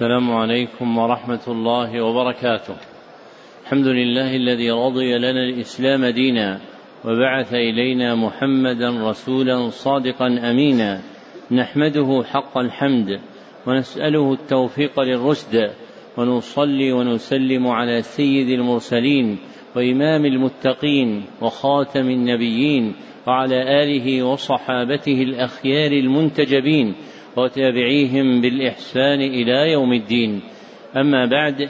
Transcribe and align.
السلام 0.00 0.32
عليكم 0.32 0.98
ورحمة 0.98 1.40
الله 1.48 2.00
وبركاته. 2.00 2.76
الحمد 3.64 3.86
لله 3.86 4.36
الذي 4.36 4.70
رضي 4.70 5.18
لنا 5.18 5.44
الإسلام 5.44 6.06
دينا 6.06 6.60
وبعث 7.04 7.54
إلينا 7.54 8.14
محمدا 8.14 9.10
رسولا 9.10 9.68
صادقا 9.68 10.26
أمينا 10.26 11.00
نحمده 11.50 12.22
حق 12.24 12.58
الحمد 12.58 13.20
ونسأله 13.66 14.32
التوفيق 14.32 15.00
للرشد 15.00 15.70
ونصلي 16.18 16.92
ونسلم 16.92 17.66
على 17.66 18.02
سيد 18.02 18.48
المرسلين 18.48 19.38
وإمام 19.76 20.24
المتقين 20.24 21.24
وخاتم 21.42 22.10
النبيين 22.10 22.94
وعلى 23.26 23.82
آله 23.82 24.22
وصحابته 24.22 25.22
الأخيار 25.22 25.92
المنتجبين 25.92 26.94
وتابعيهم 27.36 28.40
بالإحسان 28.40 29.20
إلى 29.20 29.72
يوم 29.72 29.92
الدين. 29.92 30.40
أما 30.96 31.26
بعد 31.26 31.68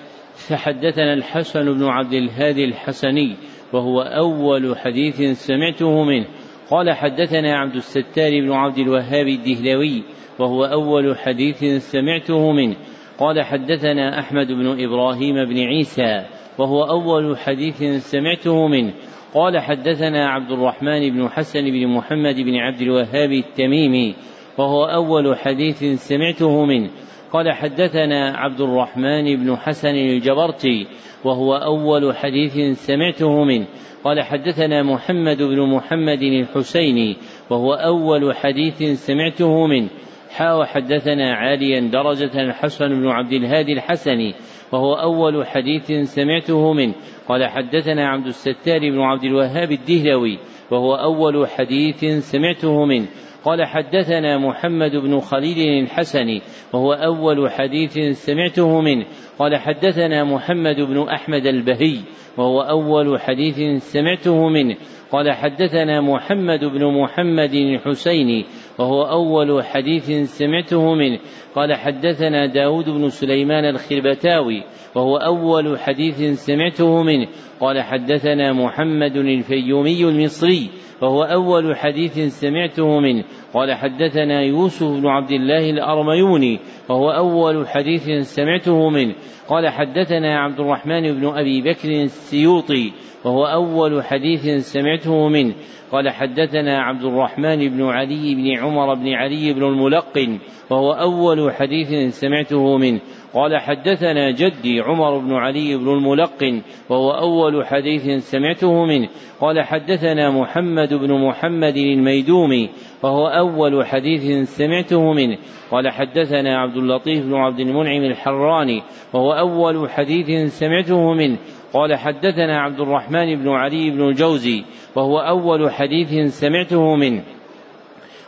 فحدثنا 0.48 1.14
الحسن 1.14 1.74
بن 1.74 1.84
عبد 1.84 2.12
الهادي 2.12 2.64
الحسني 2.64 3.36
وهو 3.72 4.00
أول 4.00 4.78
حديث 4.78 5.22
سمعته 5.46 6.04
منه. 6.04 6.26
قال 6.70 6.92
حدثنا 6.92 7.58
عبد 7.58 7.74
الستار 7.74 8.30
بن 8.30 8.52
عبد 8.52 8.78
الوهاب 8.78 9.26
الدهلوي 9.28 10.02
وهو 10.38 10.64
أول 10.64 11.18
حديث 11.18 11.64
سمعته 11.90 12.52
منه. 12.52 12.76
قال 13.18 13.42
حدثنا 13.42 14.18
أحمد 14.18 14.46
بن 14.46 14.84
إبراهيم 14.84 15.44
بن 15.44 15.58
عيسى 15.58 16.26
وهو 16.58 16.82
أول 16.82 17.38
حديث 17.38 17.82
سمعته 18.10 18.68
منه. 18.68 18.92
قال 19.34 19.58
حدثنا 19.58 20.28
عبد 20.28 20.50
الرحمن 20.50 21.10
بن 21.10 21.28
حسن 21.28 21.64
بن 21.64 21.86
محمد 21.86 22.36
بن 22.36 22.56
عبد 22.56 22.80
الوهاب 22.80 23.32
التميمي 23.32 24.14
وهو 24.58 24.84
أول 24.84 25.38
حديث 25.38 25.84
سمعته 26.08 26.64
منه. 26.64 26.90
قال 27.32 27.52
حدثنا 27.52 28.36
عبد 28.36 28.60
الرحمن 28.60 29.36
بن 29.36 29.56
حسن 29.56 29.94
الجبرتي 29.94 30.86
وهو 31.24 31.54
أول 31.54 32.16
حديث 32.16 32.78
سمعته 32.86 33.44
منه. 33.44 33.66
قال 34.04 34.22
حدثنا 34.22 34.82
محمد 34.82 35.42
بن 35.42 35.60
محمد 35.60 36.22
الحسيني 36.22 37.16
وهو 37.50 37.74
أول 37.74 38.36
حديث 38.36 38.82
سمعته 39.06 39.66
منه. 39.66 39.88
حا 40.30 40.54
وحدثنا 40.54 41.34
عاليا 41.34 41.80
درجة 41.80 42.40
الحسن 42.40 42.88
بن 42.88 43.08
عبد 43.08 43.32
الهادي 43.32 43.72
الحسني 43.72 44.34
وهو 44.72 44.94
أول 44.94 45.46
حديث 45.46 45.92
سمعته 46.14 46.72
منه. 46.72 46.94
قال 47.28 47.46
حدثنا 47.46 48.08
عبد 48.08 48.26
الستار 48.26 48.78
بن 48.78 49.00
عبد 49.00 49.24
الوهاب 49.24 49.72
الدهلوي 49.72 50.38
وهو 50.70 50.94
أول 50.94 51.48
حديث 51.48 52.04
سمعته 52.30 52.84
منه. 52.84 53.06
قال 53.44 53.64
حدثنا 53.64 54.38
محمد 54.38 54.96
بن 54.96 55.20
خليل 55.20 55.82
الحسني 55.82 56.42
وهو 56.72 56.92
أول 56.92 57.50
حديث 57.50 57.98
سمعته 58.26 58.80
منه. 58.80 59.06
قال 59.38 59.56
حدثنا 59.56 60.24
محمد 60.24 60.76
بن 60.80 61.08
أحمد 61.08 61.46
البهي 61.46 61.98
وهو 62.36 62.60
أول 62.60 63.20
حديث 63.20 63.82
سمعته 63.82 64.48
منه. 64.48 64.76
قال 65.12 65.32
حدثنا 65.32 66.00
محمد 66.00 66.64
بن 66.64 67.00
محمد 67.02 67.54
الحسيني 67.54 68.44
وهو 68.80 69.02
أول 69.02 69.64
حديث 69.64 70.10
سمعته 70.38 70.94
منه. 70.94 71.18
قال 71.54 71.74
حدثنا 71.74 72.46
داود 72.46 72.84
بن 72.84 73.08
سليمان 73.08 73.64
الخربتاوي 73.64 74.62
وهو 74.94 75.16
أول 75.16 75.78
حديث 75.78 76.22
سمعته 76.46 77.02
منه. 77.02 77.26
قال 77.60 77.82
حدثنا 77.82 78.52
محمد 78.52 79.16
الفيومي 79.16 80.04
المصري 80.04 80.70
وهو 81.02 81.22
أول 81.22 81.76
حديث 81.76 82.18
سمعته 82.18 83.00
منه. 83.00 83.24
قال 83.54 83.74
حدثنا 83.74 84.42
يوسف 84.42 84.86
بن 84.86 85.06
عبد 85.06 85.30
الله 85.30 85.70
الأرميوني 85.70 86.58
وهو 86.88 87.10
أول 87.10 87.68
حديث 87.68 88.10
سمعته 88.20 88.90
منه. 88.90 89.14
قال 89.48 89.68
حدثنا 89.68 90.38
عبد 90.38 90.60
الرحمن 90.60 91.02
بن 91.02 91.26
أبي 91.26 91.62
بكر 91.62 91.90
السيوطي 91.90 92.92
وهو 93.24 93.44
أول 93.44 94.04
حديث 94.04 94.72
سمعته 94.72 95.28
منه. 95.28 95.54
قال 95.92 96.10
حدثنا 96.10 96.82
عبد 96.82 97.04
الرحمن 97.04 97.68
بن 97.68 97.82
علي 97.82 98.34
بن 98.34 98.58
عمر 98.58 98.94
بن 98.94 99.08
علي 99.08 99.52
بن 99.52 99.62
الملقن 99.64 100.38
وهو 100.70 100.92
أول 100.92 101.52
حديث 101.52 102.14
سمعته 102.20 102.78
منه. 102.78 103.00
قال 103.34 103.60
حدثنا 103.60 104.30
جدي 104.30 104.80
عمر 104.80 105.18
بن 105.18 105.32
علي 105.32 105.76
بن 105.76 105.88
الملقن 105.88 106.62
وهو 106.90 107.10
أول 107.10 107.66
حديث 107.66 108.30
سمعته 108.30 108.84
منه. 108.84 109.08
قال 109.40 109.62
حدثنا 109.62 110.30
محمد 110.30 110.94
بن 110.94 111.12
محمد 111.12 111.76
الميدومي 111.76 112.68
وهو 113.02 113.26
أول 113.26 113.86
حديث 113.86 114.48
سمعته 114.48 115.12
منه. 115.12 115.38
قال 115.70 115.88
حدثنا 115.88 116.58
عبد 116.58 116.76
اللطيف 116.76 117.26
بن 117.26 117.34
عبد 117.34 117.60
المنعم 117.60 118.04
الحراني 118.04 118.82
وهو 119.12 119.32
أول 119.32 119.90
حديث 119.90 120.58
سمعته 120.58 121.14
منه. 121.14 121.38
قال 121.72 121.94
حدثنا 121.94 122.60
عبد 122.60 122.80
الرحمن 122.80 123.36
بن 123.36 123.48
علي 123.48 123.90
بن 123.90 124.08
الجوزي 124.08 124.64
وهو 124.96 125.18
أول 125.18 125.70
حديث 125.70 126.34
سمعته 126.40 126.96
منه. 126.96 127.22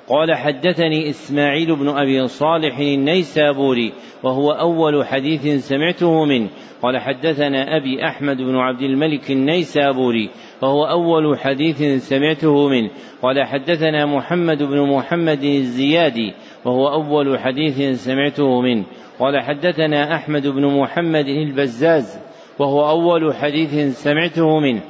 قال 0.09 0.35
حدثني 0.35 1.09
إسماعيل 1.09 1.77
بن 1.77 1.89
أبي 1.89 2.27
صالح 2.27 2.79
النيسابوري 2.79 3.93
وهو 4.23 4.51
أول 4.51 5.07
حديث 5.07 5.69
سمعته 5.69 6.25
منه. 6.25 6.49
قال 6.83 6.99
حدثنا 6.99 7.77
أبي 7.77 8.07
أحمد 8.07 8.37
بن 8.37 8.57
عبد 8.57 8.83
الملك 8.83 9.31
النيسابوري 9.31 10.31
وهو 10.63 10.85
أول 10.85 11.39
حديث 11.39 11.83
سمعته 12.09 12.69
منه. 12.69 12.91
قال 13.23 13.45
حدثنا 13.45 14.07
محمد 14.07 14.63
بن 14.63 14.81
محمد 14.81 15.43
الزيادي 15.45 16.33
وهو 16.65 16.89
أول 16.89 17.39
حديث 17.39 18.05
سمعته 18.05 18.61
منه. 18.61 18.85
قال 19.19 19.41
حدثنا 19.41 20.15
أحمد 20.15 20.47
بن 20.47 20.67
محمد 20.67 21.27
البزاز 21.27 22.32
وهو 22.63 22.89
أول 22.89 23.35
حديث 23.35 24.03
سمعته 24.03 24.61
منه. 24.61 24.81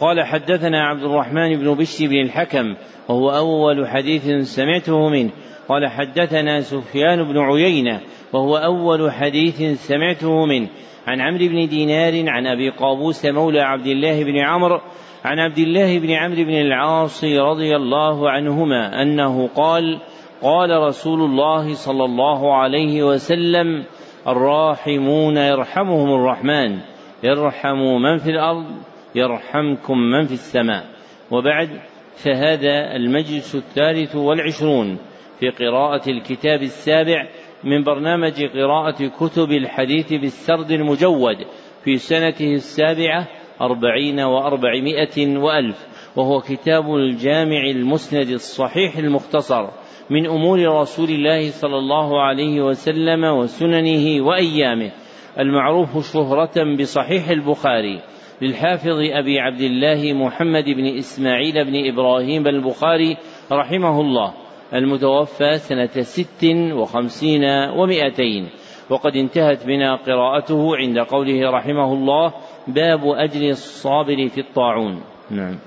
قال 0.00 0.22
حدثنا 0.22 0.84
عبد 0.84 1.02
الرحمن 1.02 1.56
بن 1.56 1.74
بشر 1.74 2.06
بن 2.06 2.20
الحكم 2.20 2.74
وهو 3.08 3.30
أول 3.30 3.88
حديث 3.88 4.54
سمعته 4.56 5.08
منه. 5.08 5.30
قال 5.68 5.86
حدثنا 5.86 6.60
سفيان 6.60 7.22
بن 7.24 7.38
عيينة 7.38 8.00
وهو 8.32 8.56
أول 8.56 9.12
حديث 9.12 9.86
سمعته 9.86 10.46
منه. 10.46 10.68
عن 11.06 11.20
عمرو 11.20 11.48
بن 11.48 11.68
دينار 11.68 12.30
عن 12.30 12.46
أبي 12.46 12.70
قابوس 12.70 13.26
مولى 13.26 13.60
عبد 13.60 13.86
الله 13.86 14.24
بن 14.24 14.38
عمرو 14.38 14.80
عن 15.24 15.38
عبد 15.38 15.58
الله 15.58 15.98
بن 15.98 16.10
عمرو 16.10 16.44
بن 16.44 16.54
العاص 16.54 17.24
رضي 17.24 17.76
الله 17.76 18.30
عنهما 18.30 19.02
أنه 19.02 19.48
قال 19.48 19.98
قال 20.42 20.70
رسول 20.70 21.20
الله 21.20 21.74
صلى 21.74 22.04
الله 22.04 22.54
عليه 22.54 23.02
وسلم 23.02 23.84
الراحمون 24.26 25.36
يرحمهم 25.36 26.14
الرحمن. 26.14 26.80
ارحموا 27.24 27.98
من 27.98 28.16
في 28.16 28.30
الأرض 28.30 28.66
يرحمكم 29.14 29.98
من 29.98 30.26
في 30.26 30.32
السماء. 30.32 30.84
وبعد 31.30 31.68
فهذا 32.16 32.96
المجلس 32.96 33.54
الثالث 33.54 34.16
والعشرون 34.16 34.98
في 35.40 35.48
قراءة 35.48 36.10
الكتاب 36.10 36.62
السابع 36.62 37.28
من 37.64 37.84
برنامج 37.84 38.44
قراءة 38.44 39.06
كتب 39.06 39.50
الحديث 39.50 40.12
بالسرد 40.12 40.70
المجود 40.70 41.36
في 41.84 41.96
سنته 41.96 42.52
السابعة 42.52 43.28
أربعين 43.60 44.20
وأربعمائة 44.20 45.38
وألف. 45.38 45.86
وهو 46.16 46.40
كتاب 46.40 46.94
الجامع 46.94 47.62
المسند 47.70 48.28
الصحيح 48.28 48.96
المختصر. 48.96 49.68
من 50.12 50.26
أمور 50.26 50.80
رسول 50.80 51.10
الله 51.10 51.50
صلى 51.50 51.78
الله 51.78 52.22
عليه 52.22 52.60
وسلم 52.60 53.24
وسننه 53.24 54.26
وأيامه. 54.26 54.90
المعروف 55.38 56.12
شهرة 56.12 56.76
بصحيح 56.80 57.28
البخاري 57.28 58.00
للحافظ 58.42 58.98
أبي 59.12 59.40
عبد 59.40 59.60
الله 59.60 60.12
محمد 60.12 60.64
بن 60.64 60.96
إسماعيل 60.98 61.64
بن 61.64 61.92
إبراهيم 61.92 62.46
البخاري 62.46 63.16
رحمه 63.52 64.00
الله 64.00 64.32
المتوفى 64.74 65.58
سنة 65.58 66.02
ست 66.02 66.44
وخمسين 66.72 67.44
ومائتين 67.76 68.48
وقد 68.90 69.16
انتهت 69.16 69.66
بنا 69.66 69.96
قراءته 69.96 70.76
عند 70.76 70.98
قوله 70.98 71.50
رحمه 71.50 71.92
الله 71.92 72.32
باب 72.68 73.00
أجر 73.04 73.48
الصابر 73.48 74.28
في 74.28 74.40
الطاعون. 74.40 75.02
نعم. 75.30 75.58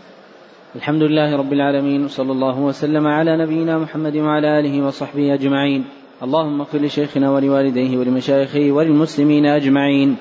الحمد 0.75 1.03
لله 1.03 1.35
رب 1.35 1.53
العالمين 1.53 2.05
وصلى 2.05 2.31
الله 2.31 2.59
وسلم 2.59 3.07
على 3.07 3.37
نبينا 3.37 3.77
محمد 3.77 4.17
وعلى 4.17 4.59
آله 4.59 4.85
وصحبه 4.85 5.33
أجمعين. 5.33 5.85
اللهم 6.23 6.61
اغفر 6.61 6.77
لشيخنا 6.77 7.31
ولوالديه 7.31 7.97
ولمشايخه 7.97 8.71
وللمسلمين 8.71 9.45
أجمعين. 9.45 10.17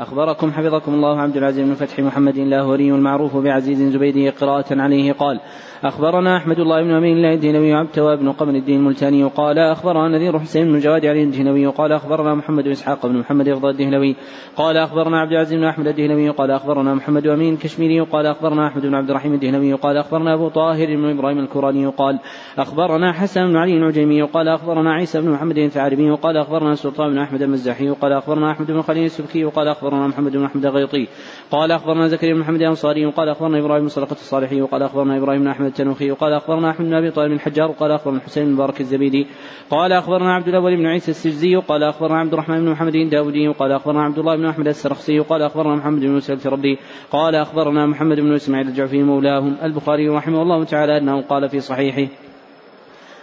أخبركم 0.00 0.52
حفظكم 0.52 0.94
الله 0.94 1.20
عبد 1.20 1.36
العزيز 1.36 1.66
بن 1.66 1.74
فتح 1.74 1.98
محمد 1.98 2.36
اللاهوري 2.36 2.90
المعروف 2.90 3.36
بعزيز 3.36 3.82
زبيدي 3.82 4.30
قراءة 4.30 4.80
عليه 4.80 5.12
قال 5.12 5.40
أخبرنا 5.84 6.36
أحمد 6.36 6.58
الله 6.58 6.82
بن 6.82 6.90
أمين 6.90 7.16
الله 7.16 7.34
الدينوي 7.34 7.74
عبد 7.74 8.00
بن 8.00 8.32
قمر 8.32 8.54
الدين 8.54 8.78
الملتاني 8.78 9.24
قال 9.24 9.58
أخبرنا 9.58 10.08
نذير 10.08 10.38
حسين 10.38 10.72
بن 10.72 10.78
جواد 10.78 11.06
علي 11.06 11.22
الدهنوي 11.22 11.66
قال 11.66 11.92
أخبرنا 11.92 12.34
محمد 12.34 12.64
بن 12.64 12.70
إسحاق 12.70 13.06
بن 13.06 13.16
محمد 13.16 13.48
رضا 13.48 13.70
الدهنوي 13.70 14.16
قال 14.56 14.76
أخبرنا 14.76 15.20
عبد 15.20 15.32
العزيز 15.32 15.58
بن 15.58 15.64
أحمد 15.64 15.86
الدهنوي 15.86 16.28
قال 16.28 16.50
أخبرنا 16.50 16.94
محمد 16.94 17.26
أمين 17.26 17.54
الكشميري 17.54 18.00
قال 18.00 18.26
أخبرنا 18.26 18.66
أحمد 18.66 18.86
بن 18.86 18.94
عبد 18.94 19.10
الرحيم 19.10 19.34
الدهنوي 19.34 19.72
قال 19.72 19.96
أخبرنا 19.96 20.34
أبو 20.34 20.48
طاهر 20.48 20.86
بن 20.86 21.10
إبراهيم 21.10 21.38
الكوراني 21.38 21.86
قال 21.86 22.18
أخبرنا 22.58 23.12
حسن 23.12 23.48
بن 23.48 23.56
علي 23.56 23.76
العجيمي 23.76 24.22
قال 24.22 24.48
أخبرنا 24.48 24.92
عيسى 24.92 25.20
بن 25.20 25.30
محمد 25.30 25.58
الثعلبي 25.58 26.10
قال 26.10 26.36
أخبرنا 26.36 26.74
سلطان 26.74 27.10
بن 27.10 27.18
أحمد 27.18 27.42
المزاحي 27.42 27.88
قال 27.88 28.12
أخبرنا 28.12 28.50
أحمد 28.50 28.70
بن 28.70 28.82
خليل 28.82 29.04
السبكي 29.04 29.44
قال 29.44 29.68
أخبرنا 29.68 30.06
محمد 30.06 30.32
بن 30.32 30.44
أحمد 30.44 30.66
الغيطي 30.66 31.08
قال 31.50 31.72
أخبرنا 31.72 32.08
زكريا 32.08 32.34
بن 32.34 32.40
محمد 32.40 32.60
الأنصاري 32.60 33.04
قال 33.06 33.28
أخبرنا 33.28 33.58
إبراهيم 33.58 33.82
بن 33.82 33.88
صدقة 33.88 34.12
الصالحي 34.12 34.62
وقال 34.62 34.82
أخبرنا 34.82 35.18
إبراهيم 35.18 35.40
بن 35.40 35.48
أحمد 35.48 35.69
التنوخي. 35.70 36.10
وقال 36.10 36.32
أخبرنا 36.32 36.70
أحمد 36.70 36.86
بن 36.86 36.94
أبي 36.94 37.10
طالب 37.10 37.32
الحجار 37.32 37.70
قال 37.72 37.90
أخبرنا 37.92 38.18
الحسين 38.18 38.44
بن 38.44 38.52
مبارك 38.52 38.80
الزبيدي. 38.80 39.26
قال 39.70 39.92
أخبرنا 39.92 40.34
عبد 40.34 40.48
الأول 40.48 40.76
بن 40.76 40.86
عيسى 40.86 41.10
السجزي 41.10 41.56
قال 41.56 41.82
أخبرنا 41.82 42.18
عبد 42.18 42.32
الرحمن 42.32 42.64
بن 42.64 42.70
محمد 42.70 42.94
الداودي 42.94 43.48
قال 43.48 43.72
أخبرنا 43.72 44.02
عبد 44.02 44.18
الله 44.18 44.36
بن 44.36 44.46
أحمد 44.46 44.66
السرخسي 44.66 45.18
قال 45.18 45.42
أخبرنا 45.42 45.76
محمد 45.76 46.00
بن 46.00 46.10
موسى 46.10 46.32
الفردي 46.32 46.78
قال 47.10 47.34
أخبرنا 47.34 47.86
محمد 47.86 48.20
بن 48.20 48.34
إسماعيل 48.34 48.68
الجعفي 48.68 49.02
مولاهم 49.02 49.56
البخاري 49.62 50.08
رحمه 50.08 50.42
الله 50.42 50.64
تعالى 50.64 50.98
أنه 50.98 51.22
قال 51.22 51.48
في 51.48 51.60
صحيحه 51.60 52.12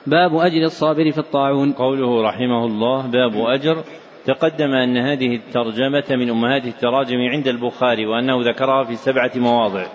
باب 0.08 0.36
أجر 0.36 0.64
الصابر 0.64 1.12
في 1.12 1.18
الطاعون. 1.18 1.72
قوله 1.72 2.22
رحمه 2.22 2.66
الله 2.66 3.08
باب 3.08 3.34
أجر. 3.36 3.84
تقدم 4.26 4.72
أن 4.74 4.98
هذه 4.98 5.36
الترجمة 5.36 6.04
من 6.10 6.30
أمهات 6.30 6.66
التراجم 6.66 7.18
عند 7.18 7.48
البخاري 7.48 8.06
وأنه 8.06 8.50
ذكرها 8.50 8.84
في 8.84 8.96
سبعة 8.96 9.32
مواضع. 9.36 9.86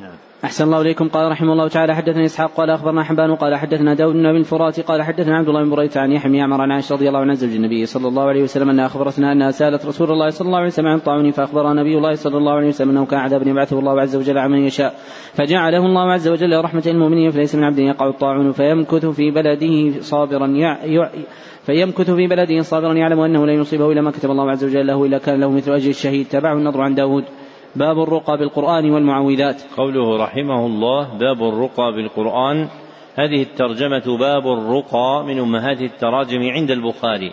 نعم. 0.00 0.27
أحسن 0.44 0.64
الله 0.64 0.80
إليكم. 0.80 1.08
قال 1.08 1.30
رحمه 1.30 1.52
الله 1.52 1.68
تعالى 1.68 1.94
حدثنا 1.94 2.24
إسحاق 2.24 2.50
قال 2.50 2.70
أخبرنا 2.70 3.04
حبان 3.04 3.34
قال 3.34 3.56
حدثنا 3.56 3.94
داود 3.94 4.14
بن 4.14 4.26
أبي 4.26 4.38
الفرات 4.38 4.80
قال 4.80 5.02
حدثنا 5.02 5.36
عبد 5.36 5.48
الله 5.48 5.62
بن 5.62 5.70
بريدة 5.70 6.00
عن 6.00 6.12
يحيى 6.12 6.32
بن 6.32 6.38
عمر 6.38 6.60
عن 6.60 6.70
عائشة 6.70 6.94
رضي 6.94 7.08
الله 7.08 7.20
عنها 7.20 7.34
زوج 7.34 7.54
النبي 7.54 7.86
صلى 7.86 8.08
الله 8.08 8.22
عليه 8.22 8.42
وسلم 8.42 8.70
أنها 8.70 8.86
أخبرتنا 8.86 9.32
أنها 9.32 9.50
سألت 9.50 9.86
رسول 9.86 10.10
الله 10.10 10.28
صلى 10.28 10.46
الله 10.46 10.58
عليه 10.58 10.66
وسلم 10.66 10.86
عن 10.86 10.98
طاعون 10.98 11.30
فأخبرها 11.30 11.74
نبي 11.74 11.96
الله 11.98 12.14
صلى 12.14 12.36
الله 12.36 12.52
عليه 12.52 12.68
وسلم 12.68 12.90
أنه 12.90 13.06
كان 13.06 13.20
عذاب 13.20 13.46
يبعثه 13.46 13.78
الله 13.78 14.00
عز 14.00 14.16
وجل 14.16 14.38
على 14.38 14.52
من 14.52 14.64
يشاء 14.64 14.94
فجعله 15.34 15.86
الله 15.86 16.12
عز 16.12 16.28
وجل 16.28 16.64
رحمة 16.64 16.84
المؤمنين 16.86 17.30
فليس 17.30 17.54
من 17.54 17.64
عبد 17.64 17.78
يقع 17.78 18.08
الطاعون 18.08 18.52
فيمكث 18.52 19.06
في 19.06 19.30
بلده 19.30 20.00
صابرا 20.00 20.46
يع... 20.46 20.84
يع... 20.84 21.10
فيمكث 21.62 22.10
في 22.10 22.26
بلده 22.26 22.62
صابرا 22.62 22.94
يعلم 22.94 23.20
أنه 23.20 23.46
لا 23.46 23.52
يصيبه 23.52 23.92
إلا 23.92 24.00
ما 24.00 24.10
كتب 24.10 24.30
الله 24.30 24.50
عز 24.50 24.64
وجل 24.64 24.86
له 24.86 25.04
إلا 25.04 25.18
كان 25.18 25.40
له 25.40 25.50
مثل 25.50 25.72
أجر 25.72 25.90
الشهيد. 25.90 26.26
تبعه 26.28 26.52
النضر 26.52 26.80
عن 26.80 26.94
داود. 26.94 27.24
باب 27.76 28.02
الرقى 28.02 28.38
بالقرآن 28.38 28.90
والمعوذات. 28.90 29.62
قوله 29.76 30.24
رحمه 30.24 30.66
الله 30.66 31.18
باب 31.18 31.42
الرقى 31.42 31.92
بالقرآن. 31.92 32.68
هذه 33.14 33.42
الترجمة 33.42 34.18
باب 34.18 34.46
الرقى 34.46 35.24
من 35.26 35.38
أمهات 35.38 35.80
التراجم 35.80 36.42
عند 36.42 36.70
البخاري. 36.70 37.32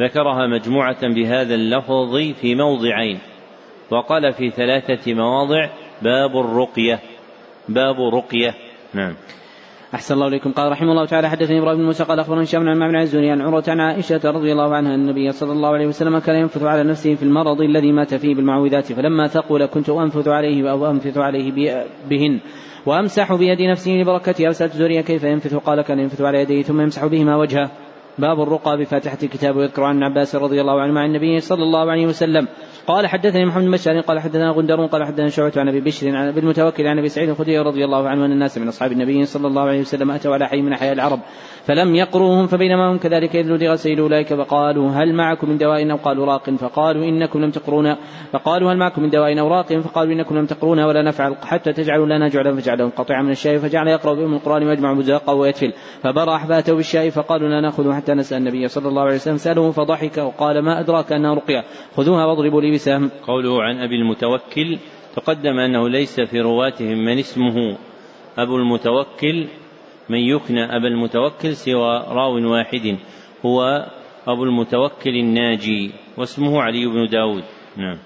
ذكرها 0.00 0.46
مجموعة 0.46 1.14
بهذا 1.14 1.54
اللفظ 1.54 2.16
في 2.16 2.54
موضعين. 2.54 3.18
وقال 3.90 4.32
في 4.32 4.50
ثلاثة 4.50 5.14
مواضع 5.14 5.68
باب 6.02 6.36
الرقية. 6.36 7.00
باب 7.68 8.00
رقية. 8.14 8.54
نعم. 8.94 9.14
أحسن 9.94 10.14
الله 10.14 10.26
إليكم. 10.26 10.52
قال 10.52 10.72
رحمه 10.72 10.90
الله 10.92 11.04
تعالى 11.04 11.30
حدثني 11.30 11.58
إبراهيم 11.58 11.78
بن 11.78 11.84
موسى 11.84 12.04
قال 12.04 12.20
أخبرنا 12.20 12.42
هشام 12.42 12.68
عن 12.68 12.78
بن 12.78 12.96
الزهري 12.96 13.30
عن 13.30 13.40
عروة 13.40 13.64
عن 13.68 13.80
عائشة 13.80 14.20
رضي 14.24 14.52
الله 14.52 14.74
عنها 14.74 14.94
أن 14.94 15.00
النبي 15.00 15.32
صلى 15.32 15.52
الله 15.52 15.68
عليه 15.68 15.86
وسلم 15.86 16.18
كان 16.18 16.36
ينفث 16.36 16.62
على 16.62 16.82
نفسه 16.82 17.14
في 17.14 17.22
المرض 17.22 17.60
الذي 17.60 17.92
مات 17.92 18.14
فيه 18.14 18.34
بالمعوذات 18.34 18.92
فلما 18.92 19.26
ثقل 19.26 19.66
كنت 19.66 19.88
أنفث 19.88 20.28
عليه 20.28 20.70
أو 20.70 20.90
أنفث 20.90 21.18
عليه 21.18 21.52
بهن 22.10 22.40
وأمسح 22.86 23.34
بيد 23.34 23.62
نفسه 23.62 23.90
لبركتها 23.90 24.46
أرسلت 24.46 24.72
زهري 24.72 25.02
كيف 25.02 25.24
ينفث؟ 25.24 25.54
قال 25.54 25.82
كان 25.82 25.98
ينفث 25.98 26.20
على 26.20 26.40
يديه 26.40 26.62
ثم 26.62 26.80
يمسح 26.80 27.06
بهما 27.06 27.36
وجهه. 27.36 27.70
باب 28.18 28.40
الرقى 28.40 28.78
بفاتحة 28.78 29.18
الكتاب 29.22 29.56
ويذكر 29.56 29.82
عن 29.82 30.02
عباس 30.02 30.36
رضي 30.36 30.60
الله 30.60 30.80
عنه 30.80 30.92
مع 30.92 31.04
النبي 31.04 31.40
صلى 31.40 31.62
الله 31.62 31.90
عليه 31.90 32.06
وسلم. 32.06 32.48
قال 32.86 33.06
حدثني 33.06 33.46
محمد 33.46 33.64
بن 33.64 34.00
قال 34.00 34.20
حدثنا 34.20 34.50
غندر 34.50 34.86
قال 34.86 35.04
حدثنا 35.04 35.28
شعبة 35.28 35.52
عن 35.56 35.68
أبي 35.68 35.80
بشر 35.80 36.16
عن 36.16 36.28
ابي 36.28 36.40
المتوكل 36.40 36.86
عن 36.86 36.98
أبي 36.98 37.08
سعيد 37.08 37.28
الخدري 37.28 37.58
رضي 37.58 37.84
الله 37.84 38.08
عنه 38.08 38.24
أن 38.24 38.32
الناس 38.32 38.58
من 38.58 38.68
أصحاب 38.68 38.92
النبي 38.92 39.24
صلى 39.24 39.46
الله 39.46 39.62
عليه 39.62 39.80
وسلم 39.80 40.10
أتوا 40.10 40.34
على 40.34 40.46
حي 40.46 40.62
من 40.62 40.72
احياء 40.72 40.92
العرب 40.92 41.20
فلم 41.64 41.94
يقروهم 41.94 42.46
فبينما 42.46 42.92
هم 42.92 42.98
كذلك 42.98 43.36
إذ 43.36 43.48
نودي 43.48 43.68
غسيل 43.68 44.00
أولئك 44.00 44.34
فقالوا 44.34 44.90
هل 44.90 45.14
معكم 45.14 45.48
من 45.50 45.58
دواء 45.58 45.90
أو 45.90 45.96
قالوا 45.96 46.26
راق 46.26 46.50
فقالوا 46.50 47.04
إنكم 47.04 47.40
لم 47.40 47.50
تقرونا 47.50 47.98
فقالوا 48.32 48.72
هل 48.72 48.76
معكم 48.76 49.02
من 49.02 49.10
دواء 49.10 49.40
أو 49.40 49.48
راق 49.48 49.72
فقالوا 49.72 50.12
إنكم 50.12 50.38
لم 50.38 50.46
تقرونا 50.46 50.86
ولا 50.86 51.02
نفعل 51.02 51.36
حتى 51.42 51.72
تجعلوا 51.72 52.06
لنا 52.06 52.28
جعلا 52.28 52.56
فجعلهم 52.56 52.90
قطيعا 52.90 53.22
من 53.22 53.30
الشاي 53.30 53.58
فجعل 53.58 53.88
يقرأ 53.88 54.14
بهم 54.14 54.34
القرآن 54.34 54.66
ويجمع 54.66 54.92
مزاقا 54.92 55.32
ويتفل 55.32 55.72
فبرأ 56.02 56.36
أحباته 56.36 56.74
بالشاي 56.74 57.10
فقالوا 57.10 57.48
لا 57.48 57.60
ناخذ 57.60 57.92
حتى 57.92 58.14
نسأل 58.14 58.38
النبي 58.38 58.68
صلى 58.68 58.88
الله 58.88 59.02
عليه 59.02 59.14
وسلم 59.14 59.36
سأله 59.36 59.70
فضحك 59.70 60.18
وقال 60.18 60.62
ما 60.62 60.80
أدراك 60.80 61.12
أنها 61.12 61.34
رقية 61.34 61.64
خذوها 61.96 62.24
واضربوا 62.24 62.60
لي 62.60 62.75
بسهم 62.76 63.10
قوله 63.26 63.62
عن 63.62 63.78
أبي 63.78 63.94
المتوكل 63.94 64.78
تقدم 65.16 65.58
أنه 65.58 65.88
ليس 65.88 66.20
في 66.20 66.40
رواتهم 66.40 66.98
من 67.04 67.18
اسمه 67.18 67.78
أبو 68.38 68.56
المتوكل 68.56 69.48
من 70.08 70.18
يكنى 70.18 70.76
أبا 70.76 70.88
المتوكل 70.88 71.56
سوى 71.56 72.04
راو 72.08 72.52
واحد 72.52 72.98
هو 73.46 73.86
أبو 74.26 74.44
المتوكل 74.44 75.10
الناجي 75.10 75.90
واسمه 76.16 76.62
علي 76.62 76.86
بن 76.86 77.06
داود. 77.06 77.44
نعم. 77.76 77.98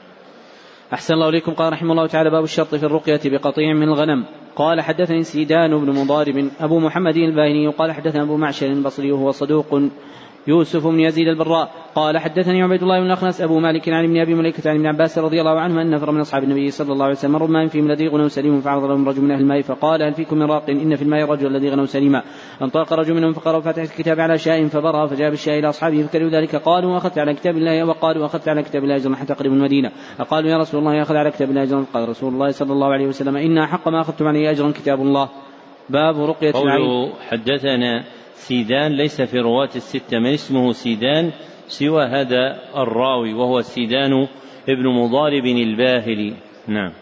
أحسن 0.92 1.14
الله 1.14 1.28
إليكم. 1.28 1.52
قال 1.52 1.72
رحمه 1.72 1.92
الله 1.92 2.06
تعالى 2.06 2.30
باب 2.30 2.44
الشرط 2.44 2.74
في 2.74 2.86
الرقية 2.86 3.20
بقطيع 3.24 3.72
من 3.72 3.88
الغنم. 3.88 4.24
قال 4.56 4.80
حدثني 4.80 5.22
سيدان 5.22 5.70
بن 5.70 5.90
مضارب 6.00 6.50
أبو 6.60 6.78
محمد 6.78 7.16
الباهني 7.16 7.68
قال 7.68 7.92
حدثنا 7.92 8.22
أبو 8.22 8.36
معشر 8.36 8.66
البصري 8.66 9.12
وهو 9.12 9.30
صدوق 9.30 9.82
يوسف 10.46 10.86
بن 10.86 11.00
يزيد 11.00 11.28
البراء. 11.28 11.70
قال 11.94 12.18
حدثني 12.18 12.62
عبيد 12.62 12.82
الله 12.82 13.00
بن 13.00 13.06
الاخنس 13.06 13.40
أبو 13.40 13.58
مالك 13.58 13.88
عن 13.88 14.04
ابن 14.04 14.20
أبي 14.20 14.34
مليكة 14.34 14.70
عن 14.70 14.76
ابن 14.76 14.86
عباس 14.86 15.18
رضي 15.18 15.40
الله 15.40 15.60
عنه 15.60 15.82
أن 15.82 15.90
نفر 15.90 16.10
من 16.10 16.20
أصحاب 16.20 16.42
النبي 16.42 16.70
صلى 16.70 16.92
الله 16.92 17.04
عليه 17.04 17.14
وسلم 17.14 17.32
مروا 17.32 17.48
ماء 17.48 17.66
فيهم 17.66 17.90
الذي 17.90 18.08
غنم 18.08 18.28
سليم 18.28 18.60
فعرض 18.60 18.84
لهم 18.84 19.08
رجل 19.08 19.22
من 19.22 19.30
أهل 19.30 19.40
الماء 19.40 19.60
فقال 19.62 20.02
هل 20.02 20.14
فيكم 20.14 20.36
من 20.36 20.42
راق؟ 20.42 20.70
إن 20.70 20.96
في 20.96 21.02
الماء 21.02 21.30
رجل 21.30 21.46
الذي 21.46 21.68
غنم 21.68 21.86
سليما. 21.86 22.22
انطلق 22.62 22.92
رجل 22.92 23.14
منهم 23.14 23.32
فقرأ 23.32 23.60
فاتح 23.60 23.82
الكتاب 23.82 24.20
على 24.20 24.38
شاء 24.38 24.66
فبرأ 24.66 25.06
فجاء 25.06 25.30
بالشاء 25.30 25.58
إلى 25.58 25.68
أصحابه 25.68 26.02
فكرهوا 26.02 26.30
ذلك 26.30 26.56
قالوا 26.56 26.96
أخذت 26.96 27.18
على 27.18 27.34
كتاب 27.34 27.56
الله 27.56 27.84
وقالوا 27.84 28.26
أخذت 28.26 28.48
على 28.48 28.62
كتاب 28.62 28.84
الله 28.84 28.96
أجرا 28.96 29.14
حتى 29.14 29.34
قريب 29.34 29.52
المدينة. 29.52 29.90
فقالوا 30.18 30.50
يا 30.50 30.56
رسول 30.56 30.80
الله 30.80 31.02
أخذ 31.02 31.16
على 31.16 31.30
كتاب 31.30 31.50
الله 31.50 31.62
أجرا؟ 31.62 31.84
قال 31.94 32.08
رسول 32.08 32.32
الله 32.32 32.50
صلى 32.50 32.72
الله 32.72 32.92
عليه 32.92 33.06
وسلم 33.06 33.36
إن 33.36 33.66
حق 33.66 33.88
ما 33.88 34.00
أخذتم 34.00 34.26
عليه 34.28 34.50
أجرا 34.50 34.70
كتاب 34.70 35.00
الله. 35.00 35.28
باب 35.90 36.20
رقية 36.20 36.54
العين. 36.62 37.12
حدثنا 37.28 38.04
سيدان 38.40 38.92
ليس 38.92 39.22
في 39.22 39.38
رواة 39.38 39.68
الستة 39.76 40.18
من 40.18 40.32
اسمه 40.32 40.72
سيدان 40.72 41.30
سوى 41.68 42.04
هذا 42.04 42.58
الراوي 42.76 43.34
وهو 43.34 43.60
سيدان 43.60 44.28
ابن 44.68 44.86
مضارب 44.88 45.46
الباهلي. 45.46 46.34
نعم. 46.66 46.92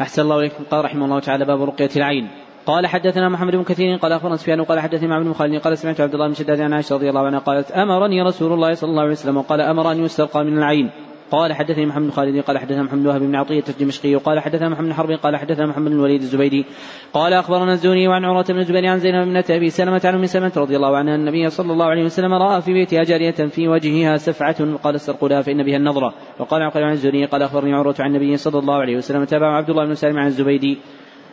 أحسن 0.00 0.22
الله 0.22 0.38
إليكم. 0.38 0.64
قال 0.70 0.84
رحمه 0.84 1.04
الله 1.04 1.20
تعالى 1.20 1.44
باب 1.44 1.62
رقية 1.62 1.90
العين. 1.96 2.28
قال 2.66 2.86
حدثنا 2.86 3.28
محمد 3.28 3.56
بن 3.56 3.64
كثير 3.64 3.96
قال 3.96 4.12
أخبرنا 4.12 4.36
سفيان 4.36 4.64
قال 4.64 4.80
حدثني 4.80 5.08
مع 5.08 5.18
بن 5.18 5.32
خالد 5.32 5.60
قال 5.60 5.78
سمعت 5.78 6.00
عبد 6.00 6.14
الله 6.14 6.28
بن 6.28 6.34
شداد 6.34 6.60
عن 6.60 6.72
عائشة 6.72 6.94
رضي 6.94 7.08
الله 7.10 7.26
عنها 7.26 7.38
قالت 7.38 7.70
أمرني 7.70 8.22
رسول 8.22 8.52
الله 8.52 8.74
صلى 8.74 8.90
الله 8.90 9.02
عليه 9.02 9.12
وسلم 9.12 9.36
وقال 9.36 9.60
أمر 9.60 9.92
ان 9.92 10.04
يسترقى 10.04 10.44
من 10.44 10.58
العين. 10.58 10.90
قال 11.32 11.52
حدثني 11.52 11.86
محمد 11.86 12.10
خالد 12.10 12.40
قال 12.40 12.58
حدثنا 12.58 12.82
محمد 12.82 13.06
وهب 13.06 13.20
بن 13.20 13.36
عطية 13.36 13.64
الدمشقي 13.68 14.14
قال 14.14 14.40
حدثنا 14.40 14.68
محمد 14.68 14.86
بن 14.86 14.94
حرب 14.94 15.10
قال 15.10 15.36
حدثنا 15.36 15.66
محمد 15.66 15.90
بن 15.90 15.96
الوليد 15.96 16.20
الزبيدي. 16.20 16.64
قال 17.12 17.32
أخبرنا 17.32 17.72
الزهري 17.72 18.08
وعن 18.08 18.24
عروة 18.24 18.44
بن 18.48 18.58
الزبير 18.58 18.86
عن 18.86 18.98
زينب 18.98 19.28
بن 19.28 19.42
أبي 19.50 19.70
سلمة 19.70 20.00
عن 20.04 20.14
أم 20.14 20.26
سلمة 20.26 20.52
رضي 20.56 20.76
الله 20.76 20.96
عنها 20.96 21.14
النبي 21.14 21.50
صلى 21.50 21.72
الله 21.72 21.86
عليه 21.86 22.04
وسلم 22.04 22.34
رأى 22.34 22.62
في 22.62 22.72
بيتها 22.72 23.04
جارية 23.04 23.30
في 23.30 23.68
وجهها 23.68 24.16
سفعة 24.16 24.76
قال 24.76 24.94
استرقوا 24.94 25.28
لها 25.28 25.42
فإن 25.42 25.62
بها 25.62 25.76
النظرة. 25.76 26.14
وقال 26.38 26.62
عقل 26.62 26.82
عن 26.82 26.92
الزهري 26.92 27.24
قال 27.24 27.42
أخبرني 27.42 27.74
عروة 27.74 27.94
عن 28.00 28.10
النبي 28.10 28.36
صلى 28.36 28.58
الله 28.58 28.74
عليه 28.74 28.96
وسلم 28.96 29.24
تابع 29.24 29.56
عبد 29.56 29.70
الله 29.70 29.86
بن 29.86 29.94
سالم 29.94 30.18
عن 30.18 30.26
الزبيدي. 30.26 30.78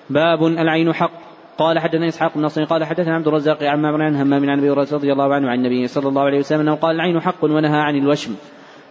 باب 0.09 0.43
العين 0.45 0.93
حق. 0.93 1.11
قال 1.57 1.79
حدثنا 1.79 2.07
إسحاق 2.07 2.35
بن 2.35 2.41
نصر 2.41 2.63
قال 2.63 2.83
حدثنا 2.83 3.15
عبد 3.15 3.27
الرزاق 3.27 3.63
عن 3.63 3.81
معمر 3.81 4.01
عن 4.03 4.15
همام 4.15 4.49
عن 4.49 4.59
أبي 4.59 4.69
هريرة 4.71 4.87
رضي 4.93 5.11
الله 5.11 5.33
عنه 5.33 5.49
عن 5.49 5.57
النبي 5.57 5.87
صلى 5.87 6.07
الله 6.07 6.21
عليه 6.21 6.39
وسلم 6.39 6.59
أنه 6.59 6.75
قال 6.75 6.95
العين 6.95 7.19
حق 7.21 7.43
ونهى 7.43 7.79
عن 7.79 7.95
الوشم. 7.95 8.35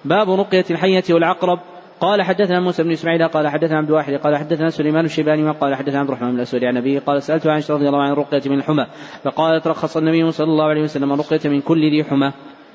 باب 0.08 0.30
رقية 0.30 0.64
الحية 0.70 1.04
والعقرب. 1.10 1.58
قال 2.00 2.22
حدثنا 2.22 2.60
موسى 2.60 2.82
بن 2.82 2.92
إسماعيل 2.92 3.28
قال 3.28 3.48
حدثنا 3.48 3.78
عبد 3.78 3.88
الواحد 3.88 4.14
قال 4.14 4.36
حدثنا 4.36 4.70
سليمان 4.70 5.04
الشيباني 5.04 5.44
وقال 5.44 5.74
حدثنا 5.74 5.98
عبد 5.98 6.08
الرحمن 6.08 6.30
بن 6.30 6.36
الأسود 6.36 6.64
عن 6.64 6.76
أبيه 6.76 6.98
قال 6.98 7.22
سألت 7.22 7.46
عائشة 7.46 7.74
رضي 7.74 7.88
الله 7.88 8.02
عنها 8.02 8.12
الرقيه 8.12 8.50
من 8.50 8.58
الحمى 8.58 8.86
فقالت 9.24 9.66
رخص 9.66 9.96
النبي 9.96 10.32
صلى 10.32 10.46
الله 10.46 10.64
عليه 10.64 10.82
وسلم 10.82 11.12
الرقيه 11.12 11.50
من 11.50 11.60
كل 11.60 11.90
ذي 11.90 12.04
حمى. 12.04 12.32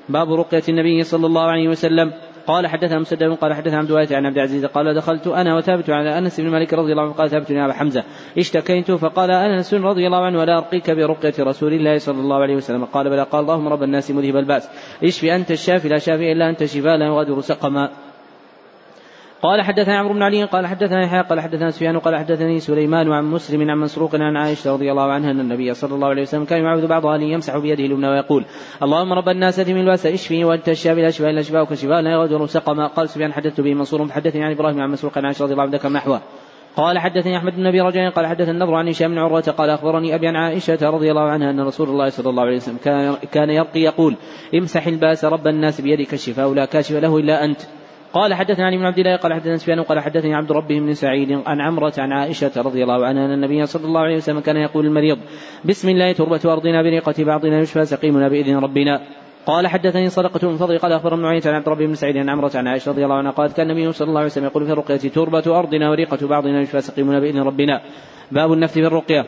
باب 0.08 0.32
رقية 0.32 0.62
النبي 0.68 1.02
صلى 1.02 1.26
الله 1.26 1.42
عليه 1.42 1.68
وسلم. 1.68 2.12
قال 2.46 2.66
حدثنا 2.66 2.98
مسدد 2.98 3.32
قال 3.32 3.54
حدثنا 3.54 3.78
عبد 3.78 3.88
الوارث 3.88 4.12
عن 4.12 4.26
عبد 4.26 4.36
العزيز 4.36 4.64
قال 4.64 4.94
دخلت 4.94 5.26
أنا 5.26 5.56
وثابت 5.56 5.90
على 5.90 6.18
أنس 6.18 6.40
بن 6.40 6.48
مالك 6.48 6.74
رضي 6.74 6.92
الله 6.92 7.02
عنه 7.02 7.12
قال 7.12 7.30
ثابت 7.30 7.50
يا 7.50 7.64
ابا 7.64 7.72
حمزة 7.72 8.04
اشتكيت 8.38 8.90
فقال 8.90 9.30
أنس 9.30 9.74
رضي 9.74 10.06
الله 10.06 10.24
عنه 10.24 10.38
ولا 10.38 10.58
أرقيك 10.58 10.90
برقية 10.90 11.34
رسول 11.40 11.72
الله 11.72 11.98
صلى 11.98 12.20
الله 12.20 12.36
عليه 12.36 12.56
وسلم 12.56 12.84
قال 12.84 13.10
بلى 13.10 13.22
قال 13.22 13.42
اللهم 13.42 13.68
رب 13.68 13.82
الناس 13.82 14.10
مذهب 14.10 14.36
البأس 14.36 14.70
اشفي 15.04 15.36
أنت 15.36 15.50
الشافي 15.50 15.88
لا 15.88 15.98
شافي 15.98 16.32
إلا 16.32 16.50
أنت 16.50 16.64
شفاء 16.64 16.96
لا 16.96 17.06
يغادر 17.06 17.40
سقما 17.40 17.90
قال 19.44 19.62
حدثنا 19.62 19.98
عمرو 19.98 20.14
بن 20.14 20.22
علي 20.22 20.44
قال 20.44 20.66
حدثنا 20.66 21.04
يحيى 21.04 21.20
قال 21.20 21.40
حدثنا 21.40 21.70
سفيان 21.70 21.98
قال 21.98 22.16
حدثني 22.16 22.60
سليمان 22.60 23.12
عن 23.12 23.24
مسلم 23.24 23.70
عن 23.70 23.78
مسروق 23.78 24.14
عن 24.14 24.36
عائشة 24.36 24.72
رضي 24.72 24.90
الله 24.90 25.12
عنها 25.12 25.30
أن 25.30 25.40
النبي 25.40 25.74
صلى 25.74 25.94
الله 25.94 26.08
عليه 26.08 26.22
وسلم 26.22 26.44
كان 26.44 26.64
يعوذ 26.64 26.86
بعضها 26.86 27.16
لي 27.16 27.32
يمسح 27.32 27.58
بيده 27.58 27.84
اليمنى 27.84 28.08
ويقول 28.08 28.44
اللهم 28.82 29.12
رب 29.12 29.28
الناس 29.28 29.60
اتم 29.60 29.76
الباس 29.76 30.06
اشفي 30.06 30.44
وأنت 30.44 30.68
الشافي 30.68 31.02
لا 31.02 31.10
شفاء 31.10 31.30
إلا 31.30 31.42
شفاءك 31.42 31.74
شفاء 31.74 32.00
لا 32.00 32.10
يغادر 32.12 32.46
سقما 32.46 32.86
قال 32.86 33.08
سفيان 33.08 33.32
حدثت 33.32 33.60
به 33.60 33.74
منصور 33.74 34.06
فحدثني 34.06 34.44
عن 34.44 34.52
إبراهيم 34.52 34.80
عن 34.80 34.90
مسروق 34.90 35.18
عن 35.18 35.24
عائشة 35.24 35.42
رضي 35.42 35.52
الله 35.52 35.62
عنها 35.62 35.76
ذكر 35.76 35.88
نحوه 35.88 36.20
قال 36.76 36.98
حدثني 36.98 37.36
أحمد 37.36 37.56
بن 37.56 37.66
أبي 37.66 37.80
رجاء 37.80 38.10
قال 38.10 38.26
حدث 38.26 38.48
النضر 38.48 38.74
عن 38.74 38.88
هشام 38.88 39.10
بن 39.10 39.18
عروة 39.18 39.54
قال 39.58 39.70
أخبرني 39.70 40.14
أبي 40.14 40.26
عن 40.28 40.36
عائشة 40.36 40.90
رضي 40.90 41.10
الله 41.10 41.30
عنها 41.30 41.50
أن 41.50 41.60
رسول 41.60 41.88
الله 41.88 42.08
صلى 42.08 42.30
الله 42.30 42.42
عليه 42.42 42.56
وسلم 42.56 42.78
كان 43.32 43.50
يرقي 43.50 43.80
يقول 43.80 44.16
امسح 44.54 44.86
الباس 44.86 45.24
رب 45.24 45.46
الناس 45.46 45.80
بيدك 45.80 46.14
الشفاء 46.14 46.54
لا 46.54 46.64
كاشف 46.64 46.96
له 46.96 47.18
إلا 47.18 47.44
أنت. 47.44 47.60
قال 48.14 48.34
حدثنا 48.34 48.66
علي 48.66 48.76
بن 48.76 48.84
عبد 48.84 48.98
الله 48.98 49.16
قال 49.16 49.32
حدثنا 49.32 49.56
سفيان 49.56 49.82
قال 49.82 50.00
حدثني 50.00 50.34
عبد 50.34 50.52
ربه 50.52 50.80
بن 50.80 50.94
سعيد 50.94 51.42
عن 51.46 51.60
عمرة 51.60 51.92
عن 51.98 52.12
عائشة 52.12 52.52
رضي 52.56 52.82
الله 52.82 53.06
عنها 53.06 53.24
أن 53.26 53.32
النبي 53.32 53.66
صلى 53.66 53.84
الله 53.84 54.00
عليه 54.00 54.16
وسلم 54.16 54.40
كان 54.40 54.56
يقول 54.56 54.86
المريض 54.86 55.18
بسم 55.64 55.88
الله 55.88 56.12
تربة 56.12 56.40
أرضنا 56.44 56.82
بريقة 56.82 57.24
بعضنا 57.24 57.58
يشفى 57.58 57.84
سقيمنا 57.84 58.28
بإذن 58.28 58.56
ربنا. 58.56 59.00
قال 59.46 59.66
حدثني 59.66 60.08
صدقة 60.08 60.48
بن 60.48 60.56
فضل 60.56 60.78
قال 60.78 60.92
أخبر 60.92 61.14
ابن 61.14 61.24
عن 61.24 61.54
عبد 61.54 61.68
ربه 61.68 61.86
بن 61.86 61.94
سعيد 61.94 62.16
عن 62.16 62.28
عمرة 62.28 62.50
عن 62.54 62.66
عائشة 62.66 62.90
رضي 62.90 63.04
الله 63.04 63.16
عنها 63.16 63.30
قالت 63.30 63.56
كان 63.56 63.70
النبي 63.70 63.92
صلى 63.92 64.08
الله 64.08 64.20
عليه 64.20 64.30
وسلم 64.30 64.44
يقول 64.44 64.66
في 64.66 64.72
الرقية 64.72 64.96
تربة 64.96 65.58
أرضنا 65.58 65.90
وريقة 65.90 66.28
بعضنا 66.28 66.60
يشفى 66.60 66.80
سقيمنا 66.80 67.20
بإذن 67.20 67.42
ربنا. 67.42 67.80
باب 68.32 68.52
النفث 68.52 68.74
في 68.74 68.86
الرقية. 68.86 69.24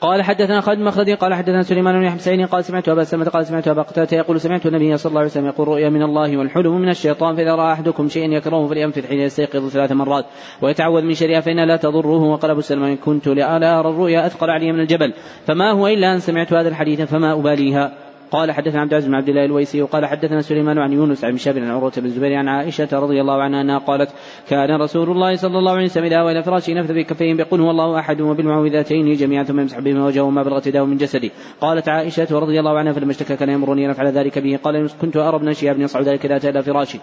قال 0.00 0.22
حدثنا 0.22 0.60
خالد 0.60 0.80
مخلدي 0.80 1.14
قال 1.14 1.34
حدثنا 1.34 1.62
سليمان 1.62 2.00
بن 2.00 2.18
سعيد 2.18 2.48
قال 2.48 2.64
سمعت 2.64 2.88
أبا 2.88 3.04
سلمة 3.04 3.24
قال 3.24 3.46
سمعت 3.46 3.68
أبا 3.68 3.82
قتادة 3.82 4.16
يقول 4.16 4.40
سمعت 4.40 4.66
النبي 4.66 4.96
صلى 4.96 5.10
الله 5.10 5.20
عليه 5.20 5.30
وسلم 5.30 5.46
يقول 5.46 5.68
رؤيا 5.68 5.88
من 5.88 6.02
الله 6.02 6.36
والحلم 6.36 6.80
من 6.80 6.88
الشيطان 6.88 7.36
فإذا 7.36 7.54
رأى 7.54 7.72
أحدكم 7.72 8.08
شيئا 8.08 8.26
يكرهه 8.26 8.66
فلينفث 8.66 9.06
حين 9.06 9.20
يستيقظ 9.20 9.68
ثلاث 9.68 9.92
مرات 9.92 10.24
ويتعوذ 10.62 11.02
من 11.02 11.14
شرها 11.14 11.40
فانها 11.40 11.66
لا 11.66 11.76
تضره 11.76 12.22
وقال 12.22 12.50
أبو 12.50 12.60
سلمة 12.60 12.94
كنت 12.94 13.28
لا 13.28 13.56
ارى 13.56 13.90
الرؤيا 13.90 14.26
أثقل 14.26 14.50
علي 14.50 14.72
من 14.72 14.80
الجبل 14.80 15.12
فما 15.46 15.72
هو 15.72 15.86
إلا 15.86 16.14
أن 16.14 16.20
سمعت 16.20 16.52
هذا 16.52 16.68
الحديث 16.68 17.02
فما 17.02 17.32
أباليها. 17.32 18.07
قال 18.30 18.52
حدثنا 18.52 18.80
عبد 18.80 18.92
العزيز 18.92 19.08
بن 19.08 19.14
عبد 19.14 19.28
الله 19.28 19.44
الويسي 19.44 19.82
وقال 19.82 20.06
حدثنا 20.06 20.42
سليمان 20.42 20.78
عن 20.78 20.92
يونس 20.92 21.24
عن 21.24 21.36
شاب 21.36 21.58
عن 21.58 21.70
عروة 21.70 21.92
بن 21.96 22.04
الزبير 22.04 22.34
عن 22.34 22.48
عائشة 22.48 22.88
رضي 22.92 23.20
الله 23.20 23.42
عنها 23.42 23.60
أنها 23.60 23.78
قالت 23.78 24.10
كان 24.48 24.80
رسول 24.80 25.10
الله 25.10 25.36
صلى 25.36 25.58
الله 25.58 25.72
عليه 25.72 25.84
وسلم 25.84 26.04
إذا 26.04 26.20
إلى 26.20 26.42
فراشه 26.42 26.72
نفث 26.72 26.90
بكفيه 26.90 27.34
بقول 27.34 27.60
هو 27.60 27.70
الله 27.70 27.98
أحد 27.98 28.20
وبالمعوذتين 28.20 29.14
جميعا 29.14 29.44
ثم 29.44 29.60
يمسح 29.60 29.78
بهما 29.78 30.06
وجهه 30.06 30.22
وما 30.22 30.42
بلغت 30.42 30.66
يداه 30.66 30.84
من 30.84 30.96
جسده. 30.96 31.30
قالت 31.60 31.88
عائشة 31.88 32.38
رضي 32.38 32.60
الله 32.60 32.78
عنها 32.78 32.92
فلما 32.92 33.10
اشتكى 33.10 33.36
كان 33.36 33.48
يأمرني 33.48 33.86
أن 33.86 33.90
أفعل 33.90 34.06
ذلك 34.06 34.38
به. 34.38 34.58
قال 34.64 34.90
كنت 35.00 35.16
أرى 35.16 35.36
ابن 35.36 35.52
شهاب 35.52 35.80
يصعد 35.80 36.08
ذلك 36.08 36.26
ذات 36.26 36.44
إلى 36.44 36.62
فراشي 36.62 36.98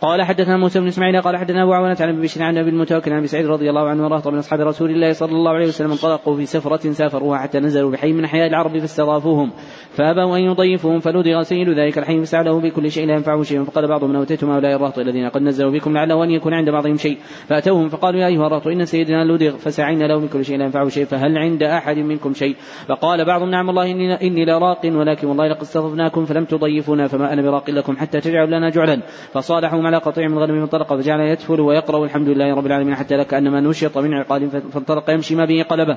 قال 0.00 0.22
حدثنا 0.22 0.56
موسى 0.56 0.80
بن 0.80 0.86
إسماعيل 0.86 1.20
قال 1.22 1.36
حدثنا 1.36 1.62
أبو 1.62 1.72
عوانة 1.72 1.96
عن 2.00 2.08
أبي 2.08 2.22
بشر 2.22 2.42
عن 2.42 2.58
أبي 2.58 2.70
المتوكل 2.70 3.12
عن 3.12 3.18
أبي 3.18 3.26
سعيد 3.26 3.46
رضي 3.46 3.70
الله 3.70 3.88
عنه 3.88 4.04
ورهط 4.04 4.28
من 4.28 4.38
أصحاب 4.38 4.60
رسول 4.60 4.90
الله 4.90 5.12
صلى 5.12 5.32
الله 5.32 5.50
عليه 5.50 5.66
وسلم 5.66 5.90
انطلقوا 5.90 6.36
في 6.36 6.46
سفرة 6.46 6.92
سافروها 6.92 7.38
حتى 7.38 7.58
نزلوا 7.60 7.90
بحي 7.90 8.12
من 8.12 8.24
احياء 8.24 8.46
العرب 8.46 8.78
فاستضافوهم. 8.78 9.52
فأبوا 9.90 10.36
أن 10.36 10.42
يضيفوهم 10.42 11.00
فلدغ 11.00 11.42
سيد 11.42 11.68
ذلك 11.68 11.98
الحي 11.98 12.20
فسعله 12.20 12.60
بكل 12.60 12.90
شيء 12.90 13.06
لا 13.06 13.14
ينفعه 13.14 13.42
شيء 13.42 13.64
فقال 13.64 13.88
بعضهم 13.88 14.10
من 14.10 14.16
اوتيتم 14.16 14.50
هؤلاء 14.50 14.76
الرهط 14.76 14.98
الذين 14.98 15.28
قد 15.28 15.42
نزلوا 15.42 15.70
بكم 15.70 15.94
لعله 15.94 16.24
أن 16.24 16.30
يكون 16.30 16.54
عند 16.54 16.70
بعضهم 16.70 16.96
شيء. 16.96 17.18
فأتوهم 17.46 17.88
فقالوا 17.88 18.20
يا 18.20 18.26
أيها 18.26 18.46
الرهط 18.46 18.66
إن 18.66 18.84
سيدنا 18.84 19.24
لدغ 19.24 19.56
فسعينا 19.56 20.04
له 20.04 20.20
بكل 20.20 20.44
شيء 20.44 20.58
لا 20.58 20.64
ينفعه 20.64 20.88
شيء 20.88 21.04
فهل 21.04 21.38
عند 21.38 21.62
أحد 21.62 21.96
منكم 21.96 22.34
شيء؟ 22.34 22.56
فقال 22.88 23.24
بعضهم 23.24 23.50
نعم 23.50 23.70
الله 23.70 23.90
اني, 23.90 24.14
إني 24.14 24.44
لراق 24.44 24.80
ولكن 24.84 25.28
والله 25.28 25.48
لقد 25.48 25.60
استضفناكم 25.60 26.24
فلم 26.24 26.44
تضيفونا 26.44 27.06
فما 27.06 27.32
أنا 27.32 27.42
براق 27.42 27.70
لكم 27.70 27.96
حتى 27.96 28.20
تجعلوا 28.20 28.58
لنا 28.58 28.70
جعلا. 28.70 29.02
فصالحوا 29.32 29.89
على 29.90 29.98
قطيع 29.98 30.28
من 30.28 30.38
غنم 30.38 30.66
فانطلق 30.66 30.94
فجعل 30.94 31.20
يدفل 31.20 31.60
ويقرأ 31.60 32.04
الحمد 32.04 32.28
لله 32.28 32.54
رب 32.54 32.66
العالمين 32.66 32.94
حتى 32.94 33.16
لك 33.16 33.34
أنما 33.34 33.60
نشط 33.60 33.98
من 33.98 34.14
عقال 34.14 34.50
فانطلق 34.50 35.10
يمشي 35.10 35.34
ما 35.34 35.44
به 35.44 35.62
قلبه. 35.62 35.96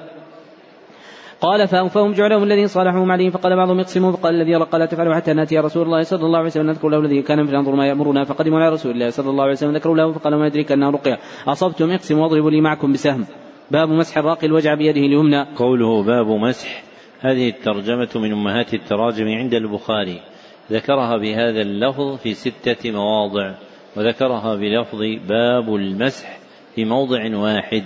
قال 1.42 1.68
فأوفاهم 1.68 2.12
جعلهم 2.12 2.44
الذين 2.44 2.68
صالحهم 2.68 3.12
عليه 3.12 3.30
فقال 3.30 3.56
بعضهم 3.56 3.80
اقسموا 3.80 4.12
فقال 4.12 4.36
الذي 4.36 4.56
قال 4.56 4.82
لا 4.82 4.86
تفعلوا 4.86 5.16
حتى 5.16 5.34
نأتي 5.34 5.60
رسول 5.60 5.84
الله 5.84 6.04
صلى 6.04 6.26
الله 6.26 6.38
عليه 6.38 6.48
وسلم 6.48 6.68
نذكر 6.68 6.90
له 6.90 7.00
الذي 7.00 7.22
كان 7.22 7.46
فننظر 7.48 7.76
ما 7.76 7.88
يأمرنا 7.88 8.24
فقدموا 8.24 8.60
على 8.60 8.70
رسول 8.70 8.92
الله 8.92 9.10
صلى 9.10 9.30
الله 9.30 9.44
عليه 9.44 9.54
وسلم 9.54 9.76
ذكروا 9.76 9.98
له 9.98 10.12
فقال 10.12 10.36
ما 10.36 10.48
يدريك 10.48 10.72
أنها 10.72 10.92
رقية. 10.92 11.20
أصبتم 11.48 11.92
اقسموا 11.92 12.24
واضربوا 12.24 12.52
لي 12.52 12.62
معكم 12.62 12.94
بسهم. 12.94 13.26
باب 13.72 13.90
مسح 13.90 14.18
الراقي 14.18 14.48
الوجع 14.48 14.74
بيده 14.74 15.02
اليمنى. 15.02 15.46
قوله 15.56 16.04
باب 16.04 16.28
مسح. 16.28 16.84
هذه 17.20 17.50
الترجمة 17.50 18.10
من 18.16 18.32
أمهات 18.32 18.74
التراجم 18.74 19.28
عند 19.28 19.54
البخاري. 19.54 20.20
ذكرها 20.72 21.18
بهذا 21.18 21.62
اللفظ 21.62 22.18
في 22.18 22.34
ستة 22.34 22.92
مواضع. 22.92 23.54
وذكرها 23.98 24.56
بلفظ 24.56 25.02
باب 25.30 25.76
المسح 25.76 26.38
في 26.76 26.86
موضع 26.86 27.38
واحد. 27.38 27.84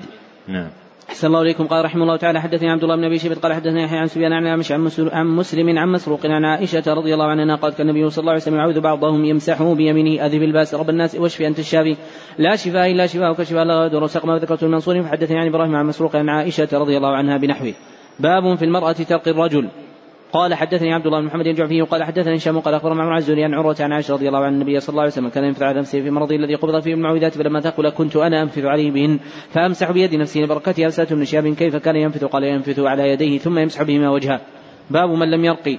نعم. 0.47 0.69
أحسن 1.09 1.27
الله 1.27 1.41
إليكم. 1.41 1.67
قال 1.67 1.85
رحمه 1.85 2.03
الله 2.03 2.17
تعالى 2.17 2.41
حدثني 2.41 2.69
عبد 2.69 2.83
الله 2.83 2.95
بن 2.95 3.03
أبي 3.03 3.19
شيبة 3.19 3.35
قال 3.35 3.53
حدثني 3.53 3.83
يحيى 3.83 3.97
عن 3.97 4.07
سفيان 4.07 4.33
عن 4.33 4.47
عمش 4.47 4.71
عن 4.71 5.27
مسلم 5.27 5.77
عن 5.77 5.89
مسروق 5.89 6.25
عن 6.25 6.45
عائشة 6.45 6.83
رضي 6.93 7.13
الله 7.13 7.25
عنها 7.25 7.55
قالت 7.55 7.77
كان 7.77 7.89
النبي 7.89 8.09
صلى 8.09 8.21
الله 8.21 8.31
عليه 8.31 8.41
وسلم 8.41 8.55
يعوذ 8.55 8.79
بعضهم 8.81 9.25
يمسحه 9.25 9.73
بيمينه. 9.73 10.25
أذهب 10.25 10.43
الباس 10.43 10.75
رب 10.75 10.89
الناس 10.89 11.15
واشفي 11.15 11.47
أنت 11.47 11.59
الشافي. 11.59 11.95
لا 12.37 12.55
شفاء 12.55 12.91
إلا 12.91 13.07
شفاءك 13.07 13.43
شفاء 13.43 13.63
لا 13.63 13.83
غادر 13.83 14.07
سقما 14.07 14.37
ذكرت 14.37 14.63
المنصور 14.63 15.03
فحدثني 15.03 15.37
عن 15.39 15.47
إبراهيم 15.47 15.75
عن 15.75 15.85
مسروق 15.85 16.15
عن 16.15 16.29
عائشة 16.29 16.69
رضي 16.73 16.97
الله 16.97 17.15
عنها 17.15 17.37
بنحوه. 17.37 17.73
باب 18.19 18.55
في 18.55 18.65
المرأة 18.65 18.91
تلقي 18.91 19.31
الرجل. 19.31 19.69
قال 20.33 20.53
حدثني 20.53 20.93
عبد 20.93 21.05
الله 21.05 21.19
بن 21.19 21.25
محمد 21.25 21.47
الجعفي 21.47 21.81
وقال 21.81 22.03
حدثني 22.03 22.35
هشام 22.35 22.59
قال 22.59 22.73
اخبر 22.73 22.93
معمر 22.93 23.17
الزهري 23.17 23.43
عن 23.43 23.53
عروة 23.53 23.75
عن 23.79 23.91
عائشة 23.91 24.13
رضي 24.13 24.27
الله 24.27 24.39
عن 24.39 24.53
النبي 24.53 24.79
صلى 24.79 24.89
الله 24.89 25.01
عليه 25.01 25.11
وسلم 25.11 25.29
كان 25.29 25.43
ينفث 25.43 25.61
على 25.61 25.79
نفسه 25.79 26.01
في 26.01 26.09
مرضه 26.09 26.35
الذي 26.35 26.55
قبض 26.55 26.79
فيه 26.79 26.93
المعوذات 26.93 27.37
فلما 27.37 27.61
ثقل 27.61 27.89
كنت 27.89 28.15
أنا 28.15 28.41
أنفث 28.41 28.65
عليه 28.65 28.91
بهن 28.91 29.19
فأمسح 29.49 29.91
بيد 29.91 30.15
نفسي 30.15 30.43
لبركتها 30.43 30.89
سالت 30.89 31.13
بن 31.13 31.25
شهاب 31.25 31.47
كيف 31.47 31.75
كان 31.75 31.95
ينفث؟ 31.95 32.23
قال 32.23 32.43
ينفث 32.43 32.79
على 32.79 33.09
يديه 33.09 33.37
ثم 33.37 33.57
يمسح 33.57 33.83
بهما 33.83 34.09
وجهه. 34.09 34.41
باب 34.89 35.09
من 35.09 35.31
لم 35.31 35.45
يرقي. 35.45 35.77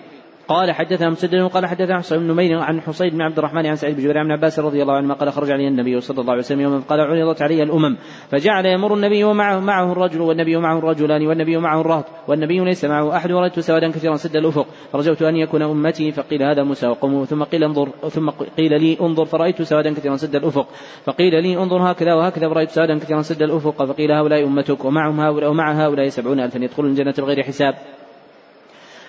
قال 0.48 0.72
حدثنا 0.72 1.10
مسدد 1.10 1.40
وقال 1.40 1.66
حدثنا 1.66 1.98
حسين 1.98 2.18
بن 2.18 2.26
نمير 2.26 2.58
عن 2.58 2.80
حصين 2.80 3.10
بن 3.10 3.22
عبد 3.22 3.38
الرحمن 3.38 3.66
عن 3.66 3.76
سعيد 3.76 3.96
بن 3.96 4.02
جبير 4.02 4.18
عن 4.18 4.30
عباس 4.32 4.58
رضي 4.58 4.82
الله 4.82 4.94
عنهما 4.94 5.14
قال 5.14 5.32
خرج 5.32 5.50
علي 5.50 5.68
النبي 5.68 6.00
صلى 6.00 6.20
الله 6.20 6.30
عليه 6.30 6.42
وسلم 6.42 6.60
يوما 6.60 6.78
قال 6.88 7.00
عرضت 7.00 7.42
علي 7.42 7.62
الأمم 7.62 7.96
فجعل 8.30 8.66
يمر 8.66 8.94
النبي 8.94 9.24
ومعه 9.24 9.60
معه 9.60 9.92
الرجل 9.92 10.20
والنبي 10.20 10.56
معه 10.56 10.78
الرجلان 10.78 11.26
والنبي 11.26 11.56
معه 11.56 11.80
الرهط 11.80 12.04
والنبي 12.28 12.58
ليس 12.60 12.84
معه 12.84 13.16
أحد 13.16 13.32
ورأيت 13.32 13.60
سوادا 13.60 13.90
كثيرا 13.90 14.16
سد 14.16 14.36
الأفق 14.36 14.66
فرجوت 14.92 15.22
أن 15.22 15.36
يكون 15.36 15.62
أمتي 15.62 16.12
فقيل 16.12 16.42
هذا 16.42 16.62
موسى 16.62 16.86
وقومه 16.86 17.24
ثم 17.24 17.42
قيل 17.42 17.64
انظر 17.64 17.88
ثم 18.08 18.30
قيل 18.30 18.80
لي 18.80 18.96
انظر 19.00 19.24
فرأيت 19.24 19.62
سوادا 19.62 19.94
كثيرا 19.94 20.16
سد 20.16 20.36
الأفق 20.36 20.68
فقيل 21.04 21.42
لي 21.42 21.56
انظر 21.56 21.92
هكذا 21.92 22.14
وهكذا 22.14 22.48
فرأيت 22.48 22.70
سوادا 22.70 22.98
كثيرا 22.98 23.22
سد 23.22 23.42
الأفق 23.42 23.84
فقيل 23.84 24.12
هؤلاء 24.12 24.44
أمتك 24.44 24.84
ومعهم 24.84 25.20
هؤلاء 25.20 25.50
ومع 25.50 25.72
هؤلاء 25.72 26.08
سبعون 26.08 26.40
ألفا 26.40 26.58
يدخلون 26.58 26.90
الجنة 26.90 27.14
بغير 27.18 27.42
حساب 27.42 27.74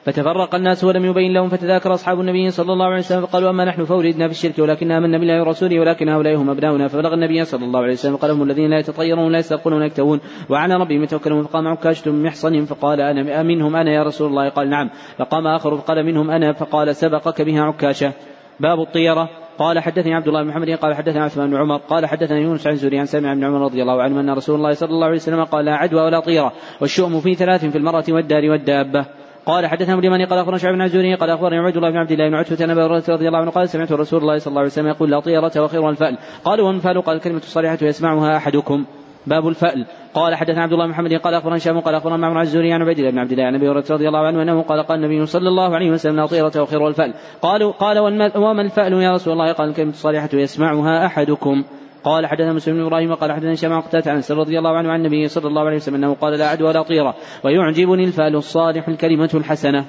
فتفرق 0.04 0.56
الناس 0.56 0.84
ولم 0.84 1.06
يبين 1.06 1.34
لهم 1.34 1.50
فتذاكر 1.50 1.94
أصحاب 1.94 2.20
النبي 2.20 2.52
صلى 2.52 2.74
الله 2.74 2.86
عليه 2.86 3.00
وسلم 3.00 3.26
فقالوا 3.26 3.50
أما 3.50 3.66
نحن 3.66 3.86
فولدنا 3.86 4.28
في 4.28 4.32
الشرك 4.32 4.60
ولكن 4.60 4.92
آمنا 4.92 5.18
بالله 5.18 5.42
ورسوله 5.42 5.80
ولكن 5.80 6.10
هؤلاء 6.10 6.36
هم 6.36 6.50
أبناؤنا. 6.50 6.88
فبلغ 6.88 7.14
النبي 7.14 7.46
صلى 7.46 7.66
الله 7.66 7.80
عليه 7.80 7.94
وسلم 7.94 8.16
قال 8.16 8.32
هم 8.32 8.44
الذين 8.44 8.70
لا 8.70 8.80
يتطيرون 8.80 9.26
ولا 9.26 9.40
يسترقون 9.40 9.74
ولا 9.74 9.86
يكتوون 9.86 10.20
وعلى 10.50 10.76
ربهم 10.76 11.04
يتوكلون 11.04 11.44
فقام 11.44 11.68
عكاشة 11.68 12.12
من 12.12 12.24
محصن 12.24 12.66
فقال 12.66 13.02
أنا 13.02 13.44
منهم 13.44 13.76
أنا 13.76 13.92
يا 13.92 14.04
رسول 14.04 14.30
الله؟ 14.30 14.50
قال 14.50 14.70
نعم. 14.70 14.90
فقام 15.18 15.48
آخر 15.48 15.78
فقال 15.78 16.06
منهم 16.06 16.32
أنا 16.32 16.54
فقال 16.54 16.96
سبقك 16.96 17.42
بها 17.42 17.62
عكاشة. 17.62 18.12
باب 18.60 18.82
الطيرة. 18.82 19.30
قال 19.60 19.80
حدثني 19.80 20.14
عبد 20.14 20.28
الله 20.28 20.44
بن 20.44 20.50
محمد 20.50 20.70
قال 20.70 20.96
حدثنا 20.96 21.24
عثمان 21.24 21.50
بن 21.50 21.56
عمر 21.56 21.78
قال 21.78 22.06
حدثنا 22.06 22.40
يونس 22.40 22.68
عن 22.68 22.76
زوري 22.76 23.00
عن 23.00 23.06
سامع 23.06 23.34
بن 23.34 23.44
عمر 23.44 23.62
رضي 23.62 23.82
الله 23.82 24.02
عنه 24.02 24.20
أن 24.20 24.30
رسول 24.30 24.56
الله 24.56 24.74
صلى 24.74 24.90
الله 24.90 25.06
عليه 25.06 25.16
وسلم 25.16 25.44
قال 25.44 25.66
لا 25.66 25.76
عدوى 25.76 26.02
ولا 26.02 26.20
طيرة 26.20 26.54
والشؤم 26.82 27.20
في 27.20 27.36
ثلاث 27.36 27.66
في 27.66 27.78
المرأة 27.78 28.04
والدار 28.10 28.50
والدابة. 28.50 29.06
قال 29.46 29.68
حدثنا 29.68 30.00
اليماني 30.00 30.26
قال 30.26 30.40
أخبرنا 30.40 30.58
شعب 30.58 30.74
بن 30.74 30.82
عزوري 30.82 31.16
قال 31.16 31.30
أخبرني 31.30 31.58
عبد 31.58 31.76
الله 31.76 31.90
بن 31.90 31.98
عبد 31.98 32.12
الله 32.12 32.30
بن 32.30 32.36
عتبة 32.36 32.66
بن 32.66 32.74
رضي 33.10 33.28
الله 33.28 33.40
عنه 33.40 33.52
قال 33.52 33.70
سمعت 33.70 33.92
رسول 33.92 34.22
الله 34.22 34.38
صلى 34.38 34.52
الله 34.52 34.62
عليه 34.62 34.72
وسلم 34.72 34.88
يقول 34.88 35.12
لا 35.12 35.20
طيرة 35.20 35.52
وخير 35.58 35.90
الفأل. 35.90 36.18
قالوا 36.46 36.68
والفأل 36.68 37.02
قال 37.02 37.16
الكلمة 37.16 37.38
الصالحة 37.38 37.78
يسمعها 37.82 38.38
أحدكم. 38.38 38.86
باب 39.28 39.48
الفأل. 39.48 39.86
قال 40.14 40.36
حدثنا 40.36 40.64
عبد 40.64 40.74
الله 40.74 40.86
بن 40.86 40.92
محمد 40.92 41.14
قال 41.14 41.34
أخبرنا 41.34 41.58
هشام 41.58 41.80
قال 41.80 41.96
أخبرنا 41.96 42.18
معمر 42.18 42.42
الزهري 42.42 42.74
عن 42.74 42.82
عبيد 42.82 43.00
الله 43.00 43.12
بن 43.12 43.20
عبد 43.20 43.32
الله 43.32 43.44
عن 43.44 43.56
أبي 43.56 43.70
هريرة 43.70 43.86
رضي 43.90 44.08
الله 44.08 44.20
عنه 44.20 44.42
أنه 44.42 44.62
قال 44.62 44.84
قال 44.84 45.04
النبي 45.04 45.26
صلى 45.26 45.48
الله 45.48 45.76
عليه 45.76 45.92
وسلم 45.92 46.16
لا 46.16 46.26
طيرة 46.26 46.62
وخير 46.62 46.88
الفأل. 46.88 47.14
قالوا 47.42 47.72
قال 47.72 48.00
وما 48.38 48.62
الفأل 48.62 48.94
يا 48.94 49.14
رسول 49.14 49.34
الله؟ 49.34 49.52
قال 49.52 49.70
الكلمة 49.70 49.90
الصالحة 49.90 50.30
يسمعها 50.34 51.06
أحدكم. 51.06 51.64
قال 52.04 52.28
حدثنا 52.28 52.54
مسلم 52.54 52.76
بن 52.76 52.82
إبراهيم 52.86 53.14
قال 53.14 53.32
حدثنا 53.32 53.56
شمع 53.56 53.80
قتادة 53.80 54.12
عن 54.12 54.22
رضي 54.30 54.60
الله 54.60 54.78
عنه 54.78 54.92
عن 54.92 55.00
النبي 55.00 55.28
صلى 55.28 55.48
الله 55.48 55.62
عليه 55.62 55.76
وسلم 55.76 55.96
أنه 55.96 56.14
قال 56.14 56.40
لا 56.40 56.48
عدوى 56.48 56.68
ولا 56.68 56.82
طيرة 56.82 57.16
ويعجبني 57.44 58.04
الفأل 58.04 58.36
الصالح 58.36 58.88
الكلمة 58.88 59.30
الحسنة. 59.34 59.86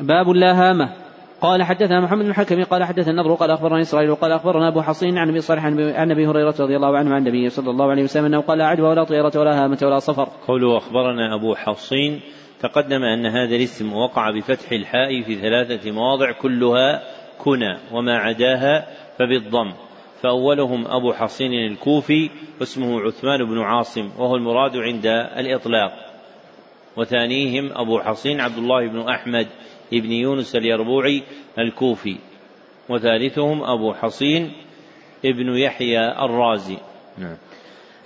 باب 0.00 0.28
لا 0.28 0.52
هامة. 0.52 0.92
قال 1.40 1.62
حدثنا 1.62 2.00
محمد 2.00 2.24
بن 2.24 2.30
الحكم 2.30 2.64
قال 2.64 2.84
حدثنا 2.84 3.10
النضر 3.10 3.34
قال 3.34 3.50
أخبرنا 3.50 3.80
إسرائيل 3.80 4.10
وقال 4.10 4.32
أخبرنا 4.32 4.68
أبو 4.68 4.82
حصين 4.82 5.18
عن 5.18 5.28
أبي 5.28 5.40
صالح 5.40 5.64
عن 5.64 6.10
ابي 6.10 6.26
هريرة 6.26 6.54
رضي 6.60 6.76
الله 6.76 6.98
عنه 6.98 7.14
عن 7.14 7.18
النبي 7.26 7.48
صلى 7.48 7.70
الله 7.70 7.90
عليه 7.90 8.02
وسلم 8.02 8.24
أنه 8.24 8.40
قال 8.40 8.58
لا 8.58 8.66
عدوى 8.66 8.88
ولا 8.88 9.04
طيرة 9.04 9.32
ولا 9.36 9.64
هامة 9.64 9.78
ولا 9.82 9.98
صفر. 9.98 10.28
قوله 10.48 10.76
أخبرنا 10.76 11.34
أبو 11.34 11.54
حصين 11.54 12.20
تقدم 12.60 13.02
أن 13.02 13.26
هذا 13.26 13.56
الاسم 13.56 13.92
وقع 13.92 14.30
بفتح 14.30 14.72
الحاء 14.72 15.22
في 15.22 15.34
ثلاثة 15.34 15.90
مواضع 15.90 16.32
كلها 16.32 17.02
كنى 17.38 17.78
وما 17.92 18.18
عداها 18.18 18.86
فبالضم. 19.18 19.72
فأولهم 20.22 20.86
أبو 20.86 21.12
حصين 21.12 21.52
الكوفي 21.52 22.30
واسمه 22.60 23.00
عثمان 23.00 23.44
بن 23.44 23.58
عاصم 23.58 24.10
وهو 24.18 24.36
المراد 24.36 24.76
عند 24.76 25.06
الإطلاق. 25.36 25.92
وثانيهم 26.96 27.70
أبو 27.72 28.00
حصين 28.00 28.40
عبد 28.40 28.58
الله 28.58 28.88
بن 28.88 29.00
أحمد 29.00 29.46
بن 29.92 30.12
يونس 30.12 30.56
اليربوعي 30.56 31.22
الكوفي. 31.58 32.16
وثالثهم 32.88 33.62
أبو 33.62 33.94
حصين 33.94 34.52
ابن 35.24 35.56
يحيى 35.56 36.24
الرازي. 36.24 36.78
نعم. 37.18 37.36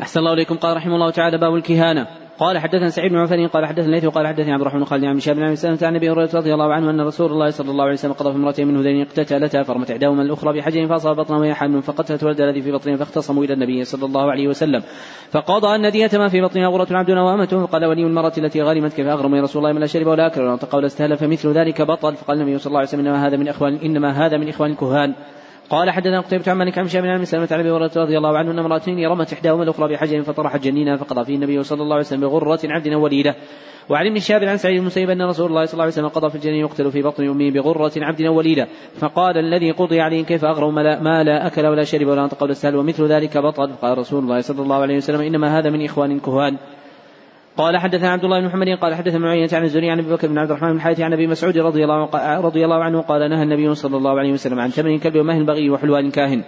أحسن 0.01 0.21
الله 0.21 0.33
إليكم. 0.33 0.57
قال 0.57 0.77
رحمه 0.77 0.95
الله 0.95 1.11
تعالى 1.11 1.39
باب 1.39 1.55
الكهانة. 1.55 2.22
قال 2.43 2.59
حدثنا 2.59 2.89
سعيد 2.91 3.13
بن 3.13 3.19
عفان 3.19 3.49
قال 3.49 3.67
حدثنا 3.67 3.87
الليث 3.87 4.05
وقال 4.05 4.27
حدثني 4.27 4.53
عبد 4.53 4.61
الرحمن 4.61 4.81
بن 4.81 4.87
خالد 4.87 5.05
عن 5.05 5.21
شهاب 5.21 5.37
بن 5.37 5.55
سلمة 5.55 5.79
عن 5.83 5.89
النبي 5.89 6.11
هريرة 6.11 6.31
رضي 6.35 6.55
الله 6.55 6.73
عنه 6.75 6.91
أن 6.91 7.01
رسول 7.01 7.33
الله 7.33 7.51
صلى 7.51 7.71
الله 7.71 7.85
عليه 7.85 7.93
وسلم 7.93 8.13
قضى 8.13 8.31
في 8.31 8.37
امرأتين 8.37 8.69
من 8.69 8.77
هذين 8.77 9.01
اقتتلتا 9.01 9.63
فرمت 9.63 9.91
إحداهما 9.91 10.23
الأخرى 10.23 10.59
بحجر 10.59 10.87
فأصاب 10.87 11.17
بطنها 11.17 11.39
وهي 11.39 11.55
حامل 11.55 11.83
فقتلت 11.83 12.25
ولد 12.25 12.41
الذي 12.41 12.63
في 12.63 12.73
بطنها 12.73 12.97
فاختصموا 12.97 13.45
إلى 13.45 13.55
النبي 13.55 13.85
صلى 13.85 14.07
الله 14.07 14.31
عليه 14.31 14.49
وسلم. 14.49 14.83
فقضى 15.31 15.75
أن 15.75 15.91
دية 15.91 16.11
ما 16.15 16.29
في 16.29 16.41
بطنها 16.41 16.69
غرة 16.69 16.97
عبد 16.97 17.11
وأمته 17.11 17.67
فقال 17.67 17.85
ولي 17.85 18.03
المرأة 18.03 18.33
التي 18.39 18.63
غرمت 18.63 18.93
كيف 18.93 19.07
أغرم 19.07 19.35
يا 19.35 19.43
رسول 19.43 19.63
الله 19.63 19.73
من 19.73 19.81
لا 19.81 19.87
شرب 19.87 20.07
ولا 20.07 20.27
أكل 20.27 20.41
ولا 20.41 20.53
انطق 20.53 20.75
ولا 20.75 20.87
استهل 20.87 21.17
فمثل 21.17 21.49
ذلك 21.49 21.83
بطل. 21.83 22.17
فقال 22.17 22.41
النبي 22.41 22.59
صلى 22.59 22.67
الله 22.67 22.79
عليه 22.79 22.89
وسلم 22.89 23.07
إنما 23.07 23.27
هذا 23.27 23.37
من 23.37 23.49
إخوان 23.49 23.75
إنما 23.75 24.27
هذا 24.27 24.37
من 24.37 24.49
إخوان 24.49 24.71
الكهان. 24.71 25.15
قال 25.73 25.91
حدثنا 25.91 26.21
قتيبة 26.21 26.51
عن 26.51 26.57
مالك 26.57 26.79
عن 26.79 26.89
شاب 26.89 27.05
عن 27.07 27.25
سلمة 27.25 27.49
عن 27.51 27.61
أبي 27.61 27.71
رضي 27.71 28.19
الله 28.19 28.39
عنه 28.39 28.51
أن 28.51 28.59
امرأتين 28.59 29.07
رمت 29.07 29.33
إحداهما 29.33 29.63
الأخرى 29.63 29.93
بحجر 29.93 30.23
فطرحت 30.23 30.61
جنينا 30.61 30.97
فقضى 30.97 31.25
فيه 31.25 31.35
النبي 31.35 31.63
صلى 31.63 31.83
الله 31.83 31.95
عليه 31.95 32.05
وسلم 32.05 32.21
بغرة 32.21 32.61
عبد 32.65 32.89
وليدة. 32.89 33.35
وعن 33.89 34.07
ابن 34.07 34.19
شهاب 34.19 34.45
عن 34.45 34.57
سعيد 34.57 34.79
المسيب 34.81 35.11
أن 35.11 35.23
رسول 35.23 35.47
الله 35.47 35.65
صلى 35.65 35.73
الله 35.73 35.83
عليه 35.83 35.93
وسلم 35.93 36.09
قضى 36.09 36.31
في 36.31 36.35
الجنين 36.35 36.61
يقتل 36.61 36.91
في 36.91 37.03
بطن 37.03 37.29
أمه 37.29 37.51
بغرة 37.51 37.93
عبد 37.97 38.23
وليدة. 38.23 38.69
فقال 38.99 39.39
الذي 39.39 39.71
قضي 39.71 40.01
عليه 40.01 40.25
كيف 40.25 40.45
أغرم 40.45 40.75
ما 40.75 41.25
لا 41.25 41.47
أكل 41.47 41.67
ولا 41.67 41.85
شرب 41.85 42.07
ولا 42.07 42.25
انطق 42.25 42.43
ولا 42.43 42.53
استهل 42.53 42.77
ومثل 42.77 43.05
ذلك 43.05 43.39
بطل. 43.39 43.71
قال 43.83 43.99
رسول 43.99 44.23
الله 44.23 44.41
صلى 44.41 44.63
الله 44.63 44.77
عليه 44.77 44.97
وسلم 44.97 45.21
إنما 45.21 45.59
هذا 45.59 45.71
من 45.71 45.85
إخوان 45.85 46.21
كهان. 46.21 46.57
قال 47.57 47.77
حدثنا 47.77 48.11
عبد 48.11 48.25
الله 48.25 48.41
بن 48.41 48.47
محمد 48.47 48.69
قال 48.69 48.95
حدثنا 48.95 49.19
معينة 49.19 49.49
عن 49.53 49.65
الزهري 49.65 49.91
عن 49.91 49.99
أبي 49.99 50.13
بكر 50.13 50.29
بن 50.29 50.39
عبد 50.39 50.51
الرحمن 50.51 50.71
بن 50.71 50.77
الحارث 50.77 51.01
عن 51.01 51.13
أبي 51.13 51.27
مسعود 51.27 51.59
رضي 51.59 51.85
الله 51.85 52.09
رضي 52.41 52.65
الله 52.65 52.85
عنه 52.85 53.01
قال 53.01 53.31
نهى 53.31 53.43
النبي 53.43 53.75
صلى 53.75 53.97
الله 53.97 54.19
عليه 54.19 54.33
وسلم 54.33 54.61
عن 54.61 54.71
تمن 54.71 54.95
الكلب 54.95 55.17
ومهل 55.17 55.41
البغي 55.41 55.71
وحلوان 55.71 56.11
كاهن. 56.11 56.45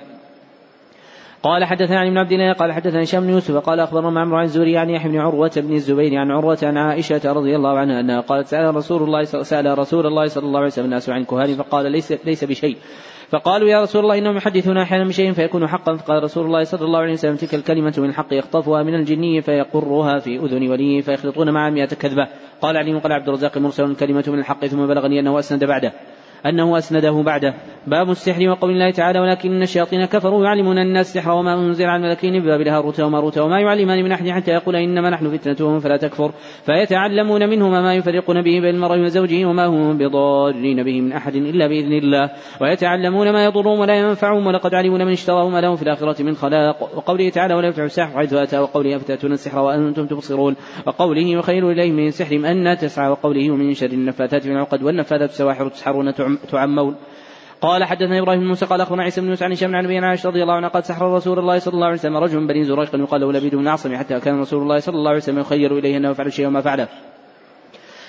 قال 1.43 1.65
حدثنا 1.65 1.99
عن 1.99 2.07
ابن 2.07 2.19
عبد 2.19 2.33
الله 2.33 2.53
قال 2.53 2.73
حدثنا 2.73 3.03
هشام 3.03 3.23
بن 3.23 3.31
يوسف 3.31 3.57
قال 3.57 3.81
أخبرنا 3.81 4.11
معمر 4.11 4.37
عن 4.37 4.45
الزهري 4.45 4.79
عن 4.79 4.91
يحيى 4.91 5.11
بن 5.11 5.19
عروة 5.19 5.53
بن 5.57 5.73
الزبير 5.73 6.17
عن 6.17 6.31
عروة 6.31 6.59
عن 6.63 6.77
عائشة 6.77 7.33
رضي 7.33 7.57
الله 7.57 7.79
عنها 7.79 8.01
أنها 8.01 8.21
قالت 8.21 8.47
سأل 8.47 8.77
رسول 8.77 9.03
الله 9.03 9.25
سأل 9.25 9.79
رسول 9.79 10.07
الله 10.07 10.27
صلى 10.27 10.45
الله 10.45 10.59
عليه 10.59 10.67
وسلم 10.67 10.85
الناس 10.85 11.11
عن 11.11 11.21
الكهان 11.21 11.55
فقال 11.55 11.93
ليس 11.93 12.13
ليس 12.25 12.45
بشيء 12.45 12.77
فقالوا 13.35 13.69
يا 13.69 13.83
رسول 13.83 14.03
الله 14.03 14.19
إنهم 14.19 14.37
يحدثون 14.37 14.79
أحيانا 14.79 15.05
بشيء 15.05 15.33
فيكون 15.33 15.67
حقا. 15.67 15.97
فقال 15.97 16.23
رسول 16.23 16.47
الله 16.47 16.65
صلى 16.65 16.85
الله 16.85 16.99
عليه 16.99 17.13
وسلم 17.13 17.37
تلك 17.37 17.55
الكلمة 17.55 17.95
من 17.99 18.09
الحق 18.09 18.27
يخطفها 18.33 18.83
من 18.83 18.95
الجني 18.95 19.43
فيقرها 19.43 20.19
في 20.19 20.39
أذن 20.39 20.69
وليه 20.69 21.01
فيخلطون 21.01 21.51
معها 21.51 21.71
مئة 21.71 21.95
كذبة. 21.95 22.29
قال 22.61 22.77
علي 22.77 22.99
قال 22.99 23.13
عبد 23.13 23.29
الرزاق 23.29 23.59
مرسل 23.59 23.97
كلمه 23.97 24.25
من 24.29 24.39
الحق 24.39 24.67
ثم 24.67 24.87
بلغني 24.87 25.21
أنه 25.21 25.39
أسند 25.39 25.65
بعده. 25.65 25.93
أنه 26.47 26.79
أسنده 26.79 27.23
بعده. 27.23 27.55
باب 27.87 28.11
السحر 28.11 28.49
وقول 28.49 28.71
الله 28.71 28.91
تعالى 28.91 29.21
ولكن 29.21 29.63
الشياطين 29.63 30.05
كفروا 30.05 30.45
يعلمون 30.45 30.79
الناس 30.79 31.17
السحر 31.17 31.31
وما 31.31 31.55
أنزل 31.55 31.85
على 31.85 32.05
الملكين 32.05 32.43
بباب 32.43 32.61
هاروت 32.61 33.01
وماروت 33.01 33.39
وما 33.39 33.61
يعلمان 33.61 34.05
من 34.05 34.13
أحد 34.13 34.29
حتى 34.29 34.51
يقول 34.51 34.77
إنما 34.77 35.11
نحن 35.11 35.37
فتنتهم 35.37 35.81
فلا 35.81 35.97
تكفر 35.97 36.33
فيتعلمون 36.67 37.49
منهما 37.49 37.83
ما 37.83 37.95
يفرقون 37.95 38.43
به 38.43 38.61
بين 38.61 38.75
المرء 38.75 39.01
وزوجه 39.01 39.47
وما 39.47 39.67
هم 39.67 39.99
بضارين 39.99 40.83
به 40.83 41.01
من 41.01 41.13
أحد 41.13 41.35
إلا 41.35 41.67
بإذن 41.67 41.93
الله. 41.93 42.31
ويتعلمون 42.61 43.33
ما 43.33 43.45
يضرهم 43.45 43.79
ولا 43.79 43.95
ينفعهم 43.95 44.47
ولقد 44.47 44.75
علموا 44.75 44.99
من 44.99 45.13
اشتراه 45.13 45.49
ما 45.49 45.61
لهم 45.61 45.77
في 45.77 45.83
الآخرة 45.83 46.23
من 46.23 46.35
خلاق. 46.35 46.83
وقوله 46.97 47.29
تعالى 47.29 47.55
ولا 47.55 47.69
يفتح 47.69 47.83
السحر 47.83 48.19
حيث 48.19 48.33
أتى 48.33 48.59
وقوله 48.59 48.97
أفتأتون 48.97 49.33
السحر 49.33 49.59
وأنتم 49.59 50.07
تبصرون 50.07 50.57
وقوله 50.87 51.39
وخير 51.39 51.71
إليه 51.71 51.93
من 51.93 52.11
سحر 52.11 52.37
أن 52.37 52.77
تسعى 52.77 53.11
وقوله 53.11 53.51
ومن 53.51 53.75
شر 53.75 53.87
النفاثات 53.87 54.43
في 54.43 54.49
العقد 54.49 54.83
والنفاثات 54.83 55.31
السواحر 55.31 55.69
تسحرون 55.69 56.15
تعمون. 56.51 56.97
قال 57.61 57.85
حدثنا 57.85 58.19
إبراهيم 58.19 58.41
بن 58.41 58.47
موسى 58.47 58.67
قال 58.67 58.81
أخبرنا 58.81 59.03
عيسى 59.03 59.21
بن 59.21 59.29
يوسف 59.29 59.43
عن 59.43 59.53
هشام 59.53 59.77
عن 59.77 59.85
أبي 59.85 59.99
عائشة 59.99 60.29
رضي 60.29 60.43
الله 60.43 60.55
عنها 60.55 60.69
قال 60.69 60.85
سحر 60.85 61.15
رسول 61.15 61.39
الله 61.39 61.59
صلى 61.59 61.75
الله 61.75 61.87
عليه 61.87 61.99
وسلم 61.99 62.17
رجل 62.17 62.41
من 62.41 62.47
بني 62.47 62.65
زريق 62.65 62.95
يقال 62.95 63.21
له 63.21 63.33
لبيد 63.33 63.55
بن 63.55 63.69
عاصم 63.69 63.97
حتى 63.97 64.21
كان 64.21 64.41
رسول 64.41 64.63
الله 64.63 64.79
صلى 64.79 64.95
الله 64.95 65.09
عليه 65.09 65.19
وسلم 65.19 65.39
يخير 65.39 65.79
إليه 65.79 65.97
أنه 65.97 66.13
فعل 66.13 66.33
شيئا 66.33 66.49
وما 66.49 66.61
فعله. 66.61 66.89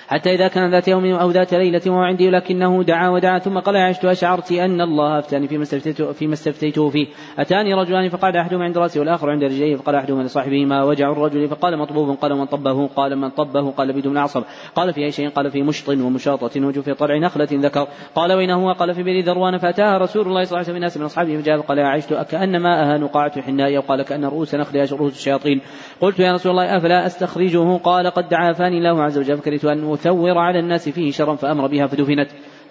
حتى 0.08 0.34
إذا 0.34 0.48
كان 0.48 0.70
ذات 0.70 0.88
يوم 0.88 1.04
أو 1.04 1.30
ذات 1.30 1.54
ليلة 1.54 1.80
وهو 1.86 1.98
عندي 1.98 2.30
لكنه 2.30 2.82
دعا 2.82 3.08
ودعا 3.08 3.38
ثم 3.38 3.58
قال 3.58 3.76
عشت 3.76 4.04
أشعرت 4.04 4.52
أن 4.52 4.80
الله 4.80 5.18
أفتاني 5.18 5.48
فيما 5.48 5.62
استفتيته, 5.62 6.12
فيما 6.12 6.34
استفتيته 6.34 6.90
فيه. 6.90 7.06
أتاني 7.38 7.74
رجلان 7.74 8.08
فقعد 8.08 8.36
أحدهما 8.36 8.64
عند 8.64 8.78
رأسي 8.78 9.00
والآخر 9.00 9.30
عند 9.30 9.44
رجليه 9.44 9.76
فقال 9.76 9.94
أحدهما 9.94 10.22
لصاحبه 10.22 10.64
ما 10.64 10.84
وجع 10.84 11.12
الرجل 11.12 11.48
فقال 11.48 11.78
مطبوب 11.78 12.16
قال 12.16 12.34
من 12.34 12.44
طبه 12.44 12.86
قال 12.86 13.16
من 13.16 13.30
طبه 13.30 13.70
قال 13.70 13.92
بيد 13.92 14.06
من 14.06 14.16
أعصب 14.16 14.42
قال 14.74 14.92
في 14.92 15.04
أي 15.04 15.10
شيء؟ 15.10 15.28
قال 15.28 15.50
في 15.50 15.62
مشط 15.62 15.88
ومشاطة 15.88 16.66
وجوف 16.66 16.90
طلع 16.90 17.18
نخلة 17.18 17.48
ذكر. 17.52 17.88
قال 18.14 18.32
وين 18.32 18.50
هو 18.50 18.72
قال 18.72 18.94
في 18.94 19.02
بئر 19.02 19.24
ذروان 19.24 19.58
فأتاها 19.58 19.98
رسول 19.98 20.26
الله 20.28 20.44
صلى 20.44 20.58
الله 20.58 20.68
عليه 20.68 20.78
وسلم 20.78 21.00
من 21.00 21.06
أصحابه 21.06 21.36
فجاء 21.36 21.60
فقال 21.60 21.80
عشت 21.80 22.14
كأن 22.14 22.56
ماءها 22.56 22.98
نقاعة 22.98 23.42
حناء 23.42 23.78
وقال 23.78 24.02
كأن 24.02 24.24
رؤوس 24.24 24.54
نخلها 24.54 24.86
رؤوس 24.92 25.12
الشياطين. 25.12 25.60
قلت 26.00 26.18
يا 26.18 26.32
رسول 26.32 26.50
الله 26.50 26.76
أفلا 26.76 27.06
أستخرجه؟ 27.06 27.76
قال 27.76 28.06
قد 28.06 28.28
دعافاني 28.28 28.78
الله 28.78 29.02
عز 29.02 29.18
وجل. 29.18 29.36
فكرهت 29.36 29.64
أن 29.64 29.92
أثور 29.92 30.38
على 30.38 30.58
الناس 30.58 30.88
فيه 30.88 31.10
شرا 31.10 31.34
فأمر 31.34 31.66
بها 31.66 31.86
فدفنت. 31.86 32.28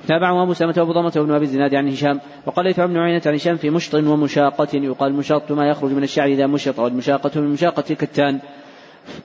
تابعه 0.07 0.43
أبو 0.43 0.53
سلمة 0.53 0.73
وأبو 0.77 0.91
ضمة 0.91 1.13
وابن 1.15 1.31
أبي 1.31 1.45
الزناد 1.45 1.75
عن 1.75 1.87
هشام. 1.87 2.19
وقال 2.45 2.65
ليث 2.65 2.79
بن 2.79 2.97
عيينة 2.97 3.21
عن 3.25 3.33
هشام 3.33 3.55
في 3.55 3.69
مشط 3.69 3.93
ومشاقة. 3.95 4.67
يقال 4.73 5.13
مشاط 5.13 5.51
ما 5.51 5.69
يخرج 5.69 5.91
من 5.91 6.03
الشعر 6.03 6.27
إذا 6.27 6.47
مشط 6.47 6.79
والمشاقة 6.79 7.41
من 7.41 7.47
مشاقة 7.47 7.83
الكتان 7.91 8.39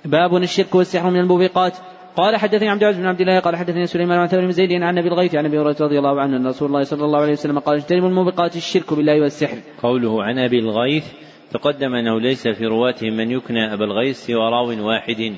باب 0.04 0.36
الشرك 0.36 0.74
والسحر 0.74 1.10
من 1.10 1.20
الموبقات 1.20 1.76
قال 2.16 2.36
حدثني 2.36 2.68
عبد 2.68 2.82
العزيز 2.82 3.00
بن 3.00 3.06
عبد 3.06 3.20
الله 3.20 3.38
قال 3.38 3.56
حدثني 3.56 3.86
سليمان 3.86 4.18
عن 4.18 4.26
ثور 4.26 4.40
بن 4.40 4.52
زيد 4.52 4.82
عن 4.82 4.98
أبي 4.98 5.08
الغيث 5.08 5.34
عن 5.34 5.46
أبي 5.46 5.58
هريرة 5.58 5.76
رضي 5.80 5.98
الله 5.98 6.20
عنه 6.20 6.36
أن 6.36 6.46
رسول 6.46 6.68
الله 6.68 6.82
صلى 6.82 7.04
الله 7.04 7.18
عليه 7.18 7.32
وسلم 7.32 7.58
قال 7.58 7.76
اجتنبوا 7.76 8.08
الموبقات 8.08 8.56
الشرك 8.56 8.94
بالله 8.94 9.20
والسحر. 9.20 9.58
قوله 9.82 10.24
عن 10.24 10.38
أبي 10.38 10.58
الغيث 10.58 11.04
تقدم 11.50 11.94
أنه 11.94 12.20
ليس 12.20 12.48
في 12.48 12.66
رواتهم 12.66 13.16
من 13.16 13.30
يكنى 13.30 13.72
أبا 13.72 13.84
الغيث 13.84 14.26
سوى 14.26 14.50
راو 14.50 14.86
واحد. 14.86 15.34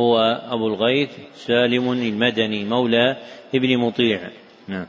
هو 0.00 0.18
أبو 0.50 0.66
الغيث 0.66 1.10
سالم 1.34 1.92
المدني 1.92 2.64
مولى 2.64 3.16
ابن 3.54 3.78
مطيع. 3.78 4.20
نعم. 4.68 4.86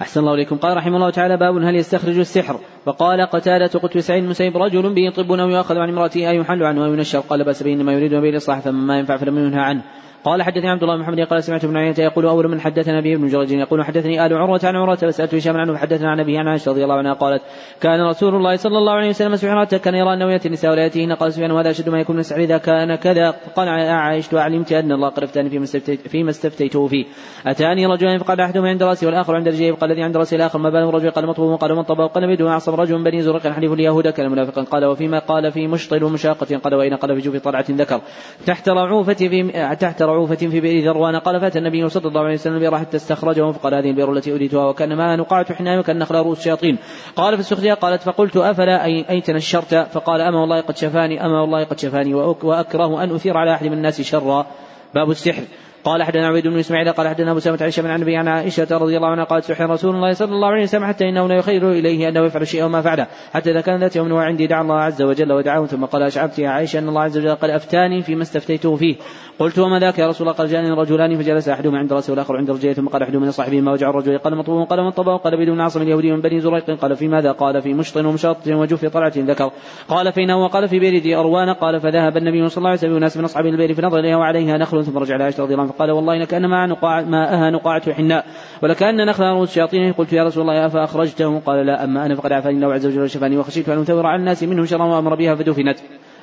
أحسن 0.00 0.20
الله 0.20 0.34
إليكم. 0.34 0.56
قال 0.56 0.76
رحمه 0.76 0.96
الله 0.96 1.10
تعالى 1.10 1.36
باب 1.36 1.56
هل 1.56 1.76
يستخرج 1.76 2.18
السحر؟ 2.18 2.60
وقال 2.86 3.20
قتادة 3.20 3.78
قلت 3.78 3.98
سعيد 3.98 4.24
المسيب 4.24 4.56
رجل 4.56 4.94
به 4.94 5.10
طب 5.10 5.32
أو 5.32 5.48
يؤخذ 5.48 5.78
عن 5.78 5.88
امرأته 5.88 6.30
أي 6.30 6.36
يحل 6.36 6.62
عنه 6.62 6.84
أو 6.86 6.94
ينشر؟ 6.94 7.20
قال 7.20 7.44
بأس 7.44 7.62
به 7.62 7.72
إنما 7.72 7.92
يريد 7.92 8.14
به 8.14 8.28
الإصلاح 8.28 8.60
فما 8.60 8.98
ينفع 8.98 9.16
فلم 9.16 9.38
ينهى 9.38 9.60
عنه. 9.60 9.82
قال 10.24 10.42
حدثني 10.42 10.68
عبد 10.68 10.82
الله 10.82 10.96
بن 10.96 11.02
محمد 11.02 11.20
قال 11.20 11.44
سمعت 11.44 11.64
ابن 11.64 11.76
عيينة 11.76 11.94
يقول 11.98 12.26
أول 12.26 12.48
من 12.48 12.60
حدثنا 12.60 13.00
به 13.00 13.14
ابن 13.14 13.26
جريج 13.26 13.52
يقول 13.52 13.84
حدثني 13.84 14.26
آل 14.26 14.34
عروة 14.34 14.60
عن 14.64 14.76
عروة 14.76 14.96
فسألت 14.96 15.34
هشام 15.34 15.56
عنه 15.56 15.74
فحدثنا 15.74 16.10
عن 16.10 16.20
أبيه 16.20 16.38
عن 16.38 16.48
عائشة 16.48 16.70
رضي 16.70 16.84
الله 16.84 16.94
عنها 16.94 17.12
قالت 17.12 17.42
كان 17.80 18.00
رسول 18.00 18.34
الله 18.34 18.56
صلى 18.56 18.78
الله 18.78 18.92
عليه 18.92 19.08
وسلم 19.08 19.36
سبحانه 19.36 19.64
كان 19.64 19.94
يرى 19.94 20.14
أنه 20.14 20.32
يأتي 20.32 20.48
النساء 20.48 20.70
ولا 20.70 20.82
يأتيهن. 20.82 21.12
قال 21.12 21.32
سفيان 21.32 21.50
وهذا 21.50 21.70
أشد 21.70 21.88
ما 21.88 22.00
يكون 22.00 22.16
من 22.16 22.22
إذا 22.36 22.58
كان 22.58 22.94
كذا 22.94 23.34
قال 23.56 23.68
عائشة 23.68 24.40
علمت 24.40 24.72
أن 24.72 24.92
الله 24.92 25.08
قد 25.08 25.22
أفتاني 25.22 25.50
فيما, 25.50 25.64
استفتيت 25.64 26.08
فيما 26.08 26.30
استفتيته 26.30 26.86
فيه. 26.86 27.04
أتاني 27.46 27.86
رجلان 27.86 28.18
فقال 28.18 28.40
أحدهما 28.40 28.68
عند 28.68 28.82
رأسي 28.82 29.06
والآخر 29.06 29.36
عند 29.36 29.48
رجليه. 29.48 29.72
فقال 29.72 29.90
الذي 29.90 30.02
عند 30.02 30.16
رأسي 30.16 30.36
الآخر 30.36 30.58
ما 30.58 30.70
بال 30.70 30.88
الرجل 30.88 31.10
قال 31.10 31.26
مطلوب 31.26 31.58
قال 31.58 31.74
من 31.74 31.82
طبق 31.82 32.12
قال 32.12 32.26
بيده 32.26 32.48
أعصم 32.50 32.74
رجل 32.74 32.98
من 32.98 33.04
بني 33.04 33.22
زرق. 33.22 33.46
حليف 33.46 33.72
اليهود 33.72 34.08
كان 34.08 34.30
منافقا. 34.30 34.62
قال 34.62 34.84
وفيما 34.84 35.18
قال 35.18 35.52
في 35.52 35.66
مشطل 35.66 36.04
ومشاقة. 36.04 36.56
قال 36.56 36.74
وإن 36.74 36.94
قال 36.94 37.20
في 37.20 37.30
جوف 37.30 37.36
طلعة 37.36 37.66
ذكر. 37.70 38.00
تحت 38.46 38.68
رعوفة 38.68 39.14
في 39.14 39.76
تحت 39.80 40.02
رعوفة 40.08 40.36
في 40.36 40.60
بئر 40.60 40.84
ذروان 40.84 41.16
قال 41.16 41.40
فات 41.40 41.56
النبي 41.56 41.88
صلى 41.88 42.08
الله 42.08 42.20
عليه 42.20 42.34
وسلم 42.34 42.58
بيرة 42.58 42.76
حتى 42.76 42.96
استخرجه 42.96 43.52
فقال 43.52 43.74
هذه 43.74 43.90
البير 43.90 44.12
التي 44.12 44.32
أريدها 44.32 44.64
وكان 44.64 44.96
ما 44.96 45.16
نقعة 45.16 45.54
حناء 45.54 45.78
وكأن 45.78 45.98
نخل 45.98 46.14
رؤوس 46.14 46.38
الشياطين. 46.38 46.78
قال 47.16 47.34
السخرية 47.34 47.74
قالت 47.74 48.02
فقلت 48.02 48.36
أفلا 48.36 48.84
أي, 48.84 49.04
أي 49.10 49.20
تنشرت؟ 49.20 49.74
فقال 49.74 50.20
أما 50.20 50.40
والله 50.40 50.60
قد 50.60 50.76
شفاني 50.76 51.26
أما 51.26 51.40
والله 51.40 51.64
قد 51.64 51.78
شفاني 51.78 52.14
وأكره 52.14 53.04
أن 53.04 53.14
أثير 53.14 53.36
على 53.36 53.54
أحد 53.54 53.66
من 53.66 53.72
الناس 53.72 54.00
شرا. 54.00 54.46
باب 54.94 55.10
السحر. 55.10 55.42
قال 55.84 56.02
حدثنا 56.02 56.26
عبيد 56.26 56.46
بن 56.46 56.58
إسماعيل 56.58 56.92
قال 56.92 57.08
حدثنا 57.08 57.30
أبو 57.30 57.40
سلمة 57.40 57.58
عن 57.60 57.70
شيخ 57.70 57.84
عن 57.84 58.08
عن 58.08 58.28
عائشة 58.28 58.66
رضي 58.70 58.96
الله 58.96 59.08
عنها 59.08 59.24
قالت 59.24 59.44
سحر 59.44 59.70
رسول 59.70 59.94
الله 59.94 60.12
صلى 60.12 60.32
الله 60.32 60.48
عليه 60.48 60.62
وسلم 60.62 60.84
حتى 60.84 61.08
إنه 61.08 61.28
لا 61.28 61.34
يخير 61.34 61.72
إليه 61.72 62.08
أنه 62.08 62.24
يفعل 62.24 62.46
شيئا 62.46 62.68
ما 62.68 62.82
فعله 62.82 63.06
حتى 63.32 63.50
إذا 63.50 63.60
كان 63.60 63.80
ذات 63.80 63.96
يوم 63.96 64.12
وعندي 64.12 64.46
دعا 64.46 64.62
الله 64.62 64.80
عز 64.80 65.02
وجل 65.02 65.32
ودعاه 65.32 65.66
ثم 65.66 65.84
قال 65.84 66.02
اشعبت 66.02 66.38
يا 66.38 66.48
عائشة 66.48 66.78
أن 66.78 66.88
الله 66.88 67.02
عز 67.02 67.18
وجل 67.18 67.34
قد 67.34 67.50
أفتاني 67.50 68.02
فيما 68.02 68.22
استفتيته 68.22 68.76
فيه. 68.76 68.96
قلت 69.38 69.58
وما 69.58 69.78
ذاك 69.78 69.98
يا 69.98 70.06
رسول 70.06 70.26
الله؟ 70.26 70.38
قال 70.38 70.48
جاءني 70.48 70.70
رجلان 70.70 71.16
فجلس 71.16 71.48
أحدهما 71.48 71.78
عند 71.78 71.92
رأسه 71.92 72.10
والآخر 72.10 72.36
عند 72.36 72.50
رجليه 72.50 72.72
ثم 72.72 72.88
قال 72.88 73.02
أحدهما 73.02 73.26
لصاحبه 73.26 73.60
ما 73.60 73.72
وجع 73.72 73.90
الرجل؟ 73.90 74.18
قال 74.18 74.36
مطبوب 74.36 74.66
قال 74.66 74.84
من 74.84 74.90
طبعه 74.90 75.16
قال 75.16 75.36
بدون 75.36 75.60
عاصم 75.60 75.82
اليهودي 75.82 76.12
من 76.12 76.20
بني 76.20 76.40
زريق 76.40 76.70
قال 76.70 76.96
في 76.96 77.08
ماذا؟ 77.08 77.32
قال 77.32 77.62
في 77.62 77.74
مشط 77.74 77.96
ومشاط 77.96 78.36
وجوف 78.46 78.84
طلعة 78.84 79.12
ذكر. 79.16 79.50
قال 79.88 80.12
فإنه 80.12 80.44
وقال 80.44 80.68
في 80.68 80.78
بير 80.78 81.02
ذي 81.02 81.14
أروان 81.14 81.50
قال 81.50 81.80
فذهب 81.80 82.16
النبي 82.16 82.48
صلى 82.48 82.58
الله 82.58 82.70
عليه 82.70 82.78
وسلم 82.78 83.20
من 83.20 83.24
أصحاب 83.24 83.46
البير 83.46 83.74
فنظر 83.74 83.98
إليها 83.98 84.16
وعليها 84.16 84.58
نخل 84.58 84.84
ثم 84.84 84.98
رجع 84.98 85.16
إلى 85.16 85.24
عائشة 85.24 85.42
رضي 85.42 85.54
الله 85.54 85.67
عنها 85.68 85.76
فقال 85.76 85.90
والله 85.90 86.18
لكأن 86.18 86.46
ما 86.46 86.66
نقاع 86.66 87.02
ماءها 87.02 87.50
نقاعة 87.50 87.92
حناء. 87.92 88.26
ولكأن 88.62 89.06
نخل 89.06 89.24
رؤوس 89.24 89.48
الشياطين 89.48 89.92
قلت 89.92 90.12
يا 90.12 90.24
رسول 90.24 90.42
الله 90.42 90.66
أفأخرجته 90.66 91.40
قال 91.40 91.66
لا 91.66 91.84
أما 91.84 92.06
أنا 92.06 92.14
فقد 92.14 92.32
عافاني 92.32 92.56
الله 92.56 92.74
عز 92.74 92.86
وجل 92.86 93.02
وشفاني 93.02 93.36
وخشيت 93.36 93.68
أن 93.68 93.80
أثور 93.80 94.06
على 94.06 94.20
الناس 94.20 94.42
منه 94.42 94.64
شرا 94.64 94.84
وأمر 94.84 95.14
بها 95.14 95.34
فدفنت. 95.34 95.78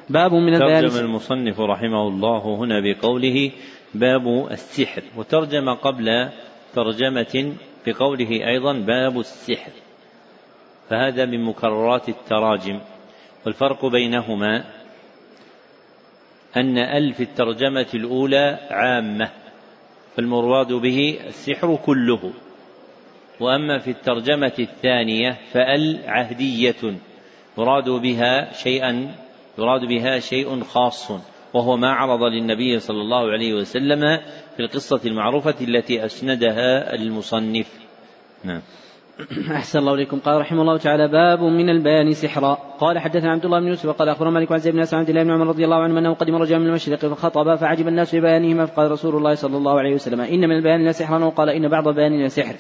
باب 0.10 0.34
من 0.34 0.54
البيان. 0.54 0.82
ترجم 0.82 1.06
المصنف 1.06 1.60
رحمه 1.60 2.08
الله 2.08 2.56
هنا 2.56 2.80
بقوله 2.80 3.52
باب 3.94 4.48
السحر 4.52 5.02
وترجم 5.18 5.70
قبل 5.70 6.30
ترجمة 6.74 7.54
بقوله 7.88 8.30
أيضا 8.30 8.74
باب 8.74 9.20
السحر. 9.20 9.72
فهذا 10.90 11.26
من 11.26 11.44
مكررات 11.44 12.10
التراجم. 12.10 12.80
والفرق 13.46 13.86
بينهما 13.86 14.64
أن 16.58 16.78
ال 16.78 17.14
في 17.14 17.24
الترجمة 17.24 17.88
الأولى 17.94 18.60
عامة 18.72 19.30
فالمراد 20.16 20.74
به 20.74 21.20
السحر 21.28 21.76
كله. 21.86 22.34
وأما 23.40 23.80
في 23.80 23.92
الترجمة 23.92 24.54
الثانية 24.60 25.38
فأل 25.52 26.00
عهدية 26.08 26.96
يراد 27.58 27.90
بها 27.90 28.54
شيئا 28.54 29.16
يراد 29.58 29.86
بها 29.86 30.20
شيء 30.20 30.64
خاص 30.64 31.12
وهو 31.54 31.78
ما 31.78 31.92
عرض 31.92 32.24
للنبي 32.24 32.80
صلى 32.80 33.02
الله 33.02 33.32
عليه 33.32 33.54
وسلم 33.54 34.18
في 34.56 34.60
القصة 34.60 35.02
المعروفة 35.06 35.56
التي 35.62 36.06
أسندها 36.06 36.94
المصنف. 36.96 37.68
نعم. 38.44 38.62
أحسن 39.52 39.80
الله 39.80 39.94
إليكم. 39.94 40.20
قال 40.20 40.42
رحمه 40.42 40.62
الله 40.62 40.78
تعالى 40.78 41.08
باب 41.08 41.44
من 41.44 41.70
البيان 41.70 42.14
سحرا 42.14 42.58
قال 42.80 43.00
حدثنا 43.00 43.32
عبد 43.32 43.46
الله 43.46 43.60
بن 43.60 43.68
يوسف 43.68 43.86
وقال 43.86 44.10
أخبر 44.10 44.30
مالك 44.30 44.52
عن 44.52 44.58
زيد 44.58 44.74
بن 44.74 44.86
عبد 44.94 45.10
الله 45.10 45.24
بن 45.24 45.32
عمر 45.32 45.48
رضي 45.48 45.66
الله 45.66 45.84
عنه 45.84 46.00
أنه 46.00 46.14
قدم 46.14 46.36
رجلا 46.36 46.58
من 46.58 46.68
المشرق 46.68 46.98
فخطب 46.98 47.56
فعجب 47.56 47.88
الناس 47.88 48.16
ببيانهما 48.16 48.66
فقال 48.66 48.92
رسول 48.92 49.16
الله 49.16 49.36
صلى 49.36 49.58
الله 49.58 49.80
عليه 49.80 49.94
وسلم 49.94 50.22
إن 50.22 50.40
من 50.40 50.58
البيان 50.58 50.88
لسحرا 50.88 51.26
وقال 51.26 51.50
إن 51.50 51.68
بعض 51.68 51.88
البيان 51.88 52.26
لسحر 52.26 52.56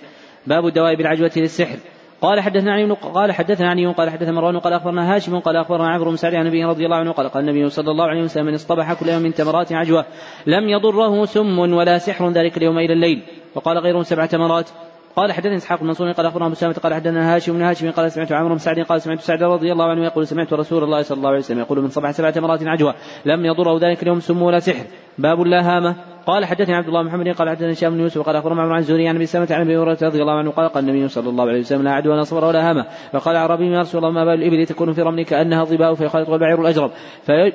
باب 0.47 0.67
الدواء 0.67 0.95
بالعجوة 0.95 1.31
للسحر. 1.37 1.77
قال 2.21 2.39
حدثنا 2.41 2.73
علي 2.73 2.91
قال 2.91 3.31
حدثنا 3.31 3.69
علي 3.69 3.85
قال 3.85 4.09
حدثنا 4.09 4.31
مروان 4.31 4.59
قال 4.59 4.73
أخبرنا 4.73 5.15
هاشم 5.15 5.39
قال 5.39 5.55
أخبرنا 5.55 5.89
عمرو 5.89 6.09
بن 6.09 6.15
سعد 6.15 6.35
عن 6.35 6.41
النبي 6.41 6.63
رضي 6.63 6.85
الله 6.85 6.97
عنه 6.97 7.11
قال 7.11 7.29
قال 7.29 7.49
النبي 7.49 7.69
صلى 7.69 7.91
الله 7.91 8.05
عليه 8.05 8.23
وسلم 8.23 8.45
من 8.45 8.53
اصطبح 8.53 8.93
كل 8.93 9.09
يوم 9.09 9.21
من 9.21 9.33
تمرات 9.33 9.73
عجوة 9.73 10.05
لم 10.47 10.69
يضره 10.69 11.25
سم 11.25 11.59
ولا 11.59 11.97
سحر 11.97 12.29
ذلك 12.29 12.57
اليوم 12.57 12.77
إلى 12.77 12.93
الليل. 12.93 13.21
وقال 13.55 13.77
غيره 13.77 14.03
سبع 14.03 14.25
تمرات. 14.25 14.69
قال 15.15 15.31
حدثني 15.31 15.55
إسحاق 15.55 15.79
بن 15.79 15.87
منصور 15.87 16.11
قال 16.11 16.25
أخبرنا 16.25 16.45
أبو 16.45 16.55
سامة 16.55 16.73
قال 16.73 16.93
حدثنا 16.93 17.35
هاشم 17.35 17.53
بن 17.53 17.61
هاشم 17.61 17.91
قال 17.91 18.11
سمعت 18.11 18.31
عمرو 18.31 18.49
بن 18.49 18.57
سعد 18.57 18.79
قال 18.79 19.01
سمعت 19.01 19.19
سعد 19.19 19.43
رضي 19.43 19.71
الله 19.71 19.85
عنه 19.85 20.05
يقول 20.05 20.27
سمعت 20.27 20.53
رسول 20.53 20.83
الله 20.83 21.01
صلى 21.01 21.17
الله 21.17 21.29
عليه 21.29 21.39
وسلم 21.39 21.59
يقول 21.59 21.81
من 21.81 21.89
صبح 21.89 22.11
سبع 22.11 22.29
تمرات 22.29 22.67
عجوة 22.67 22.95
لم 23.25 23.45
يضره 23.45 23.79
ذلك 23.79 24.03
اليوم 24.03 24.19
سم 24.19 24.41
ولا 24.41 24.59
سحر. 24.59 24.85
باب 25.17 25.39
لا 25.41 25.77
هامه 25.77 26.14
قال 26.25 26.45
حدثني 26.45 26.75
عبد 26.75 26.87
الله 26.87 27.03
محمد 27.03 27.27
قال 27.27 27.49
حدثني 27.49 27.71
هشام 27.71 27.93
بن 27.93 27.99
يوسف 27.99 28.21
قال 28.21 28.35
أخبرنا 28.35 28.61
عمرو 28.61 28.73
عن 28.73 28.79
الزهري 28.79 29.07
عن 29.07 29.15
أبي 29.15 29.25
سلمه 29.25 29.47
عن 29.51 29.61
أبي 29.61 29.77
هريرة 29.77 29.97
رضي 30.01 30.21
الله 30.21 30.33
عنه 30.33 30.51
قال 30.51 30.69
قال 30.69 30.89
النبي 30.89 31.07
صلى 31.07 31.29
الله 31.29 31.43
عليه 31.43 31.59
وسلم 31.59 31.83
لا 31.83 31.91
عدوى 31.91 32.13
ولا 32.13 32.23
صبر 32.23 32.45
ولا 32.45 32.69
هامه 32.69 32.85
فقال 33.11 33.35
اعرابي 33.35 33.65
يا 33.73 33.79
رسول 33.79 34.05
الله 34.05 34.13
ما 34.13 34.25
بال 34.25 34.43
الإبل 34.43 34.65
تكون 34.65 34.93
في 34.93 35.01
رمل 35.01 35.23
كانها 35.23 35.63
ظباء 35.63 35.93
فيخالط 35.93 36.29
البعير 36.29 36.61
الأجرب. 36.61 36.91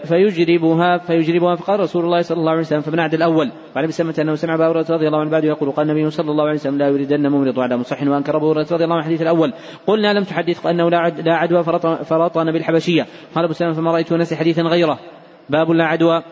فيجربها 0.05 0.99
فيجربها. 0.99 1.55
فقال 1.57 1.81
رسول 1.81 2.05
الله 2.05 2.23
صلى 2.23 2.39
الله 2.39 2.51
عليه 2.51 2.61
وسلم 2.61 2.81
فمن 2.81 3.01
عد 3.01 3.15
الأول. 3.15 3.51
وعن 3.77 3.85
أبي 3.85 3.93
سلمه 3.93 4.15
أنه 4.19 4.35
سمع 4.35 4.55
أبا 4.55 4.69
هريرة 4.69 4.87
رضي 4.91 5.07
الله 5.07 5.21
عنه 5.21 5.31
بعد 5.31 5.45
يقول 5.45 5.71
قال 5.71 5.91
النبي 5.91 6.11
صلى 6.11 6.31
الله 6.31 6.45
عليه 6.45 6.55
وسلم 6.55 6.79
لا 6.79 6.89
يريدن 6.89 7.29
ممرض 7.29 7.61
على 7.61 7.77
مصح 7.77 8.03
وأنكر 8.03 8.37
أبو 8.37 8.51
هريرة 8.51 8.67
رضي 8.73 8.85
الله 8.85 8.95
عنه 8.95 9.03
الحديث 9.03 9.23
الأول. 9.23 9.53
قلنا 9.87 10.13
لم 10.13 10.25
تحدث 10.25 10.67
أنه 10.67 10.91
لا 10.91 11.35
عدوى 11.35 11.65
فرطن 12.05 12.53
بالحبشية. 12.53 13.07
قال 13.35 13.45
أبو 13.45 13.53
سلمه 13.53 13.73
فما 13.73 13.93
رأيت 13.93 14.13
نسي 14.13 14.37
حديثا 14.37 14.63
غيره. 14.63 14.99
باب 15.51 15.71
لا 15.71 15.85
عدوى. 15.85 16.23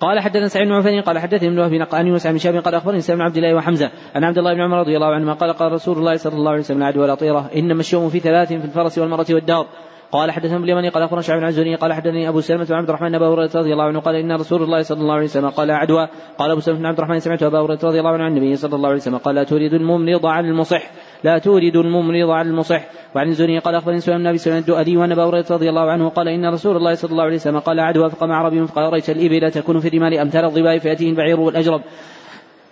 قال 0.00 0.20
حدثنا 0.20 0.48
سعيد 0.48 0.68
بن 0.68 0.74
عفان 0.74 1.00
قال 1.00 1.18
حدثني 1.18 1.48
ابن 1.48 1.58
وهب 1.58 1.88
عن 1.92 2.06
يونس 2.06 2.26
بن 2.26 2.38
شهاب 2.38 2.56
قال 2.56 2.74
أخبرني 2.74 3.00
سلم 3.00 3.16
بن 3.16 3.22
عبد 3.22 3.36
الله 3.36 3.54
وحمزة 3.54 3.90
عن 4.14 4.24
عبد 4.24 4.38
الله 4.38 4.54
بن 4.54 4.60
عمر 4.60 4.78
رضي 4.78 4.96
الله 4.96 5.14
عنهما 5.14 5.32
قال 5.32 5.52
قال 5.52 5.72
رسول 5.72 5.98
الله 5.98 6.16
صلى 6.16 6.32
الله 6.32 6.50
عليه 6.50 6.60
وسلم 6.60 6.82
العدو 6.82 7.14
طيرة 7.14 7.50
إنما 7.56 7.80
الشوم 7.80 8.08
في 8.08 8.20
ثلاث 8.20 8.48
في 8.48 8.64
الفرس 8.64 8.98
والمراه 8.98 9.26
والدار. 9.30 9.66
قال 10.12 10.30
حدثنا 10.30 10.56
ابن 10.56 10.64
اليمني 10.64 10.88
قال 10.88 11.02
أخبرنا 11.02 11.22
شعب 11.22 11.38
بن 11.38 11.46
الزهري 11.46 11.74
قال 11.74 11.92
حدثني 11.92 12.28
أبو 12.28 12.40
سلمة 12.40 12.64
بن 12.64 12.74
عبد 12.74 12.88
الرحمن 12.88 13.14
ابا 13.14 13.26
هريرة 13.26 13.50
رضي 13.54 13.72
الله 13.72 13.84
عنه 13.84 14.00
قال 14.00 14.14
إن 14.14 14.32
رسول 14.32 14.62
الله 14.62 14.82
صلى 14.82 15.00
الله 15.00 15.14
عليه 15.14 15.24
وسلم 15.24 15.48
قال 15.48 15.70
عدوى 15.70 16.08
قال 16.38 16.50
أبو 16.50 16.60
سلمة 16.60 16.78
بن 16.78 16.86
عبد 16.86 16.98
الرحمن 16.98 17.18
سمعت 17.20 17.42
أبا 17.42 17.58
هريرة 17.58 17.78
رضي 17.84 17.98
الله 17.98 18.10
عنه 18.10 18.24
عن 18.24 18.30
النبي 18.30 18.56
صلى 18.56 18.76
الله 18.76 18.88
عليه 18.88 18.98
وسلم 18.98 19.16
قال 19.16 19.46
تريد 19.46 19.74
الممرض 19.74 20.26
على 20.26 20.48
المصح؟ 20.48 20.90
لا 21.24 21.38
تورد 21.38 21.76
الممرض 21.76 22.30
على 22.30 22.48
المصح. 22.48 22.84
وعن 23.14 23.28
الزهري 23.28 23.58
قال 23.58 23.74
أخبرني 23.74 24.00
سليمان 24.00 24.22
بن 24.22 24.28
أبي 24.28 24.38
سليمان 24.38 24.60
الدؤلي 24.60 24.96
وان 24.96 25.12
أبا 25.12 25.24
هريرة 25.24 25.46
رضي 25.50 25.68
الله 25.68 25.90
عنه 25.90 26.08
قال 26.08 26.28
إن 26.28 26.52
رسول 26.52 26.76
الله 26.76 26.94
صلى 26.94 27.10
الله 27.10 27.24
عليه 27.24 27.34
وسلم 27.34 27.58
قال 27.58 27.80
عدوى 27.80 28.10
فقام 28.10 28.32
عربي 28.32 28.66
فقال 28.66 28.92
رايت 28.92 29.10
الإبل 29.10 29.50
تكون 29.50 29.80
في 29.80 29.88
الرمال 29.88 30.18
أمثال 30.18 30.44
الظباء 30.44 30.78
فياتيه 30.78 31.10
البعير 31.10 31.40
والأجرب. 31.40 31.82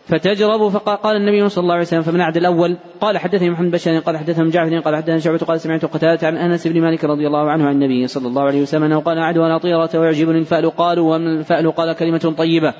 فتجرب 0.06 0.68
فقال 0.68 1.16
النبي 1.16 1.48
صلى 1.48 1.62
الله 1.62 1.74
عليه 1.74 1.82
وسلم 1.82 2.02
فمن 2.02 2.20
عد 2.20 2.36
الأول. 2.36 2.76
قال 3.00 3.18
حدثني 3.18 3.50
محمد 3.50 3.70
بشار 3.70 3.98
قال 3.98 4.18
حدثنا 4.18 4.50
جعفر 4.50 4.78
قال 4.78 4.96
حدثنا 4.96 5.18
شعبة 5.18 5.38
قال 5.38 5.60
سمعت 5.60 5.84
قتادة 5.84 6.26
عن 6.26 6.36
أنس 6.36 6.66
بن 6.66 6.80
مالك 6.80 7.04
رضي 7.04 7.26
الله 7.26 7.50
عنه 7.50 7.66
عن 7.66 7.72
النبي 7.72 8.06
صلى 8.06 8.28
الله 8.28 8.42
عليه 8.42 8.62
وسلم 8.62 8.82
أنه 8.82 9.00
قال 9.00 9.18
عد 9.18 9.38
ولا 9.38 9.58
طيرة 9.58 9.90
ويعجبني 9.94 10.38
الفأل. 10.38 10.70
قالوا 10.70 11.14
ومن 11.14 11.38
الفأل؟ 11.38 11.72
قال 11.72 11.92
كلمة 11.92 12.34
طيبة. 12.38 12.74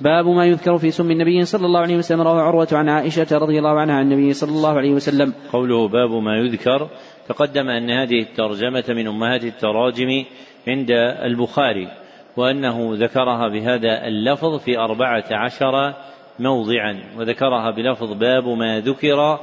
باب 0.00 0.26
ما 0.26 0.44
يذكر 0.44 0.78
في 0.78 0.90
سم 0.90 1.10
النبي 1.10 1.44
صلى 1.44 1.66
الله 1.66 1.80
عليه 1.80 1.96
وسلم 1.96 2.20
رواه 2.20 2.40
عروة 2.40 2.68
عن 2.72 2.88
عائشة 2.88 3.26
رضي 3.32 3.58
الله 3.58 3.80
عنها 3.80 3.94
عن 3.94 4.12
النبي 4.12 4.32
صلى 4.32 4.50
الله 4.50 4.76
عليه 4.76 4.90
وسلم. 4.92 5.34
قوله 5.52 5.88
باب 5.88 6.10
ما 6.10 6.36
يذكر 6.36 6.88
تقدم 7.28 7.68
أن 7.68 7.90
هذه 7.90 8.20
الترجمة 8.20 8.84
من 8.88 9.08
أمهات 9.08 9.44
التراجم 9.44 10.24
عند 10.68 10.90
البخاري 11.24 11.88
وأنه 12.36 12.90
ذكرها 12.92 13.48
بهذا 13.48 14.06
اللفظ 14.06 14.58
في 14.58 14.78
أربعة 14.78 15.24
عشر 15.30 15.94
موضعا 16.38 17.02
وذكرها 17.18 17.70
بلفظ 17.70 18.12
باب 18.12 18.48
ما 18.48 18.80
ذكر 18.80 19.38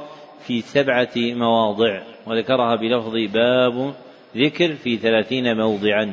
في 0.46 0.60
سبعة 0.60 1.14
مواضع 1.16 2.02
وذكرها 2.26 2.76
بلفظ 2.76 3.14
باب 3.34 3.94
ذكر 4.36 4.74
في 4.74 4.96
ثلاثين 4.96 5.56
موضعا. 5.56 6.12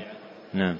نعم. 0.53 0.75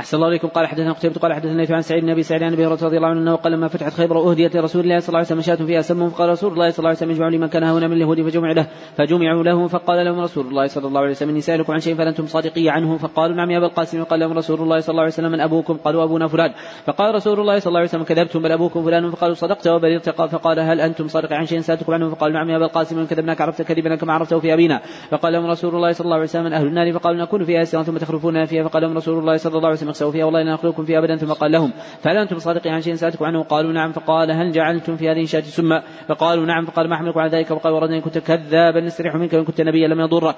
أحسن 0.00 0.16
الله 0.16 0.28
إليكم. 0.28 0.48
قال 0.48 0.66
حدثنا 0.66 0.92
قتيبة 0.92 1.14
قال 1.14 1.32
حدثنا 1.32 1.66
عن 1.70 1.82
سعيد 1.82 2.02
بن 2.02 2.10
أبي 2.10 2.22
سعيد 2.22 2.42
عن 2.42 2.52
أبي 2.52 2.66
رضي 2.66 2.96
الله 2.96 3.08
عنه 3.08 3.20
أنه 3.20 3.36
قال 3.36 3.52
لما 3.52 3.68
فتحت 3.68 3.92
خيبر 3.92 4.30
أهديت 4.30 4.56
لرسول 4.56 4.82
الله 4.82 4.98
صلى 4.98 5.08
الله 5.08 5.18
عليه 5.18 5.26
وسلم 5.26 5.40
شاة 5.40 5.66
فيها 5.66 5.82
سم. 5.82 6.08
فقال 6.08 6.28
رسول 6.28 6.52
الله 6.52 6.70
صلى 6.70 6.78
الله 6.78 6.88
عليه 6.88 6.98
وسلم 6.98 7.10
اجمعوا 7.10 7.30
لمن 7.30 7.46
كان 7.46 7.64
هنا 7.64 7.88
من 7.88 7.92
اليهود 7.92 8.22
فجمع 8.22 8.52
له. 8.52 8.66
فجمعوا 8.96 9.42
له 9.42 9.66
فقال 9.66 10.04
لهم 10.04 10.20
رسول 10.20 10.46
الله 10.46 10.66
صلى 10.66 10.88
الله 10.88 11.00
عليه 11.00 11.10
وسلم 11.10 11.28
إني 11.28 11.40
سألكم 11.40 11.72
عن 11.72 11.80
شيء 11.80 11.94
فلنتم 11.94 12.26
صادقي 12.26 12.68
عنه. 12.68 12.96
فقالوا 12.96 13.36
نعم 13.36 13.50
يا 13.50 13.58
أبا 13.58 13.66
القاسم. 13.66 14.04
قال 14.04 14.20
لهم 14.20 14.32
رسول 14.32 14.60
الله 14.60 14.80
صلى 14.80 14.92
الله 14.92 15.02
عليه 15.02 15.12
وسلم 15.12 15.32
من 15.32 15.40
أبوكم؟ 15.40 15.76
قالوا 15.84 16.04
أبونا 16.04 16.28
فلان. 16.28 16.52
فقال 16.86 17.14
رسول 17.14 17.40
الله 17.40 17.58
صلى 17.58 17.68
الله 17.68 17.80
عليه 17.80 17.88
وسلم 17.88 18.02
كذبتم 18.04 18.42
بل 18.42 18.52
أبوكم 18.52 18.84
فلان. 18.84 19.10
فقالوا 19.10 19.34
صدقت 19.34 19.68
وبررت 19.68 20.10
فقال 20.10 20.60
هل 20.60 20.80
أنتم 20.80 21.08
صادق 21.08 21.32
عن 21.32 21.46
شيء؟ 21.46 21.60
سألتكم 21.60 21.92
عنه. 21.92 22.10
فقالوا 22.10 22.34
نعم 22.34 22.50
يا 22.50 22.56
أبا 22.56 22.64
القاسم 22.64 22.98
من 22.98 23.06
كذبناك 23.06 23.40
عرفت 23.40 23.62
كذبنا 23.62 23.96
كما 23.96 24.12
عرفته 24.12 24.38
في 24.38 24.54
أبينا. 24.54 24.80
فقال 25.10 25.32
لهم 25.32 25.46
رسول 25.46 25.74
الله 25.74 25.92
صلى 25.92 26.04
الله 26.04 26.16
عليه 26.16 26.24
وسلم 26.24 26.44
من 26.44 26.52
أهل 26.52 26.66
النار؟ 26.66 26.92
فقالوا 26.92 27.22
نكون 27.22 27.44
فيها 27.44 27.64
سرا 27.64 27.82
ثم 27.82 27.96
تخلفون 27.96 28.44
فيها. 28.44 28.68
فقال 28.68 28.82
لهم 28.82 28.96
رسول 28.96 29.18
الله 29.18 29.36
صلى 29.36 29.56
الله 29.56 29.66
عليه 29.66 29.76
وسلم 29.76 29.85
اخسأوا 29.88 30.12
فيها 30.12 30.24
والله 30.24 30.42
لا 30.42 30.52
نخلقكم 30.52 30.84
فيها 30.84 30.98
أبدا 30.98 31.16
ثم 31.16 31.32
قال 31.32 31.52
لهم 31.52 31.72
فهل 32.00 32.16
أنتم 32.16 32.38
صادقين 32.38 32.72
عن 32.72 32.80
شيء 32.80 32.94
سألتكم 32.94 33.24
عنه؟ 33.24 33.42
قالوا 33.42 33.72
نعم 33.72 33.92
فقال 33.92 34.30
هل 34.30 34.52
جعلتم 34.52 34.96
في 34.96 35.08
هذه 35.08 35.22
الشاة 35.22 35.40
سما 35.40 35.82
فقالوا 36.08 36.46
نعم 36.46 36.64
فقال 36.64 36.88
ما 36.88 36.96
حملكم 36.96 37.20
على 37.20 37.30
ذلك؟ 37.30 37.46
فقال 37.46 37.72
وردني 37.72 38.00
كنت 38.00 38.18
كذابا 38.18 38.80
نستريح 38.80 39.14
منك 39.14 39.32
وإن 39.32 39.44
كنت 39.44 39.60
نبيا 39.60 39.88
لم 39.88 40.00
يضرك. 40.00 40.36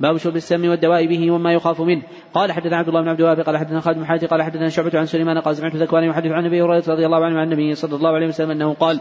باب 0.00 0.16
شرب 0.16 0.36
السم 0.36 0.68
والدواء 0.68 1.06
به 1.06 1.30
وما 1.30 1.52
يخاف 1.52 1.80
منه. 1.80 2.02
قال 2.34 2.52
حدثنا 2.52 2.76
عبد 2.76 2.88
الله 2.88 3.00
بن 3.00 3.08
عبد 3.08 3.20
الوهاب 3.20 3.40
قال 3.40 3.56
حدثنا 3.56 3.80
خالد 3.80 3.98
بن 3.98 4.04
حاتم 4.04 4.26
قال 4.26 4.42
حدثنا 4.42 4.68
شعبة 4.68 4.98
عن 4.98 5.06
سليمان 5.06 5.38
قال 5.38 5.56
سمعت 5.56 5.76
ذكوان 5.76 6.04
يحدث 6.04 6.30
عن 6.30 6.46
أبي 6.46 6.62
هريرة 6.62 6.84
رضي 6.88 7.06
الله 7.06 7.24
عنه 7.24 7.38
عن 7.38 7.52
النبي 7.52 7.74
صلى 7.74 7.96
الله 7.96 8.10
عليه 8.10 8.26
وسلم 8.26 8.50
أنه 8.50 8.74
قال 8.74 9.00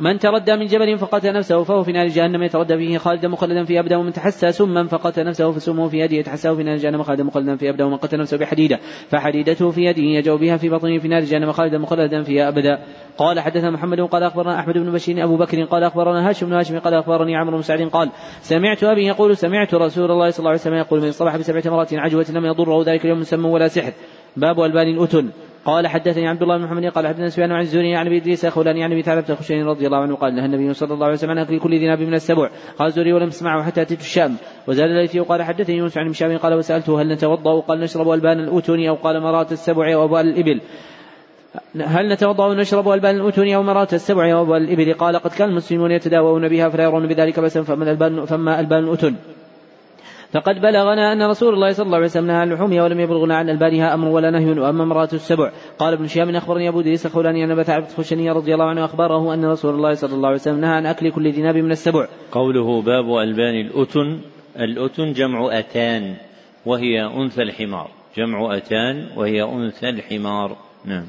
من 0.00 0.18
تردى 0.18 0.56
من 0.56 0.66
جبل 0.66 0.98
فقتل 0.98 1.32
نفسه 1.32 1.62
فهو 1.62 1.82
في 1.82 1.92
نار 1.92 2.06
جهنم 2.06 2.42
يتردى 2.42 2.76
فيه 2.76 2.98
خالدا 2.98 3.28
مخلدا 3.28 3.64
في 3.64 3.80
ابدا 3.80 3.96
ومن 3.96 4.12
تحسى 4.12 4.52
سما 4.52 4.86
فقتل 4.86 5.24
نفسه 5.24 5.52
فسمه 5.52 5.88
في 5.88 5.98
يده 5.98 6.16
يتحساه 6.16 6.54
في 6.54 6.62
نار 6.62 6.76
جهنم 6.76 7.02
خالدا 7.02 7.24
مخلدا 7.24 7.56
في 7.56 7.70
ابدا 7.70 7.84
ومن 7.84 7.96
قتل 7.96 8.18
نفسه 8.18 8.36
بحديدة 8.36 8.78
فحديدته 9.08 9.70
في 9.70 9.84
يده 9.84 10.02
يجو 10.02 10.36
بها 10.36 10.56
في 10.56 10.68
بطنه 10.68 10.98
في 10.98 11.08
نار 11.08 11.20
جهنم 11.20 11.52
خالدا 11.52 11.78
مخلدا 11.78 12.22
فيها 12.22 12.48
ابدا 12.48 12.78
قال 13.18 13.40
حدثنا 13.40 13.70
محمد 13.70 14.00
قال 14.00 14.22
أخبرنا 14.22 14.60
أحمد 14.60 14.78
بن 14.78 14.92
بشير 14.92 15.24
أبو 15.24 15.36
بكر 15.36 15.64
قال 15.64 15.84
أخبرنا 15.84 16.28
هاشم 16.28 16.46
بن 16.46 16.52
هاشم 16.52 16.78
قال 16.78 16.94
أخبرني 16.94 17.36
عمرو 17.36 17.56
بن 17.56 17.62
سعد 17.62 17.82
قال 17.82 18.10
سمعت 18.40 18.84
أبي 18.84 19.06
يقول 19.06 19.36
سمعت 19.36 19.74
رسول 19.74 20.10
الله 20.10 20.30
صلى 20.30 20.38
الله 20.38 20.50
عليه 20.50 20.60
وسلم 20.60 20.74
يقول 20.74 21.00
من 21.00 21.12
صبح 21.12 21.36
بسبع 21.36 21.60
تمرات 21.60 21.94
عجوة 21.94 22.26
لم 22.30 22.46
يضره 22.46 22.82
ذلك 22.84 23.04
اليوم 23.04 23.22
سم 23.22 23.44
ولا 23.44 23.68
سحر. 23.68 23.92
باب 24.36 24.60
البان 24.60 24.88
الأتن. 24.88 25.30
قال 25.64 25.86
حدثني 25.86 26.28
عبد 26.28 26.42
الله 26.42 26.58
بن 26.58 26.64
محمد 26.64 26.84
قال 26.84 27.06
حدثنا 27.06 27.28
سفيان 27.28 27.52
عن 27.52 27.60
الزهري 27.60 27.96
عن 27.96 28.06
أبي 28.06 28.16
إدريس 28.16 28.46
الخولاني 28.46 28.84
عن 28.84 28.92
أبي 28.92 29.02
ثعلبة 29.02 29.26
الخشني 29.30 29.62
رضي 29.62 29.86
الله 29.86 29.98
عنه 29.98 30.16
قال 30.16 30.34
نهى 30.34 30.46
النبي 30.46 30.74
صلى 30.74 30.94
الله 30.94 31.04
عليه 31.04 31.14
وسلم 31.14 31.30
عن 31.30 31.38
أكل 31.38 31.58
كل 31.58 31.70
ذي 31.70 31.86
ناب 31.86 32.00
من 32.00 32.14
السبع. 32.14 32.50
قال 32.78 32.88
الزهري 32.88 33.12
ولم 33.12 33.26
اسمعه 33.26 33.62
حتى 33.62 33.82
اتيت 33.82 34.00
الشام. 34.00 34.36
وزاد 34.68 34.90
الليثي 34.90 35.20
وقال 35.20 35.42
حدثني 35.42 35.76
يونس 35.76 35.98
عن 35.98 36.08
هشام 36.08 36.36
قال 36.36 36.54
وسألته 36.54 37.02
هل 37.02 37.08
نتوضأ؟ 37.08 37.60
قال 37.60 37.80
نشرب 37.80 38.10
البان 38.10 38.40
الأتن 38.40 38.86
أو 38.86 38.94
قال 38.94 39.22
مرارة 39.22 39.52
السبع 39.52 39.94
أو 39.94 40.20
الإبل. 40.20 40.60
هل 41.80 42.08
نتوضأ 42.08 42.46
ونشرب 42.46 42.88
البان 42.88 43.16
الأتن 43.16 43.52
أو 43.52 43.62
مرارة 43.62 43.94
السبع 43.94 44.32
أو 44.32 44.42
ابوال 44.42 44.62
الابل 44.62 44.94
قال 44.94 45.16
قد 45.16 45.30
كان 45.30 45.48
المسلمون 45.48 45.90
يتداوون 45.90 46.48
بها 46.48 46.68
فلا 46.68 46.84
يرون 46.84 47.06
بذلك 47.06 47.40
بأسا 47.40 47.62
فما 47.62 47.90
البان 47.90 48.24
فما 48.24 48.60
البان 48.60 48.84
الأتن. 48.84 49.16
فقد 50.32 50.54
بلغنا 50.54 51.12
أن 51.12 51.22
رسول 51.22 51.54
الله 51.54 51.72
صلى 51.72 51.86
الله 51.86 51.96
عليه 51.96 52.06
وسلم 52.06 52.26
نهى 52.26 52.36
عن 52.36 52.52
لحومها 52.52 52.82
ولم 52.82 53.00
يبلغنا 53.00 53.36
عن 53.36 53.50
ألبانها 53.50 53.94
أمر 53.94 54.08
ولا 54.08 54.30
نهي 54.30 54.60
وأما 54.60 54.82
مرارة 54.82 55.08
السبع. 55.12 55.52
قال 55.78 55.92
ابن 55.92 56.06
شهاب 56.06 56.28
أخبرني 56.28 56.68
أبو 56.68 56.80
إدريس 56.80 57.06
الخولاني 57.06 57.44
أن 57.44 57.50
أبا 57.50 57.72
ثعلبة 57.72 57.86
الخشني 57.90 58.30
رضي 58.30 58.54
الله 58.54 58.64
عنه 58.64 58.84
أخبره 58.84 59.34
أن 59.34 59.44
رسول 59.44 59.74
الله 59.74 59.94
صلى 59.94 60.14
الله 60.14 60.28
عليه 60.28 60.38
وسلم 60.38 60.60
نهى 60.60 60.70
عن 60.70 60.86
أكل 60.86 61.10
كل 61.10 61.30
ذي 61.30 61.62
من 61.62 61.70
السبع. 61.70 62.08
قوله 62.32 62.82
باب 62.82 63.16
ألبان 63.16 63.54
الأتن 63.54 64.20
الأتن 64.56 65.12
جمع 65.12 65.58
أتان 65.58 66.14
وهي 66.66 67.06
أنثى 67.06 67.42
الحمار. 67.42 67.90
جمع 68.16 68.56
أتان 68.56 69.06
وهي 69.16 69.42
أنثى 69.42 69.88
الحمار. 69.88 70.56
نعم. 70.84 71.04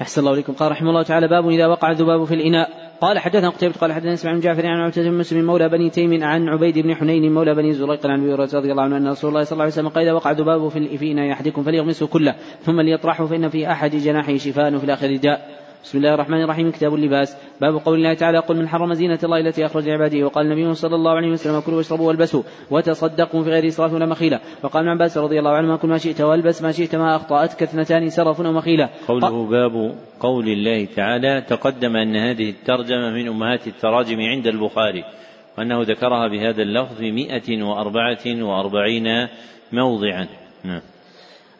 أحسن 0.00 0.20
الله 0.20 0.32
إليكم. 0.32 0.52
قال 0.52 0.70
رحمه 0.70 0.90
الله 0.90 1.02
تعالى 1.02 1.28
باب 1.28 1.48
إذا 1.48 1.66
وقع 1.66 1.90
الذباب 1.90 2.24
في 2.24 2.34
الإناء. 2.34 2.90
قال 3.00 3.18
حدثنا 3.18 3.48
قتيبة 3.48 3.74
قال 3.80 3.92
حدثنا 3.92 4.12
إسماعيل 4.12 4.32
بن 4.32 4.40
جعفر 4.40 4.66
عن 4.66 4.80
عتبة 4.80 5.02
بن 5.02 5.14
مسلم 5.14 5.46
مولى 5.46 5.68
بني 5.68 5.90
تيم 5.90 6.24
عن 6.24 6.48
عبيد 6.48 6.78
بن 6.78 6.94
حنين 6.94 7.32
مولى 7.32 7.54
بني 7.54 7.72
زريق 7.72 8.06
عن 8.06 8.20
أبي 8.20 8.34
هريرة 8.34 8.50
رضي 8.54 8.72
الله 8.72 8.82
عنه 8.82 8.96
أن 8.96 9.08
رسول 9.08 9.30
الله 9.30 9.44
صلى 9.44 9.52
الله 9.52 9.62
عليه 9.62 9.72
وسلم 9.72 9.88
قال 9.88 10.04
إذا 10.04 10.12
وقع 10.12 10.30
ذباب 10.30 10.68
في 10.68 11.12
إناء 11.12 11.32
أحدكم 11.32 11.62
فليغمسه 11.62 12.06
كله 12.06 12.34
ثم 12.62 12.80
ليطرحه 12.80 13.26
فإن 13.26 13.48
في 13.48 13.72
أحد 13.72 13.90
جناحه 13.90 14.36
شفاء 14.36 14.74
وفي 14.74 14.84
الآخر 14.84 15.16
داء 15.16 15.59
بسم 15.84 15.98
الله 15.98 16.14
الرحمن 16.14 16.42
الرحيم 16.42 16.70
كتاب 16.70 16.94
اللباس. 16.94 17.36
باب 17.60 17.74
قول 17.74 17.98
الله 17.98 18.14
تعالى 18.14 18.38
قل 18.38 18.56
من 18.56 18.68
حرم 18.68 18.94
زينة 18.94 19.18
الله 19.24 19.40
التي 19.40 19.66
أخرج 19.66 19.88
عباده 19.88 20.24
وقال 20.24 20.46
النبي 20.46 20.74
صلى 20.74 20.94
الله 20.94 21.10
عليه 21.10 21.30
وسلم 21.30 21.60
كلوا 21.60 21.76
واشربوا 21.76 22.08
والبسوا 22.08 22.42
وتصدقوا 22.70 23.42
في 23.44 23.50
غير 23.50 23.66
إسراف 23.66 23.92
ولا 23.92 24.06
مخيلة. 24.06 24.40
وقال 24.62 24.82
ابن 24.82 24.88
عباس 24.88 25.18
رضي 25.18 25.38
الله 25.38 25.50
عنهما 25.50 25.76
كل 25.76 25.88
ما 25.88 25.98
شئت 25.98 26.20
والبس 26.20 26.62
ما 26.62 26.72
شئت 26.72 26.96
ما 26.96 27.16
أخطأتك 27.16 27.62
اثنتان 27.62 28.10
سرف 28.10 28.40
أو 28.40 28.52
مخيلة. 28.52 28.88
قوله 29.08 29.46
باب 29.46 29.94
قول 30.20 30.48
الله 30.48 30.84
تعالى 30.84 31.40
تقدم 31.48 31.96
أن 31.96 32.16
هذه 32.16 32.50
الترجمة 32.50 33.10
من 33.10 33.28
أمهات 33.28 33.66
التراجم 33.66 34.20
عند 34.20 34.46
البخاري 34.46 35.04
وأنه 35.58 35.82
ذكرها 35.82 36.28
بهذا 36.28 36.62
اللفظ 36.62 36.96
في 36.98 37.12
مئة 37.12 37.62
وأربعة 37.62 38.24
وأربعين 38.26 39.28
موضعا. 39.72 40.26
نعم. 40.64 40.80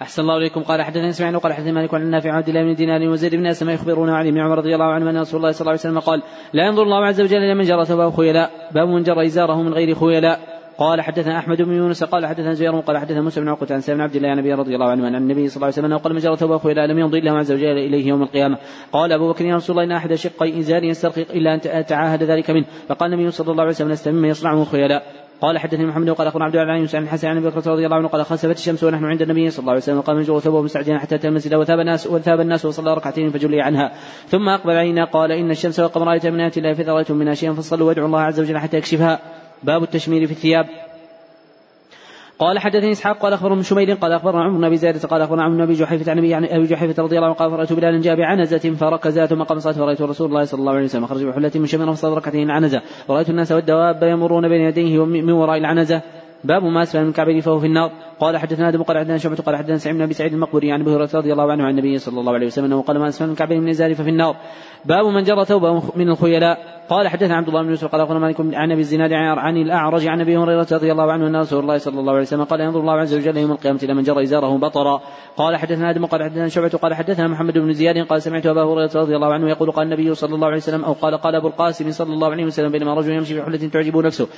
أحسن 0.02 0.22
الله 0.22 0.36
إليكم. 0.36 0.62
قال 0.62 0.82
حدثنا 0.82 1.12
سمعنا 1.12 1.38
قال 1.38 1.52
حدثنا 1.52 1.72
مالك 1.72 1.94
عن 1.94 2.02
النافع 2.02 2.32
عبد 2.32 2.48
الله 2.48 2.62
بن 2.62 2.74
دينار 2.74 3.08
وزيد 3.08 3.34
بن 3.34 3.46
أسماء 3.46 3.74
يخبرون 3.74 4.10
عن 4.10 4.26
ابن 4.26 4.38
عمر 4.38 4.58
رضي 4.58 4.74
الله 4.74 4.84
عنه 4.84 5.10
أن 5.10 5.18
رسول 5.18 5.40
الله 5.40 5.52
صلى 5.52 5.60
الله 5.60 5.70
عليه 5.70 5.80
وسلم 5.80 5.98
قال 5.98 6.22
لا 6.52 6.66
ينظر 6.66 6.82
الله 6.82 7.06
عز 7.06 7.20
وجل 7.20 7.36
إلى 7.36 7.54
من 7.54 7.64
جرى 7.64 7.84
ثوبه 7.84 8.10
خيلاء 8.10 8.50
باب 8.74 8.88
من 8.88 9.02
جرى 9.02 9.26
إزاره 9.26 9.62
من 9.62 9.72
غير 9.74 9.94
خيلاء 9.94 10.60
قال 10.78 11.00
حدثنا 11.00 11.38
أحمد 11.38 11.62
بن 11.62 11.72
يونس 11.72 12.04
قال 12.04 12.26
حدثنا 12.26 12.52
زهير 12.52 12.80
قال 12.80 12.98
حدثنا 12.98 13.20
موسى 13.22 13.40
بن 13.40 13.48
عقبة 13.48 13.74
عن 13.74 13.80
سالم 13.80 14.00
عبد 14.00 14.16
الله 14.16 14.28
عن 14.28 14.38
أبي 14.38 14.52
رضي 14.52 14.74
الله 14.74 14.90
عنه 14.90 15.08
ان 15.08 15.14
النبي 15.14 15.48
صلى 15.48 15.56
الله 15.56 15.66
عليه 15.66 15.86
وسلم 15.86 15.98
قال 15.98 16.12
من 16.12 16.18
جرى 16.18 16.36
ثوبه 16.36 16.58
خيلاء 16.58 16.86
لم 16.86 16.98
يمضي 16.98 17.18
الله 17.18 17.38
عز 17.38 17.52
وجل 17.52 17.78
إليه 17.78 18.08
يوم 18.08 18.22
القيامة. 18.22 18.58
قال 18.92 19.12
أبو 19.12 19.32
بكر 19.32 19.44
يا 19.44 19.56
رسول 19.56 19.78
الله 19.78 19.84
إن 19.84 19.96
أحد 19.96 20.14
شقي 20.14 20.58
إزاري 20.58 20.88
يسترقق 20.88 21.26
إلا 21.30 21.54
أن 21.54 21.60
اتعاهد 21.64 22.22
ذلك 22.22 22.50
منه. 22.50 22.64
فقال 22.88 23.12
النبي 23.12 23.30
صلى 23.30 23.50
الله 23.52 23.62
عليه 23.62 23.72
وسلم 23.72 23.90
لست 23.90 24.06
يصنعه 24.06 24.64
خيلاء 24.64 25.02
قال 25.40 25.58
حدثني 25.58 25.86
محمد 25.86 26.08
وقال 26.08 26.26
أخبرنا 26.26 26.44
عبد 26.44 26.56
الله 26.56 26.72
عن 26.72 26.88
عن 26.94 27.02
الحسن 27.02 27.28
عن 27.28 27.36
أبي 27.36 27.46
بكر 27.46 27.70
رضي 27.70 27.86
الله 27.86 27.96
عنه 27.96 28.08
قال 28.08 28.24
خسفت 28.24 28.56
الشمس 28.56 28.84
ونحن 28.84 29.04
عند 29.04 29.22
النبي 29.22 29.50
صلى 29.50 29.60
الله 29.60 29.72
عليه 29.72 29.82
وسلم 29.82 30.00
قال 30.00 30.16
من 30.16 30.22
جوه 30.22 30.40
ثوبه 30.40 30.62
مستعجلا 30.62 30.98
حتى 30.98 31.14
أتى 31.14 31.28
المسجد 31.28 31.54
وثاب 31.54 31.80
الناس 31.80 32.06
وثاب 32.06 32.40
الناس 32.40 32.64
وصلى 32.64 32.94
ركعتين 32.94 33.30
فجلي 33.30 33.62
عنها. 33.62 33.92
ثم 34.28 34.48
أقبل 34.48 34.72
علينا 34.72 35.04
قال 35.04 35.32
إن 35.32 35.50
الشمس 35.50 35.80
والقمر 35.80 36.12
ايتان 36.12 36.32
من 36.32 36.40
آيات 36.40 36.58
الله 36.58 36.74
فإذا 36.74 36.92
رأيتم 36.92 37.16
منها 37.16 37.34
شيئا 37.34 37.52
فصلوا 37.52 37.88
وادعوا 37.88 38.06
الله 38.06 38.20
عز 38.20 38.40
وجل 38.40 38.58
حتى 38.58 38.76
يكشفها. 38.76 39.18
باب 39.62 39.82
التشمير 39.82 40.26
في 40.26 40.32
الثياب. 40.32 40.66
قال 42.40 42.58
حدثني 42.58 42.92
إسحاق 42.92 43.18
قال 43.18 43.32
أخبرنا 43.32 43.54
من 43.54 43.62
شميل 43.62 43.94
قال 43.94 44.12
أخبرنا 44.12 44.42
عمرو 44.42 44.58
بن 44.58 44.64
أبي 44.64 44.76
قال 45.10 45.22
أخبرنا 45.22 45.42
عمرو 45.42 45.56
بن 45.56 45.62
أبي 45.62 45.72
جحيفه 45.72 46.12
عن 46.12 46.44
أبي 46.44 46.64
جحيفه 46.64 47.02
رضي 47.02 47.16
الله 47.16 47.26
عنه 47.26 47.34
قال 47.34 47.52
رأيت 47.52 47.72
بلالا 47.72 48.00
جاء 48.00 48.16
بعنزه 48.16 48.58
فركزا 48.58 49.26
ثم 49.26 49.42
قام 49.42 49.58
صلاة 49.58 49.72
فرأيت 49.72 50.02
رسول 50.02 50.28
الله 50.28 50.44
صلى 50.44 50.60
الله 50.60 50.72
عليه 50.72 50.84
وسلم 50.84 51.06
خرج 51.06 51.24
بحلة 51.24 51.50
من 51.54 51.66
شمر 51.66 51.92
فصلى 51.92 52.16
ركعتين 52.16 52.50
عنزة 52.50 52.82
ورأيت 53.08 53.30
الناس 53.30 53.52
والدواب 53.52 54.02
يمرون 54.02 54.48
بين 54.48 54.60
يديه 54.60 54.98
ومن 54.98 55.30
وراء 55.30 55.58
العنزة. 55.58 56.02
باب 56.44 56.62
ما 56.62 56.82
أسفل 56.82 57.04
من 57.04 57.12
كعبه 57.12 57.40
فهو 57.40 57.58
في 57.58 57.66
النار. 57.66 57.90
قال 58.20 58.38
حدثنا 58.38 58.68
آدم 58.68 58.82
قال 58.82 58.98
حدثنا 58.98 59.18
شعبة 59.18 59.36
قال 59.36 59.56
حدثنا 59.56 59.76
سعيد 59.76 59.96
بن 59.96 60.02
أبي 60.02 60.14
سعيد 60.14 60.32
المقبري 60.32 60.72
عن 60.72 60.80
أبي 60.80 60.90
هريرة 60.90 61.10
رضي 61.14 61.32
الله 61.32 61.52
عنه 61.52 61.64
عن 61.64 61.70
النبي 61.70 61.98
صلى 61.98 62.20
الله 62.20 62.32
عليه 62.32 62.46
وسلم 62.46 62.64
أنه 62.64 62.82
قال 62.82 62.98
ما 62.98 63.08
اسفل 63.08 63.26
من 63.26 63.34
كعبه 63.34 63.58
من 63.58 63.68
ازار 63.68 63.94
ففي 63.94 64.10
النار. 64.10 64.36
باب 64.84 65.06
من 65.06 65.22
جرى 65.22 65.44
ثوبه 65.44 65.82
من 65.96 66.08
الخيلاء. 66.08 66.80
قال 66.90 67.08
حدثنا 67.08 67.36
عبد 67.36 67.48
الله 67.48 67.62
بن 67.62 67.68
يوسف 67.68 67.86
قال 67.86 68.00
أخبرنا 68.00 68.20
مالك 68.20 68.40
عن 68.40 68.72
أبي 68.72 68.80
الزناد 68.80 69.12
عن 69.12 69.56
الأعرج 69.56 70.08
عن 70.08 70.20
أبي 70.20 70.36
هريرة 70.36 70.66
رضي 70.72 70.92
الله 70.92 71.12
عنه 71.12 71.26
أن 71.26 71.36
رسول 71.36 71.60
الله 71.60 71.78
صلى 71.78 72.00
الله 72.00 72.12
عليه 72.12 72.22
وسلم 72.22 72.44
قال 72.44 72.60
ينظر 72.60 72.80
الله 72.80 72.92
عز 72.92 73.14
وجل 73.14 73.36
يوم 73.36 73.52
القيامة 73.52 73.80
إلى 73.82 73.94
من 73.94 74.02
جرى 74.02 74.22
إزاره 74.22 74.58
بطرا. 74.58 75.00
قال 75.36 75.56
حدثنا 75.56 75.90
آدم 75.90 76.06
قال 76.06 76.22
حدثنا 76.22 76.48
شعبة 76.48 76.68
قال 76.68 76.94
حدثنا 76.94 77.28
محمد 77.28 77.58
بن 77.58 77.72
زياد 77.72 78.06
قال 78.06 78.22
سمعت 78.22 78.46
أبا 78.46 78.62
هريرة 78.62 78.90
رضي 78.94 79.16
الله 79.16 79.32
عنه 79.32 79.48
يقول 79.48 79.70
قال 79.70 79.86
النبي 79.86 80.14
صلى 80.14 80.34
الله 80.34 80.46
عليه 80.46 80.56
وسلم 80.56 80.84
أو 80.84 80.92
قال 80.92 81.16
قال 81.16 81.34
أبو 81.34 81.48
القاسم 81.48 81.90
صلى 81.90 82.12
الله 82.12 82.30
عليه 82.30 82.44
وسلم 82.44 82.72
بينما 82.72 82.94
رجل 82.94 83.12
يمشي 83.12 83.34
في 83.34 83.42
حلة 83.42 83.68
تعجب 83.68 83.96
نفسه. 83.96 84.28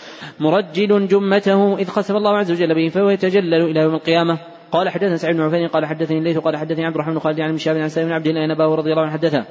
مرجل 0.40 1.08
جمته 1.08 1.76
إذ 1.78 1.88
خسف 1.88 2.16
الله 2.16 2.36
عز 2.38 2.52
وجل 2.52 2.74
به 2.74 2.88
فهو 2.88 3.10
يتجلل 3.10 3.71
إلى 3.72 3.80
يوم 3.80 3.94
القيامة. 3.94 4.38
قال 4.72 4.88
حدثنا 4.88 5.16
سعيد 5.16 5.36
بن 5.36 5.42
عفان 5.42 5.68
قال 5.68 5.86
حدثني 5.86 6.18
الليث 6.18 6.38
قال 6.38 6.56
حدثني 6.56 6.84
عبد 6.84 6.94
الرحمن 6.94 7.18
خالد 7.18 7.40
عن 7.40 7.54
مشاب 7.54 7.76
عن 7.76 7.88
سالم 7.88 8.08
بن 8.08 8.14
عبد 8.14 8.26
الله 8.26 8.44
ان 8.44 8.50
أباه 8.50 8.74
رضي 8.74 8.90
الله 8.90 9.02
عنه 9.02 9.12
حدثه. 9.12 9.44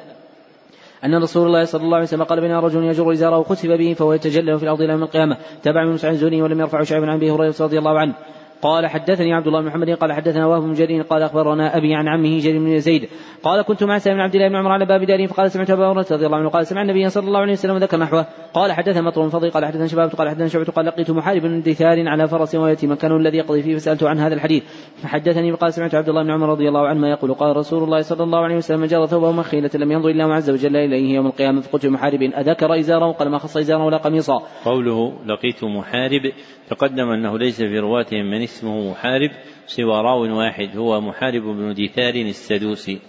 أن 1.06 1.24
رسول 1.24 1.48
الله 1.48 1.66
صلى 1.66 1.84
الله 1.84 1.96
عليه 1.96 2.06
وسلم 2.06 2.24
قال 2.24 2.42
بنا 2.42 2.60
رجل 2.60 2.84
يجر 2.84 3.12
إزاره 3.12 3.44
خسف 3.44 3.70
به 3.70 3.94
فهو 3.94 4.14
يتجلى 4.14 4.58
في 4.58 4.64
الأرض 4.64 4.82
إلى 4.82 4.92
يوم 4.92 5.04
القيامة. 5.04 5.38
تبع 5.64 5.86
من 5.86 5.94
مسعد 5.94 6.14
زوني 6.14 6.42
ولم 6.42 6.60
يرفع 6.60 6.84
شعيب 6.84 7.04
عن 7.04 7.16
أبي 7.16 7.32
هريرة 7.32 7.56
رضي 7.60 7.78
الله 7.78 8.00
عنه. 8.00 8.14
قال 8.62 8.88
حدثني 8.88 9.34
عبد 9.34 9.47
الله 9.47 9.62
بن 9.62 9.67
محمد 9.67 9.89
قال 9.89 10.13
حدثنا 10.13 10.45
وهب 10.45 10.62
بن 10.62 10.74
جرير 10.74 11.02
قال 11.02 11.24
أخبرنا 11.24 11.78
أبي 11.78 11.95
عن 11.95 12.08
عمه 12.08 12.39
جرير 12.39 12.60
بن 12.60 12.80
زيد 12.80 13.10
قال 13.43 13.62
كنت 13.62 13.84
مع 13.84 13.97
سالم 13.97 14.15
بن 14.15 14.21
عبد 14.21 14.36
الله 14.36 14.47
بن 14.47 14.56
عمر 14.56 14.71
على 14.71 14.86
باب 14.86 15.04
داره 15.04 15.26
فقال 15.26 15.52
سمعت 15.52 15.69
أبا 15.69 15.88
هريرة 15.88 16.06
رضي 16.12 16.26
الله 16.26 16.38
عنه 16.38 16.50
قال 16.50 16.67
سمع 16.67 16.82
النبي 16.82 17.10
صلى 17.10 17.28
الله 17.28 17.39
عليه 17.39 17.54
وسلم 17.54 17.78
ذكر 17.78 17.97
نحوه 17.97 18.26
قال 18.54 18.71
حدثنا 18.71 19.02
مطر 19.02 19.30
فضي 19.30 19.50
قال 19.50 19.65
حدثنا 19.65 19.88
شباب 19.88 20.10
قال 20.10 20.30
حدثنا 20.30 20.47
شعبة 20.47 20.65
قال 20.65 20.86
لقيت 20.86 21.12
محارب 21.12 21.41
بن 21.41 21.62
دثار 21.62 22.08
على 22.08 22.28
فرس 22.28 22.56
ويأتي 22.56 22.88
مكانه 22.88 23.17
الذي 23.17 23.38
يقضي 23.38 23.62
فيه 23.62 23.76
فسألته 23.76 24.10
عن 24.10 24.19
هذا 24.19 24.34
الحديث 24.34 24.63
فحدثني 25.04 25.52
فقال 25.52 25.74
سمعت 25.74 25.95
عبد 25.95 26.10
الله 26.10 26.24
بن 26.24 26.32
عمر 26.32 26.50
رضي 26.50 26.67
الله 26.67 26.88
عنهما 26.88 27.10
يقول 27.10 27.34
قال 27.34 27.58
رسول 27.58 27.84
الله 27.84 28.02
صلى 28.02 28.24
الله 28.24 28.39
عليه 28.39 28.56
وسلم 28.56 28.86
جرى 28.86 29.08
ثوبه 29.08 29.32
مخيلة 29.32 29.69
لم 29.76 29.91
ينظر 29.91 30.10
الله 30.10 30.34
عز 30.34 30.50
وجل 30.50 30.76
إليه 30.76 31.15
يوم 31.15 31.28
القيامة 31.28 31.62
فقلت 31.62 31.86
محارب 31.86 32.21
أذكر 32.24 32.80
إزارة 32.80 33.12
قال 33.12 33.30
ما 33.30 33.38
خص 33.38 33.58
إزارة 33.58 33.86
ولا 33.86 33.97
قميصا 33.97 34.41
قوله 34.65 35.13
لقيت 35.26 35.63
محارب 35.63 36.32
تقدم 36.72 37.10
أنه 37.10 37.38
ليس 37.38 37.58
في 37.58 37.80
رواتهم 37.80 38.32
من 38.32 38.42
اسمه 38.42 38.92
محارب 38.92 39.32
سوى 39.68 40.02
راو 40.02 40.38
واحد 40.38 40.78
هو 40.78 41.02
محارب 41.02 41.44
بن 41.44 41.74
دثار 41.74 42.16
السدوسي. 42.16 43.00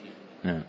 نعم. 0.44 0.62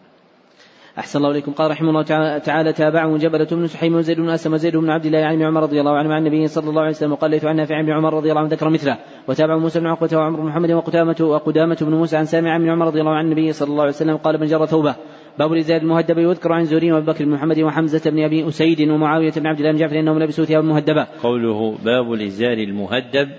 أحسن 0.97 1.19
الله 1.19 1.31
إليكم. 1.31 1.51
قال 1.51 1.71
رحمه 1.71 1.89
الله 1.89 2.37
تعالى 2.37 2.73
تابعه 2.73 3.17
جبلة 3.17 3.47
بن 3.51 3.67
سحيم 3.67 3.95
وزيد 3.95 4.17
بن 4.17 4.29
أسلم 4.29 4.53
وزيد 4.53 4.77
بن 4.77 4.89
عبد 4.89 5.05
الله 5.05 5.25
عن 5.25 5.41
عمر 5.41 5.61
رضي 5.61 5.79
الله 5.79 5.97
عنه 5.97 6.13
عن 6.13 6.27
النبي 6.27 6.47
صلى 6.47 6.69
الله 6.69 6.81
عليه 6.81 6.91
وسلم 6.91 7.11
وقال 7.11 7.31
ليث 7.31 7.45
عن 7.45 7.59
عن 7.59 7.83
ابن 7.83 7.91
عمر 7.91 8.13
رضي 8.13 8.29
الله 8.29 8.41
عنه 8.41 8.49
ذكر 8.49 8.69
مثله. 8.69 8.97
وتابعه 9.27 9.57
موسى 9.57 9.79
بن 9.79 9.87
عقبة 9.87 10.17
وعمر 10.17 10.39
بن 10.39 10.45
محمد 10.45 10.71
وقدامة 10.71 11.15
وقدامة 11.21 11.77
بن 11.81 11.93
موسى 11.93 12.17
عن 12.17 12.25
سامع 12.25 12.57
بن 12.57 12.69
عمر 12.69 12.85
رضي 12.87 12.99
الله 12.99 13.11
عن 13.11 13.25
النبي 13.25 13.53
صلى 13.53 13.69
الله 13.69 13.81
عليه 13.81 13.93
وسلم 13.93 14.17
قال 14.17 14.39
من 14.39 14.47
جرى 14.47 14.67
ثوبه. 14.67 14.95
باب 15.39 15.53
الإزار 15.53 15.81
المهدب 15.81 16.17
يذكر 16.17 16.53
عن 16.53 16.63
زورين 16.65 16.93
وابي 16.93 17.05
بكر 17.05 17.25
بن 17.25 17.31
محمد 17.31 17.59
وحمزة 17.59 18.11
بن 18.11 18.23
أبي 18.23 18.47
أسيد 18.47 18.89
ومعاوية 18.89 19.31
بن 19.31 19.47
عبد 19.47 19.59
الله 19.59 19.71
بن 19.71 19.77
جعفر 19.77 19.99
أنهم 19.99 20.19
لبسوا 20.19 20.45
ثيابا 20.45 20.67
مهدبة. 20.67 21.07
قوله 21.23 21.77
باب 21.77 22.13
الإزار 22.13 22.57
المهدب 22.57 23.29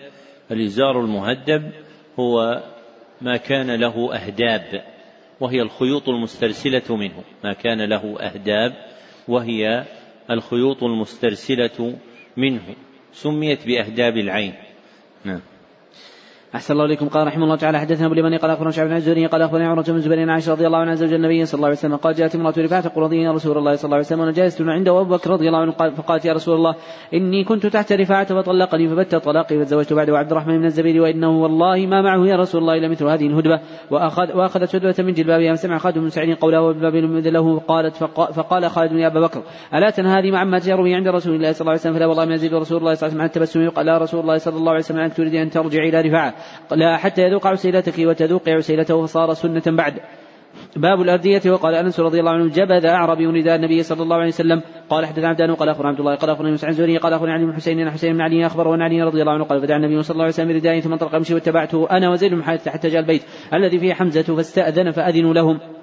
الإزار 0.50 1.00
المهدب 1.00 1.62
هو 2.20 2.62
ما 3.20 3.37
كان 3.37 3.70
له 3.74 4.14
أهداب 4.14 4.85
وهي 5.40 5.62
الخيوط 5.62 6.09
المسترسلة 6.09 6.96
منه. 6.96 7.24
ما 7.44 7.52
كان 7.52 7.83
له 7.83 8.20
أهداب 8.20 8.72
وهي 9.28 9.85
الخيوط 10.30 10.83
المسترسلة 10.83 11.96
منه. 12.37 12.62
سميت 13.12 13.66
بأهداب 13.66 14.16
العين. 14.16 14.54
نعم. 15.24 15.40
أحسن 16.55 16.75
الله 16.75 16.85
إليكم. 16.85 17.09
قال 17.09 17.27
رحمه 17.27 17.45
الله 17.45 17.57
تعالى 17.57 17.79
حدثنا 17.79 18.07
أبو 18.07 18.14
اليماني 18.14 18.37
قال 18.37 18.51
أخبرنا 18.51 18.71
شعب 18.71 18.87
بن 18.87 18.97
الزهري 18.97 19.27
قال 19.27 19.43
أخبرني 19.43 19.64
عمرة 19.64 19.83
بن 19.83 19.99
زبير 19.99 20.31
عائشة 20.31 20.53
رضي 20.53 20.67
الله 20.67 20.79
عنها 20.79 20.95
زوج 20.95 21.12
النبي 21.12 21.45
صلى 21.45 21.59
الله 21.59 21.67
عليه 21.67 21.77
وسلم 21.77 21.97
قال 21.97 22.14
جاءت 22.14 22.35
امرأة 22.35 22.55
رفاعة 22.59 22.88
قرظي 22.88 23.23
يا 23.23 23.33
رسول 23.33 23.59
الله 23.59 23.75
صلى 23.77 23.85
الله 23.85 23.97
عليه 23.97 24.07
وسلم 24.07 24.21
وأنا 24.21 24.33
جالست 24.33 24.62
عنده 24.62 25.01
أبو 25.01 25.17
بكر 25.17 25.31
رضي 25.31 25.49
الله 25.49 25.59
عنه 25.59 25.73
قال 25.73 25.93
فقالت 25.93 26.25
يا 26.25 26.33
رسول 26.33 26.55
الله 26.55 26.75
إني 27.14 27.45
كنت 27.45 27.67
تحت 27.67 27.93
رفاعة 27.93 28.25
فطلقني 28.25 28.88
فبت 28.88 29.14
طلاقي 29.14 29.59
فتزوجت 29.59 29.93
بعده 29.93 30.19
عبد 30.19 30.31
الرحمن 30.31 30.59
بن 30.59 30.64
الزبير 30.64 31.03
وإنه 31.03 31.43
والله 31.43 31.87
ما 31.87 32.03
معه 32.03 32.27
يا 32.27 32.37
رسول 32.37 32.61
الله 32.61 32.75
إلا 32.75 32.88
مثل 32.88 33.07
هذه 33.07 33.27
الهدبة. 33.27 33.61
وأخذ 33.90 34.37
وأخذت 34.37 34.77
هدبة 34.77 34.95
من 34.99 35.12
جلبابها 35.12 35.55
فسمع 35.55 35.79
خالد 35.79 35.99
بن 35.99 36.09
سعيد 36.09 36.37
قوله 36.37 36.62
وباب 36.62 36.95
له. 36.95 37.59
قالت 37.59 37.97
فقال 38.14 38.71
خالد 38.71 38.93
يا 38.93 39.07
أبا 39.07 39.21
بكر 39.21 39.43
ألا 39.75 39.90
تنهى 39.90 40.31
ما 40.31 40.38
عما 40.38 40.61
عند 40.69 41.09
رسول 41.09 41.35
الله 41.35 41.53
صلى 41.53 41.61
الله 41.61 41.71
عليه 41.71 41.81
وسلم؟ 41.81 41.95
فلا 41.95 42.07
والله 42.07 42.25
ما 42.25 42.35
يزيد 42.35 42.55
رسول 42.55 42.79
الله 42.79 42.95
صلى 42.95 43.09
الله 43.09 43.21
عليه 43.21 43.21
وسلم 43.21 43.21
عن 43.21 43.27
التبسم 43.27 43.69
قال 43.69 43.87
لا 43.87 43.99
رسول 43.99 44.21
الله 44.21 44.38
صلى 44.38 44.57
الله 44.57 44.71
عليه 44.71 44.81
وسلم 44.81 44.99
أنك 44.99 45.14
تريد 45.14 45.35
أن 45.35 45.51
ترجع 45.51 45.83
إلى 45.83 46.01
رفاعة. 46.01 46.35
لا 46.72 46.96
حتى 46.96 47.22
يذوق 47.22 47.46
عسيلتك 47.46 47.98
وتذوق 47.98 48.48
عسيلته 48.48 49.07
فصار 49.07 49.35
سنة 49.35 49.62
بعد. 49.66 49.94
باب 50.76 51.02
الأردية 51.02 51.42
وقال 51.50 51.74
أنس 51.74 52.00
رضي 52.00 52.20
الله 52.20 52.30
عنه 52.30 52.48
جبذ 52.48 52.87
أعربي 52.87 53.26
نداء 53.26 53.57
النبي 53.57 53.83
صلى 53.83 54.02
الله 54.02 54.16
عليه 54.16 54.28
وسلم. 54.28 54.62
قال 54.90 55.07
حدث 55.07 55.24
عبدان 55.24 55.54
قال 55.54 55.68
أخبر 55.68 55.87
عبد 55.87 56.00
الله 56.00 56.14
قال 56.14 56.30
أخبرني 56.30 56.52
مسعود 56.52 56.70
الزهري 56.70 56.98
قال 56.98 57.12
أخبرني 57.12 57.33
علي 57.33 57.44
بن 57.44 57.54
حسين 57.54 57.80
أن 57.80 57.90
حسين 57.90 58.12
بن 58.12 58.20
علي 58.20 58.46
أخبر 58.46 58.68
وأن 58.68 58.83
علي 58.83 59.02
رضي 59.02 59.20
الله 59.20 59.33
عنه 59.33 59.44
قال 59.44 59.61
فدعا 59.61 59.76
النبي 59.76 60.02
صلى 60.02 60.14
الله 60.14 60.24
عليه 60.24 60.35
وسلم 60.35 60.48
برداء 60.48 60.80
ثم 60.80 60.92
انطلق 60.92 61.14
يمشي 61.14 61.35
واتبعته 61.35 61.90
أنا 61.90 62.11
وزيد 62.11 62.35
بن 62.35 62.42
حارثة 62.42 62.70
حتى 62.70 62.88
جاء 62.88 63.00
البيت. 63.00 63.22
الذي 63.54 63.78
فيه 63.78 63.94
حمزة 63.94 64.37
فاستأذن 64.37 64.90
فأذنوا 64.90 65.35
لهم. 65.35 65.73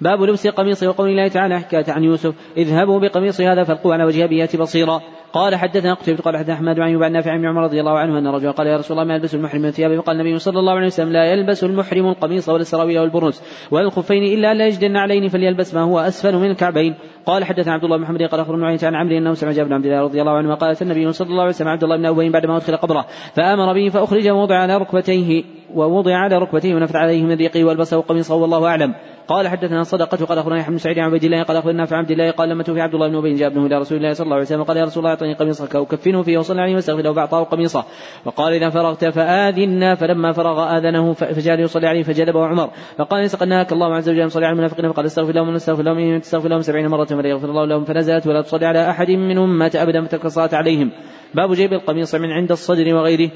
باب 0.00 0.22
لبس 0.22 0.46
قميص 0.46 0.82
وقول 0.82 1.08
الله 1.08 1.28
تعالى 1.28 1.60
حكاية 1.60 1.84
عن 1.88 2.04
يوسف 2.04 2.34
اذهبوا 2.56 3.00
بقميص 3.00 3.40
هذا 3.40 3.64
فالقوا 3.64 3.94
على 3.94 4.04
وجه 4.04 4.24
أبيات 4.24 4.56
بصيرا. 4.56 5.00
قال 5.32 5.56
حدثنا 5.56 5.94
قتيبة 5.94 6.22
قال 6.22 6.36
حدثنا 6.36 6.54
أحمد 6.54 6.80
عن 6.80 6.90
يوبع 6.90 7.08
نافع 7.08 7.36
بن 7.36 7.46
عمر 7.46 7.62
رضي 7.62 7.80
الله 7.80 7.98
عنه 7.98 8.18
أن 8.18 8.26
رجلا 8.26 8.50
قال 8.50 8.66
يا 8.66 8.76
رسول 8.76 8.98
الله 8.98 9.08
ما 9.08 9.14
يلبس 9.14 9.34
المحرم؟ 9.34 9.62
من 9.62 9.70
ثيابه 9.70 9.96
فقال 9.96 10.20
النبي 10.20 10.38
صلى 10.38 10.58
الله 10.58 10.72
عليه 10.72 10.86
وسلم 10.86 11.12
لا 11.12 11.24
يلبس 11.24 11.64
المحرم 11.64 12.08
القميص 12.08 12.48
ولا 12.48 12.60
السراويل 12.60 12.98
والبرنس 12.98 13.42
ولا 13.70 13.86
الخفين 13.86 14.22
إلا 14.22 14.52
أن 14.52 14.58
لا 14.58 14.66
يجد 14.66 14.84
النعلين 14.84 15.28
فليلبس 15.28 15.74
ما 15.74 15.80
هو 15.80 15.98
أسفل 15.98 16.36
من 16.36 16.50
الكعبين. 16.50 16.94
قال 17.26 17.44
حدثنا 17.44 17.72
عبد 17.72 17.84
الله 17.84 17.96
بن 17.96 18.02
محمد 18.02 18.22
قال 18.22 18.40
اخبر 18.40 18.56
بن 18.56 18.64
عن 18.64 18.94
عمرو 18.94 19.18
أنه 19.18 19.34
سمع 19.34 19.52
جابر 19.52 19.68
بن 19.68 19.74
عبد 19.74 19.86
الله 19.86 20.00
رضي 20.00 20.20
الله 20.20 20.32
عنه 20.32 20.54
قال 20.54 20.76
النبي 20.82 21.12
صلى 21.12 21.28
الله 21.28 21.40
عليه 21.40 21.50
وسلم 21.50 21.68
عبد 21.68 21.84
الله 21.84 21.96
بن 21.96 22.06
أبي 22.06 22.30
بعدما 22.30 22.56
أدخل 22.56 22.76
قبره 22.76 23.06
فأمر 23.34 23.72
به 23.72 23.88
فأخرج 23.88 24.28
ووضع 24.28 24.58
على 24.58 24.76
ركبتيه 24.76 25.44
ووضع 25.74 26.16
على 26.16 26.38
ركبتيه 26.38 26.74
ونفث 26.74 26.96
عليه 26.96 27.22
من 27.22 27.32
ريقه 27.32 27.64
والبسه 27.64 28.00
قميصه 28.00 28.34
والله 28.34 28.66
أعلم. 28.66 28.94
قال 29.28 29.48
حدثنا 29.48 29.82
صدقة 29.82 30.24
قال 30.24 30.38
أخبرنا 30.38 30.58
يحيى 30.58 30.70
بن 30.70 30.78
سعيد 30.78 30.98
عن 30.98 31.04
عبد 31.04 31.24
الله 31.24 31.42
قال 31.42 31.56
أخبرنا 31.56 31.86
في 31.86 31.94
عبد 31.94 32.10
الله 32.10 32.30
قال 32.30 32.48
لما 32.48 32.62
توفي 32.62 32.80
عبد 32.80 32.94
الله 32.94 33.08
بن 33.08 33.16
أبي 33.16 33.34
جاء 33.34 33.48
ابنه 33.48 33.66
إلى 33.66 33.78
رسول 33.78 33.98
الله 33.98 34.12
صلى 34.12 34.24
الله 34.24 34.34
عليه 34.34 34.46
وسلم 34.46 34.62
قال 34.62 34.76
يا 34.76 34.84
رسول 34.84 34.98
الله 34.98 35.10
أعطني 35.10 35.34
قميصك 35.34 35.76
اكفنه 35.76 36.22
فيه 36.22 36.38
وصلى 36.38 36.60
عليه 36.60 36.74
واستغفر 36.74 37.02
له 37.02 37.12
فاعطاه 37.12 37.42
قميصه. 37.42 37.84
وقال 38.24 38.52
إذا 38.52 38.70
فرغت 38.70 39.04
فاذنا 39.04 39.94
فلما 39.94 40.32
فرغ 40.32 40.76
آذنه 40.76 41.12
فجعل 41.12 41.60
يصلي 41.60 41.86
عليه 41.86 42.02
فجلبه 42.02 42.46
عمر. 42.46 42.70
فقال 42.98 43.20
ليس 43.20 43.36
قد 43.36 43.48
نهاك 43.48 43.72
الله 43.72 43.94
عز 43.94 44.08
وجل 44.08 44.30
صلى 44.30 44.46
على 44.46 44.52
المنافقين 44.52 44.92
فقال 44.92 45.06
استغفر 45.06 45.32
لهم 45.32 45.54
استغفر 45.54 45.82
لهم 45.82 46.18
تستغفر 46.18 46.48
لهم 46.48 46.60
سبعين 46.60 46.88
مرة 46.88 47.08
فليغفر 47.16 47.50
الله 47.50 47.64
لهم 47.64 47.84
فنزلت 47.84 48.26
ولا 48.26 48.42
تصلي 48.42 48.66
على 48.66 48.78
منهم 49.28 49.58
مات 49.58 49.76
ابدا 49.76 50.04
فترك 50.04 50.24
الصلاة 50.24 50.50
عليهم. 50.52 50.90
باب 51.34 51.52
جيب 51.52 51.72
القميص 51.72 52.14
من 52.14 52.30
عند 52.30 52.50
الصدر 52.52 52.94
وغيره. 52.94 53.30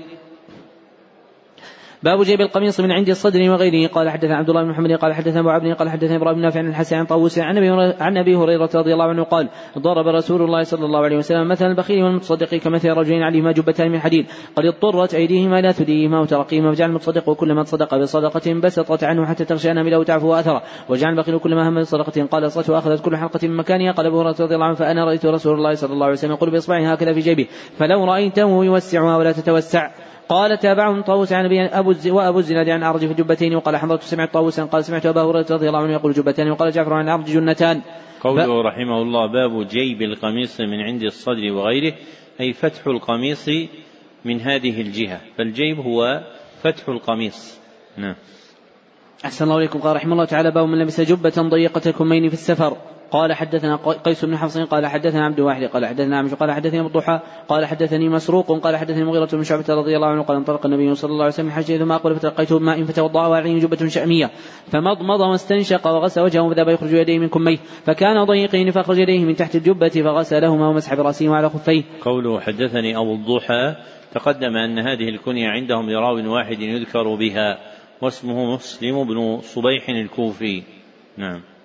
باب 2.03 2.23
جيب 2.23 2.41
القميص 2.41 2.81
من 2.81 2.93
عند 2.93 3.09
الصدر 3.09 3.51
وغيره. 3.51 3.89
قال 3.89 4.11
حدثنا 4.11 4.37
عبد 4.37 4.49
الله 4.49 4.63
بن 4.63 4.69
محمد 4.69 4.93
قال 4.93 5.15
حدثنا 5.15 5.41
أبو 5.41 5.51
عبد 5.51 5.73
قال 5.73 5.91
حدثنا 5.91 6.17
إبراهيم 6.17 6.39
نافع 6.39 6.61
عن 6.61 6.69
الحسن 6.69 6.97
عن 6.97 7.05
طاووس 7.05 7.39
عن 7.39 8.17
أبي 8.17 8.37
هريرة 8.37 8.71
رضي 8.75 8.93
الله 8.93 9.05
عنه 9.05 9.23
قال 9.23 9.49
ضرب 9.79 10.07
رسول 10.07 10.43
الله 10.43 10.63
صلى 10.63 10.85
الله 10.85 11.01
عليه 11.05 11.17
وسلم 11.17 11.49
مثل 11.49 11.67
البخيل 11.67 12.03
والمتصدق 12.03 12.55
كمثل 12.55 12.89
رجلين 12.89 13.23
عليهما 13.23 13.53
جبتان 13.53 13.91
من 13.91 14.01
حديد. 14.01 14.27
قد 14.57 14.65
اضطرت 14.65 15.15
أيديهما 15.15 15.59
إلى 15.59 15.73
ثديهما 15.73 16.21
وترقيهما 16.21 16.71
وجعل 16.71 16.89
المتصدق 16.89 17.33
كلما 17.33 17.63
تصدق 17.63 17.97
بصدقة 17.97 18.55
بسطت 18.55 19.05
عنه 19.05 19.27
حتى 19.27 19.45
تغشى 19.45 19.71
انامله 19.71 19.99
وتعفو 19.99 20.35
اثره 20.35 20.63
وجعل 20.89 21.13
البخيل 21.13 21.39
كلما 21.39 21.69
هم 21.69 21.81
بصدقة. 21.81 22.27
قال 22.27 22.47
اصلته 22.47 22.73
وأخذت 22.73 23.05
كل 23.05 23.17
حلقة 23.17 23.49
من 23.49 23.57
مكانها. 23.57 23.93
قال 23.93 24.07
أبو 24.07 24.21
هريرة 24.21 24.37
رضي 24.41 24.55
الله 24.55 24.67
عنه 24.67 24.75
فأنا 24.75 25.05
رأيت 25.05 25.27
رسول 25.27 25.55
الله 25.55 25.75
صلى 25.75 25.93
الله 25.93 26.07
عليه 26.07 26.15
وسلم 26.15 26.33
يقول 26.33 26.51
بإصبعه 26.51 26.93
هكذا 26.93 27.13
في 27.13 27.21
جيبه 27.21 27.47
فلو 27.79 28.05
رأيته 28.05 28.65
يوسعها 28.65 29.17
ولا 29.17 29.33
تتوسع. 29.33 29.91
قال 30.29 30.59
تابعهم 30.59 31.03
طاووس 31.03 31.33
عن 31.33 31.45
ابي 31.45 31.61
أبو 31.61 31.95
وأبو 32.07 32.39
الزناد 32.39 32.69
عن 32.69 32.83
ارج 32.83 33.07
في 33.07 33.15
جبتين 33.15 33.55
وقال 33.55 33.77
حمرت 33.77 34.03
سمعت 34.03 34.33
طاووسا 34.33 34.65
قال 34.65 34.85
سمعت 34.85 35.07
أبا 35.07 35.23
هريرة 35.23 35.47
رضي 35.51 35.69
الله 35.69 35.79
عنه 35.79 35.93
يقول 35.93 36.13
جبتان 36.13 36.51
وقال 36.51 36.73
جعفر 36.73 36.95
عن 36.95 37.09
ارج 37.09 37.25
جنتان. 37.25 37.83
قوله 38.21 38.63
ف... 38.63 38.67
رحمه 38.67 39.03
الله 39.03 39.27
باب 39.27 39.69
جيب 39.69 40.03
القميص 40.03 40.61
من 40.61 40.81
عند 40.81 41.03
الصدر 41.03 41.53
وغيره 41.53 41.93
أي 42.41 42.53
فتح 42.53 42.87
القميص 42.87 43.49
من 44.25 44.41
هذه 44.41 44.81
الجهة. 44.81 45.21
فالجيب 45.39 45.79
هو 45.79 46.21
فتح 46.63 46.89
القميص. 46.89 47.61
نعم. 47.97 48.15
أحسن 49.25 49.45
الله 49.45 49.59
إليكم. 49.59 49.79
قال 49.79 49.97
رحمه 49.97 50.13
الله 50.13 50.25
تعالى 50.25 50.51
باب 50.51 50.69
من 50.69 50.79
لبس 50.79 51.01
جبة 51.01 51.49
ضيقة 51.49 51.83
الكمين 51.87 52.29
في 52.29 52.35
السفر. 52.35 52.77
قال 53.11 53.33
حدثنا 53.33 53.77
قيس 53.77 54.25
بن 54.25 54.37
حفص 54.37 54.59
قال 54.59 54.87
حدثنا 54.87 55.25
عبد 55.25 55.39
الواحد 55.39 55.65
قال 55.65 55.87
حدثنا 55.87 56.19
عمش 56.19 56.35
قال 56.35 56.53
حدثني 56.53 56.81
ابو 56.81 56.89
الضحى 56.89 57.21
قال 57.49 57.67
حدثني 57.67 58.09
مسروق 58.09 58.59
قال 58.59 58.77
حدثني 58.77 59.05
مغيرة 59.05 59.29
بن 59.33 59.43
شعبة 59.43 59.65
رضي 59.69 59.97
الله 59.97 60.07
عنه 60.07 60.23
قال 60.23 60.37
انطلق 60.37 60.67
النبي 60.67 60.95
صلى 60.95 61.11
الله 61.11 61.25
عليه 61.25 61.35
وسلم 61.35 61.51
حجه 61.51 61.79
ثم 61.79 61.93
أقبل 61.93 62.17
فتلقيته 62.17 62.59
بماء 62.59 62.85
فتوضا 62.85 63.27
وعليه 63.27 63.61
جبة 63.61 63.89
شأمية 63.89 64.31
فمضمض 64.67 65.21
واستنشق 65.21 65.87
وغسل 65.87 66.21
وجهه 66.21 66.49
فذهب 66.51 66.69
يخرج 66.69 66.93
يديه 66.93 67.19
من 67.19 67.29
كميه 67.29 67.59
فكان 67.85 68.25
ضيقين 68.25 68.71
فأخرج 68.71 68.99
يديه 68.99 69.25
من 69.25 69.37
تحت 69.37 69.57
الجبة 69.57 69.89
فغسلهما 69.89 70.69
ومسح 70.69 70.95
براسه 70.95 71.29
وعلى 71.29 71.51
خفيه. 71.51 71.83
قوله 72.01 72.41
حدثني 72.41 72.97
أبو 72.97 73.15
الضحى 73.15 73.75
تقدم 74.15 74.57
أن 74.57 74.79
هذه 74.79 75.09
الكنية 75.09 75.49
عندهم 75.49 75.91
لراو 75.91 76.33
واحد 76.33 76.61
يذكر 76.61 77.15
بها 77.15 77.59
واسمه 78.01 78.55
مسلم 78.55 79.05
بن 79.05 79.41
صبيح 79.41 79.89
الكوفي. 79.89 80.63
نعم. 81.17 81.56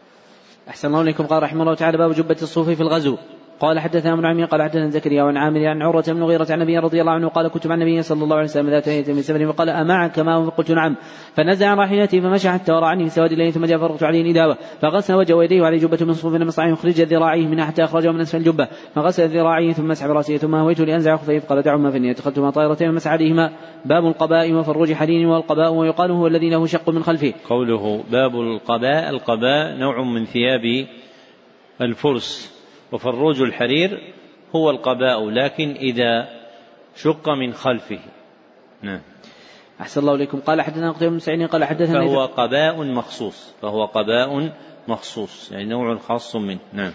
أحسن 0.71 0.87
الله 0.87 1.01
إليكم. 1.01 1.27
قال 1.27 1.43
رحمه 1.43 1.61
الله 1.61 1.75
تعالى 1.75 1.97
باب 1.97 2.11
جبة 2.13 2.37
الصوف 2.41 2.69
في 2.69 2.81
الغزو. 2.81 3.17
قال 3.61 3.79
حدثنا 3.79 4.13
ابن 4.13 4.25
عمي 4.25 4.45
قال 4.45 4.61
حدثنا 4.61 4.89
زكريا 4.89 5.23
وعن 5.23 5.37
عامر 5.37 5.67
عن 5.67 5.81
عروة 5.81 6.03
بن 6.07 6.23
غيرة 6.23 6.47
عن 6.49 6.61
النبي 6.61 6.77
رضي 6.77 7.01
الله 7.01 7.11
عنه 7.11 7.27
قال 7.27 7.47
كنت 7.47 7.67
مع 7.67 7.75
النبي 7.75 8.01
صلى 8.01 8.23
الله 8.23 8.35
عليه 8.35 8.45
وسلم 8.45 8.69
ذات 8.69 8.87
ليلة 8.87 9.13
من 9.13 9.21
سفر 9.21 9.53
فقال 9.53 9.69
أمعك 9.69 10.19
ما 10.19 10.45
فقلت 10.45 10.71
نعم؟ 10.71 10.95
فنزع 11.33 11.67
عن 11.67 11.77
راحلته 11.77 12.19
فمشى 12.19 12.49
حتى 12.49 12.71
ورعني 12.71 13.03
في 13.03 13.09
سواد 13.09 13.31
الليل 13.31 13.53
ثم 13.53 13.65
جاء 13.65 13.77
فرغت 13.77 14.03
عليه 14.03 14.31
نداوة 14.31 14.57
فغسل 14.81 15.13
وجهه 15.13 15.35
ويديه 15.35 15.61
وعليه 15.61 15.77
جبة 15.77 16.05
من 16.05 16.13
صوف 16.13 16.35
لم 16.35 16.49
يخرج 16.59 17.01
ذراعيه 17.01 17.47
منها 17.47 17.65
حتى 17.65 17.83
أخرجه 17.83 18.11
من 18.11 18.21
أسفل 18.21 18.37
الجبة. 18.37 18.67
فغسل 18.95 19.27
ذراعيه 19.27 19.73
ثم 19.73 19.87
مسح 19.87 20.07
براسه 20.07 20.37
ثم 20.37 20.55
هويت 20.55 20.79
لأنزع 20.79 21.17
خفيه 21.17 21.39
فقال 21.39 21.61
دعهما 21.61 21.91
فإني 21.91 22.11
اتخذتهما 22.11 22.49
طائرتين 22.49 22.89
ومسح 22.89 23.11
عليهما 23.11 23.51
باب 23.85 24.05
القباء 24.05 24.53
وفروج 24.53 24.93
حدين 24.93 25.25
والقباء 25.25 25.73
ويقال 25.73 26.11
هو 26.11 26.27
الذي 26.27 26.49
له 26.49 26.65
شق 26.65 26.89
من 26.89 27.03
خلفه. 27.03 27.33
قوله 27.49 28.03
باب 28.11 28.35
القباء 28.35 29.09
القباء 29.09 29.77
نوع 29.77 30.03
من 30.03 30.25
ثياب 30.25 30.87
الفرس. 31.81 32.60
وفروج 32.91 33.41
الحرير 33.41 34.13
هو 34.55 34.69
القباء 34.69 35.29
لكن 35.29 35.71
إذا 35.71 36.29
شق 36.95 37.29
من 37.29 37.53
خلفه. 37.53 37.99
نعم. 38.81 39.01
أحسن 39.81 40.01
الله 40.01 40.15
إليكم. 40.15 40.39
قال 40.39 40.61
حدثنا 40.61 40.91
قتيبة 40.91 41.11
بن 41.11 41.19
سعيد 41.19 41.47
قال 41.47 41.63
حدثنا 41.63 42.05
فهو 42.05 42.25
قباء 42.25 42.83
مخصوص. 42.83 43.53
فهو 43.61 43.85
قباء 43.85 44.51
مخصوص 44.87 45.51
يعني 45.51 45.65
نوع 45.65 45.97
خاص 45.97 46.35
منه. 46.35 46.59
نعم. 46.73 46.93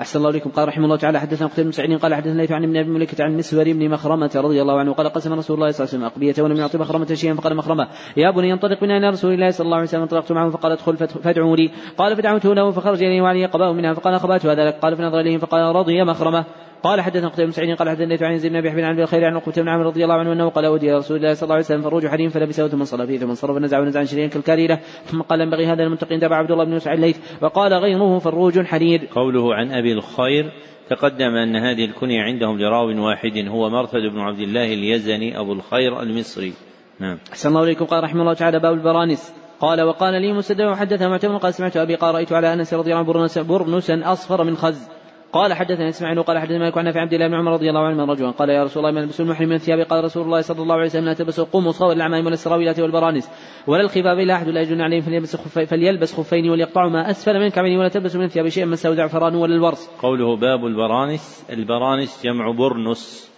أحسن 0.00 0.18
الله 0.18 0.30
إليكم. 0.30 0.50
قال 0.50 0.68
رحمه 0.68 0.84
الله 0.84 0.96
تعالى 0.96 1.20
حدثنا 1.20 1.48
قتيبة 1.48 1.66
بن 1.66 1.72
سعيد 1.72 1.98
قال 1.98 2.14
حدثنا 2.14 2.40
ليث 2.40 2.52
عن 2.52 2.64
ابن 2.64 2.76
أبي 2.76 2.90
مليكة 2.90 3.24
عن 3.24 3.36
مسور 3.36 3.64
بن 3.64 3.90
مخرمة 3.90 4.30
رضي 4.36 4.62
الله 4.62 4.78
عنه 4.78 4.92
قال 4.92 5.08
قسم 5.08 5.32
رسول 5.32 5.56
الله 5.56 5.70
صلى 5.70 5.84
الله 5.84 5.94
عليه 5.94 6.04
وسلم 6.04 6.04
أقبية 6.04 6.42
ولم 6.42 6.56
يعطي 6.56 6.78
مخرمة 6.78 7.14
شيئا 7.14 7.34
فقال 7.34 7.56
مخرمة. 7.56 7.88
يا 8.16 8.30
بني 8.30 8.52
انطلق 8.52 8.80
بنا 8.80 8.96
إلى 8.96 9.08
رسول 9.08 9.34
الله 9.34 9.50
صلى 9.50 9.64
الله 9.64 9.76
عليه 9.76 9.86
وسلم. 9.86 10.02
انطلقت 10.02 10.32
معه 10.32 10.50
فقال 10.50 10.72
ادخل 10.72 10.96
فادعوا 10.96 11.56
لي. 11.56 11.70
قال 11.98 12.16
فدعوته 12.16 12.54
له 12.54 12.70
فخرج 12.70 13.02
إليه 13.02 13.22
وعلي 13.22 13.46
قباء 13.46 13.72
منها 13.72 13.94
فقال 13.94 14.14
أخبأتها 14.14 14.54
ذلك 14.54 14.74
قال 14.74 14.96
فنظر 14.96 15.20
إليه 15.20 15.38
فقال 15.38 15.76
رضي 15.76 16.04
مخرمة. 16.04 16.44
قال 16.86 17.00
حدثنا 17.00 17.28
قتيبة 17.28 17.46
بن 17.46 17.52
سعيد 17.52 17.76
قال 17.76 17.88
حدثنا 17.88 18.26
عن 18.26 18.38
زيد 18.38 18.52
بن 18.52 18.58
أبي 18.58 18.70
حبيب 18.70 18.84
عن 18.84 19.00
الخير 19.00 19.24
عن 19.24 19.36
عقبة 19.36 19.52
بن 19.62 19.68
عامر 19.68 19.86
رضي 19.86 20.04
الله 20.04 20.14
عنه 20.14 20.32
أنه 20.32 20.48
قال 20.48 20.64
أودي 20.64 20.92
رسول 20.92 21.16
الله 21.16 21.34
صلى 21.34 21.42
الله 21.42 21.54
عليه 21.54 21.64
وسلم 21.64 21.82
فروج 21.82 22.06
حريم 22.06 22.28
فلبسه 22.28 22.68
ثم 22.68 22.84
صلى 22.84 23.06
فيه 23.06 23.18
ثم 23.18 23.28
انصرف 23.28 23.56
نزع 23.56 23.80
ونزع 23.80 24.00
عن 24.00 24.06
شريك 24.06 24.32
كالكاريره 24.32 24.80
ثم 25.04 25.22
قال 25.22 25.40
ينبغي 25.40 25.66
هذا 25.66 25.82
المتقين 25.82 26.20
تبع 26.20 26.36
عبد 26.36 26.50
الله 26.50 26.64
بن 26.64 26.74
مسعود 26.74 26.96
الليث. 26.96 27.18
وقال 27.42 27.74
غيره 27.74 28.18
فروج 28.18 28.60
حرير. 28.60 29.08
قوله 29.14 29.54
عن 29.54 29.72
أبي 29.72 29.92
الخير 29.92 30.52
تقدم 30.90 31.34
أن 31.34 31.56
هذه 31.56 31.84
الكنية 31.84 32.22
عندهم 32.22 32.58
لراو 32.58 33.06
واحد 33.06 33.48
هو 33.48 33.70
مرثد 33.70 34.12
بن 34.12 34.18
عبد 34.18 34.40
الله 34.40 34.74
اليزني 34.74 35.40
أبو 35.40 35.52
الخير 35.52 36.02
المصري. 36.02 36.52
نعم. 37.00 37.18
أحسن 37.30 37.48
الله 37.48 37.64
إليكم. 37.64 37.84
قال 37.84 38.04
رحمه 38.04 38.20
الله 38.20 38.34
تعالى 38.34 38.58
باب 38.58 38.74
البرانس. 38.74 39.34
قال 39.60 39.82
وقال 39.82 40.22
لي 40.22 40.32
مسدد 40.32 40.60
وحدثنا 40.60 41.08
معتمر 41.08 41.36
قال 41.36 41.54
سمعت 41.54 41.76
أبي 41.76 41.94
قال 41.94 42.14
رأيت 42.14 42.32
على 42.32 42.52
أنس 42.52 42.74
رضي 42.74 42.94
الله 42.94 42.98
عنه 42.98 43.42
برنسا 43.42 44.12
أصفر 44.12 44.44
من 44.44 44.56
خز. 44.56 44.95
قال 45.36 45.52
حدثنا 45.52 45.88
إسماعيل 45.88 46.18
وقال 46.18 46.38
حدثنا 46.38 46.58
مالك 46.58 46.78
عن 46.78 46.92
نافع 46.92 46.96
عن 46.96 46.98
عبد 46.98 47.12
الله 47.12 47.28
بن 47.28 47.34
عمر 47.34 47.52
رضي 47.52 47.68
الله 47.70 47.80
عنه 47.80 48.04
أن 48.04 48.10
رجلا 48.10 48.32
قال 48.32 48.50
يا 48.50 48.64
رسول 48.64 48.84
الله 48.84 48.94
ما 48.94 49.00
يلبس 49.00 49.20
المحرم 49.20 49.48
من 49.48 49.58
الثياب 49.58 49.82
قال 49.82 50.04
رسول 50.04 50.24
الله 50.24 50.40
صلى 50.40 50.62
الله 50.62 50.74
عليه 50.74 50.84
وسلم 50.84 51.04
لا 51.04 51.14
تلبسوا 51.14 51.44
القمص 51.44 51.82
ولا 51.82 51.92
العمائم 51.92 52.26
ولا 52.26 52.34
السراويلات 52.34 52.80
والبرانس 52.80 53.30
ولا 53.66 53.82
الخفاف 53.82 54.18
الا 54.18 54.34
أحد 54.34 54.48
لا 54.48 54.60
يجد 54.60 54.80
نعلين 54.80 55.00
فليلبس 55.00 55.36
خفين 55.36 55.64
فليلبس 55.64 56.14
خفين 56.14 56.50
وليقطعوا 56.50 56.90
ما 56.90 57.10
أسفل 57.10 57.40
من 57.40 57.48
الكعبين 57.48 57.78
ولا 57.78 57.88
تلبسوا 57.88 58.20
من 58.20 58.28
ثياب 58.28 58.48
شيئا 58.48 58.66
مسه 58.66 58.94
زعفران 58.94 59.34
ولا 59.34 59.54
الورس. 59.54 59.90
قوله 60.02 60.36
باب 60.36 60.66
البرانس 60.66 61.46
البرانس 61.52 62.24
جمع 62.24 62.50
برنس 62.50 63.32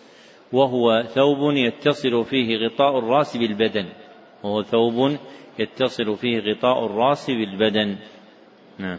وهو 0.53 1.03
ثوب 1.03 1.57
يتصل 1.57 2.25
فيه 2.25 2.57
غطاء 2.67 2.99
الراس 2.99 3.37
بالبدن. 3.37 3.87
وهو 4.43 4.63
ثوب 4.63 5.17
يتصل 5.59 6.17
فيه 6.17 6.39
غطاء 6.39 6.87
الراس 6.87 7.31
بالبدن. 7.31 7.97
نعم. 8.79 8.99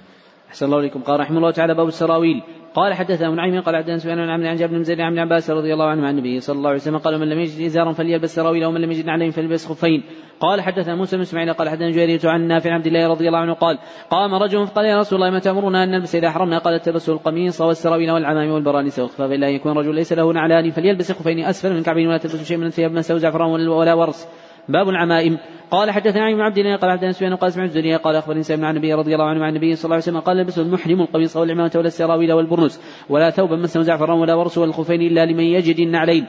أحسن 0.49 0.65
الله 0.65 0.79
إليكم. 0.79 1.01
قال 1.01 1.19
رحمه 1.19 1.37
الله 1.37 1.51
تعالى 1.51 1.73
باب 1.73 1.87
السراويل. 1.87 2.41
قال 2.73 2.93
حدثنا 2.93 3.27
ابن 3.27 3.39
عيمين 3.39 3.61
قال 3.61 3.75
حدثنا 3.75 3.97
سفيان 3.97 4.19
عن 4.19 4.45
عن 4.45 4.55
جابر 4.55 4.73
بن 4.73 4.83
زيد 4.83 4.99
عن 4.99 5.19
عباس 5.19 5.49
رضي 5.49 5.73
الله 5.73 5.85
عنه 5.85 6.07
عن 6.07 6.13
النبي 6.13 6.39
صلى 6.39 6.57
الله 6.57 6.69
عليه 6.69 6.79
وسلم 6.79 6.97
قال 6.97 7.19
من 7.19 7.29
لم 7.29 7.39
يجد 7.39 7.65
إزارا 7.65 7.91
فليلبس 7.91 8.35
سراويل 8.35 8.65
ومن 8.65 8.81
لم 8.81 8.91
يجد 8.91 9.09
عليه 9.09 9.29
فليلبس 9.31 9.67
خفين. 9.67 10.03
قال 10.39 10.61
حدثنا 10.61 10.95
موسى 10.95 11.15
بن 11.15 11.21
إسماعيل 11.21 11.53
قال 11.53 11.69
حدثنا 11.69 11.91
جرير 11.91 12.19
عن 12.23 12.47
نافع 12.47 12.73
عبد 12.73 12.87
الله 12.87 13.07
رضي 13.07 13.27
الله 13.27 13.39
عنه 13.39 13.53
قال 13.53 13.77
قام 14.09 14.35
رجل 14.35 14.67
فقال 14.67 14.85
يا 14.85 14.97
رسول 14.97 15.19
الله 15.19 15.31
ما 15.31 15.39
تأمرنا 15.39 15.83
أن 15.83 15.91
نلبس 15.91 16.15
إذا 16.15 16.27
احرمنا 16.27 16.57
قال 16.57 16.81
تلبسوا 16.81 17.13
القميص 17.13 17.61
والسراويل 17.61 18.11
والعمام 18.11 18.49
والبرانس 18.49 18.99
والخفاف 18.99 19.31
الا 19.31 19.49
يكون 19.49 19.77
رجل 19.77 19.95
ليس 19.95 20.13
له 20.13 20.33
نعلان 20.33 20.71
فليلبس 20.71 21.11
خفين 21.11 21.39
أسفل 21.39 21.73
من 21.73 21.83
كعبين 21.83 22.07
ولا 22.07 22.17
تلبسوا 22.17 22.43
شيء 22.43 22.57
من 22.57 22.65
الثياب 22.65 22.91
مسه 22.91 23.17
زعفران 23.17 23.67
ولا 23.67 23.93
ورس. 23.93 24.27
باب 24.69 24.89
العمائم. 24.89 25.37
قال 25.71 25.91
حدثنا 25.91 26.23
عن 26.23 26.41
عبد 26.41 26.57
الله 26.57 26.75
قال 26.75 26.91
حدثنا 26.91 27.11
سفيان 27.11 27.35
قال 27.35 27.53
سمعت 27.53 27.69
الزنية 27.69 27.97
قال 27.97 28.15
أخبرني 28.15 28.43
سالم 28.43 28.65
عن 28.65 28.75
النبي 28.75 28.93
رضي 28.93 29.13
الله 29.13 29.25
عنه 29.25 29.43
عن 29.43 29.49
النبي 29.49 29.75
صلى 29.75 29.85
الله 29.85 29.95
عليه 29.95 30.03
وسلم 30.03 30.19
قال 30.19 30.37
لبس 30.37 30.59
المحرم 30.59 31.01
القميص 31.01 31.37
والعمامة 31.37 31.71
ولا 31.75 31.87
السراويل 31.87 32.33
والبرنس 32.33 33.05
ولا 33.09 33.29
ثوبا 33.29 33.55
مسه 33.55 33.81
زعفران 33.81 34.19
ولا 34.19 34.33
ورس 34.33 34.57
ولا 34.57 34.69
الخفين 34.69 35.01
إلا 35.01 35.25
لمن 35.25 35.43
يجد 35.43 35.79
النعلين. 35.79 36.27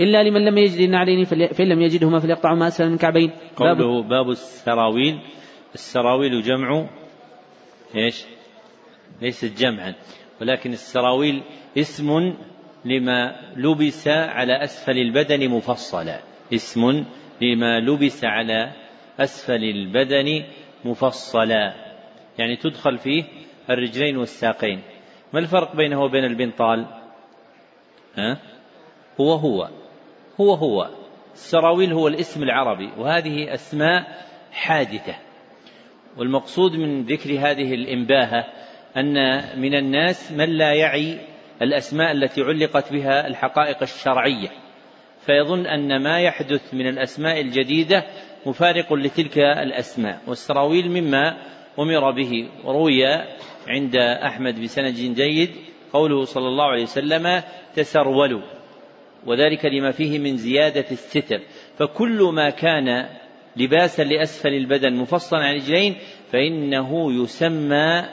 إلا 0.00 0.22
لمن 0.22 0.44
لم 0.44 0.58
يجد 0.58 0.80
النعلين 0.80 1.24
فإن 1.24 1.68
لم 1.68 1.80
يجدهما 1.82 2.18
فليقطعهما 2.18 2.68
أسفل 2.68 2.86
من 2.88 2.94
الكعبين. 2.94 3.30
قوله 3.56 4.02
باب 4.02 4.28
السراويل. 4.30 5.20
السراويل 5.74 6.42
جمع 6.42 6.88
إيش؟ 7.96 8.24
ليست 9.22 9.62
جمعا 9.62 9.94
ولكن 10.40 10.72
السراويل 10.72 11.42
اسم 11.78 12.34
لما 12.84 13.36
لبس 13.56 14.08
على 14.08 14.64
أسفل 14.64 14.98
البدن 14.98 15.48
مفصلا. 15.48 16.20
اسم 16.54 17.04
لما 17.40 17.80
لبس 17.80 18.24
على 18.24 18.72
أسفل 19.20 19.64
البدن 19.64 20.44
مفصلا. 20.84 21.74
يعني 22.38 22.56
تدخل 22.56 22.98
فيه 22.98 23.24
الرجلين 23.70 24.16
والساقين. 24.16 24.82
ما 25.32 25.40
الفرق 25.40 25.76
بينه 25.76 26.02
وبين 26.02 26.24
البنطال 26.24 26.86
ها؟ 28.18 28.38
هو 29.20 29.32
هو. 29.32 29.68
هو 30.40 30.54
هو. 30.54 30.88
السراويل 31.32 31.92
هو 31.92 32.08
الاسم 32.08 32.42
العربي 32.42 32.90
وهذه 32.98 33.54
أسماء 33.54 34.26
حادثة. 34.52 35.14
والمقصود 36.16 36.76
من 36.76 37.02
ذكر 37.04 37.30
هذه 37.30 37.74
الإنباهة 37.74 38.46
أن 38.96 39.14
من 39.60 39.74
الناس 39.74 40.32
من 40.32 40.48
لا 40.48 40.72
يعي 40.72 41.18
الأسماء 41.62 42.12
التي 42.12 42.42
علقت 42.42 42.92
بها 42.92 43.26
الحقائق 43.26 43.82
الشرعية. 43.82 44.48
فيظن 45.26 45.66
أن 45.66 46.02
ما 46.02 46.20
يحدث 46.20 46.74
من 46.74 46.88
الأسماء 46.88 47.40
الجديدة 47.40 48.04
مفارق 48.46 48.92
لتلك 48.92 49.38
الأسماء 49.38 50.20
والسراويل 50.26 50.90
مما 50.90 51.36
أمر 51.78 52.10
به. 52.10 52.48
وروي 52.64 53.04
عند 53.68 53.96
أحمد 53.96 54.60
بسند 54.62 54.94
جيد 54.94 55.50
قوله 55.92 56.24
صلى 56.24 56.48
الله 56.48 56.64
عليه 56.64 56.82
وسلم 56.82 57.42
تسرولوا. 57.74 58.42
وذلك 59.26 59.64
لما 59.64 59.90
فيه 59.90 60.18
من 60.18 60.36
زيادة 60.36 60.86
الستر. 60.90 61.40
فكل 61.78 62.30
ما 62.34 62.50
كان 62.50 63.08
لباسا 63.56 64.02
لأسفل 64.02 64.54
البدن 64.54 64.94
مفصلا 64.94 65.40
عن 65.40 65.50
الرجلين 65.50 65.96
فإنه 66.32 67.22
يسمى 67.22 68.04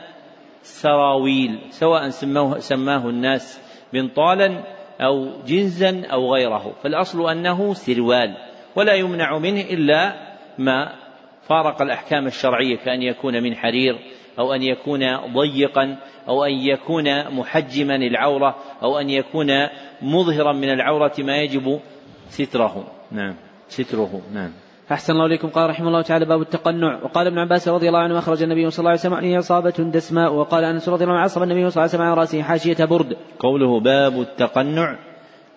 سراويل 0.61 1.59
سواء 1.69 2.09
سماه, 2.09 2.59
سماه 2.59 3.09
الناس 3.09 3.61
بنطالا 3.93 4.76
أو 5.01 5.41
جنزا 5.47 6.05
أو 6.05 6.33
غيره. 6.33 6.75
فالأصل 6.83 7.29
أنه 7.29 7.73
سروال 7.73 8.37
ولا 8.75 8.93
يمنع 8.93 9.37
منه 9.37 9.61
إلا 9.61 10.13
ما 10.57 10.93
فارق 11.41 11.81
الأحكام 11.81 12.27
الشرعية 12.27 12.77
كأن 12.77 13.01
يكون 13.01 13.43
من 13.43 13.55
حرير 13.55 13.99
أو 14.39 14.53
أن 14.53 14.63
يكون 14.63 15.17
ضيقا 15.17 15.97
أو 16.27 16.45
أن 16.45 16.51
يكون 16.51 17.35
محجما 17.35 17.95
العورة 17.95 18.55
أو 18.83 18.99
أن 18.99 19.09
يكون 19.09 19.47
مظهرا 20.01 20.53
من 20.53 20.69
العورة 20.69 21.13
ما 21.19 21.37
يجب 21.37 21.79
ستره. 22.29 22.91
نعم 23.11 23.35
ستره. 23.67 24.21
نعم. 24.33 24.51
أحسن 24.91 25.13
الله 25.13 25.25
إليكم. 25.25 25.47
قال 25.47 25.69
رحمه 25.69 25.87
الله 25.87 26.01
تعالى 26.01 26.25
باب 26.25 26.41
التقنع. 26.41 26.99
وقال 27.03 27.27
ابن 27.27 27.39
عباس 27.39 27.67
رضي 27.67 27.87
الله 27.87 27.99
عنه 27.99 28.19
أخرج 28.19 28.43
النبي 28.43 28.69
صلى 28.69 28.79
الله 28.79 28.89
عليه 28.89 28.99
وسلم 28.99 29.13
عليه 29.13 29.37
عصابة 29.37 29.91
دسماء. 29.93 30.33
وقال 30.33 30.63
أنس 30.63 30.89
رضي 30.89 31.03
الله 31.03 31.15
عنه 31.15 31.23
عصب 31.23 31.43
النبي 31.43 31.69
صلى 31.69 31.69
الله 31.69 31.81
عليه 31.81 31.89
وسلم 31.89 32.01
على 32.01 32.13
رأسه 32.13 32.41
حاشية 32.41 32.85
برد. 32.85 33.17
قوله 33.39 33.79
باب 33.79 34.21
التقنع. 34.21 34.99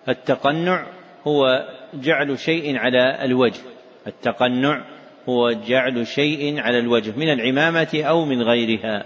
التقنع 0.09 0.85
هو 1.27 1.65
جعل 1.93 2.39
شيء 2.39 2.77
على 2.77 3.25
الوجه. 3.25 3.61
التقنع 4.07 4.81
هو 5.29 5.51
جعل 5.51 6.07
شيء 6.07 6.59
على 6.59 6.79
الوجه 6.79 7.13
من 7.17 7.33
العمامة 7.33 8.03
أو 8.03 8.25
من 8.25 8.41
غيرها. 8.41 9.05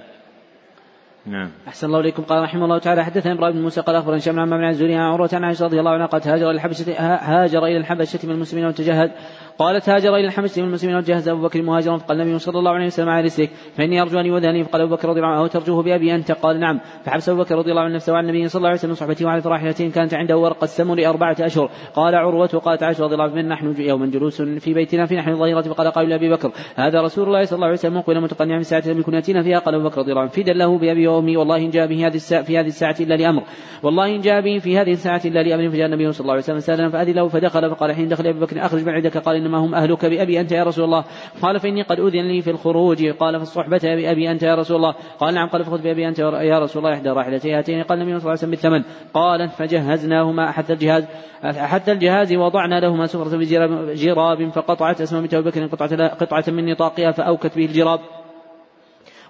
نعم. 1.26 1.52
أحسن 1.68 1.88
الله 1.88 2.00
إليكم. 2.00 2.24
قال 2.24 2.44
رحمه 2.44 2.66
الله 2.66 2.78
تعالى 2.78 3.06
حدثنا 3.06 3.34
إبراهيم 3.34 3.56
بن 3.56 3.62
موسى 3.62 3.82
قال 3.82 3.96
أخبرنا 3.96 4.18
هشام 4.18 4.40
عن 4.40 4.54
عن 4.54 4.64
عن 4.64 4.94
عروة 4.94 5.30
عن 5.34 5.44
عائشة 5.44 5.66
رضي 5.66 5.80
الله 5.80 5.92
عنها 5.92 6.06
قد 6.06 6.28
هاجر 6.28 6.50
إلى 6.50 6.56
الحبشة 6.56 6.94
هاجر 7.00 7.66
إلى 7.66 7.78
الحبشة 7.78 8.20
من 8.24 8.32
المسلمين 8.32 8.66
وتجهد 8.66 9.12
قالت 9.58 9.90
هاجر 9.90 10.16
إلى 10.16 10.28
الحبشه 10.28 10.62
من 10.62 10.68
المسلمين 10.68 10.96
وجهز 10.96 11.30
أبو 11.30 11.42
بكر 11.42 11.62
مهاجرا 11.62 11.98
فقال 11.98 12.22
النبي 12.22 12.40
صلى 12.40 12.60
الله 12.60 12.72
عليه 12.72 12.86
وسلم 12.86 13.10
على 13.10 13.26
رسلك 13.26 13.50
فإني 13.78 14.02
أرجو 14.02 14.20
أن 14.20 14.26
يؤذنني 14.26 14.64
فقال 14.64 14.82
أبو 14.82 14.96
بكر 14.96 15.10
رضي 15.10 15.20
الله 15.20 15.32
عنه 15.32 15.48
ترجوه 15.48 15.84
بأبي 15.84 16.16
أنت؟ 16.16 16.32
قال 16.32 16.60
نعم. 16.60 16.80
فحبس 17.04 17.30
أبو 17.30 17.42
بكر 17.42 17.56
رضي 17.56 17.72
الله 17.72 17.82
عنه 17.82 17.96
نفسه 17.96 18.18
عن 18.18 18.30
النبي 18.30 18.48
صلى 18.48 18.60
الله 18.60 18.70
عليه 18.70 18.80
وسلم 18.80 18.94
صحبته 18.94 19.26
وعلى 19.26 19.42
راحلتين 19.46 19.92
كانت 19.92 20.14
عنده 20.14 20.38
ورقه 20.38 20.64
السمر 20.64 21.06
أربعة 21.08 21.36
أشهر. 21.40 21.70
قال 21.94 22.16
عروة 22.16 22.48
قالت 22.48 22.84
عائشة 22.84 23.04
رضي 23.04 23.14
الله 23.14 23.26
عنها 23.26 23.42
نحن 23.42 23.76
يوما 23.78 24.06
جلوس 24.06 24.42
في 24.42 24.74
بيتنا 24.74 25.06
في 25.06 25.16
نحن 25.16 25.30
الظهيره 25.30 25.62
فقال 25.62 25.92
قائل 25.92 26.10
لأبي 26.10 26.30
بكر 26.30 26.52
هذا 26.76 27.02
رسول 27.02 27.28
الله 27.28 27.46
صلى 27.46 27.56
الله 27.56 27.68
عليه 27.68 27.78
وسلم 27.78 27.98
مقبل 27.98 28.22
متقنعا 28.22 28.58
من 28.58 28.64
ساعة 28.64 28.84
لم 28.88 29.00
يكن 29.00 29.14
ياتينا 29.14 29.44
فيها؟ 29.44 29.60
قال 29.60 29.76
أبو 29.76 29.84
بكر 29.84 30.02
رضي 30.02 30.12
الله 30.12 30.22
عنه 30.22 30.32
فدا 30.32 30.54
له 30.54 30.78
بأبي 30.78 31.08
وأمي 31.08 31.38
والله 31.38 31.58
إن 31.58 31.70
جاء 31.70 31.88
به 31.88 32.08
هذه 32.08 32.16
الساعة 32.16 32.44
في 32.44 32.60
هذه 32.60 32.68
الساعة 32.68 32.96
إلا 33.00 33.16
لأمر. 33.16 33.44
والله 33.84 34.16
إن 34.16 34.22
جاء 34.22 34.42
به 34.42 34.60
في 34.60 34.78
هذه 34.78 34.92
الساعة 34.92 35.22
إلا 35.26 35.44
لأمر 35.44 35.70
فجاء 35.70 35.86
النبي 35.86 36.12
صلى 36.12 36.22
الله 36.22 36.34
عليه 36.34 36.44
وسلم 36.44 36.60
سالنا 36.60 36.90
فأذن 36.90 37.14
له 37.14 37.28
فدخل 37.28 37.70
فقال 37.70 37.92
حين 37.92 38.08
دخل 38.08 38.28
أبي 38.28 38.40
بكر 38.40 38.66
أخرج 38.66 38.84
من 38.86 38.94
عندك؟ 38.94 39.18
قال 39.18 39.45
انما 39.46 39.58
هم 39.58 39.76
أهلك 39.76 40.06
بأبي 40.06 40.40
أنت 40.40 40.52
يا 40.52 40.64
رسول 40.64 40.86
الله. 40.86 41.04
قال 41.42 41.60
فإني 41.60 41.82
قد 41.82 42.00
أذن 42.00 42.28
لي 42.28 42.42
في 42.42 42.52
الخروج. 42.52 43.06
قال 43.06 43.40
فالصحبة 43.40 43.82
بأبي 43.84 44.32
أنت 44.32 44.44
يا 44.44 44.56
رسول 44.56 44.78
الله. 44.78 44.96
قال 45.20 45.34
نعم 45.34 45.50
قال 45.50 45.64
فخذ 45.64 45.82
بأبي 45.82 46.08
أنت 46.08 46.20
يا 46.20 46.60
رسول 46.60 46.86
الله 46.86 46.96
إحدى 46.96 47.10
راحلتي 47.10 47.54
هاتين 47.54 47.84
قال 47.84 48.02
النبي 48.02 48.20
صلى 48.20 48.20
الله 48.20 48.30
عليه 48.30 48.40
وسلم 48.40 48.52
بالثمن. 48.52 48.84
قال 49.14 49.50
فجهزناهما 49.50 50.50
أحد 50.50 50.72
الجهاز 50.72 51.06
أحد 51.46 51.90
الجهاز 51.90 52.34
وضعنا 52.34 52.80
لهما 52.80 53.06
سفرة 53.06 53.38
بجراب 53.38 54.50
فقطعت 54.50 55.02
أسماء 55.02 55.22
بنت 55.22 55.34
أبي 55.34 55.50
بكر 55.50 55.66
قطعة, 55.66 56.08
قطعة 56.08 56.44
من 56.48 56.72
نطاقها 56.72 57.12
فأوكت 57.12 57.58
به 57.58 57.66
الجراب. 57.66 58.00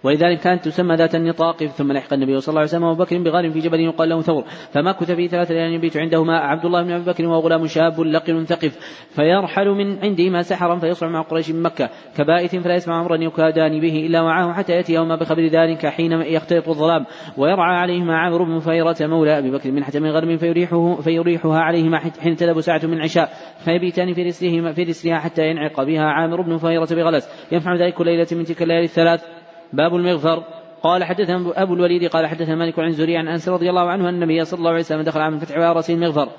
ولذلك 0.06 0.40
كانت 0.40 0.66
تسمى 0.66 0.96
ذات 0.96 1.16
النطاق 1.16 1.64
ثم 1.64 1.92
لحق 1.92 2.14
النبي 2.14 2.40
صلى 2.40 2.52
الله 2.52 2.60
عليه 2.60 2.70
وسلم 2.70 2.84
أبو 2.84 3.04
بكر 3.04 3.18
بغار 3.18 3.52
في 3.52 3.60
جبل 3.60 3.80
يقال 3.80 4.10
له 4.10 4.22
ثور. 4.22 4.44
فمكث 4.72 5.12
فيه 5.12 5.28
ثلاثة 5.28 5.54
ليال 5.54 5.74
يبيت 5.74 5.98
عندهما 5.98 6.38
عبد 6.38 6.66
الله 6.66 6.84
بن 6.84 6.92
أبي 6.92 7.04
بكر 7.04 7.26
وهو 7.26 7.40
غلام 7.40 7.68
شاب 7.68 8.02
لقن 8.02 8.44
ثقف. 8.44 8.78
فيرحل 9.10 9.68
من 9.70 10.00
عندهما 10.04 10.42
سحرا 10.42 10.80
فيصعد 10.80 11.10
مع 11.12 11.22
قريش 11.22 11.52
من 11.52 11.62
مكة. 11.62 11.90
كبائت 12.18 12.56
فلا 12.56 12.76
يسمع 12.76 13.02
أمرا 13.02 13.16
يكادان 13.16 13.80
به 13.80 14.06
إلا 14.06 14.22
معه 14.22 14.54
حتى 14.54 14.84
يوم 14.90 15.16
بخبر 15.16 15.48
ذلك 15.48 15.86
حين 15.86 16.12
يختلط 16.12 16.70
الظلام. 16.70 17.06
ويرعى 17.38 17.78
عليهما 17.78 18.18
عامر 18.18 18.44
بن 18.44 18.60
فيرة 18.60 18.96
مولى 19.02 19.38
أبي 19.38 19.52
بكر 19.52 19.72
منحة 19.72 19.94
من 19.96 20.10
غرب 20.10 20.36
فيريحه 20.36 20.96
فيريحها 20.96 21.60
عليهما 21.60 21.98
حين 21.98 22.36
تذهب 22.36 22.62
ساعة 22.62 22.82
من 22.84 23.02
عشاء. 23.02 23.30
فيبيتان 23.66 24.14
في 24.14 24.24
رسلهما 24.24 24.74
في 24.74 24.84
رسلها 24.84 25.20
حتى 25.20 25.50
ينعق 25.50 25.84
بها 25.84 26.04
عامر 26.04 26.42
بن 26.42 26.58
فيرة 26.58 26.88
بغلس. 26.92 27.48
يفعل 27.52 27.82
ذلك 27.82 27.94
كل 27.94 28.06
ليلة 28.06 28.28
من 28.32 28.44
تلك 28.44 28.62
الليالي 28.62 28.86
الثلاث. 28.86 29.35
باب 29.76 29.96
المغفر. 29.96 30.44
قال 30.84 31.04
حدثنا 31.04 31.64
أبو 31.64 31.74
الوليد 31.74 32.10
قال 32.10 32.28
حدثنا 32.28 32.56
مالك 32.56 32.80
عن 32.80 32.92
زريع 32.92 33.20
عن 33.20 33.28
أنس 33.28 33.50
رضي 33.50 33.70
الله 33.70 33.90
عنه 33.90 34.10
أن 34.10 34.14
النبي 34.16 34.46
صلى 34.46 34.58
الله 34.58 34.70
عليه 34.70 34.80
وسلم 34.80 35.02
دخل 35.02 35.20
عام 35.20 35.34
الفتح 35.34 35.58
وعلى 35.58 35.74
راسه 35.74 35.94
المغفر. 35.94 36.30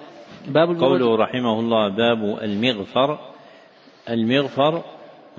باب 0.48 0.80
قوله 0.80 1.16
رحمه 1.16 1.60
الله 1.60 1.88
باب 1.88 2.38
المغفر. 2.42 3.18
المغفر 4.10 4.82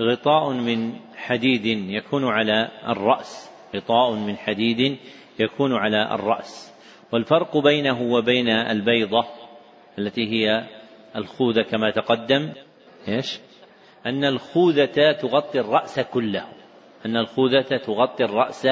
غطاء 0.02 0.54
من 0.54 0.94
حديد 1.16 1.66
يكون 1.90 2.26
على 2.26 2.70
الرأس. 2.88 3.52
غطاء 3.76 4.14
من 4.14 4.38
حديد 4.38 4.98
يكون 5.40 5.74
على 5.74 6.16
الرأس. 6.16 6.74
والفرق 7.12 7.58
بينه 7.58 8.02
وبين 8.02 8.50
البيضة 8.50 9.26
التي 10.00 10.22
هي 10.32 10.64
الخوذة 11.16 11.62
كما 11.62 11.92
تقدم 11.92 12.50
إيش؟ 13.08 13.40
أن 14.06 14.24
الخوذة 14.24 15.12
تغطي 15.22 15.60
الرأس 15.60 16.00
كله. 16.00 16.57
أن 17.06 17.18
الخوذة 17.18 17.78
تغطي 17.78 18.24
الرأس 18.24 18.68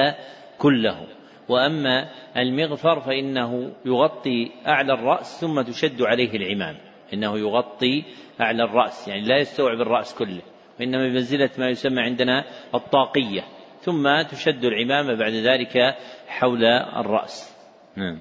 كله. 0.58 1.06
وأما 1.48 2.08
المغفر 2.36 3.00
فإنه 3.00 3.72
يغطي 3.84 4.50
أعلى 4.66 4.92
الرأس 4.92 5.40
ثم 5.40 5.60
تشد 5.60 6.02
عليه 6.02 6.36
العمام. 6.36 6.76
إنه 7.14 7.38
يغطي 7.38 8.04
أعلى 8.40 8.64
الرأس 8.64 9.08
يعني 9.08 9.26
لا 9.26 9.38
يستوعب 9.38 9.80
الرأس 9.80 10.14
كله. 10.14 10.42
وإنما 10.80 11.08
بمنزلة 11.08 11.50
ما 11.58 11.68
يسمى 11.68 12.02
عندنا 12.02 12.44
الطاقية. 12.74 13.42
ثم 13.80 14.22
تشد 14.22 14.64
العمامة 14.64 15.14
بعد 15.14 15.32
ذلك 15.32 15.94
حول 16.28 16.64
الرأس. 16.96 17.56
نعم. 17.96 18.18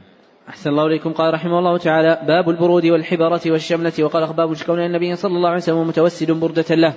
أحسن 0.49 0.69
الله 0.69 0.85
إليكم. 0.85 1.13
قال 1.13 1.33
رحمه 1.33 1.59
الله 1.59 1.77
تعالى 1.77 2.19
باب 2.27 2.49
البرود 2.49 2.85
والحبرة 2.85 3.41
والشملة. 3.45 3.93
وقال 3.99 4.23
أخباب 4.23 4.55
كون 4.65 4.79
النبي 4.79 5.15
صلى 5.15 5.37
الله 5.37 5.49
عليه 5.49 5.57
وسلم 5.57 5.87
متوسد 5.87 6.31
بردة 6.31 6.75
له. 6.75 6.93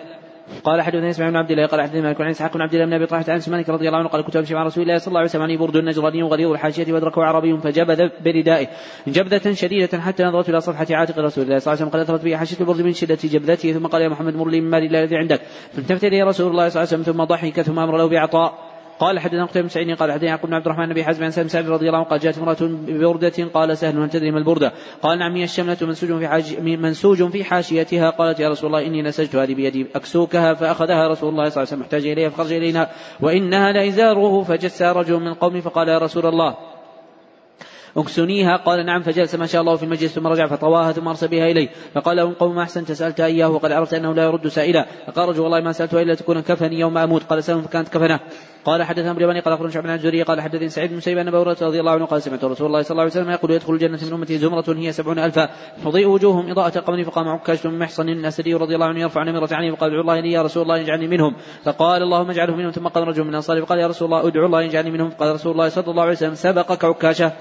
قال 0.65 0.83
حدثنا 0.83 1.11
اسماعيل 1.11 1.33
بن 1.33 1.39
عبد 1.39 1.51
الله 1.51 1.67
قال 1.67 1.81
حدثنا 1.83 2.01
مالك 2.01 2.21
عن 2.21 2.31
إسحاق 2.31 2.55
بن 2.55 2.63
عبد 2.63 2.75
الله 2.75 2.87
بن 2.87 2.93
أبي 2.93 3.07
طلحة 3.07 3.25
عن 3.29 3.41
مالك 3.49 3.69
رضي 3.69 3.89
الله 3.89 3.99
عنه 3.99 4.09
قال 4.09 4.25
كنت 4.25 4.37
امشي 4.37 4.55
مع 4.55 4.63
رسول 4.63 4.83
الله 4.83 4.99
صلى 4.99 5.09
الله 5.09 5.21
عليه 5.21 5.31
وسلم 5.31 5.57
برد 5.57 5.77
نجراني 5.77 6.23
وغليظ 6.23 6.51
الحاشية 6.51 6.93
وادركه 6.93 7.25
عربي 7.25 7.59
فجبذ 7.59 8.09
بردائه. 8.25 8.67
جبذة 9.07 9.53
شديدة 9.53 10.01
حتى 10.01 10.25
نظرت 10.25 10.49
إلى 10.49 10.61
صفحة 10.61 10.87
عاتق 10.91 11.19
رسول 11.19 11.45
الله 11.45 11.59
صلى 11.59 11.73
الله 11.73 11.83
عليه 11.83 11.89
وسلم 11.89 11.89
قد 11.89 12.01
اثرت 12.01 12.25
به 12.25 12.37
حاشية 12.37 12.61
البرد 12.61 12.81
من 12.81 12.93
شدة 12.93 13.19
جبذته 13.25 13.73
ثم 13.73 13.87
قال 13.87 14.03
يا 14.03 14.09
محمد 14.09 14.37
مر 14.37 14.49
لي 14.49 14.61
من 14.61 14.71
مال 14.71 14.97
الذي 14.97 15.17
عندك. 15.17 15.41
فالتفت 15.73 16.05
إليه 16.05 16.25
رسول 16.25 16.51
الله 16.51 16.69
صلى 16.69 16.83
الله 16.83 16.93
عليه 16.93 17.03
وسلم 17.03 17.15
ثم 17.15 17.25
ضحك 17.25 17.61
ثم 17.63 17.79
أمر 17.79 17.97
له 17.97 18.09
بعطاء. 18.09 18.68
قال 19.01 19.19
حدثنا 19.19 19.45
قتيبة 19.45 19.63
بن 19.63 19.69
سعيد 19.69 19.97
قال 19.97 20.13
حدثنا 20.13 20.29
يعقوب 20.29 20.51
بن 20.51 20.55
عبد 20.55 20.67
الرحمن 20.67 20.95
بن 20.95 21.05
حزم 21.05 21.25
عن 21.25 21.31
سالم 21.31 21.49
سعد 21.49 21.69
رضي 21.69 21.87
الله 21.87 21.99
عنه 21.99 22.09
قال 22.09 22.21
جاءت 22.21 22.39
امرأة 22.39 22.57
ببردة 22.61 23.45
قال 23.55 23.79
سهل 23.79 23.99
هل 23.99 24.11
تدري 24.11 24.31
ما 24.31 24.39
البردة؟ 24.39 24.73
قال 25.03 25.19
نعم 25.19 25.37
هي 25.37 25.45
الشملة 25.45 25.77
منسوج 25.83 26.19
في 26.19 26.29
حاج 26.29 26.61
منسوج 26.61 27.31
في 27.31 27.45
حاشيتها 27.45 28.11
قالت 28.11 28.41
يا 28.41 28.49
رسول 28.49 28.67
الله 28.67 28.87
إني 28.87 29.03
نسجت 29.03 29.37
هذه 29.37 29.55
بيدي 29.55 29.87
أكسوكها 29.95 30.55
فأخذها 30.55 31.09
رسول 31.09 31.31
الله 31.31 31.49
صلى 31.49 31.63
الله 31.63 31.69
عليه 31.69 31.69
وسلم 31.69 31.81
محتاج 31.81 32.07
إليها 32.07 32.29
فخرج 32.29 32.53
إلينا 32.53 32.91
وإنها 33.21 33.73
لإزاره 33.73 34.43
فجس 34.43 34.83
رجل 34.83 35.21
من 35.21 35.29
القوم 35.29 35.61
فقال 35.61 35.89
يا 35.89 35.99
رسول 35.99 36.27
الله 36.27 36.57
اكسنيها. 37.97 38.57
قال 38.57 38.87
نعم 38.87 39.03
فجلس 39.03 39.35
ما 39.35 39.47
شاء 39.47 39.61
الله 39.61 39.77
في 39.77 39.83
المجلس 39.83 40.15
ثم 40.15 40.27
رجع 40.27 40.47
فطواها 40.47 40.93
ثم 40.93 41.09
أرسل 41.09 41.29
بها 41.29 41.51
إليه. 41.51 41.69
فقال 41.95 42.17
له 42.17 42.35
قوم 42.39 42.55
ما 42.55 42.63
أحسنت 42.63 42.93
سألت 42.93 43.21
إياه 43.21 43.49
وقد 43.49 43.73
عرفت 43.73 43.95
أنه 43.95 44.15
لا 44.15 44.25
يرد 44.25 44.49
سائلا. 44.49 44.87
فقال 45.07 45.29
رجل 45.29 45.41
والله 45.41 45.61
ما 45.61 45.73
سالته 45.73 46.03
إلا 46.03 46.15
تكون 46.15 46.41
كفني 46.41 46.79
يوم 46.79 46.99
أموت. 46.99 47.23
قال 47.23 47.45
سلم 47.45 47.63
فكانت 47.63 47.89
كفنة. 47.89 48.21
قال 48.65 48.83
حدثنا 48.83 49.11
ابن 49.11 49.27
بني 49.27 49.41
قال 49.41 49.55
أخبرنا 49.55 49.73
شعبنا 49.73 49.93
عن 49.93 49.99
الزهري 49.99 50.23
قال 50.23 50.41
حدثني 50.41 50.69
سعيد 50.69 50.91
بن 50.91 51.01
سيب 51.01 51.19
ان 51.19 51.29
رضي 51.29 51.81
الله 51.81 51.93
عنه 51.93 52.05
قال 52.05 52.23
سمعت 52.23 52.45
رسول 52.45 52.67
الله 52.67 52.83
صلى 52.83 52.91
الله 52.91 53.03
عليه 53.03 53.13
وسلم 53.13 53.31
يقول 53.31 53.51
يدخل 53.51 53.73
الجنة 53.73 53.99
من 54.07 54.13
أمتي 54.13 54.39
زمرة 54.39 54.65
هي 54.69 54.93
سبعون 54.93 55.19
ألفا. 55.19 55.49
تضيء 55.85 56.07
وجوههم 56.07 56.51
إضاءة 56.51 56.81
قمر 56.81 57.05
فقام 57.05 57.29
عكاش 57.29 57.67
بن 57.67 57.79
محصن 57.79 58.09
الأسدي 58.09 58.55
رضي 58.55 58.75
الله 58.75 58.87
عنه 58.87 59.01
يرفع 59.01 59.23
نمرة 59.23 59.49
عنه 59.53 59.73
وقال 59.73 59.91
ادعو 59.91 60.01
الله 60.01 60.21
لي 60.21 60.33
يا 60.33 60.43
رسول 60.43 60.63
الله 60.63 60.77
يجعلني 60.77 61.07
منهم. 61.07 61.37
فقال 61.65 62.03
اللهم 62.03 62.31
اجعله 62.31 62.57
منهم. 62.57 62.71
ثم 62.71 62.89
قال 62.89 63.09
رجل 63.09 63.23
من 63.23 63.31
الانصار 63.31 63.63
فقال 63.63 63.79
يا 63.79 63.87
رسول 63.87 64.07
الله 64.07 64.29
ادعو 64.29 64.47
الله 64.47 64.63
يجعلني 64.63 64.91
منهم. 64.91 65.11
فقال 65.11 65.35
رسول 65.35 65.53
الله 65.53 65.69
صلى 65.69 65.91
الله 65.91 66.03
عليه 66.03 66.13
وسلم 66.13 66.35
سبقك 66.35 66.85
عكاشة. 66.85 67.33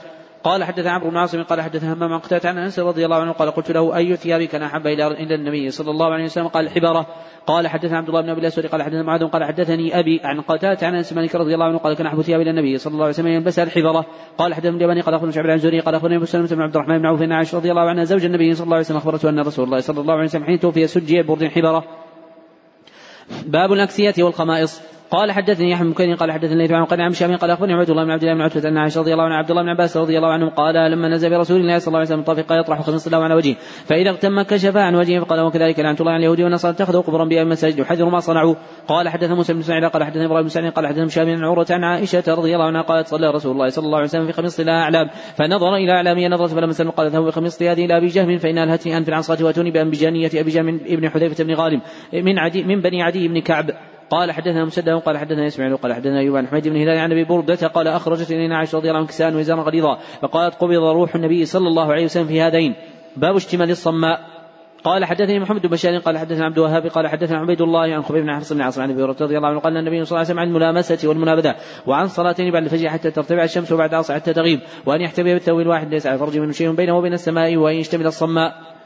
قال 0.47 0.63
حدث 0.63 0.87
عمرو 0.87 1.09
بن 1.09 1.17
عاصم 1.17 1.43
قال 1.43 1.61
حدث 1.61 1.83
همام 1.83 2.13
عن 2.13 2.19
قتادة 2.19 2.49
عن 2.49 2.57
أنس 2.57 2.79
رضي 2.79 3.05
الله 3.05 3.15
عنه 3.15 3.31
قال 3.31 3.51
قلت 3.51 3.71
له 3.71 3.97
أي 3.97 4.15
ثيابك 4.15 4.47
كان 4.49 4.63
أحب 4.63 4.87
إلى 4.87 5.07
إلى 5.07 5.35
النبي 5.35 5.71
صلى 5.71 5.91
الله 5.91 6.13
عليه 6.13 6.23
وسلم؟ 6.23 6.47
قال 6.47 6.65
الحبرة. 6.65 7.07
قال 7.47 7.67
حدثنا 7.67 7.97
عبد 7.97 8.07
الله 8.07 8.21
بن 8.21 8.29
أبي 8.29 8.41
الأسود 8.41 8.65
قال 8.65 8.83
حدثنا 8.83 9.03
معاذ 9.03 9.23
قال 9.23 9.43
حدثني 9.43 9.99
أبي 9.99 10.21
عن 10.23 10.41
قتادة 10.41 10.87
عن 10.87 10.95
أنس 10.95 11.13
مالك 11.13 11.35
رضي 11.35 11.53
الله 11.53 11.65
عنه 11.65 11.77
قال 11.77 11.93
كان 11.95 12.07
أحب 12.07 12.21
ثياب 12.21 12.41
إلى 12.41 12.49
النبي 12.49 12.77
صلى 12.77 12.93
الله 12.93 13.03
عليه 13.03 13.13
وسلم 13.13 13.27
يلبسها 13.27 13.63
الحبرة. 13.63 14.05
قال 14.37 14.53
حدثنا 14.53 14.75
اليماني 14.75 15.01
قال 15.01 15.13
أخبرنا 15.13 15.31
شعبان 15.31 15.51
عن 15.51 15.81
قال 15.81 15.95
اخبرني 15.95 16.15
أبو 16.15 16.25
سلمة 16.25 16.47
بن 16.47 16.61
عبد 16.61 16.75
الرحمن 16.75 16.97
بن 16.97 17.05
عوف 17.05 17.21
ان 17.21 17.31
عائشة 17.31 17.57
رضي 17.57 17.71
الله 17.71 17.89
عنها 17.89 18.03
زوج 18.03 18.25
النبي 18.25 18.53
صلى 18.53 18.63
الله 18.63 18.75
عليه 18.75 18.85
وسلم 18.85 18.97
أخبرته 18.97 19.29
أن 19.29 19.39
رسول 19.39 19.65
الله 19.65 19.79
صلى 19.79 20.01
الله 20.01 20.13
عليه 20.13 20.25
وسلم 20.25 20.43
حين 20.43 20.59
توفي 20.59 20.87
سجي 20.87 21.21
برد 21.21 21.43
حبره 21.45 21.83
باب 23.45 23.73
الأكسية 23.73 24.23
والخمائص. 24.23 24.96
قال 25.11 25.31
حدثني 25.31 25.71
يحيى 25.71 25.87
بن 25.87 26.15
قال 26.15 26.31
حدثني 26.31 26.55
ليث 26.55 26.71
عن 26.71 26.85
قال 26.85 27.01
عن 27.01 27.13
شامي 27.13 27.35
قال 27.35 27.51
أخبرني 27.51 27.73
عبد 27.73 27.89
الله 27.89 28.03
بن 28.03 28.11
عبد 28.11 28.23
الله 28.23 28.33
بن 28.33 28.41
عتبة 28.41 28.69
أن 28.69 28.77
عائشة 28.77 29.01
رضي 29.01 29.13
الله 29.13 29.23
عنها 29.23 29.37
عبد 29.37 29.49
الله 29.49 29.63
بن 29.63 29.69
عباس 29.69 29.97
رضي 29.97 30.17
الله 30.17 30.27
عنه 30.27 30.49
قال 30.49 30.91
لما 30.91 31.07
نزل 31.07 31.29
برسول 31.29 31.61
الله 31.61 31.79
صلى 31.79 31.87
الله 31.87 31.99
عليه 31.99 32.09
وسلم 32.09 32.21
طفق 32.21 32.59
يطرح 32.59 32.81
خمس 32.81 33.07
له 33.07 33.17
على 33.17 33.35
وجهه. 33.35 33.55
فإذا 33.85 34.09
اغتم 34.09 34.41
كشف 34.41 34.77
عن 34.77 34.95
وجهه 34.95 35.19
فقال 35.19 35.39
وكذلك 35.41 35.79
لعنه 35.79 35.97
الله 35.99 36.11
على 36.11 36.19
اليهود 36.19 36.41
والنصارى 36.41 36.73
اتخذوا 36.73 37.01
قبرا 37.01 37.25
بها 37.25 37.41
المساجد 37.41 37.79
يحذر 37.79 38.09
ما 38.09 38.19
صنعوا. 38.19 38.55
قال 38.87 39.09
حدثنا 39.09 39.35
موسى 39.35 39.53
بن 39.53 39.61
سعيد 39.61 39.83
قال 39.83 40.03
حدثنا 40.03 40.25
إبراهيم 40.25 40.43
بن 40.43 40.49
سعيد 40.49 40.71
قال 40.71 40.87
حدثنا 40.87 41.07
شامي 41.07 41.31
عن 41.31 41.43
عروة 41.43 41.67
عن 41.69 41.83
عائشة 41.83 42.23
رضي 42.27 42.53
الله 42.53 42.65
عنها 42.65 42.81
قالت 42.81 43.07
صلى 43.07 43.31
رسول 43.31 43.51
الله 43.51 43.69
صلى 43.69 43.85
الله 43.85 43.97
عليه 43.97 44.07
وسلم 44.07 44.25
في 44.25 44.33
خميص 44.33 44.59
لها 44.59 44.81
أعلام. 44.81 45.09
فنظر 45.35 45.75
إلى 45.75 45.91
اعلامي 45.91 46.27
نظرة 46.27 46.47
فلما 46.47 46.71
سلم 46.71 46.89
قال 46.89 47.11
ذهبوا 47.11 47.27
بخميص 47.27 47.61
هذه 47.61 47.85
إلى 47.85 47.97
أبي 47.97 48.07
جهم 48.07 48.37
فانها 48.37 48.63
الهتني 48.63 48.97
ان 48.97 49.03
في 49.03 49.09
العنصات 49.09 49.41
وأتوني 49.41 49.71
بأنبجانية 49.71 50.31
أبي 50.35 50.51
جهم 50.51 50.67
ابن 50.67 51.09
حذيفة 51.09 51.43
بن 51.43 51.53
غالب 51.53 51.81
من 52.13 52.39
عدي 52.39 52.63
من 52.63 52.81
بني 52.81 53.03
عدي 53.03 53.27
بن 53.27 53.41
كعب. 53.41 53.71
قال 54.09 54.31
حدثنا 54.31 54.65
مسدد 54.65 54.89
قال 54.89 55.17
حدثنا 55.17 55.47
إسماعيل 55.47 55.77
قال 55.77 55.93
حدثنا 55.93 56.19
أيوب 56.19 56.35
عن 56.35 56.47
حميد 56.47 56.67
بن 56.67 56.75
هلال 56.75 56.97
عن 56.97 57.11
أبي 57.11 57.23
برده 57.23 57.67
قال 57.67 57.87
أخرجت 57.87 58.31
إلينا 58.31 58.57
عائشة 58.57 58.77
رضي 58.77 58.87
الله 58.87 58.99
عنها 58.99 59.09
كساء 59.09 59.33
وزارا 59.33 59.61
غليظا 59.61 59.97
فقالت 60.21 60.55
قبض 60.55 60.73
روح 60.73 61.15
النبي 61.15 61.45
صلى 61.45 61.67
الله 61.67 61.91
عليه 61.91 62.03
وسلم 62.03 62.27
في 62.27 62.41
هذين 62.41 62.75
باب 63.17 63.35
اشتمال 63.35 63.69
الصماء. 63.69 64.37
قال 64.83 65.05
حدثني 65.05 65.39
محمد 65.39 65.61
بن 65.61 65.69
بشار 65.69 65.97
قال 65.97 66.17
حدثنا 66.17 66.45
عبد 66.45 66.57
الوهاب 66.57 66.87
قال 66.87 67.07
حدثنا 67.07 67.37
عبيد 67.37 67.61
الله 67.61 67.79
عن 67.79 68.01
خبيب 68.01 68.23
بن 68.23 68.35
حفص 68.35 68.53
بن 68.53 68.61
عاصم 68.61 68.81
عن 68.81 68.91
أبي 68.91 69.03
هريرة 69.03 69.15
رضي 69.21 69.37
الله 69.37 69.47
عنه 69.47 69.59
قال 69.59 69.77
النبي 69.77 70.05
صلى 70.05 70.09
الله 70.09 70.17
عليه 70.17 70.27
وسلم 70.29 70.39
عن 70.39 70.47
الملامسة 70.47 71.09
والمنابذة 71.09 71.55
وعن 71.87 72.07
صلاتين 72.07 72.51
بعد 72.51 72.63
الفجر 72.63 72.89
حتى 72.89 73.11
ترتفع 73.11 73.43
الشمس 73.43 73.71
وبعد 73.71 73.89
العصر 73.89 74.13
حتى 74.13 74.33
تغيب 74.33 74.59
وأن 74.85 75.01
يحتمي 75.01 75.33
بالثوب 75.33 75.59
الواحد 75.59 75.89
ليس 75.89 76.07
على 76.07 76.17
فرج 76.17 76.37
منه 76.37 76.51
شيء 76.51 76.71
بينه 76.71 76.97
وبين 76.97 77.13
السماء 77.13 77.57
وأن 77.57 77.75
يشتمل 77.75 78.05
الصماء. 78.05 78.76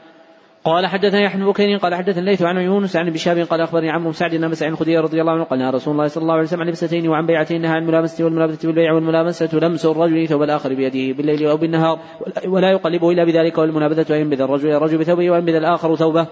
قال 0.64 0.86
حدثنا 0.86 1.20
يحيى 1.20 1.40
بن 1.40 1.50
بكير 1.50 1.76
قال 1.76 1.94
حدثنا 1.94 2.20
الليث 2.20 2.42
عن 2.42 2.56
يونس 2.56 2.96
عن 2.96 3.08
ابي 3.08 3.18
شهاب 3.18 3.38
قال 3.38 3.60
أخبرني 3.60 3.90
عمرو 3.90 4.06
بن 4.06 4.12
سعد 4.12 4.34
أن 4.34 4.54
سعيد 4.54 4.72
الخدري 4.72 4.98
رضي 4.98 5.20
الله 5.20 5.32
عنه 5.32 5.44
قال 5.44 5.74
رسول 5.74 5.92
الله 5.94 6.06
صلى 6.06 6.22
الله 6.22 6.34
عليه 6.34 6.42
وسلم 6.42 6.60
عن 6.60 6.68
لبستين 6.68 7.08
وعن 7.08 7.26
بيعتين 7.26 7.60
نهى 7.60 7.70
عن 7.70 7.82
الملامسه 7.82 8.24
والملابسه 8.24 8.66
بالبيع 8.66 8.92
والملامسة 8.92 9.58
لمس 9.58 9.86
الرجل 9.86 10.28
ثوب 10.28 10.42
الآخر 10.42 10.74
بيده 10.74 11.16
بالليل 11.16 11.46
أو 11.46 11.56
بالنهار 11.56 11.98
ولا 12.46 12.70
يقلبه 12.70 13.10
إلا 13.10 13.24
بذلك 13.24 13.58
والمنابذة 13.58 14.14
ان 14.14 14.20
ينبذ 14.20 14.40
الرجل 14.40 14.70
الرجل 14.70 14.98
بثوبه 14.98 15.30
وينبذ 15.30 15.54
الآخر 15.54 15.96
ثوبه. 15.96 16.26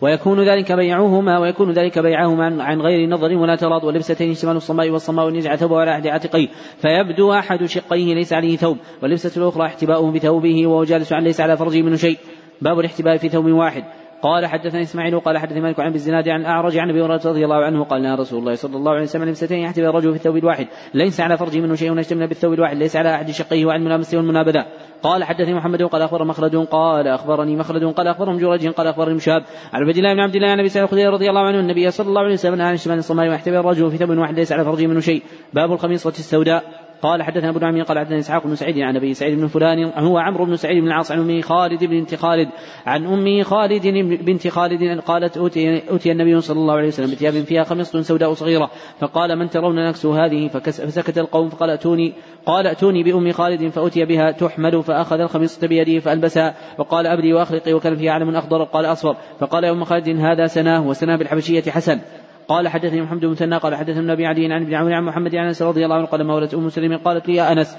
ويكون 0.00 0.48
ذلك 0.48 0.72
بيعهما 0.72 1.38
ويكون 1.38 1.72
ذلك 1.72 1.98
بيعهما 1.98 2.62
عن 2.64 2.80
غير 2.80 3.08
نظر 3.08 3.34
ولا 3.34 3.56
تراض 3.56 3.84
ولبستين 3.84 4.34
شمال 4.34 4.56
الصماء 4.56 4.90
والصماء 4.90 5.28
ان 5.28 5.36
يجعل 5.36 5.58
ثوبه 5.58 5.80
على 5.80 5.90
أحد 5.90 6.06
عاتقيه. 6.06 6.48
فيبدو 6.82 7.32
أحد 7.32 7.64
شقيه 7.64 8.14
ليس 8.14 8.32
عليه 8.32 8.56
ثوب 8.56 8.76
واللبسة 9.02 9.42
الأخرى 9.42 9.66
احتباؤه 9.66 10.12
بثوبه 10.12 10.66
وهو 10.66 10.84
جالس 10.84 11.12
عن 11.12 11.24
ليس 11.24 11.40
على 11.40 11.56
فرجه 11.56 11.82
منه 11.82 11.96
شيء. 11.96 12.18
باب 12.62 12.80
الاحتباء 12.80 13.16
في 13.16 13.28
ثوب 13.28 13.44
واحد. 13.44 13.84
قال 14.22 14.46
حدثني 14.46 14.82
إسماعيل 14.82 15.20
قال 15.20 15.38
حدثني 15.38 15.60
مالك 15.60 15.80
عن 15.80 15.92
بالزناد 15.92 16.28
عن 16.28 16.44
اعرج 16.44 16.78
عن 16.78 16.90
أبي 16.90 17.02
هريرة 17.02 17.20
رضي 17.24 17.44
الله 17.44 17.64
عنه 17.64 17.84
قال 17.84 18.02
نهى 18.02 18.14
رسول 18.14 18.38
الله 18.38 18.54
صلى 18.54 18.76
الله 18.76 18.92
عليه 18.92 19.02
وسلم 19.02 19.24
لمستين 19.24 19.58
يحتبي 19.58 19.88
الرجل 19.88 20.10
في 20.10 20.16
الثوب 20.16 20.36
الواحد. 20.36 20.66
ليس 20.94 21.20
على 21.20 21.36
فرجه 21.36 21.60
منه 21.60 21.74
شيء 21.74 21.98
يشتمل 21.98 22.26
بالثوب 22.26 22.52
الواحد 22.52 22.76
ليس 22.76 22.96
على 22.96 23.14
أحد 23.14 23.30
شقيه 23.30 23.66
وعن 23.66 23.80
الملامسه 23.80 24.16
والمنابذه 24.18 24.66
قال 25.02 25.24
حدثني 25.24 25.54
محمد 25.54 25.82
قال 25.82 26.02
اخبر 26.02 26.24
مخلد 26.24 26.56
قال 26.56 27.08
أخبرني 27.08 27.56
مخلد 27.56 27.84
قال 27.84 28.08
أخبرهم 28.08 28.36
جريج 28.38 28.68
قال 28.68 28.86
أخبرني 28.86 29.14
مشاب 29.14 29.42
عن 29.72 29.82
عبد 29.82 29.96
الله 29.96 30.14
بن 30.14 30.20
عبد 30.20 30.34
الله 30.34 30.48
عن 30.48 30.58
أبي 30.58 30.68
سعيد 30.68 30.84
الخدري 30.84 31.06
رضي 31.06 31.30
الله 31.30 31.40
عنه 31.40 31.60
النبي 31.60 31.90
صلى 31.90 32.08
الله 32.08 32.20
عليه 32.20 32.32
وسلم 32.32 32.62
عن 32.62 32.76
شمال 32.76 32.98
الصماء 32.98 33.28
ويحتبي 33.28 33.58
الرجل 33.58 33.90
في 33.90 33.96
ثوب 33.96 34.10
واحد 34.10 34.34
ليس 34.34 34.52
على 34.52 34.64
فرجه 34.64 34.86
منه 34.86 35.00
شيء. 35.00 35.22
باب 35.52 35.72
الخميصة 35.72 36.10
السوداء. 36.10 36.87
قال 37.02 37.22
حدثنا 37.22 37.50
أبو 37.50 37.58
نعيم 37.58 37.84
قال 37.84 37.98
حدثنا 37.98 38.18
إسحاق 38.18 38.46
بن 38.46 38.54
سعيد 38.54 38.78
عن 38.78 38.96
أبي 38.96 39.14
سعيد 39.14 39.38
بن 39.38 39.46
فلان 39.46 39.84
هو 39.84 40.18
عمرو 40.18 40.44
بن 40.44 40.56
سعيد 40.56 40.82
بن 40.82 40.86
العاص 40.86 41.12
عن 41.12 41.18
امه 41.18 41.40
خالد 41.40 41.84
بنت 41.84 42.14
خالد 42.14 42.48
عن 42.86 43.06
امه 43.06 43.42
خالد 43.42 43.86
بنت 44.24 44.48
خالد 44.48 45.00
قالت 45.00 45.36
اوتي 45.36 45.90
أوتي 45.90 46.12
النبي 46.12 46.40
صلى 46.40 46.60
الله 46.60 46.74
عليه 46.74 46.88
وسلم 46.88 47.10
بثياب 47.10 47.34
فيها 47.34 47.64
خميصه 47.64 48.02
سوداء 48.02 48.34
صغيرة. 48.34 48.70
فقال 49.00 49.38
من 49.38 49.50
ترون 49.50 49.88
نكسو 49.88 50.12
هذه؟ 50.12 50.48
فسكت 50.48 51.18
القوم 51.18 51.48
فقال 51.48 51.70
اتوني 51.70 52.12
قال 52.46 52.66
أتوني 52.66 53.02
بأم 53.02 53.32
خالد 53.32 53.68
فأتي 53.68 54.04
بها 54.04 54.30
تحمل 54.30 54.82
فأخذ 54.82 55.20
الخميصه 55.20 55.66
بيده 55.66 55.98
فألبسها. 55.98 56.54
وقال 56.78 57.06
ابدي 57.06 57.32
وأخلقي 57.32 57.72
وكان 57.72 57.96
فيها 57.96 58.12
علم 58.12 58.36
أخضر. 58.36 58.64
قال 58.64 58.84
اصفر 58.84 59.16
فقال 59.40 59.64
يا 59.64 59.70
أم 59.70 59.84
خالد 59.84 60.08
هذا 60.08 60.46
سناه 60.46 60.86
وسناه 60.86 61.16
بالحبشية 61.16 61.70
حسن. 61.70 62.00
قال 62.48 62.68
حدثني 62.68 63.02
محمد 63.02 63.20
بن 63.20 63.30
مثنى 63.30 63.56
قال 63.56 63.74
حدثنا 63.74 64.00
النبي 64.00 64.26
عدي 64.26 64.46
عن 64.46 64.62
ابن 64.62 64.74
عون 64.74 64.92
عن 64.92 65.04
محمد 65.04 65.34
عن 65.34 65.46
أنس 65.46 65.62
رضي 65.62 65.84
الله 65.84 65.96
عنه 65.96 66.06
قال 66.06 66.26
مولت 66.26 66.54
أم 66.54 66.68
سليم 66.68 66.96
قالت 66.96 67.28
لي 67.28 67.34
يا 67.34 67.52
أنس. 67.52 67.76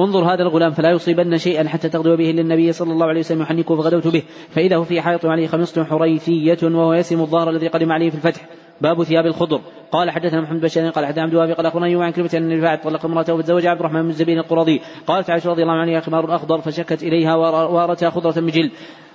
انظر 0.00 0.24
هذا 0.34 0.42
الغلام 0.42 0.70
فلا 0.70 0.90
يصيبن 0.90 1.38
شيئا 1.38 1.68
حتى 1.68 1.88
تغدو 1.88 2.16
به 2.16 2.24
للنبي 2.24 2.72
صلى 2.72 2.92
الله 2.92 3.06
عليه 3.06 3.20
وسلم 3.20 3.42
يحنكه 3.42 3.76
فغدوت 3.76 4.06
به. 4.06 4.22
فإذا 4.50 4.76
هو 4.76 4.84
في 4.84 5.00
حائط 5.00 5.26
عليه 5.26 5.46
خميصة 5.46 5.84
حريثية 5.84 6.58
وهو 6.62 6.94
يسم 6.94 7.20
الظهر 7.20 7.50
الذي 7.50 7.68
قدم 7.68 7.92
عليه 7.92 8.10
في 8.10 8.16
الفتح. 8.16 8.46
باب 8.80 9.02
ثياب 9.02 9.26
الخضر. 9.26 9.60
قال 9.92 10.10
حدثنا 10.10 10.40
محمد 10.40 10.60
بن 10.60 10.90
قال 10.90 11.06
حدثنا 11.06 11.22
عبد 11.22 11.32
الوهاب 11.32 11.50
قال 11.50 11.66
اخبرنا 11.66 11.86
أيوب 11.86 12.02
عن 12.02 12.12
كلمة 12.12 12.30
أن 12.34 12.52
الرفاعي 12.52 12.76
طلق 12.76 13.04
امرأته 13.04 13.34
وتزوج 13.34 13.66
عبد 13.66 13.80
الرحمن 13.80 14.02
بن 14.02 14.08
الزبير 14.08 14.38
القرظي 14.38 14.80
قالت 15.06 15.30
عائشة 15.30 15.50
رضي 15.50 15.62
الله 15.62 15.74
عنها 15.74 16.00
خمار 16.00 16.34
أخضر 16.34 16.60
فشكت 16.60 17.02
إليها 17.02 17.36
وارتها 17.36 18.10
خضرة 18.10 18.40
من 18.40 18.50
جلد. 18.50 18.70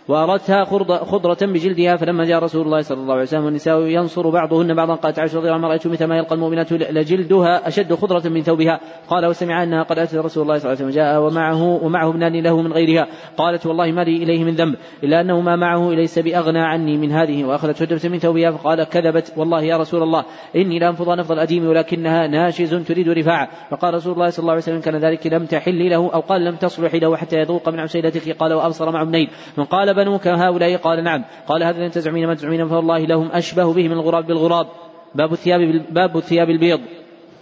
وأردتها 0.07 0.63
خضرة 1.03 1.37
بجلدها 1.41 1.95
فلما 1.95 2.25
جاء 2.25 2.39
رسول 2.39 2.65
الله 2.65 2.81
صلى 2.81 2.97
الله 2.97 3.13
عليه 3.13 3.23
وسلم 3.23 3.45
والنساء 3.45 3.81
ينصر 3.81 4.29
بعضهن 4.29 4.73
بعضا 4.73 4.95
قالت 4.95 5.19
عائشة 5.19 5.37
رضي 5.37 5.47
الله 5.47 5.57
عنها 5.57 5.69
رأيت 5.69 5.87
مثل 5.87 6.05
ما 6.05 6.17
يلقى 6.17 6.35
المؤمنات 6.35 6.71
لجلدها 6.71 7.67
أشد 7.67 7.93
خضرة 7.93 8.29
من 8.29 8.41
ثوبها. 8.41 8.79
قال 9.07 9.25
وسمع 9.25 9.63
أنها 9.63 9.83
قد 9.83 9.99
أتت 9.99 10.15
رسول 10.15 10.43
الله 10.43 10.57
صلى 10.57 10.73
الله 10.73 10.83
عليه 10.83 10.89
وسلم 10.89 10.89
جاء 10.89 11.21
ومعه 11.21 11.63
ومعه 11.83 12.09
ابنان 12.09 12.43
له 12.43 12.61
من 12.61 12.73
غيرها. 12.73 13.07
قالت 13.37 13.65
والله 13.65 13.91
ما 13.91 14.01
لي 14.01 14.23
إليه 14.23 14.43
من 14.43 14.55
ذنب 14.55 14.75
إلا 15.03 15.21
أنه 15.21 15.41
ما 15.41 15.55
معه 15.55 15.91
ليس 15.91 16.19
بأغنى 16.19 16.59
عني 16.59 16.97
من 16.97 17.11
هذه 17.11 17.45
وأخذت 17.45 17.81
هدبة 17.81 18.09
من 18.09 18.19
ثوبها 18.19 18.51
فقال 18.51 18.83
كذبت 18.83 19.33
والله 19.37 19.61
يا 19.61 19.77
رسول 19.77 20.03
الله 20.03 20.25
إني 20.55 20.79
لأنفض 20.79 21.09
نفض 21.09 21.31
الأديم 21.31 21.67
ولكنها 21.67 22.27
ناشز 22.27 22.75
تريد 22.75 23.09
رفاعة. 23.09 23.49
فقال 23.69 23.93
رسول 23.93 24.13
الله 24.13 24.29
صلى 24.29 24.39
الله 24.43 24.51
عليه 24.51 24.61
وسلم 24.61 24.81
كان 24.81 24.95
ذلك 24.95 25.27
لم 25.27 25.45
تحل 25.45 25.89
له 25.89 26.13
أو 26.13 26.19
قال 26.19 26.45
لم 26.45 26.55
تصلح 26.55 26.95
له 26.95 27.17
حتى 27.17 27.35
يذوق 27.39 27.69
من 27.69 27.79
عسيلتك. 27.79 28.37
قال 28.37 28.53
وأبصر 28.53 28.91
مع 28.91 29.01
ابنين. 29.01 29.29
من 29.57 29.63
قال 29.63 29.96
بنوك 29.97 30.27
هؤلاء؟ 30.27 30.75
قال 30.75 31.03
نعم. 31.03 31.23
قال 31.47 31.63
هذا 31.63 31.85
أن 31.85 31.91
تزعمين 31.91 32.27
ما 32.27 32.33
تزعمين 32.33 32.67
فوالله 32.67 32.99
لهم 32.99 33.29
أشبه 33.31 33.73
به 33.73 33.87
من 33.87 33.93
الغراب 33.93 34.27
بالغراب. 34.27 34.67
باب 35.15 35.33
الثياب 35.33 35.59
باب 35.89 36.17
الثياب 36.17 36.49
البيض. 36.49 36.79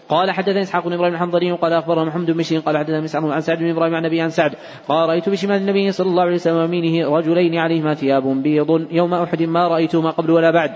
قال 0.09 0.31
حدثني 0.31 0.61
إسحاق 0.61 0.87
بن 0.87 0.93
إبراهيم 0.93 1.13
الحنظلي 1.13 1.51
قال 1.51 1.73
أخبرنا 1.73 2.03
محمد 2.03 2.31
بن 2.31 2.37
بشير 2.37 2.59
قال 2.59 2.77
حدثنا 2.77 3.01
مسعر 3.01 3.31
عن 3.31 3.41
سعد 3.41 3.57
بن 3.57 3.69
إبراهيم 3.69 3.95
عن 3.95 4.05
ابي 4.05 4.21
عن 4.21 4.29
سعد. 4.29 4.51
قال 4.87 5.09
رأيت 5.09 5.29
بشمال 5.29 5.61
النبي 5.61 5.91
صلى 5.91 6.07
الله 6.07 6.23
عليه 6.23 6.33
وسلم 6.33 6.57
ويمينه 6.57 7.17
رجلين 7.17 7.57
عليهما 7.57 7.93
ثياب 7.93 8.43
بيض. 8.43 8.87
يوم 8.91 9.13
أحد 9.13 9.43
ما 9.43 9.67
رايتهما 9.67 10.09
قبل 10.09 10.31
ولا 10.31 10.51
بعد. 10.51 10.71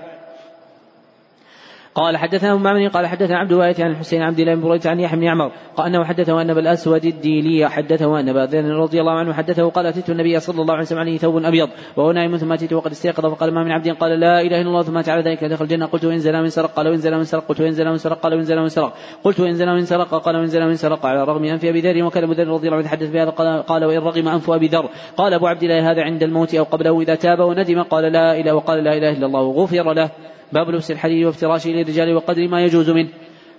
قال 2.00 2.18
حدثنا 2.18 2.54
أبو 2.54 2.64
معمر 2.64 2.88
قال 2.88 3.08
حدثنا 3.08 3.38
عبد 3.38 3.52
الوارث 3.52 3.80
عن 3.80 3.92
الحسين 3.92 4.22
عبد 4.22 4.40
الله 4.40 4.56
بن 4.56 4.62
بريدة 4.62 4.90
عن 4.90 5.00
يحيى 5.00 5.20
بن 5.20 5.28
عمر 5.28 5.52
قال 5.76 5.88
أنه 5.88 6.04
حدثه 6.04 6.42
أن 6.42 6.50
أبا 6.50 6.60
الأسود 6.60 7.06
الديلي 7.06 7.70
حدثه 7.70 8.20
أن 8.20 8.30
أبا 8.30 8.40
ذر 8.40 8.64
رضي 8.64 9.02
الله 9.02 9.12
عنه 9.12 9.34
حدثه 9.34 9.70
قال 9.70 9.86
أتيت 9.86 10.10
النبي 10.10 10.40
صلى 10.40 10.62
الله 10.62 10.74
عليه 10.74 10.84
وسلم 10.84 11.00
عليه 11.00 11.18
ثوب 11.18 11.46
أبيض 11.46 11.70
وهو 11.98 12.12
نائم 12.12 12.38
ثم 12.38 12.54
اتيته 12.54 12.76
وقد 12.76 12.92
استيقظ 12.92 13.26
فقال 13.26 13.54
ما 13.54 13.64
من 13.64 13.72
عبد؟ 13.72 13.90
قال 13.90 14.20
لا 14.20 14.42
إله 14.42 14.62
إلا 14.62 14.70
الله 14.70 14.82
ثم 14.82 15.12
على 15.12 15.22
ذلك 15.22 15.44
دخل 15.44 15.66
الجنة. 15.66 15.86
قلت 15.86 16.06
وإن 16.06 16.20
زنا 16.20 16.42
من 16.42 16.50
سرق؟ 16.50 16.72
قال 16.72 16.88
وإن 16.88 16.98
زنا 16.98 17.18
من 17.18 17.24
سرق؟ 17.24 17.44
قلت 17.44 17.62
وإن 17.62 17.72
زنا 17.72 17.92
من 17.92 17.98
سرق؟ 17.98 18.20
قال 18.20 18.34
وإن 18.34 18.44
زنا 18.44 18.62
من 18.62 18.70
سرق. 18.70 18.94
قلت 19.24 19.40
وإن 19.40 19.54
زنا 19.54 19.74
من 19.74 19.86
سرق؟ 19.86 20.16
قال 20.16 20.36
وإن 20.36 20.48
زنا 20.48 20.66
من 20.68 20.76
سرق. 20.76 21.06
على 21.06 21.24
رغم 21.24 21.44
أنف 21.44 21.66
أبي 21.66 21.82
ذر 21.82 22.04
وكان 22.04 22.24
ابو 22.24 22.34
ذر 22.34 22.48
رضي 22.48 22.68
الله 22.68 22.78
عنه 22.78 22.86
يتحدث 22.86 23.10
بهذا 23.10 23.30
قال 23.62 23.86
وإن 23.86 24.00
رغم 24.00 24.28
أنف 24.28 24.50
أبي 24.50 24.68
ذر. 24.68 24.90
قال 25.18 25.34
أبو 25.34 25.48
عبد 25.48 25.64
الله 25.64 25.92
هذا 25.92 26.02
عند 26.02 26.24
الموت 26.24 26.56
أو 26.56 26.64
قبله 26.64 27.02
إذا 27.02 27.16
تاب 27.16 27.40
وندم 27.40 27.84
قال 27.84 28.04
لا 28.04 28.40
إله 28.40 28.54
وقال 28.56 28.84
لا 28.84 28.98
إله 28.98 29.12
إلا 29.12 29.26
الله 29.26 29.52
غفر 29.52 29.94
له. 29.94 30.10
باب 30.54 30.70
لبس 30.70 30.92
الحديد 30.92 31.26
وافتراشه 31.26 31.70
للرجال 31.70 32.16
وقدر 32.16 32.48
ما 32.48 32.62
يجوز 32.62 32.90
منه. 32.90 33.10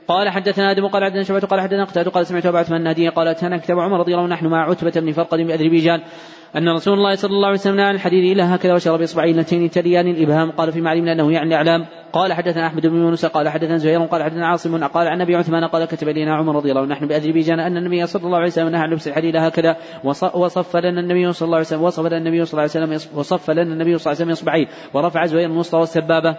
قال 0.09 0.28
حدثنا 0.28 0.70
آدم 0.70 0.86
قال 0.86 1.05
حدثنا 1.05 1.22
شعبة 1.22 1.41
قال 1.41 1.61
حدثنا 1.61 1.84
قتادة 1.84 2.11
قال 2.11 2.26
سمعت 2.26 2.47
أبا 2.47 2.59
عثمان 2.59 2.80
النادي 2.80 3.09
قال 3.09 3.28
أتانا 3.28 3.59
كتاب 3.59 3.78
عمر 3.78 3.99
رضي 3.99 4.12
الله 4.12 4.24
عنه 4.24 4.34
نحن 4.34 4.47
مع 4.47 4.70
عتبة 4.70 5.01
بن 5.01 5.12
فرقد 5.12 5.38
باذربيجان 5.38 6.01
أن 6.57 6.68
رسول 6.68 6.95
الله 6.95 7.14
صلى 7.14 7.30
الله 7.30 7.47
عليه 7.47 7.59
وسلم 7.59 7.76
نهى 7.76 7.84
عن 7.84 7.95
الحديد 7.95 8.32
إلا 8.32 8.55
هكذا 8.55 8.74
وشرب 8.74 9.03
إصبعين 9.03 9.34
اللتين 9.34 9.70
تليان 9.70 10.07
الإبهام. 10.07 10.51
قال 10.51 10.72
فيما 10.72 10.91
علمنا 10.91 11.12
أنه 11.12 11.32
يعني 11.32 11.47
الإعلام 11.47 11.86
قال 12.12 12.32
حدثنا 12.32 12.66
أحمد 12.66 12.86
بن 12.86 12.97
يونس 12.97 13.26
قال 13.26 13.49
حدثنا 13.49 13.76
زهير 13.76 14.01
قال 14.01 14.22
حدثنا 14.22 14.47
عاصم 14.47 14.84
قال 14.84 15.09
عن 15.09 15.20
أبي 15.20 15.36
عثمان 15.36 15.64
قال 15.64 15.84
كتب 15.84 16.09
إلينا 16.09 16.34
عمر 16.34 16.57
رضي 16.57 16.70
الله 16.70 16.82
عنه 16.82 16.93
نحن 16.93 17.07
بأذربيجان 17.07 17.61
أن 17.61 17.76
النبي 17.76 18.07
صلى 18.07 18.24
الله 18.24 18.36
عليه 18.36 18.47
وسلم 18.47 18.68
نهى 18.68 18.80
عن 18.80 18.91
لبس 18.91 19.09
الحديد 19.09 19.36
هكذا. 19.36 19.76
وصف 20.34 20.76
لنا 20.76 21.01
النبي 21.01 21.32
صلى 21.32 21.47
الله 21.47 21.57
عليه 21.57 21.66
وسلم 21.66 21.82
وصف 21.82 22.07
لنا 22.07 22.16
النبي 22.16 22.45
صلى 22.45 22.53
الله 22.53 22.70
عليه 22.74 22.86
وسلم 22.86 23.18
وصف 23.18 23.51
لنا 23.51 23.62
النبي 23.62 23.99
صلى 23.99 24.12
الله 24.12 24.22
عليه 24.22 24.30
وسلم 24.30 24.30
إصبعين. 24.30 24.66
ورفع 24.95 25.26
زهير 25.26 25.51
الوسطى 25.51 25.78
والسبابة 25.78 26.36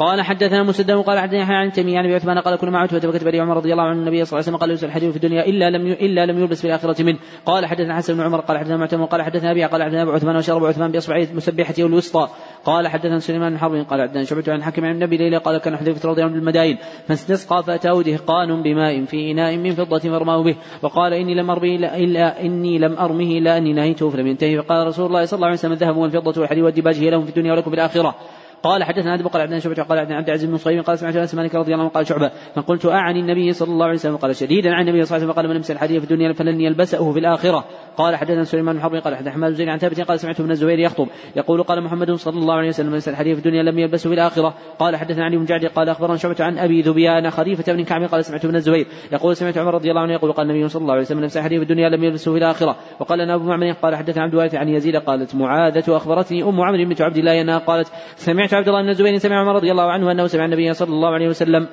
قال 0.00 0.22
حدثنا 0.22 0.62
مسدد 0.62 0.90
قال 0.90 1.18
حدثنا 1.18 1.40
يحيى 1.40 1.56
عن 1.56 1.72
تيميه 1.72 1.98
عن 1.98 2.04
أبي 2.04 2.14
عثمان 2.14 2.38
قال 2.38 2.56
كنا 2.56 2.70
مع 2.70 2.82
عتبة 2.82 3.00
فكتب 3.00 3.28
لي 3.28 3.40
عمر 3.40 3.56
رضي 3.56 3.72
الله 3.72 3.82
عنه 3.82 4.00
النبي 4.00 4.24
صلى 4.24 4.32
الله 4.32 4.34
عليه 4.34 4.42
وسلم 4.42 4.56
قال 4.56 4.70
يلبس 4.70 4.84
الحديث 4.84 5.10
في 5.10 5.16
الدنيا 5.16 5.46
إلا 5.46 5.70
لم 5.70 5.86
إلا 5.86 6.26
لم 6.26 6.38
يلبس 6.38 6.60
في 6.60 6.66
الآخرة 6.66 7.02
منه. 7.02 7.18
قال 7.46 7.66
حدثنا 7.66 7.96
حسن 7.96 8.14
بن 8.14 8.20
عمر 8.20 8.40
قال 8.40 8.58
حدثنا 8.58 8.76
معتمر 8.76 9.04
قال 9.04 9.22
حدثنا 9.22 9.50
أبي 9.50 9.64
قال 9.64 9.82
حدثنا 9.82 10.02
أبو 10.02 10.10
عثمان 10.10 10.36
وشرب 10.36 10.64
عثمان 10.64 10.92
باصبعه 10.92 11.28
مسبحته 11.34 11.86
الوسطى. 11.86 12.28
قال 12.64 12.88
حدثنا 12.88 13.18
سليمان 13.18 13.52
بن 13.52 13.58
حرب 13.58 13.86
قال 13.90 14.02
حدثنا 14.02 14.24
شعبة 14.24 14.44
عن 14.48 14.62
حكم 14.62 14.84
عن 14.84 14.90
النبي 14.90 15.16
ليلى 15.16 15.36
قال 15.36 15.58
كان 15.58 15.76
حذيفة 15.76 16.08
رضي 16.08 16.22
الله 16.22 16.32
عنه 16.32 16.40
بالمدائن. 16.40 16.76
فاستسقى 17.08 17.62
فاتاه 17.62 18.02
دهقان 18.02 18.62
بماء 18.62 19.04
في 19.04 19.30
إناء 19.30 19.56
من 19.56 19.70
فضة 19.70 19.98
فرماه 19.98 20.42
به. 20.42 20.56
وقال 20.82 21.12
إني 21.14 21.34
لم 21.34 21.50
أرمه 21.50 21.74
الا 21.74 22.40
إني 22.40 22.78
لم 22.78 22.92
أرمه 22.98 23.38
إلا 23.38 23.56
أني 23.56 23.72
نهيته 23.72 24.10
فلم 24.10 24.26
ينتهي. 24.26 24.62
فقال 24.62 24.86
رسول 24.86 25.06
الله 25.06 25.24
صلى 25.24 25.36
الله 25.36 25.46
عليه 25.46 25.58
وسلم 25.58 25.72
الذهب 25.72 25.96
والفضة 25.96 26.40
والحديد 26.40 26.64
والدباج 26.64 26.96
هي 26.96 27.10
لهم 27.10 27.22
في 27.22 27.28
الدنيا 27.28 27.52
ولكم 27.52 27.70
في 27.70 27.76
الآخرة. 27.76 28.14
قال 28.62 28.84
حدثنا 28.84 29.14
آدم 29.14 29.28
قال 29.28 29.42
عبد 29.42 29.58
شعبة 29.58 29.82
قال 29.82 29.98
عبد 29.98 30.28
العزيز 30.28 30.50
بن 30.50 30.56
صهيب 30.56 30.84
قال 30.84 30.98
سمعت 30.98 31.16
أنس 31.16 31.34
مالك 31.34 31.54
رضي 31.54 31.72
الله 31.72 31.84
عنه 31.84 31.92
قال 31.92 32.06
شعبة 32.06 32.30
فقلت 32.54 32.86
أعني 32.86 33.20
النبي 33.20 33.52
صلى 33.52 33.72
الله 33.72 33.84
عليه 33.84 33.94
وسلم 33.94 34.16
قال 34.16 34.36
شديدا 34.36 34.74
عن 34.74 34.88
النبي 34.88 35.04
صلى 35.04 35.16
الله 35.16 35.24
عليه 35.24 35.24
وسلم 35.24 35.42
قال 35.42 35.48
من 35.48 35.56
لمس 35.56 35.70
الحديث 35.70 35.98
في 35.98 36.04
الدنيا 36.04 36.32
فلن 36.32 36.60
يلبسه 36.60 37.12
في 37.12 37.18
الآخرة. 37.18 37.64
قال 37.96 38.16
حدثنا 38.16 38.44
سليمان 38.44 38.76
بن 38.76 38.82
حرب 38.82 38.94
قال 38.94 39.16
حدثنا 39.16 39.32
حماد 39.32 39.52
زيد 39.52 39.68
عن 39.68 39.78
ثابت 39.78 40.00
قال 40.00 40.20
سمعت 40.20 40.40
ابن 40.40 40.50
الزبير 40.50 40.78
يخطب 40.78 41.06
يقول 41.36 41.62
قال 41.62 41.84
محمد 41.84 42.10
صلى 42.10 42.38
الله 42.38 42.54
عليه 42.54 42.68
وسلم 42.68 42.94
لمس 42.94 43.08
الحديث 43.08 43.32
في 43.32 43.46
الدنيا 43.46 43.62
لم 43.62 43.78
يلبسه 43.78 44.08
في 44.10 44.14
الآخرة. 44.14 44.54
قال 44.78 44.96
حدثنا 44.96 45.24
علي 45.24 45.36
بن 45.36 45.44
جعد 45.44 45.66
قال 45.66 45.88
أخبرنا 45.88 46.16
شعبة 46.16 46.36
عن 46.40 46.58
أبي 46.58 46.82
ذبيان 46.82 47.30
خليفة 47.30 47.72
بن 47.72 47.84
كعب 47.84 48.02
قال 48.02 48.24
سمعت 48.24 48.44
ابن 48.44 48.56
الزبير 48.56 48.86
يقول 49.12 49.36
سمعت 49.36 49.58
عمر 49.58 49.74
رضي 49.74 49.90
الله 49.90 50.00
عنه 50.00 50.12
يقول 50.12 50.32
قال 50.32 50.50
النبي 50.50 50.68
صلى 50.68 50.82
الله 50.82 50.92
عليه 50.92 51.02
وسلم 51.02 51.20
لمس 51.20 51.36
الحديث 51.36 51.58
في 51.58 51.62
الدنيا 51.62 51.88
لم 51.88 52.04
يلبسه 52.04 52.32
في 52.32 52.38
الآخرة. 52.38 52.76
وقال 53.00 53.30
أبو 53.30 53.44
معمر 53.44 53.72
قال 53.72 53.96
حدثنا 53.96 54.22
عبد 54.22 54.32
الوارث 54.32 54.54
عن 54.54 54.68
يزيد 54.68 54.96
قالت 54.96 55.34
معاذة 55.34 55.96
اخبرتني 55.96 56.42
أم 56.42 56.60
عمرو 56.60 56.84
بنت 56.84 57.00
عبد 57.00 57.16
الله 57.16 57.40
أنها 57.40 57.58
قالت 57.58 57.92
سمعت 58.16 58.49
عبد 58.54 58.68
الله 58.68 58.82
بن 58.82 58.88
الزبير 58.88 59.18
سمع 59.18 59.40
عمر 59.40 59.54
رضي 59.54 59.70
الله 59.70 59.92
عنه 59.92 60.12
أنه 60.12 60.26
سمع 60.26 60.44
النبي 60.44 60.74
صلى 60.74 60.88
الله 60.88 61.08
عليه 61.08 61.28
وسلم. 61.28 61.68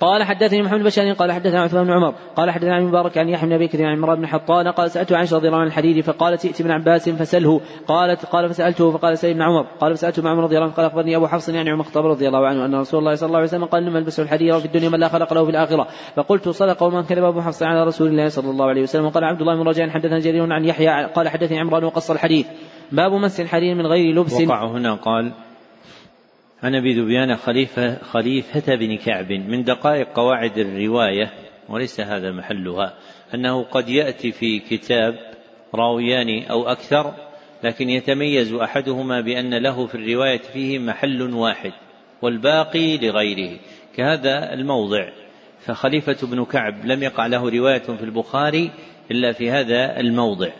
قال 0.00 0.22
حدثني 0.22 0.62
محمد 0.62 0.80
بن 0.80 1.14
قال 1.14 1.32
حدثنا 1.32 1.62
عثمان 1.62 1.84
بن 1.84 1.92
عمر 1.92 2.14
قال 2.36 2.50
حدثنا 2.50 2.74
عن 2.74 2.82
مبارك 2.82 3.18
عن 3.18 3.28
يحيى 3.28 3.48
بن 3.48 3.54
أبي 3.54 3.68
كثير 3.68 3.86
عن 3.86 3.96
عمران 3.96 4.18
بن 4.18 4.26
حطان 4.26 4.68
قال 4.68 4.90
سألت 4.90 5.12
عائشة 5.12 5.36
رضي 5.36 5.46
الله 5.46 5.58
عنها 5.58 5.68
الحديد 5.68 6.00
فقالت 6.00 6.44
ائت 6.44 6.60
ابن 6.60 6.70
عباس 6.70 7.08
فسله 7.08 7.60
قالت 7.88 8.26
قال 8.26 8.48
فسألته 8.48 8.90
فقال 8.90 9.18
سال 9.18 9.30
ابن 9.30 9.42
عمر 9.42 9.66
قال 9.80 9.96
فسألته 9.96 10.22
مع 10.22 10.30
عمر 10.30 10.42
رضي 10.42 10.54
الله 10.56 10.66
عنه 10.66 10.74
قال 10.74 10.86
أخبرني 10.86 11.16
أبو 11.16 11.26
حفص 11.26 11.48
يعني 11.48 11.70
عمر 11.70 11.80
الخطاب 11.80 12.06
رضي 12.06 12.28
الله 12.28 12.46
عنه 12.46 12.64
أن 12.64 12.74
رسول 12.74 13.00
الله 13.00 13.14
صلى 13.14 13.26
الله 13.26 13.38
عليه 13.38 13.48
وسلم 13.48 13.64
قال 13.64 13.82
إنما 13.82 13.98
البسوا 13.98 14.24
الحديد 14.24 14.58
في 14.58 14.64
الدنيا 14.64 14.88
من 14.88 15.00
لا 15.00 15.08
خلق 15.08 15.34
له 15.34 15.44
في 15.44 15.50
الآخرة. 15.50 15.86
فقلت 16.16 16.48
صدق 16.48 16.82
ومن 16.82 17.02
كذب 17.02 17.24
أبو 17.24 17.40
حفص 17.40 17.62
على 17.62 17.84
رسول 17.84 18.08
الله 18.08 18.28
صلى 18.28 18.50
الله 18.50 18.66
عليه 18.66 18.82
وسلم. 18.82 19.04
وقال 19.04 19.24
عبد 19.24 19.40
الله 19.40 19.54
بن 19.62 19.68
رجاء 19.68 19.88
حدثنا 19.88 20.18
جرير 20.18 20.52
عن 20.52 20.64
يحيى 20.64 21.04
قال 21.04 21.28
حدثني 21.28 21.58
عمران 21.58 21.84
وقص 21.84 22.10
الحديث. 22.10 22.46
باب 22.92 23.12
مس 23.12 23.40
الحديد 23.40 23.76
من 23.76 23.86
غير 23.86 24.14
لبس. 24.14 24.32
وقع 24.32 24.66
هنا 24.66 24.94
قال 24.94 25.32
عن 26.62 26.74
أبي 26.74 26.92
ذبيان 27.00 27.36
خليفه 27.36 27.98
خليفة 28.02 28.74
بن 28.74 28.96
كعب 28.96 29.32
من 29.32 29.64
دقائق 29.64 30.08
قواعد 30.14 30.58
الرواية 30.58 31.32
وليس 31.68 32.00
هذا 32.00 32.32
محلها 32.32 32.94
أنه 33.34 33.62
قد 33.62 33.88
يأتي 33.88 34.32
في 34.32 34.58
كتاب 34.58 35.14
راويان 35.74 36.42
أو 36.50 36.68
أكثر 36.68 37.14
لكن 37.64 37.90
يتميز 37.90 38.52
أحدهما 38.52 39.20
بأن 39.20 39.54
له 39.54 39.86
في 39.86 39.94
الرواية 39.94 40.42
فيه 40.52 40.78
محل 40.78 41.34
واحد 41.34 41.72
والباقي 42.22 42.98
لغيره 42.98 43.58
كهذا 43.96 44.52
الموضع. 44.52 45.08
فخليفة 45.60 46.26
بن 46.26 46.44
كعب 46.44 46.84
لم 46.84 47.02
يقع 47.02 47.26
له 47.26 47.50
رواية 47.50 47.78
في 47.78 48.02
البخاري 48.02 48.70
إلا 49.10 49.32
في 49.32 49.50
هذا 49.50 50.00
الموضع. 50.00 50.50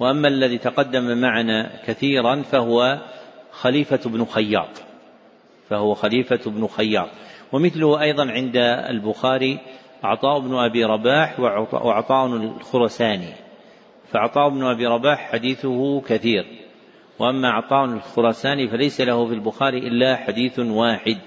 وأما 0.00 0.28
الذي 0.28 0.58
تقدم 0.58 1.18
معنا 1.18 1.70
كثيرا 1.86 2.42
فهو 2.42 2.98
خليفة 3.52 4.10
بن 4.10 4.24
خياط. 4.24 4.82
فهو 5.68 5.94
خليفة 5.94 6.50
بن 6.50 6.66
خياط. 6.66 7.08
ومثله 7.52 8.02
أيضا 8.02 8.30
عند 8.30 8.56
البخاري 8.90 9.58
عطاء 10.02 10.40
بن 10.40 10.54
أبي 10.54 10.84
رباح 10.84 11.40
وعطاء 11.72 12.26
الخرساني 12.26 13.32
فعطاء 14.12 14.48
بن 14.48 14.64
أبي 14.64 14.86
رباح 14.86 15.32
حديثه 15.32 16.00
كثير. 16.00 16.44
وأما 17.18 17.50
عطاء 17.50 17.84
الخرساني 17.84 18.68
فليس 18.68 19.00
له 19.00 19.26
في 19.26 19.34
البخاري 19.34 19.78
إلا 19.78 20.16
حديث 20.16 20.58
واحد 20.58 21.18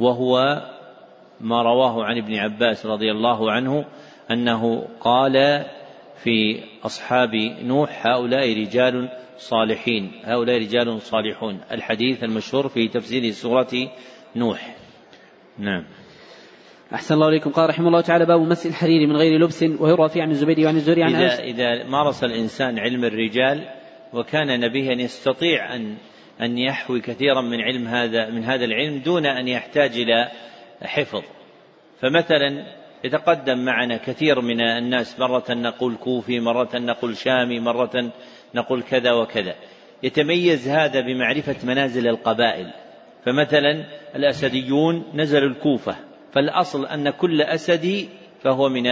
وهو 0.00 0.62
ما 1.40 1.62
رواه 1.62 2.04
عن 2.04 2.18
ابن 2.18 2.34
عباس 2.34 2.86
رضي 2.86 3.10
الله 3.10 3.52
عنه 3.52 3.84
أنه 4.30 4.88
قال 5.00 5.64
في 6.24 6.62
أصحاب 6.82 7.34
نوح 7.62 8.06
هؤلاء 8.06 8.60
رجال 8.60 9.08
صالحين 9.38 10.12
هؤلاء 10.24 10.58
رجال 10.58 11.00
صالحون. 11.00 11.60
الحديث 11.72 12.24
المشهور 12.24 12.68
في 12.68 12.88
تفسير 12.88 13.30
سورة 13.30 13.90
نوح. 14.36 14.76
نعم. 15.58 15.84
أحسن 16.94 17.14
الله 17.14 17.28
إليكم. 17.28 17.50
قال 17.50 17.68
رحمه 17.68 17.88
الله 17.88 18.00
تعالى 18.00 18.26
باب 18.26 18.40
مس 18.40 18.66
الحرير 18.66 19.06
من 19.06 19.16
غير 19.16 19.40
لبس 19.40 19.62
ويروى 19.62 20.08
فيه 20.08 20.22
عن 20.22 20.30
الزبير 20.30 20.66
وعن 20.66 20.76
الزهري 20.76 21.02
عن 21.02 21.14
إذا, 21.14 21.38
إذا 21.38 21.84
مارس 21.84 22.24
الإنسان 22.24 22.78
علم 22.78 23.04
الرجال 23.04 23.68
وكان 24.12 24.60
نبيا 24.60 24.92
يستطيع 24.92 25.74
أن 25.74 25.96
أن 26.40 26.58
يحوي 26.58 27.00
كثيرا 27.00 27.40
من 27.40 27.60
علم 27.60 27.86
هذا 27.86 28.30
من 28.30 28.44
هذا 28.44 28.64
العلم 28.64 28.98
دون 28.98 29.26
أن 29.26 29.48
يحتاج 29.48 29.90
إلى 29.98 30.28
حفظ. 30.82 31.22
فمثلا 32.00 32.79
يتقدم 33.04 33.64
معنا 33.64 33.96
كثير 33.96 34.40
من 34.40 34.60
الناس 34.60 35.20
مرة 35.20 35.44
نقول 35.50 35.96
كوفي 35.96 36.40
مرة 36.40 36.70
نقول 36.74 37.16
شامي 37.16 37.60
مرة 37.60 38.12
نقول 38.54 38.82
كذا 38.82 39.12
وكذا. 39.12 39.54
يتميز 40.02 40.68
هذا 40.68 41.00
بمعرفة 41.00 41.56
منازل 41.64 42.08
القبائل. 42.08 42.72
فمثلا 43.24 43.84
الأسديون 44.16 45.04
نزلوا 45.14 45.48
الكوفة 45.48 45.96
فالأصل 46.32 46.86
أن 46.86 47.10
كل 47.10 47.42
أسدي 47.42 48.08
فهو 48.42 48.68
من 48.68 48.86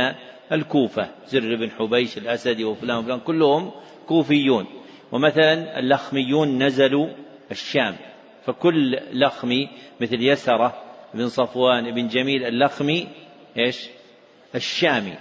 الكوفة. 0.53 1.09
زر 1.27 1.57
بن 1.57 1.71
حبيش 1.71 2.19
الأسدي 2.19 2.65
وفلان 2.65 2.99
وفلان 2.99 3.21
كلهم 3.21 3.71
كوفيون. 4.07 4.67
ومثلا 5.13 5.79
اللخميون 5.79 6.63
نزلوا 6.63 7.09
الشام 7.51 7.97
فكل 8.45 8.99
لخمي 9.13 9.69
مثل 10.01 10.23
يسرة 10.23 10.83
بن 11.15 11.29
صفوان 11.29 11.95
بن 11.95 12.09
جميل 12.09 12.45
اللخمي 12.45 13.09
إيش؟ 13.59 13.89
الشامي. 14.55 15.15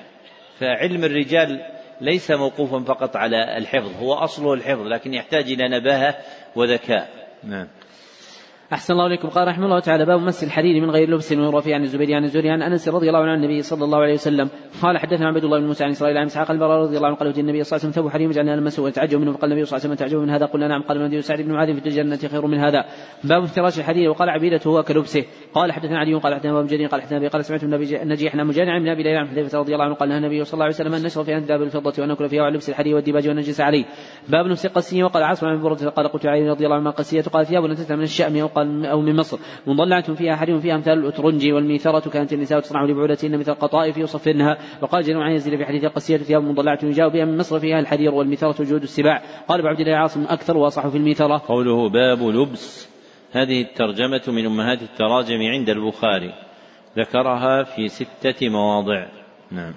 فعلم 0.59 1.03
الرجال 1.03 1.65
ليس 2.01 2.31
موقوفا 2.31 2.79
فقط 2.79 3.15
على 3.15 3.57
الحفظ 3.57 3.91
هو 4.03 4.13
أصله 4.13 4.53
الحفظ 4.53 4.81
لكن 4.81 5.13
يحتاج 5.13 5.51
إلى 5.51 5.79
نباهة 5.79 6.15
وذكاء. 6.55 7.09
نعم. 7.43 7.67
أحسن 8.73 8.93
الله 8.93 9.05
إليكم. 9.07 9.27
قال 9.27 9.47
رحمه 9.47 9.65
الله 9.65 9.79
تعالى 9.79 10.05
باب 10.05 10.21
مس 10.21 10.43
الحرير 10.43 10.81
من 10.81 10.89
غير 10.89 11.09
لبس 11.09 11.31
ويروى 11.31 11.61
فيه 11.61 11.75
عن 11.75 11.83
الزبير 11.83 12.15
عن 12.15 12.23
الزهري 12.23 12.49
عن 12.49 12.61
أنس 12.61 12.89
رضي 12.89 13.07
الله 13.07 13.19
عنه 13.19 13.31
عن 13.31 13.37
النبي 13.37 13.61
صلى 13.61 13.83
الله 13.83 13.97
عليه 13.97 14.13
وسلم. 14.13 14.49
قال 14.81 14.97
حدثنا 14.97 15.27
عبد 15.27 15.43
الله 15.43 15.59
بن 15.59 15.65
موسى 15.65 15.83
عن 15.83 15.89
إسرائيل 15.89 16.17
عن 16.17 16.25
إسحاق 16.25 16.51
البراء 16.51 16.81
رضي 16.81 16.97
الله 16.97 17.07
عنه 17.07 17.15
قال 17.15 17.39
النبي 17.39 17.63
صلى 17.63 17.77
الله 17.77 17.85
عليه 17.85 17.89
وسلم 17.89 17.91
ثوب 17.91 18.09
حرير 18.09 18.31
جعلنا 18.31 18.55
نلمسه 18.55 18.83
ويتعجب 18.83 19.19
منه 19.19 19.31
فقال 19.31 19.51
النبي 19.51 19.65
صلى 19.65 19.77
الله 19.77 19.87
عليه 19.87 19.95
وسلم 19.95 20.07
تعجب 20.07 20.21
من 20.23 20.29
هذا؟ 20.29 20.45
قلنا 20.45 20.67
نعم. 20.67 20.81
قال 20.81 20.97
النبي 20.97 21.21
سعد 21.21 21.41
بن 21.41 21.51
معاذ 21.51 21.79
في 21.79 21.85
الجنة 21.87 22.17
خير 22.17 22.47
من 22.47 22.57
هذا. 22.57 22.85
باب 23.23 23.43
افتراش 23.43 23.79
الحرير 23.79 24.09
وقال 24.09 24.29
عبيدته 24.29 24.67
هو 24.67 24.83
كلبسه. 24.83 25.23
قال 25.53 25.71
حدثنا 25.71 25.99
علي 25.99 26.13
قال 26.13 26.35
حدثنا 26.35 26.59
أبو 26.59 26.67
جرير 26.67 26.87
قال 26.87 27.01
حدثنا 27.01 27.27
قال 27.27 27.45
سمعت 27.45 27.63
النبي 27.63 28.01
النجيح 28.01 28.35
عن 28.35 28.47
مجانع 28.47 28.79
من 28.79 28.89
أبي 28.89 29.03
ليلى 29.03 29.17
عن 29.17 29.27
حذيفة 29.27 29.59
رضي 29.59 29.73
الله 29.73 29.85
عنه 29.85 29.93
قال 29.93 30.11
النبي 30.11 30.43
صلى 30.43 30.53
الله 30.53 30.65
عليه 30.65 30.75
وسلم 30.75 30.93
أن 30.93 31.03
نشر 31.03 31.23
في 31.23 31.37
انداب 31.37 31.61
الفضة 31.61 31.93
وأن 31.99 32.07
نأكل 32.07 32.29
فيها 32.29 32.43
ولبس 32.43 32.69
الحرير 32.69 32.95
والديباج 32.95 33.27
والنجس 33.27 33.61
عليه. 33.61 33.85
باب 34.29 34.45
نفس 34.45 34.67
قسيه 34.67 35.03
وقال 35.03 35.23
عاصم 35.23 35.47
عن 35.47 35.61
برده 35.61 35.89
قال 35.89 36.07
قلت 36.07 36.25
علي 36.25 36.49
رضي 36.49 36.65
الله 36.65 36.75
عنه 36.75 36.89
قسيه 36.89 37.21
قال 37.21 37.45
ثياب 37.45 37.63
من 37.89 38.01
الشأم 38.01 38.35
قال 38.57 38.85
أو 38.85 39.01
من 39.01 39.15
مصر. 39.15 39.37
مضلعة 39.67 40.13
فيها 40.13 40.35
حريم 40.35 40.59
فيها 40.59 40.75
أمثال 40.75 40.93
الأترنج 40.99 41.51
والميثرة 41.51 42.09
كانت 42.09 42.33
النساء 42.33 42.59
تصنع 42.59 42.83
لبعولتهن 42.83 43.39
مثل 43.39 43.51
القطائف 43.51 43.97
يصفرنها 43.97 44.57
وقال 44.81 45.03
جل 45.03 45.17
عن 45.17 45.31
يزيد 45.31 45.55
في 45.55 45.65
حديث 45.65 45.85
قسية 45.85 46.17
ثياب 46.17 46.43
مضلعة 46.43 46.79
يجاوب 46.83 47.13
بها 47.13 47.25
من 47.25 47.37
مصر 47.37 47.59
فيها 47.59 47.79
الحرير 47.79 48.13
والميثرة 48.13 48.63
جود 48.63 48.83
السباع. 48.83 49.21
قال 49.47 49.59
أبو 49.59 49.67
عبد 49.67 49.79
الله 49.79 49.95
عاصم 49.95 50.23
أكثر 50.23 50.57
وأصح 50.57 50.87
في 50.87 50.97
الميثرة. 50.97 51.41
قوله 51.47 51.89
باب 51.89 52.21
لبس. 52.21 52.89
هذه 53.31 53.61
الترجمة 53.61 54.21
من 54.27 54.45
أمهات 54.45 54.81
التراجم 54.81 55.41
عند 55.41 55.69
البخاري. 55.69 56.33
ذكرها 56.97 57.63
في 57.63 57.87
ستة 57.87 58.49
مواضع. 58.49 59.05
نعم. 59.51 59.73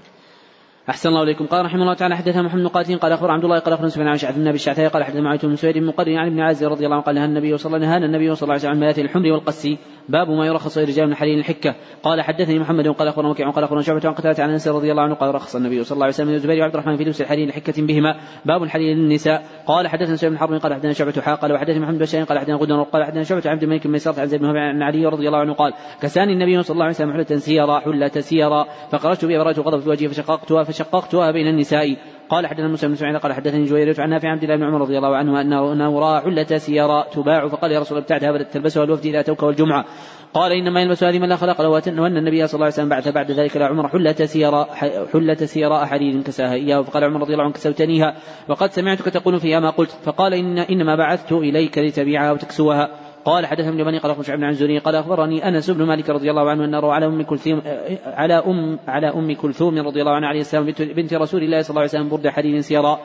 أحسن 0.91 1.09
الله 1.09 1.23
إليكم 1.23 1.47
قال 1.47 1.65
رحمه 1.65 1.83
الله 1.83 1.95
تعالى 1.95 2.17
حدثنا 2.17 2.43
محمد 2.43 2.63
بن 2.63 2.69
قاتل 2.69 2.99
قال 2.99 3.13
أخبر 3.13 3.31
عبد 3.31 3.45
الله 3.45 3.59
قال 3.59 3.75
أخبر 3.75 3.89
سفيان 3.89 4.09
عن 4.09 4.17
شعث 4.17 4.37
النبي 4.37 4.55
الشعثاء 4.55 4.89
قال 4.89 5.05
حدثنا 5.05 5.21
معاوية 5.21 5.41
بن 5.41 5.57
سويد 5.57 5.79
بن 5.79 5.87
مقرن 5.87 6.17
عن 6.17 6.27
ابن 6.27 6.41
عازر 6.41 6.69
رضي 6.71 6.85
الله 6.85 6.97
عنه 6.97 7.05
قال 7.05 7.15
نهى 7.15 7.25
النبي 7.25 7.59
صلى 7.59 7.67
الله 7.67 8.55
عليه 8.55 8.55
وسلم 8.55 8.71
عن 8.71 8.81
ملاذ 8.81 8.99
الحمر 8.99 9.33
والقسي 9.33 9.79
باب 10.09 10.31
ما 10.31 10.47
يرخص 10.47 10.79
للرجال 10.79 11.09
من 11.09 11.15
حليل 11.15 11.39
الحكة. 11.39 11.75
قال 12.03 12.23
حدثني 12.23 12.59
محمد 12.59 12.89
قال 12.89 13.09
أخبرنا 13.09 13.29
وكيع 13.29 13.51
قال 13.51 13.65
أخبرنا 13.65 13.83
شعبة 13.83 14.01
عن 14.05 14.15
قتادة 14.15 14.43
عن 14.43 14.51
أنس 14.51 14.69
رضي 14.69 14.91
الله 14.91 15.03
عنه 15.03 15.15
قال 15.15 15.35
رخص 15.35 15.57
النبي 15.57 15.85
صلى 15.85 15.95
الله 15.95 16.05
عليه 16.05 16.15
وسلم 16.15 16.29
الزبير 16.29 16.61
وعبد 16.61 16.75
الرحمن 16.75 16.97
في 16.97 17.05
لبس 17.05 17.21
الحليل 17.21 17.49
لحكة 17.49 17.87
بهما. 17.87 18.17
باب 18.45 18.63
الحليل 18.63 18.97
للنساء 18.97 19.45
قال 19.67 19.89
حدثنا 19.89 20.17
سعيد 20.17 20.33
بن 20.33 20.39
حرب 20.39 20.55
قال 20.55 20.75
حدثنا 20.75 20.93
شعبة 20.93 21.21
حا 21.21 21.35
قال 21.35 21.53
وحدثني 21.53 21.81
محمد 21.81 21.99
بن 21.99 22.25
قال 22.25 22.39
حدثنا 22.39 22.57
غدر 22.57 22.83
قال 22.83 23.05
حدثنا 23.05 23.23
شعبة 23.23 23.43
عبد 23.47 23.63
الملك 23.63 23.87
بن 23.87 23.93
ميسرة 23.93 24.21
عن 24.21 24.27
زيد 24.27 24.41
بن 24.41 24.83
علي 24.83 25.07
رضي 25.07 25.27
الله 25.27 25.39
عنه 25.39 25.53
قال 25.53 25.73
كساني 26.03 26.33
النبي 26.33 26.63
صلى 26.63 26.75
الله 26.75 26.85
عليه 26.85 26.95
وسلم 26.95 27.13
حلة 27.13 27.37
سيرا 27.39 27.81
حلة 27.81 28.09
سيرا 28.09 28.67
فخرجت 28.91 29.25
غضب 29.25 29.81
في 29.81 29.91
وجهي 29.91 30.09
فشققتها 30.09 30.65
فشققتها 30.65 31.31
بين 31.31 31.47
النساء. 31.47 31.97
قال 32.31 32.47
حدثنا 32.47 32.69
موسى 32.69 32.89
بن 32.89 32.95
سعيد 32.95 33.17
قال 33.17 33.33
حدثني 33.33 33.65
جويرية 33.65 33.95
عن 33.99 34.11
نافع 34.11 34.29
عبد 34.29 34.43
الله 34.43 34.57
بن 34.57 34.63
عمر 34.63 34.81
رضي 34.81 34.99
الله 34.99 35.17
عنه 35.17 35.41
انه 35.41 35.73
أنه 35.73 35.99
راى 35.99 36.21
حلة 36.21 36.59
سيارة 36.59 37.09
تباع 37.13 37.49
فقال 37.49 37.73
يا 37.73 37.81
رسول 37.81 37.99
الله 37.99 38.03
ابتعتها 38.03 38.33
بدأت 38.33 38.53
تلبسها 38.53 38.85
الوفد 38.85 39.07
اذا 39.07 39.21
اتوك 39.21 39.43
والجمعة. 39.43 39.85
قال 40.35 40.53
إنما 40.53 40.81
يلبس 40.83 41.05
هذه 41.05 41.19
من 41.19 41.29
لا 41.29 41.37
خلق 41.37 41.61
له 41.63 41.69
وأن 41.69 42.17
النبي 42.17 42.47
صلى 42.47 42.55
الله 42.55 42.65
عليه 42.65 42.75
وسلم 42.75 42.89
بعث 42.89 43.09
بعد 43.09 43.31
ذلك 43.31 43.57
إلى 43.57 43.65
عمر 43.65 43.89
حلة 43.89 44.13
سيارة 44.13 44.69
حلة 45.13 45.35
سيراء 45.35 45.87
حرير 45.87 46.23
كساها 46.23 46.53
إياه 46.53 46.83
فقال 46.83 47.05
عمر 47.05 47.21
رضي 47.21 47.33
الله 47.33 47.45
عنه 47.45 47.53
كسوتنيها. 47.53 48.17
وقد 48.49 48.73
سمعتك 48.73 49.05
تقول 49.05 49.41
فيها 49.41 49.61
ما 49.61 49.71
قلت 49.71 49.91
فقال 49.91 50.35
إن 50.35 50.59
إنما 50.59 50.97
بعثت 50.97 51.33
إليك 51.33 51.79
لتبيعها 51.79 52.33
وتكسوها. 52.33 53.10
قال 53.31 53.47
حدثنا 53.47 53.69
ابن 53.69 53.85
بني 53.85 53.99
قال 53.99 54.11
أخبرنا 54.11 54.47
عن 54.47 54.53
زوري 54.53 54.79
قال 54.79 54.95
أخبرني 54.95 55.49
أنس 55.49 55.71
بن 55.71 55.85
مالك 55.85 56.11
رضي 56.11 56.31
الله 56.31 56.51
عنه 56.51 56.65
ان 56.65 56.75
روى 56.75 56.93
على 56.95 57.07
أم 57.07 57.23
كلثوم 57.23 57.63
على 58.05 58.35
أم 58.35 58.79
على 58.89 59.09
أم 59.09 59.35
كلثوم 59.35 59.79
رضي 59.79 60.01
الله 60.01 60.13
عنها 60.13 60.29
عليه 60.29 60.41
السلام 60.41 60.65
بنت 60.81 61.15
رسول 61.15 61.43
الله 61.43 61.63
صلى 61.63 61.71
الله 61.71 61.81
عليه 61.81 61.91
وسلم 61.91 62.09
برد 62.09 62.29
حرير 62.29 62.61
سيراء. 62.61 63.01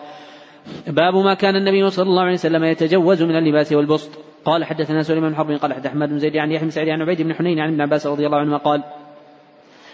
باب 0.88 1.16
ما 1.16 1.34
كان 1.34 1.56
النبي 1.56 1.90
صلى 1.90 2.10
الله 2.10 2.24
عليه 2.24 2.34
وسلم 2.34 2.64
يتجوز 2.64 3.24
من 3.24 3.36
اللباس 3.36 3.74
والبسط. 3.74 4.10
قال 4.46 4.64
حدثنا 4.64 5.04
سليمان 5.04 5.30
بن 5.30 5.36
حرب 5.36 5.52
قال 5.52 5.74
حدث 5.74 5.86
أحمد 5.86 6.10
بن 6.10 6.20
زيد 6.20 6.38
عن 6.38 6.52
يحيى 6.52 6.66
بن 6.66 6.70
سعيد 6.70 6.90
عن 6.90 7.02
عبيد 7.02 7.22
بن 7.22 7.34
حنين 7.34 7.60
عن 7.60 7.70
ابن 7.70 7.82
عباس 7.82 8.08
رضي 8.08 8.26
الله 8.26 8.38
عنهما 8.38 8.58
قال 8.58 8.84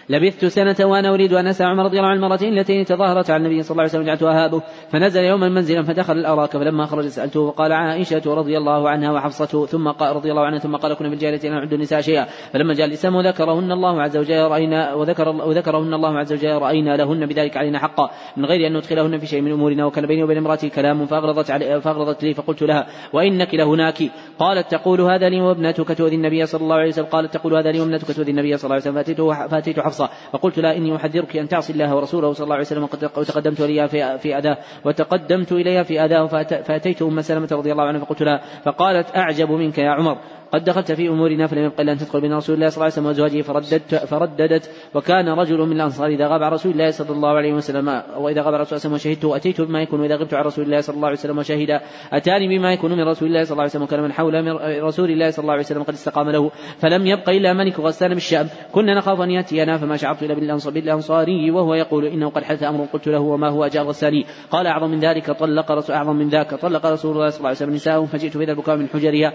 لبثت 0.08 0.44
سنة 0.44 0.76
وأنا 0.80 1.14
أريد 1.14 1.32
أن 1.32 1.46
أسأل 1.46 1.66
عمر 1.66 1.84
رضي 1.84 1.98
الله 1.98 2.08
عنه 2.08 2.16
المرتين 2.16 2.48
اللتين 2.48 2.84
تظاهرت 2.84 3.30
على 3.30 3.46
النبي 3.46 3.62
صلى 3.62 3.70
الله 3.70 3.82
عليه 3.82 3.92
وسلم 3.92 4.06
جعلت 4.06 4.22
أهابه. 4.22 4.62
فنزل 4.90 5.24
يوما 5.24 5.48
منزلا 5.48 5.82
فدخل 5.82 6.18
الأراك 6.18 6.50
فلما 6.50 6.86
خرج 6.86 7.06
سألته 7.06 7.50
فقال 7.50 7.72
عائشة 7.72 8.22
رضي 8.26 8.58
الله 8.58 8.90
عنها 8.90 9.12
وحفصة 9.12 9.66
ثم 9.66 9.88
قال 9.88 10.16
رضي 10.16 10.30
الله 10.30 10.46
عنها 10.46 10.58
ثم 10.58 10.76
قال 10.76 10.94
كنا 10.94 11.08
في 11.08 11.14
الجاهلية 11.14 11.50
لا 11.50 11.50
نعد 11.50 11.72
النساء 11.72 12.00
شيئا. 12.00 12.26
فلما 12.52 12.74
جاء 12.74 12.86
الإسلام 12.86 13.16
وذكرهن 13.16 13.72
الله 13.72 14.02
عز 14.02 14.16
وجل 14.16 14.38
رأينا 14.38 14.94
وذكر 14.94 15.28
وذكرهن 15.28 15.94
الله 15.94 16.18
عز 16.18 16.32
وجل 16.32 16.58
رأينا 16.58 16.96
لهن 16.96 17.26
بذلك 17.26 17.56
علينا 17.56 17.78
حقا. 17.78 18.10
من 18.36 18.44
غير 18.44 18.66
أن 18.66 18.76
ندخلهن 18.76 19.18
في 19.18 19.26
شيء 19.26 19.40
من 19.40 19.52
أمورنا 19.52 19.86
وكان 19.86 20.06
بيني 20.06 20.22
وبين 20.22 20.38
امرأتي 20.38 20.68
كلام 20.68 21.06
فأغرضت 21.06 21.50
علي 21.50 21.80
فأغرضت 21.80 22.22
لي 22.24 22.34
فقلت 22.34 22.62
لها 22.62 22.86
وإنك 23.12 23.54
لهناك. 23.54 24.02
قالت 24.38 24.70
تقول 24.70 25.00
هذا 25.00 25.28
لي 25.28 25.40
وابنتك 25.40 25.98
تؤذي 25.98 26.16
النبي 26.16 26.46
صلى 26.46 26.62
الله 26.62 26.76
عليه 26.76 26.88
وسلم. 26.88 27.06
قالت 27.06 27.34
تقول 27.34 27.54
هذا 27.54 27.72
لي 27.72 27.80
وابنتك 27.80 28.16
تؤذي 28.16 28.30
النبي 28.30 28.56
صلى 28.56 28.64
الله 28.64 28.74
عليه 28.74 29.00
وسلم. 29.00 29.48
فأتيت 29.48 29.78
حفصة 29.92 30.10
فقلت 30.32 30.58
لها 30.58 30.76
إني 30.76 30.96
أحذرك 30.96 31.36
أن 31.36 31.48
تعصي 31.48 31.72
الله 31.72 31.94
ورسوله 31.94 32.32
صلى 32.32 32.44
الله 32.44 32.54
عليه 32.54 32.64
وسلم 32.64 32.82
وتقدمت 33.16 33.60
إليها 33.60 33.86
في 33.86 34.18
في 34.18 34.38
أذاه 34.38 34.58
وتقدمت 34.84 35.52
إليها 35.52 35.82
في 35.82 36.04
أذاه 36.04 36.26
فأتيت 36.66 37.02
أم 37.02 37.20
سلمة 37.20 37.48
رضي 37.52 37.72
الله 37.72 37.84
عنها 37.84 38.00
فقلت 38.00 38.22
لها 38.22 38.40
فقالت 38.64 39.16
أعجب 39.16 39.50
منك 39.50 39.78
يا 39.78 39.90
عمر. 39.90 40.16
قد 40.52 40.64
دخلت 40.64 40.92
في 40.92 41.08
أمورنا 41.08 41.46
فلم 41.46 41.64
يبق 41.64 41.80
إلا 41.80 41.92
أن 41.92 41.98
تدخل 41.98 42.20
بين 42.20 42.34
رسول 42.34 42.54
الله 42.54 42.68
صلى 42.68 42.76
الله 42.76 42.84
عليه 42.84 42.92
وسلم 42.92 43.06
وازواجه 43.06 43.42
فرددت 43.42 43.94
فرددت 43.94 44.70
وكان 44.94 45.28
رجل 45.28 45.58
من 45.58 45.72
الأنصار 45.72 46.06
إذا 46.06 46.28
غاب 46.28 46.42
عن 46.42 46.52
رسول 46.52 46.72
الله 46.72 46.90
صلى 46.90 47.10
الله 47.10 47.28
عليه 47.28 47.52
وسلم 47.52 48.02
وإذا 48.16 48.42
غاب 48.42 48.54
عن 48.54 48.60
رسول 48.60 48.78
الله 48.78 48.94
وشهدته 48.94 49.36
أتيت 49.36 49.60
بما 49.60 49.82
يكون 49.82 50.00
وإذا 50.00 50.16
غبت 50.16 50.34
عن 50.34 50.44
رسول 50.44 50.64
الله 50.64 50.80
صلى 50.80 50.96
الله 50.96 51.06
عليه 51.06 51.18
وسلم 51.18 51.38
وشهد 51.38 51.80
أتاني 52.12 52.58
بما 52.58 52.72
يكون 52.72 52.92
من 52.92 53.08
رسول 53.08 53.28
الله 53.28 53.44
صلى 53.44 53.52
الله 53.52 53.62
عليه 53.62 53.70
وسلم 53.70 53.82
وكان 53.82 54.02
من 54.02 54.12
حول 54.12 54.42
من 54.42 54.52
رسول 54.82 55.10
الله 55.10 55.30
صلى 55.30 55.42
الله 55.42 55.52
عليه 55.52 55.62
وسلم 55.62 55.82
قد 55.82 55.94
استقام 55.94 56.30
له. 56.30 56.50
فلم 56.78 57.06
يبق 57.06 57.28
إلا 57.30 57.52
ملك 57.52 57.80
غسان 57.80 58.14
بالشام 58.14 58.48
كنا 58.72 58.94
نخاف 58.94 59.20
أن 59.20 59.30
يأتينا 59.30 59.78
فما 59.78 59.96
شعرت 59.96 60.22
الا 60.22 60.34
بالأنصاري 60.70 61.50
وهو 61.50 61.74
يقول 61.74 62.04
إنه 62.04 62.30
قد 62.30 62.44
حدث 62.44 62.62
أمر 62.62 62.84
قلت 62.92 63.08
له 63.08 63.20
وما 63.20 63.48
هو 63.48 63.64
أجاب 63.64 63.86
غساني. 63.86 64.26
قال 64.50 64.66
أعظم 64.66 64.90
من 64.90 64.98
ذلك 65.00 65.30
طلق 65.30 65.72
رسول 65.72 65.96
أعظم 65.96 66.16
من 66.16 66.28
ذاك 66.28 66.54
طلق 66.54 66.86
رسول 66.86 67.12
الله 67.16 67.28
صلى 67.28 67.38
الله 67.38 67.48
عليه 67.48 67.56
وسلم 67.56 67.74
نساء 67.74 68.04
فجئت 68.04 68.36
فاذا 68.36 68.52
البكاء 68.52 68.76
من 68.76 68.88
حجرها. 68.88 69.32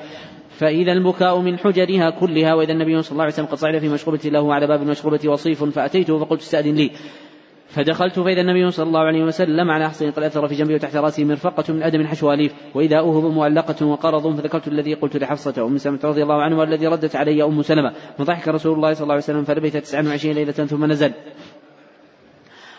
فإذا 0.58 0.92
البكاء 0.92 1.40
من 1.40 1.58
حجرها 1.58 2.10
كلها 2.10 2.54
وإذا 2.54 2.74
النبي 2.74 3.02
صلى 3.02 3.12
الله 3.12 3.24
عليه 3.24 3.34
وسلم 3.34 3.46
قد 3.46 3.58
صعد 3.58 3.78
في 3.78 3.90
مشغوبة 3.90 4.20
له 4.26 4.54
على 4.54 4.68
باب 4.68 4.82
المشغوبة 4.82 5.20
وصيف 5.26 5.64
فأتيته 5.64 6.18
فقلت 6.18 6.42
استأذن 6.42 6.76
لي. 6.76 6.92
فدخلت 7.68 8.20
فإذا 8.20 8.42
النبي 8.42 8.72
صلى 8.72 8.88
الله 8.88 9.00
عليه 9.00 9.24
وسلم 9.24 9.72
على 9.72 9.90
حصن 9.90 10.12
قد 10.12 10.24
أثر 10.24 10.48
في 10.48 10.56
جنبي 10.56 10.76
وتحت 10.76 10.96
رأسه 10.96 11.26
مرفقة 11.26 11.74
من 11.74 11.84
أدم 11.84 12.08
حشو 12.08 12.34
أليف 12.34 12.54
وإذا 12.76 13.00
أوهب 13.00 13.38
معلقة 13.38 13.86
وقرض 13.86 14.36
فذكرت 14.36 14.68
الذي 14.68 14.94
قلت 14.94 15.18
لحفصة 15.18 15.66
أم 15.66 15.78
سلمة 15.78 16.00
رضي 16.04 16.24
الله 16.24 16.42
عنها 16.42 16.60
والذي 16.60 16.88
ردت 16.88 17.16
علي 17.16 17.44
أم 17.44 17.62
سلمة. 17.62 17.94
فضحك 18.18 18.48
رسول 18.48 18.76
الله 18.76 18.94
صلى 18.94 19.04
الله 19.04 19.14
عليه 19.14 19.24
وسلم 19.24 19.44
فلبث 19.44 19.78
29 19.78 20.36
ليلة 20.36 20.52
ثم 20.52 20.86
نزل. 20.86 21.12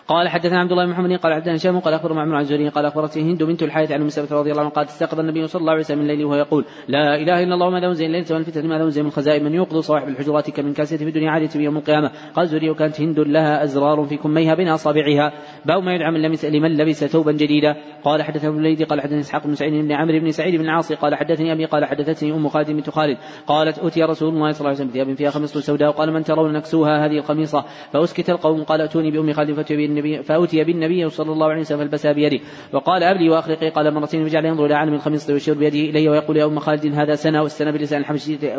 قال 0.09 0.29
حدثنا 0.29 0.61
عبد 0.61 0.73
الله 0.73 0.85
بن 0.85 0.91
محمد 0.91 1.13
قال 1.13 1.35
حدثنا 1.35 1.55
هشام 1.55 1.79
قال 1.81 1.95
اخبر 1.95 2.13
معمر 2.13 2.37
عن 2.37 2.45
زهري 2.45 2.69
قال 2.69 2.87
أخبرته 2.87 3.21
هند 3.21 3.43
بنت 3.43 3.63
الحارث 3.63 3.93
عن 3.93 4.01
أم 4.01 4.09
رضي 4.31 4.51
الله 4.51 4.61
عنها 4.61 4.73
قالت 4.73 4.89
استيقظ 4.89 5.21
النبي 5.21 5.47
صلى 5.47 5.61
الله 5.61 5.73
عليه 5.73 5.81
وسلم 5.81 5.99
من 5.99 6.11
الليل 6.11 6.25
وهو 6.25 6.35
يقول 6.35 6.65
لا 6.89 7.17
إله 7.17 7.43
إلا 7.43 7.55
الله 7.55 7.71
ماذا 7.71 7.87
أنزل 7.87 8.07
الليل 8.07 8.27
سواء 8.27 8.41
الفتنه 8.41 8.69
ماذا 8.69 8.85
أنزل 8.85 9.03
من 9.03 9.09
الخزائن 9.09 9.45
من 9.45 9.55
يوقظ 9.55 9.79
صواحب 9.79 10.09
الحجرات 10.09 10.51
كمن 10.51 10.73
كاسيه 10.73 10.97
في 10.97 11.05
الدنيا 11.05 11.31
عادية 11.31 11.61
يوم 11.61 11.77
القيامة. 11.77 12.11
قال 12.35 12.49
زهري 12.49 12.71
وكانت 12.71 13.01
هند 13.01 13.21
لها 13.21 13.65
أزرار 13.65 14.05
في 14.05 14.17
كميها 14.17 14.55
بين 14.55 14.69
أصابعها 14.69 15.33
باب 15.67 15.83
ما 15.83 15.95
يدعى 15.95 16.11
من 16.11 16.23
لبس 16.23 16.45
لمن 16.45 16.77
لبس 16.77 17.05
ثوبا 17.05 17.33
جديدا. 17.33 17.77
قال 18.05 18.23
حدثنا 18.23 18.51
ابن 18.51 18.59
الليثي 18.59 18.85
قال 18.85 19.01
حدثني 19.01 19.21
إسحاق 19.21 19.47
بن 19.47 19.55
سعيد 19.55 19.73
بن 19.73 19.93
عمرو 19.93 20.21
بن 20.21 20.31
سعيد 20.31 20.55
بن 20.55 20.65
العاصي 20.65 20.95
قال 20.95 21.15
حدثني 21.15 21.53
أبي 21.53 21.65
قال 21.65 21.85
حدثتني 21.85 22.33
أم 22.33 22.49
خالد 22.49 22.71
بنت 22.71 22.91
خالد 22.91 23.19
قالت 23.47 23.79
أتي 23.79 24.03
رسول 24.03 24.29
الله 24.35 24.53
صلى 24.53 24.61
الله 24.61 24.71
عليه 24.71 24.79
وسلم 24.79 24.89
بثياب 24.89 25.15
فيها 25.15 25.31
خميصه 25.31 25.61
سوداء. 25.61 25.91
قال 25.91 26.13
من 26.13 26.25
ترون 26.25 26.53
نكسوها 26.53 27.07
هذه 27.07 27.19
القميصة؟ 27.19 27.65
فأسكت 27.93 28.31
القوم 28.31 28.63
قال 28.65 28.81
أتوني 28.81 29.11
بأم 29.11 29.33
خالد 29.33 29.53
فأتي 29.53 29.98
بالنبي 30.03 30.23
فاتي 30.23 30.65
بالنبي 30.65 31.09
صلى 31.09 31.33
الله 31.33 31.47
عليه 31.47 31.61
وسلم 31.61 31.79
فالبسها 31.79 32.13
بيده. 32.13 32.41
وقال 32.73 33.03
أبلي 33.03 33.31
وأخلقي. 33.31 33.69
قال 33.69 33.95
مرتين 33.95 34.23
وجعل 34.23 34.45
ينظر 34.45 34.67
إلى 34.67 34.75
علم 34.75 34.95
الخميصة 34.95 35.33
ويشير 35.33 35.55
بيده 35.55 35.79
إلي 35.79 36.09
ويقول 36.09 36.37
يا 36.37 36.45
أم 36.45 36.59
خالد 36.59 36.87
هذا 36.95 37.15
سنا 37.15 37.43
والسنا 37.43 37.71
بلسان 37.71 38.01
الحبشية 38.01 38.59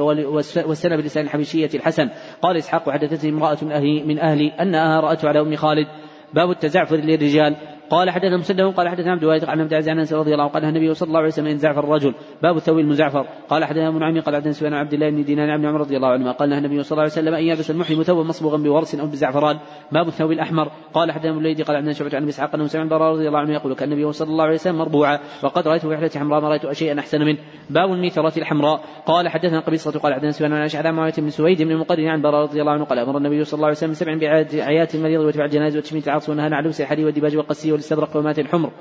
والسنا 0.66 0.96
بلسان 0.96 1.26
الحبشية 1.26 1.70
الحسن. 1.76 2.10
قال 2.42 2.58
إسحاق 2.58 2.90
حدثتني 2.90 3.30
امرأة 3.30 3.58
من 3.62 3.72
أهلي 3.72 4.04
من 4.04 4.20
أهلي 4.20 4.52
أنها 4.62 5.00
رأته 5.00 5.28
على 5.28 5.40
أم 5.40 5.56
خالد. 5.56 5.88
باب 6.34 6.52
التزعفر 6.52 6.96
للرجال. 6.96 7.56
قال 7.90 8.10
حدثنا 8.10 8.38
مسدد 8.38 8.62
قال 8.62 8.90
حدثنا 8.90 9.12
عبد 9.12 9.24
الواحد 9.24 9.46
عن 9.46 9.62
عبد 9.62 9.72
العزيز 9.72 9.90
عن 9.90 10.00
انس 10.00 10.14
رضي 10.14 10.34
الله 10.34 10.44
عنه 10.44 10.54
نهى 10.54 10.66
النبي 10.66 10.94
صلى 10.94 11.08
الله 11.08 11.20
عليه 11.20 11.28
وسلم 11.28 11.48
أن 11.48 11.58
يتزعفر 11.58 11.84
الرجل 11.84 12.14
باب 12.44 12.58
الثوب 12.58 12.80
المزعفر 12.80 13.26
قال 13.50 13.66
حدثنا 13.66 13.88
ابو 13.88 14.00
نعيم 14.00 14.22
قال 14.22 14.36
حدثنا 14.36 14.52
سفيان 14.52 14.66
عن 14.66 14.74
عبد 14.74 14.94
الله 14.94 15.10
بن 15.10 15.24
دينار 15.24 15.52
عن 15.52 15.66
عمر 15.66 15.80
رضي 15.80 15.98
الله 15.98 16.08
عنهما 16.08 16.32
نهى 16.32 16.54
النبي 16.54 16.84
صلى 16.84 16.92
الله 16.92 17.02
عليه 17.02 17.12
وسلم 17.12 17.34
أن 17.34 17.44
يلبس 17.44 17.72
المحرم 17.72 18.04
ثوبا 18.04 18.24
مصبوغا 18.24 18.58
بورس 18.58 18.96
أو 18.96 19.08
بزعفران. 19.08 19.60
باب 19.92 20.08
الثوب 20.08 20.32
الأحمر. 20.32 20.72
قال 20.94 21.12
حدثنا 21.12 21.32
ابو 21.32 21.40
الليثي 21.40 21.64
قال 21.64 21.76
عندنا 21.76 21.94
شعبة 21.94 22.18
عن 22.18 22.28
إسحاق 22.28 22.56
أنه 22.56 22.68
سمع 22.68 22.84
البراء 22.84 23.12
رضي 23.12 23.28
الله 23.28 23.40
عنه 23.40 23.54
يقول 23.54 23.76
كان 23.76 23.92
النبي 23.92 24.12
صلى 24.12 24.30
الله 24.30 24.44
عليه 24.44 24.54
وسلم 24.54 24.78
مربوعا 24.78 25.20
وقد 25.44 25.68
رأيته 25.68 25.88
في 25.88 25.96
رحلة 25.96 26.12
حمراء 26.16 26.42
ما 26.42 26.50
رأيت 26.50 26.72
شيئا 26.72 27.00
أحسن 27.00 27.20
منه. 27.20 27.38
باب 27.70 27.92
الميثرة 27.92 28.40
الحمراء. 28.40 28.82
قال 29.06 29.30
حدثنا 29.30 29.60
قبيصة 29.60 30.00
قال 30.00 30.14
حدثنا 30.14 30.32
سفيان 30.32 30.54
عن 30.54 30.64
اشعث 30.64 30.86
عن 30.86 31.12
بن 31.18 31.30
سويد 31.30 31.62
بن 31.62 31.72
المقرن 31.72 32.08
عن 32.08 32.22
براء 32.22 32.42
رضي 32.42 32.62
الله 32.62 32.72
عنه 32.72 32.84
قال 32.84 33.00
أمر 33.00 33.18
النبي 33.18 33.44
صلى 33.44 33.58
الله 33.58 33.68
عليه 33.68 33.78
وسلم 33.78 33.94
سبع 33.94 34.18
بعيات 34.18 34.96
المريض 34.96 35.22
واتباع 35.22 35.46
الجنائز 35.46 35.78
وتشميت 35.78 36.08
العرس 36.08 36.30
ونهى 36.30 36.50
عن 36.54 36.64
لبس 36.64 36.82
الحديد 36.82 37.06
والدباج 37.06 37.38
والقسي 37.38 37.79
والاستبرق 37.80 38.18
ومات 38.18 38.40
الحمر. 38.40 38.72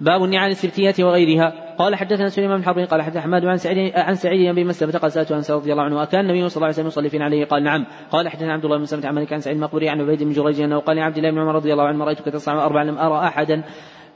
باب 0.00 0.24
النعال 0.24 0.50
السبتية 0.50 1.04
وغيرها. 1.04 1.64
قال 1.78 1.94
حدثنا 1.94 2.28
سليمان 2.28 2.58
بن 2.58 2.64
حرب 2.64 2.78
قال 2.78 3.02
حدث 3.02 3.16
حماد 3.16 3.44
عن 3.44 3.56
سعيد 3.56 3.92
عن 3.94 4.14
سعيد 4.14 4.54
بن 4.54 4.66
مسلمة 4.66 4.92
قال 4.92 5.12
سألت 5.12 5.32
أنس 5.32 5.50
رضي 5.50 5.72
الله 5.72 5.82
عنه 5.82 6.02
أكان 6.02 6.20
النبي 6.20 6.48
صلى 6.48 6.56
الله 6.56 6.66
عليه 6.66 6.74
وسلم 6.74 6.86
يصلي 6.86 7.08
فينا 7.08 7.24
عليه 7.24 7.44
قال 7.44 7.62
نعم. 7.62 7.86
قال 8.10 8.28
حدثنا 8.28 8.52
عبد 8.52 8.64
الله 8.64 8.76
بن 8.76 8.82
مسلمة 8.82 9.06
عن 9.06 9.14
مالك 9.14 9.32
عن 9.32 9.40
سعيد 9.40 9.56
المقبوري 9.56 9.88
عن 9.88 10.00
عبيد 10.00 10.22
بن 10.22 10.32
جريج 10.32 10.60
أنه 10.60 10.78
قال 10.78 10.96
لعبد 10.96 11.16
الله 11.16 11.30
بن 11.30 11.38
عمر 11.38 11.54
رضي 11.54 11.72
الله 11.72 11.84
عنه 11.84 12.04
رأيتك 12.04 12.24
تصنع 12.24 12.64
أربعا 12.64 12.84
لم 12.84 12.98
أرى 12.98 13.26
أحدا 13.26 13.62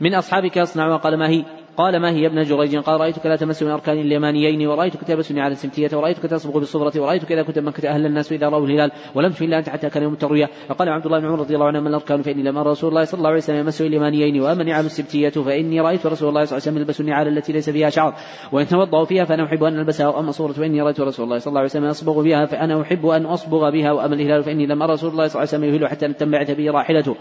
من 0.01 0.15
أصحابك 0.15 0.57
يصنع 0.57 0.95
وقال 0.95 1.19
ما 1.19 1.29
هي؟ 1.29 1.45
قال 1.79 1.97
ما 2.01 2.11
هي 2.11 2.27
ابن 2.27 2.43
جريج؟ 2.43 2.77
قال 2.77 3.01
رأيتك 3.01 3.27
لا 3.27 3.37
تمس 3.37 3.63
من 3.63 3.71
أركان 3.71 3.99
اليمانيين 3.99 4.67
ورأيتك 4.67 5.01
تلبسني 5.01 5.41
على 5.41 5.53
السمتية 5.53 5.97
ورأيتك 5.97 6.23
تصبغ 6.23 6.59
بالصبرة 6.59 6.93
ورأيتك 6.97 7.33
إذا 7.33 7.43
كنت 7.43 7.59
مكة 7.59 7.89
أهل 7.89 8.07
الناس 8.07 8.33
إذا 8.33 8.49
رأوا 8.49 8.67
الهلال 8.67 8.91
ولم 9.15 9.31
تفن 9.31 9.45
إلا 9.45 9.59
أنت 9.59 9.69
حتى 9.69 9.91
كان 9.91 10.03
يوم 10.03 10.13
التروية. 10.13 10.51
فقال 10.69 10.89
عبد 10.89 11.07
الله 11.07 11.19
بن 11.21 11.27
عمر 11.27 11.39
رضي 11.39 11.55
الله 11.55 11.67
عنه 11.67 11.81
من 11.81 11.87
الأركان؟ 11.87 12.23
فإني 12.23 12.43
لم 12.43 12.59
أرى 12.59 12.71
رسول 12.71 12.91
الله 12.91 13.05
صلى 13.05 13.19
الله 13.19 13.29
عليه 13.29 13.39
وسلم 13.39 13.57
يمس 13.57 13.81
اليمانيين 13.83 14.41
وأما 14.41 14.65
نعال 14.65 14.87
السبتية 14.87 15.29
فإني 15.31 15.81
رأيت 15.81 16.07
رسول 16.07 16.29
الله 16.29 16.45
صلى 16.45 16.57
الله 16.57 16.63
عليه 16.63 16.73
وسلم 16.73 16.77
يلبس 16.77 17.01
النعال 17.01 17.29
التي 17.29 17.53
ليس 17.53 17.71
فيها 17.71 17.91
شعر 17.91 18.15
وإن 18.53 18.67
توضأ 18.67 19.05
فيها 19.05 19.25
فأنا 19.25 19.45
أحب 19.45 19.63
أن 19.65 19.79
ألبسها 19.79 20.09
وأما 20.09 20.31
صورة 20.31 20.53
فإني 20.53 20.83
رأيت 20.83 21.01
رسول 21.01 21.25
الله 21.25 21.39
صلى 21.39 21.51
الله 21.51 21.61
عليه 21.61 21.71
وسلم 21.71 21.85
يصبغ 21.85 22.23
بها 22.23 22.47
فأنا 22.47 22.83
أحب 22.83 23.07
أن 23.07 23.27
أصبغ 23.27 23.71
بها 23.71 23.93
وأما 23.93 24.15
الهلال 24.15 24.43
فإني 24.43 24.67
لم 24.67 24.83
أرى 24.83 24.93
رسول 24.93 25.11
الله 25.11 25.27
صلى 25.29 25.43
الله 25.43 25.55
عليه 25.55 25.67
وسلم 25.67 25.75
يهل 25.75 25.89
حتى 25.89 26.13
تنبعث 26.13 26.51
به 26.51 26.71
راحلته. 26.71 27.17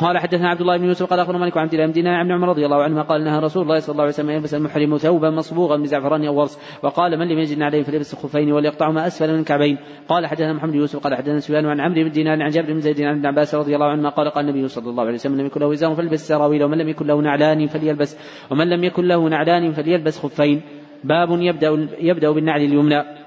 قال 0.00 0.18
حدثنا 0.18 0.48
عبد 0.48 0.60
الله 0.60 0.76
بن 0.76 0.84
يوسف 0.84 1.10
قال 1.10 1.20
أخبرنا 1.20 1.38
مالك 1.38 1.56
عن 1.56 1.62
عبد 1.62 1.74
الله 1.74 1.86
بن 1.86 1.92
دينار 1.92 2.14
عن 2.14 2.32
عمر 2.32 2.48
رضي 2.48 2.64
الله 2.64 2.82
عنهما 2.82 3.02
قال 3.02 3.24
نهى 3.24 3.38
رسول 3.38 3.62
الله 3.62 3.78
صلى 3.78 3.92
الله 3.92 4.02
عليه 4.02 4.12
وسلم 4.12 4.30
يلبس 4.30 4.54
المحرم 4.54 4.96
ثوبا 4.96 5.30
مصبوغا 5.30 5.76
بزعفران 5.76 6.24
أو 6.24 6.40
ورس 6.40 6.58
وقال 6.82 7.18
من 7.18 7.28
لم 7.28 7.38
يجد 7.38 7.62
عليه 7.62 7.82
فليلبس 7.82 8.14
الخفين 8.14 8.52
وليقطعهما 8.52 9.06
أسفل 9.06 9.32
من 9.32 9.38
الكعبين. 9.40 9.78
قال 10.08 10.26
حدثنا 10.26 10.52
محمد 10.52 10.72
بن 10.72 10.78
يوسف 10.78 10.98
قال 10.98 11.14
حدثنا 11.14 11.40
سفيان 11.40 11.66
عن 11.66 11.80
عمرو 11.80 12.04
بن 12.04 12.10
دينار 12.10 12.42
عن 12.42 12.50
جابر 12.50 12.72
بن 12.72 12.80
زيد 12.80 13.00
عن 13.00 13.16
ابن 13.16 13.26
عباس 13.26 13.54
رضي 13.54 13.74
الله 13.74 13.86
عنهما 13.86 14.08
قال 14.08 14.30
قال 14.30 14.48
النبي 14.48 14.68
صلى 14.68 14.90
الله 14.90 15.04
عليه 15.04 15.14
وسلم 15.14 15.40
لم 15.40 15.46
يكن 15.46 15.60
له 15.60 15.72
ازار 15.72 15.94
فليلبس 15.94 16.28
سراويل 16.28 16.64
ومن 16.64 16.78
لم 16.78 16.88
يكن 16.88 17.06
له 17.06 17.20
نعلان 17.20 17.66
فليلبس 17.66 18.18
ومن 18.50 18.70
لم 18.70 18.84
يكن 18.84 19.04
له 19.04 19.28
نعلان 19.28 19.72
فليلبس 19.72 20.18
خفين. 20.18 20.62
باب 21.04 21.28
يبدا 21.30 21.88
يبدأ 21.98 22.30
بالنعل 22.30 22.60
اليمنى. 22.60 23.25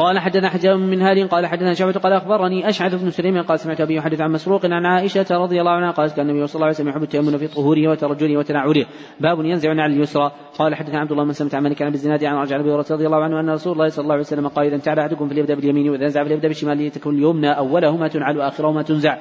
قال 0.00 0.18
حدثنا 0.18 0.48
حجاب 0.48 0.78
من 0.78 1.02
هاد 1.02 1.18
قال 1.18 1.46
حدثنا 1.46 1.74
شعبة 1.74 1.92
قال 1.92 2.12
أخبرني 2.12 2.68
أشعث 2.68 2.94
بن 2.94 3.10
سليم 3.10 3.42
قال 3.42 3.60
سمعت 3.60 3.80
أبي 3.80 3.94
يحدث 3.94 4.20
عن 4.20 4.32
مسروق 4.32 4.66
عن 4.66 4.86
عائشة 4.86 5.26
رضي 5.30 5.60
الله 5.60 5.70
عنها 5.70 5.90
قالت 5.90 6.16
كان 6.16 6.30
النبي 6.30 6.46
صلى 6.46 6.54
الله 6.54 6.66
عليه 6.66 6.74
وسلم 6.74 6.88
يحب 6.88 7.02
التيمم 7.02 7.38
في 7.38 7.48
طهوره 7.48 7.88
وترجله 7.88 8.38
وتنعله. 8.38 8.86
باب 9.20 9.44
ينزع 9.44 9.70
على 9.70 9.86
اليسرى. 9.94 10.32
قال 10.58 10.74
حدثنا 10.74 10.98
عبد 10.98 11.12
الله 11.12 11.24
بن 11.24 11.32
سلمة 11.32 11.50
عن 11.54 11.62
مالك 11.62 11.82
عن 11.82 11.90
بالزناد 11.90 12.24
عن 12.24 12.36
رجع 12.36 12.60
أبي 12.60 12.70
رضي 12.70 13.06
الله 13.06 13.24
عنه 13.24 13.40
أن 13.40 13.50
رسول 13.50 13.72
الله 13.72 13.88
صلى 13.88 14.02
الله 14.02 14.12
عليه 14.12 14.24
وسلم 14.24 14.48
قال 14.48 14.66
إذا 14.66 14.76
انتعل 14.76 14.98
أحدكم 14.98 15.28
فليبدأ 15.28 15.54
باليمين 15.54 15.90
وإذا 15.90 16.04
نزع 16.04 16.24
فليبدأ 16.24 16.48
بالشمال 16.48 16.86
لتكن 16.86 17.10
اليمنى 17.10 17.50
أولهما 17.50 18.08
تنعل 18.08 18.38
وآخرهما 18.38 18.82
تنزع. 18.82 19.18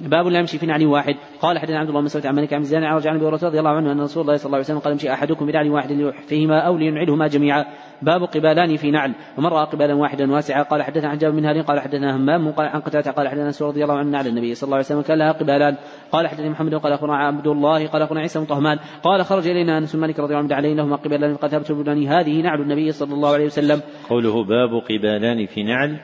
باب 0.00 0.26
لا 0.26 0.38
يمشي 0.38 0.58
في 0.58 0.66
نعل 0.66 0.86
واحد. 0.86 1.14
قال 1.40 1.58
حدثنا 1.58 1.78
عبد 1.78 1.88
الله 1.88 2.00
بن 2.00 2.08
سلمة 2.08 2.28
عن 2.28 2.34
مالك 2.34 2.52
عن 2.52 2.58
بالزناد 2.58 2.84
عن 2.84 2.96
رجع 2.96 3.16
أبي 3.16 3.26
رضي 3.26 3.58
الله 3.58 3.70
عنه 3.70 3.92
أن 3.92 4.00
رسول 4.00 4.22
الله 4.22 4.36
صلى 4.36 4.46
الله 4.46 4.56
عليه 4.56 4.64
وسلم 4.64 4.78
قال 4.78 4.92
يمشي 4.92 5.12
أحدكم 5.12 5.46
بنعل 5.46 5.70
واحد 5.70 5.92
ليحفهما 5.92 6.58
أو 6.60 6.76
لينعلهما 6.76 7.26
جميعا. 7.26 7.64
باب 8.02 8.22
قبالان 8.22 8.76
في 8.76 8.90
نعل. 8.90 9.14
ومن 9.38 9.46
رأى 9.46 9.66
قبالا 9.66 9.94
واحدا 9.94 10.32
واسعا 10.32 10.62
قال 10.62 10.82
حدثنا 10.82 11.08
عن 11.08 11.18
جابر 11.18 11.36
بن 11.36 11.44
هارين 11.44 11.62
قال 11.62 11.80
حدثنا 11.80 12.16
همام 12.16 12.52
قال 12.52 12.66
عن 12.66 12.80
قتادة 12.80 13.10
قال 13.10 13.28
حدثنا 13.28 13.46
انس 13.46 13.62
رضي 13.62 13.82
الله 13.84 13.98
عنه 13.98 14.10
نعل. 14.10 14.26
النبي 14.26 14.54
صلى 14.54 14.66
الله 14.66 14.76
عليه 14.76 14.86
وسلم 14.86 15.02
كان 15.02 15.18
لها 15.18 15.32
قبالان. 15.32 15.76
قال 16.12 16.28
حدثني 16.28 16.48
محمد 16.48 16.74
قال 16.74 16.92
أخبرنا 16.92 17.16
عبد 17.16 17.46
الله 17.46 17.86
قال 17.86 18.02
أخبرنا 18.02 18.20
عيسى 18.20 18.38
بن 18.38 18.44
طهمان 18.44 18.78
قال 19.02 19.24
خرج 19.24 19.48
إلينا 19.48 19.78
أنس 19.78 19.94
مالك 19.94 20.20
رضي 20.20 20.34
الله 20.34 20.44
عنه 20.44 20.54
عليه 20.54 20.74
لهما 20.74 20.96
قبالان. 20.96 21.36
قد 21.36 21.48
ثبت 21.48 21.88
هذه 21.88 22.42
نعل 22.42 22.60
النبي 22.60 22.92
صلى 22.92 23.14
الله 23.14 23.32
عليه 23.32 23.46
وسلم. 23.46 23.82
قوله 24.08 24.44
باب 24.44 24.70
قبالان 24.88 25.46
في 25.46 25.62
نعل. 25.62 26.00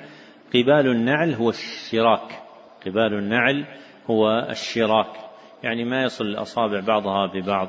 قبال 0.55 0.87
النعل 0.91 1.35
هو 1.35 1.49
الشراك. 1.49 2.43
قبال 2.87 3.15
النعل 3.15 3.65
هو 4.11 4.47
الشراك. 4.51 5.07
يعني 5.63 5.85
ما 5.85 6.03
يصل 6.03 6.25
الأصابع 6.25 6.81
بعضها 6.81 7.27
ببعض 7.27 7.69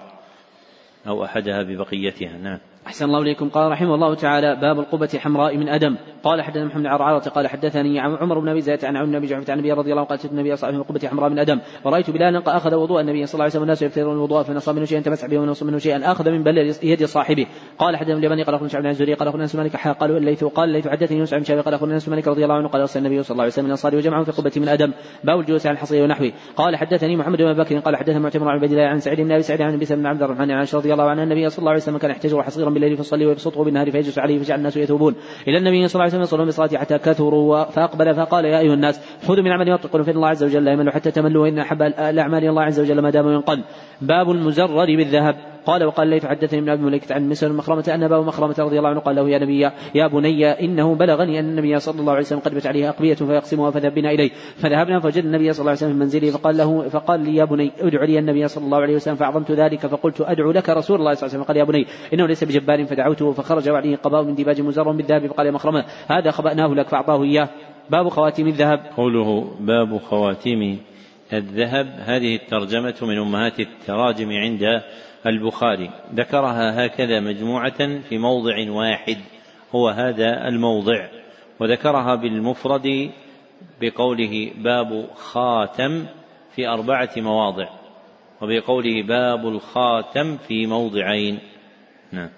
أو 1.07 1.25
أحدها 1.25 1.63
ببقيتها. 1.63 2.37
نعم. 2.37 2.59
أحسن 2.87 3.05
الله 3.05 3.21
إليكم. 3.21 3.49
قال 3.49 3.71
رحمه 3.71 3.95
الله 3.95 4.15
تعالى 4.15 4.55
باب 4.55 4.79
القبة 4.79 5.09
حمراء 5.19 5.57
من 5.57 5.69
أدم. 5.69 5.95
قال 6.23 6.41
حدثنا 6.41 6.65
محمد 6.65 6.81
بن 6.81 6.87
عرعرة 6.87 7.19
قال 7.19 7.47
حدثني 7.47 7.99
عمر 7.99 8.39
بن 8.39 8.49
أبي 8.49 8.61
زيد 8.61 8.85
عن 8.85 8.97
النبي 8.97 9.27
جعفة 9.27 9.51
عن 9.51 9.59
النبي 9.59 9.71
رضي 9.71 9.91
الله 9.91 10.01
عنه 10.01 10.09
قال 10.09 10.19
النبي 10.31 10.55
صلى 10.55 10.69
الله 10.69 10.79
عليه 10.79 10.85
وسلم 10.85 10.97
قبة 10.97 11.07
حمراء 11.07 11.29
من 11.29 11.39
أدم. 11.39 11.59
ورأيت 11.85 12.09
بلالا 12.09 12.57
أخذ 12.57 12.75
وضوء. 12.75 13.01
النبي 13.01 13.25
صلى 13.25 13.33
الله 13.33 13.43
عليه 13.43 13.51
وسلم 13.51 13.63
الناس 13.63 13.81
يفترون 13.81 14.15
الوضوء 14.15 14.43
فإن 14.43 14.57
أصاب 14.57 14.75
منه 14.75 14.85
شيئا 14.85 15.01
تمسح 15.01 15.27
به 15.27 15.37
ومن 15.37 15.49
أصاب 15.49 15.67
منه 15.67 15.77
شيئا. 15.77 16.11
أخذ 16.11 16.29
من 16.29 16.43
بل 16.43 16.57
يد 16.83 17.05
صاحبه. 17.05 17.47
قال 17.79 17.97
حدثنا 17.97 18.17
اليمني 18.17 18.43
قال 18.43 18.55
أخونا 18.55 18.69
شعب 18.69 18.81
بن 18.81 18.89
الزهري 18.89 19.13
قال 19.13 19.27
أخونا 19.27 19.43
أنس 19.43 19.55
مالك 19.55 19.77
قال 19.77 20.17
الليث 20.17 20.43
قال 20.43 20.69
الليث 20.69 20.87
حدثني 20.87 21.17
يوسف 21.17 21.37
بن 21.37 21.43
شعبي 21.43 21.61
قال 21.61 21.73
أخونا 21.73 21.93
أنس 21.93 22.09
مالك 22.09 22.27
رضي 22.27 22.43
الله 22.43 22.55
عنه 22.55 22.67
قال 22.67 22.81
أرسل 22.81 22.99
النبي 22.99 23.23
صلى 23.23 23.31
الله 23.31 23.43
عليه 23.43 23.51
وسلم 23.51 23.65
من 23.65 23.71
الأنصار 23.71 23.95
وجمعهم 23.95 24.23
في 24.23 24.31
قبة 24.31 24.51
من 24.57 24.67
أدم. 24.67 24.91
باب 25.23 25.39
الجلوس 25.39 25.65
على 25.65 25.73
الحصير 25.73 26.03
ونحوه. 26.03 26.31
قال 26.55 26.75
حدثني 26.75 27.15
محمد 27.15 27.37
بن 27.37 27.53
بكر 27.53 27.79
قال 27.79 27.95
حدثنا 27.95 28.19
معتمر 28.19 28.49
عن 28.49 28.57
عبد 28.57 28.71
الله 28.71 28.83
عن 28.83 28.99
سعيد 28.99 29.21
بن 29.21 29.31
أبي 29.31 29.41
سعيد 29.41 29.61
عن 29.61 29.77
بن 29.77 30.05
عبد 30.05 30.23
الرحمن 30.23 30.51
عن 30.51 30.65
رضي 30.73 30.93
الله 30.93 31.09
عنه 31.09 31.23
النبي 31.23 31.49
صلى 31.49 31.59
الله 31.59 31.71
عليه 31.71 31.81
وسلم 31.81 31.97
كان 31.97 32.11
يحتجر 32.11 32.43
حصيرا 32.43 32.69
بالليل 32.79 32.97
فيصلي 32.97 33.25
ويبسطه 33.25 33.63
بالنهار 33.63 33.91
فيجلس 33.91 34.19
عليه 34.19 34.39
فجعل 34.39 34.57
الناس 34.59 34.77
يثوبون 34.77 35.15
إلى 35.47 35.57
النبي 35.57 35.87
صلى 35.87 35.93
الله 35.95 36.03
عليه 36.03 36.11
وسلم 36.11 36.21
يصلون 36.21 36.47
بصلاته 36.47 36.77
حتى 36.77 36.97
كثروا 36.97 37.63
فأقبل 37.63 38.15
فقال 38.15 38.45
يا 38.45 38.59
أيها 38.59 38.73
الناس 38.73 39.01
خذوا 39.27 39.43
من 39.43 39.51
عمل 39.51 39.69
يطلقون 39.69 40.03
فإن 40.03 40.15
الله 40.15 40.27
عز 40.27 40.43
وجل 40.43 40.65
لا 40.65 40.71
يمل 40.71 40.91
حتى 40.91 41.11
تملوا 41.11 41.43
وإن 41.43 41.59
أحب 41.59 41.81
الأعمال 41.81 42.43
الله 42.43 42.61
عز 42.61 42.79
وجل 42.79 42.99
ما 42.99 43.09
دام 43.09 43.27
ينقل 43.27 43.63
باب 44.01 44.31
المزرر 44.31 44.85
بالذهب. 44.85 45.56
قال 45.67 45.83
وقال 45.83 46.07
ليث 46.07 46.25
حدثني 46.25 46.59
ابن 46.59 46.69
أبي 46.69 46.83
مليكة 46.83 47.15
عن 47.15 47.29
مسلم 47.29 47.57
مخرمة 47.57 47.83
أن 47.87 48.03
ابا 48.03 48.21
مخرمة 48.21 48.55
رضي 48.59 48.77
الله 48.77 48.89
عنه 48.89 48.99
قال 48.99 49.15
له 49.15 49.29
يا 49.29 49.39
نبي 49.39 49.69
يا 49.95 50.07
بني 50.07 50.45
إنه 50.45 50.95
بلغني 50.95 51.39
أن 51.39 51.49
النبي 51.49 51.79
صلى 51.79 51.99
الله 51.99 52.11
عليه 52.11 52.21
وسلم 52.21 52.39
قد 52.39 52.55
بت 52.55 52.67
عليه 52.67 52.89
أقبية 52.89 53.13
فيقسمها 53.13 53.71
فذهب 53.71 53.93
بنا 53.93 54.11
إليه 54.11 54.29
فذهبنا 54.57 54.99
فوجدنا 54.99 55.37
النبي 55.37 55.53
صلى 55.53 55.59
الله 55.59 55.71
عليه 55.71 55.79
وسلم 55.79 55.93
في 55.93 55.99
منزله 55.99 56.31
فقال 56.31 56.57
له 56.57 56.89
فقال 56.89 57.19
لي 57.19 57.35
يا 57.35 57.45
بني 57.45 57.71
ادع 57.79 58.03
لي 58.03 58.19
النبي 58.19 58.47
صلى 58.47 58.65
الله 58.65 58.77
عليه 58.77 58.95
وسلم 58.95 59.15
فأعظمت 59.15 59.51
ذلك 59.51 59.87
فقلت 59.87 60.21
أدعو 60.21 60.51
لك 60.51 60.69
رسول 60.69 60.99
الله 60.99 61.13
صلى 61.13 61.27
الله 61.27 61.33
عليه 61.33 61.43
وسلم 61.43 61.43
قال 61.43 61.57
يا 61.57 61.63
بني 61.63 61.87
إنه 62.13 62.27
ليس 62.27 62.43
بجبار 62.43 62.85
فدعوته 62.85 63.31
فخرج 63.31 63.69
وعليه 63.69 63.95
قباء 63.95 64.23
من 64.23 64.35
ديباج 64.35 64.61
مزر 64.61 64.91
بالذهب 64.91 65.27
فقال 65.27 65.45
يا 65.45 65.51
مخرمة 65.51 65.85
هذا 66.07 66.31
خبأناه 66.31 66.67
لك 66.67 66.87
فأعطاه 66.87 67.23
إياه 67.23 67.49
باب 67.89 68.09
خواتيم 68.09 68.47
الذهب 68.47 68.79
قوله 68.97 69.51
باب 69.59 69.97
خواتيم 69.97 70.79
الذهب 71.33 71.87
هذه 71.99 72.35
الترجمة 72.35 72.95
من 73.01 73.17
أمهات 73.17 73.59
التراجم 73.59 74.31
عند 74.31 74.81
البخاري 75.29 75.89
ذكرها 76.13 76.85
هكذا 76.85 77.19
مجموعة 77.19 78.01
في 78.09 78.17
موضع 78.17 78.71
واحد 78.71 79.17
هو 79.75 79.89
هذا 79.89 80.47
الموضع 80.47 81.07
وذكرها 81.59 82.15
بالمفرد 82.15 83.11
بقوله 83.81 84.51
باب 84.57 85.07
خاتم 85.15 86.05
في 86.55 86.67
أربعة 86.67 87.09
مواضع 87.17 87.67
وبقوله 88.41 89.03
باب 89.03 89.47
الخاتم 89.47 90.37
في 90.37 90.65
موضعين. 90.65 91.39
نعم. 92.11 92.29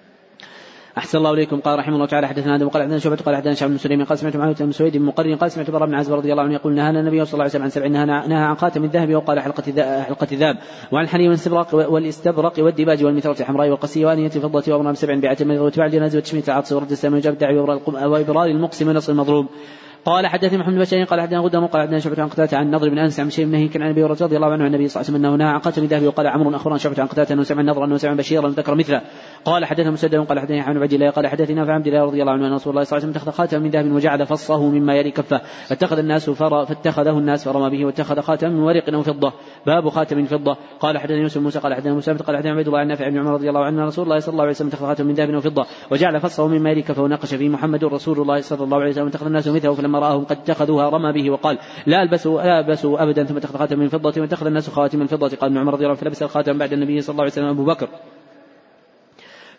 أحسن 1.00 1.18
الله 1.18 1.34
إليكم. 1.34 1.60
قال 1.60 1.80
رحمه 1.80 1.95
الله 1.95 2.06
تعالى 2.06 2.28
حدثنا 2.28 2.56
آدم 2.56 2.70
قال 2.70 2.84
حدثنا 2.84 3.00
شعبة 3.00 3.16
قال 3.16 3.36
حدثنا 3.36 3.54
شعب 3.54 3.70
بن 3.70 3.78
سليم 3.78 4.04
قال 4.04 4.18
سمعت 4.20 4.36
معاوية 4.36 4.56
بن 4.60 4.72
سويد 4.72 4.97
بن 4.97 5.06
مقرن 5.06 5.36
قال 5.36 5.52
سمعت 5.52 5.70
براء 5.72 5.88
بن 5.88 5.93
عازب 5.93 6.14
رضي 6.14 6.32
الله 6.32 6.43
عنه 6.43 6.54
يقول 6.54 6.74
نهانا 6.74 7.00
النبي 7.00 7.26
صلى 7.26 7.34
الله 7.34 7.43
عليه 7.43 7.52
وسلم 7.52 7.64
عن 7.64 7.70
سبع 7.70 7.88
نهى 7.88 8.43
عن 8.43 8.56
خاتم 8.56 8.84
الذهب 8.84 9.16
وقال 9.16 9.39
حلقة 9.39 9.64
حلقة 10.04 10.28
الذهب. 10.32 10.58
وعن 10.91 11.04
الحليم 11.04 11.28
والاستبرق 11.28 11.76
والإستبرق 11.76 12.54
والدباج 12.60 13.04
والمثرة 13.04 13.41
الحمراء 13.41 13.70
والقسي 13.70 14.06
وآنية 14.06 14.32
الفضة 14.36 14.74
وأمر 14.74 14.91
بسبع 14.91 15.20
بعتم 15.20 15.52
واتباع 15.52 15.86
الجنازة 15.86 16.18
وتشميت 16.18 16.50
العطس 16.50 16.74
ورد 16.74 16.91
السلام 16.91 17.14
وجاب 17.14 17.34
الدعوة 17.34 17.82
وإبرار 18.08 18.45
المقسم 18.45 18.89
ونصر 18.89 19.12
المضروب. 19.12 19.45
قال 20.06 20.28
حدثني 20.28 20.58
محمد 20.58 20.74
بن 20.74 20.80
بشير 20.80 21.04
قال 21.04 21.22
حدثنا 21.22 21.39
غدام 21.39 21.66
قال 21.66 21.82
حدثنا 21.82 22.00
شعبة 22.00 22.22
عن 22.22 22.28
قتادة 22.28 22.58
عن 22.58 22.66
النضر 22.66 22.89
بن 22.89 22.97
أنس 22.97 23.20
عن 23.20 23.30
شيء 23.30 23.45
من 23.45 23.70
كان 23.70 23.84
عن 23.84 23.89
أبي 23.89 24.04
رضي 24.04 24.36
الله 24.36 24.52
عنه 24.52 24.64
عن 24.64 24.68
النبي 24.68 24.88
صلى 24.88 25.02
الله 25.02 25.10
عليه 25.10 25.20
وسلم 25.20 25.26
أنه 25.26 25.36
نهى 25.36 25.54
عن 25.54 25.60
قتل 25.60 25.88
ذهبه 25.88 26.08
وقال 26.08 26.28
عمرو 26.28 26.56
أخبرنا 26.56 26.78
شعبة 26.78 27.02
عن 27.02 27.08
قتادة 27.08 27.36
أنه 27.36 27.43
سمع 27.43 27.62
النضر 27.62 27.86
أنه 27.86 27.97
سمع 27.97 28.14
بشيرا 28.14 28.50
ذكر 28.50 28.76
مثله. 28.76 29.02
قال 29.45 29.66
حدثنا 29.66 29.91
مسدد 29.91 30.16
قال 30.16 30.39
حدثني 30.39 30.60
عن 30.60 30.78
عبد 30.78 30.93
الله 30.93 31.10
قال 31.10 31.28
حدثنا 31.28 31.74
عبد 31.74 31.88
الله 31.88 32.04
رضي 32.04 32.22
الله 32.22 32.34
عنه 32.34 32.47
أن 32.47 32.54
رسول 32.54 32.72
الله 32.74 32.84
صلى 32.84 32.97
الله 32.97 33.08
عليه 33.08 33.12
وسلم 33.12 33.22
اتخذ 33.22 33.32
خاتما 33.32 33.60
من 33.60 33.70
ذهب 33.70 33.91
وجعل 33.91 34.26
فصه 34.26 34.70
مما 34.70 34.95
يلي 34.95 35.12
كفه. 35.12 35.41
فاتخذ 35.68 35.97
الناس 35.97 36.30
فر 36.30 36.66
فاتخذه 36.66 37.18
الناس 37.18 37.47
فرمى 37.47 37.78
به 37.78 37.86
واتخذ 37.86 38.22
خاتما 38.22 38.50
من 38.50 38.60
ورق 38.60 38.93
أو 38.93 39.02
فضة. 39.02 39.34
باب 39.66 39.89
خاتم 39.89 40.26
فضة. 40.26 40.58
قال 40.80 40.97
حدثنا 40.97 41.18
يوسف 41.18 41.41
موسى 41.41 41.60
قال 41.60 41.74
حدثنا 41.74 41.93
موسى 41.93 42.14
قال 42.14 42.38
حدثنا 42.38 42.52
عبد 42.52 42.68
الله 42.68 42.80
عن 42.80 42.88
نافع 42.88 43.10
بن 43.10 43.18
عمر 43.18 43.34
رضي 43.34 43.50
الله 43.50 43.66
عنه 43.66 43.86
رسول 43.86 44.04
الله 44.06 44.20
صلى 44.20 44.32
الله 44.32 44.43
عليه 44.43 44.52
وسلم 44.52 44.68
اتخذ 44.68 44.86
خاتما 44.86 45.08
من 45.08 45.14
ذهب 45.14 45.36
وفضه 45.36 45.66
وجعل 45.91 46.20
فصه 46.20 46.47
مما 46.47 46.72
يلي 46.72 46.82
كفه 46.82 47.02
وناقش 47.02 47.36
فيه 47.36 47.50
محمد 47.50 47.84
رسول 47.84 48.22
الله 48.22 48.41
صلى 48.41 48.64
الله 48.64 48.78
عليه 48.78 48.89
وسلم 48.89 49.08
اتخذ 49.08 49.26
الناس 49.26 49.47
مثله 49.47 49.72
فلما 49.89 49.99
رآهم 49.99 50.23
قد 50.23 50.37
اتخذوها 50.37 50.89
رمى 50.89 51.11
به 51.11 51.29
وقال 51.29 51.57
لا 51.85 52.03
ألبسوا 52.03 52.41
لا 52.41 52.59
ألبسوا 52.59 53.03
ابدا 53.03 53.23
ثم 53.23 53.37
اتخذ 53.37 53.57
خاتم 53.57 53.79
من 53.79 53.87
فضة 53.89 54.21
واتخذ 54.21 54.45
الناس 54.45 54.69
خواتم 54.69 54.99
من 54.99 55.07
فضة. 55.07 55.37
قال 55.37 55.49
ابن 55.49 55.57
عمر 55.57 55.73
رضي 55.73 55.83
الله 55.83 55.89
عنه 55.89 56.01
فلبس 56.01 56.23
الخاتم 56.23 56.57
بعد 56.57 56.73
النبي 56.73 57.01
صلى 57.01 57.13
الله 57.13 57.23
عليه 57.23 57.31
وسلم 57.31 57.45
أبو 57.45 57.65
بكر. 57.65 57.89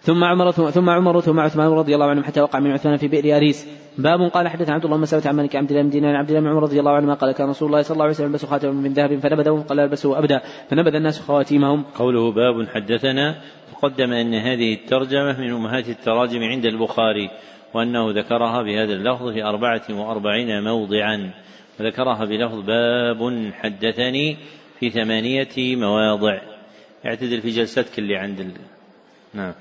ثم 0.00 0.24
عمر 0.24 0.50
ثم 0.50 0.90
عمر 0.90 1.20
ثم 1.20 1.40
عثمان 1.40 1.68
رضي 1.68 1.94
الله 1.94 2.06
عنهم 2.06 2.24
حتى 2.24 2.40
وقع 2.40 2.58
من 2.60 2.70
عثمان 2.70 2.96
في 2.96 3.08
بئر 3.08 3.36
أريس. 3.36 3.68
باب 3.98 4.20
قال 4.20 4.48
حدث 4.48 4.70
عبد 4.70 4.84
الله 4.84 4.96
بن 4.96 5.02
مسعود 5.02 5.26
عن 5.26 5.36
مالك 5.36 5.56
عبد 5.56 5.70
الله 5.70 5.82
بن 5.82 5.90
دينار 5.90 6.16
عبد 6.16 6.28
الله 6.28 6.40
بن 6.40 6.48
عمر 6.48 6.62
رضي 6.62 6.80
الله 6.80 6.92
عنهما 6.92 7.14
قال 7.14 7.32
كان 7.32 7.48
رسول 7.48 7.68
الله 7.68 7.82
صلى 7.82 7.94
الله 7.94 8.04
عليه 8.04 8.14
وسلم 8.14 8.26
يلبس 8.26 8.44
خاتما 8.44 8.72
من 8.72 8.92
ذهب 8.92 9.18
فنبذه 9.18 9.64
قال 9.68 9.80
البسه 9.80 10.18
أبدا. 10.18 10.40
فنبذ 10.70 10.94
الناس 10.94 11.20
خواتيمهم. 11.20 11.84
قوله 11.94 12.32
باب 12.32 12.68
حدثنا 12.68 13.36
تقدم 13.72 14.12
أن 14.12 14.34
هذه 14.34 14.74
الترجمة 14.74 15.40
من 15.40 15.50
أمهات 15.50 15.88
التراجم 15.88 16.42
عند 16.42 16.64
البخاري. 16.64 17.30
وأنه 17.74 18.10
ذكرها 18.10 18.62
بهذا 18.62 18.92
اللفظ 18.92 19.32
في 19.32 19.42
أربعة 19.44 19.82
وأربعين 19.90 20.64
موضعا. 20.64 21.30
وذكرها 21.80 22.24
بلفظ 22.24 22.60
باب 22.60 23.52
حدثني 23.54 24.36
في 24.80 24.90
ثمانية 24.90 25.76
مواضع. 25.76 26.40
اعتدل 27.06 27.40
في 27.40 27.50
جلستك 27.50 27.98
اللي 27.98 28.16
عند 28.16 28.40
ال... 28.40 28.52
نعم. 29.34 29.54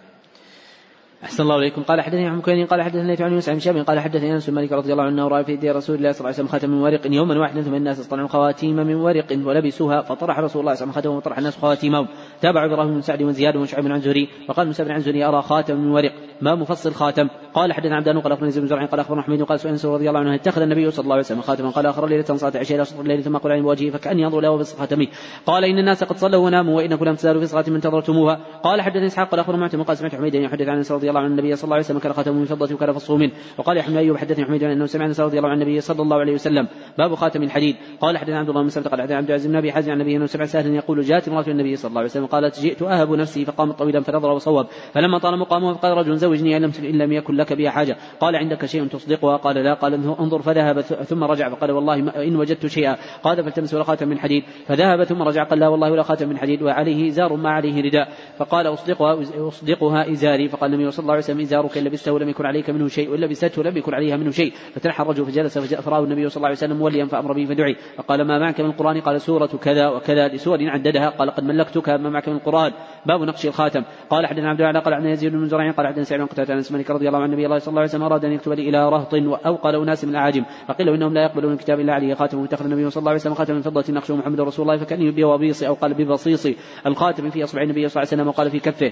أحسن 1.24 1.44
الله 1.44 1.56
إليكم. 1.56 1.84
قال 1.84 2.02
حدثني 2.02 2.28
عن 2.28 2.42
كوين 2.42 2.66
قال 2.66 2.82
حدثني 2.82 3.18
عن 3.20 3.34
يوسف 3.34 3.54
بن 3.54 3.60
شاب 3.60 3.78
قال 3.78 4.00
حدثني 4.00 4.34
أنس 4.34 4.50
مالك 4.50 4.72
رضي 4.72 4.92
الله 4.92 5.04
عنه 5.04 5.28
رأى 5.28 5.44
في 5.44 5.52
يدي 5.52 5.72
رسول 5.72 5.96
الله 5.96 6.12
صلى 6.12 6.20
الله 6.20 6.28
عليه 6.28 6.36
وسلم 6.36 6.48
خاتم 6.48 6.70
من 6.70 6.82
ورق 6.82 7.02
يوما 7.06 7.40
واحدا 7.40 7.62
ثم 7.62 7.76
الناس 7.76 8.00
اصطنعوا 8.00 8.28
خواتيم 8.28 8.76
من 8.76 8.96
ورق 8.96 9.26
ولبسوها 9.46 10.02
فطرح 10.02 10.40
رسول 10.40 10.62
الله 10.62 10.74
صلى 10.74 10.84
الله 10.84 10.96
عليه 10.96 11.08
وسلم 11.08 11.18
وطرح 11.18 11.38
الناس 11.38 11.58
خواتيمهم. 11.58 12.08
تابع 12.42 12.66
إبراهيم 12.66 12.94
بن 12.94 13.02
سعد 13.02 13.22
وزياد 13.22 13.56
وشعيب 13.56 13.86
بن 13.86 13.92
عن 13.92 14.00
زهري 14.00 14.30
وقال 14.50 14.68
موسى 14.68 14.92
عن 14.92 15.00
زهري 15.00 15.26
أرى 15.26 15.42
خاتم 15.42 15.78
من 15.78 15.92
ورق؟ 15.92 16.12
ما 16.42 16.56
مفصل 16.56 16.94
خاتم؟ 16.94 17.28
قال 17.54 17.74
حدثنا 17.74 17.96
عبدان 17.96 18.20
قال 18.20 18.32
أخبرني 18.32 18.52
زيد 18.52 18.64
بن 18.64 18.70
زرع 18.70 18.86
قال 18.86 19.00
أخبرنا 19.00 19.22
حميد 19.22 19.44
قال 19.44 19.60
سئل 19.60 19.86
رضي 19.86 20.10
الله 20.10 20.20
عنه 20.20 20.36
اتخذ 20.36 20.62
النبي 20.62 20.92
صلى 20.92 21.04
الله 21.04 21.16
عليه 21.16 21.24
وسلم 21.24 21.42
خاتما. 21.42 21.70
قال 21.70 21.86
أخر 21.86 22.08
ليلة 22.08 22.24
صلاه 22.24 22.58
عشاء 22.58 22.76
إلى 22.76 22.86
شطر 22.86 23.02
الليل 23.02 23.24
ثم 23.24 23.38
قال 23.38 23.52
عن 23.52 23.62
وجهه 23.62 23.92
فكأني 23.92 24.26
أنظر 24.26 24.40
له 24.40 24.58
بخاتمه 24.58 25.08
قال 25.46 25.66
إن 25.66 25.78
الناس 25.80 26.04
قد 26.04 26.18
صلوا 26.18 26.46
وناموا 26.46 26.78
وإنكم 26.78 27.06
لم 27.06 27.16
تزالوا 27.16 27.42
في 27.42 27.48
صلاة 27.48 27.66
من 27.68 27.76
انتظرتموها 27.76 28.40
قال 28.64 28.82
حدثني 28.82 29.06
إسحاق 29.06 29.30
قال 29.30 29.40
أخبرنا 29.40 29.62
معتم 29.62 29.84
قال 29.84 29.98
سمعت 29.98 30.16
حميدا 30.16 30.40
يحدث 30.40 30.68
عن 30.68 30.78
أنس 30.78 30.92
رضي 31.10 31.18
الله 31.18 31.26
عن 31.26 31.32
النبي 31.32 31.56
صلى 31.56 31.64
الله 31.64 31.76
عليه 31.76 31.86
وسلم 31.86 32.00
كان 32.00 32.14
خاتم 32.14 32.36
من 32.36 32.46
فضة 32.46 32.76
وكان 32.76 32.92
فصه 32.92 33.18
منه. 33.18 33.32
وقال 33.58 33.78
يا 33.78 34.00
أيوب 34.00 34.18
حدثني 34.18 34.46
حميد 34.46 34.64
أنه 34.64 34.86
سمع 34.86 35.06
انس 35.06 35.20
رضي 35.20 35.38
الله 35.38 35.50
عن 35.50 35.62
النبي 35.62 35.82
صلى 35.82 36.02
الله 36.02 36.18
عليه 36.18 36.34
وسلم. 36.34 36.68
باب 36.98 37.16
خاتم 37.16 37.44
الحديد. 37.44 37.76
قال 38.02 38.18
حدثنا 38.18 38.40
عبد 38.40 38.50
الله 38.50 38.62
بن 38.62 38.70
سلمة 38.70 38.90
قال 38.90 39.02
حدثنا 39.02 39.18
عبد 39.18 39.28
العزيز 39.28 39.48
بن 39.48 39.56
أبي 39.56 39.72
حازم 39.72 39.92
عن 39.92 40.02
النبي 40.02 40.18
أنه 40.18 40.26
سمع 40.26 40.46
سهلا 40.46 40.76
يقول 40.76 41.02
جاءت 41.02 41.28
امرأة 41.28 41.48
النبي 41.48 41.76
صلى 41.76 41.90
الله 41.90 42.00
عليه 42.00 42.10
وسلم 42.10 42.26
قالت 42.26 42.60
جئت 42.60 42.82
أهب 42.82 43.12
نفسي 43.12 43.46
فقامت 43.46 43.80
طويلا 43.80 44.02
فنظر 44.02 44.32
وصوب. 44.32 44.66
فلما 44.94 45.18
طال 45.18 45.40
مقامه 45.40 45.74
فقال 45.74 45.98
رجل 45.98 46.18
زوجني 46.18 46.58
إن 46.58 46.98
لم 46.98 47.12
يكن 47.14 47.36
لك 47.36 47.54
بها 47.54 47.70
حاجة. 47.70 47.98
قال 48.20 48.36
عندك 48.36 48.66
شيء 48.66 48.88
تصدقها؟ 48.88 49.38
قال 49.38 49.56
لا. 49.56 49.74
قال 49.74 49.94
انظر 49.94 50.42
فذهب 50.42 50.82
ثم 50.82 51.24
رجع 51.24 51.50
فقال 51.50 51.72
والله 51.72 51.94
إن 52.28 52.36
وجدت 52.36 52.66
شيئا. 52.66 52.98
قال 53.24 53.44
فالتمس 53.44 53.74
ولا 53.74 53.84
خاتم 53.84 54.08
من 54.08 54.20
حديد. 54.20 54.44
فذهب 54.68 55.04
ثم 55.04 55.22
رجع 55.22 55.44
قال 55.44 55.60
لا 55.60 55.68
والله 55.68 55.92
ولا 55.92 56.04
خاتم 56.04 56.30
من 56.30 56.38
حديد. 56.38 56.62
وعليه 56.62 57.10
إزار 57.10 57.36
ما 57.36 57.50
عليه 57.50 57.82
رداء. 57.82 58.08
فقال 58.38 58.68
أصدقها 58.68 59.20
أصدقها 59.48 60.12
إزاري. 60.12 60.50
فقال 60.50 60.74
النبي 60.74 60.88
صلى 61.00 61.04
الله 61.04 61.14
عليه 61.14 61.24
وسلم 61.24 61.40
إزارك 61.40 61.78
إن 61.78 61.84
لبسته 61.84 62.20
لم 62.20 62.30
يكن 62.30 62.46
عليك 62.46 62.70
منه 62.70 62.88
شيء 62.88 63.10
وإن 63.10 63.20
لبسته 63.20 63.64
لم 63.64 63.78
يكن 63.78 63.94
عليها 63.94 64.18
منه 64.18 64.32
شيء. 64.32 64.54
فتنحى 64.74 65.04
الرجل 65.04 65.26
فجلس 65.26 65.58
فراه 65.58 66.04
النبي 66.04 66.30
صلى 66.30 66.38
الله 66.38 66.48
عليه 66.48 66.58
وسلم 66.58 66.78
موليا 66.78 67.06
فأمر 67.06 67.34
به 67.34 67.46
فدعي. 67.46 67.76
فقال 67.98 68.28
ما 68.28 68.40
معك 68.40 68.62
من 68.62 68.70
القرآن؟ 68.70 69.02
قال 69.02 69.22
سورة 69.22 69.50
كذا 69.64 69.88
وكذا 69.88 70.28
لسور 70.28 70.58
عددها. 70.62 71.10
قال 71.10 71.32
قد 71.32 71.44
ملكتك 71.44 71.90
ما 71.90 72.10
معك 72.10 72.30
من 72.30 72.36
القرآن؟ 72.36 72.72
باب 73.06 73.22
نقش 73.22 73.46
الخاتم. 73.46 73.84
قال 74.10 74.28
حدثنا 74.28 74.50
عبد 74.50 74.62
الله 74.62 74.80
قال 74.80 74.94
عن 74.94 75.06
يزيد 75.06 75.32
بن 75.32 75.48
زرع 75.48 75.72
قال 75.72 75.88
حدثنا 75.88 76.04
سعيد 76.04 76.22
بن 76.22 76.28
قتادة 76.28 76.54
عن 76.54 76.64
مالك 76.72 76.92
رضي 76.92 77.08
الله 77.08 77.20
عن 77.20 77.34
النبي 77.34 77.60
صلى 77.60 77.70
الله 77.70 77.82
عليه 77.82 77.90
وسلم 77.90 78.04
أراد 78.04 78.26
أن 78.26 78.32
يكتب 78.32 78.52
لي 78.52 78.70
إلى 78.70 78.90
رهط 78.90 79.14
أو 79.46 79.56
قال 79.56 79.76
أناس 79.76 80.06
من 80.06 80.12
الأعاجم. 80.12 80.44
فقيل 80.68 80.90
إنهم 80.90 81.14
لا 81.14 81.24
يقبلون 81.24 81.54
الكتاب 81.54 81.80
إلا 81.80 81.94
عليه. 81.94 82.14
خاتم 82.14 82.42
واتخذ 82.42 82.66
النبي 82.66 82.90
صلى 82.90 83.02
الله 83.02 83.10
عليه 83.10 83.20
وسلم 83.20 83.34
خاتم 83.34 83.54
من 83.56 83.62
فضة 83.62 83.94
نقشه 83.94 84.16
محمد 84.16 84.42
رسول 84.42 84.70
الله 84.70 84.86
فكأنه 84.86 85.12
بوابيص 85.12 85.64
أو 85.64 85.74
قال 85.74 85.94
ببصيص. 85.94 86.48
الخاتم 86.86 87.30
في 87.30 87.44
أصبع 87.44 87.62
النبي 87.62 87.88
صلى 87.88 88.02
الله 88.02 88.12
عليه 88.12 88.22
وسلم 88.22 88.28
وقال 88.28 88.50
في 88.50 88.60
كفه. 88.60 88.92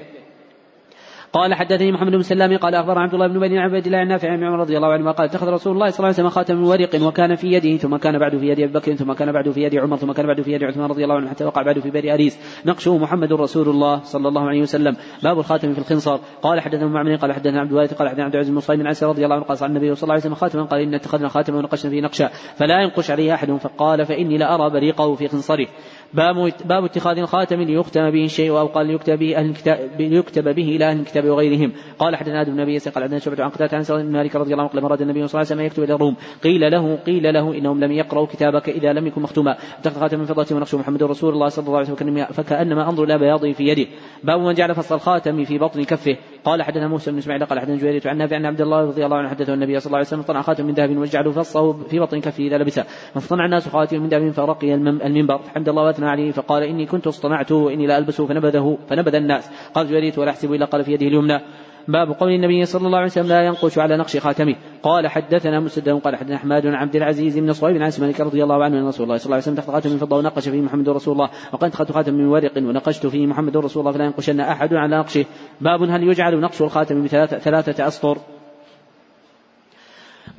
قال 1.34 1.53
حدثني 1.53 1.91
محمد 1.91 2.11
بن 2.11 2.21
سلام 2.21 2.57
قال 2.57 2.75
اخبر 2.75 2.99
عبد 2.99 3.13
الله 3.13 3.28
بن 3.28 3.39
بني 3.39 3.59
عبد 3.59 3.86
الله 3.86 4.01
النافع 4.01 4.32
عن 4.32 4.43
عمر 4.43 4.59
رضي 4.59 4.78
الله 4.78 4.88
عنه 4.88 5.11
قال 5.11 5.28
اتخذ 5.28 5.47
رسول 5.47 5.73
الله 5.73 5.89
صلى 5.89 5.97
الله 5.97 6.07
عليه 6.07 6.15
وسلم 6.15 6.30
خاتم 6.30 6.55
من 6.55 6.63
ورق 6.63 7.07
وكان 7.07 7.36
في 7.36 7.47
يده 7.47 7.78
ثم 7.78 7.95
كان 7.95 8.19
بعد 8.19 8.38
في 8.38 8.47
يد 8.47 8.59
أبي 8.59 8.73
بكر 8.73 8.95
ثم 8.95 9.13
كان 9.13 9.32
بعد 9.32 9.49
في 9.49 9.63
يد 9.63 9.75
عمر 9.75 9.97
ثم 9.97 10.11
كان 10.11 10.28
بعد 10.28 10.41
في 10.41 10.51
يد 10.51 10.63
عثمان 10.63 10.89
رضي 10.89 11.03
الله 11.03 11.15
عنه 11.15 11.30
حتى 11.30 11.45
وقع 11.45 11.61
بعد 11.61 11.80
في 11.80 11.89
بئر 11.89 12.13
أريس. 12.13 12.61
نقشه 12.65 12.97
محمد 12.97 13.34
رسول 13.34 13.69
الله 13.69 13.99
صلى 14.03 14.28
الله 14.28 14.47
عليه 14.47 14.61
وسلم. 14.61 14.95
باب 15.23 15.39
الخاتم 15.39 15.73
في 15.73 15.80
الخنصر. 15.80 16.19
قال 16.41 16.61
حدثنا 16.61 16.88
معمر 16.88 17.15
قال 17.15 17.34
حدثنا 17.34 17.61
عبد 17.61 17.71
الوارث 17.71 17.93
قال 17.93 18.09
حدثنا 18.09 18.23
عبد 18.23 18.34
العزيز 18.34 18.53
بن 18.53 18.59
صهيب 18.59 18.80
بن 18.80 18.93
رضي 19.03 19.23
الله 19.23 19.36
عنه 19.36 19.45
قال 19.45 19.63
النبي 19.63 19.95
صلى 19.95 20.03
الله 20.03 20.13
عليه 20.13 20.21
وسلم 20.21 20.36
خاتما 20.36 20.63
قال 20.63 20.82
إن 20.82 20.93
اتخذنا 20.93 21.28
خاتما 21.28 21.57
ونقشنا 21.57 21.91
فيه 21.91 22.01
نقشا 22.01 22.28
فلا 22.55 22.82
ينقش 22.82 23.11
عليه 23.11 23.34
أحد. 23.34 23.51
فقال 23.51 24.05
فإني 24.05 24.38
لارى 24.38 24.69
بريقه 24.69 25.15
في 25.15 25.28
خنصره. 25.28 25.67
باب 26.14 26.53
باب 26.66 26.84
اتخاذ 26.84 27.18
الخاتم 27.18 27.62
ليختم 27.62 28.10
به 28.10 28.26
الشيء 28.26 28.49
أو 28.51 28.68
قال 28.68 28.88
ليكتب 28.88 29.20
به 29.20 29.41
الكتاب 29.41 29.89
ليكتب 29.99 30.43
به 30.43 30.64
إلى 30.64 30.86
أهل 30.86 30.99
الكتاب 30.99 31.26
وغيرهم 31.26 31.72
قال 31.99 32.16
حدثنا 32.16 32.41
آدم 32.41 32.53
بن 32.53 32.60
أبي 32.60 32.78
قال 32.78 33.03
عندنا 33.03 33.20
شعبة 33.20 33.43
عن 33.43 33.49
قتادة 33.49 33.78
عن 33.78 33.84
سعد 33.84 33.99
بن 33.99 34.12
مالك 34.12 34.36
رضي 34.36 34.53
الله 34.53 34.64
عنه 34.64 34.72
لما 34.74 34.88
اراد 34.88 35.01
النبي 35.01 35.28
صلى 35.28 35.41
الله 35.41 35.51
عليه 35.51 35.62
وسلم 35.62 35.66
يكتب 35.66 35.84
إلى 35.84 35.93
الروم. 35.93 36.16
قيل 36.43 36.72
له 36.72 36.95
قيل 36.95 37.34
له 37.34 37.58
إنهم 37.58 37.80
لم 37.80 37.91
يقرأوا 37.91 38.26
كتابك 38.26 38.70
إذا 38.70 38.93
لم 38.93 39.08
يكن 39.08 39.22
مختوما. 39.22 39.58
اتخذ 39.80 39.99
خاتم 39.99 40.20
من 40.20 40.26
فضة 40.26 40.55
ونقش 40.55 40.76
محمد 40.76 41.03
رسول 41.03 41.34
الله 41.34 41.47
صلى 41.47 41.68
الله 41.68 41.78
عليه 41.78 41.91
وسلم 41.91 42.26
فكأنما 42.26 42.89
أنظر 42.89 43.03
إلى 43.03 43.18
بياضه 43.18 43.51
في 43.51 43.64
يده. 43.64 43.88
باب 44.24 44.39
من 44.39 44.53
جعل 44.53 44.76
فصل 44.76 44.95
الخاتم 44.95 45.43
في 45.43 45.58
بطن 45.58 45.84
كفه. 45.84 46.18
قال 46.48 46.64
حدثنا 46.64 46.88
موسى 46.88 47.12
بن 47.12 47.18
إسماعيل 47.18 47.45
قال 47.45 47.60
حدثنا 47.60 47.76
جويرية 47.76 48.02
عن 48.06 48.18
نافع 48.18 48.36
عن 48.36 48.45
عبد 48.45 48.62
الله 48.62 48.82
رضي 48.82 49.06
الله 49.06 49.18
عنه 49.18 49.30
حدثه 49.30 49.54
النبي 49.54 49.80
صلى 49.80 49.88
الله 49.88 49.98
عليه 49.98 50.08
وسلم 50.08 50.22
صنع 50.22 50.41
خاتم 50.41 50.66
من 50.66 50.74
ذهب 50.74 50.98
وجعله 50.98 51.32
فصه 51.32 51.74
في 51.74 52.00
بطن 52.00 52.22
كفه 52.22 52.43
إذا 52.43 52.58
لبسه. 52.58 52.84
فاصطنع 53.14 53.45
الناس 53.45 53.68
خاتم 53.68 54.02
من 54.02 54.10
ذهب 54.10 54.32
فرقي 54.32 54.74
المنبر. 54.74 55.38
فحمد 55.38 55.70
الله 55.70 55.84
وأثنى 55.84 56.10
عليه 56.10 56.32
فقال 56.32 56.64
إني 56.64 56.86
كنت 56.86 57.08
اصطنعته 57.08 57.56
واني 57.56 57.88
لا 57.88 57.98
ألبسه 57.98 58.26
فنبذه 58.26 58.78
فنبذ 58.89 59.16
الناس. 59.16 59.50
قال 59.74 59.88
جويرية 59.88 60.14
ولا 60.18 60.32
أحسب 60.32 60.54
إلا 60.54 60.66
قال 60.66 60.84
في 60.84 60.91
يده 60.91 61.08
اليمنى. 61.08 61.39
باب 61.88 62.12
قول 62.12 62.32
النبي 62.32 62.66
صلى 62.66 62.88
الله 62.88 62.98
عليه 62.98 63.08
وسلم 63.08 63.28
لا 63.28 63.46
ينقش 63.46 63.78
على 63.78 63.98
نقش 63.98 64.18
خاتمه. 64.18 64.56
قال 64.84 65.08
حدثنا 65.08 65.60
مسدد 65.60 65.90
قال 65.90 66.16
حدثنا 66.16 66.36
أحمد 66.36 66.62
بن 66.62 66.74
عبد 66.74 66.96
العزيز 66.96 67.40
بن 67.40 67.54
صهيب 67.54 67.82
عن 67.82 67.92
مالك 68.00 68.22
رضي 68.22 68.44
الله 68.44 68.64
عنه 68.64 68.80
أن 68.80 68.88
رسول 68.88 69.04
الله 69.04 69.18
صلى 69.18 69.26
الله 69.26 69.36
عليه 69.36 69.44
وسلم 69.44 69.58
اتخذ 69.58 69.74
خاتم 69.74 69.90
من 69.90 69.98
فضة 69.98 70.18
ونقش 70.18 70.50
فيه 70.50 70.62
محمد 70.62 70.90
رسول 70.90 71.14
الله 71.14 71.30
وقد 71.54 71.64
اتخذت 71.64 71.92
خاتم 71.92 72.14
من 72.14 72.26
ورق 72.26 72.58
ونقشت 72.58 73.08
فيه 73.08 73.28
محمد 73.28 73.58
رسول 73.58 73.82
الله 73.82 73.92
فلا 73.92 74.06
ينقشن 74.06 74.40
أحد 74.40 74.74
على 74.74 74.98
نقشه. 74.98 75.26
باب 75.62 75.84
هل 75.84 76.04
يجعل 76.04 76.40
نقش 76.40 76.62
الخاتم 76.62 77.04
بثلاثه 77.04 77.38
ثلاثة 77.38 77.88
أسطر؟ 77.88 78.18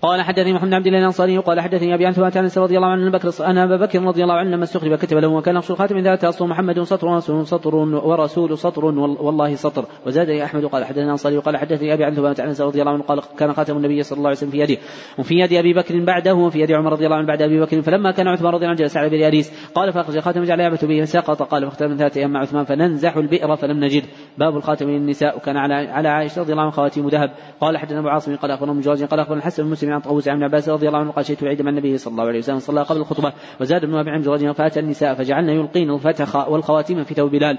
قال 0.03 0.23
حدثني 0.23 0.53
محمد 0.53 0.75
عبد 0.75 0.87
الله 0.87 0.99
الأنصاري 0.99 1.39
قال 1.39 1.61
حدثني 1.61 1.95
أبي 1.95 2.07
عن 2.07 2.15
عن 2.19 2.51
رضي 2.57 2.77
الله 2.77 2.89
عنه 2.89 3.11
بكر 3.11 3.47
أن 3.47 3.59
أبا 3.59 3.77
بكر 3.77 4.03
رضي 4.03 4.23
الله 4.23 4.35
عنه 4.35 4.51
لما 4.51 4.65
استخرج 4.65 4.95
كتب 4.95 5.17
له 5.17 5.29
وكان 5.29 5.55
نقش 5.55 5.71
الخاتم 5.71 5.99
ذات 5.99 6.25
أصل 6.25 6.49
محمد 6.49 6.83
سطر 6.83 7.07
ورسول 7.07 7.47
سطر 7.47 7.75
ورسول 7.77 8.59
سطر 8.59 8.85
والله 8.85 9.55
سطر. 9.55 9.85
وزاد 10.07 10.31
أحمد 10.31 10.65
قال 10.65 10.85
حدثنا 10.85 11.05
الأنصاري 11.05 11.37
وقال 11.37 11.57
حدثني 11.57 11.95
أبي 11.95 12.05
عن 12.05 12.35
عن 12.39 12.55
رضي 12.61 12.81
الله 12.81 12.93
عنه 12.93 13.03
قال 13.03 13.21
كان 13.39 13.53
خاتم 13.53 13.77
النبي 13.77 14.03
صلى 14.03 14.17
الله 14.17 14.29
عليه 14.29 14.39
وسلم 14.39 14.51
في 14.51 14.59
يده. 14.59 14.77
وفي 15.19 15.35
يد 15.35 15.53
أبي 15.53 15.75
بكر 15.75 16.05
بعده 16.05 16.35
وفي 16.35 16.61
يد 16.61 16.73
عمر 16.73 16.93
رضي 16.93 17.05
الله 17.05 17.17
عنه 17.17 17.27
بعد 17.27 17.43
أبي 17.43 17.61
بكر. 17.61 17.83
فلما 17.83 18.11
كان 18.11 18.29
عثمان 18.29 18.53
رضي 18.53 18.65
الله 18.65 18.69
عنه 18.69 18.79
جلس 18.79 18.97
على 18.97 19.09
بئر 19.09 19.43
قال 19.75 19.93
فأخرج 19.93 20.17
الخاتم 20.17 20.43
جعل 20.43 20.61
يعبث 20.61 20.85
به 20.85 21.05
فسقط 21.05 21.43
قال 21.43 21.65
فاختار 21.65 21.89
من 21.89 21.97
ذات 21.97 22.17
أيام 22.17 22.31
مع 22.31 22.41
عثمان 22.41 22.65
فننزح 22.65 23.17
البئر 23.17 23.57
فلم 23.57 23.85
نجد. 23.85 24.05
باب 24.39 24.57
الخاتم 24.57 24.91
للنساء 24.91 25.37
وكان 25.37 25.57
على 25.57 25.75
على 25.75 26.09
عائشة 26.09 26.41
رضي 26.41 26.53
الله 26.53 26.63
عنها 26.63 26.73
خواتيم 26.73 27.09
ذهب. 27.09 27.31
قال 27.61 27.79
حدثنا 27.79 27.99
أبو 27.99 28.09
عاصم 28.09 28.37
قال 28.37 28.51
أخبرنا 28.51 28.73
مجاز 28.73 29.05
قال 29.05 29.21
أخبرنا 29.21 29.39
الحسن 29.41 29.63
بن 29.63 29.71
مسلم 29.71 29.88
عن 29.93 30.01
طاووس 30.01 30.29
عن 30.29 30.43
عباس 30.43 30.69
رضي 30.69 30.89
الله 30.89 30.99
عنه 30.99 31.11
قال 31.11 31.27
شئت 31.27 31.43
العيد 31.43 31.63
مع 31.63 31.71
النبي 31.71 31.99
صلى 31.99 32.13
الله 32.13 32.25
عليه 32.25 32.39
وسلم. 32.39 32.59
صلى 32.59 32.83
قبل 32.83 33.01
الخطبة 33.01 33.33
وزاد 33.61 33.85
ابن 33.85 33.95
ابي 33.95 34.11
عمرو 34.11 34.33
رضي 34.33 34.55
فأتى 34.55 34.81
النساء 34.81 35.15
فجعلنا 35.15 35.53
يلقين 35.53 35.91
الفتخ 35.91 36.49
والخواتيم 36.49 37.05
في 37.05 37.15
ثوب 37.15 37.31
بلال. 37.31 37.59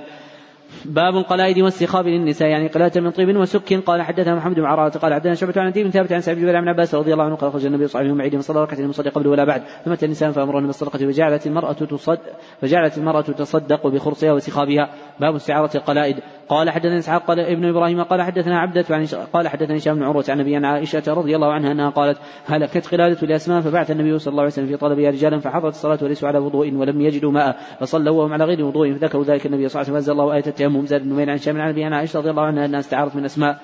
باب 0.86 1.16
القلائد 1.16 1.60
والسخاب 1.60 2.08
للنساء 2.08 2.50
يعني 2.50 2.68
قلادة 2.68 3.02
من 3.02 3.12
طيب 3.12 3.38
وسك. 3.38 3.74
قال 3.74 4.02
حدثنا 4.02 4.36
محمد 4.36 4.56
بن 4.56 4.66
عرارة 4.66 4.98
قال 4.98 5.14
حدثنا 5.14 5.36
شعبة 5.36 5.62
عن 5.62 5.72
بن 5.72 5.90
ثابت 5.90 6.14
عن 6.14 6.22
سعد 6.22 6.38
بن 6.38 6.68
عباس 6.68 6.96
رضي 6.96 7.14
الله 7.14 7.24
عنه 7.24 7.36
قال 7.36 7.52
خرج 7.52 7.66
النبي 7.66 7.88
صلى 7.88 8.02
الله 8.02 8.12
عليه 8.12 8.22
وسلم 8.22 8.22
عيد 8.22 8.42
صلى 8.42 8.64
ركعتين 8.64 8.84
المصلي 8.84 9.10
قبل 9.10 9.28
ولا 9.28 9.44
بعد. 9.44 9.64
فمات 9.86 10.04
النساء 10.04 10.32
فأمرهن 10.32 10.66
بالصدقة 10.66 10.98
فجعلت 10.98 11.48
المرأة 11.48 11.74
تصد 11.74 12.20
فجعلت 12.62 12.98
المرأة 12.98 13.22
تصدق 13.22 13.88
بخرصها 13.88 14.32
وسخابها. 14.32 14.90
باب 15.20 15.36
استعارة 15.36 15.78
القلائد. 15.78 16.20
قال 16.50 16.70
حدثنا 16.70 16.98
إسحاق 16.98 17.26
قال 17.26 17.40
ابن 17.40 17.66
إبراهيم 17.66 18.04
قال 18.04 18.22
حدثنا 18.22 18.60
عبدة 18.60 18.86
عن 18.90 19.06
قال 19.34 19.48
حدثنا 19.48 19.78
هشام 19.78 19.96
بن 19.96 20.04
عروة 20.04 20.26
عن 20.30 20.40
أبي 20.40 20.56
عائشة 20.56 21.04
رضي 21.08 21.36
الله 21.36 21.54
عنها 21.54 21.72
أنها 21.72 21.90
قالت 21.90 22.18
هلكت 22.46 22.88
قلادة 22.88 23.28
لاسماء 23.28 23.62
فبعث 23.62 23.92
النبي 23.92 24.20
صلى 24.20 24.32
الله 24.32 24.42
عليه 24.42 24.52
وسلم 24.52 24.68
في 24.68 24.78
طلبها 24.78 25.10
رجالا 25.10 25.40
فحضرت 25.40 25.74
الصلاة 25.74 26.00
وليسوا 26.02 26.28
على 26.28 26.40
وضوء 26.40 26.74
ولم 26.74 27.02
يجدوا 27.02 27.32
ماء 27.32 27.58
فصلوا 27.80 28.18
وهم 28.18 28.34
على 28.34 28.46
غير 28.46 28.66
وضوء 28.66 28.94
فذكروا 28.94 29.24
ذلك 29.24 29.46
النبي 29.46 29.68
صلى 29.68 29.82
الله 29.82 29.92
عليه 29.92 29.94
وسلم 29.94 29.94
فأنزل 29.94 30.12
الله 30.12 30.34
آية 30.36 30.48
التيمم. 30.48 30.86
زاد 30.86 31.04
بن 31.04 31.30
عن 31.30 31.30
هشام 31.30 31.62
عن 31.62 31.70
ابي 31.70 31.84
عائشة 31.84 32.20
رضي 32.20 32.30
الله 32.30 32.44
عنها 32.44 32.66
أنها 32.66 32.80
استعارت 32.80 33.16
من 33.16 33.26
أسماء. 33.26 33.58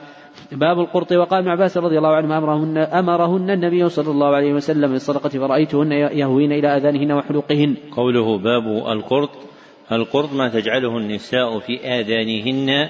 باب 0.52 0.80
القرط. 0.80 1.12
وقال 1.12 1.40
ابن 1.40 1.50
عباس 1.50 1.78
رضي 1.78 1.98
الله 1.98 2.16
عنه 2.16 2.38
أمرهن 2.38 2.78
أمرهن 2.78 3.50
النبي 3.50 3.90
صلى 3.90 4.12
الله 4.12 4.36
عليه 4.36 4.54
وسلم 4.54 4.92
بالصدقة 4.92 5.30
فرأيتهن 5.30 5.92
يهوين 5.92 6.52
إلى 6.52 6.78
آذانهن 6.78 7.12
وحلقهن. 7.12 7.76
قوله 7.92 8.38
باب 8.38 8.68
القرط 8.68 9.45
القرط 9.92 10.34
ما 10.34 10.50
تجعله 10.50 10.98
النساء 10.98 11.60
في 11.60 11.80
آذانهن 12.00 12.90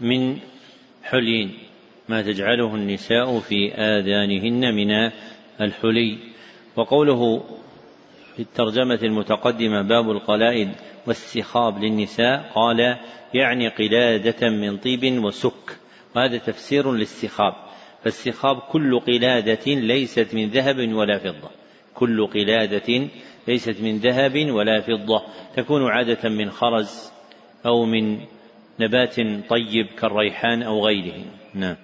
من 0.00 0.38
حلي. 1.02 1.48
ما 2.08 2.22
تجعله 2.22 2.74
النساء 2.74 3.38
في 3.40 3.74
آذانهن 3.74 4.74
من 4.74 5.10
الحلي. 5.60 6.18
وقوله 6.76 7.44
في 8.36 8.42
الترجمة 8.42 8.98
المتقدمة 9.02 9.82
باب 9.82 10.10
القلائد 10.10 10.68
والسخاب 11.06 11.84
للنساء 11.84 12.50
قال 12.54 12.96
يعني 13.34 13.68
قلادة 13.68 14.50
من 14.50 14.76
طيب 14.76 15.24
وسك. 15.24 15.78
وهذا 16.16 16.38
تفسير 16.38 16.92
للسخاب. 16.92 17.54
فالسخاب 18.04 18.56
كل 18.56 19.00
قلادة 19.00 19.66
ليست 19.66 20.34
من 20.34 20.48
ذهب 20.48 20.92
ولا 20.92 21.18
فضة. 21.18 21.50
كل 21.94 22.26
قلادة 22.26 23.08
ليست 23.48 23.80
من 23.80 23.98
ذهب 23.98 24.50
ولا 24.50 24.80
فضة 24.80 25.22
تكون 25.56 25.90
عادة 25.90 26.28
من 26.28 26.50
خرز 26.50 27.12
أو 27.66 27.84
من 27.84 28.20
نبات 28.80 29.16
طيب 29.48 29.86
كالريحان 29.98 30.62
أو 30.62 30.86
غيره. 30.86 31.24
نعم. 31.54 31.76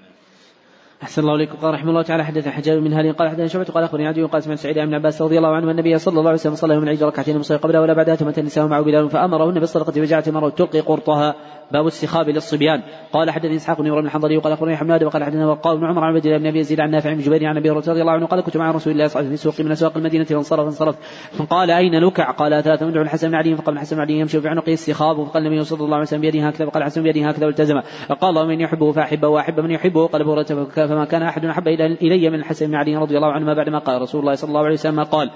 أحسن 1.03 1.23
الله 1.23 1.35
إليكم. 1.35 1.57
قال 1.59 1.75
رحمه 1.75 1.91
الله 1.91 2.03
تعالى 2.03 2.25
حدث 2.25 2.49
حجاج 2.49 2.79
من 2.79 2.93
هذه 2.93 3.13
قال 3.13 3.29
حدثنا 3.29 3.47
شعبة 3.47 3.65
قال 3.65 3.85
أخبرني 3.85 4.07
عدي 4.07 4.23
قال 4.23 4.43
سمعت 4.43 4.59
سعيد 4.59 4.79
بن 4.79 4.95
عباس 4.95 5.23
رضي 5.23 5.39
الله 5.39 5.49
عنه 5.49 5.71
النبي 5.71 5.99
صلى 5.99 6.13
الله 6.13 6.31
عليه 6.31 6.39
وسلم 6.39 6.55
صلى 6.55 6.77
من 6.77 6.83
العيد 6.83 7.03
ركعتين 7.03 7.39
مصلي 7.39 7.57
قبلها 7.57 7.81
ولا 7.81 7.93
بعدها 7.93 8.15
ثم 8.15 8.29
النساء 8.39 8.67
معه 8.67 8.83
بلال 8.83 9.11
فأمرهن 9.11 9.61
بالصدقة 9.61 9.93
فجعلت 9.93 10.29
مرة 10.29 10.49
تلقي 10.49 10.81
قرطها. 10.81 11.35
باب 11.73 11.87
السخاب 11.87 12.29
للصبيان. 12.29 12.83
قال 13.13 13.31
حدثني 13.31 13.57
إسحاق 13.57 13.81
بن 13.81 13.87
إبراهيم 13.87 14.07
الحضري 14.07 14.37
وقال 14.37 14.53
أخبرني 14.53 14.77
حماد 14.77 15.05
وقال 15.05 15.25
حدثنا 15.25 15.47
وقال 15.47 15.79
بن 15.79 15.85
عمر 15.85 16.05
عن 16.05 16.15
عبد 16.15 16.27
الله 16.27 16.39
بن 16.39 16.47
أبي 16.47 16.59
يزيد 16.59 16.81
عن 16.81 16.91
نافع 16.91 17.13
بن 17.13 17.19
جبير 17.19 17.47
عن 17.47 17.57
أبي 17.57 17.71
رضي 17.71 18.01
الله 18.01 18.13
عنه 18.13 18.27
قال 18.27 18.41
كنت 18.41 18.57
مع 18.57 18.71
رسول 18.71 18.93
الله 18.93 19.07
صلى 19.07 19.21
الله 19.21 19.29
عليه 19.29 19.39
وسلم 19.39 19.53
في 19.53 19.63
من 19.63 19.73
أسواق 19.73 19.97
المدينة 19.97 20.25
فانصرف 20.25 20.67
انصرف. 20.67 20.97
فقال 21.33 21.71
أين 21.71 21.95
لكع؟ 21.95 22.31
قال 22.31 22.63
ثلاثة 22.63 22.87
مدعو 22.87 23.03
الحسن 23.03 23.29
بن 23.29 23.35
علي 23.35 23.57
فقال 23.57 23.75
الحسن 23.75 23.97
بن 23.97 24.03
علي 24.03 24.19
يمشي 24.19 24.41
في 24.41 24.49
عنقه 24.49 24.73
السخاب 24.73 25.25
فقال 25.25 25.47
النبي 25.47 25.65
صلى 25.65 25.85
الله 25.85 25.95
عليه 25.95 26.07
وسلم 26.07 26.21
بيده 26.21 26.49
هكذا 26.49 26.67
فقال 26.67 26.83
الحسن 26.83 27.03
بيده 27.03 27.29
هكذا 27.29 27.47
والتزم. 27.47 27.81
فقال 28.09 28.49
من 28.49 28.61
يحبه 28.61 28.93
فأحبه 28.93 29.29
وأحب 29.29 29.61
من 29.61 29.71
يحبه 29.71 30.07
قال 30.07 30.23
ابو 30.23 30.35
فما 30.87 31.05
كان 31.05 31.23
أحد 31.23 31.45
أحب 31.45 31.69
إلي 31.69 32.31
من 32.31 32.39
الحسن 32.39 32.67
بن 32.67 32.75
علي 32.75 32.97
رضي 32.97 33.17
الله 33.17 33.33
عنهما 33.33 33.55
بعدما 33.55 33.79
قال 33.79 34.03
رسول 34.03 34.21
الله 34.21 34.35
صلى 34.35 34.49
الله 34.49 34.65
عليه 34.65 34.75
وسلم 34.75 35.03
قال 35.03 35.31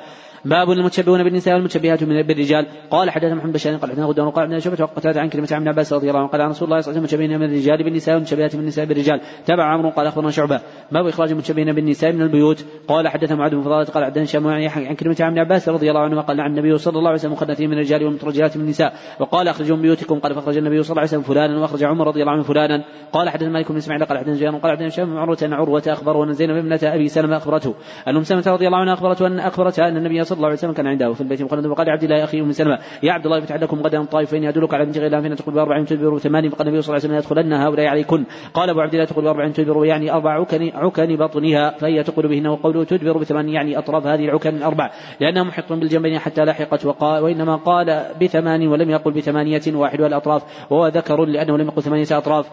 باب 0.44 0.70
المتشبهون 0.70 1.24
بالنساء 1.24 1.54
والمتشبهات 1.54 2.02
من 2.02 2.22
بالرجال. 2.22 2.66
قال 2.90 3.10
حدثنا 3.10 3.34
محمد 3.34 3.52
بشار 3.52 3.76
قال 3.76 3.90
حدثنا 3.90 4.06
غدوان 4.06 4.30
قال 4.30 4.44
عندنا 4.44 4.58
شبهه 4.58 4.82
وقتاد 4.82 5.18
عن 5.18 5.28
كلمة 5.28 5.48
عن 5.52 5.68
عباس 5.68 5.92
رضي 5.92 6.08
الله 6.08 6.20
عنه 6.20 6.28
قال 6.28 6.40
عن 6.40 6.50
رسول 6.50 6.68
الله 6.68 6.80
صلى 6.80 6.90
الله 6.90 7.00
عليه 7.00 7.06
وسلم 7.06 7.20
متشبهين 7.20 7.40
من 7.40 7.46
الرجال 7.46 7.84
بالنساء 7.84 8.14
والمتشبهات 8.14 8.54
من 8.54 8.60
النساء 8.60 8.84
بالرجال. 8.84 9.20
تبع 9.46 9.64
عمرو 9.64 9.90
قال 9.90 10.06
أخبرنا 10.06 10.30
شعبة. 10.30 10.60
باب 10.92 11.06
إخراج 11.06 11.30
المتشبهين 11.30 11.72
بالنساء 11.72 12.12
من 12.12 12.22
البيوت. 12.22 12.64
قال 12.88 13.08
حدثنا 13.08 13.36
معاذ 13.36 13.50
بن 13.50 13.62
فضالة 13.62 13.84
قال 13.84 14.04
حدثنا 14.04 14.24
شام 14.24 14.46
عن 14.46 14.94
كلمة 14.94 15.16
عن 15.20 15.38
عباس 15.38 15.68
رضي 15.68 15.90
الله 15.90 16.00
عنه 16.00 16.20
قال 16.20 16.40
عن 16.40 16.50
النبي 16.50 16.78
صلى 16.78 16.98
الله 16.98 17.08
عليه 17.08 17.18
وسلم 17.18 17.32
مخنثين 17.32 17.70
من 17.70 17.76
الرجال 17.76 18.04
ومترجلات 18.04 18.56
من 18.56 18.62
النساء. 18.62 18.92
وقال 19.20 19.48
اخرجوا 19.48 19.76
من 19.76 19.82
بيوتكم. 19.82 20.18
قال 20.18 20.34
فأخرج 20.34 20.56
النبي 20.56 20.82
صلى 20.82 20.90
الله 20.90 21.00
عليه 21.00 21.10
وسلم 21.10 21.22
فلانا 21.22 21.58
وأخرج 21.60 21.84
عمر 21.84 22.06
رضي 22.06 22.20
الله 22.20 22.32
عنه 22.32 22.42
فلانا. 22.42 22.84
قال 23.12 23.28
حدثنا 23.28 23.48
مالك 23.48 23.72
بن 23.72 23.76
إسماعيل 23.76 24.04
قال 24.04 24.18
حدثنا 24.18 24.34
زيان 24.34 24.56
قال 24.56 24.72
حدثنا 24.72 24.88
شام 24.88 25.18
عروة 25.18 25.38
عروة 25.42 25.82
اخبره 25.86 26.24
ان 26.24 26.32
زينب 26.32 26.56
ابنة 26.56 26.80
أبي 26.82 27.08
سلمة 27.08 27.36
أخبرته. 27.36 27.74
أن 28.08 28.16
أم 28.16 28.22
سلمة 28.22 28.44
رضي 28.46 28.66
الله 28.66 28.78
عنها 28.78 28.94
أخبرته 28.94 29.26
ان 29.26 29.38
اخبرتها 29.38 29.88
أن 29.88 29.96
النبي 29.96 30.24
صلى 30.28 30.36
الله 30.36 30.48
عليه 30.48 30.58
وسلم 30.58 30.72
كان 30.72 30.86
عنده 30.86 31.12
في 31.12 31.20
البيت. 31.20 31.42
مخلد 31.42 31.66
وقال 31.66 31.90
عبد 31.90 32.02
الله 32.02 32.24
أخي 32.24 32.40
أم 32.40 32.52
سلمة 32.52 32.78
يا 33.02 33.12
عبد 33.12 33.26
الله 33.26 33.40
فتح 33.40 33.56
لكم 33.56 33.82
غدا 33.82 34.04
طائف 34.04 34.30
فاني 34.30 34.48
ادلك 34.48 34.74
على 34.74 34.84
بنت 34.84 34.98
غيلان 34.98 35.22
فان 35.22 35.36
تقول 35.36 35.54
بأربع 35.54 35.84
تدبر 35.84 36.14
وثمان 36.14 36.48
فقال 36.48 36.68
النبي 36.68 36.82
صلى 36.82 36.96
الله 36.96 37.04
عليه 37.04 37.14
وسلم 37.14 37.16
يدخلن 37.16 37.52
هؤلاء 37.52 37.86
عليكن. 37.86 38.24
قال 38.54 38.70
أبو 38.70 38.80
عبد 38.80 38.94
الله 38.94 39.04
تقول 39.04 39.24
بأربع 39.24 39.48
تدبر 39.48 39.84
يعني 39.84 40.12
أربع 40.12 40.40
عكن 40.40 40.70
عكن 40.74 41.16
بطنها 41.16 41.70
فهي 41.70 42.02
تقول 42.02 42.28
بهن. 42.28 42.46
وقوله 42.46 42.84
تدبر 42.84 43.18
بثمان 43.18 43.48
يعني 43.48 43.78
أطراف 43.78 44.06
هذه 44.06 44.24
العكن 44.24 44.56
الأربع. 44.56 44.90
لأنها 45.20 45.42
محيط 45.42 45.72
بالجنبين 45.72 46.18
حتى 46.18 46.44
لحقت 46.44 46.86
وقال 46.86 47.22
وإنما 47.22 47.56
قال 47.56 48.04
بثمان 48.22 48.68
ولم 48.68 48.90
يقل 48.90 49.12
بثمانية 49.12 49.62
واحد 49.74 50.00
الاطراف 50.00 50.42
وهو 50.70 50.86
ذكر 50.86 51.24
لأنه 51.24 51.58
لم 51.58 51.66
يقل 51.68 51.82
ثمانية 51.82 52.06
أطراف. 52.12 52.46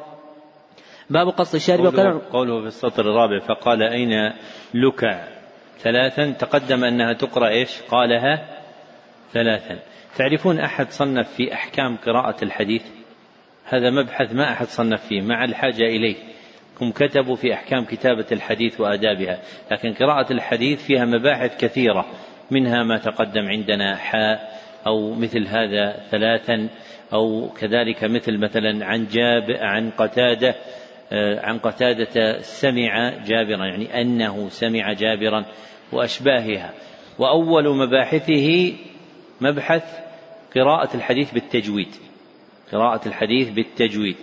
باب 1.10 1.28
قص 1.28 1.54
الشارب 1.56 1.86
قوله, 1.86 2.22
قوله 2.32 2.62
في 2.62 2.68
السطر 2.68 3.02
الرابع 3.02 3.40
فقال 3.40 3.84
أين 3.84 4.34
لكع 4.74 5.35
ثلاثا 5.80 6.32
تقدم 6.32 6.84
أنها 6.84 7.14
تقرأ 7.14 7.50
إيش؟ 7.50 7.82
قالها 7.82 8.48
ثلاثا. 9.34 9.80
تعرفون 10.18 10.60
أحد 10.60 10.90
صنف 10.90 11.30
في 11.30 11.54
أحكام 11.54 11.98
قراءة 11.98 12.44
الحديث؟ 12.44 12.84
هذا 13.66 13.90
مبحث 13.90 14.34
ما 14.34 14.52
أحد 14.52 14.66
صنف 14.66 15.08
فيه 15.08 15.22
مع 15.22 15.46
الحاجة 15.46 15.84
إليه. 15.84 16.16
هم 16.82 16.92
كتبوا 16.92 17.36
في 17.36 17.54
أحكام 17.54 17.86
كتابة 17.86 18.26
الحديث 18.32 18.82
وآدابها. 18.82 19.40
لكن 19.72 19.94
قراءة 19.94 20.34
الحديث 20.34 20.86
فيها 20.86 21.06
مباحث 21.06 21.58
كثيرة 21.58 22.06
منها 22.52 22.84
ما 22.84 22.98
تقدم 22.98 23.48
عندنا 23.48 23.96
حاء 23.96 24.60
أو 24.88 25.14
مثل 25.14 25.48
هذا 25.48 26.00
ثلاثا 26.12 26.70
أو 27.14 27.50
كذلك 27.50 28.04
مثل 28.04 28.38
مثلا 28.38 28.86
عن 28.86 29.08
جاب 29.08 29.52
عن 29.52 29.90
قتادة 29.90 30.56
عن 31.12 31.58
قتادة 31.58 32.42
سمع 32.42 33.10
جابرا 33.26 33.66
يعني 33.66 34.02
أنه 34.02 34.50
سمع 34.50 34.94
جابرا 34.94 35.46
وأشباهها. 35.92 36.74
وأول 37.20 37.78
مباحثه 37.78 38.74
مبحث 39.42 39.84
قراءة 40.56 40.96
الحديث 40.96 41.34
بالتجويد 41.34 41.96
قراءة 42.72 43.08
الحديث 43.08 43.50
بالتجويد. 43.50 44.16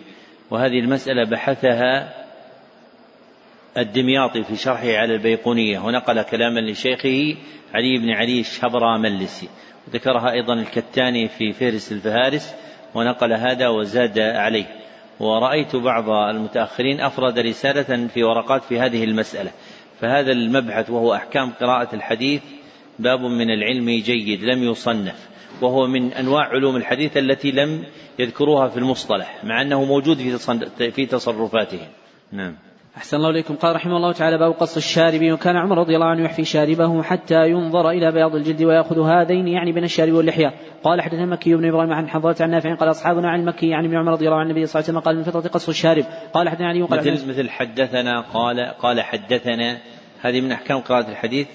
وهذه 0.51 0.78
المسألة 0.78 1.24
بحثها 1.24 2.22
الدمياطي 3.78 4.43
في 4.43 4.57
شرحه 4.57 4.97
على 4.97 5.14
البيقونية 5.14 5.78
ونقل 5.78 6.22
كلاما 6.22 6.61
لشيخه 6.61 7.37
علي 7.74 7.99
بن 7.99 8.11
علي 8.11 8.41
الشبراملسي 8.41 9.49
ذكرها 9.91 10.33
أيضا 10.33 10.55
الكتاني 10.55 11.28
في 11.28 11.53
فهرس 11.53 11.93
الفهارس 11.93 12.55
ونقل 12.95 13.33
هذا 13.33 13.68
وزاد 13.68 14.18
عليه. 14.18 14.82
ورأيت 15.22 15.76
بعض 15.76 16.08
المتأخرين 16.08 17.00
أفرد 17.00 17.38
رسالة 17.38 18.06
في 18.06 18.22
ورقات 18.22 18.64
في 18.64 18.80
هذه 18.80 19.04
المسألة 19.04 19.50
فهذا 20.00 20.32
المبحث 20.32 20.90
وهو 20.90 21.14
أحكام 21.14 21.50
قراءة 21.50 21.94
الحديث 21.94 22.42
باب 22.98 23.20
من 23.20 23.50
العلم 23.50 23.90
جيد 23.90 24.44
لم 24.44 24.62
يصنف 24.62 25.28
وهو 25.62 25.86
من 25.86 26.12
أنواع 26.12 26.44
علوم 26.44 26.76
الحديث 26.76 27.16
التي 27.16 27.50
لم 27.50 27.84
يذكروها 28.18 28.68
في 28.68 28.76
المصطلح 28.76 29.44
مع 29.44 29.62
أنه 29.62 29.84
موجود 29.84 30.38
في 30.90 31.06
تصرفاتهم. 31.06 31.88
نعم. 32.32 32.56
أحسن 32.97 33.16
الله 33.16 33.30
إليكم. 33.30 33.55
قال 33.55 33.76
رحمه 33.76 33.97
الله 33.97 34.12
تعالى 34.12 34.38
باب 34.38 34.53
قص 34.53 34.76
الشارب 34.76 35.32
وكان 35.32 35.57
عمر 35.57 35.78
رضي 35.78 35.95
الله 35.95 36.07
عنه 36.07 36.24
يحفي 36.24 36.45
شاربه 36.45 37.03
حتى 37.03 37.49
ينظر 37.49 37.90
إلى 37.90 38.12
بياض 38.12 38.34
الجلد 38.34 38.62
ويأخذ 38.62 39.01
هذين 39.01 39.49
يعني 39.49 39.72
بين 39.72 39.84
الشارب 39.84 40.12
واللحية. 40.12 40.55
قال 40.84 41.03
حدثنا 41.03 41.26
مكي 41.26 41.55
بن 41.55 41.68
إبراهيم 41.68 41.93
عن 41.93 42.09
حضرة 42.09 42.36
عن 42.40 42.51
نافع 42.51 42.74
قال 42.74 42.90
أصحابنا 42.90 43.30
عن 43.30 43.40
المكي 43.40 43.68
يعني 43.68 43.86
ابن 43.86 43.97
عمر 43.97 44.12
رضي 44.12 44.24
الله 44.24 44.38
عنه 44.38 44.51
النبي 44.51 44.66
صلى 44.66 44.80
الله 44.80 44.90
عليه 44.90 44.99
وسلم 44.99 45.12
قال 45.12 45.16
من 45.16 45.40
فترة 45.40 45.51
قص 45.51 45.68
الشارب؟ 45.68 46.05
قال 46.34 46.49
حدثنا 46.49 46.68
علي 46.68 46.82
قال 46.82 47.01
مثل, 47.01 47.28
مثل 47.28 47.51
حدثنا 47.51 48.20
قال 48.20 48.61
قال 48.61 49.01
حدثنا. 49.01 49.78
هذه 50.20 50.40
من 50.40 50.53
أحكام 50.53 50.78
قراءة 50.78 51.11
الحديث. 51.11 51.49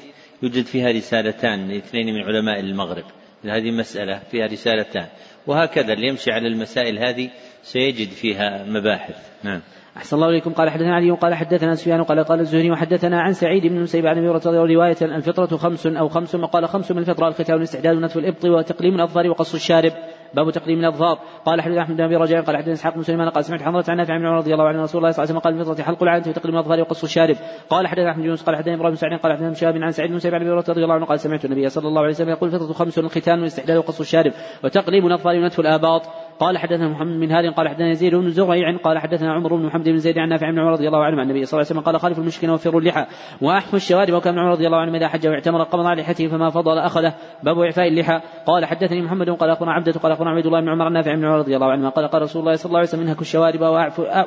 يوجد 0.43 0.65
فيها 0.65 0.91
رسالتان 0.91 1.67
لاثنين 1.67 2.13
من 2.13 2.23
علماء 2.23 2.59
المغرب. 2.59 3.05
هذه 3.45 3.71
مسألة 3.71 4.19
فيها 4.31 4.45
رسالتان. 4.45 5.05
وهكذا 5.47 5.93
اللي 5.93 6.07
يمشي 6.07 6.31
على 6.31 6.47
المسائل 6.47 6.99
هذه 6.99 7.29
سيجد 7.63 8.09
فيها 8.09 8.65
مباحث. 8.67 9.15
نعم. 9.43 9.61
أحسن 9.97 10.15
الله 10.15 10.29
إليكم. 10.29 10.53
قال 10.53 10.69
حدثنا 10.69 10.95
علي 10.95 11.11
قال 11.11 11.33
حدثنا 11.33 11.75
سفيان 11.75 12.03
قال 12.03 12.23
قال 12.23 12.39
الزهري 12.39 12.71
وحدثنا 12.71 13.21
عن 13.21 13.33
سعيد 13.33 13.67
بن 13.67 13.77
المسيب 13.77 14.07
عن 14.07 14.17
أبي 14.17 14.29
هريرة 14.29 14.73
رواية 14.73 14.97
الفطرة 15.01 15.57
خمس 15.57 15.87
أو 15.87 16.07
خمس 16.07 16.35
وقال 16.35 16.67
خمس 16.67 16.91
من 16.91 16.97
الفطرة 16.97 17.27
الختان 17.27 17.55
والاستعداد 17.55 17.97
ونتف 17.97 18.17
الإبط 18.17 18.45
وتقليم 18.45 18.95
الأظفار 18.95 19.29
وقص 19.29 19.53
الشارب 19.53 19.91
باب 20.33 20.51
تقديم 20.51 20.79
الأظفار. 20.79 21.19
قال 21.45 21.61
حدثنا 21.61 21.81
أحمد 21.81 21.97
بن 21.97 22.03
أبي 22.03 22.15
رجاء 22.15 22.41
قال 22.41 22.57
حدثنا 22.57 22.73
إسحاق 22.73 22.95
بن 22.95 23.03
سليمان 23.03 23.29
قال 23.29 23.45
سمعت 23.45 23.61
حمزه 23.61 23.91
عن 23.91 23.97
نافع 23.97 24.17
بن 24.17 24.25
عمر 24.25 24.37
رضي 24.37 24.53
الله 24.53 24.67
عنه 24.67 24.83
رسول 24.83 24.99
الله 24.99 25.11
صلى 25.11 25.23
الله 25.23 25.35
عليه 25.35 25.39
وسلم 25.39 25.59
قال 25.59 25.69
الفطرة 25.69 25.83
حلق 25.85 26.03
العانه 26.03 26.27
وتقديم 26.27 26.55
الأظفار 26.55 26.79
وقص 26.79 27.03
الشارب. 27.03 27.35
قال 27.69 27.87
حدثنا 27.87 28.11
أحمد 28.11 28.21
بن 28.21 28.27
يونس 28.27 28.43
قال 28.43 28.55
حدثنا 28.55 28.73
إبراهيم 28.73 28.91
بن 28.91 28.95
سعيد 28.95 29.19
قال 29.19 29.31
حدثنا 29.31 29.53
شهاب 29.53 29.75
عن 29.75 29.91
سعيد 29.91 30.11
بن 30.11 30.19
سعيد 30.19 30.35
بن 30.35 30.49
رضي 30.49 30.83
الله 30.83 30.95
عنه 30.95 31.05
قال 31.05 31.19
سمعت 31.19 31.45
النبي 31.45 31.69
صلى 31.69 31.87
الله 31.87 32.01
عليه 32.01 32.11
وسلم 32.11 32.29
يقول 32.29 32.49
الفطرة 32.49 32.73
خمس 32.73 32.99
الختان 32.99 33.39
والاستحلال 33.39 33.77
وقص 33.77 33.99
الشارب 33.99 34.31
وتقليم 34.63 35.07
الأظفار 35.07 35.35
ونتف 35.35 35.59
الآباط. 35.59 36.01
قال 36.39 36.57
حدثنا 36.57 36.87
محمد 36.87 37.19
بن 37.19 37.31
هاد 37.31 37.53
قال 37.53 37.69
حدثنا 37.69 37.89
يزيد 37.89 38.15
بن 38.15 38.29
زريع 38.29 38.77
قال 38.77 38.97
حدثنا 38.97 39.33
عمر 39.33 39.55
بن 39.55 39.65
محمد 39.65 39.89
بن 39.89 39.97
زيد 39.97 40.17
عن 40.17 40.29
نافع 40.29 40.51
بن 40.51 40.59
عمر 40.59 40.71
رضي 40.71 40.87
الله 40.87 41.03
عنه 41.03 41.21
عن 41.21 41.23
النبي 41.29 41.45
صلى 41.45 41.57
الله 41.57 41.67
عليه 41.69 41.79
وسلم 41.79 41.91
قال 41.91 41.99
خالف 41.99 42.19
المشكين 42.19 42.49
وفروا 42.49 42.81
اللحى 42.81 43.05
واحفوا 43.41 43.77
الشوارب 43.77 44.13
وكان 44.13 44.39
عمر 44.39 44.51
رضي 44.51 44.67
الله 44.67 44.77
عنه 44.77 44.97
إذا 44.97 45.07
حج 45.07 45.27
واعتمر 45.27 45.63
قبض 45.63 45.85
على 45.85 46.01
لحيته 46.01 46.27
فما 46.27 46.49
فضل 46.49 46.77
أخذه. 46.77 47.13
باب 47.43 47.59
إعفاء 47.59 47.87
اللحى. 47.87 48.21
قال 48.45 48.65
حدثني 48.65 49.01
محمد 49.01 49.29
قال 49.29 49.49
أخبرنا 49.49 49.73
عبدة 49.73 49.91
قال 49.91 50.11
أخبرنا 50.11 50.31
عبد 50.31 50.45
الله 50.45 50.61
بن 50.61 50.69
عمر 50.69 50.87
النافع 50.87 51.15
بن 51.15 51.25
عمر 51.25 51.37
رضي 51.37 51.55
الله 51.55 51.71
عنه 51.71 51.89
قال 51.89 52.07
قال 52.07 52.21
رسول 52.21 52.41
الله 52.41 52.55
صلى 52.55 52.69
الله 52.69 52.79
عليه 52.79 52.89
وسلم 52.89 53.01
انهكوا 53.01 53.21
الشوارب 53.21 53.61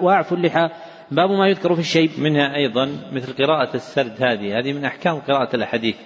وأعفوا 0.03 0.37
اللحى. 0.37 0.69
باب 1.11 1.31
ما 1.31 1.49
يذكر 1.49 1.75
في 1.75 1.81
الشيب. 1.81 2.11
منها 2.19 2.57
أيضا 2.57 2.89
مثل 3.13 3.45
قراءة 3.45 3.77
السرد 3.77 4.23
هذه 4.23 4.59
هذه 4.59 4.73
من 4.73 4.85
أحكام 4.85 5.17
قراءة 5.19 5.57
الأحاديث 5.57 5.97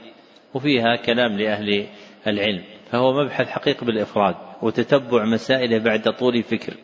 وفيها 0.55 0.97
كلام 0.97 1.33
لأهل 1.33 1.87
العلم 2.27 2.63
فهو 2.91 3.13
مبحث 3.23 3.49
حقيقي 3.49 3.87
بالإفراد. 3.87 4.35
وتتبع 4.65 5.25
مسائله 5.25 5.79
بعد 5.79 6.03
طول 6.19 6.43
فكر 6.43 6.75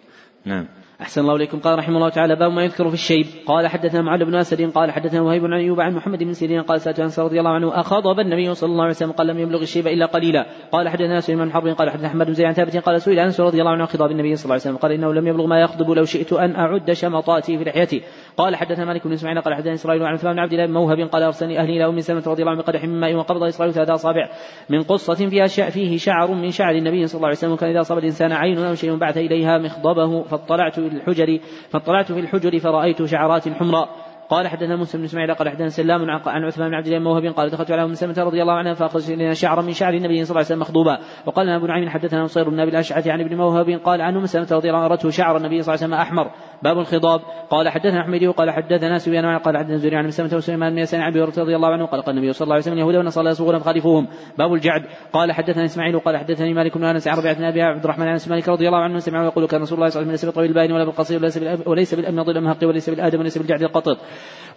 نعم. 0.45 0.67
أحسن 1.01 1.21
الله 1.21 1.37
إليكم. 1.37 1.59
قال 1.59 1.79
رحمه 1.79 1.97
الله 1.97 2.09
تعالى 2.09 2.37
باب 2.37 2.53
ما 2.53 2.65
يذكر 2.65 2.89
في 2.89 2.95
الشيب. 2.95 3.27
قال 3.47 3.69
حدثنا 3.69 4.03
معلى 4.03 4.25
بن 4.25 4.35
أسد 4.35 4.71
قال 4.71 4.91
حدثنا 4.91 5.21
وهيب 5.21 5.45
عن 5.45 5.53
أيوب 5.53 5.81
عن 5.81 5.95
محمد 5.95 6.19
بن 6.19 6.33
سيرين 6.33 6.63
قال 6.63 6.81
سألت 6.81 7.01
أنس 7.01 7.19
رضي 7.19 7.39
الله 7.39 7.51
عنه 7.51 7.81
أخضب 7.81 8.21
النبي 8.21 8.55
صلى 8.55 8.71
الله 8.71 8.83
عليه 8.83 8.95
وسلم 8.95 9.13
قال 9.13 9.27
لم 9.27 9.39
يبلغ 9.39 9.63
الشيب 9.63 9.87
إلا 9.87 10.07
قليلا. 10.07 10.47
قال 10.73 10.89
حدثنا 10.89 11.21
سليمان 11.21 11.49
بن 11.49 11.53
حرب 11.53 11.69
قال 11.69 11.91
حدثنا 11.91 12.09
حماد 12.09 12.27
بن 12.27 12.35
زيد 12.35 12.47
عن 12.47 12.53
ثابت 12.53 12.77
قال 12.77 13.03
سئل 13.03 13.19
أنس 13.19 13.41
رضي 13.41 13.61
الله 13.61 13.71
عنه 13.71 13.80
عن 13.80 13.87
خضاب 13.87 14.11
النبي 14.11 14.37
صلى 14.37 14.45
الله 14.45 14.55
عليه 14.55 14.63
وسلم 14.63 14.77
قال 14.77 14.93
إنه 14.93 15.13
لم 15.13 15.27
يبلغ 15.27 15.47
ما 15.47 15.61
يخضب 15.61 15.91
لو 15.91 16.05
شئت 16.05 16.33
أن 16.33 16.57
أعد 16.57 16.93
شمطاته 16.93 17.59
في 17.59 17.65
لحيته. 17.65 18.03
قال 18.37 18.57
حدثنا 18.57 18.85
مالك 18.85 19.07
بن 19.07 19.13
إسماعيل 19.13 19.41
قال 19.41 19.55
حدثنا 19.55 19.73
إسرائيل 19.73 20.03
عن 20.03 20.13
عثمان 20.13 20.33
بن 20.33 20.39
عبد 20.39 20.53
الله 20.53 20.67
بن 20.67 20.73
موهب 20.73 20.99
قال 20.99 21.23
أرسلني 21.23 21.61
أهلي 21.61 21.77
إلى 21.77 21.87
أم 21.87 22.01
سلمة 22.01 22.23
رضي 22.27 22.43
الله 22.43 22.53
عنها 22.53 22.63
بقدح 22.63 22.85
من 22.85 23.01
ماء 23.01 23.15
وقبض 23.15 23.43
إسرائيل 23.43 23.75
ثلاث 23.75 23.91
أصابع 23.91 24.29
من 24.71 24.83
قصة 24.83 25.15
فيها 25.15 25.47
فيه 25.47 25.97
شعر 25.97 26.31
من 26.31 26.51
شعر 26.51 26.75
النبي 26.75 27.07
صلى 27.07 27.17
الله 27.17 27.29
عليه 27.29 27.37
وسلم. 27.37 27.57
كان 27.57 27.71
إذا 27.71 27.81
أصاب 27.81 27.99
الإنسان 27.99 28.33
عين 28.33 28.59
أو 28.59 28.75
شيء 28.75 28.97
بعث 28.97 29.19
إليها 29.19 29.59
مخضبه 29.59 30.23
فاطلعت 30.23 30.81
في 30.81 30.87
الحجر 30.87 31.39
فاطلعت 31.71 32.13
في 32.13 32.21
الحجر 32.21 32.59
فرأيت 32.59 33.05
شعرات 33.05 33.49
حمراء. 33.49 34.10
قال 34.31 34.49
حدثنا 34.49 34.77
موسى 34.77 34.99
بن 34.99 35.05
إسماعيل 35.05 35.35
قال 35.35 35.49
حدثنا 35.49 35.69
سلام 35.69 36.11
عن 36.11 36.45
عثمان 36.45 36.69
بن 36.69 36.75
عبد 36.75 36.87
الله 36.87 36.99
موهب 36.99 37.27
قال 37.27 37.51
دخلت 37.51 37.71
على 37.71 37.85
أم 37.85 37.95
سلمة 37.95 38.15
رضي 38.19 38.43
الله 38.43 38.53
عنها 38.53 38.75
فاخرج 38.75 39.13
لنا 39.13 39.35
شعرا 39.35 39.63
من 39.63 39.73
شعر 39.73 39.95
النبي 39.95 40.25
صلى 40.25 40.31
الله 40.31 40.37
عليه 40.37 40.47
وسلم 40.47 40.59
مخضوبا. 40.59 40.99
وقال 41.27 41.49
أبو 41.49 41.67
نعيم 41.67 41.89
حدثنا 41.89 42.23
نصير 42.23 42.51
بن 42.51 42.61
أبي 42.61 42.71
الأشعث 42.71 43.09
عن 43.09 43.21
ابن 43.21 43.37
موهب 43.37 43.81
قال 43.85 44.01
عن 44.01 44.17
أم 44.17 44.27
سلمة 44.27 44.49
رضي 44.53 44.69
الله 44.71 44.81
عنها 44.81 45.11
شعر 45.11 45.37
النبي 45.37 45.63
صلى 45.63 45.75
الله 45.75 45.85
عليه 45.85 45.95
وسلم 45.95 45.95
أحمر. 45.95 46.31
باب 46.63 46.79
الخضاب. 46.79 47.21
قال 47.51 47.69
حدثنا 47.69 48.01
أحمد 48.01 48.25
قال 48.25 48.51
حدثنا 48.51 48.99
سفيان 48.99 49.39
قال 49.39 49.57
حدثنا 49.59 49.77
زهري 49.77 49.97
عن 49.97 50.07
مسلمة 50.07 50.31
وسليمان 50.35 50.73
بن 50.73 50.79
يسار 50.79 51.01
عن 51.01 51.13
رضي 51.13 51.57
الله 51.57 51.69
عنه 51.69 51.87
قال 51.87 52.03
قال 52.03 52.17
النبي 52.17 52.33
صلى 52.33 52.45
الله 52.45 52.55
عليه 52.55 52.63
وسلم 52.63 52.75
اليهود 52.75 52.95
والنصارى 52.95 53.29
يصوغون 53.29 53.59
فخالفوهم 53.59 54.09
باب 54.39 54.53
الجعد. 54.53 54.83
قال 55.13 55.33
حدثنا 55.33 55.65
إسماعيل 55.65 55.99
قال 55.99 56.17
حدثني 56.17 56.55
مالك 56.55 56.79
بن 56.79 56.85
أنس 56.85 57.09
عن 57.09 57.19
ربيعة 57.19 57.49
أبي 57.49 57.63
عبد 57.63 57.85
الرحمن 57.85 58.09
عن 58.09 58.19
مالك 58.31 58.49
رضي 58.49 58.67
الله 58.67 58.79
عنه 58.79 58.99
سمع 58.99 59.23
ويقول 59.23 59.47
كان 59.47 59.63
رسول 59.63 59.79
الله 59.79 59.89
صلى 59.89 60.03
الله 60.03 60.11
عليه 60.11 60.11
وسلم 60.11 60.11
ليس 60.11 60.25
بالطويل 60.25 60.49
الباين 60.51 60.73
ولا 60.73 60.85
بالقصير 60.85 61.21
وليس 61.67 61.95
بالامن 61.95 62.23
ضل 62.23 62.37
المهق 62.37 62.59
وليس 62.65 62.91
بالآدم 62.91 63.21
وليس 63.21 63.39
بالجعد 63.39 63.63
القطط. 63.63 63.99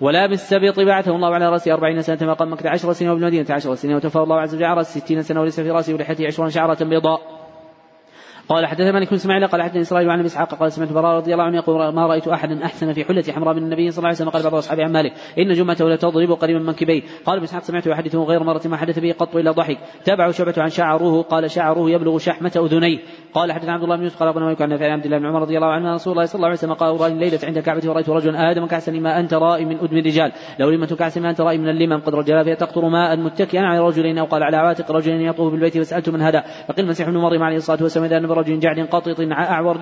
ولا 0.01 0.25
بالسبط 0.25 0.79
بعثه 0.79 1.15
الله 1.15 1.33
على 1.33 1.49
رأسه 1.49 1.73
أربعين 1.73 2.01
سنة 2.01 2.17
مقام 2.21 2.53
مكة 2.53 2.69
عشر 2.69 2.93
سنين 2.93 3.11
وبالمدينة 3.11 3.45
عشر 3.49 3.75
سنين 3.75 3.95
وتوفى 3.95 4.15
الله 4.15 4.39
عز 4.39 4.55
وجل 4.55 4.65
على 4.65 4.83
ستين 4.83 5.21
سنة 5.21 5.41
وليس 5.41 5.59
في 5.59 5.71
رأسه 5.71 5.93
ولحيته 5.93 6.27
عشرون 6.27 6.49
شعرة 6.49 6.83
بيضاء. 6.83 7.42
قال 8.49 8.65
حدثنا 8.65 8.91
مالك 8.91 9.09
بن 9.09 9.15
إسماعيل 9.15 9.47
قال 9.47 9.61
حدثني 9.61 9.81
إسرائيل 9.81 10.09
عن 10.09 10.25
إسحاق 10.25 10.53
قال 10.53 10.71
سمعت 10.71 10.91
براء 10.91 11.15
رضي 11.15 11.33
الله 11.33 11.43
عنه 11.43 11.57
يقول 11.57 11.93
ما 11.93 12.07
رأيت 12.07 12.27
أحدا 12.27 12.65
أحسن 12.65 12.93
في 12.93 13.03
حلة 13.03 13.23
حمراء 13.31 13.53
من 13.55 13.63
النبي 13.63 13.91
صلى 13.91 13.97
الله 13.97 14.07
عليه 14.07 14.17
وسلم. 14.17 14.29
قال 14.29 14.43
بعض 14.43 14.55
أصحابه 14.55 14.83
عن 14.83 14.91
مالك 14.91 15.13
إن 15.39 15.53
جمعته 15.53 15.85
لا 15.85 15.95
تضرب 15.95 16.31
قريبا 16.31 16.59
من 16.59 16.65
منكبيه. 16.65 17.01
قال 17.25 17.35
ابن 17.35 17.43
إسحاق 17.43 17.63
سمعته 17.63 17.91
يحدثه 17.91 18.23
غير 18.23 18.43
مرة 18.43 18.61
ما 18.65 18.77
حدث 18.77 18.99
به 18.99 19.15
قط 19.19 19.35
إلا 19.35 19.51
ضحك. 19.51 19.77
تابعه 20.05 20.31
شعبة 20.31 20.53
عن 20.57 20.69
شعره 20.69 21.21
قال 21.21 21.51
شعره 21.51 21.89
يبلغ 21.89 22.17
شحمة 22.17 22.51
أذنيه. 22.55 22.99
قال 23.33 23.51
حدثنا 23.51 23.73
عبد 23.73 23.83
الله 23.83 23.95
بن 23.95 24.03
يوسف 24.03 24.19
قال 24.19 24.29
ابن 24.29 24.41
مالك 24.41 24.61
عن 24.61 24.73
عبد 24.73 25.05
الله 25.05 25.17
بن 25.17 25.25
عمر 25.25 25.41
رضي 25.41 25.57
الله 25.57 25.71
عنه 25.71 25.93
رسول 25.93 26.13
الله 26.13 26.25
صلى 26.25 26.35
الله 26.35 26.47
عليه 26.47 26.57
وسلم 26.57 26.73
قال 26.73 27.01
راي 27.01 27.13
ليلة 27.13 27.39
عند 27.43 27.59
كعبة 27.59 27.89
ورأيت 27.89 28.09
رجلا 28.09 28.51
آدم 28.51 28.65
كعسا 28.65 28.91
ما 28.91 29.19
أنت 29.19 29.33
رائي 29.33 29.65
من 29.65 29.77
آدم 29.77 29.97
الرجال. 29.97 30.31
لو 30.59 30.69
لمة 30.69 30.95
كعس 30.99 31.17
ما 31.17 31.29
أنت 31.29 31.41
رائي 31.41 31.57
من 31.57 31.69
اللمم 31.69 32.01
قد 32.01 32.15
رجل 32.15 32.43
فيها 32.43 32.55
تقطر 32.55 32.89
ماء 32.89 33.17
متكئا 33.17 33.61
على 33.61 33.79
رجلين 33.79 34.17
أو 34.17 34.25
قال 34.25 34.43
على 34.43 34.57
عواتق 34.57 34.91
رجلين 34.91 35.21
يطوف 35.21 35.51
بالبيت 35.51 35.77
فسالت 35.77 36.09
من 36.09 36.21
هذا. 36.21 36.43
فقيل 36.67 36.85
المسيح 36.85 37.07
ابن 37.07 37.17
مريم 37.17 37.43
عليه 37.43 37.57
الصلاة 37.57 37.83
والسلام 37.83 38.32
برجل 38.33 38.59
جعد 38.59 38.79
قاطط 38.79 39.19
أعور 39.31 39.75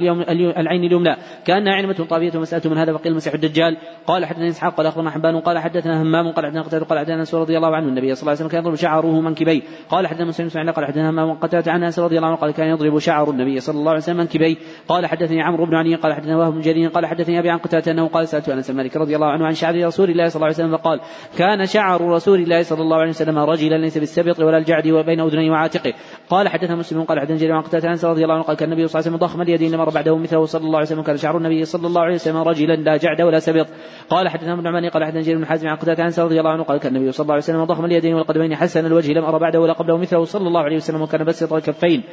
العين 0.58 0.84
اليمنى. 0.84 1.16
كأنها 1.46 1.74
عينمة 1.74 1.94
طافية 2.10 2.38
ومسألة 2.38 2.72
من 2.72 2.78
هذا 2.78 2.94
فقيل 2.94 3.12
المسيح 3.12 3.34
الدجال. 3.34 3.78
قال 4.08 4.26
حدثنا 4.26 4.48
إسحاق 4.48 4.76
قال 4.76 4.86
أخبرنا 4.86 5.12
حبان 5.12 5.40
قال 5.40 5.60
حدثنا 5.60 6.02
همام 6.02 6.32
قال 6.32 6.46
حدثنا 6.46 6.62
قتادة 6.62 6.86
قال 6.86 7.00
حدثنا 7.00 7.16
أنس 7.16 7.36
رضي 7.36 7.58
الله 7.58 7.76
عنه. 7.76 7.88
النبي 7.88 8.16
صلى 8.16 8.22
الله 8.22 8.32
عليه 8.32 8.40
وسلم 8.40 8.50
كان 8.50 8.62
يضرب 8.62 8.76
شعره 8.76 9.22
منكبيه 9.22 9.62
قال 9.90 10.08
حدثنا 10.08 10.26
مسلم 10.26 10.46
إسماعيل 10.46 10.72
قال 10.72 10.86
حدثنا 10.86 11.10
همام 11.10 11.34
قتادة 11.34 11.72
عن 11.72 11.84
أنس 11.84 12.00
رضي 12.00 12.18
الله 12.18 12.28
عنه 12.28 12.36
قال 12.36 12.52
كان 12.52 12.68
يضرب 12.68 13.00
شعر 13.00 13.30
النبي 13.30 13.60
صلى 13.60 13.80
الله 13.80 13.90
عليه 13.90 14.02
وسلم 14.02 14.18
منكبيه 14.18 14.56
قال 14.88 15.06
حدثني 15.06 15.42
عمرو 15.42 15.66
بن 15.66 15.76
علي 15.76 15.96
قال 15.96 16.14
حدثنا 16.14 16.38
وهب 16.38 16.54
بن 16.54 16.62
جرير 16.62 16.90
قال 16.90 17.06
حدثني 17.06 17.40
أبي 17.40 17.50
عن 17.50 17.58
قتادة 17.58 17.92
أنه 17.92 18.08
قال 18.08 18.28
سألت 18.28 18.50
أنس 18.50 18.70
مالك 18.70 18.98
رضي 18.98 19.16
الله 19.16 19.28
عنه 19.28 19.46
عن 19.46 19.54
شعر 19.54 19.86
رسول 19.86 20.10
الله 20.10 20.28
صلى 20.28 20.36
الله 20.36 20.46
عليه 20.46 20.56
وسلم 20.56 20.78
فقال 20.78 21.00
كان 21.38 21.66
شعر 21.66 22.02
رسول 22.02 22.40
الله 22.40 22.62
صلى 22.62 22.82
الله 22.82 22.98
عليه 22.98 23.10
وسلم 23.10 23.40
رجلا 23.40 23.76
ليس 23.76 23.98
بالسبط 23.98 24.40
ولا 24.40 24.58
الجعد 24.58 24.88
وبين 24.88 25.20
أذنيه 25.20 25.52
وعاتقه. 25.52 25.94
قال 26.30 26.48
حدثنا 26.48 26.76
مسلم 26.76 27.04
قال 27.04 27.20
حدثنا 27.20 27.38
جرير 27.38 27.54
عن 27.54 27.62
قتادة 27.62 27.90
أنس 27.90 28.06
رضي 28.06 28.24
الله 28.24 28.41
قال 28.42 28.58
كان 28.58 28.72
النبي 28.72 28.88
صلى 28.88 29.00
الله 29.00 29.08
عليه 29.08 29.18
وسلم 29.18 29.28
ضخم 29.28 29.42
اليدين 29.42 29.72
لمر 29.72 29.90
بعده 29.90 30.18
مثله 30.18 30.46
صلى 30.46 30.64
الله 30.64 30.78
عليه 30.78 30.88
وسلم 30.88 31.02
كان 31.02 31.18
شعر 31.18 31.38
النبي 31.38 31.66
صلى 31.66 31.88
الله 31.88 32.02
عليه 32.02 32.16
وسلم 32.16 32.38
رجلا 32.38 32.76
لا 32.76 32.98
جعد 32.98 33.22
ولا 33.22 33.40
سبط. 33.40 33.68
قال 34.10 34.30
حدثنا 34.30 34.54
ابن 34.54 34.68
عماني 34.68 34.90
قال 34.90 35.06
حدثنا 35.06 35.22
جرير 35.22 35.38
بن 35.38 35.46
حازم 35.46 35.68
عن 35.68 35.76
قتادة 35.76 36.04
عن 36.04 36.12
رضي 36.18 36.40
الله 36.40 36.52
عنه 36.52 36.64
قال 36.64 36.78
كان 36.80 36.96
النبي 36.96 37.12
صلى 37.12 37.24
الله 37.24 37.34
عليه 37.34 37.44
وسلم 37.44 37.64
ضخم 37.64 37.86
اليدين 37.86 38.14
والقدمين 38.16 38.56
حسن 38.56 38.86
الوجه 38.86 39.14
لم 39.14 39.26
أرى 39.26 39.40
بعده 39.40 39.60
ولا 39.60 39.74
قبله 39.74 39.98
مثله 39.98 40.26
صلى 40.26 40.48
الله 40.48 40.62
عليه 40.62 40.76
وسلم 40.76 41.02
وكان 41.02 41.24
بسط 41.24 41.54
الكفين. 41.54 42.04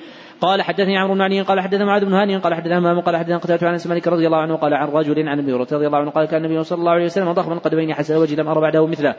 قال 0.41 0.63
حدثني 0.63 0.99
عمرو 0.99 1.15
بن 1.15 1.21
علي 1.21 1.41
قال 1.41 1.61
حدثنا 1.61 1.85
معاذ 1.85 2.05
بن 2.05 2.15
هاني 2.15 2.37
قال 2.37 2.55
حدثنا 2.55 2.79
همام 2.79 3.01
قال 3.01 3.17
حدثنا 3.17 3.39
قتادة 3.39 3.69
عن 3.69 3.79
مالك 3.87 4.09
رضي 4.09 4.27
الله 4.27 4.39
عنه 4.39 4.57
قال 4.57 4.75
عن 4.75 4.89
رجل 4.89 5.29
عن 5.29 5.39
أبي 5.39 5.53
رضي 5.53 5.87
الله 5.87 5.99
عنه 5.99 6.11
قال 6.11 6.25
كان 6.27 6.45
النبي 6.45 6.65
صلى 6.65 6.79
الله 6.79 6.93
عليه 6.93 7.05
وسلم 7.05 7.33
ضخم 7.33 7.53
القدمين 7.53 7.95
حسن 7.95 8.15
الوجه 8.15 8.35
لم 8.35 8.49
أرى 8.49 8.61
بعده 8.61 8.87
مثله. 8.87 9.15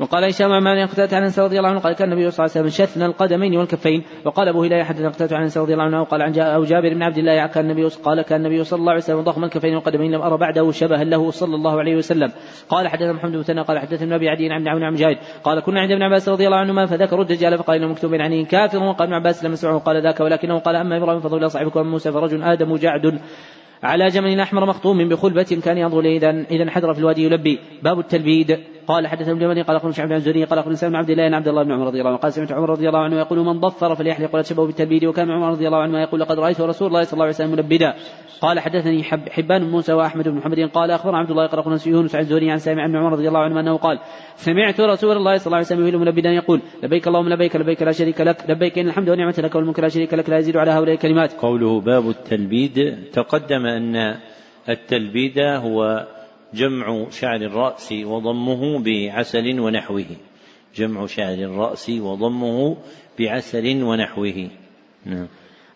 وقال 0.00 0.24
هشام 0.24 0.52
عن 0.52 0.62
مالك 0.62 0.90
قتادة 0.90 1.16
عن 1.16 1.22
أنس 1.22 1.38
رضي 1.38 1.58
الله 1.58 1.68
عنه 1.68 1.80
قال 1.80 1.92
كان 1.92 2.12
النبي 2.12 2.30
صلى 2.30 2.46
الله 2.46 2.56
عليه 2.56 2.68
وسلم 2.68 2.86
شثن 2.86 3.02
القدمين 3.02 3.56
والكفين. 3.56 4.02
وقال 4.24 4.48
أبو 4.48 4.62
هلال 4.62 4.84
حدثنا 4.84 5.08
قتادة 5.08 5.36
عن 5.36 5.42
أنس 5.42 5.58
رضي 5.58 5.72
الله 5.72 5.84
عنه 5.84 6.04
قال 6.04 6.22
عن 6.22 6.38
أو 6.38 6.64
جابر 6.64 6.94
بن 6.94 7.02
عبد 7.02 7.18
الله 7.18 7.46
كان 7.46 7.70
النبي 7.70 7.88
قال 7.88 8.22
كان 8.22 8.46
النبي 8.46 8.64
صلى 8.64 8.80
الله 8.80 8.92
عليه 8.92 9.02
وسلم 9.02 9.20
ضخم 9.20 9.44
الكفين 9.44 9.74
والقدمين 9.74 10.12
لم 10.12 10.22
أرى 10.22 10.38
بعده 10.38 10.70
شبها 10.70 11.04
له 11.04 11.30
صلى 11.30 11.54
الله 11.54 11.78
عليه 11.78 11.96
وسلم. 11.96 12.32
قال 12.68 12.88
حدثنا 12.88 13.12
محمد 13.12 13.32
بن 13.32 13.38
مثنى 13.38 13.60
قال 13.62 13.78
حدثنا 13.78 14.16
أبي 14.16 14.28
عدي 14.28 14.52
عن 14.52 14.68
عون 14.68 14.82
عن 14.82 14.92
مجاهد 14.92 15.18
قال 15.44 15.60
كنا 15.60 15.80
عند 15.80 15.92
ابن 15.92 16.02
عباس 16.02 16.28
رضي 16.28 16.46
الله 16.46 16.58
عنهما 16.58 16.86
فذكروا 16.86 17.22
الدجال 17.22 17.58
فقال 17.58 17.76
إنه 17.76 17.88
مكتوب 17.88 18.14
عنه 18.14 18.44
كافر 18.44 18.82
وقال 18.82 19.08
ابن 19.08 19.14
عباس 19.14 19.44
لم 19.44 19.52
يسمعه 19.52 19.78
قال 19.78 20.02
ذاك 20.02 20.20
ولكنه 20.20 20.58
قال 20.58 20.76
أما 20.76 20.96
إبراهيم 20.96 21.20
فضل 21.20 21.50
صاحبكم 21.50 21.86
موسى 21.86 22.12
فرجل 22.12 22.42
آدم 22.42 22.76
جعد 22.76 23.20
على 23.82 24.06
جمل 24.06 24.40
أحمر 24.40 24.66
مخطوم 24.66 25.08
بخلبة 25.08 25.60
كان 25.64 25.78
ينظر 25.78 26.04
اذا 26.04 26.30
اذا 26.30 26.62
انحدر 26.62 26.94
في 26.94 27.00
الوادي 27.00 27.24
يلبي. 27.24 27.58
باب 27.82 27.98
التلبيد. 27.98 28.58
قال 28.88 29.06
حدثنا 29.06 29.32
ابن 29.32 29.40
جمل 29.40 29.62
قال 29.64 29.76
أخبرنا 29.76 29.94
شعب 29.94 30.12
عن 30.12 30.20
زهري 30.20 30.44
قال 30.44 30.58
أخبرنا 30.58 30.76
سالم 30.76 30.92
بن 30.92 30.98
عبد 30.98 31.10
الله 31.10 31.24
عن 31.24 31.34
عبد 31.34 31.48
الله 31.48 31.62
بن 31.62 31.72
عمر 31.72 31.86
رضي 31.86 31.98
الله 31.98 32.10
عنه 32.10 32.18
قال 32.18 32.32
سمعت 32.32 32.52
عمر 32.52 32.70
رضي 32.70 32.88
الله 32.88 32.98
عنه 32.98 33.16
يقول 33.16 33.38
من 33.38 33.60
ضفر 33.60 33.94
فليحلق 33.94 34.34
ولا 34.34 34.42
تشبه 34.42 34.66
بالتلبيد 34.66 35.04
وكان 35.04 35.30
عمر 35.30 35.50
رضي 35.50 35.66
الله 35.66 35.78
عنه 35.78 36.00
يقول 36.00 36.20
لقد 36.20 36.38
رأيت 36.38 36.60
رسول 36.60 36.88
الله 36.88 37.02
صلى 37.02 37.12
الله 37.12 37.24
عليه 37.24 37.34
وسلم 37.34 37.50
ملبدا 37.50 37.94
قال 38.40 38.60
حدثني 38.60 39.02
حب 39.02 39.28
حبان 39.28 39.64
بن 39.64 39.70
موسى 39.70 39.92
وأحمد 39.92 40.28
بن 40.28 40.34
محمد 40.34 40.60
قال 40.60 40.90
أخبرنا 40.90 41.18
عبد 41.18 41.30
الله 41.30 41.46
قال 41.46 41.58
أخبرنا 41.58 41.78
يونس 41.86 42.14
عن 42.14 42.24
زهري 42.24 42.50
عن 42.50 42.58
سامع 42.58 42.86
بن 42.86 42.96
عمر 42.96 43.12
رضي 43.12 43.28
الله 43.28 43.40
عنه 43.40 43.60
أنه 43.60 43.76
قال 43.76 43.98
سمعت 44.36 44.80
رسول 44.80 45.16
الله 45.16 45.36
صلى 45.36 45.46
الله 45.46 45.56
عليه 45.56 45.66
وسلم 45.66 46.00
ملبدا 46.00 46.30
يقول 46.30 46.60
لبيك 46.82 47.08
اللهم 47.08 47.28
لبيك 47.28 47.56
لبيك 47.56 47.82
لا 47.82 47.92
شريك 47.92 48.20
لك 48.20 48.50
لبيك 48.50 48.78
إن 48.78 48.88
الحمد 48.88 49.08
والنعمة 49.08 49.34
لك 49.38 49.54
والملك 49.54 49.80
لا 49.80 49.88
شريك 49.88 50.14
لك 50.14 50.30
لا 50.30 50.38
يزيد 50.38 50.56
على 50.56 50.70
هؤلاء 50.70 50.94
الكلمات. 50.94 51.32
قوله 51.32 51.80
باب 51.80 52.08
التلبيد 52.08 52.98
تقدم 53.12 53.66
أن 53.66 54.14
التلبيد 54.68 55.38
هو 55.38 56.06
جمع 56.54 57.10
شعر 57.10 57.36
الرأس 57.36 57.92
وضمه 57.92 58.78
بعسل 58.78 59.60
ونحوه. 59.60 60.06
جمع 60.76 61.06
شعر 61.06 61.34
الرأس 61.34 61.90
وضمه 61.90 62.76
بعسل 63.18 63.82
ونحوه. 63.82 64.48
نعم. 65.06 65.28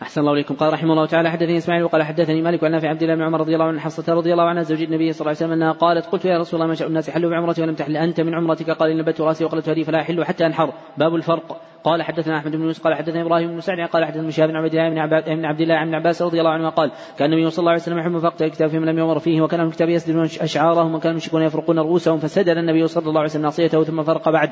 أحسن 0.02 0.20
الله 0.20 0.32
إليكم. 0.32 0.54
قال 0.54 0.72
رحمه 0.72 0.92
الله 0.92 1.06
تعالى 1.06 1.30
حدثني 1.30 1.56
إسماعيل 1.56 1.84
وقال 1.84 2.02
حدثني 2.02 2.42
مالك 2.42 2.64
عن 2.64 2.70
نافع 2.70 2.88
عبد 2.88 3.02
الله 3.02 3.14
بن 3.14 3.22
عمر 3.22 3.40
رضي 3.40 3.54
الله 3.54 3.64
عنه 3.64 3.80
حصة 3.80 4.14
رضي 4.14 4.32
الله 4.32 4.44
عنها 4.44 4.62
زوج 4.62 4.82
النبي 4.82 5.12
صلى 5.12 5.20
الله 5.20 5.28
عليه 5.28 5.36
وسلم 5.36 5.52
أنها 5.52 5.72
قالت 5.72 6.06
قلت 6.06 6.24
يا 6.24 6.38
رسول 6.38 6.60
الله 6.60 6.68
ما 6.68 6.74
شاء 6.74 6.88
الناس 6.88 7.10
حلوا 7.10 7.30
بعمرتي 7.30 7.62
ولم 7.62 7.74
تحل 7.74 7.96
أنت 7.96 8.20
من 8.20 8.34
عمرتك؟ 8.34 8.70
قال 8.70 8.90
إن 8.90 8.98
نبت 8.98 9.20
رأسي 9.20 9.44
وقلت 9.44 9.68
هذه 9.68 9.82
فلا 9.82 10.00
أحل 10.00 10.24
حتى 10.24 10.46
أنحر. 10.46 10.72
باب 10.98 11.14
الفرق. 11.14 11.60
قال 11.84 12.02
حدثنا 12.02 12.38
أحمد 12.38 12.56
بن 12.56 12.62
يوسف 12.62 12.84
قال 12.84 12.94
حدثنا 12.94 13.22
إبراهيم 13.22 13.52
بن 13.52 13.60
سعد 13.60 13.88
قال 13.88 14.04
حدثنا 14.04 14.30
شهاب 14.30 14.48
بن 14.48 14.56
عبد 14.56 14.74
الله 14.74 14.88
بن 15.34 15.44
عبد 15.44 15.60
الله 15.60 15.84
بن 15.84 15.94
عباس 15.94 16.22
رضي 16.22 16.38
الله 16.38 16.50
عنه 16.50 16.68
قال 16.68 16.90
كان 17.18 17.32
النبي 17.32 17.50
صلى 17.50 17.62
الله 17.62 17.70
عليه 17.70 17.82
وسلم 17.82 17.98
يحب 17.98 18.18
فقط 18.18 18.42
الكتاب 18.42 18.68
فيما 18.68 18.86
لم 18.86 18.98
يمر 18.98 19.18
فيه 19.18 19.40
وكان 19.40 19.60
الكتاب 19.60 19.88
يسدلون 19.88 20.24
أشعارهم 20.24 20.94
وكانوا 20.94 21.10
المشركون 21.10 21.42
يفرقون 21.42 21.78
رؤوسهم 21.78 22.18
فسدل 22.18 22.58
النبي 22.58 22.86
صلى 22.86 23.08
الله 23.08 23.20
عليه 23.20 23.30
وسلم 23.30 23.42
ناصيته 23.42 23.84
ثم 23.84 24.02
فرق 24.02 24.28
بعد. 24.30 24.50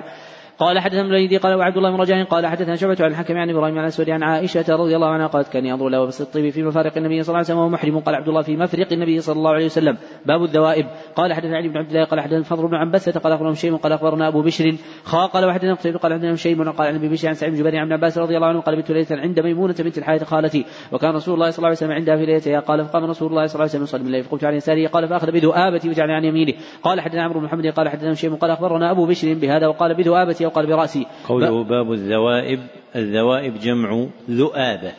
قال 0.61 0.78
حدثنا 0.78 1.01
ابن 1.01 1.39
قال 1.39 1.55
وعبد 1.55 1.77
الله 1.77 1.91
بن 1.91 1.97
رجاء 1.97 2.24
قال 2.24 2.47
حدثنا 2.47 2.77
شعبة 2.77 2.97
عن 3.01 3.11
الحكم 3.11 3.37
عن 3.37 3.51
إبراهيم 3.51 3.78
عن 3.78 3.85
الأسود 3.85 4.11
عن 4.11 4.23
عائشة 4.23 4.65
رضي 4.77 4.97
الله 4.97 5.09
عنها 5.09 5.27
قالت 5.27 5.49
كان 5.49 5.66
ينظر 5.66 5.89
له 5.89 6.05
بس 6.05 6.20
الطيب 6.20 6.51
في 6.51 6.62
مفارق 6.62 6.97
النبي 6.97 7.23
صلى 7.23 7.28
الله 7.28 7.37
عليه 7.37 7.45
وسلم 7.45 7.59
وهو 7.59 7.69
محرم. 7.69 7.99
قال 7.99 8.15
عبد 8.15 8.28
الله 8.28 8.43
في 8.43 8.57
مفرق 8.57 8.93
النبي 8.93 9.20
صلى 9.20 9.37
الله 9.37 9.51
عليه 9.51 9.65
وسلم. 9.65 9.97
باب 10.27 10.43
الذوائب. 10.43 10.87
قال 11.16 11.32
حدثنا 11.32 11.57
علي 11.57 11.69
بن 11.69 11.77
عبد 11.77 11.91
الله 11.91 12.05
قال 12.05 12.20
حدثنا 12.20 12.39
الفضل 12.39 12.69
بن 12.69 12.74
عنبسة 12.74 13.20
قال 13.20 13.32
أخبرنا 13.32 13.55
شيء 13.55 13.77
قال 13.77 13.93
أخبرنا 13.93 14.28
أبو 14.28 14.43
بشر. 14.43 14.74
خا 15.05 15.27
قال 15.27 15.45
وحدثنا 15.45 15.74
قتيبة 15.74 15.99
قال 15.99 16.12
حدثنا 16.12 16.35
شيء 16.35 16.70
قال 16.70 16.89
عن 16.89 16.95
أبي 16.95 17.09
بشر 17.09 17.28
عن 17.28 17.35
سعيد 17.35 17.53
بن 17.53 17.59
جبير 17.59 17.77
عن 17.77 17.93
عباس 17.93 18.19
رضي 18.19 18.37
الله 18.37 18.49
عنه 18.49 18.61
قال 18.61 18.77
بت 18.77 18.91
ليله 18.91 19.07
عند 19.11 19.41
ميمونة 19.41 19.74
بنت 19.78 19.99
الحارث 19.99 20.24
خالتي. 20.24 20.65
وكان 20.93 21.15
رسول 21.15 21.35
الله 21.35 21.51
صلى 21.51 21.59
الله 21.59 21.69
عليه 21.69 21.77
وسلم 21.77 21.93
عندها 21.93 22.16
في 22.16 22.27
ليلتها 22.27 22.61
قال 22.61 22.85
فقام 22.85 23.05
رسول 23.05 23.28
الله 23.31 23.47
صلى 23.47 23.55
الله 23.55 23.62
عليه 23.62 23.70
وسلم 23.70 23.82
يصلي 23.82 24.03
الليل 24.03 24.24
فقلت 24.24 24.45
عن 24.45 24.55
يساره 24.55 24.89
قال 24.89 25.09
فأخذ 25.09 25.32
بذؤابتي 25.32 25.89
وجعل 25.89 26.11
عن 26.11 26.24
يمينه 26.24 26.53
قال 26.82 27.01
حدثنا 27.01 27.23
عمرو 27.23 27.41
بن 27.41 27.47
محمد 27.47 27.66
قال 27.66 27.89
حدثنا 27.89 28.15
شيء 28.15 28.35
قال 28.35 28.51
أخبرنا 28.51 28.91
أبو 28.91 29.07
بشر 29.07 29.35
بهذا 29.35 29.66
وقال 29.66 29.95
بذؤابتي 29.95 30.49
وقال 30.51 30.66
برأسي. 30.66 31.06
قوله 31.28 31.64
باب 31.64 31.93
الذوائب 31.93 32.60
الذوائب 32.97 33.59
جمع 33.59 34.06
ذؤابة 34.31 34.93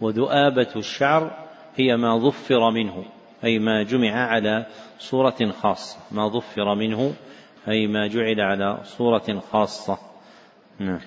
وذؤابة 0.00 0.68
الشعر 0.76 1.30
هي 1.76 1.96
ما 1.96 2.18
ظفر 2.18 2.70
منه 2.70 3.04
أي 3.44 3.58
ما 3.58 3.82
جمع 3.82 4.10
على 4.10 4.66
صورة 4.98 5.52
خاصة. 5.62 5.98
ما 6.10 6.28
ظفر 6.28 6.74
منه 6.74 7.12
أي 7.68 7.86
ما 7.86 8.06
جعل 8.06 8.40
على 8.40 8.78
صورة 8.84 9.42
خاصة. 9.52 9.98
نعم. 10.78 11.00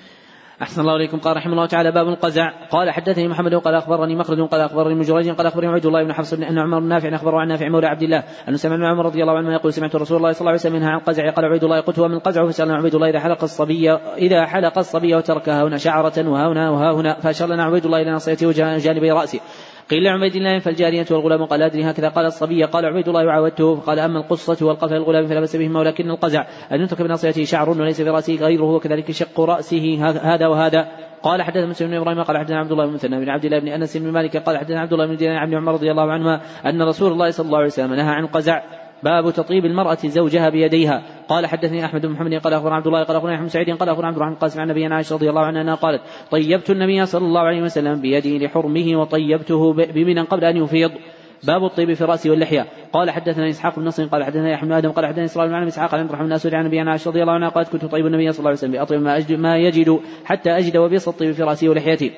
أحسن 0.62 0.82
الله 0.82 0.96
إليكم. 0.96 1.20
قال 1.20 1.38
رحمه 1.38 1.54
الله 1.54 1.66
تعالى 1.66 1.92
باب 1.92 2.08
القزع. 2.08 2.52
قال 2.72 2.92
حدثني 2.92 3.28
محمد 3.28 3.56
قال 3.56 3.76
أخبرني 3.76 4.16
مخرج 4.16 4.48
قال 4.48 4.62
أخبرني 4.62 5.02
جريج 5.02 5.30
قال 5.30 5.48
أخبرني 5.48 5.68
عبد 5.68 5.86
الله 5.86 6.04
بن 6.04 6.14
حفص 6.14 6.34
بن 6.34 6.44
أن 6.44 6.60
عمر 6.60 6.80
بن 6.80 6.88
نافع 6.88 7.16
أخبره 7.16 7.40
عن 7.40 7.48
نافع 7.48 7.70
مولى 7.70 7.88
عبد 7.88 8.04
الله 8.04 8.24
أنه 8.48 8.58
سمع 8.58 8.90
عمر 8.90 9.06
رضي 9.06 9.22
الله 9.22 9.38
عنه 9.38 9.54
يقول 9.54 9.74
سمعت 9.74 9.96
رسول 9.96 10.18
الله 10.18 10.32
صلى 10.32 10.40
الله 10.40 10.52
عليه 10.52 10.60
وسلم 10.60 10.74
منها 10.74 10.90
عن 10.90 11.00
قزع 11.00 11.30
قال 11.30 11.46
عبيد 11.46 11.64
الله 11.64 11.80
قلت 11.80 12.00
هو 12.00 12.08
من 12.08 12.20
قزع 12.20 12.46
فسألنا 12.46 12.76
عبيد 12.76 12.96
الله 12.96 13.10
إذا 13.10 13.20
حلق 13.20 13.44
الصبي 13.44 13.92
إذا 14.18 14.46
حلق 14.46 14.78
الصبي 14.78 15.16
وتركها 15.16 15.64
هنا 15.64 15.78
شعرة 15.78 16.30
وها 16.30 16.48
هنا 16.48 16.70
وها 16.70 16.92
هنا 16.92 17.20
فأشار 17.20 17.48
لنا 17.48 17.64
عبيد 17.64 17.86
الله 17.86 18.02
إلى 18.02 18.12
ناصيته 18.12 18.48
وجانبي 18.48 19.12
رأسه 19.12 19.40
قيل 19.91 20.03
لعبيد 20.03 20.35
الله 20.35 20.59
فالجارية 20.59 21.05
والغلام 21.11 21.45
قال 21.45 21.61
أدري 21.61 21.84
هكذا. 21.84 22.09
قال 22.09 22.26
الصبي 22.26 22.63
قال 22.63 22.85
عبيد 22.85 23.07
الله 23.07 23.26
وعودته. 23.26 23.76
قال 23.76 23.99
أما 23.99 24.19
القصة 24.19 24.65
والقفل 24.65 24.93
الغلام 24.93 25.27
فلا 25.27 25.39
بأس 25.39 25.55
بهما 25.55 25.80
ولكن 25.80 26.09
القزع. 26.09 26.45
أن 26.72 26.81
يترك 26.81 27.01
بناصيته 27.01 27.43
شعر 27.43 27.69
وليس 27.69 28.01
في 28.01 28.09
رأسه 28.09 28.35
غيره 28.35 28.63
وكذلك 28.63 29.11
شق 29.11 29.41
رأسه 29.41 30.05
هذا 30.23 30.47
وهذا. 30.47 30.88
قال 31.23 31.41
حدث 31.41 31.63
مسلم 31.63 31.89
بن 31.89 31.97
إبراهيم 31.97 32.23
قال 32.23 32.38
حدثنا 32.38 32.59
عبد 32.59 32.72
الله 32.72 32.85
بن 32.85 32.93
مثنى 32.93 33.19
بن 33.19 33.30
عبد 33.30 33.45
الله 33.45 33.59
بن 33.59 33.68
أنس 33.68 33.97
بن 33.97 34.11
مالك 34.11 34.38
قال 34.38 34.57
حدثنا 34.57 34.80
عبد 34.80 34.93
الله 34.93 35.05
بن 35.05 35.15
دينار 35.15 35.38
عن 35.38 35.53
عمر 35.53 35.73
رضي 35.73 35.91
الله 35.91 36.11
عنهما 36.11 36.41
أن 36.65 36.81
رسول 36.81 37.11
الله 37.11 37.30
صلى 37.30 37.45
الله 37.45 37.57
عليه 37.57 37.68
وسلم 37.68 37.93
نهى 37.93 38.09
عن 38.09 38.23
القزع 38.23 38.61
باب 39.03 39.32
تطيب 39.34 39.65
المرأة 39.65 39.98
زوجها 40.06 40.49
بيديها. 40.49 41.03
قال 41.28 41.48
حدثني 41.48 41.86
أحمد 41.86 42.06
بن 42.06 42.11
محمد 42.11 42.34
قال 42.34 42.53
أخبرنا 42.53 42.76
عبد 42.76 42.88
الله 42.88 43.03
قال 43.03 43.18
أخبرنا 43.18 43.36
أحمد 43.36 43.48
سعيد 43.48 43.69
قال 43.69 43.90
أخبرنا 43.90 44.07
عبد 44.07 44.18
الرحمن 44.18 44.36
قاسم 44.36 44.61
عن 44.61 44.68
نبينا 44.68 44.95
عائشة 44.95 45.14
رضي 45.14 45.30
الله 45.30 45.41
عنها 45.41 45.76
قالت 45.76 46.02
طيبت 46.32 46.69
النبي 46.69 47.06
صلى 47.06 47.26
الله 47.26 47.41
عليه 47.41 47.61
وسلم 47.61 48.02
بيدي 48.02 48.45
لحرمه 48.45 48.95
وطيبته 48.95 49.73
بمنا 49.73 50.23
قبل 50.23 50.45
أن 50.45 50.57
يفيض. 50.57 50.91
باب 51.44 51.65
الطيب 51.65 51.94
في 51.94 52.02
الراس 52.02 52.28
واللحية. 52.28 52.65
قال 52.94 53.11
حدثنا 53.11 53.49
إسحاق 53.49 53.80
بن 53.80 53.86
نصر 53.86 54.06
قال 54.06 54.23
حدثنا 54.23 54.52
يحيى 54.52 54.69
بن 54.69 54.73
آدم 54.73 54.91
قال 54.91 55.06
حدثنا 55.06 55.26
إسرائيل 55.26 55.52
بن 55.52 55.68
إسحاق 55.68 55.94
عن 55.94 55.99
عبد 55.99 56.10
الرحمن 56.10 56.28
الاسود 56.28 56.53
عن 56.53 56.65
ابي 56.65 56.80
عائشة 56.80 57.10
رضي 57.10 57.22
الله 57.22 57.34
عنها 57.34 57.49
قالت 57.49 57.69
كنت 57.69 57.86
طيب 57.86 58.06
النبي 58.06 58.32
صلى 58.32 58.40
الله 58.40 58.49
عليه 58.49 58.60
وسلم 58.60 58.72
بأطيب 58.72 59.02
ما, 59.02 59.18
أجد 59.18 59.40
ما 59.40 59.57
يجد 59.57 59.99
حتى 60.26 60.49
أجد 60.49 60.78
وبيص 60.78 61.07
الطيب 61.07 61.32
في 61.32 61.44
رأسي 61.44 61.69
ولحيتي. 61.69 62.11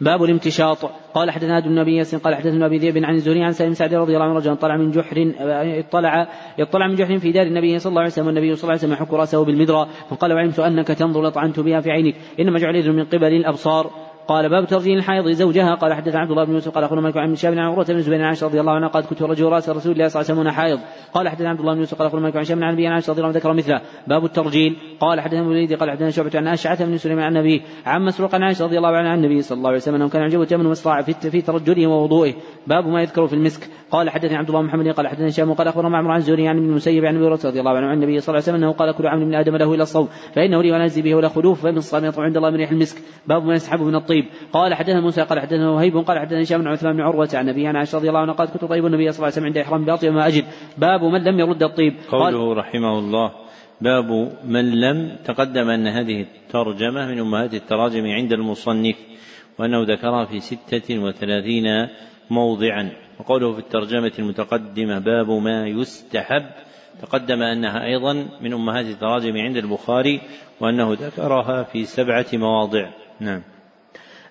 باب 0.00 0.24
الامتشاط. 0.24 0.90
قال 1.14 1.30
حدثنا 1.30 1.58
ابن 1.58 1.68
النبي 1.68 2.02
قال 2.02 2.34
حدثنا 2.34 2.66
أبي 2.66 2.78
ذئب 2.78 3.04
عن 3.04 3.14
الزهري 3.14 3.44
عن 3.44 3.52
سالم 3.52 3.72
سعد 3.74 3.94
رضي 3.94 4.14
الله 4.14 4.24
عنه 4.24 4.34
رجلا 4.34 4.54
طلع 4.54 4.76
من 4.76 4.90
جحر 4.90 5.32
اطلع 5.38 6.28
اطلع 6.60 6.86
من 6.88 6.94
جحر 6.94 7.18
في 7.18 7.32
دار 7.32 7.46
النبي 7.46 7.78
صلى 7.78 7.90
الله 7.90 8.00
عليه 8.00 8.10
وسلم 8.10 8.26
والنبي 8.26 8.54
صلى 8.54 8.62
الله 8.62 8.70
عليه 8.70 8.80
وسلم 8.80 8.92
يحك 8.92 9.12
رأسه 9.12 9.44
بالمدرى 9.44 9.86
فقال 10.10 10.32
وعلمت 10.32 10.58
أنك 10.58 10.88
تنظر 10.88 11.22
لطعنت 11.22 11.60
بها 11.60 11.80
في 11.80 11.90
عينك 11.90 12.14
إنما 12.40 12.58
جعل 12.58 12.92
من 12.92 13.04
قبل 13.04 13.32
الأبصار. 13.32 14.13
قال 14.28 14.48
باب 14.48 14.66
ترجيل 14.66 14.98
الحائض 14.98 15.28
زوجها 15.28 15.74
قال 15.74 15.92
حدث 15.92 16.16
عبد 16.16 16.30
الله 16.30 16.44
بن 16.44 16.52
يوسف 16.52 16.74
قال 16.74 16.84
اخونا 16.84 17.00
مالك 17.00 17.16
عن 17.16 17.34
شاب 17.34 17.52
عن 17.52 17.58
عروه 17.58 17.84
بن 17.84 18.00
زبير 18.00 18.18
عن 18.18 18.24
عائشة 18.24 18.46
رضي 18.46 18.60
الله 18.60 18.72
عنها 18.72 18.88
قال 18.88 19.06
كنت 19.06 19.22
رجل 19.22 19.44
رأس 19.44 19.68
رسول 19.68 19.92
الله 19.92 20.08
صلى 20.08 20.22
الله 20.22 20.30
عليه 20.30 20.40
وسلم 20.40 20.52
حائض. 20.52 20.80
قال 21.14 21.28
حدث 21.28 21.42
عبد 21.42 21.60
الله 21.60 21.74
بن 21.74 21.78
يوسف 21.78 21.98
قال 21.98 22.06
اخونا 22.06 22.22
مالك 22.22 22.36
عن 22.36 22.44
شاب 22.44 22.62
عن 22.62 22.72
ابي 22.72 22.86
عائشة 22.86 23.10
رضي 23.10 23.20
الله 23.20 23.28
عنها 23.28 23.38
ذكر 23.38 23.52
مثله. 23.52 23.80
باب 24.06 24.24
الترجيل 24.24 24.76
قال 25.00 25.20
حدثنا 25.20 25.40
ابن 25.40 25.76
قال 25.76 25.90
حدثنا 25.90 26.10
شعبة 26.10 26.30
عن 26.34 26.48
أشعث 26.48 26.82
بن 26.82 26.96
سليمان 26.96 27.24
عن 27.24 27.36
النبي 27.36 27.62
عن 27.86 28.02
مسروق 28.02 28.34
عن 28.34 28.42
عائشة 28.42 28.64
رضي 28.64 28.78
الله 28.78 28.88
عنها 28.88 29.10
عن 29.10 29.18
النبي 29.18 29.42
صلى 29.42 29.56
الله 29.56 29.68
عليه 29.68 29.78
وسلم 29.78 29.94
أنه 29.94 30.08
كان 30.08 30.22
يعجبه 30.22 30.42
التمن 30.42 30.66
والصراع 30.66 31.02
في 31.02 31.42
ترجله 31.42 31.86
ووضوئه. 31.86 32.34
باب 32.66 32.86
ما 32.86 33.02
يذكر 33.02 33.26
في 33.26 33.32
المسك. 33.32 33.68
قال 33.90 34.10
حدثني 34.10 34.36
عبد 34.36 34.48
الله 34.48 34.60
بن 34.60 34.66
محمد 34.66 34.88
قال 34.88 35.08
حدثني 35.08 35.28
هشام 35.28 35.52
قال 35.52 35.68
أخبرنا 35.68 35.88
معمر 35.88 36.10
عن 36.10 36.18
الزهري 36.18 36.48
عن 36.48 36.56
ابن 36.56 36.66
المسيب 36.66 37.04
عن 37.04 37.16
أبي 37.16 37.26
رضي 37.26 37.60
الله 37.60 37.70
عنه 37.70 37.86
عن 37.86 37.94
النبي 37.94 38.20
صلى 38.20 38.28
الله 38.28 38.42
عليه 38.44 38.56
وسلم 38.56 38.64
أنه 38.64 38.72
قال 38.72 38.92
كل 38.92 39.06
عمل 39.06 39.26
من 39.26 39.34
آدم 39.34 39.56
له 39.56 39.74
إلى 39.74 39.82
الصوم 39.82 40.08
فإنه 40.34 40.62
لي 40.62 40.84
اجزي 40.84 41.02
به 41.02 41.14
ولا 41.14 41.28
خلوف 41.28 41.62
فمن 41.62 41.76
الصوم 41.76 42.04
يطلع 42.04 42.24
عند 42.24 42.36
الله 42.36 42.50
من 42.50 42.56
ريح 42.56 42.70
المسك. 42.70 43.02
باب 43.26 43.44
ما 43.44 43.54
يسحب 43.54 43.80
من 43.80 43.94
الطيب 44.14 44.30
قال 44.52 44.74
حدثنا 44.74 45.00
موسى 45.00 45.22
قال 45.22 45.40
حدثنا 45.40 45.70
وهيب 45.70 45.96
قال 45.96 46.18
حدثنا 46.18 46.42
هشام 46.42 46.60
بن 46.60 46.68
عثمان 46.68 46.92
بن 46.96 47.00
عروة 47.00 47.28
عن 47.34 47.48
ابي 47.48 47.66
عن 47.66 47.76
عائشة 47.76 47.98
رضي 47.98 48.08
الله 48.08 48.20
عنها 48.20 48.34
قالت 48.34 48.50
كنت 48.50 48.64
طيب 48.64 48.86
النبي 48.86 49.12
صلى 49.12 49.16
الله 49.16 49.24
عليه 49.24 49.34
وسلم 49.34 49.44
عند 49.44 49.58
إحرام 49.58 49.84
باطي 49.84 50.08
وما 50.08 50.26
أجد. 50.26 50.44
باب 50.78 51.04
من 51.04 51.24
لم 51.24 51.40
يرد 51.40 51.62
الطيب. 51.62 51.94
قوله 52.10 52.54
رحمه 52.54 52.98
الله 52.98 53.32
باب 53.80 54.32
من 54.44 54.80
لم 54.80 55.16
تقدم 55.24 55.70
أن 55.70 55.86
هذه 55.86 56.20
الترجمة 56.20 57.06
من 57.06 57.18
أمهات 57.18 57.54
التراجم 57.54 58.06
عند 58.06 58.32
المصنف 58.32 58.96
وأنه 59.58 59.82
ذكرها 59.82 60.24
في 60.24 60.40
ستة 60.40 60.98
وثلاثين 60.98 61.88
موضعا. 62.30 62.90
وقوله 63.20 63.52
في 63.52 63.58
الترجمة 63.58 64.12
المتقدمة 64.18 64.98
باب 64.98 65.30
ما 65.30 65.66
يستحب. 65.66 66.46
تقدم 67.02 67.42
أنها 67.42 67.84
أيضا 67.84 68.12
من 68.40 68.52
أمهات 68.52 68.86
التراجم 68.86 69.36
عند 69.36 69.56
البخاري 69.56 70.20
وأنه 70.60 70.92
ذكرها 70.92 71.62
في 71.62 71.84
سبعة 71.84 72.26
مواضع. 72.32 72.90
نعم. 73.20 73.53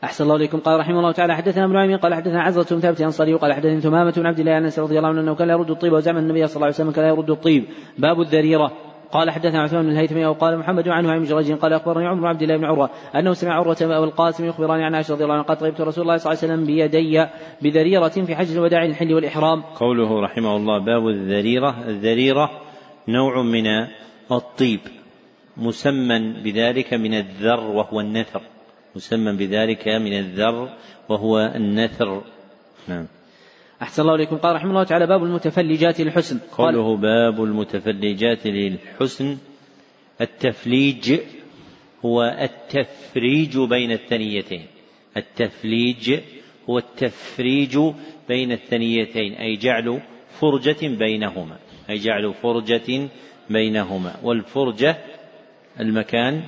أحسن 0.03 0.23
الله 0.23 0.35
إليكم. 0.35 0.59
قال 0.59 0.79
رحمه 0.79 0.99
الله 0.99 1.11
تعالى 1.11 1.35
حدثنا 1.35 1.65
ابن 1.65 1.77
عمي 1.77 1.95
قال 1.95 2.13
حدثنا 2.13 2.41
عزة 2.41 2.75
بن 2.75 2.79
ثابت 2.79 2.99
الأنصاري 2.99 3.33
وقال 3.33 3.53
حدثني 3.53 3.81
ثمامة 3.81 4.11
بن 4.11 4.25
عبد 4.25 4.39
الله 4.39 4.51
عن 4.51 4.71
رضي 4.77 4.97
الله 4.97 5.09
عنه 5.09 5.21
أنه 5.21 5.35
كان 5.35 5.47
لا 5.47 5.53
يرد 5.53 5.71
الطيب 5.71 5.93
وزعم 5.93 6.17
النبي 6.17 6.47
صلى 6.47 6.55
الله 6.55 6.65
عليه 6.65 6.75
وسلم 6.75 6.91
كان 6.91 7.03
لا 7.03 7.09
يرد 7.09 7.29
الطيب. 7.29 7.65
باب 7.97 8.21
الذريرة. 8.21 8.71
قال 9.11 9.31
حدثنا 9.31 9.61
عثمان 9.61 9.83
بن 9.83 9.91
الهيثمي 9.91 10.25
أو 10.25 10.33
قال 10.33 10.57
محمد 10.57 10.89
عنه 10.89 11.11
عن 11.11 11.23
جريج 11.23 11.51
قال 11.53 11.73
أخبرني 11.73 12.07
عمر 12.07 12.27
عبد 12.27 12.41
الله 12.41 12.57
بن 12.57 12.65
عروة 12.65 12.89
أنه 13.15 13.33
سمع 13.33 13.53
عروة 13.53 13.77
والقاسم 13.81 14.45
يخبران 14.45 14.81
عن 14.81 14.95
عائشة 14.95 15.13
رضي 15.13 15.23
الله 15.23 15.33
عنها 15.33 15.45
قال 15.45 15.57
طيبت 15.57 15.81
رسول 15.81 16.03
الله 16.03 16.17
صلى 16.17 16.31
الله 16.31 16.43
عليه 16.43 16.53
وسلم 16.53 16.65
بيدي 16.65 17.25
بذريرة 17.61 18.07
في 18.07 18.35
حج 18.35 18.51
الوداع 18.51 18.83
للحل 18.83 19.13
والإحرام. 19.13 19.61
قوله 19.61 20.21
رحمه 20.21 20.55
الله 20.55 20.77
باب 20.85 21.07
الذريرة. 21.07 21.75
الذريرة 21.87 22.49
نوع 23.07 23.41
من 23.41 23.67
الطيب 24.31 24.79
مسمى 25.57 26.33
بذلك 26.43 26.93
من 26.93 27.13
الذر 27.13 27.59
وهو 27.59 27.99
النثر. 27.99 28.41
مسمى 28.95 29.31
بذلك 29.31 29.87
من 29.87 30.13
الذر 30.13 30.77
وهو 31.09 31.51
النثر. 31.55 32.23
نعم. 32.87 33.07
أحسن 33.81 34.01
الله 34.01 34.15
إليكم. 34.15 34.37
قال 34.37 34.55
رحمه 34.55 34.69
الله 34.69 34.83
تعالى 34.83 35.07
باب 35.07 35.23
المتفلجات 35.23 36.01
للحسن. 36.01 36.39
قوله 36.57 36.97
باب 36.97 37.43
المتفلجات 37.43 38.47
للحسن 38.47 39.37
التفليج 40.21 41.19
هو 42.05 42.23
التفريج 42.23 43.57
بين 43.57 43.91
الثنيتين. 43.91 44.65
التفليج 45.17 46.19
هو 46.69 46.77
التفريج 46.77 47.79
بين 48.27 48.51
الثنيتين 48.51 49.33
أي 49.33 49.55
جعل 49.55 50.01
فرجة 50.39 50.87
بينهما. 50.87 51.57
أي 51.89 51.95
جعل 51.95 52.33
فرجة 52.33 53.09
بينهما. 53.49 54.15
والفرجة 54.23 54.97
المكان 55.79 56.43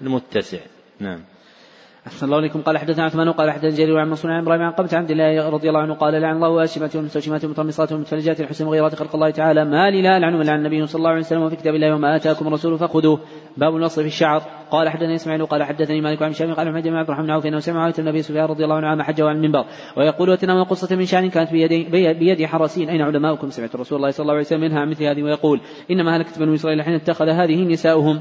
المتسع. 0.00 0.60
نعم. 1.00 1.29
أحسن 2.06 2.26
الله 2.26 2.36
عليكم 2.36 2.60
قال 2.60 2.78
حدثنا 2.78 3.04
عثمان 3.04 3.32
قال 3.32 3.50
حدثنا 3.50 3.70
جرير 3.70 3.98
عن 3.98 4.08
منصور 4.08 4.30
عن 4.30 4.42
إبراهيم 4.42 4.62
عن 4.62 4.72
قبة 4.72 4.88
عبد 4.92 5.10
الله 5.10 5.48
رضي 5.48 5.68
الله 5.68 5.80
عنه 5.80 5.94
قال 5.94 6.14
لعن 6.14 6.36
الله 6.36 6.48
واشمات 6.48 6.96
والمستوشمات 6.96 7.44
والمطمصات 7.44 7.92
والمتفلجات 7.92 8.40
الحسن 8.40 8.66
وغيرات 8.66 8.94
خلق 8.94 9.14
الله 9.14 9.30
تعالى. 9.30 9.64
ما 9.64 9.90
لي 9.90 10.02
لا 10.02 10.16
العن 10.16 10.34
من 10.38 10.48
النبي 10.48 10.86
صلى 10.86 10.98
الله 10.98 11.10
عليه 11.10 11.20
وسلم 11.20 11.42
وفي 11.42 11.56
كتاب 11.56 11.74
الله 11.74 11.94
وما 11.94 12.16
آتاكم 12.16 12.46
الرسول 12.46 12.78
فخذوه. 12.78 13.20
باب 13.56 13.76
الوصف 13.76 14.00
في 14.00 14.06
الشعر. 14.06 14.42
قال 14.70 14.88
حدثني 14.88 15.14
إسماعيل 15.14 15.46
قال 15.46 15.62
حدثني 15.62 16.00
مالك 16.00 16.22
عن 16.22 16.32
شام 16.32 16.54
قال 16.54 16.70
محمد 16.70 16.82
بن 16.82 16.94
عبد 16.94 17.10
الرحمن 17.10 17.30
عوف 17.30 17.46
إنه 17.46 17.58
سمع 17.58 17.82
عائشه 17.82 18.00
النبي 18.00 18.22
سفيان 18.22 18.44
رضي 18.44 18.64
الله 18.64 18.76
عنه 18.76 18.86
عام 18.86 19.02
حجة 19.02 19.28
عن 19.28 19.36
المنبر. 19.36 19.64
ويقول 19.96 20.30
وتناول 20.30 20.64
قصة 20.64 20.96
من 20.96 21.04
شأن 21.04 21.30
كانت 21.30 21.52
بيد 21.52 21.90
بيد 22.18 22.44
حرسين 22.44 22.88
أين 22.88 23.00
علماؤكم؟ 23.00 23.50
سمعت 23.50 23.76
رسول 23.76 23.96
الله 23.96 24.10
صلى 24.10 24.22
الله 24.22 24.34
عليه 24.34 24.44
وسلم 24.44 24.60
منها 24.60 24.84
مثل 24.84 25.04
هذه 25.04 25.22
ويقول 25.22 25.60
إنما 25.90 26.16
هلكت 26.16 26.38
بنو 26.38 26.54
إسرائيل 26.54 26.82
حين 26.82 26.94
اتخذ 26.94 27.28
هذه 27.28 27.64
نساؤهم. 27.64 28.20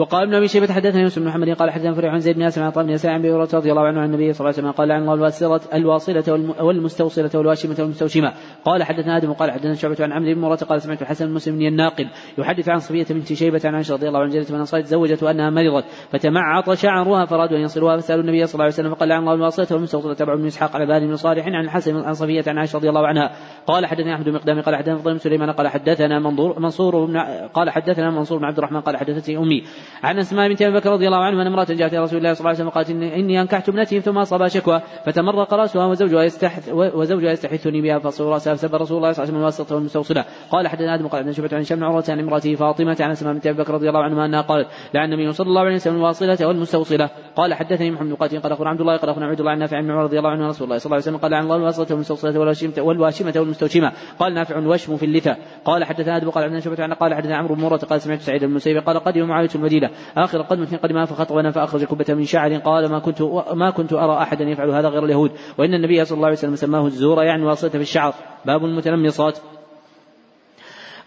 وقال 0.00 0.22
ابن 0.22 0.34
أبي 0.34 0.48
شيبة 0.48 0.72
حدثنا 0.72 1.02
يوسف 1.02 1.18
بن 1.18 1.28
محمد 1.28 1.48
قال 1.48 1.70
حدثنا 1.70 1.94
فريع 1.94 2.12
عن 2.12 2.20
زيد 2.20 2.36
بن 2.36 2.42
ياسر 2.42 2.62
عن 2.62 2.70
طه 2.70 2.82
بن 2.82 2.90
يسار 2.90 3.12
عن 3.12 3.20
هريرة 3.20 3.48
رضي 3.54 3.70
الله 3.70 3.82
عنه 3.82 4.00
عن 4.00 4.06
النبي 4.06 4.32
صلى 4.32 4.40
الله 4.40 4.58
عليه 4.58 4.68
وسلم 4.68 4.70
قال 4.70 4.92
عن 4.92 5.02
الله 5.02 5.60
الواصلة 5.74 6.54
والمستوصلة 6.60 7.30
والواشمة 7.34 7.76
والمستوشمة. 7.78 8.32
قال 8.64 8.82
حدثنا 8.82 9.16
آدم 9.16 9.32
قال 9.32 9.50
حدثنا 9.50 9.74
شعبة 9.74 9.96
عن 10.00 10.12
عمرو 10.12 10.34
بن 10.34 10.40
مرة 10.40 10.56
قال 10.56 10.82
سمعت 10.82 11.02
الحسن 11.02 11.24
المسلم 11.24 11.62
الناقد 11.62 12.06
يحدث 12.38 12.68
عن 12.68 12.78
صفيه 12.78 13.06
بنت 13.10 13.32
شيبة 13.32 13.60
عن 13.64 13.74
عائشة 13.74 13.94
رضي 13.94 14.08
الله 14.08 14.20
عنها 14.20 14.34
جلت 14.34 14.52
من 14.52 14.58
انصار 14.58 14.80
تزوجت 14.80 15.22
وأنها 15.22 15.50
مرضت 15.50 15.84
فتمعط 16.12 16.72
شعرها 16.72 17.24
فارادوا 17.24 17.56
أن 17.56 17.62
يصلوها 17.62 17.96
فسألوا 17.96 18.22
النبي 18.22 18.46
صلى 18.46 18.54
الله 18.54 18.64
عليه 18.64 18.74
وسلم 18.74 18.94
فقال 18.94 19.12
عن 19.12 19.20
الله 19.20 19.34
الواصله 19.34 19.66
والمستوصلة 19.70 20.14
تبع 20.14 20.34
بن 20.34 20.46
إسحاق 20.46 20.76
على 20.76 20.86
بال 20.86 21.06
بن 21.06 21.16
صالح 21.16 21.46
عن 21.46 21.64
الحسن 21.64 21.96
عن 21.96 22.14
صفيه 22.14 22.44
عن 22.46 22.58
عائشة 22.58 22.76
رضي 22.76 22.88
الله 22.88 23.06
عنها. 23.06 23.30
قال 23.66 23.86
حدثنا 23.86 24.14
أحمد 24.14 24.24
بن 24.24 24.34
مقدام 24.34 24.60
قال 24.60 24.76
حدثنا 24.76 24.96
بن 24.96 25.18
سليمان 25.18 25.50
قال 25.50 25.68
حدثنا 25.68 26.18
منصور 26.58 27.04
بن 27.04 27.16
قال 27.54 27.70
حدثنا 27.70 28.10
منصور 28.10 28.38
بن 28.38 28.44
عبد 28.44 28.58
الرحمن 28.58 28.80
قال 28.80 28.96
حدثتني 28.96 29.38
أمي. 29.38 29.62
عن 30.02 30.18
أسماء 30.18 30.48
بنت 30.48 30.62
أبي 30.62 30.74
بكر 30.74 30.90
رضي 30.90 31.06
الله 31.06 31.24
عنه 31.24 31.42
أن 31.42 31.46
امرأة 31.46 31.64
جاءت 31.64 31.92
إلى 31.92 32.02
رسول 32.02 32.18
الله 32.18 32.32
صلى 32.32 32.40
الله 32.40 32.48
عليه 32.48 32.58
وسلم 32.58 32.68
قالت 32.68 32.90
اني 32.90 33.40
أنكحت 33.40 33.68
ابنتي 33.68 34.00
ثم 34.00 34.18
اصابها 34.18 34.48
شكوى 34.48 34.80
فتمرق 35.04 35.54
رأسها 35.54 35.86
وزوجها 35.86 36.22
يستحث 36.22 36.68
وزوجها 36.74 37.32
يستحثني 37.32 37.80
بها 37.80 37.98
فصور 37.98 38.32
راسها 38.32 38.54
فسب 38.54 38.74
رسول 38.74 38.96
الله 38.96 39.12
صلى 39.12 39.22
الله 39.22 39.22
عليه 39.22 39.22
وسلم 39.22 39.36
الواسطه 39.36 39.74
والمستوصله 39.74 40.24
قال 40.50 40.68
حدثنا 40.68 40.94
آدم 40.94 41.08
قال 41.08 41.34
شبه 41.34 41.48
عن 41.52 41.62
شمع 41.62 41.86
عروة 41.86 42.04
عن 42.08 42.20
امراته 42.20 42.54
فاطمة 42.54 42.96
عن 43.00 43.10
أسماء 43.10 43.34
بنت 43.34 43.46
أبي 43.46 43.62
بكر 43.62 43.74
رضي 43.74 43.88
الله 43.88 44.02
عنها 44.02 44.26
أنها 44.26 44.40
قالت 44.40 44.68
لعن 44.94 45.12
النبي 45.12 45.32
صلى 45.32 45.46
الله 45.46 45.60
عليه 45.60 45.74
وسلم 45.74 45.96
الواصلة 45.96 46.46
والمستوصلة. 46.46 47.10
قال 47.36 47.54
حدثني 47.54 47.90
محمد 47.90 48.08
بن 48.08 48.16
قال 48.16 48.52
أخبرنا 48.52 48.70
عبد 48.70 48.80
الله 48.80 48.96
قال 48.96 49.10
أخبرنا 49.10 49.26
عبد 49.26 49.40
الله 49.40 49.50
عن 49.50 49.58
نافع 49.58 49.76
عن 49.76 49.90
رضي 49.90 50.18
الله 50.18 50.30
عنه 50.30 50.48
رسول 50.48 50.64
الله 50.64 50.78
صلى 50.78 50.86
الله 50.86 50.94
عليه 50.94 51.04
وسلم 51.04 51.16
قال 51.16 51.34
عن 51.34 51.42
الله 51.42 51.56
الواصلة 51.56 51.86
والمستوصلة 51.90 52.38
والواشمه 52.82 53.32
والمستوشمة. 53.36 53.92
قال 54.18 54.34
نافع 54.34 54.58
وشم 54.58 54.96
في 54.96 55.06
اللثة. 55.06 55.36
قال 55.64 55.84
حدثنا 55.84 56.16
أدم 56.16 56.30
قال 56.30 56.44
عن 56.44 56.60
شبه 56.60 56.94
قال 56.94 57.14
حدثنا 57.14 57.36
عمرو 57.36 57.54
بن 57.54 57.68
قال 57.68 58.00
سمعت 58.00 58.20
سعيد 58.20 58.40
بن 58.40 58.50
المسيب 58.50 58.76
قال 58.76 58.98
قدم 58.98 59.28
معاويه 59.28 59.48
المدينة 59.70 59.90
آخر 60.16 60.42
قدمه 60.42 60.78
قدمها 60.82 61.04
فخطبنا 61.04 61.50
فأخرج 61.50 61.84
كبة 61.84 62.14
من 62.14 62.24
شعر. 62.24 62.56
قال 62.56 62.90
ما 62.90 62.98
كنت 62.98 63.22
ما 63.52 63.70
كنت 63.70 63.92
أرى 63.92 64.22
أحدا 64.22 64.44
يفعل 64.44 64.70
هذا 64.70 64.88
غير 64.88 65.04
اليهود. 65.04 65.30
وإن 65.58 65.74
النبي 65.74 66.04
صلى 66.04 66.16
الله 66.16 66.26
عليه 66.26 66.36
وسلم 66.36 66.56
سماه 66.56 66.86
الزور 66.86 67.22
يعني 67.22 67.44
واصلة 67.44 67.70
في 67.70 67.76
الشعر. 67.76 68.14
باب 68.46 68.64
المتنمصات. 68.64 69.38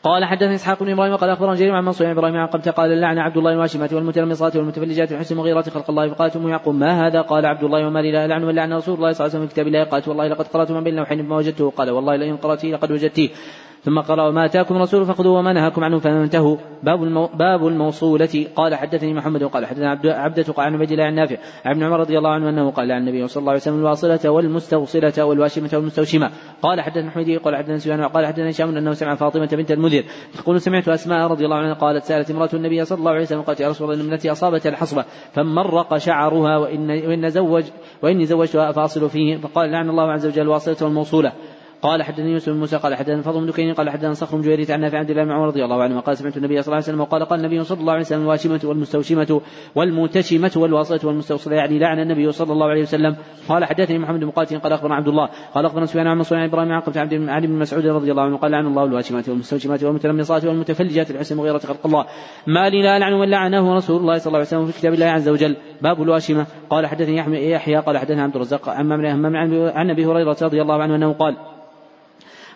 قال 0.03 0.25
حدثني 0.25 0.55
إسحاق 0.55 0.83
بن 0.83 0.91
إبراهيم 0.91 1.15
قال 1.15 1.29
اخبرنا 1.29 1.55
جرير 1.55 1.75
عن 1.75 1.85
منصور 1.85 2.11
إبراهيم 2.11 2.35
عن 2.35 2.47
قبته 2.47 2.71
قال 2.71 3.01
لعن 3.01 3.17
عبد 3.17 3.37
الله 3.37 3.51
الواشمات 3.51 3.93
والمتلمصات 3.93 4.55
والمتفلجات 4.55 5.11
الحسن 5.11 5.37
وغيرات 5.37 5.69
خلق 5.69 5.89
الله 5.89 6.09
فقالت 6.09 6.35
أم 6.35 6.49
يعقوب 6.49 6.75
ما 6.75 7.07
هذا؟ 7.07 7.21
قال 7.21 7.45
عبد 7.45 7.63
الله 7.63 7.87
وما 7.87 7.99
لي 7.99 8.11
لا 8.11 8.27
لعن 8.27 8.41
من 8.41 8.73
رسول 8.73 8.95
الله 8.95 9.11
صلى 9.11 9.25
الله 9.25 9.35
عليه 9.35 9.39
وسلم 9.39 9.47
في 9.47 9.53
كتاب 9.53 9.67
الله. 9.67 9.83
قالت 9.83 10.07
والله 10.07 10.27
لقد 10.27 10.47
قرأت 10.47 10.71
من 10.71 10.83
بين 10.83 10.95
لوحين 10.95 11.23
فما 11.23 11.35
وجدته. 11.35 11.69
قال 11.69 11.89
والله 11.89 12.15
لئن 12.15 12.37
قراته 12.37 12.67
لقد 12.67 12.91
وجدته. 12.91 13.29
ثم 13.83 13.99
قرأ 13.99 14.27
وما 14.27 14.45
أتاكم 14.45 14.75
الرسول 14.75 15.05
فخذوه 15.05 15.39
وما 15.39 15.53
نهاكم 15.53 15.83
عنه 15.83 15.99
فانتهوا. 15.99 16.57
باب 16.83 17.03
المو 17.03 17.27
باب 17.27 17.67
الموصولة. 17.67 18.47
قال 18.55 18.75
حدثني 18.75 19.13
محمد 19.13 19.43
قال 19.43 19.65
حدثنا 19.65 19.89
عبد 19.89 20.07
عبدة 20.07 20.43
قال 20.43 20.65
عن 20.65 20.73
عبد 20.73 20.91
الله 20.91 21.03
عن 21.03 21.15
نافع 21.15 21.37
عن 21.65 21.71
ابن 21.71 21.83
عمر 21.83 21.99
رضي 21.99 22.17
الله 22.17 22.29
عنه 22.29 22.49
أنه 22.49 22.71
قال 22.71 22.91
عن 22.91 23.01
النبي 23.01 23.27
صلى 23.27 23.41
الله 23.41 23.51
عليه 23.51 23.61
وسلم 23.61 23.79
الواصلة 23.79 24.29
والمستوصلة 24.29 25.25
والواشمة 25.25 25.69
والمستوشمة 25.73 26.31
قال 26.61 26.81
حدثنا 26.81 27.11
حميدي 27.11 27.37
قال 27.37 27.55
حدثنا 27.55 27.77
سفيان 27.77 28.01
قال 28.01 28.25
حدثنا 28.25 28.49
هشام 28.49 28.77
أنه 28.77 28.93
سمع 28.93 29.15
فاطمة 29.15 29.49
بنت 29.51 29.71
المذر 29.71 30.03
تقول 30.33 30.61
سمعت 30.61 30.89
أسماء 30.89 31.27
رضي 31.27 31.45
الله 31.45 31.57
عنها 31.57 31.73
قالت 31.73 32.03
سألت 32.03 32.31
امرأة 32.31 32.49
النبي 32.53 32.85
صلى 32.85 32.99
الله 32.99 33.11
عليه 33.11 33.21
وسلم 33.21 33.41
قالت 33.41 33.59
يا 33.59 33.69
رسول 33.69 33.91
الله 33.91 34.01
إن 34.01 34.07
ابنتي 34.07 34.31
أصابتها 34.31 34.69
الحصبة 34.69 35.05
فمرق 35.33 35.97
شعرها 35.97 36.57
وإن 36.57 36.89
وإن 36.89 37.29
زوج 37.29 37.63
وإني 38.01 38.25
زوجتها 38.25 38.71
فأصل 38.71 39.09
فيه 39.09 39.37
فقال 39.37 39.71
لعن 39.71 39.89
الله 39.89 40.11
عز 40.11 40.25
وجل 40.25 40.41
الواصلة 40.41 40.77
والموصولة 40.81 41.31
قال 41.83 42.03
حدثني 42.03 42.31
يوسف 42.31 42.49
بن 42.49 42.59
موسى 42.59 42.77
قال 42.77 42.95
حدثنا 42.95 43.21
فضل 43.21 43.39
بن 43.39 43.45
دكين 43.45 43.73
قال 43.73 43.89
حدثنا 43.89 44.13
صخر 44.13 44.37
بن 44.37 44.43
جويرية 44.43 44.73
عن 44.73 44.81
نافع 44.81 44.97
عبد 44.97 45.09
الله 45.09 45.23
بن 45.23 45.31
عمر 45.31 45.47
رضي 45.47 45.65
الله 45.65 45.83
عنه 45.83 45.99
قال 45.99 46.17
سمعت 46.17 46.37
النبي 46.37 46.61
صلى 46.61 46.65
الله 46.65 46.75
عليه 46.75 46.85
وسلم 46.85 47.01
وقال 47.01 47.25
قال 47.25 47.39
النبي 47.39 47.63
صلى 47.63 47.79
الله 47.79 47.93
عليه 47.93 48.01
وسلم 48.01 48.21
الواشمة 48.21 48.59
والمستوشمة 48.63 49.41
والمنتشمة 49.75 50.51
والواصلة 50.55 50.99
والمستوصلة 51.03 51.55
يعني 51.55 51.79
لعن 51.79 51.99
النبي 51.99 52.31
صلى 52.31 52.53
الله 52.53 52.67
عليه 52.67 52.81
وسلم. 52.81 53.15
قال 53.49 53.65
حدثني 53.65 53.99
محمد 53.99 54.19
بن 54.19 54.25
مقاتل 54.25 54.59
قال 54.59 54.73
أخبرنا 54.73 54.95
عبد 54.95 55.07
الله 55.07 55.29
قال 55.55 55.65
أخبرنا 55.65 55.85
سفيان 55.85 56.07
عن 56.07 56.17
منصور 56.17 56.37
عن 56.37 56.47
إبراهيم 56.47 56.71
عن 56.71 56.81
عبد 56.97 57.29
علي 57.29 57.47
بن 57.47 57.59
مسعود 57.59 57.85
رضي 57.85 58.11
الله 58.11 58.23
عنه 58.23 58.37
قال 58.37 58.51
لعن 58.51 58.65
الله 58.65 58.83
الواشمات 58.83 59.29
والمستوشمات 59.29 59.83
والمتلمصات 59.83 60.45
والمتفلجات 60.45 61.11
الحسن 61.11 61.37
مغيرة 61.37 61.57
خلق 61.57 61.85
الله. 61.85 62.05
ما 62.47 62.69
لي 62.69 62.81
لا 62.81 62.97
العن 62.97 63.13
من 63.13 63.29
لعنه 63.29 63.75
رسول 63.75 64.01
الله 64.01 64.17
صلى 64.17 64.27
الله 64.27 64.37
عليه 64.37 64.47
وسلم 64.47 64.65
في 64.65 64.79
كتاب 64.79 64.93
الله 64.93 65.05
عز 65.05 65.29
وجل. 65.29 65.55
باب 65.81 66.01
الواشمة. 66.01 66.45
قال 66.69 66.87
حدثني 66.87 67.17
يحيى 67.51 67.75
قال 67.75 67.97
حدثنا 67.97 68.23
عبد 68.23 68.35
الرزاق 68.35 68.69
عن 68.69 68.91
عن 69.75 69.89
أبي 69.89 70.05
هريرة 70.05 70.37
رضي 70.41 70.61
الله 70.61 70.81
عنه 70.83 70.95
أنه 70.95 71.13
قال 71.13 71.35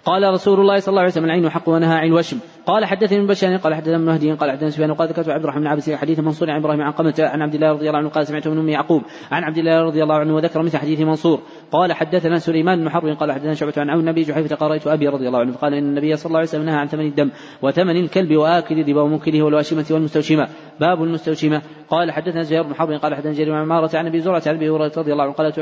قال 0.07 0.34
رسول 0.34 0.59
الله 0.59 0.79
صلى 0.79 0.89
الله 0.89 1.01
عليه 1.01 1.11
وسلم 1.11 1.25
العين 1.25 1.49
حق 1.49 1.69
ونهى 1.69 1.95
عن 1.95 2.07
الوشم 2.07 2.38
قال 2.65 2.85
حدثني 2.85 3.17
ابن 3.17 3.27
بشار 3.27 3.57
قال 3.57 3.75
حدثنا 3.75 3.95
ابن 3.95 4.05
مهدي 4.05 4.31
قال 4.31 4.51
حدثنا 4.51 4.69
سفيان 4.69 4.91
وقال 4.91 5.09
ذكرت 5.09 5.29
عبد 5.29 5.43
الرحمن 5.43 5.61
بن 5.61 5.67
عباس 5.67 5.91
حديث 5.91 6.19
منصور 6.19 6.49
عن 6.49 6.59
إبراهيم 6.59 6.81
عن 6.81 6.91
قمة 6.91 7.13
عن 7.19 7.41
عبد 7.41 7.55
الله 7.55 7.71
رضي 7.71 7.88
الله 7.88 7.99
عنه 7.99 8.09
قال 8.09 8.27
سمعته 8.27 8.51
من 8.51 8.57
أم 8.59 8.69
يعقوب 8.69 9.01
عن 9.31 9.43
عبد 9.43 9.57
الله 9.57 9.81
رضي 9.81 10.03
الله 10.03 10.15
عنه 10.15 10.35
وذكر 10.35 10.61
مثل 10.61 10.77
حديث 10.77 10.99
منصور. 10.99 11.39
قال 11.71 11.93
حدثنا 11.93 12.39
سليمان 12.39 12.79
بن 12.79 12.89
حرب 12.89 13.17
قال 13.17 13.31
حدثنا 13.31 13.53
شعبة 13.53 13.73
عن 13.77 13.89
عون 13.89 13.99
النبي 13.99 14.21
جحيفة 14.21 14.55
قال 14.55 14.71
رأيت 14.71 14.88
أبي 14.88 15.07
رضي 15.07 15.27
الله 15.27 15.39
عنه 15.39 15.51
فقال 15.51 15.73
إن 15.73 15.84
النبي 15.84 16.15
صلى 16.15 16.25
الله 16.25 16.39
عليه 16.39 16.49
وسلم 16.49 16.65
نهى 16.65 16.75
عن 16.75 16.88
ثمن 16.88 17.05
الدم 17.05 17.29
وثمن 17.61 17.97
الكلب 17.97 18.38
وآكل 18.38 18.79
الربا 18.79 19.01
ومنكله 19.01 19.43
والواشمة 19.43 19.85
والمستوشمة. 19.91 20.47
باب 20.79 21.03
المستوشمة. 21.03 21.61
قال 21.89 22.11
حدثنا 22.11 22.41
زهير 22.41 22.63
بن 22.63 22.73
حرب 22.73 22.91
قال 22.91 23.15
حدثنا 23.15 23.34
جرير 23.34 23.49
بن 23.49 23.59
عمارة 23.59 23.97
عن 23.97 24.07
أبي 24.07 24.19
زرعة 24.19 24.43
عن 24.47 24.55
أبي 24.55 24.69
هريرة 24.69 24.91
رضي 24.97 25.13
الله 25.13 25.23
عنه 25.23 25.34
قال 25.34 25.53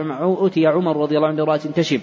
أتي 0.46 0.68
عمر 0.68 0.98
رضي 0.98 1.18
الله 1.18 1.28
عنه 1.28 1.44
امرأة 1.44 1.58
تشم. 1.58 2.00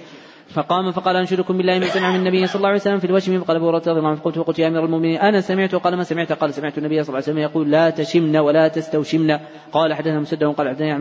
فقام 0.53 0.91
فقال 0.93 1.16
أنشدكم 1.16 1.57
بالله 1.57 1.79
ما 1.79 1.87
سمع 1.87 2.11
من 2.11 2.16
النبي 2.16 2.47
صلى 2.47 2.57
الله 2.57 2.69
عليه 2.69 2.81
وسلم 2.81 2.99
في 2.99 3.05
الوشم 3.05 3.41
فقال 3.41 3.57
ابو 3.57 3.70
رضي 3.70 3.91
الله 3.91 4.09
عنه. 4.09 4.16
فقلت 4.16 4.39
وقلت 4.39 4.59
يا 4.59 4.69
أمير 4.69 4.85
المؤمنين 4.85 5.19
أنا 5.19 5.41
سمعت 5.41 5.74
قال 5.74 5.97
ما 5.97 6.03
سمعت؟ 6.03 6.33
قال 6.33 6.55
سمعت 6.55 6.79
النبي 6.79 7.03
صلى 7.03 7.09
الله 7.09 7.23
عليه 7.23 7.33
وسلم 7.33 7.39
يقول 7.39 7.70
لا 7.70 7.91
تشمن 7.91 8.37
ولا 8.37 8.69
تستوشمن 8.69 9.39
قال 9.73 9.95
حدثنا 9.95 10.20
مسدد 10.20 10.45
قال 10.45 10.69
حدثنا 10.69 10.95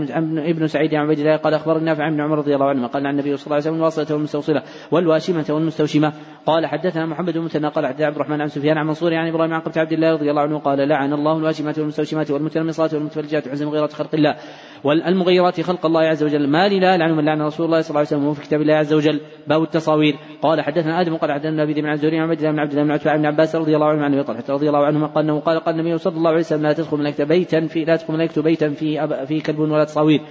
ابن 0.49 0.67
سعيد 0.67 0.95
عن 0.95 1.05
عبيد 1.05 1.19
الله 1.19 1.35
قال 1.35 1.53
أخبرنا 1.53 1.83
نافع 1.83 2.03
عن 2.03 2.21
عمر 2.21 2.37
رضي 2.37 2.55
الله 2.55 2.65
عنه 2.65 2.87
قال 2.87 3.07
عن 3.07 3.13
النبي 3.13 3.37
صلى 3.37 3.45
الله 3.45 3.55
عليه 3.55 3.65
وسلم 3.65 3.75
الواصله 3.75 4.15
والمستوصله 4.15 4.63
والواشمة 4.91 5.45
والمستوشمة. 5.49 6.13
قال 6.45 6.65
حدثنا 6.65 7.05
محمد 7.05 7.33
بن 7.33 7.41
مثنى 7.41 7.67
قال 7.67 7.87
حدثنا 7.87 8.05
عبد 8.05 8.15
الرحمن 8.15 8.41
عن 8.41 8.47
سفيان 8.47 8.77
عن 8.77 8.87
منصور 8.87 9.13
عن 9.13 9.27
إبراهيم 9.27 9.53
عن 9.53 9.61
عبد 9.75 9.93
الله 9.93 10.11
رضي 10.11 10.29
الله 10.29 10.41
عنه 10.41 10.59
قال 10.59 10.87
لعن 10.87 11.13
الله 11.13 11.37
الواشمات 11.37 11.79
والمستوشمات 11.79 12.31
والمتلمصات 12.31 12.93
والمتفلجات 12.93 13.47
وحزن 13.47 13.65
مغيرة 13.65 13.87
خلق 13.87 14.15
الله 14.15 14.35
والمغيرات 14.83 15.61
خلق 15.61 15.85
الله 15.85 16.01
عز 16.01 16.23
وجل. 16.23 16.47
ما 16.47 16.67
لي 16.67 16.79
لا 16.79 16.97
لعن 16.97 17.11
من 17.11 17.25
لعن 17.25 17.41
رسول 17.41 17.65
الله 17.65 17.81
صلى 17.81 17.89
الله 17.89 17.99
عليه 17.99 18.07
وسلم 18.07 18.33
في 18.33 18.41
كتاب 18.41 18.61
الله 18.61 18.73
عز 18.73 18.93
وجل. 18.93 19.21
باب 19.47 19.63
التصاوير. 19.63 20.15
قال 20.41 20.61
حدثنا 20.61 21.01
آدم 21.01 21.15
قال 21.15 21.31
حدثنا 21.31 21.63
أبي 21.63 21.73
بن 21.73 21.91
الزهري 21.91 22.19
عن 22.19 22.29
عبد 22.29 22.39
الله 22.39 22.51
بن 22.51 22.59
عبد 22.59 22.71
الله 22.71 22.83
بن 22.83 22.91
عتبة 22.91 23.15
بن 23.15 23.25
عباس 23.25 23.55
رضي 23.55 23.75
الله 23.75 23.87
عنه 23.87 24.03
عن 24.03 24.23
طلحه 24.23 24.43
رضي 24.49 24.67
الله 24.67 24.85
عنهما 24.85 25.07
قال 25.07 25.23
أنه 25.23 25.39
قال 25.39 25.59
قال 25.59 25.79
النبي 25.79 25.97
صلى 25.97 26.17
الله 26.17 26.29
عليه 26.29 26.39
وسلم 26.39 26.63
لا 26.63 26.73
تدخل 26.73 26.97
ملائكه 26.97 27.23
بيتا 27.23 27.67
في 27.67 27.85
لا 27.85 27.95
تدخل 27.95 28.13
ملائكه 28.13 28.41
بيتا 28.41 28.69
في 28.69 29.07
في 29.27 29.41
كلب 29.41 29.59
ولا 29.59 29.83
تصاوير. 29.83 30.21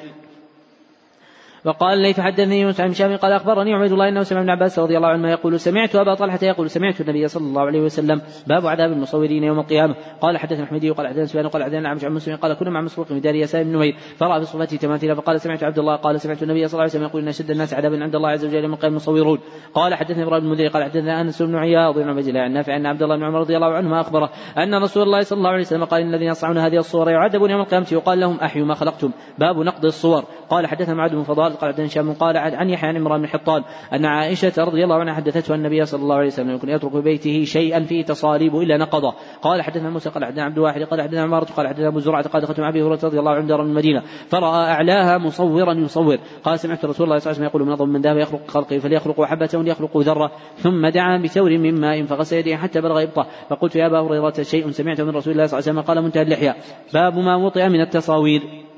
وقال 1.64 1.98
ليث 1.98 2.20
حدثني 2.20 2.60
يونس 2.60 2.80
عن 2.80 2.90
هشام 2.90 3.16
قال 3.16 3.32
أخبرني 3.32 3.74
عبيد 3.74 3.92
الله 3.92 4.08
أنه 4.08 4.22
سمع 4.22 4.40
ابن 4.40 4.50
عباس 4.50 4.78
رضي 4.78 4.96
الله 4.96 5.08
عنهما 5.08 5.30
يقول 5.30 5.60
سمعت 5.60 5.96
أبا 5.96 6.14
طلحة 6.14 6.38
يقول 6.42 6.70
سمعت 6.70 7.00
النبي 7.00 7.28
صلى 7.28 7.44
الله 7.44 7.62
عليه 7.62 7.80
وسلم 7.80 8.20
باب 8.46 8.66
عذاب 8.66 8.92
المصورين 8.92 9.44
يوم 9.44 9.58
القيامة 9.58 9.94
قال 10.20 10.38
حدثنا 10.38 10.64
احمدي 10.64 10.90
وقال 10.90 11.06
حدثنا 11.06 11.24
سفيان 11.24 11.46
وقال 11.46 11.64
حدثنا 11.64 11.88
عمش 11.88 12.04
عن 12.04 12.12
مسلم 12.12 12.36
قال 12.36 12.54
كنا 12.54 12.70
مع 12.70 12.80
مسروق 12.80 13.06
في 13.06 13.20
دار 13.20 13.34
يسار 13.34 13.62
بن 13.62 13.72
نمير 13.72 13.96
فرأى 14.16 14.40
بصفته 14.40 14.76
تماثيل 14.76 15.16
فقال 15.16 15.40
سمعت 15.40 15.64
عبد 15.64 15.78
الله 15.78 15.96
قال 15.96 16.20
سمعت 16.20 16.42
النبي 16.42 16.68
صلى 16.68 16.72
الله 16.72 16.82
عليه 16.82 16.90
وسلم 16.92 17.04
يقول 17.04 17.22
إن 17.22 17.28
أشد 17.28 17.50
الناس 17.50 17.74
عذابا 17.74 18.02
عند 18.02 18.14
الله 18.14 18.28
عز 18.28 18.44
وجل 18.44 18.64
يوم 18.64 18.72
القيامه 18.72 18.96
المصورون 18.96 19.38
قال 19.74 19.94
حدثنا 19.94 20.22
إبراهيم 20.22 20.54
بن 20.54 20.68
قال 20.68 20.84
حدثنا 20.84 21.20
أنس 21.20 21.42
بن 21.42 21.56
عياض 21.56 21.94
بن 21.94 22.08
عبد 22.08 22.28
الله 22.28 22.40
عن 22.40 22.52
نافع 22.52 22.76
أن 22.76 22.86
عبد 22.86 23.02
الله 23.02 23.16
بن 23.16 23.24
عمر 23.24 23.40
رضي 23.40 23.56
الله 23.56 23.74
عنهما 23.74 24.00
أخبره 24.00 24.30
أن 24.58 24.74
رسول 24.74 25.02
الله 25.02 25.20
صلى 25.20 25.36
الله 25.36 25.50
عليه 25.50 25.60
وسلم 25.60 25.84
قال 25.84 26.02
إن 26.02 26.14
الذين 26.14 26.28
يصنعون 26.28 26.58
هذه 26.58 26.76
الصور 26.76 27.10
يعذبون 27.10 27.50
يوم 27.50 27.60
القيامة 27.60 27.86
يقال 27.92 28.20
لهم 28.20 28.36
أحيوا 28.36 28.66
ما 28.66 28.74
خلقتم 28.74 29.10
باب 29.38 29.58
نقض 29.58 29.84
الصور 29.84 30.24
قال 30.50 30.66
حدثنا 30.66 30.94
معاذ 30.94 31.10
بن 31.10 31.22
فضال 31.22 31.49
قال 31.56 31.70
حدثنا 31.72 31.86
هشام 31.86 32.12
قال 32.12 32.36
عن 32.36 32.70
يحيى 32.70 32.88
عن 32.88 32.96
عمران 32.96 33.20
بن 33.20 33.28
حطان 33.28 33.62
أن 33.92 34.04
عائشة 34.04 34.52
رضي 34.58 34.84
الله 34.84 34.96
عنها 34.96 35.14
حدثته 35.14 35.54
النبي 35.54 35.84
صلى 35.84 36.02
الله 36.02 36.16
عليه 36.16 36.26
وسلم 36.26 36.50
يكون 36.50 36.70
يترك 36.70 36.92
في 36.92 37.00
بيته 37.00 37.44
شيئا 37.44 37.80
فيه 37.80 38.04
تصاريب 38.04 38.56
إلا 38.56 38.76
نقضه. 38.76 39.14
قال 39.42 39.62
حدثنا 39.62 39.90
موسى 39.90 40.10
قال 40.10 40.24
حدثنا 40.24 40.44
عبد 40.44 40.56
الواحد 40.56 40.82
قال 40.82 41.02
حدثنا 41.02 41.22
عمارة 41.22 41.44
قال 41.56 41.68
حدثنا 41.68 41.88
أبو 41.88 41.98
زرعة 41.98 42.28
قال 42.28 42.42
دخلت 42.42 42.60
مع 42.60 42.68
أبي 42.68 42.82
هريرة 42.82 43.00
رضي 43.04 43.18
الله 43.18 43.32
عنه 43.32 43.46
دار 43.46 43.62
المدينة. 43.62 44.02
فرأى 44.28 44.70
أعلاها 44.72 45.18
مصورا 45.18 45.74
يصور. 45.74 46.18
قال 46.44 46.58
سمعت 46.58 46.84
رسول 46.84 47.06
الله 47.06 47.18
صلى 47.18 47.30
الله 47.30 47.40
عليه 47.40 47.40
وسلم 47.40 47.44
يقول 47.44 47.62
من 47.62 47.72
أظن 47.72 47.88
من 47.88 48.00
ذهب 48.00 48.16
يخلق 48.16 48.40
خلقه 48.48 48.78
فليخلق 48.78 49.22
حبة 49.22 49.50
ليخلق 49.54 49.96
ذرة. 49.96 50.32
ثم 50.56 50.86
دعا 50.86 51.18
بثور 51.18 51.58
من 51.58 51.80
ماء 51.80 52.04
فغسل 52.04 52.36
يديه 52.36 52.56
حتى 52.56 52.80
بلغ 52.80 53.02
إبطه. 53.02 53.26
فقلت 53.50 53.76
يا 53.76 53.86
أبا 53.86 54.00
هريرة 54.00 54.42
شيء 54.42 54.70
سمعته 54.70 55.04
من 55.04 55.10
رسول 55.10 55.32
الله 55.32 55.46
صلى 55.46 55.58
الله 55.58 55.70
عليه 55.70 55.80
وسلم؟ 55.80 55.94
قال 55.94 56.04
منتهى 56.04 56.22
اللحية. 56.22 56.56
باب 56.94 57.18
ما 57.18 57.36
وطئ 57.36 57.68
من 57.68 57.80
التصاوير. 57.80 58.69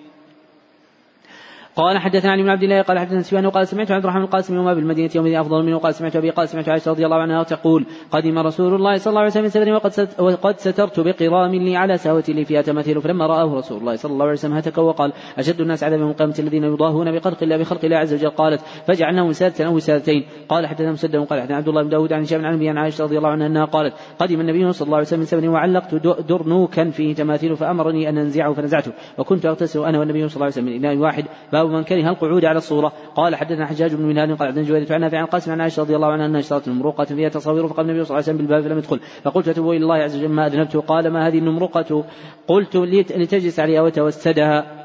قال 1.76 1.98
حدثنا 1.98 2.32
علي 2.32 2.42
بن 2.42 2.48
عبد 2.48 2.62
الله 2.62 2.82
قال 2.82 2.98
حدثنا 2.98 3.22
سفيان 3.22 3.46
وقال 3.46 3.68
سمعت 3.68 3.90
عبد 3.90 4.04
الرحمن 4.04 4.22
القاسم 4.22 4.56
وما 4.56 4.74
بالمدينة 4.74 5.10
يومئذ 5.14 5.34
أفضل 5.34 5.62
منه 5.66 5.78
قال 5.78 5.94
سمعت 5.94 6.16
أبي 6.16 6.30
قال 6.30 6.48
سمعت 6.48 6.68
عائشة 6.68 6.90
رضي 6.90 7.04
الله 7.04 7.16
عنها 7.16 7.42
تقول 7.42 7.86
قدم 8.10 8.38
رسول 8.38 8.74
الله 8.74 8.96
صلى 8.96 9.10
الله 9.10 9.20
عليه 9.20 9.30
وسلم 9.30 9.48
سفري 9.48 9.72
وقد 9.72 10.08
وقد 10.18 10.58
سترت 10.58 11.00
بقرام 11.00 11.54
لي 11.54 11.76
على 11.76 11.96
ساوة 11.96 12.24
لي 12.28 12.44
فيها 12.44 12.62
تماثيل 12.62 13.02
فلما 13.02 13.26
رآه 13.26 13.56
رسول 13.56 13.80
الله 13.80 13.96
صلى 13.96 14.12
الله 14.12 14.24
عليه 14.24 14.32
وسلم 14.32 14.52
هتك 14.52 14.78
وقال 14.78 15.12
أشد 15.38 15.60
الناس 15.60 15.84
عذابا 15.84 16.04
من 16.04 16.12
قامة 16.12 16.34
الذين 16.38 16.64
يضاهون 16.64 17.12
بخلق 17.12 17.42
الله 17.42 17.56
بخلق 17.56 17.84
الله 17.84 17.96
عز 17.96 18.14
وجل؟ 18.14 18.30
قالت 18.30 18.60
فجعلناه 18.86 19.24
وسادة 19.24 19.66
أو 19.66 19.74
وسادتين 19.74 20.24
قال 20.48 20.66
حدثنا 20.66 20.92
مسدد 20.92 21.16
قال 21.16 21.40
حدثنا 21.40 21.56
عبد 21.56 21.68
الله 21.68 21.82
بن 21.82 21.88
داود 21.88 22.12
عن 22.12 22.22
هشام 22.22 22.46
عن 22.46 22.66
عن 22.66 22.78
عائشة 22.78 23.04
رضي 23.04 23.18
الله 23.18 23.28
عنها 23.28 23.46
أنها 23.46 23.64
قالت 23.64 23.94
قدم 24.18 24.40
النبي 24.40 24.72
صلى 24.72 24.86
الله 24.86 24.96
عليه 24.96 25.06
وسلم 25.06 25.24
سفري 25.24 25.48
وعلقت 25.48 25.94
درنوكا 26.28 26.90
فيه 26.90 27.14
تماثيل 27.14 27.56
فأمرني 27.56 28.08
أن 28.08 28.18
أنزعه 28.18 28.52
فنزعته 28.52 28.92
وكنت 29.18 29.46
أغتسل 29.46 29.84
أنا 29.84 29.98
والنبي 29.98 30.28
صلى 30.28 30.34
الله 30.34 30.44
عليه 30.44 30.54
وسلم 30.54 30.66
من 30.66 30.72
إناء 30.72 30.96
واحد. 30.96 31.24
باب 31.62 31.72
من 31.72 31.84
كره 31.84 32.08
القعود 32.08 32.44
على 32.44 32.58
الصورة. 32.58 32.92
قال 33.14 33.36
حدثنا 33.36 33.66
حجاج 33.66 33.94
بن 33.94 34.02
منهال 34.02 34.36
قال 34.36 34.48
عبد 34.48 34.58
جويرية 34.58 34.94
عن 34.94 35.04
عن 35.04 35.26
قاسم 35.26 35.52
عن 35.52 35.60
عائشة 35.60 35.82
رضي 35.82 35.96
الله 35.96 36.12
عنها 36.12 36.26
أنها 36.26 36.40
اشترت 36.40 36.68
نمرقة 36.68 37.04
فيها 37.04 37.28
تصاوير 37.28 37.68
فقال 37.68 37.90
النبي 37.90 38.04
صلى 38.04 38.18
الله 38.18 38.24
عليه 38.24 38.24
وسلم 38.24 38.36
بالباب 38.36 38.62
فلم 38.62 38.78
يدخل. 38.78 39.00
فقلت 39.22 39.48
أتوب 39.48 39.70
إلى 39.70 39.76
الله 39.76 39.96
عز 39.96 40.16
وجل 40.16 40.28
ما 40.28 40.46
أذنبت؟ 40.46 40.76
قال 40.76 41.10
ما 41.10 41.26
هذه 41.26 41.38
النمرقة 41.38 42.04
قلت 42.48 42.76
لتجلس 42.76 43.60
عليها 43.60 43.82
وتوسدها. 43.82 44.81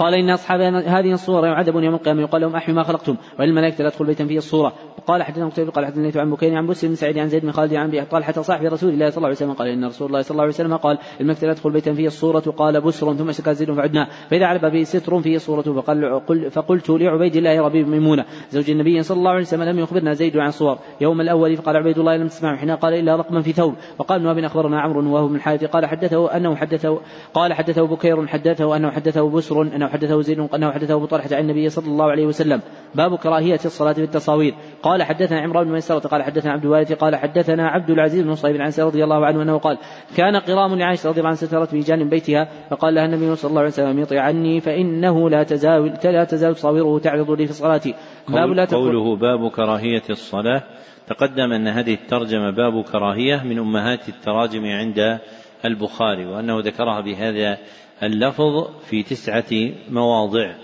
قال 0.00 0.14
إن 0.14 0.30
أصحاب 0.30 0.60
هذه 0.60 1.12
الصورة 1.12 1.46
يعذبون 1.46 1.84
يوم 1.84 1.94
القيامة. 1.94 2.22
يقال 2.22 2.42
لهم 2.42 2.56
أحيوا 2.56 2.76
ما 2.76 2.82
خلقتم. 2.82 3.16
وللملائكة 3.38 3.84
لا 3.84 3.90
تدخل 3.90 4.06
بيتا 4.06 4.26
فيه 4.26 4.38
الصورة. 4.38 4.72
قال 5.06 5.22
حدثنا 5.22 5.48
قتيبة 5.48 5.70
قال 5.70 5.86
حدثنا 5.86 6.20
عن 6.20 6.30
بكير 6.30 6.54
عن 6.54 6.66
مسلم 6.66 6.94
سعيد 6.94 7.18
عن 7.18 7.28
زيد 7.28 7.42
بن 7.42 7.52
خالد 7.52 7.74
عن 7.74 7.88
أبي 7.88 8.04
طلحة 8.04 8.32
صاحب 8.32 8.64
رسول 8.64 8.90
الله 8.90 9.10
صلى 9.10 9.16
الله 9.16 9.26
عليه 9.28 9.36
وسلم 9.36 9.52
قال 9.52 9.68
إن 9.68 9.84
رسول 9.84 10.08
الله 10.08 10.22
صلى 10.22 10.30
الله 10.30 10.42
عليه 10.42 10.52
وسلم 10.52 10.76
قال 10.76 10.98
الملائكة 11.20 11.46
لا 11.46 11.54
تدخل 11.54 11.70
بيتا 11.70 11.94
فيه 11.94 12.06
الصورة. 12.06 12.40
قال 12.40 12.80
بسر 12.80 13.14
ثم 13.14 13.32
سكت 13.32 13.48
زيد 13.48 13.72
فعدنا. 13.72 14.08
فإذا 14.30 14.46
على 14.46 14.58
بابه 14.58 14.82
ستر 14.82 15.20
فيه 15.20 15.38
صورة 15.38 15.62
فقال 15.62 16.50
فقلت 16.50 16.90
لعبيد 16.90 17.36
الله 17.36 17.60
ربيب 17.60 17.88
ميمونة. 17.88 18.24
زوج 18.50 18.70
النبي 18.70 19.02
صلى 19.02 19.18
الله 19.18 19.30
عليه 19.30 19.40
وسلم 19.40 19.62
لم 19.62 19.78
يخبرنا 19.78 20.12
زيد 20.12 20.36
عن 20.36 20.50
صور. 20.50 20.78
يوم 21.00 21.20
الأول 21.20 21.56
فقال 21.56 21.76
عبيد 21.76 21.98
الله 21.98 22.16
لم 22.16 22.26
تسمع. 22.26 22.56
حين 22.56 22.70
قال 22.70 22.94
إلا 22.94 23.16
رقما 23.16 23.42
في 23.42 23.52
ثوب. 23.52 23.74
وقال 23.98 24.26
ابن 24.26 24.44
أخبرنا 24.44 24.80
عمرو 24.80 25.14
وهو 25.14 25.28
من 25.28 25.36
الحارث. 25.36 25.64
قال 25.64 25.86
حدثه 25.86 26.36
أنه 26.36 26.56
حدثه 26.56 27.00
قال 27.34 27.52
حدثه 27.52 27.86
بكير 27.86 28.26
حدثه 28.26 28.76
أنه 28.76 28.90
حدثه 28.90 29.30
بسر 29.30 29.62
أنه 29.62 29.89
حدثه 29.90 30.20
زيد 30.20 30.38
أنه 30.54 30.70
حدثه 30.70 30.94
أبو 30.94 31.06
طلحة 31.06 31.28
عن 31.32 31.40
النبي 31.40 31.70
صلى 31.70 31.86
الله 31.86 32.10
عليه 32.10 32.26
وسلم. 32.26 32.60
باب 32.94 33.18
كراهية 33.18 33.60
الصلاة 33.64 33.92
في 33.92 34.04
التصاوير. 34.04 34.54
قال 34.82 35.02
حدثنا 35.02 35.40
عمران 35.40 35.64
بن 35.64 35.72
ميسرة 35.72 35.98
قال 35.98 36.22
حدثنا 36.22 36.52
عبد 36.52 36.64
الوارث 36.64 36.92
قال 36.92 37.16
حدثنا 37.16 37.68
عبد 37.68 37.90
العزيز 37.90 38.22
بن 38.22 38.34
صهيب 38.34 38.60
عن 38.60 38.72
رضي 38.78 39.04
الله 39.04 39.26
عنه 39.26 39.42
أنه 39.42 39.58
قال 39.58 39.78
كان 40.16 40.36
قرام 40.36 40.74
لعائشة 40.74 41.08
رضي 41.08 41.18
الله 41.18 41.28
عنها 41.28 41.40
سترت 41.40 41.68
في 41.68 41.80
جانب 41.80 42.10
بيتها 42.10 42.48
فقال 42.70 42.94
لها 42.94 43.04
النبي 43.04 43.36
صلى 43.36 43.48
الله 43.48 43.60
عليه 43.60 43.70
وسلم 43.70 43.98
يطيع 43.98 44.22
عني 44.22 44.60
فإنه 44.60 45.30
لا 45.30 45.42
تزال 45.42 45.98
لا 46.04 46.24
تزال 46.24 46.54
تصاوره 46.54 46.98
تعرض 46.98 47.30
لي 47.30 47.46
في 47.46 47.52
صلاتي. 47.52 47.94
باب 48.28 48.48
لا 48.48 48.64
قوله 48.64 49.16
باب 49.16 49.50
كراهية 49.50 50.02
الصلاة 50.10 50.62
تقدم 51.06 51.52
أن 51.52 51.68
هذه 51.68 51.94
الترجمة 51.94 52.50
باب 52.50 52.84
كراهية 52.84 53.42
من 53.44 53.58
أمهات 53.58 54.08
التراجم 54.08 54.64
عند 54.64 55.18
البخاري 55.64 56.26
وأنه 56.26 56.60
ذكرها 56.60 57.00
بهذا 57.00 57.58
اللفظ 58.02 58.70
في 58.86 59.02
تسعة 59.02 59.72
مواضع. 59.90 60.54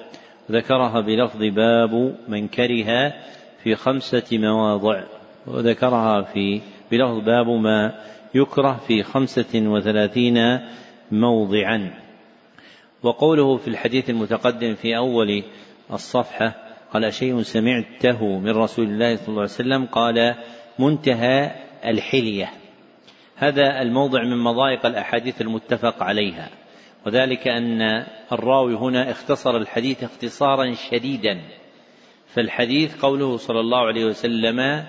ذكرها 0.50 1.00
بلفظ 1.00 1.42
باب 1.42 2.16
من 2.28 2.48
كره 2.48 3.12
في 3.62 3.74
خمسة 3.74 4.24
مواضع. 4.32 5.04
وذكرها 5.46 6.22
في 6.22 6.60
بلفظ 6.90 7.18
باب 7.24 7.48
ما 7.48 7.94
يكره 8.34 8.80
في 8.88 9.02
خمسة 9.02 9.54
وثلاثين 9.54 10.60
موضعا. 11.12 11.94
وقوله 13.02 13.56
في 13.56 13.68
الحديث 13.68 14.10
المتقدم 14.10 14.74
في 14.74 14.96
أول 14.96 15.42
الصفحة 15.92 16.54
قال 16.92 17.14
شيء 17.14 17.42
سمعته 17.42 18.38
من 18.38 18.50
رسول 18.50 18.86
الله 18.86 19.16
صلى 19.16 19.28
الله 19.28 19.40
عليه 19.40 19.50
وسلم؟ 19.50 19.86
قال 19.86 20.34
منتهى 20.78 21.50
الحلية. 21.84 22.50
هذا 23.36 23.82
الموضع 23.82 24.22
من 24.22 24.36
مضايق 24.36 24.86
الأحاديث 24.86 25.40
المتفق 25.40 26.02
عليها. 26.02 26.50
وذلك 27.06 27.48
أن 27.48 27.82
الراوي 28.32 28.74
هنا 28.74 29.10
اختصر 29.10 29.56
الحديث 29.56 30.04
اختصارا 30.04 30.74
شديدا. 30.74 31.40
فالحديث 32.26 32.96
قوله 32.96 33.36
صلى 33.36 33.60
الله 33.60 33.78
عليه 33.78 34.04
وسلم 34.04 34.86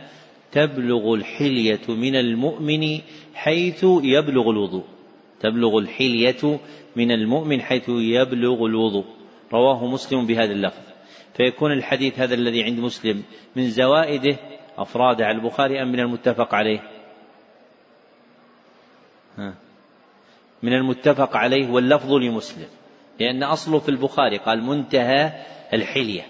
تبلغ 0.51 1.13
الحلية 1.13 1.81
من 1.89 2.15
المؤمن 2.15 2.99
حيث 3.33 3.83
يبلغ 3.83 4.49
الوضوء. 4.49 4.83
تبلغ 5.39 5.77
الحلية 5.77 6.59
من 6.95 7.11
المؤمن 7.11 7.61
حيث 7.61 7.89
يبلغ 7.89 8.65
الوضوء. 8.65 9.05
رواه 9.53 9.85
مسلم 9.85 10.25
بهذا 10.25 10.51
اللفظ. 10.51 10.81
فيكون 11.33 11.71
الحديث 11.71 12.19
هذا 12.19 12.33
الذي 12.33 12.63
عند 12.63 12.79
مسلم 12.79 13.23
من 13.55 13.69
زوائده 13.69 14.37
أفراد 14.77 15.21
على 15.21 15.37
البخاري 15.37 15.81
أم 15.81 15.91
من 15.91 15.99
المتفق 15.99 16.55
عليه؟ 16.55 16.79
من 20.63 20.73
المتفق 20.73 21.37
عليه 21.37 21.69
واللفظ 21.71 22.13
لمسلم 22.13 22.67
لأن 23.19 23.43
أصله 23.43 23.79
في 23.79 23.89
البخاري 23.89 24.37
قال 24.37 24.63
منتهى 24.63 25.31
الحلية 25.73 26.25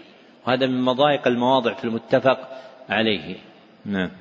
وهذا 0.47 0.67
من 0.67 0.81
مضايق 0.81 1.27
المواضع 1.27 1.73
في 1.73 1.83
المتفق 1.83 2.49
عليه. 2.89 3.35
نعم. 3.85 4.11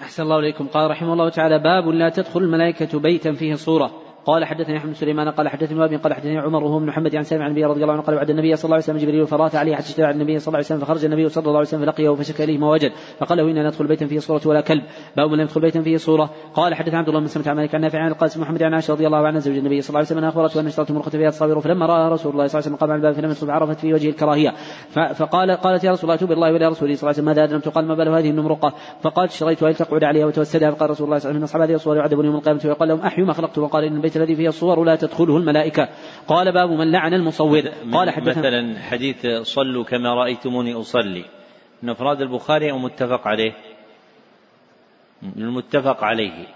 أحسن 0.00 0.22
الله 0.22 0.38
إليكم. 0.38 0.66
قال 0.66 0.90
رحمه 0.90 1.12
الله 1.12 1.28
تعالى 1.28 1.58
باب 1.58 1.88
لا 1.88 2.08
تدخل 2.08 2.40
الملائكة 2.40 2.98
بيتا 2.98 3.32
فيه 3.32 3.54
صورة. 3.54 3.99
قال 4.24 4.44
حدثني 4.44 4.76
أحمد 4.76 4.92
سليمان 4.92 5.28
قال 5.28 5.48
حدثني 5.48 5.80
وابي 5.80 5.96
قال 5.96 6.14
حدثني 6.14 6.38
عمر 6.38 6.64
وهو 6.64 6.78
بن 6.78 6.86
محمد 6.86 7.16
عن 7.16 7.22
سالم 7.22 7.42
عن 7.42 7.48
النبي 7.48 7.64
رضي 7.64 7.82
الله 7.82 7.92
عنه 7.92 8.02
قال 8.02 8.16
بعد 8.16 8.30
النبي 8.30 8.56
صلى 8.56 8.64
الله 8.64 8.74
عليه 8.74 8.84
وسلم 8.84 8.96
جبريل 8.96 9.26
فرات 9.26 9.54
عليه 9.54 9.74
حتى 9.74 9.84
اشترى 9.84 10.10
النبي 10.10 10.38
صلى 10.38 10.48
الله 10.48 10.56
عليه 10.56 10.66
وسلم 10.66 10.78
فخرج 10.78 11.04
النبي 11.04 11.28
صلى 11.28 11.42
الله 11.42 11.56
عليه 11.56 11.68
وسلم 11.68 11.80
فلقيه 11.80 12.14
فشكى 12.14 12.44
اليه 12.44 12.58
ما 12.58 12.70
وجد 12.70 12.92
فقال 13.18 13.38
له 13.38 13.50
إنا 13.50 13.66
ندخل 13.66 13.86
بيتا 13.86 14.06
فيه 14.06 14.18
صورة 14.18 14.40
ولا 14.46 14.60
كلب 14.60 14.82
باب 15.16 15.32
لم 15.32 15.40
يدخل 15.40 15.60
بيتا 15.60 15.82
فيه 15.82 15.96
صورة. 15.96 16.30
قال 16.54 16.74
حدث 16.74 16.94
عبد 16.94 17.08
الله 17.08 17.20
بن 17.20 17.26
سمت 17.26 17.48
عن 17.48 17.56
مالك 17.56 17.74
عن 17.74 17.80
نافع 17.80 17.98
عن 17.98 18.10
القاسم 18.10 18.40
محمد 18.40 18.62
عن 18.62 18.74
عائشة 18.74 18.92
رضي 18.94 19.06
الله 19.06 19.26
عنها 19.26 19.40
زوج 19.40 19.56
النبي 19.56 19.80
صلى 19.80 19.88
الله 19.88 19.98
عليه 19.98 20.08
وسلم 20.08 20.24
أخبرته 20.24 20.60
أن 20.60 20.66
اشترت 20.66 20.90
مرقه 20.90 21.10
فيها 21.10 21.30
تصاوير 21.30 21.60
فلما 21.60 21.86
رأى 21.86 22.12
رسول 22.12 22.32
الله 22.32 22.46
صلى 22.46 22.58
الله 22.58 22.66
عليه 22.66 22.76
وسلم 22.76 22.76
قام 22.76 22.90
على 22.90 22.96
الباب 22.96 23.14
فلم 23.14 23.30
يدخل 23.30 23.50
عرفت 23.50 23.80
في 23.80 23.94
وجه 23.94 24.08
الكراهية. 24.08 24.54
فقال 25.14 25.50
قالت 25.50 25.84
يا 25.84 25.92
رسول 25.92 26.10
الله 26.10 26.20
توب 26.20 26.32
الله 26.32 26.52
ولا 26.52 26.68
رسوله 26.68 26.94
صلى 26.94 27.00
الله 27.00 27.08
عليه 27.08 27.10
وسلم 27.10 27.24
ماذا 27.24 27.44
ادرمت 27.44 27.68
قال 27.68 27.86
ما 27.86 27.94
بال 27.94 28.08
هذه 28.08 28.30
النمرقة؟ 28.30 28.74
فقالت 29.02 29.32
اشتريتها 29.32 29.70
لتقعد 29.70 30.04
عليها 30.04 30.26
وتوسدها. 30.26 30.70
فقال 30.70 30.90
رسول 30.90 31.06
الله 31.06 31.18
صلى 31.18 31.30
الله 31.30 31.30
عليه 31.30 31.30
وسلم 31.30 31.36
من 31.36 31.42
أصحاب 31.42 31.62
هذه 31.62 31.74
الصور 31.74 31.96
يعذبون 31.96 32.24
يوم 32.24 32.36
القيامة 32.36 32.60
ويقال 32.64 32.88
لهم 32.88 33.00
أحيوا 33.00 33.26
ما 33.26 33.32
خلقته 33.32 33.62
وقال 33.62 33.84
إن 33.84 34.00
البيت 34.16 34.30
الذي 34.30 34.36
فيه 34.36 34.48
الصور 34.48 34.84
لا 34.84 34.96
تدخله 34.96 35.36
الملائكة. 35.36 35.88
قال 36.28 36.52
باب 36.52 36.70
من 36.70 36.92
لعن 36.92 37.14
المصور. 37.14 37.62
قال 37.92 38.10
حدثنا 38.10 38.38
مثلا 38.38 38.78
حديث 38.78 39.26
صلوا 39.42 39.84
كما 39.84 40.14
رأيتموني 40.14 40.74
أصلي. 40.74 41.24
من 41.82 41.90
أفراد 41.90 42.20
البخاري 42.20 42.70
أو 42.70 42.78
متفق 42.78 43.28
عليه. 43.28 43.52
من 45.22 45.42
المتفق 45.42 46.04
عليه. 46.04 46.46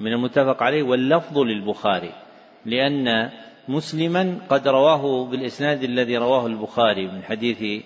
من 0.00 0.12
المتفق 0.12 0.62
عليه 0.62 0.82
واللفظ 0.82 1.38
للبخاري. 1.38 2.12
لأن 2.66 3.30
مسلما 3.68 4.38
قد 4.48 4.68
رواه 4.68 5.24
بالإسناد 5.24 5.82
الذي 5.82 6.16
رواه 6.16 6.46
البخاري 6.46 7.06
من 7.06 7.22
حديث 7.22 7.84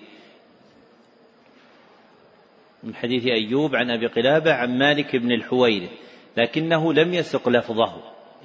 من 2.83 2.95
حديث 2.95 3.25
أيوب 3.25 3.75
عن 3.75 3.91
أبي 3.91 4.07
قلابة 4.07 4.53
عن 4.53 4.77
مالك 4.77 5.15
بن 5.15 5.31
الحويرث. 5.31 5.89
لكنه 6.37 6.93
لم 6.93 7.13
يسق 7.13 7.49
لفظه. 7.49 7.93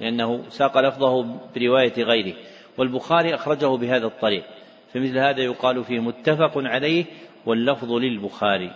لأنه 0.01 0.43
ساق 0.49 0.77
لفظه 0.77 1.39
برواية 1.55 2.03
غيره 2.03 2.33
والبخاري 2.77 3.35
أخرجه 3.35 3.65
بهذا 3.65 4.05
الطريق 4.05 4.43
فمثل 4.93 5.17
هذا 5.17 5.41
يقال 5.41 5.83
فيه 5.83 5.99
متفق 5.99 6.51
عليه 6.55 7.05
واللفظ 7.45 7.91
للبخاري. 7.91 8.71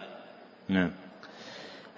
نعم. 0.69 0.91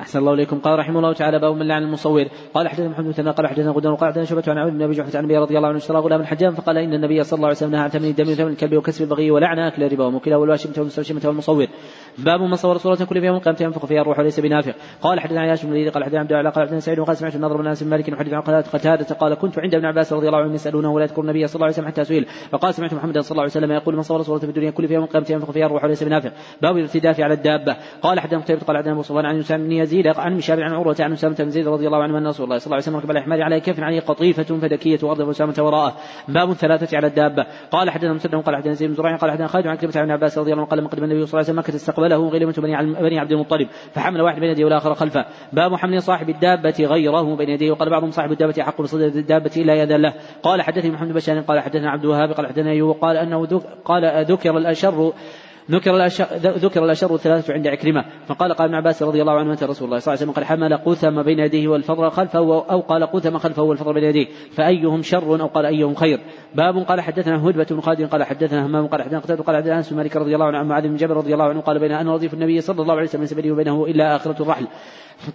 أحسن 0.02 0.20
الله 0.20 0.34
إليكم. 0.34 0.60
قال 0.60 0.80
رحمه 0.80 1.00
الله 1.00 1.14
تعالى 1.14 1.40
باب 1.40 1.56
من 1.56 1.68
لعن 1.68 1.84
المصور. 1.84 2.26
قال 2.54 2.68
حدثنا 2.68 2.90
محمد 2.90 3.16
بن 3.18 3.32
قال 3.32 3.48
حدثنا 3.48 3.72
غدان 3.72 3.92
وقال 3.92 4.10
حدثنا 4.10 4.26
شعبة 4.26 4.44
عن 4.48 4.58
عون 4.58 4.72
بن 4.72 4.82
أبي 4.82 4.94
جحفة 4.94 5.18
عن 5.18 5.24
النبي 5.24 5.38
رضي 5.38 5.58
الله 5.58 5.68
عنه 5.68 5.78
اشترى 5.78 5.98
غلام 5.98 6.24
حجام 6.24 6.54
فقال 6.54 6.78
إن 6.78 6.94
النبي 6.94 7.24
صلى 7.24 7.38
الله 7.38 7.48
عليه 7.48 7.58
وسلم 7.58 7.72
نهى 7.72 7.82
عن 7.82 7.90
ثمن 7.90 8.10
الدم 8.10 8.32
وثمن 8.32 8.52
الكلب 8.52 8.78
وكسب 8.78 9.04
البغي 9.04 9.32
ولعن 9.32 9.60
أكل 9.60 9.84
الربا 9.84 10.06
ومكله 10.06 10.38
والواشمة 10.38 10.74
والمستوشمة 10.78 11.22
والمصور. 11.26 11.68
باب 12.18 12.42
من 12.42 12.56
صور 12.56 12.78
صورة 12.78 12.96
كل 12.96 13.24
يوم 13.24 13.36
القيامة 13.36 13.58
ينفخ 13.62 13.86
فيها 13.86 14.02
الروح 14.02 14.20
وليس 14.20 14.40
بنافع. 14.40 14.74
قال 15.02 15.20
حدثنا 15.20 15.42
عياش 15.42 15.66
بن 15.66 15.90
قال 15.90 16.04
حدثنا 16.04 16.20
عبد 16.20 16.34
الله 16.34 16.50
قال 16.50 16.64
حدثنا 16.64 16.80
سعيد 16.80 17.00
وقال 17.00 17.18
سمعت 17.18 17.36
النضر 17.36 17.58
بن 17.58 17.68
أنس 17.68 17.84
مالك 17.84 18.10
يحدث 18.10 18.34
عن 18.34 18.42
قتادة 18.42 19.16
قال 19.16 19.34
كنت 19.34 19.60
عند 19.60 19.76
ابن 19.76 19.86
عباس 19.86 20.14
رضي 20.14 20.28
الله 20.28 20.40
عنه 20.40 20.54
يسألونه 20.54 20.94
ولا 20.94 21.04
يذكر 21.04 21.22
النبي 21.22 21.48
صلى 21.48 21.56
الله 21.56 21.66
عليه 21.66 21.76
وسلم 21.76 21.88
حتى 21.88 22.04
سئل. 22.04 22.26
فقال 22.52 22.74
سمعت 22.74 22.94
محمدا 22.94 23.22
صلى 23.22 23.32
الله 23.32 23.42
عليه 23.42 23.52
وسلم 23.52 23.72
يقول 23.72 23.96
من 23.96 24.02
صور 24.02 24.22
صورة 24.22 24.40
في 24.40 24.46
الدنيا 24.46 24.72
كل 24.72 24.92
يوم 24.92 25.04
القيامة 25.04 25.26
ينفخ 25.30 25.52
فيها 25.52 25.66
الروح 25.66 25.84
وليس 25.84 26.04
بنافع. 26.04 26.32
باب 26.62 26.78
الارتداف 26.78 27.20
على 27.20 27.34
الدابة. 27.34 27.76
قال 28.02 28.20
حدثنا 28.20 28.40
قتيبة 28.40 28.62
قال 28.62 28.78
حدثنا 28.78 28.94
أبو 28.94 29.02
صفوان 29.02 29.26
عن 29.26 29.42
بن 29.50 29.85
يزيد 29.86 30.08
عن 30.08 30.38
مشابه 30.38 30.64
عن 30.64 30.74
عروة 30.74 30.96
عن 31.00 31.14
أسامة 31.14 31.36
بن 31.40 31.50
زيد 31.50 31.68
رضي 31.68 31.88
الله 31.88 32.04
عنه 32.04 32.18
أن 32.18 32.28
رسول 32.28 32.46
الله 32.46 32.58
صلى 32.58 32.66
الله 32.66 32.76
عليه 32.76 32.84
وسلم 32.84 32.96
ركب 32.96 33.32
على 33.32 33.44
على 33.44 33.60
كف 33.60 33.80
عليه 33.80 34.00
قطيفة 34.00 34.44
فدكية 34.44 35.00
وغضب 35.04 35.30
أسامة 35.30 35.56
وراءه. 35.60 35.96
باب 36.28 36.54
ثلاثة 36.54 36.98
على 36.98 37.08
الدابة. 37.08 37.46
قال 37.72 37.90
حدثنا 37.90 38.14
مسلم 38.14 38.42
قال 38.42 38.56
حدثنا 38.56 38.74
زيد 38.74 38.90
بن 38.90 38.96
زريع 38.96 39.16
قال 39.16 39.32
حدثنا 39.32 39.48
خالد 39.48 39.68
عن 39.68 39.76
كلمة 39.76 39.94
عن 39.96 40.12
عباس 40.12 40.38
رضي 40.38 40.52
الله 40.52 40.62
عنه 40.62 40.70
قال 40.70 40.80
لما 40.80 40.90
قدم 40.90 41.04
النبي 41.04 41.26
صلى 41.26 41.42
الله 41.42 41.50
عليه 41.50 41.60
وسلم 41.60 41.60
مكة 41.60 41.76
استقبله 41.76 42.30
غيلمة 42.30 42.54
بني 42.58 42.94
بني 42.94 43.20
عبد 43.20 43.32
المطلب 43.32 43.68
فحمل 43.94 44.22
واحد 44.22 44.40
بين 44.40 44.50
يديه 44.50 44.66
والآخر 44.66 44.96
خلفه. 44.96 45.26
باب 45.54 45.76
حمل 45.76 46.02
صاحب 46.02 46.30
الدابة 46.30 46.76
غيره 46.80 47.36
بين 47.36 47.50
يديه 47.50 47.72
وقال 47.72 47.90
بعضهم 47.90 48.12
صاحب 48.12 48.32
الدابة 48.32 48.62
أحق 48.62 48.82
بصدر 48.82 49.06
الدابة 49.06 49.52
إلا 49.58 49.84
يدا 49.84 49.98
له 49.98 50.14
قال 50.44 50.62
حدثني 50.62 50.92
محمد 50.92 51.08
بن 51.08 51.16
بشار 51.16 51.40
قال 51.40 51.60
حدثنا 51.60 51.90
عبد 51.90 52.04
الوهاب 52.04 52.32
قال 52.32 52.48
حدثنا 52.48 52.70
أيوب 52.70 52.96
قال 53.02 53.18
أنه 53.18 53.62
قال 53.86 54.26
ذكر 54.26 54.58
الأشر 54.58 55.14
ذكر 55.72 55.96
الأشر 55.96 56.26
ذكر 56.36 56.86
الأشر 56.86 57.16
الثلاثة 57.16 57.54
عند 57.54 57.68
عكرمة. 57.68 58.06
فقال 58.28 58.54
قال 58.54 58.68
ابن 58.68 58.76
عباس 58.76 59.04
رضي 59.04 59.22
الله 59.22 59.34
عنه 59.34 59.52
متى 59.52 59.66
رسول 59.66 59.86
الله 59.88 60.00
صلى 60.00 60.14
الله 60.14 60.22
عليه 60.22 60.32
وسلم 60.32 60.32
قال 60.32 60.46
حمل 60.46 60.78
قثم 60.78 61.24
بين 61.24 61.40
يديه 61.40 61.68
والفضل 61.68 62.12
خلفه 62.12 62.66
أو 62.72 62.80
قال 62.80 63.06
قثم 63.06 63.38
خلفه 63.38 63.64
والفضل 63.64 63.94
بين 63.94 64.04
يديه. 64.04 64.28
فأيهم 64.52 65.02
شر 65.02 65.42
أو 65.42 65.48
قال 65.48 65.66
أيهم 65.66 65.94
خير؟ 65.94 66.20
باب 66.56 66.78
قال 66.78 67.02
حدثنا 67.02 67.50
هدبة 67.50 67.68
بن 67.72 67.82
خالد 67.82 68.02
قال 68.02 68.24
حدثنا 68.24 68.66
همام 68.66 68.88
قال 68.88 69.02
حدثنا 69.02 69.20
قتادة 69.20 69.44
قال 69.44 69.56
حدثنا 69.56 69.78
أنس 69.78 69.94
مالك 69.94 70.16
رضي 70.16 70.36
الله 70.36 70.46
عنه 70.46 70.58
عن 70.58 70.68
معاذ 70.68 70.88
بن 70.88 70.96
جبل 70.96 71.14
رضي 71.14 71.34
الله 71.34 71.46
عنه 71.46 71.62
قال 71.62 71.80
بين 71.80 71.92
أن 71.92 72.08
رضيف 72.08 72.34
النبي 72.34 72.62
صلى 72.62 72.82
الله 72.82 72.94
عليه 72.94 73.04
وسلم 73.04 73.22
ليس 73.22 73.34
بينه 73.34 73.54
وبينه 73.54 73.86
إلا 73.86 74.16
آخرة 74.16 74.44
الرحل. 74.44 74.68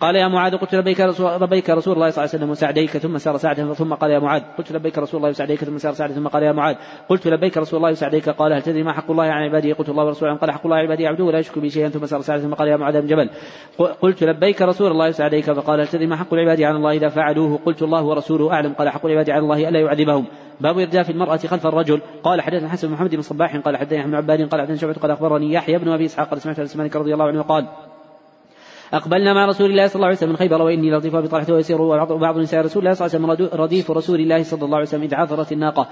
قال 0.00 0.16
يا 0.16 0.28
معاذ 0.28 0.56
قلت 0.56 0.74
لبيك 0.74 1.00
رسول 1.00 1.42
لبيك 1.42 1.70
رسول 1.70 1.94
الله 1.94 2.10
صلى 2.10 2.24
الله 2.24 2.30
عليه 2.34 2.44
وسلم 2.44 2.50
وسعديك 2.50 2.90
ثم 2.90 3.18
سار 3.18 3.36
سعدا 3.36 3.72
ثم 3.72 3.94
قال 3.94 4.10
يا 4.10 4.18
معاذ 4.18 4.42
قلت 4.58 4.72
لبيك 4.72 4.98
رسول 4.98 5.18
الله 5.18 5.30
وسعديك 5.30 5.64
ثم 5.64 5.78
سار 5.78 5.92
سعدا 5.92 6.14
ثم 6.14 6.28
قال 6.28 6.42
يا 6.42 6.52
معاذ 6.52 6.74
قلت 7.08 7.26
لبيك 7.26 7.58
رسول 7.58 7.76
الله 7.76 7.90
وسعديك 7.90 8.28
قال 8.28 8.52
هل 8.52 8.62
تدري 8.62 8.82
ما 8.82 8.92
حق 8.92 9.10
الله 9.10 9.24
على 9.24 9.44
عباده 9.44 9.72
قلت 9.72 9.88
الله 9.88 10.04
ورسوله 10.04 10.34
قال 10.34 10.50
حق 10.50 10.60
الله 10.64 10.76
على 10.76 10.86
عباده 10.86 11.08
عبده 11.08 11.24
ولا 11.24 11.38
يشرك 11.38 11.58
به 11.58 11.68
شيئا 11.68 11.88
ثم 11.88 12.06
سار 12.06 12.20
سعدا 12.20 12.42
ثم 12.42 12.54
قال 12.54 12.68
يا 12.68 12.76
معاذ 12.76 13.00
بن 13.00 13.06
جبل. 13.06 13.30
قلت 14.02 14.24
لبيك 14.24 14.62
رسول 14.62 14.90
الله 14.90 15.08
وسعديك 15.08 15.52
فقال 15.52 15.80
هل 15.80 15.86
تدري 15.86 16.06
ما 16.06 16.16
حق 16.16 16.34
العباد 16.34 16.62
على 16.62 16.76
الله 16.76 16.92
إذا 16.92 17.08
فعلوه؟ 17.08 17.58
قلت 17.66 17.82
الله 17.82 18.04
ورسوله 18.04 18.52
أعلم 18.52 18.72
قال 18.72 18.88
حق 18.88 19.06
العباد 19.06 19.30
على 19.30 19.40
الله 19.40 19.68
ألا 19.68 19.80
يعذبهم. 19.80 20.24
باب 20.60 20.78
إرداف 20.78 21.10
المرأة 21.10 21.36
خلف 21.36 21.66
الرجل. 21.66 22.00
قال 22.22 22.40
حدثنا 22.40 22.68
حسن 22.68 22.88
بن 22.88 22.94
محمد 22.94 23.14
بن 23.14 23.22
صباح 23.22 23.56
قال 23.56 23.76
حدثنا 23.76 24.04
ابن 24.04 24.14
عباد 24.14 24.48
قال 24.48 24.60
حدثنا 24.60 24.76
شعبة 24.76 24.94
قال 24.94 25.10
أخبرني 25.10 25.52
يحيى 25.52 25.78
بن 25.78 25.88
أبي 25.88 26.04
إسحاق 26.04 26.28
قال 26.28 26.40
سمعت 26.40 26.76
مالك 26.76 26.96
رضي 26.96 27.14
الله 27.14 27.24
عنه 27.24 27.42
قال 27.42 27.66
أقبلنا 28.94 29.32
مع 29.32 29.46
رسول 29.46 29.70
الله 29.70 29.86
صلى 29.86 29.94
الله 29.94 30.06
عليه 30.06 30.16
وسلم. 30.16 30.30
من 30.30 30.36
خيبر 30.36 30.62
وإني 30.62 30.90
لطيف 30.90 31.16
بطلحة 31.16 31.52
ويسير. 31.52 31.80
وبعض 31.82 32.38
نساء 32.38 32.64
رسول 32.64 32.82
الله 32.82 32.94
صلى 32.94 33.06
الله 33.06 33.28
عليه 33.28 33.44
وسلم 33.44 33.60
رديف 33.60 33.90
رسول 33.90 34.20
الله 34.20 34.42
صلى 34.42 34.64
الله 34.64 34.76
عليه 34.76 34.86
وسلم 34.86 35.02
إذ 35.02 35.14
عثرت 35.14 35.52
الناقة. 35.52 35.88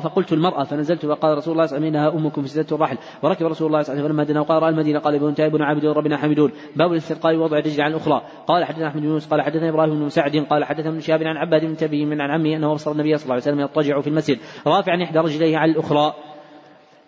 فقلت 0.00 0.32
المرأة 0.32 0.64
فنزلت 0.64 1.04
وقال 1.04 1.36
رسول 1.36 1.52
الله 1.52 1.66
صلى 1.66 1.76
الله 1.78 1.88
عليه 1.88 1.98
وسلم 1.98 2.14
إنها 2.14 2.26
أمكم 2.26 2.46
سدة 2.46 2.76
الرحل. 2.76 2.98
وركب 3.22 3.46
رسول 3.46 3.66
الله 3.66 3.82
صلى 3.82 3.92
الله 3.92 4.04
عليه 4.04 4.14
وسلم 4.14 4.22
دنا 4.22 4.40
وقال 4.40 4.62
رأى 4.62 4.70
المدينة 4.70 4.98
قال 4.98 5.14
ابن 5.14 5.34
تائب 5.34 5.62
عابدون 5.62 5.92
ربنا 5.92 6.16
حامدون 6.16 6.52
باب 6.76 6.92
الاستلقاء 6.92 7.36
ووضع 7.36 7.58
الرجل 7.58 7.82
على 7.82 7.90
الأخرى. 7.90 8.22
قال 8.46 8.64
حدثنا 8.64 8.88
أحمد 8.88 9.02
بن 9.02 9.18
قال 9.18 9.42
حدثنا 9.42 9.68
إبراهيم 9.68 10.00
بن 10.00 10.08
سعد 10.08 10.36
قال 10.50 10.64
حدثنا 10.64 10.88
ابن 10.88 11.00
شهاب 11.00 11.22
عن 11.22 11.36
عباد 11.36 11.64
بن 11.64 11.76
تبي 11.76 12.04
من 12.04 12.20
عن 12.20 12.30
عمه 12.30 12.56
أنه 12.56 12.72
أبصر 12.72 12.92
النبي 12.92 13.16
صلى 13.16 13.24
الله 13.24 13.34
عليه 13.34 13.42
وسلم 13.42 13.60
يضطجع 13.60 14.00
في 14.00 14.06
المسجد. 14.06 14.38
رافعا 14.66 15.02
إحدى 15.02 15.18
رجليه 15.18 15.56
على 15.58 15.72
الأخرى. 15.72 16.14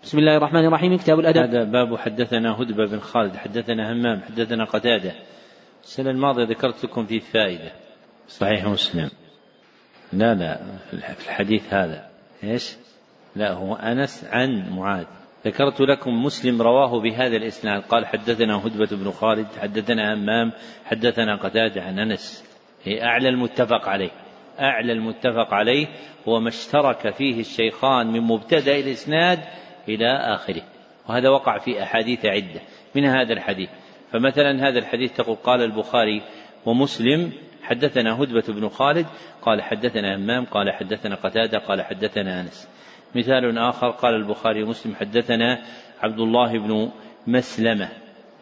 بسم 0.06 0.18
الله 0.18 0.36
الرحمن 0.36 0.64
الرحيم 0.64 0.96
كتاب 0.96 1.20
الأدب. 1.20 1.38
هذا 1.38 1.64
باب 1.64 1.96
حدثنا 1.96 2.62
هدبة 2.62 2.86
بن 2.86 3.00
خالد 3.00 3.36
حدثنا 3.36 3.92
همام 3.92 4.20
حدثنا 4.20 4.64
قتادة. 4.64 5.12
السنة 5.84 6.10
الماضية 6.10 6.44
ذكرت 6.44 6.84
لكم 6.84 7.06
فيه 7.06 7.20
فائدة. 7.20 7.72
صحيح 8.28 8.64
مسلم. 8.64 9.10
لا 10.12 10.34
لا 10.34 10.56
في 10.92 11.26
الحديث 11.26 11.74
هذا. 11.74 12.10
إيش؟ 12.44 12.76
لا 13.36 13.52
هو 13.52 13.74
أنس 13.74 14.24
عن 14.24 14.70
معاذ. 14.70 15.04
ذكرت 15.46 15.80
لكم 15.80 16.24
مسلم 16.24 16.62
رواه 16.62 17.00
بهذا 17.00 17.36
الإسناد. 17.36 17.82
قال 17.82 18.06
حدثنا 18.06 18.66
هدبة 18.66 18.96
بن 18.96 19.10
خالد 19.10 19.46
حدثنا 19.60 20.14
همام 20.14 20.52
حدثنا 20.84 21.36
قتادة 21.36 21.82
عن 21.82 21.98
أنس. 21.98 22.44
هي 22.84 23.02
أعلى 23.02 23.28
المتفق 23.28 23.88
عليه. 23.88 24.10
أعلى 24.60 24.92
المتفق 24.92 25.54
عليه 25.54 25.86
هو 26.28 26.40
ما 26.40 26.48
اشترك 26.48 27.14
فيه 27.14 27.40
الشيخان 27.40 28.12
من 28.12 28.20
مبتدأ 28.20 28.78
الإسناد 28.78 29.38
إلى 29.88 30.10
آخره. 30.10 30.62
وهذا 31.08 31.28
وقع 31.28 31.58
في 31.58 31.82
أحاديث 31.82 32.26
عدة. 32.26 32.60
من 32.94 33.04
هذا 33.04 33.32
الحديث؟ 33.32 33.70
فمثلا 34.12 34.68
هذا 34.68 34.78
الحديث 34.78 35.12
تقول 35.16 35.36
قال 35.36 35.62
البخاري 35.62 36.22
ومسلم 36.66 37.32
حدثنا 37.62 38.22
هدبة 38.22 38.44
بن 38.48 38.68
خالد 38.68 39.06
قال 39.42 39.62
حدثنا 39.62 40.16
همام 40.16 40.44
قال 40.44 40.72
حدثنا 40.72 41.14
قتادة 41.14 41.58
قال 41.58 41.82
حدثنا 41.82 42.40
أنس. 42.40 42.68
مثال 43.14 43.58
آخر 43.58 43.90
قال 43.90 44.14
البخاري 44.14 44.62
ومسلم 44.62 44.94
حدثنا 44.94 45.62
عبد 46.00 46.20
الله 46.20 46.58
بن 46.58 46.90
مسلمة. 47.26 47.88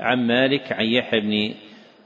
عن 0.01 0.27
مالك 0.27 0.73
عن 0.73 0.85
يحيى 0.85 1.21
بن 1.21 1.55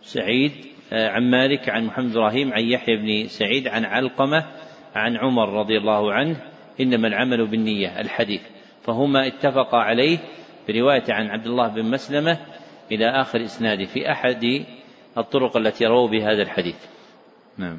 سعيد 0.02 0.52
آه، 0.93 1.09
عن 1.09 1.31
مالك 1.31 1.69
عن 1.69 1.85
محمد 1.85 2.10
إبراهيم 2.10 2.52
عن 2.52 2.65
يحيى 2.65 2.97
بن 2.97 3.28
سعيد 3.28 3.69
عن 3.69 3.85
علقمة 3.85 4.44
عن 4.94 5.16
عمر 5.16 5.48
رضي 5.48 5.78
الله 5.78 6.12
عنه. 6.12 6.36
إنما 6.81 7.09
العمل 7.09 7.47
بالنية 7.47 8.01
الحديث. 8.01 8.43
فهما 8.89 9.27
اتفقا 9.27 9.78
عليه 9.78 10.19
برواية 10.69 11.05
عن 11.09 11.27
عبد 11.27 11.47
الله 11.47 11.69
بن 11.69 11.90
مسلمة 11.90 12.39
إلى 12.93 13.06
آخر 13.20 13.44
إسناده 13.44 13.85
في 13.85 14.12
أحد 14.12 14.65
الطرق 15.19 15.56
التي 15.56 15.86
رووا 15.86 16.09
بهذا 16.09 16.43
الحديث. 16.43 16.86
نعم. 17.59 17.78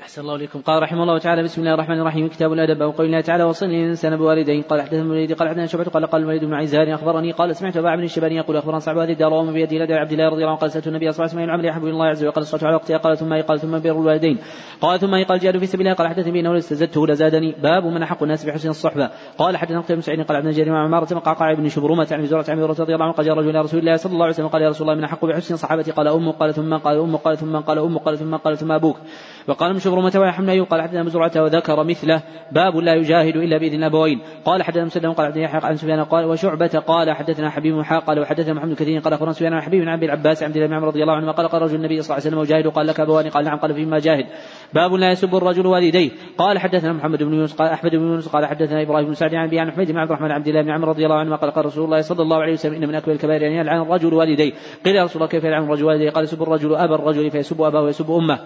أحسن 0.00 0.22
الله 0.22 0.34
إليكم. 0.34 0.60
قال 0.60 0.82
رحمه 0.82 1.02
الله 1.02 1.18
تعالى 1.18 1.42
بسم 1.42 1.60
الله 1.60 1.74
الرحمن 1.74 2.00
الرحيم. 2.00 2.28
كتاب 2.28 2.52
الأدب 2.52 2.82
وقول 2.82 3.06
الله 3.06 3.20
تعالى 3.20 3.44
وصل 3.44 3.66
الإنسان 3.66 4.16
بوالديه 4.16 4.62
قال 4.62 4.82
حدثنا 4.82 5.02
الوليد 5.02 5.32
قال 5.32 5.48
حدثنا 5.48 5.66
شعبة 5.66 5.84
قال 5.84 6.06
قال 6.06 6.22
الوليد 6.22 6.44
بن 6.44 6.54
عزار 6.54 6.94
أخبرني 6.94 7.32
قال 7.32 7.56
سمعت 7.56 7.76
أبا 7.76 7.96
بن 7.96 8.02
الشباني 8.02 8.36
يقول 8.36 8.56
أخبرنا 8.56 8.78
صعب 8.78 8.98
هذه 8.98 9.12
الدار 9.12 9.32
وما 9.32 9.52
بيده 9.52 9.76
لدى 9.76 9.94
عبد 9.94 10.12
الله 10.12 10.28
رضي 10.28 10.36
الله 10.36 10.48
عنه. 10.48 10.58
قال 10.58 10.70
سألت 10.70 10.86
النبي 10.86 11.12
صلى 11.12 11.24
الله 11.24 11.34
عليه 11.34 11.42
وسلم 11.42 11.44
العمل 11.44 11.64
يحب 11.64 11.84
الله 11.84 12.06
عز 12.06 12.22
وجل. 12.24 12.30
قال 12.30 12.42
الصلاة 12.42 12.64
على 12.66 12.74
وقتها 12.74 12.96
قال 12.96 13.18
ثم 13.18 13.34
قال 13.34 13.60
ثم 13.60 13.78
بر 13.78 13.90
الوالدين. 13.90 14.38
قال 14.80 15.00
ثم 15.00 15.24
قال 15.24 15.38
جاد 15.38 15.58
في 15.58 15.66
سبيل 15.66 15.86
الله. 15.86 15.96
قال 15.96 16.08
حدثني 16.08 16.32
بأنه 16.32 16.58
استزدته 16.58 17.06
لزادني 17.06 17.54
باب 17.62 17.84
من 17.86 18.02
أحق 18.02 18.22
الناس 18.22 18.44
بحسن 18.44 18.68
الصحبة. 18.68 19.10
قال 19.38 19.56
حدثنا 19.56 19.80
قتيبة 19.80 19.94
بن 19.94 20.00
سعيد 20.00 20.20
قال 20.20 20.36
عبد 20.36 20.48
جرير 20.48 20.72
مع 20.72 20.84
عمارة 20.84 21.14
قعقاع 21.18 21.54
بن 21.54 21.68
شبرمة 21.68 22.08
عن 22.12 22.26
زرعة 22.26 22.44
عن 22.48 22.60
رضي 22.60 22.94
الله 22.94 23.04
عنه. 23.04 23.12
قال 23.12 23.26
جاء 23.26 23.34
رجل 23.34 23.50
إلى 23.50 23.60
رسول 23.60 23.80
الله 23.80 23.96
صلى 23.96 24.12
الله 24.12 24.24
عليه 24.24 24.34
وسلم. 24.34 24.48
قال 24.48 24.62
يا 24.62 24.68
رسول 24.68 24.88
الله 24.88 24.98
من 24.98 25.04
أحق 25.04 25.24
بحسن 25.24 25.56
صحابتي 25.56 25.90
قال 25.90 26.08
أمه 26.08 26.32
قال 26.32 26.54
ثم 26.54 26.76
قال 26.76 26.98
أمه 26.98 27.18
قال 27.18 27.38
ثم 27.38 27.56
قال 27.56 27.78
أمه 27.78 27.98
قال 27.98 28.18
ثم 28.18 28.36
قال 28.36 28.58
ثم 28.58 28.72
أبوك. 28.72 28.96
وقال 29.48 29.74
شبرمة 29.94 30.20
ويحمل 30.20 30.64
قال 30.64 30.82
حدثنا 30.82 31.02
مزرعة 31.02 31.32
وذكر 31.36 31.84
مثله. 31.84 32.22
باب 32.52 32.76
لا 32.76 32.94
يجاهد 32.94 33.36
إلا 33.36 33.58
بإذن 33.58 33.74
الأبوين 33.74 34.20
قال 34.44 34.62
حدثنا 34.62 34.84
مسلم 34.84 35.12
قال 35.12 35.26
حدثنا 35.26 35.42
يحيى 35.42 35.60
عن 35.64 35.76
سفيان 35.76 36.04
قال 36.04 36.24
وشعبة 36.24 36.82
قال 36.86 37.12
حدثنا 37.12 37.50
حبيب 37.50 37.74
بن 37.74 37.82
قال 37.82 38.20
وحدثنا 38.20 38.54
محمد 38.54 38.74
كثير 38.74 39.00
قال 39.00 39.12
أخبرنا 39.12 39.32
سفيان 39.32 39.52
عن 39.52 39.62
حبيب 39.62 39.82
بن 39.82 39.88
عبد 39.88 40.02
العباس 40.02 40.42
عبد 40.42 40.56
الله 40.56 40.68
بن 40.68 40.74
عمر 40.74 40.86
رضي 40.86 41.02
الله 41.02 41.14
عنه 41.14 41.32
قال 41.32 41.48
قال 41.48 41.62
رجل 41.62 41.74
النبي 41.74 42.02
صلى 42.02 42.16
الله 42.16 42.26
عليه 42.26 42.26
وسلم 42.26 42.38
وجاهد 42.38 42.66
قال 42.66 42.86
لك 42.86 43.00
أبوان 43.00 43.28
قال 43.28 43.44
نعم 43.44 43.58
قال 43.58 43.74
فيما 43.74 43.98
جاهد. 43.98 44.26
باب 44.74 44.92
لا 44.92 45.10
يسب 45.10 45.34
الرجل 45.34 45.66
والديه. 45.66 46.10
قال 46.38 46.58
حدثنا 46.58 46.92
محمد 46.92 47.22
بن 47.22 47.34
يونس 47.34 47.54
قال 47.54 47.68
أحمد 47.68 47.90
بن 47.90 48.06
يونس 48.06 48.28
قال 48.28 48.46
حدثنا 48.46 48.82
إبراهيم 48.82 49.06
بن 49.06 49.14
سعد 49.14 49.34
عن 49.34 49.58
عن 49.58 49.70
حميد 49.70 49.90
بن 49.90 49.98
عبد 49.98 50.10
الرحمن 50.10 50.30
عبد 50.30 50.48
الله 50.48 50.62
بن 50.62 50.70
عمر 50.70 50.88
رضي 50.88 51.04
الله 51.04 51.16
عنه 51.16 51.36
قال 51.36 51.50
قال 51.50 51.66
رسول 51.66 51.84
الله 51.84 52.00
صلى 52.00 52.22
الله 52.22 52.36
عليه 52.36 52.52
وسلم 52.52 52.74
إن 52.74 52.88
من 52.88 52.94
أكبر 52.94 53.12
الكبائر 53.12 53.46
أن 53.46 53.52
يلعن 53.52 53.80
الرجل 53.80 54.14
والديه. 54.14 54.52
قيل 54.84 54.96
يا 54.96 55.04
رسول 55.04 55.22
الله 55.22 55.30
كيف 55.30 55.44
يلعن 55.44 55.64
الرجل 55.64 55.84
والديه؟ 55.84 56.10
قال 56.10 56.24
يسب 56.24 56.42
الرجل 56.42 56.74
أبا 56.74 56.94
الرجل 56.94 57.30
فيسب 57.30 57.62
أباه 57.62 57.82
ويسب 57.82 58.10
أمه. 58.10 58.38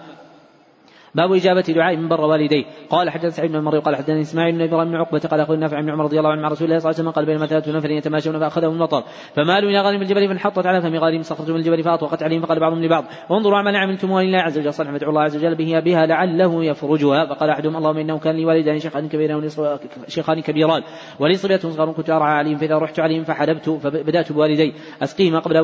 باب 1.15 1.33
إجابة 1.33 1.61
دعاء 1.61 1.97
من 1.97 2.07
بر 2.07 2.21
والديه. 2.21 2.65
قال 2.89 3.09
حدث 3.09 3.35
سعيد 3.35 3.51
بن 3.51 3.57
المري 3.57 3.79
قال 3.79 3.95
حدثني 3.95 4.21
إسماعيل 4.21 4.55
بن 4.55 4.61
إبراهيم 4.61 4.91
بن 4.91 4.95
عقبة 4.95 5.19
قال 5.19 5.39
أخوي 5.39 5.57
نافع 5.57 5.81
بن 5.81 5.89
عمر 5.89 6.03
رضي 6.03 6.19
الله 6.19 6.31
عنه 6.31 6.41
مع 6.41 6.47
رسول 6.47 6.67
الله 6.67 6.79
صلى 6.79 6.89
الله 6.89 6.99
عليه 6.99 7.09
وسلم 7.09 7.11
قال 7.11 7.25
بينما 7.25 7.45
ثلاثة 7.45 7.71
نفر 7.71 7.91
يتماشون 7.91 8.39
فأخذهم 8.39 8.73
المطر. 8.73 9.03
فمالوا 9.35 9.69
إلى 9.69 9.81
غالب 9.81 10.01
الجبل 10.01 10.27
فانحطت 10.27 10.65
على 10.65 10.81
فم 10.81 10.95
غالب 10.95 11.21
صخرة 11.21 11.51
من 11.51 11.55
الجبل 11.55 11.83
فأطوقت 11.83 12.23
عليهم 12.23 12.41
فقال 12.41 12.59
بعضهم 12.59 12.83
لبعض 12.83 13.05
انظروا 13.31 13.57
عمل 13.57 13.75
عملتم 13.75 14.11
ولله 14.11 14.37
عز 14.37 14.57
وجل 14.57 14.73
صالح 14.73 14.91
فادعوا 14.91 15.11
الله 15.11 15.21
عز 15.21 15.37
وجل 15.37 15.55
به 15.55 15.79
بها 15.79 16.05
لعله 16.05 16.65
يفرجها. 16.65 17.25
فقال 17.25 17.49
أحدهم 17.49 17.77
اللهم 17.77 17.97
إنه 17.97 18.19
كان 18.19 18.35
لي 18.35 18.45
والدان 18.45 18.79
شيخان 18.79 19.09
كبيران 19.09 19.49
شيخان 20.07 20.39
كبيران 20.41 20.81
ولي 21.19 21.35
صبية 21.35 21.57
صغار 21.57 21.91
كنت 21.91 22.09
أرعى 22.09 22.33
عليهم 22.33 22.57
فإذا 22.57 22.77
رحت 22.77 22.99
عليهم 22.99 23.23
فحلبت 23.23 23.69
فبدأت 23.69 24.31
بوالدي. 24.31 24.73
أسقيهما 25.03 25.39
قبل 25.39 25.57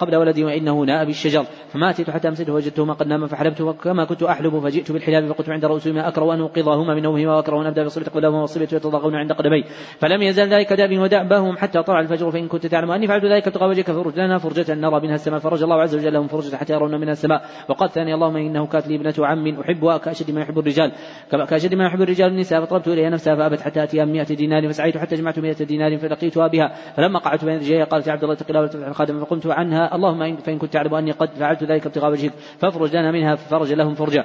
قبل 0.00 0.16
ولدي 0.16 0.44
وإنه 0.44 0.80
ناء 0.80 1.04
بالشجر 1.04 1.44
فما 1.68 1.90
أتيت 1.90 2.10
حتى 2.10 2.28
أمسكته 2.28 2.52
وجدتهما 2.52 2.92
قد 2.92 3.06
نام 3.06 3.26
فحلبت 3.26 3.62
كما 3.62 4.04
كنت 4.04 4.22
أحلب 4.22 4.54
فجئت 4.72 4.92
بالحلاب 4.92 5.32
فقلت 5.32 5.50
عند 5.50 5.64
رؤوسهما 5.64 6.08
أكره 6.08 6.34
أن 6.34 6.40
أوقظهما 6.40 6.94
من 6.94 7.02
نومهما 7.02 7.36
وأكره 7.36 7.60
أن 7.60 7.66
أبدأ 7.66 7.84
بصلة 7.84 8.04
قبلهما 8.04 8.40
والصبية 8.40 8.68
يتضاغون 8.72 9.14
عند 9.14 9.32
قدمي. 9.32 9.64
فلم 9.98 10.22
يزل 10.22 10.48
ذلك 10.48 10.72
دابي 10.72 10.98
ودأبهم 10.98 11.56
حتى 11.56 11.82
طلع 11.82 12.00
الفجر 12.00 12.30
فإن 12.30 12.48
كنت 12.48 12.66
تعلم 12.66 12.90
أني 12.90 13.06
فعلت 13.06 13.24
ذلك 13.24 13.46
ابتغاء 13.46 13.68
وجهك 13.68 13.90
فرج 13.90 14.18
لنا 14.18 14.38
فرجة 14.38 14.74
نرى 14.74 15.00
منها 15.00 15.14
السماء 15.14 15.40
فرج 15.40 15.62
الله 15.62 15.82
عز 15.82 15.94
وجل 15.94 16.12
لهم 16.12 16.26
فرجة 16.26 16.56
حتى 16.56 16.72
يرون 16.72 17.00
منها 17.00 17.12
السماء. 17.12 17.42
وقال 17.68 17.90
ثاني 17.90 18.14
اللهم 18.14 18.36
إنه 18.36 18.66
كانت 18.66 18.88
لي 18.88 18.96
ابنة 18.96 19.14
عم 19.18 19.60
أحبها 19.60 19.98
كأشد 19.98 20.30
ما 20.30 20.40
يحب 20.40 20.58
الرجال. 20.58 20.92
كأشد 21.30 21.74
ما 21.74 21.84
يحب 21.84 22.02
الرجال 22.02 22.28
النساء 22.28 22.64
فطلبت 22.64 22.88
إليها 22.88 23.10
نفسها 23.10 23.36
فأبت 23.36 23.60
حتى 23.60 23.82
أتيها 23.82 24.04
100 24.04 24.22
دينار 24.22 24.68
فسعيت 24.68 24.96
حتى 24.98 25.16
جمعت 25.16 25.38
100 25.38 25.52
دينار 25.52 25.98
فلقيتها 25.98 26.46
بها. 26.48 26.72
فلما 26.96 27.18
قعدت 27.18 27.44
بين 27.44 27.56
رجليها 27.56 27.84
قالت 27.84 28.06
يا 28.06 28.12
عبد 28.12 28.22
الله 28.22 28.34
اتق 28.34 28.46
الله 28.48 28.88
الخادم. 28.88 29.24
فقمت 29.24 29.46
عنها 29.46 29.94
اللهم 29.94 30.36
فإن 30.36 30.58
كنت 30.58 30.72
تعلم 30.72 30.94
أني 30.94 31.10
قد 31.10 31.30
فعلت 31.30 31.64
ذلك 31.64 31.86
ابتغاء 31.86 32.10
وجهك 32.10 32.32
فافرج 32.58 32.96
لنا 32.96 33.12
منها 33.12 33.34
ففرج 33.34 33.72
لهم 33.72 33.94
فرجا 33.94 34.24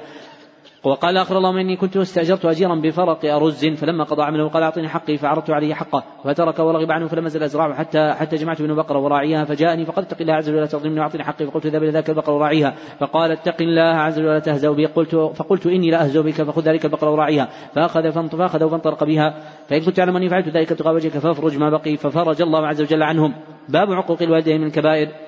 وقال 0.84 1.16
آخر 1.16 1.38
اللهم 1.38 1.56
إني 1.56 1.76
كنت 1.76 1.96
استأجرت 1.96 2.44
أجيرا 2.44 2.74
بفرق 2.74 3.34
أرز 3.34 3.66
فلما 3.66 4.04
قضى 4.04 4.22
عمله 4.22 4.48
قال 4.48 4.62
أعطني 4.62 4.88
حقي 4.88 5.16
فعرضت 5.16 5.50
عليه 5.50 5.74
حقه. 5.74 6.04
فترك 6.24 6.58
ورغب 6.58 6.92
عنه 6.92 7.06
فلم 7.06 7.26
أزل 7.26 7.42
أزرعه 7.42 7.74
حتى 7.74 8.12
حتى 8.12 8.36
جمعت 8.36 8.62
منه 8.62 8.74
بقرة 8.74 8.98
وراعيها 8.98 9.44
فجاءني 9.44 9.84
فقال 9.84 10.04
اتق 10.04 10.16
الله 10.20 10.34
عز 10.34 10.50
وجل 10.50 10.68
تظلمني 10.68 11.00
وأعطني 11.00 11.24
حقي 11.24 11.46
فقلت 11.46 11.66
ذهب 11.66 11.82
إلى 11.82 11.90
ذاك 11.90 12.10
البقرة 12.10 12.34
وراعيها. 12.34 12.74
فقال 13.00 13.32
اتق 13.32 13.62
الله 13.62 13.82
عز 13.82 14.18
وجل 14.18 14.40
تهزأ 14.40 14.70
بي. 14.70 14.86
قلت 14.86 15.14
فقلت 15.14 15.66
إني 15.66 15.90
لا 15.90 16.04
أهزأ 16.04 16.20
بك 16.20 16.42
فخذ 16.42 16.62
ذلك 16.62 16.84
البقرة 16.84 17.10
وراعيها. 17.10 17.48
فأخذ 17.74 18.12
فأخذ 18.12 18.70
فانطلق 18.70 19.04
بها. 19.04 19.34
فإن 19.68 19.80
كنت 19.80 19.96
تعلم 19.96 20.16
أني 20.16 20.28
فعلت 20.28 20.48
ذلك 20.48 20.72
ابتغاء 20.72 20.94
وجهك 20.94 21.18
فافرج 21.18 21.58
ما 21.58 21.70
بقي. 21.70 21.96
ففرج 21.96 22.42
الله 22.42 22.66
عز 22.66 22.82
وجل 22.82 23.02
عنهم. 23.02 23.34
باب 23.68 23.92
عقوق 23.92 24.22
الوالدين 24.22 24.60
من 24.60 24.66
الكبائر. 24.66 25.27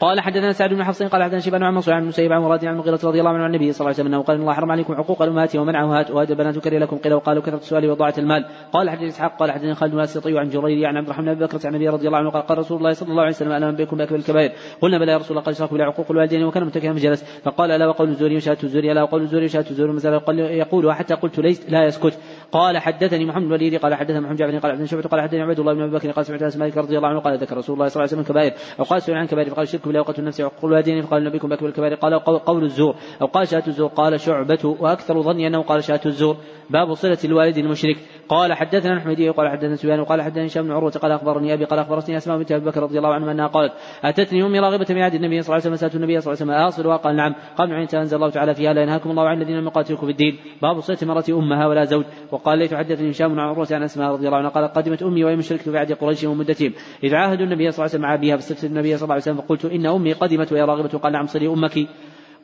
قال 0.00 0.20
حدثنا 0.20 0.52
سعد 0.52 0.74
بن 0.74 0.84
حفص 0.84 1.02
قال 1.02 1.22
حدثنا 1.22 1.40
شيبان 1.40 1.62
عن 1.62 1.74
منصور 1.74 1.94
عن 1.94 2.06
مسيب 2.06 2.32
عن 2.32 2.40
مراد 2.42 2.64
عن 2.64 2.72
المغيرة 2.72 3.00
رضي 3.04 3.20
الله 3.20 3.30
عنه 3.30 3.44
عن 3.44 3.54
النبي 3.54 3.72
صلى 3.72 3.80
الله 3.80 3.96
عليه 3.98 4.08
وسلم 4.08 4.22
قال 4.22 4.36
إن 4.36 4.42
الله 4.42 4.54
حرم 4.54 4.70
عليكم 4.70 4.94
عقوق 4.94 5.22
الامهات 5.22 5.56
ومنعها 5.56 6.10
وهذا 6.10 6.34
بنات 6.34 6.58
كره 6.58 6.78
لكم. 6.78 6.96
قيل 6.96 7.14
وقالوا 7.14 7.42
كثرة 7.42 7.56
السؤال 7.56 7.90
وضاعة 7.90 8.14
المال. 8.18 8.44
قال 8.72 8.90
حدثنا 8.90 9.08
إسحاق 9.08 9.36
قال 9.36 9.50
حدثنا 9.50 9.74
خالد 9.74 9.92
بن 9.92 9.98
الاسيطي 9.98 10.38
عن 10.38 10.48
جرير 10.48 10.86
عن 10.86 10.96
عبد 10.96 11.06
الرحمن 11.06 11.34
بن 11.34 11.46
بكر 11.46 11.58
عن 11.64 11.74
النبي 11.74 11.88
رضي 11.88 12.06
الله 12.06 12.18
عنه 12.18 12.30
قال 12.30 12.42
قال 12.42 12.58
رسول 12.58 12.78
الله 12.78 12.92
صلى 12.92 13.10
الله 13.10 13.22
عليه 13.22 13.32
وسلم 13.32 13.52
أنا 13.52 13.70
بكم 13.70 13.96
بأكبر 13.96 14.16
الكبائر. 14.16 14.52
قلنا 14.80 14.98
بلى 14.98 15.12
يا 15.12 15.16
رسول 15.16 15.30
الله 15.30 15.42
قال 15.42 15.54
اشراك 15.54 15.70
بالله 15.70 15.84
عقوق 15.84 16.06
الوالدين 16.10 16.44
وكان 16.44 16.64
متكئا 16.64 16.92
فجلس 16.92 17.40
فقال 17.42 17.70
ألا 17.70 17.86
وقول 17.86 18.08
الزور 18.08 18.32
وشهاده 18.32 18.62
الزور 18.62 18.82
ألا 18.82 19.02
وقول 19.02 19.22
الزور 19.22 19.42
وشهاده 19.42 19.70
الزور 19.70 19.92
ما 19.92 20.32
يقول 20.38 20.86
وحتى 20.86 21.14
قلت 21.14 21.38
ليس 21.38 21.70
لا 21.70 21.84
يسكت. 21.84 22.18
قال 22.52 22.78
حدثني 22.78 23.24
محمد 23.24 23.48
بن 23.48 23.78
قال 23.78 23.94
حدثنا 23.94 24.20
محمد 24.20 24.36
جعفر 24.36 24.58
قال 24.58 24.72
حدثنا 24.72 24.86
شعبة 24.86 25.02
قال 25.02 25.20
حدثني 25.20 25.42
عبد 25.42 25.60
الله 25.60 25.74
بن 25.74 25.82
أبي 25.82 25.92
بكر 25.92 26.10
قال 26.10 26.26
سمعت 26.26 26.42
أنس 26.42 26.56
مالك 26.56 26.76
رضي 26.76 26.96
الله 26.96 27.08
عنه 27.08 27.20
قال 27.20 27.38
ذكر 27.38 27.56
رسول 27.56 27.74
الله 27.74 27.88
صلى 27.88 28.02
الله 28.02 28.12
عليه 28.12 28.22
وسلم 28.22 28.34
كبائر 28.34 28.52
أو 28.78 28.84
قال 28.84 29.02
سئل 29.02 29.14
عن 29.14 29.26
كبائر 29.26 29.50
فقال 29.50 29.62
الشرك 29.62 29.86
بالله 29.86 30.00
وقتل 30.00 30.22
النفس 30.22 30.40
وعقول 30.40 30.70
الوالدين 30.70 31.02
فقال 31.02 31.24
نبيكم 31.24 31.48
بأكبر 31.48 31.68
الكبائر 31.68 31.94
قال 31.94 32.18
قول 32.18 32.64
الزور 32.64 32.94
أو 33.22 33.26
قال 33.26 33.48
شهاده 33.48 33.66
الزور 33.66 33.88
قال 33.88 34.20
شعبة 34.20 34.76
وأكثر 34.80 35.22
ظني 35.22 35.46
أنه 35.46 35.62
قال 35.62 35.84
شهاده 35.84 36.06
الزور. 36.06 36.36
باب 36.70 36.94
صلة 36.94 37.18
الوالد 37.24 37.58
المشرك. 37.58 37.96
قال 38.28 38.52
حدثنا 38.52 38.92
الحميدي 38.92 39.28
قال 39.28 39.48
حدثنا 39.48 39.76
سفيان 39.76 40.00
وقال 40.00 40.22
حدثني 40.22 40.46
هشام 40.46 40.64
بن 40.64 40.72
عروة 40.72 40.90
قال 40.90 41.12
أخبرني 41.12 41.54
أبي 41.54 41.64
قال 41.64 41.78
أخبرتني 41.78 42.16
أسماء 42.16 42.38
بنت 42.38 42.52
أبي 42.52 42.64
بكر 42.64 42.82
رضي 42.82 42.98
الله 42.98 43.14
عنه 43.14 43.32
أنها 43.32 43.46
قالت 43.46 43.72
أتتني 44.04 44.46
أمي 44.46 44.58
راغبة 44.58 44.86
من 44.90 45.02
عهد 45.02 45.14
النبي 45.14 45.42
صلى 45.42 45.46
الله 45.46 45.54
عليه 45.54 45.64
وسلم 45.64 45.76
سألت 45.76 45.94
النبي 45.94 46.20
صلى 46.20 46.32
الله 46.32 46.42
عليه 46.42 46.52
وسلم 46.52 46.66
آصلها 46.66 46.96
قال 46.96 47.16
نعم 47.16 47.34
قال 47.56 47.68
من 47.68 47.76
أنزل 47.94 48.16
الله 48.16 48.30
تعالى 48.30 48.54
فيها 48.54 48.72
لا 48.72 48.82
ينهاكم 48.82 49.10
الله 49.10 49.28
عن 49.28 49.42
الذين 49.42 49.56
لم 49.56 49.66
يقاتلوكم 49.66 50.06
في 50.06 50.12
الدين. 50.12 50.38
باب 50.62 50.80
صلة 50.80 50.98
مرة 51.02 51.24
أمها 51.30 51.66
ولا 51.66 51.84
زوج. 51.84 52.04
وقال 52.40 52.58
ليت 52.58 52.74
حدثني 52.74 53.10
هشام 53.10 53.32
بن 53.32 53.38
عروة 53.38 53.68
عن 53.70 53.82
أسماء 53.82 54.12
رضي 54.12 54.26
الله 54.26 54.38
عنها 54.38 54.50
قال 54.50 54.68
قدمت 54.68 55.02
أمي 55.02 55.24
وهي 55.24 55.36
مشركة 55.36 55.70
في 55.70 55.78
عهد 55.78 55.92
قريش 55.92 56.24
ومدتهم 56.24 56.72
إذ 57.04 57.14
عاهدوا 57.14 57.44
النبي 57.44 57.70
صلى 57.70 57.72
الله 57.72 57.82
عليه 57.82 57.90
وسلم 57.90 58.02
مع 58.02 58.14
أبيها 58.14 58.36
فاستفتت 58.36 58.64
النبي 58.64 58.96
صلى 58.96 59.04
الله 59.04 59.14
عليه 59.14 59.22
وسلم 59.22 59.36
فقلت 59.36 59.64
إن 59.64 59.86
أمي 59.86 60.12
قدمت 60.12 60.52
وهي 60.52 60.62
راغبة. 60.62 60.98
قال 60.98 61.12
نعم 61.12 61.26
صلي 61.26 61.48
أمك. 61.48 61.88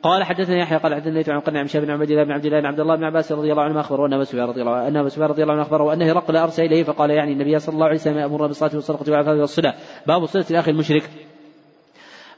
قال 0.03 0.23
حدثني 0.23 0.59
يحيى 0.59 0.77
قال 0.77 0.95
حدثني 0.95 1.23
عن 1.27 1.39
قرن 1.39 1.57
عن 1.57 1.67
بن 1.73 1.89
عبد 1.91 2.11
الله 2.11 2.23
بن 2.23 2.31
عبد 2.31 2.45
الله 2.45 2.59
بن 2.59 2.65
عبد 2.65 2.79
الله 2.79 2.95
بن 2.95 3.03
عباس 3.03 3.31
رضي 3.31 3.51
الله 3.51 3.63
عنه 3.63 3.79
اخبره 3.79 4.05
أن 4.05 4.13
أبا 4.13 4.45
رضي 4.45 4.61
الله 4.61 4.71
عنه 4.71 4.87
أن 4.87 4.97
أبا 4.97 5.25
رضي 5.25 5.43
الله 5.43 5.53
عنه 5.53 5.61
أخبره 5.61 5.93
أنه 5.93 6.11
هرقل 6.11 6.37
أرسل 6.37 6.63
إليه 6.63 6.83
فقال 6.83 7.09
يعني 7.09 7.33
النبي 7.33 7.59
صلى 7.59 7.73
الله 7.73 7.85
عليه 7.85 7.95
وسلم 7.95 8.17
يامر 8.17 8.47
بالصلاة 8.47 8.75
والصدقة 8.75 9.11
والعفاف 9.11 9.39
والصله 9.39 9.73
باب 10.07 10.25
صلة 10.25 10.45
الأخ 10.51 10.69
المشرك. 10.69 11.26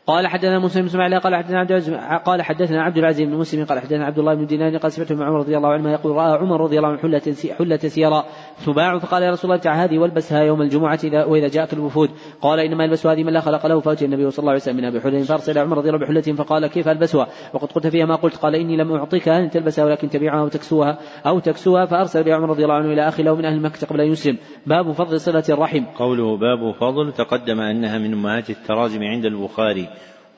قال 0.10 0.28
حدثنا 0.28 0.60
مسلم 0.60 0.82
بن 0.82 0.88
إسماعيل 0.88 1.20
قال 1.20 1.36
حدثنا 1.36 1.60
عبد 1.60 1.72
العزيز 1.72 1.94
قال 2.26 2.42
حدثنا 2.42 2.84
عبد 2.84 2.98
العزيز 2.98 3.28
بن 3.30 3.36
مسلم 3.36 3.66
قال 3.66 3.80
حدثنا 3.80 4.06
عبد 4.06 4.20
الله 4.20 4.36
بن 4.36 4.46
دينار 4.46 4.78
قال 4.78 4.92
سمعت 4.92 5.12
من 5.12 5.24
عمر 5.24 5.38
رضي 5.40 5.58
الله 5.58 5.70
عنه 5.70 5.92
يقول 5.92 6.16
رأى 6.16 6.38
عمر 6.38 6.62
رضي 6.62 6.78
الله 6.78 6.90
عنه 6.90 6.98
حلة 6.98 7.22
حلة 7.58 7.78
سيراء 7.78 8.26
تباع 8.66 8.98
فقال 8.98 9.24
يا 9.24 9.32
رسول 9.32 9.52
الله 9.52 9.56
ابتع 9.56 9.84
هذه 9.84 10.00
والبسها 10.00 10.40
يوم 10.44 10.62
الجمعة 10.62 11.00
إذا 11.04 11.26
وإذا 11.26 11.48
جاءك 11.48 11.74
الوفود. 11.74 12.10
قال 12.42 12.60
إنما 12.60 12.84
يلبس 12.84 13.08
هذه 13.08 13.24
من 13.24 13.34
لا 13.34 13.40
خلق 13.40 13.66
له. 13.66 13.80
فاتي 13.80 14.06
النبي 14.06 14.30
صلى 14.30 14.40
الله 14.40 14.52
عليه 14.52 14.62
وسلم 14.62 14.78
منها 14.78 14.90
بحله 14.90 15.20
فأرسل 15.20 15.58
عمر 15.58 15.78
رضي 15.78 15.90
الله 15.90 16.00
بحلة 16.00 16.22
فقال 16.22 16.68
كيف 16.68 16.88
البسها 16.88 17.28
وقد 17.54 17.72
قلت 17.72 17.88
فيها 17.88 18.06
ما 18.06 18.16
قلت. 18.16 18.36
قال 18.36 18.56
إني 18.56 18.78
لم 18.78 18.92
أعطيك 18.92 19.30
ان 19.30 19.50
تلبسها 19.50 19.86
ولكن 19.86 20.10
تبيعها 20.10 20.42
وتكسوها 20.44 20.98
أو 21.26 21.40
تكسوها. 21.40 21.86
فأرسل 21.86 22.24
بها 22.24 22.36
عمر 22.36 22.50
رضي 22.50 22.64
الله 22.64 22.76
عنه 22.76 22.94
إلى 22.94 23.08
أخي 23.08 23.24
له 23.24 23.36
من 23.36 23.46
أهل 23.46 23.62
مكة 23.62 23.88
قبل 23.88 24.02
أن 24.02 24.12
يسلم. 24.12 24.38
باب 24.68 24.92
فضل 24.92 25.20
صلة 25.20 25.44
الرحم. 25.50 25.86
قوله 25.86 26.38
باب 26.38 26.72
فضل 26.72 27.12
تقدم 27.12 27.60
أنها 27.60 27.98
من 27.98 28.14
امهات 28.14 28.50
التراجم 28.50 29.04
عند 29.04 29.26
البخاري. 29.26 29.88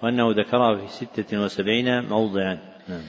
وأنه 0.03 0.31
ذكرها 0.31 0.75
في 0.75 0.87
ستة 0.87 1.41
وسبعين 1.41 2.03
موضعا 2.03 2.59
نعم. 2.89 3.01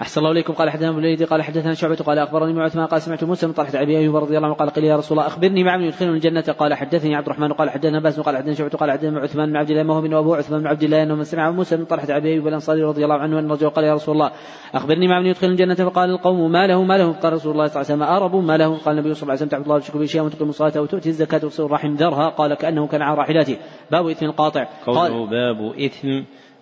أحسن 0.00 0.20
الله 0.20 0.32
إليكم. 0.32 0.52
قال 0.52 0.70
حدثنا 0.70 0.88
ابن 0.88 1.26
قال 1.26 1.42
حدثنا 1.42 1.74
شعبة 1.74 1.96
قال 1.96 2.18
أخبرني 2.18 2.52
معه 2.52 2.64
عثمان 2.64 2.86
قال 2.86 3.02
سمعت 3.02 3.24
موسى 3.24 3.46
من 3.46 3.52
طلحة 3.52 3.82
أبي 3.82 3.98
أيوب 3.98 4.16
رضي 4.16 4.36
الله 4.36 4.48
عنه 4.48 4.56
قال 4.56 4.70
قيل 4.70 4.84
يا 4.84 4.96
رسول 4.96 5.18
الله 5.18 5.28
أخبرني 5.28 5.64
مع 5.64 5.76
من 5.76 5.84
يدخلني 5.84 6.12
الجنة. 6.12 6.54
قال 6.58 6.74
حدثني 6.74 7.14
عبد 7.14 7.26
الرحمن 7.26 7.52
قال 7.52 7.70
حدثنا 7.70 8.00
باس 8.00 8.20
قال 8.20 8.36
حدثنا 8.36 8.54
شعبة 8.54 8.70
قال 8.70 8.90
حدثنا 8.90 9.20
عثمان 9.20 9.50
بن 9.50 9.56
عبد 9.56 9.70
الله 9.70 9.82
ما 9.82 9.94
هو 9.94 10.00
من 10.00 10.14
أبو 10.14 10.34
عثمان 10.34 10.60
بن 10.60 10.66
عبد 10.66 10.82
الله 10.82 11.02
أنه 11.02 11.14
من 11.14 11.24
سمع 11.24 11.50
موسى 11.50 11.76
من 11.76 11.84
طلحة 11.84 12.16
أبي 12.16 12.28
أيوب 12.32 12.48
الأنصاري 12.48 12.82
رضي 12.82 13.04
الله 13.04 13.16
عنه 13.16 13.38
أن 13.38 13.50
رجل 13.50 13.70
قال 13.70 13.84
يا 13.84 13.94
رسول 13.94 14.14
الله 14.14 14.30
أخبرني 14.74 15.08
مع 15.08 15.20
من 15.20 15.26
يدخل 15.26 15.46
الجنة. 15.46 15.74
فقال 15.74 16.10
القوم 16.10 16.52
ما 16.52 16.66
له 16.66 16.82
ما 16.82 16.98
له؟ 16.98 17.12
قال 17.12 17.32
رسول 17.32 17.52
الله 17.52 17.66
صلى 17.66 17.82
الله 17.82 17.92
عليه 17.92 18.02
وسلم 18.02 18.02
أربوا 18.02 18.42
ما 18.42 18.56
له؟ 18.56 18.78
قال 18.78 18.98
النبي 18.98 19.14
صلى 19.14 19.22
الله 19.22 19.32
عليه 19.32 19.42
وسلم 19.42 19.48
تعبد 19.48 19.64
الله 19.64 19.76
وتشرك 19.76 19.96
بأشياء 19.96 20.24
وتقيم 20.24 20.48
الصلاة 20.48 20.80
وتؤتي 20.80 21.08
الزكاة 21.08 21.40
وتصل 21.44 21.64
الرحم 21.64 21.94
ذرها. 21.94 22.28
قال 22.28 22.54
كأنه 22.54 22.86
كان 22.86 23.02
على 23.02 23.16
راحلته. 23.18 23.56
باب 23.90 24.08
إثم 24.08 24.26
القاطع. 24.26 24.66
قوله 24.86 25.26
باب 25.26 25.72
إثم 25.80 26.08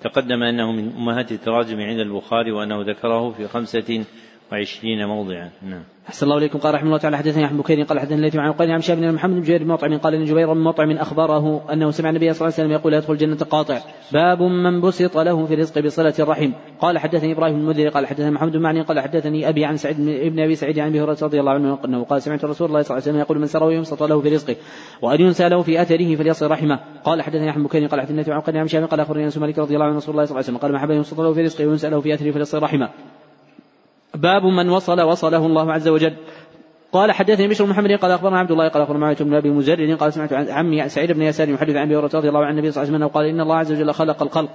تقدم 0.01 0.43
أنه 0.43 0.73
من 0.73 0.93
أمهات 0.97 1.33
التراجم 1.33 1.81
عند 1.81 1.99
البخاري 2.01 2.53
وأنه 2.53 2.83
ذكره 2.83 3.31
في 3.31 3.49
خمسة 3.49 4.05
وعشرين 4.53 5.07
موضعا. 5.07 5.51
نعم. 5.63 5.83
أحسن 6.09 6.27
الله 6.27 6.39
إليكم. 6.39 6.59
قال 6.59 6.75
رحمه 6.75 6.87
الله 6.87 6.99
تعالى 6.99 7.17
حدثني 7.17 7.45
أحمد 7.45 7.59
بكير 7.59 7.83
قال 7.83 8.01
حدثني 8.01 8.17
الليث 8.17 8.37
عن 8.37 8.53
قال 8.53 8.71
عن 8.71 8.81
شاب 8.81 8.99
بن 8.99 9.15
محمد 9.15 9.35
بن 9.35 9.43
جبير 9.43 9.63
بن 9.63 9.69
مطعم 9.69 9.99
قال 9.99 10.15
إن 10.15 10.25
جبير 10.25 10.53
بن 10.53 10.61
مطعم 10.61 10.91
أخبره 10.91 11.73
أنه 11.73 11.91
سمع 11.91 12.11
النبي 12.11 12.33
صلى 12.33 12.49
الله 12.49 12.55
عليه 12.59 12.65
وسلم 12.65 12.73
يقول 12.73 12.95
يدخل 12.95 13.13
الجنة 13.13 13.37
قاطع. 13.37 13.79
باب 14.13 14.43
من 14.43 14.81
بسط 14.81 15.19
له 15.19 15.47
في 15.47 15.55
الرزق 15.55 15.79
بصلة 15.79 16.15
الرحم. 16.19 16.51
قال 16.81 16.99
حدثني 16.99 17.33
إبراهيم 17.33 17.55
بن 17.55 17.61
المنذر 17.61 17.89
قال 17.89 18.07
حدثني 18.07 18.31
محمد 18.31 18.53
بن 18.53 18.63
معني 18.63 18.83
قال 18.83 19.01
حدثني 19.01 19.49
أبي 19.49 19.65
عن 19.65 19.77
سعيد 19.77 20.01
ابن 20.01 20.41
أبي 20.41 20.55
سعيد 20.55 20.79
عن 20.79 20.89
أبي 20.89 21.01
هريرة 21.01 21.19
رضي 21.23 21.41
الله 21.41 21.53
عنه 21.53 21.79
أنه 21.85 22.05
قال 22.05 22.23
سمعت 22.23 22.45
رسول 22.45 22.69
الله 22.69 22.83
صلى 22.83 22.91
الله 22.91 23.03
عليه 23.03 23.13
وسلم 23.13 23.19
يقول 23.19 23.39
من 23.39 23.47
سره 23.47 23.73
يمسط 23.73 24.03
له 24.03 24.21
في 24.21 24.29
رزقه 24.29 24.57
وأن 25.03 25.21
ينسى 25.21 25.49
له 25.49 25.63
في 25.63 25.83
أثره 25.83 26.17
فليصل 26.17 26.51
رحمه. 26.51 26.81
قال 27.05 27.23
حدثني 27.23 27.51
أحمد 27.51 27.65
بكير 27.65 27.87
قال 27.87 28.01
حدثني 28.01 28.35
عن 28.35 28.41
قال 28.41 28.57
عن 28.57 28.69
شام 28.69 28.87
قال 28.87 29.01
أخبرني 29.01 29.25
أنس 29.25 29.39
مالك 29.39 29.59
رضي 29.59 29.75
الله 29.75 29.87
عنه 29.87 29.97
رسول 29.97 30.15
الله 30.15 30.25
صلى 30.25 30.31
الله 30.31 30.45
عليه 30.45 30.57
وسلم 30.57 30.57
قال 30.57 30.73
ما 30.73 30.79
حب 30.79 30.91
يمسط 30.91 31.21
له 31.21 31.33
في 31.33 31.43
رزقه 31.43 31.67
وينسى 31.67 31.91
له 31.91 32.01
في 32.01 32.15
أثره 32.15 32.31
فليصل 32.31 32.63
رحمه. 32.63 32.89
باب 34.15 34.45
من 34.45 34.69
وصل 34.69 35.01
وصله 35.01 35.47
الله 35.47 35.73
عز 35.73 35.89
وجل. 35.89 36.17
قال 36.93 37.13
حدثني 37.13 37.49
بشر 37.49 37.67
محمد 37.67 37.93
قال 37.93 38.11
أخبرنا 38.11 38.39
عبد 38.39 38.51
الله 38.51 38.69
قال 38.69 38.83
أخبرنا 38.83 39.01
معاوية 39.01 39.17
بن 39.17 39.35
أبي 39.35 39.51
مزرد 39.51 39.99
قال 39.99 40.13
سمعت 40.13 40.33
عمي 40.33 40.89
سعيد 40.89 41.13
بن 41.13 41.23
يسار 41.23 41.49
يحدث 41.49 41.77
عن 41.77 41.87
أبي 41.87 41.97
هريرة 41.97 42.11
رضي 42.15 42.29
الله 42.29 42.45
عن 42.45 42.53
النبي 42.53 42.71
صلى 42.71 42.83
الله 42.83 42.95
عليه 42.95 43.05
وسلم 43.05 43.15
قال 43.15 43.27
إن 43.27 43.41
الله 43.41 43.57
عز 43.57 43.73
وجل 43.73 43.93
خلق 43.93 44.23
الخلق. 44.23 44.51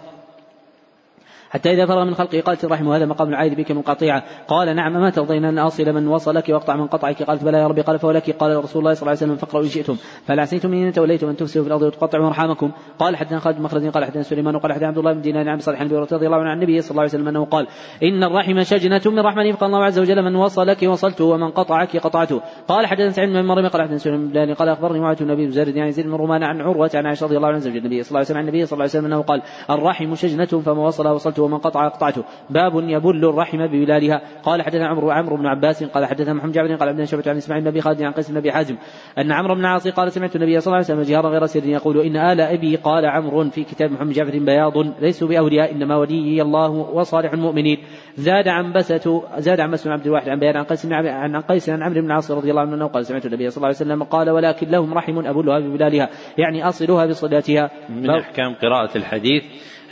حتى 1.56 1.74
إذا 1.74 1.86
فرغ 1.86 2.04
من 2.04 2.16
خلقه 2.16 2.42
قالت 2.42 2.64
الرحم 2.64 2.88
وهذا 2.88 3.06
مقام 3.06 3.30
العائد 3.30 3.54
بك 3.54 3.72
من 3.72 3.82
قطيعة. 3.82 4.24
قال 4.48 4.76
نعم 4.76 4.94
ما 4.94 5.10
ترضين 5.10 5.46
أن 5.46 5.60
أصل 5.60 5.94
من 5.94 6.08
وصلك 6.08 6.50
وأقطع 6.50 6.76
من 6.76 6.88
قطعك؟ 6.88 7.24
قالت 7.24 7.44
بلى 7.44 7.58
يا 7.58 7.68
ربي 7.68 7.82
قال 7.82 8.00
فولك. 8.00 8.30
قال 8.30 8.64
رسول 8.64 8.80
الله 8.82 8.94
صلى 8.94 9.02
الله 9.02 9.10
عليه 9.10 9.20
وسلم 9.20 9.36
فاقرأوا 9.36 9.64
إن 9.64 9.70
شئتم. 9.70 9.96
فهل 10.26 10.40
عسيتم 10.40 10.74
إن 10.74 10.92
توليتم 10.92 11.30
أن 11.30 11.36
تفسدوا 11.36 11.64
في 11.64 11.68
الأرض 11.68 11.82
وتقطعوا 11.82 12.28
أرحامكم؟ 12.28 12.72
قال 13.00 13.16
حدثنا 13.16 13.40
خالد 13.40 13.60
مخرج 13.60 13.88
قال 13.88 14.06
حدثنا 14.06 14.24
سليمان 14.24 14.58
قال 14.58 14.74
حدثنا 14.74 14.88
عبد 14.88 14.98
الله 14.98 15.14
بن 15.14 15.22
دينار 15.22 15.50
عن 15.50 15.60
صالح 15.60 15.84
بن 15.84 15.96
رضي 15.96 16.26
الله 16.26 16.38
عنه 16.38 16.50
عن 16.50 16.58
النبي 16.58 16.82
صلى 16.82 16.92
الله 16.92 17.02
عليه 17.02 17.12
وسلم 17.12 17.28
أنه 17.28 17.46
قال 17.46 17.68
إن 18.04 18.24
الرحم 18.24 18.64
شجنة 18.64 19.02
من 19.06 19.20
رحمني 19.20 19.54
فقال 19.54 19.70
الله 19.70 19.86
عز 19.86 20.00
وجل 20.00 20.22
من 20.22 20.36
وصلك 20.36 20.84
وصلته 20.84 21.26
ومن 21.26 21.52
قطعك 21.52 21.98
قطعته 21.98 22.42
قال 22.68 22.86
حدثنا 22.86 23.10
سعيد 23.10 23.30
بن 23.30 23.46
مريم 23.46 23.68
قال 23.68 23.82
حدثنا 23.82 23.98
سليمان 23.98 24.54
قال 24.54 24.70
أخبرني 24.70 25.00
معاذ 25.00 25.24
بن 25.24 25.32
أبي 25.32 25.54
يعني 25.56 25.92
زيد 25.92 26.06
بن 26.06 26.14
رومان 26.14 26.44
عن 26.44 26.62
عروة 26.62 26.92
عن 26.96 27.06
عائشة 27.06 27.26
رضي 27.26 27.38
الله 27.38 27.48
عنها 27.48 27.68
النبي 27.68 28.04
صلى 28.04 28.10
الله 28.10 28.20
عليه 28.20 28.28
وسلم 28.28 28.38
عن 28.38 28.44
النبي 28.44 28.66
صلى 28.66 28.74
الله 28.74 28.84
عليه 28.84 29.00
وسلم 29.00 29.06
أنه 29.06 29.22
قال 29.22 29.42
الرحم 29.70 30.16
شجنة 30.16 30.46
فما 30.46 30.88
وصلها 30.88 31.12
وصلته 31.12 31.45
ومن 31.46 31.58
قطع 31.58 31.88
قطعته. 31.88 32.24
باب 32.50 32.90
يبل 32.90 33.26
الرحم 33.26 33.68
ببلالها. 33.68 34.22
قال 34.44 34.62
حدثنا 34.62 34.88
عمرو 34.88 35.12
عمرو 35.12 35.38
بن 35.38 35.46
عباس 35.46 35.84
قال 35.84 36.06
حدثنا 36.06 36.34
محمد 36.34 36.52
جابر 36.52 36.76
قال 36.76 36.90
عبدنا 36.90 37.06
شعبة 37.06 37.24
عن 37.28 37.38
إسماعيل 37.38 37.64
بن 37.64 37.70
أبي 37.70 37.82
خالد 37.82 38.04
عن 38.04 38.12
قيس 38.12 38.32
بن 38.32 38.38
أبي 38.38 38.52
حازم 38.52 38.76
أن 39.18 39.32
عمرو 39.32 39.56
بن 39.56 39.66
عاصي 39.66 39.90
قال 39.90 40.12
سمعت 40.12 40.36
النبي 40.36 40.60
صلى 40.60 40.68
الله 40.68 40.86
عليه 40.86 41.02
وسلم 41.02 41.02
جهارا 41.02 41.30
غير 41.30 41.46
سر 41.46 41.66
يقول 41.66 41.98
إن 41.98 42.18
آل 42.18 42.42
أبي 42.42 42.76
قال 42.76 43.06
عمرو 43.06 43.50
في 43.50 43.64
كتاب 43.64 43.92
محمد 43.92 44.14
جعفر 44.14 44.40
بياض 44.40 44.78
ليسوا 45.02 45.28
بأولياء 45.28 45.72
إنما 45.72 45.96
ولي 45.96 46.42
الله 46.42 46.70
وصالح 46.70 47.34
المؤمنين. 47.34 47.78
زاد 48.18 48.48
عن 48.48 48.74
بسة 48.74 49.24
زاد 49.38 49.60
عن 49.60 49.72
بن 49.86 49.92
عبد 49.92 50.06
الواحد 50.06 50.30
عن 50.30 50.40
بيان 50.40 50.58
عن 50.58 50.64
قيس 50.64 50.86
عن 50.92 51.42
قيس 51.42 51.70
عن 51.70 51.84
عمرو 51.84 52.02
بن 52.02 52.06
العاص 52.06 52.32
رضي 52.32 52.50
الله 52.50 52.62
عنه 52.62 52.88
قال 52.88 53.06
سمعت 53.06 53.26
النبي 53.26 53.50
صلى 53.50 53.58
الله 53.58 53.68
عليه 53.68 53.78
وسلم 53.78 54.04
قال 54.04 54.30
ولكن 54.30 54.68
لهم 54.68 54.94
رحم 54.94 55.20
أبلها 55.28 55.60
ببلالها. 55.60 56.10
يعني 56.38 56.68
أصلها 56.68 57.06
بصلاتها. 57.06 57.72
من 57.90 58.10
أحكام 58.10 58.56
قراءة 58.62 58.98
الحديث 58.98 59.44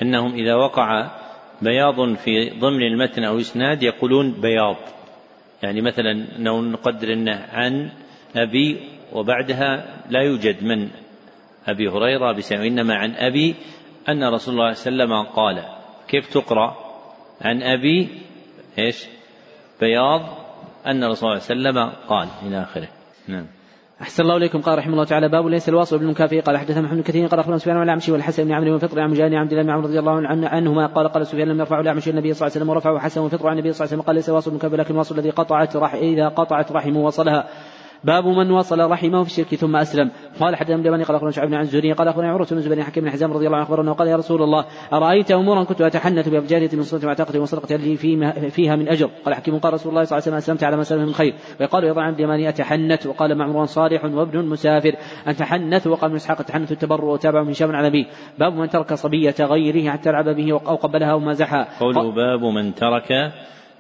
أنهم 0.02 0.34
إذا 0.34 0.56
وقع 0.56 1.06
بياض 1.64 2.16
في 2.16 2.50
ضمن 2.60 2.84
المتن 2.84 3.24
أو 3.24 3.38
إسناد 3.40 3.84
يقولون 3.84 4.32
بياض. 4.32 4.76
يعني 5.64 5.82
مثلا 5.82 6.14
لو 6.38 6.62
نقدر 6.62 7.14
أنه 7.14 7.48
عن 7.52 7.92
أبي 8.36 8.80
وبعدها 9.14 9.98
لا 10.10 10.22
يوجد 10.22 10.64
من 10.64 10.90
أبي 11.68 11.88
هريرة 11.90 12.32
بسنة 12.32 12.60
وإنما 12.60 12.96
عن 12.96 13.16
أبي 13.16 13.56
أن 14.10 14.24
رسول 14.24 14.54
الله 14.54 14.74
صلى 14.74 14.94
الله 14.94 15.04
عليه 15.04 15.14
وسلم 15.14 15.36
قال. 15.36 15.64
كيف 16.08 16.34
تقرأ؟ 16.34 16.76
عن 17.42 17.64
أبي 17.64 18.10
إيش؟ 18.80 19.06
بياض 19.82 20.22
أن 20.88 21.04
رسول 21.04 21.30
الله 21.30 21.40
صلى 21.40 21.56
الله 21.56 21.70
عليه 21.70 21.90
وسلم 21.92 22.08
قال. 22.08 22.28
إلى 22.48 22.62
آخره. 22.62 22.88
نعم. 23.28 23.48
أحسن 24.04 24.24
الله 24.24 24.38
إليكم. 24.38 24.62
قال 24.62 24.78
رحمه 24.78 24.94
الله 24.94 25.04
تعالى 25.04 25.30
باب 25.30 25.48
ليس 25.48 25.70
الواصل 25.70 25.98
بالمكافئ 25.98 26.42
قال 26.42 26.58
حدثنا 26.58 26.82
محمد 26.82 27.02
كثير. 27.02 27.28
قال 27.28 27.40
أخبرنا 27.40 27.58
سفيان 27.58 27.78
والأعمشي 27.78 28.12
والحسن 28.12 28.44
بن 28.44 28.52
عمرو 28.52 28.72
والفطر 28.72 29.00
عن 29.00 29.10
مجاهد 29.10 29.34
عبد 29.34 29.52
الله 29.52 29.64
بن 29.64 29.70
عمرو 29.70 29.88
رضي 29.88 30.00
الله 30.00 30.28
عنه 30.28 30.48
عنهما 30.48 30.86
قال 30.86 31.08
قال 31.08 31.28
سفيان 31.28 31.48
لم 31.48 31.60
يرفعه 31.60 31.82
الأعمشي 31.82 32.10
النبي 32.10 32.34
صلى 32.34 32.48
الله 32.48 32.52
عليه 32.56 32.62
وسلم 32.62 32.70
ورفعه 32.70 33.00
حسن 33.00 33.22
والفطر 33.22 33.48
عن 33.48 33.54
النبي 33.54 33.74
صلى 33.74 33.86
الله 33.86 33.92
عليه 33.92 33.98
وسلم. 33.98 34.08
قال 34.08 34.16
ليس 34.16 34.30
الواصل 34.30 34.52
بالمكافئ 34.52 34.76
لكن 34.78 34.94
الواصل 34.94 35.16
الذي 35.16 35.30
قطعت 35.30 35.76
رح 35.76 35.94
إذا 35.94 36.28
قطعت 36.28 36.72
رحمه 36.72 37.00
وصلها. 37.00 37.48
باب 38.04 38.28
من 38.28 38.52
وصل 38.52 38.80
رحمه 38.80 39.24
في 39.24 39.30
الشرك 39.30 39.56
ثم 39.56 39.76
أسلم. 39.76 40.12
قال 40.40 40.56
حدثنا 40.56 40.76
ابن 40.76 41.04
قال 41.04 41.16
أخبرنا 41.16 41.32
شعب 41.32 41.54
عن 41.54 41.62
الزهري 41.62 41.92
قال 41.92 42.08
أخبرنا 42.08 42.32
عروه 42.32 42.48
بن 42.52 42.62
زبير 42.62 42.84
حكيم 42.84 43.04
بن 43.04 43.10
حزام 43.10 43.34
رضي 43.34 43.46
الله 43.46 43.58
عنه 43.58 43.66
أخبرنا 43.66 43.92
وقال 43.92 44.08
يا 44.08 44.16
رسول 44.16 44.42
الله 44.42 44.66
أرأيت 44.94 45.32
أمورا 45.32 45.64
كنت 45.64 45.82
أتحنث 45.82 46.30
بابجاديه 46.30 46.78
من 46.78 46.84
صلاه 46.84 47.08
وعتاقه 47.08 47.40
وصدقة 47.40 47.76
لي 47.76 47.98
فيها 48.50 48.76
من 48.76 48.88
أجر؟ 48.90 49.10
قال 49.26 49.36
حكيم 49.36 49.58
قال 49.58 49.74
رسول 49.74 49.90
الله 49.90 50.04
صلى 50.04 50.18
الله 50.18 50.24
عليه 50.28 50.36
وسلم 50.36 50.36
اسلمت 50.36 50.64
على 50.64 50.78
ما 50.78 50.84
سلم 50.84 51.06
من 51.06 51.14
خير. 51.14 51.34
وقال 51.62 51.84
يضع 51.84 52.02
عبد 52.02 52.20
اليماني 52.20 52.50
أتحنث 52.50 53.08
وقال 53.08 53.38
معمر 53.38 53.66
صالح 53.66 54.06
وابن 54.06 54.46
مسافر. 54.46 54.96
أتحنث 55.28 55.88
وقال 55.88 56.10
من 56.10 56.16
اسحاق 56.16 56.40
التحنث 56.40 56.72
التبرع 56.72 57.04
وتابع 57.04 57.44
من 57.44 57.54
شام 57.54 57.76
على 57.76 57.90
به 57.90 58.06
باب 58.40 58.54
من 58.54 58.70
ترك 58.70 58.94
صبية 58.94 59.36
غيره 59.40 59.92
حتى 59.92 60.12
لعب 60.12 60.30
به 60.30 60.52
أو 60.52 60.76
قبلها 60.76 61.12
أو 61.12 61.20
مازحها 61.20 61.68
قوله 61.80 62.12
باب 62.12 62.44
من 62.44 62.76
ترك 62.76 63.34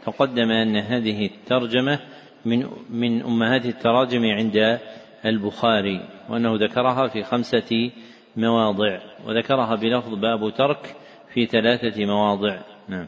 تقدم 0.06 0.52
أن 0.52 0.76
هذه 0.76 1.26
الترجمة 1.26 2.00
من 2.46 2.70
من 2.90 3.22
أمهات 3.22 3.66
التراجم 3.66 4.26
عند 4.26 4.80
البخاري 5.26 6.10
وأنه 6.30 6.56
ذكرها 6.56 7.08
في 7.08 7.24
خمسة 7.24 7.92
مواضع 8.38 9.00
وذكرها 9.26 9.76
بلفظ 9.76 10.14
باب 10.14 10.54
ترك 10.54 10.96
في 11.34 11.46
ثلاثة 11.46 12.06
مواضع. 12.06 12.60
نعم. 12.88 13.08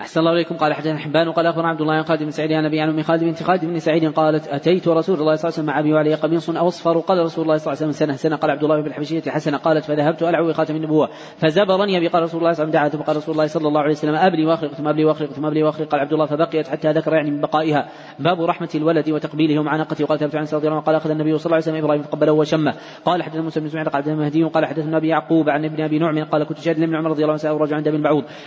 أحسن 0.00 0.20
الله 0.20 0.32
إليكم. 0.32 0.56
قال 0.56 0.74
حدثنا 0.74 0.98
حبان 0.98 1.28
وقال 1.28 1.46
أخبرنا 1.46 1.68
عبد 1.68 1.80
الله 1.80 1.94
عن 1.94 2.02
خالد 2.02 2.22
بن 2.22 2.30
سعيد 2.30 2.52
عن 2.52 2.64
أبي 2.64 2.80
عن 2.80 2.88
أم 2.88 3.02
خالد 3.02 3.24
بنت 3.24 3.42
خالد 3.42 3.64
بن 3.64 3.78
سعيد 3.78 4.12
قالت 4.12 4.48
أتيت 4.48 4.88
رسول 4.88 4.94
الله 4.94 5.02
صلى 5.04 5.20
الله 5.20 5.38
عليه 5.38 5.46
وسلم 5.48 5.66
مع 5.66 5.78
أبي 5.78 5.92
وعلي 5.92 6.14
قميص 6.14 6.50
أصفر. 6.50 6.98
قال 6.98 7.18
رسول 7.18 7.44
الله 7.44 7.56
صلى 7.56 7.72
الله 7.72 7.82
عليه 7.82 7.90
وسلم 7.90 7.92
سنة 7.92 8.12
سنة. 8.12 8.36
قال 8.36 8.50
عبد 8.50 8.62
الله 8.62 8.80
بن 8.80 8.86
الحبشية 8.86 9.30
حسنة. 9.30 9.56
قالت 9.56 9.84
فذهبت 9.84 10.22
ألعو 10.22 10.52
خاتم 10.52 10.76
النبوة. 10.76 11.08
فزبرني 11.38 11.96
أبي 11.96 12.08
قال 12.08 12.22
رسول 12.22 12.40
الله 12.40 12.52
صلى 12.52 12.64
الله 12.64 12.78
عليه 12.78 12.88
وسلم 12.88 13.02
دعا 13.04 13.14
رسول 13.16 13.34
الله 13.34 13.46
صلى 13.46 13.68
الله 13.68 13.80
عليه 13.80 13.92
وسلم 13.92 14.14
أبلي 14.14 14.46
وأخرق 14.46 14.70
ثم 14.70 14.88
أبلي 14.88 15.04
وأخرق 15.04 15.30
ثم 15.30 15.46
أبلي 15.46 15.62
وأخرق. 15.62 15.88
قال 15.88 16.00
عبد 16.00 16.12
الله 16.12 16.26
فبقيت 16.26 16.68
حتى 16.68 16.92
ذكر 16.92 17.14
يعني 17.14 17.30
من 17.30 17.40
بقائها. 17.40 17.88
باب 18.18 18.42
رحمة 18.42 18.68
الولد 18.74 19.10
وتقبيله 19.10 19.60
ومعانقته. 19.60 20.04
وقال 20.04 20.18
ثبت 20.18 20.36
عن 20.36 20.46
عنه. 20.64 20.80
قال 20.80 20.94
أخذ 20.94 21.10
النبي 21.10 21.38
صلى 21.38 21.46
الله 21.46 21.54
عليه 21.54 21.64
وسلم 21.64 21.84
إبراهيم 21.84 22.02
فقبله 22.02 22.32
وشمه. 22.32 22.74
قال 23.04 23.22
حدثنا 23.22 23.42
موسى 23.42 23.60
بن 23.60 23.68
قال 23.68 23.96
حدثنا 23.96 24.14
مهدي 24.14 24.44
قال 24.44 24.66
حدثنا 24.66 24.96
أبي 24.96 25.08
يعقوب 25.08 25.48
عن 25.48 25.64
ابن 25.64 25.82
أبي 25.82 25.98
نعم. 25.98 26.24
قال 26.24 26.44
كنت 26.44 26.58
شاهدا 26.58 26.80
لابن 26.80 26.94
عمر 26.94 27.10
رضي 27.10 27.24
الله 27.24 27.38
عنه 27.44 27.58
رجل 27.58 27.74
عند 27.74 27.88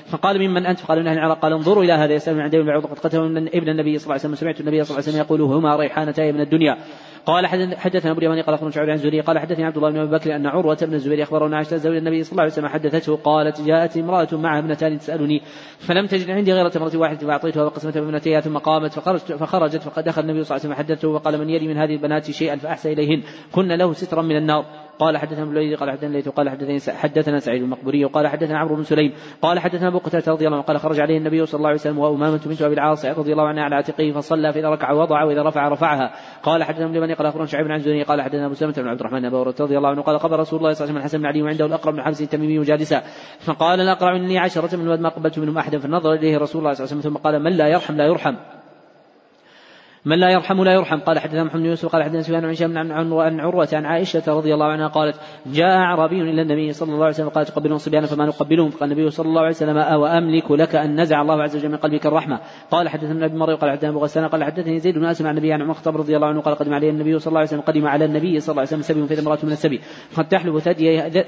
فقال 0.05 0.39
ممن 0.39 0.65
أنت؟ 0.65 0.79
فقال 0.79 0.99
من 0.99 1.07
أهل 1.07 1.17
العراق. 1.17 1.40
قال 1.41 1.53
انظروا 1.53 1.83
إلى 1.83 1.93
هذا 1.93 2.13
يسأل 2.13 2.41
ابن 2.41 2.65
بعوض 2.65 2.85
قد 2.85 2.99
قتلوا 2.99 3.25
ابن 3.27 3.69
النبي 3.69 3.97
صلى 3.97 4.03
الله 4.03 4.13
عليه 4.13 4.21
وسلم 4.21 4.35
سمعت 4.35 4.59
النبي 4.59 4.83
صلى 4.83 4.97
الله 4.97 5.07
عليه 5.07 5.17
وسلم 5.17 5.25
يقول 5.25 5.41
هما 5.41 5.75
ريحانتاي 5.75 6.31
من 6.31 6.41
الدنيا. 6.41 6.77
قال 7.25 7.47
حدثنا 7.77 8.11
أبو 8.11 8.19
اليماني 8.19 8.41
قال 8.41 8.53
أخبرنا 8.55 8.71
شعبي 8.71 8.91
عن 8.91 8.97
الزهري 8.97 9.21
قال 9.21 9.39
حدثني 9.39 9.65
عبد 9.65 9.77
الله 9.77 9.89
بن 9.89 9.99
أبي 9.99 10.11
بكر 10.11 10.35
أن 10.35 10.47
عروة 10.47 10.77
بن 10.81 10.93
الزبير 10.93 11.23
أخبرنا 11.23 11.55
عائشة 11.55 11.77
زوج 11.77 11.95
النبي 11.95 12.23
صلى 12.23 12.31
الله 12.31 12.43
عليه 12.43 12.51
وسلم 12.53 12.67
حدثته 12.67 13.15
قالت 13.15 13.61
جاءت 13.61 13.97
امرأة 13.97 14.27
معها 14.33 14.59
ابنتان 14.59 14.99
تسألني 14.99 15.41
فلم 15.79 16.05
تجد 16.05 16.29
عندي 16.29 16.53
غير 16.53 16.69
تمره 16.69 16.97
واحدة 16.97 17.27
فأعطيتها 17.27 17.63
وقسمتها 17.63 18.01
بابنتيها 18.01 18.41
ثم 18.41 18.57
قامت 18.57 18.93
فخرجت 18.93 19.31
فخرجت 19.31 19.81
فقد 19.81 20.03
دخل 20.03 20.21
النبي 20.21 20.43
صلى 20.43 20.57
الله 20.57 20.65
عليه 20.65 20.73
وسلم 20.73 20.85
حدثته 20.85 21.07
وقال 21.07 21.37
من 21.37 21.49
يلي 21.49 21.67
من 21.67 21.77
هذه 21.77 21.93
البنات 21.93 22.31
شيئا 22.31 22.55
فأحسن 22.55 22.91
إليهن 22.91 23.23
كن 23.51 23.67
له 23.67 23.93
سترا 23.93 24.21
من 24.21 24.37
النار. 24.37 24.65
قال 25.01 25.17
حدثنا 25.17 25.43
ابن 25.43 25.75
قال 25.75 25.91
حدثنا 25.91 26.09
ليث 26.09 26.29
قال 26.29 26.49
حدثني 26.49 26.79
حدثنا 26.97 27.39
سعيد 27.39 27.61
المقبوري 27.61 28.05
وقال 28.05 28.27
حدثنا 28.27 28.57
عمرو 28.57 28.75
بن 28.75 28.83
سليم 28.83 29.13
قال 29.41 29.59
حدثنا 29.59 29.87
أبو 29.87 29.97
قتادة 29.97 30.31
رضي 30.31 30.45
الله 30.45 30.57
عنه 30.57 30.65
قال 30.65 30.79
خرج 30.79 30.99
عليه 30.99 31.17
النبي 31.17 31.45
صلى 31.45 31.57
الله 31.57 31.69
عليه 31.69 31.79
وسلم 31.79 31.99
وامامه 31.99 32.39
بنت 32.45 32.61
أبي 32.61 32.73
العاص 32.73 33.05
رضي 33.05 33.31
الله 33.31 33.47
عنها 33.47 33.63
على 33.63 33.75
عاتقه 33.75 34.11
فصلى 34.11 34.53
فإذا 34.53 34.69
ركع 34.69 34.91
وضع 34.91 35.23
وإذا 35.23 35.43
رفع 35.43 35.67
رفعها. 35.67 36.13
قال 36.43 36.63
حدثنا 36.63 36.85
ابن 36.85 36.97
لمن 36.97 37.13
قال 37.13 37.27
أخبرنا 37.27 37.45
شعيب 37.45 37.71
عن 37.71 37.79
زني 37.79 38.03
قال 38.03 38.21
حدثنا 38.21 38.45
أبو 38.45 38.53
سلمة 38.53 38.73
بن 38.77 38.87
عبد 38.87 38.99
الرحمن 38.99 39.25
ابو 39.25 39.43
رضي 39.43 39.77
الله 39.77 39.89
عنه 39.89 40.01
قال 40.01 40.19
قبل 40.19 40.39
رسول 40.39 40.59
الله 40.59 40.73
صلى 40.73 40.85
الله 40.85 40.91
عليه 40.91 40.91
وسلم 40.91 40.97
الحسن 40.97 41.17
بن 41.17 41.25
علي 41.25 41.41
وعنده 41.41 41.65
الأقرب 41.65 41.93
بن 41.93 42.01
حبس 42.01 42.21
التميمي 42.21 42.63
جالسا 42.63 43.01
فقال 43.39 43.81
الاقرع 43.81 44.15
اني 44.15 44.39
عشرة 44.39 44.75
من 44.75 45.01
ما 45.01 45.09
قبلت 45.09 45.39
منهم 45.39 45.57
أحدا 45.57 45.79
فنظر 45.79 46.13
إليه 46.13 46.37
رسول 46.37 46.61
الله 46.61 46.73
صلى 46.73 46.83
الله 46.83 46.91
عليه 46.91 46.99
وسلم 46.99 47.01
ثم 47.01 47.17
قال 47.17 47.43
من 47.43 47.51
لا 47.51 47.67
يرحم 47.67 47.95
لا 47.95 48.05
يرحم. 48.05 48.35
من 50.05 50.19
لا 50.19 50.29
يرحم 50.29 50.63
لا 50.63 50.73
يرحم. 50.73 50.99
قال 50.99 51.19
حدثنا 51.19 51.43
محمد 51.43 51.65
يوسف 51.65 51.89
قال 51.89 52.03
حدثنا 52.03 52.21
سفيان 52.21 52.45
عن 52.45 52.51
هشام 52.51 52.77
عن 52.77 53.39
عروة 53.39 53.67
عن 53.73 53.85
عائشة 53.85 54.23
رضي 54.27 54.53
الله 54.53 54.65
عنها 54.65 54.87
قالت 54.87 55.15
جاء 55.45 55.77
أعرابي 55.77 56.21
إلى 56.21 56.41
النبي 56.41 56.73
صلى 56.73 56.93
الله 56.93 57.05
عليه 57.05 57.15
وسلم 57.15 57.29
قال 57.29 57.45
تقبلون 57.45 57.75
الصبيان 57.75 58.05
فما 58.05 58.25
نقبلهم؟ 58.25 58.69
فقال 58.69 58.91
النبي 58.91 59.09
صلى 59.09 59.27
الله 59.27 59.41
عليه 59.41 59.49
وسلم 59.49 59.77
أوأملك 59.77 60.51
لك 60.51 60.75
أن 60.75 61.01
نزع 61.01 61.21
الله 61.21 61.43
عز 61.43 61.55
وجل 61.55 61.69
من 61.69 61.77
قلبك 61.77 62.05
الرحمة؟ 62.05 62.39
قال 62.71 62.89
حدثنا 62.89 63.25
ابن 63.25 63.37
مريم 63.37 63.57
قال 63.57 63.71
حدثنا 63.71 63.89
أبو 63.89 63.99
غسان 63.99 64.27
قال 64.27 64.43
حدثني 64.43 64.79
زيد 64.79 64.95
بن 64.95 65.05
أسمع 65.05 65.31
النبي 65.31 65.53
عن 65.53 65.61
عمر 65.61 65.71
الخطاب 65.71 65.97
رضي 65.97 66.15
الله 66.15 66.27
عنه 66.27 66.41
قال 66.41 66.55
قدم 66.55 66.73
عليه 66.73 66.89
النبي 66.89 67.19
صلى 67.19 67.27
الله 67.27 67.39
عليه 67.39 67.49
وسلم 67.49 67.61
قدم 67.61 67.87
على 67.87 68.05
النبي 68.05 68.39
صلى 68.39 68.51
الله 68.53 68.61
عليه 68.61 68.69
وسلم 68.69 68.81
سبي 68.81 69.07
فإذا 69.07 69.21
امرأة 69.21 69.39
من 69.43 69.51
السبي. 69.51 69.81
قد 70.17 70.27
تحلب 70.27 70.59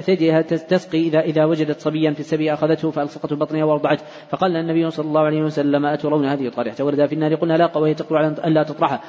ثديها 0.01 0.41
تسقي 0.41 0.99
إذا 0.99 1.19
إذا 1.19 1.45
وجدت 1.45 1.79
صبيا 1.79 2.11
في 2.11 2.19
السبي 2.19 2.53
أخذته 2.53 2.91
فألصقته 2.91 3.35
بطنها 3.35 3.63
وأرضعته. 3.63 4.03
فقال 4.29 4.55
النبي 4.55 4.89
صلى 4.89 5.05
الله 5.05 5.21
عليه 5.21 5.41
وسلم 5.43 5.85
أترون 5.85 6.25
هذه 6.25 6.47
الطارحة 6.47 6.83
ولدها 6.83 7.07
في 7.07 7.15
النار 7.15 7.35
قلنا 7.35 7.53
لا 7.53 7.77
وهي 7.77 7.93
تقول 7.93 8.17
على 8.17 8.35
أن 8.45 8.53
لا 8.53 8.62
تطرحها. 8.63 9.01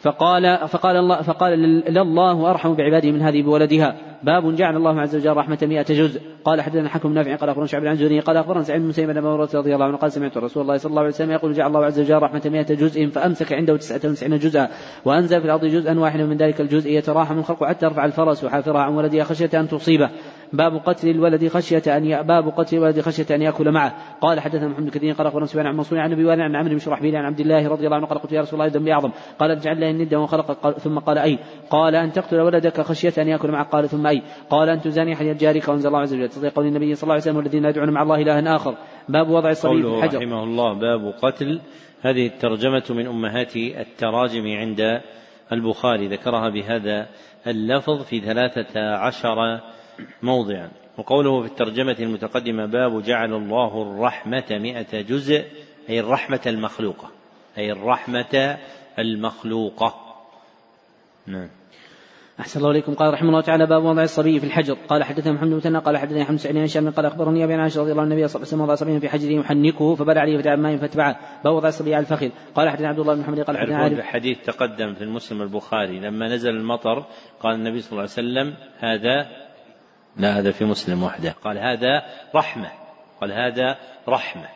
فقال 0.00 0.68
فقال 0.68 0.96
الله 0.96 1.22
فقال 1.22 1.52
لله 1.52 2.50
أرحم 2.50 2.74
بعباده 2.74 3.10
من 3.10 3.22
هذه 3.22 3.42
بولدها. 3.42 3.96
باب 4.22 4.54
جعل 4.54 4.76
الله 4.76 5.00
عز 5.00 5.16
وجل 5.16 5.36
رحمة 5.36 5.58
مئة 5.62 5.94
جزء. 5.94 6.20
قال 6.44 6.60
حدثنا 6.60 6.88
حكم 6.88 7.12
نافع 7.12 7.36
قال 7.36 7.50
أخبرنا 7.50 7.66
شعب 7.66 7.86
عن 7.86 8.20
قال 8.20 8.36
أخبرنا 8.36 8.62
سعيد 8.62 8.82
بن 8.82 8.88
مسيب 8.88 9.10
بن 9.10 9.26
رضي 9.54 9.74
الله 9.74 9.84
عنه 9.84 9.96
قال 9.96 10.12
سمعت 10.12 10.38
رسول 10.38 10.62
الله 10.62 10.76
صلى 10.76 10.90
الله 10.90 11.00
عليه 11.00 11.10
وسلم 11.10 11.30
يقول 11.30 11.52
جعل 11.52 11.66
الله 11.66 11.84
عز 11.84 12.00
وجل 12.00 12.22
رحمة 12.22 12.42
مئة 12.44 12.74
جزء 12.74 13.06
فأمسك 13.06 13.52
عنده 13.52 13.76
تسعة 13.76 14.00
وتسعين 14.04 14.38
جزءا 14.38 14.68
وأنزل 15.04 15.40
في 15.40 15.46
الأرض 15.46 15.64
جزءا 15.64 15.98
واحدا 15.98 16.24
من 16.24 16.36
ذلك 16.36 16.60
الجزء 16.60 16.90
يتراحم 16.90 17.38
الخلق 17.38 17.64
حتى 17.64 17.86
يرفع 17.86 18.04
الفرس 18.04 18.44
حافرها 18.44 18.82
عن 18.82 18.94
ولدها 18.94 19.24
خشية 19.24 19.50
أن 19.54 19.68
تصيبه. 19.68 20.10
باب 20.52 20.76
قتل 20.76 21.08
الولد 21.08 21.48
خشية 21.48 21.96
أن 21.96 22.22
باب 22.22 22.48
قتل 22.48 22.76
الولد 22.76 23.00
خشية 23.00 23.34
أن 23.34 23.42
يأكل 23.42 23.70
معه. 23.70 23.94
قال 24.20 24.40
حدثنا 24.40 24.68
محمد 24.68 24.90
كثير 24.90 25.14
قال 25.14 25.26
أخبرنا 25.26 25.46
سفيان 25.46 25.66
عن 25.66 25.76
منصور 25.76 25.98
عن 25.98 26.12
أبي 26.12 26.30
عن 26.30 26.56
عمرو 26.56 26.70
بن 26.70 26.78
شرحبيل 26.78 27.16
عن 27.16 27.24
عبد 27.24 27.40
الله 27.40 27.68
رضي 27.68 27.84
الله 27.84 27.96
عنه 27.96 28.06
قال 28.06 28.18
قلت 28.18 28.32
يا 28.32 28.40
رسول 28.40 28.60
الله 28.60 28.72
ذنبي 28.72 28.92
أعظم. 28.92 29.10
قال 29.38 29.50
اجعل 29.50 29.80
له 29.80 29.90
الند 29.90 30.14
وخلق 30.14 30.78
ثم 30.78 30.98
قال 30.98 31.18
أي. 31.18 31.38
قال 31.70 31.94
أن 31.94 32.12
تقتل 32.12 32.40
ولدك 32.40 32.80
خشية 32.80 33.12
أن 33.18 33.28
يأكل 33.28 33.50
معه. 33.50 33.64
قال 33.64 33.88
ثم 33.88 34.06
أي. 34.06 34.22
قال 34.50 34.68
أن 34.68 34.80
تزاني 34.80 35.16
حياة 35.16 35.32
جارك 35.32 35.68
وأنزل 35.68 35.88
الله 35.88 36.00
عز 36.00 36.14
وجل. 36.14 36.28
تصديق 36.28 36.52
قول 36.52 36.66
النبي 36.66 36.94
صلى 36.94 37.02
الله 37.02 37.14
عليه 37.14 37.22
وسلم 37.22 37.36
والذين 37.36 37.64
يدعون 37.64 37.90
مع 37.90 38.02
الله 38.02 38.22
إلها 38.22 38.56
آخر. 38.56 38.74
باب 39.08 39.28
وضع 39.28 39.50
الصبي 39.50 39.82
في 39.82 39.88
الحجر 39.88 40.18
رحمه 40.18 40.44
الله 40.44 40.72
باب 40.72 41.14
قتل. 41.22 41.60
هذه 42.02 42.26
الترجمة 42.26 42.82
من 42.90 43.06
أمهات 43.06 43.56
التراجم 43.56 44.46
عند 44.46 45.00
البخاري. 45.52 46.08
ذكرها 46.08 46.48
بهذا 46.48 47.06
اللفظ 47.46 48.02
في 48.02 48.20
ثلاثة 48.20 48.94
عشر 48.94 49.60
موضعا. 50.22 50.70
وقوله 50.98 51.40
في 51.40 51.46
الترجمة 51.46 51.96
المتقدمة 52.00 52.66
باب 52.66 53.02
جعل 53.02 53.34
الله 53.34 53.82
الرحمة 53.82 54.44
مئة 54.50 55.00
جزء 55.00 55.44
أي 55.88 56.00
الرحمة 56.00 56.40
المخلوقة. 56.46 57.10
أي 57.58 57.72
الرحمة 57.72 58.58
المخلوقة. 58.98 59.94
نعم. 61.26 61.48
أحسن 62.40 62.60
الله 62.60 62.70
إليكم. 62.70 62.94
قال 62.94 63.12
رحمه 63.14 63.28
الله 63.28 63.40
تعالى 63.40 63.66
باب 63.66 63.84
وضع 63.84 64.02
الصبي 64.02 64.40
في 64.40 64.46
الحجر. 64.46 64.76
قال 64.88 65.04
حدثنا 65.04 65.32
محمد 65.32 65.62
بن 65.62 65.76
قال 65.76 65.96
حدثنا 65.96 66.24
حمد 66.24 66.38
سعيد 66.38 66.56
بن 66.76 66.90
قال 66.90 67.06
أخبرني 67.06 67.44
أبي 67.44 67.54
عائشة 67.54 67.80
رضي 67.80 67.90
الله 67.90 68.02
عنه 68.02 68.14
النبي 68.14 68.28
صلى 68.28 68.36
الله 68.36 68.46
عليه 68.46 68.56
وسلم 68.56 68.60
وضع 68.60 68.74
صبيا 68.74 68.98
في 68.98 69.08
حجره 69.08 69.40
يحنكه 69.40 69.94
فبال 69.94 70.18
عليه 70.18 70.38
فتعب 70.38 70.58
ماء 70.58 70.76
فاتبعه 70.76 71.20
باب 71.44 71.54
وضع 71.54 71.68
الصبي 71.68 71.94
على 71.94 72.02
الفخذ. 72.02 72.28
قال 72.54 72.70
حدثنا 72.70 72.88
عبد 72.88 72.98
الله 72.98 73.14
بن 73.14 73.20
محمد 73.20 73.40
قال 73.40 73.58
حدثنا 73.58 73.76
عارف 73.76 74.00
حديث 74.00 74.38
تقدم 74.44 74.94
في 74.94 75.04
المسلم 75.04 75.42
البخاري. 75.42 76.00
لما 76.00 76.28
نزل 76.28 76.50
المطر 76.50 77.04
قال 77.40 77.54
النبي 77.54 77.80
صلى 77.80 77.90
الله 77.92 78.02
عليه 78.02 78.12
وسلم 78.12 78.54
هذا 78.78 79.26
لا 80.16 80.38
هذا 80.38 80.50
في 80.52 80.64
مسلم 80.64 81.02
وحده. 81.02 81.34
قال 81.44 81.58
هذا 81.58 82.02
رحمة. 82.34 82.68
قال 83.20 83.32
هذا 83.32 83.76
رحمة. 84.08 84.48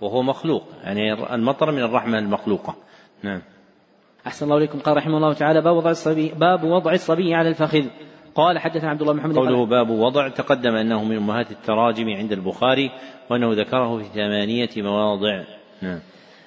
وهو 0.00 0.22
مخلوق. 0.22 0.64
يعني 0.84 1.12
المطر 1.34 1.70
من 1.70 1.82
الرحمة 1.82 2.18
المخلوقة. 2.18 2.74
نعم. 3.22 3.42
أحسن 4.26 4.44
الله 4.46 4.56
إليكم. 4.56 4.78
قال 4.78 4.96
رحمه 4.96 5.16
الله 5.16 5.32
تعالى 5.32 5.60
باب 5.60 5.76
وضع 5.76 5.90
الصبي 5.90 6.28
باب 6.28 6.64
وضع 6.64 6.92
الصبي 6.92 7.34
على 7.34 7.48
الفخذ. 7.48 7.84
قال 8.34 8.58
حدثنا 8.58 8.90
عبد 8.90 9.00
الله 9.00 9.12
محمد 9.12 9.36
قوله 9.36 9.66
باب 9.66 9.90
وضع 9.90 10.28
تقدم 10.28 10.74
أنه 10.74 11.04
من 11.04 11.16
أمهات 11.16 11.50
التراجم 11.50 12.08
عند 12.08 12.32
البخاري 12.32 12.90
وأنه 13.30 13.52
ذكره 13.52 13.98
في 13.98 14.04
ثمانية 14.04 14.70
مواضع. 14.76 15.44
نعم. 15.82 16.00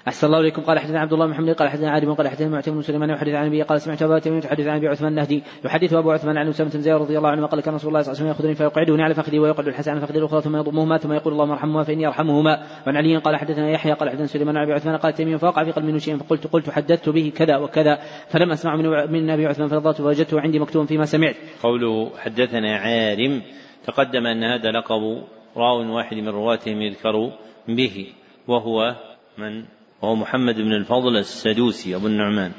أحسن 0.07 0.27
الله 0.27 0.39
إليكم. 0.39 0.61
قال 0.61 0.79
حدثنا 0.79 0.99
عبد 0.99 1.13
الله 1.13 1.25
بن 1.25 1.31
محمد 1.31 1.49
قال 1.49 1.69
حدثنا 1.69 1.91
عادم 1.91 2.13
قال 2.13 2.27
حدثنا 2.27 2.49
معتم 2.49 2.73
بن 2.73 2.81
سليمان 2.81 3.09
يحدث 3.09 3.33
عن 3.33 3.45
أبي 3.45 3.61
قال 3.61 3.81
سمعت 3.81 4.01
أبا 4.01 4.19
تيمية 4.19 4.41
يحدث 4.45 4.67
عن 4.67 4.77
أبي 4.77 4.87
عثمان 4.87 5.11
النهدي 5.11 5.43
يحدث 5.65 5.93
أبو 5.93 6.11
عثمان 6.11 6.37
عن 6.37 6.47
أسامة 6.47 6.69
بن 6.69 6.81
زياد 6.81 7.01
رضي 7.01 7.17
الله 7.17 7.29
عنه 7.29 7.45
قال 7.45 7.61
كان 7.61 7.73
رسول 7.73 7.89
الله 7.89 8.01
صلى 8.01 8.11
الله 8.11 8.21
عليه 8.21 8.31
وسلم 8.31 8.47
يأخذني 8.47 8.55
فيقعدني 8.55 9.03
على 9.03 9.13
فخذي 9.13 9.39
ويقعد 9.39 9.67
الحسن 9.67 9.91
على 9.91 10.01
فخذي 10.01 10.19
الأخرى 10.19 10.41
ثم 10.41 10.55
يضمهما 10.55 10.97
ثم 10.97 11.13
يقول 11.13 11.33
اللهم 11.33 11.51
ارحمهما 11.51 11.83
فإني 11.83 12.07
أرحمهما. 12.07 12.63
وعن 12.87 12.97
علي 12.97 13.17
قال 13.17 13.35
حدثنا 13.35 13.69
يحيى 13.69 13.93
قال 13.93 14.09
حدثنا 14.09 14.25
سليمان 14.25 14.57
عن 14.57 14.63
أبي 14.63 14.73
عثمان 14.73 14.97
قال 14.97 15.13
تيمية 15.13 15.35
فوقع 15.35 15.63
في 15.63 15.71
قلبي 15.71 15.99
شيء 15.99 16.17
فقلت 16.17 16.47
قلت 16.47 16.69
حدثت 16.69 17.09
به 17.09 17.31
كذا 17.35 17.57
وكذا 17.57 17.99
فلم 18.29 18.51
أسمع 18.51 18.75
من 18.75 19.11
من 19.11 19.29
أبي 19.29 19.45
عثمان 19.45 19.67
فنظرت 19.67 20.01
فوجدته 20.01 20.41
عندي 20.41 20.59
مكتوبا 20.59 20.85
فيما 20.85 21.05
سمعت. 21.05 21.35
قوله 21.63 22.11
حدثنا 22.17 22.77
عارم 22.77 23.41
تقدم 23.83 24.27
أن 24.27 24.43
هذا 24.43 24.71
لقب 24.71 25.23
راو 25.57 25.95
واحد 25.95 26.17
من 26.17 26.29
رواتهم 26.29 26.81
يذكر 26.81 27.31
به 27.67 28.07
وهو 28.47 28.95
من 29.37 29.76
وهو 30.01 30.15
محمد 30.15 30.55
بن 30.55 30.73
الفضل 30.73 31.17
السدوسي 31.17 31.95
أبو 31.95 32.07
النعمان. 32.07 32.51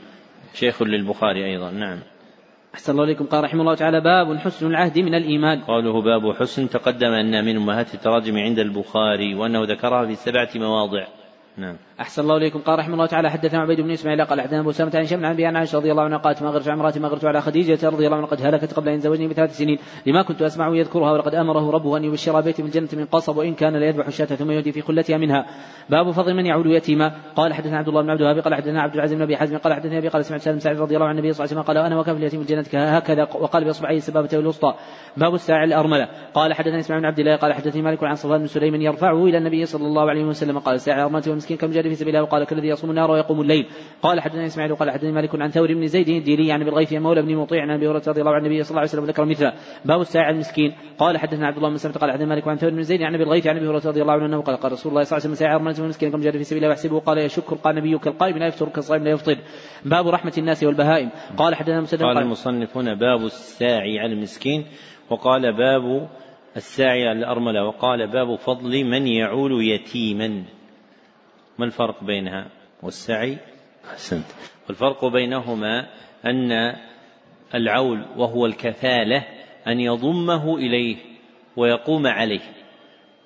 شيخ 0.55 0.83
للبخاري 0.83 1.45
أيضا 1.45 1.71
نعم. 1.71 1.99
أحسن 2.75 2.93
الله 2.93 3.05
إليكم. 3.05 3.27
قال 3.27 3.45
رحمه 3.45 3.61
الله 3.61 3.75
تعالى 3.75 4.01
باب 4.01 4.37
حسن 4.37 4.67
العهد 4.67 4.99
من 4.99 5.15
الإيمان. 5.15 5.61
قوله 5.61 6.03
باب 6.03 6.37
حسن 6.37 6.69
تقدم 6.69 7.13
أن 7.13 7.45
من 7.45 7.57
أمهات 7.57 7.95
التراجم 7.95 8.39
عند 8.39 8.59
البخاري 8.59 9.35
وأنه 9.35 9.65
ذكرها 9.65 10.07
في 10.07 10.15
سبعة 10.15 10.49
مواضع. 10.57 11.07
نعم. 11.57 11.77
أحسن 12.01 12.23
الله 12.23 12.37
إليكم. 12.37 12.59
قال 12.59 12.79
رحمه 12.79 12.95
الله 12.95 13.07
تعالى 13.07 13.31
حدثنا 13.31 13.61
عبيد 13.61 13.81
بن 13.81 13.91
إسماعيل 13.91 14.25
قال 14.25 14.41
حدثنا 14.41 14.61
أبو 14.61 14.73
سلمة 14.73 14.93
عن 14.95 15.05
شمل 15.05 15.25
عن 15.25 15.41
عن 15.41 15.57
عائشة 15.57 15.79
رضي 15.79 15.91
الله 15.91 16.03
عنها 16.03 16.19
قالت 16.19 16.43
ما 16.43 16.51
غرت 16.51 16.69
عمراتي 16.69 17.01
ما 17.01 17.09
غرت 17.09 17.25
على 17.25 17.41
خديجة 17.41 17.89
رضي 17.89 18.07
الله 18.07 18.17
عنها 18.17 18.29
قد 18.29 18.47
هلكت 18.47 18.75
قبل 18.75 18.89
أن 18.89 18.99
زوجني 18.99 19.29
بثلاث 19.29 19.57
سنين. 19.57 19.79
لما 20.07 20.23
كنت 20.23 20.43
أسمعه 20.43 20.75
يذكرها 20.75 21.13
ولقد 21.13 21.35
أمره 21.35 21.71
ربه 21.71 21.97
أن 21.97 22.05
يبشر 22.05 22.41
بيتي 22.41 22.63
من 22.63 22.69
الجنة 22.69 22.89
من 22.93 23.05
قصب 23.05 23.37
وإن 23.37 23.55
كان 23.55 23.77
ليذبح 23.77 24.07
الشاة 24.07 24.27
ثم 24.27 24.51
يهدي 24.51 24.73
في 24.73 24.83
خلتها 24.83 25.17
منها. 25.17 25.47
باب 25.91 26.11
فضل 26.11 26.35
من 26.35 26.47
يعود 26.47 26.67
يتيما 26.67 27.13
قال 27.37 27.55
حدثنا 27.55 27.79
عبد 27.79 27.89
الله 27.89 28.03
بن 28.03 28.11
عبد 28.11 28.21
الوهاب 28.21 28.39
قال 28.39 28.55
حدثنا 28.55 28.83
عبد 28.83 28.95
العزيز 28.95 29.17
بن 29.17 29.23
أبي 29.23 29.37
حزم 29.37 29.59
قال 29.59 29.75
حدثنا 29.75 29.99
أبي 29.99 30.09
قال 30.09 30.25
سمعت 30.25 30.41
سالم 30.41 30.59
سعد 30.59 30.77
رضي 30.81 30.95
الله 30.95 31.07
عن 31.07 31.19
النبي 31.19 31.33
صلى 31.33 31.45
الله 31.45 31.51
عليه 31.51 31.61
وسلم 31.61 31.75
قال 31.77 31.87
أنا 31.87 32.01
وكافل 32.01 32.19
اليتيم 32.19 32.41
الجنة؟ 32.41 32.65
هكذا. 32.75 33.23
وقال 33.23 33.65
بإصبعيه 33.65 33.97
السبابة 33.97 34.29
والوسطى 34.33 34.75
باب 35.17 35.35
الساعي 35.35 35.65
الأرملة. 35.65 36.09
قال 36.35 36.55
حدثنا 36.55 36.79
إسماعيل 36.79 37.03
بن 37.03 37.09
عبد 37.09 37.19
الله 37.19 37.37
قال 37.37 37.53
حدثني 37.53 37.83
مالك 37.83 38.05
عن 38.05 38.15
صفوان 38.15 38.39
بن 38.39 38.47
سليم 38.47 38.75
يرفعه 38.75 39.25
إلى 39.25 39.39
النبي 39.39 39.65
صلى 39.65 39.87
الله 39.87 40.11
عليه 40.11 40.25
وسلم. 40.25 40.59
قال 40.59 40.75
الساعي 40.75 40.99
الأرملة 40.99 41.23
والمسكين 41.27 41.57
كمجاهد 41.57 41.88
في 41.89 41.95
سبيل 41.95 42.17
الله 42.17 42.23
وقال 42.23 42.45
كالذي 42.45 42.69
يصوم 42.69 42.91
النهار 42.91 43.11
ويقوم 43.11 43.41
الليل. 43.41 43.67
قال 44.03 44.21
حدثنا 44.21 44.47
إسماعيل 44.47 44.75
قال 44.75 44.91
حدثني 44.91 45.13
مالك 45.13 45.43
عن 45.43 45.51
ثور 45.51 45.75
بن 45.75 45.87
زيد 45.87 46.09
الديلي 46.09 46.53
عن 46.53 46.61
أبي 46.61 46.71
الغيث 46.71 46.93
مولى 46.93 47.23
بن 47.23 47.37
مطيع 47.37 47.63
عن 47.63 47.71
أبي 47.71 47.89
هريرة 47.89 48.03
رضي 48.09 48.21
الله 48.21 48.33
عن 48.33 48.47
النبي 48.47 48.63
صلى 48.63 48.71
الله 48.71 48.81
عليه 48.81 48.91
وسلم 48.91 49.05
ذكر 49.05 49.25
مثله. 49.25 49.53
باب 49.85 50.01
الساعي 50.01 50.31
المسكين. 50.31 50.73
قال 50.99 51.19
حدثنا 51.19 51.47
عبد 51.47 51.57
الله 51.57 51.69
بن 51.69 51.77
سلمة 51.77 51.95
قال 51.95 52.11
حدثنا 52.13 52.27
مالك 52.27 52.49
عن 52.49 52.57
ثور 52.57 52.71
بن 52.71 52.83
زيد 52.83 53.03
عن 53.03 53.15
أبي 53.15 53.25
الغيث 53.25 53.47
عن 53.47 53.57
أبي 53.57 53.67
هريرة 53.67 53.87
رضي 53.87 54.03
الله 54.03 54.13
عنه 54.13 54.43
قال 54.43 54.57
قال 54.57 54.73
رسول 54.73 54.93
الله 54.93 55.03
صلى 55.03 55.17
الله 55.17 55.25
عليه 55.25 55.35
وسلم 55.35 55.35
ساعي 55.35 55.55
أرملة 55.55 55.79
المسكين 55.79 56.11
كم 56.11 56.21
جاد 56.21 56.37
في 56.37 56.45
سبيل 56.45 56.59
الله 56.59 56.69
ويحسبه 56.69 57.01
قال 57.01 57.19
يشك 57.19 57.55
قال 57.65 57.77
نبيك 57.77 58.07
القائم 58.07 58.39
لا 58.39 58.47
يفطر 58.47 58.69
كالصائم 58.69 59.05
لا 59.05 59.11
يفطر. 59.11 59.37
باب 59.85 60.09
رحمة 60.09 60.33
الناس 60.39 60.65
والبهائم. 60.65 61.11
قال 61.37 61.55
حدثنا 61.55 61.81
مسدد 61.81 62.03
قال 62.03 62.19
المصنف 62.19 62.77
هنا 62.77 62.95
باب 62.95 63.25
الساعي 63.25 63.99
على 63.99 64.13
المسكين 64.13 64.65
وقال 65.11 65.57
باب 65.57 66.09
الساعي 66.57 67.13
الأرملة 67.13 67.65
وقال 67.65 68.07
باب 68.07 68.37
فضل 68.37 68.85
من 68.85 69.07
يعول 69.07 69.65
يتيما. 69.65 70.58
ما 71.59 71.65
الفرق 71.65 72.05
بينها؟ 72.05 72.49
والسعي 72.83 73.39
أحسنت. 73.93 74.27
والفرق 74.69 75.05
بينهما 75.05 75.87
أن 76.27 76.77
العول 77.55 78.05
وهو 78.17 78.47
الكفالة 78.47 79.25
أن 79.67 79.81
يضمه 79.81 80.57
إليه 80.57 80.97
ويقوم 81.57 82.07
عليه 82.07 82.41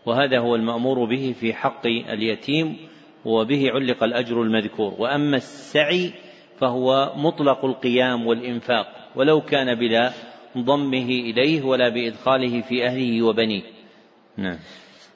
وهذا 0.07 0.39
هو 0.39 0.55
المأمور 0.55 1.05
به 1.05 1.35
في 1.41 1.55
حق 1.55 1.87
اليتيم 1.87 2.77
وبه 3.25 3.71
علق 3.71 4.05
الأجر 4.05 4.43
المذكور. 4.43 4.95
وأما 4.99 5.37
السعي 5.37 6.13
فهو 6.59 7.13
مطلق 7.17 7.65
القيام 7.65 8.27
والإنفاق 8.27 8.87
ولو 9.17 9.41
كان 9.41 9.75
بلا 9.75 10.11
ضمه 10.59 11.09
إليه 11.09 11.63
ولا 11.63 11.89
بإدخاله 11.89 12.61
في 12.61 12.87
أهله 12.87 13.23
وبنيه. 13.23 13.63
نعم. 14.37 14.59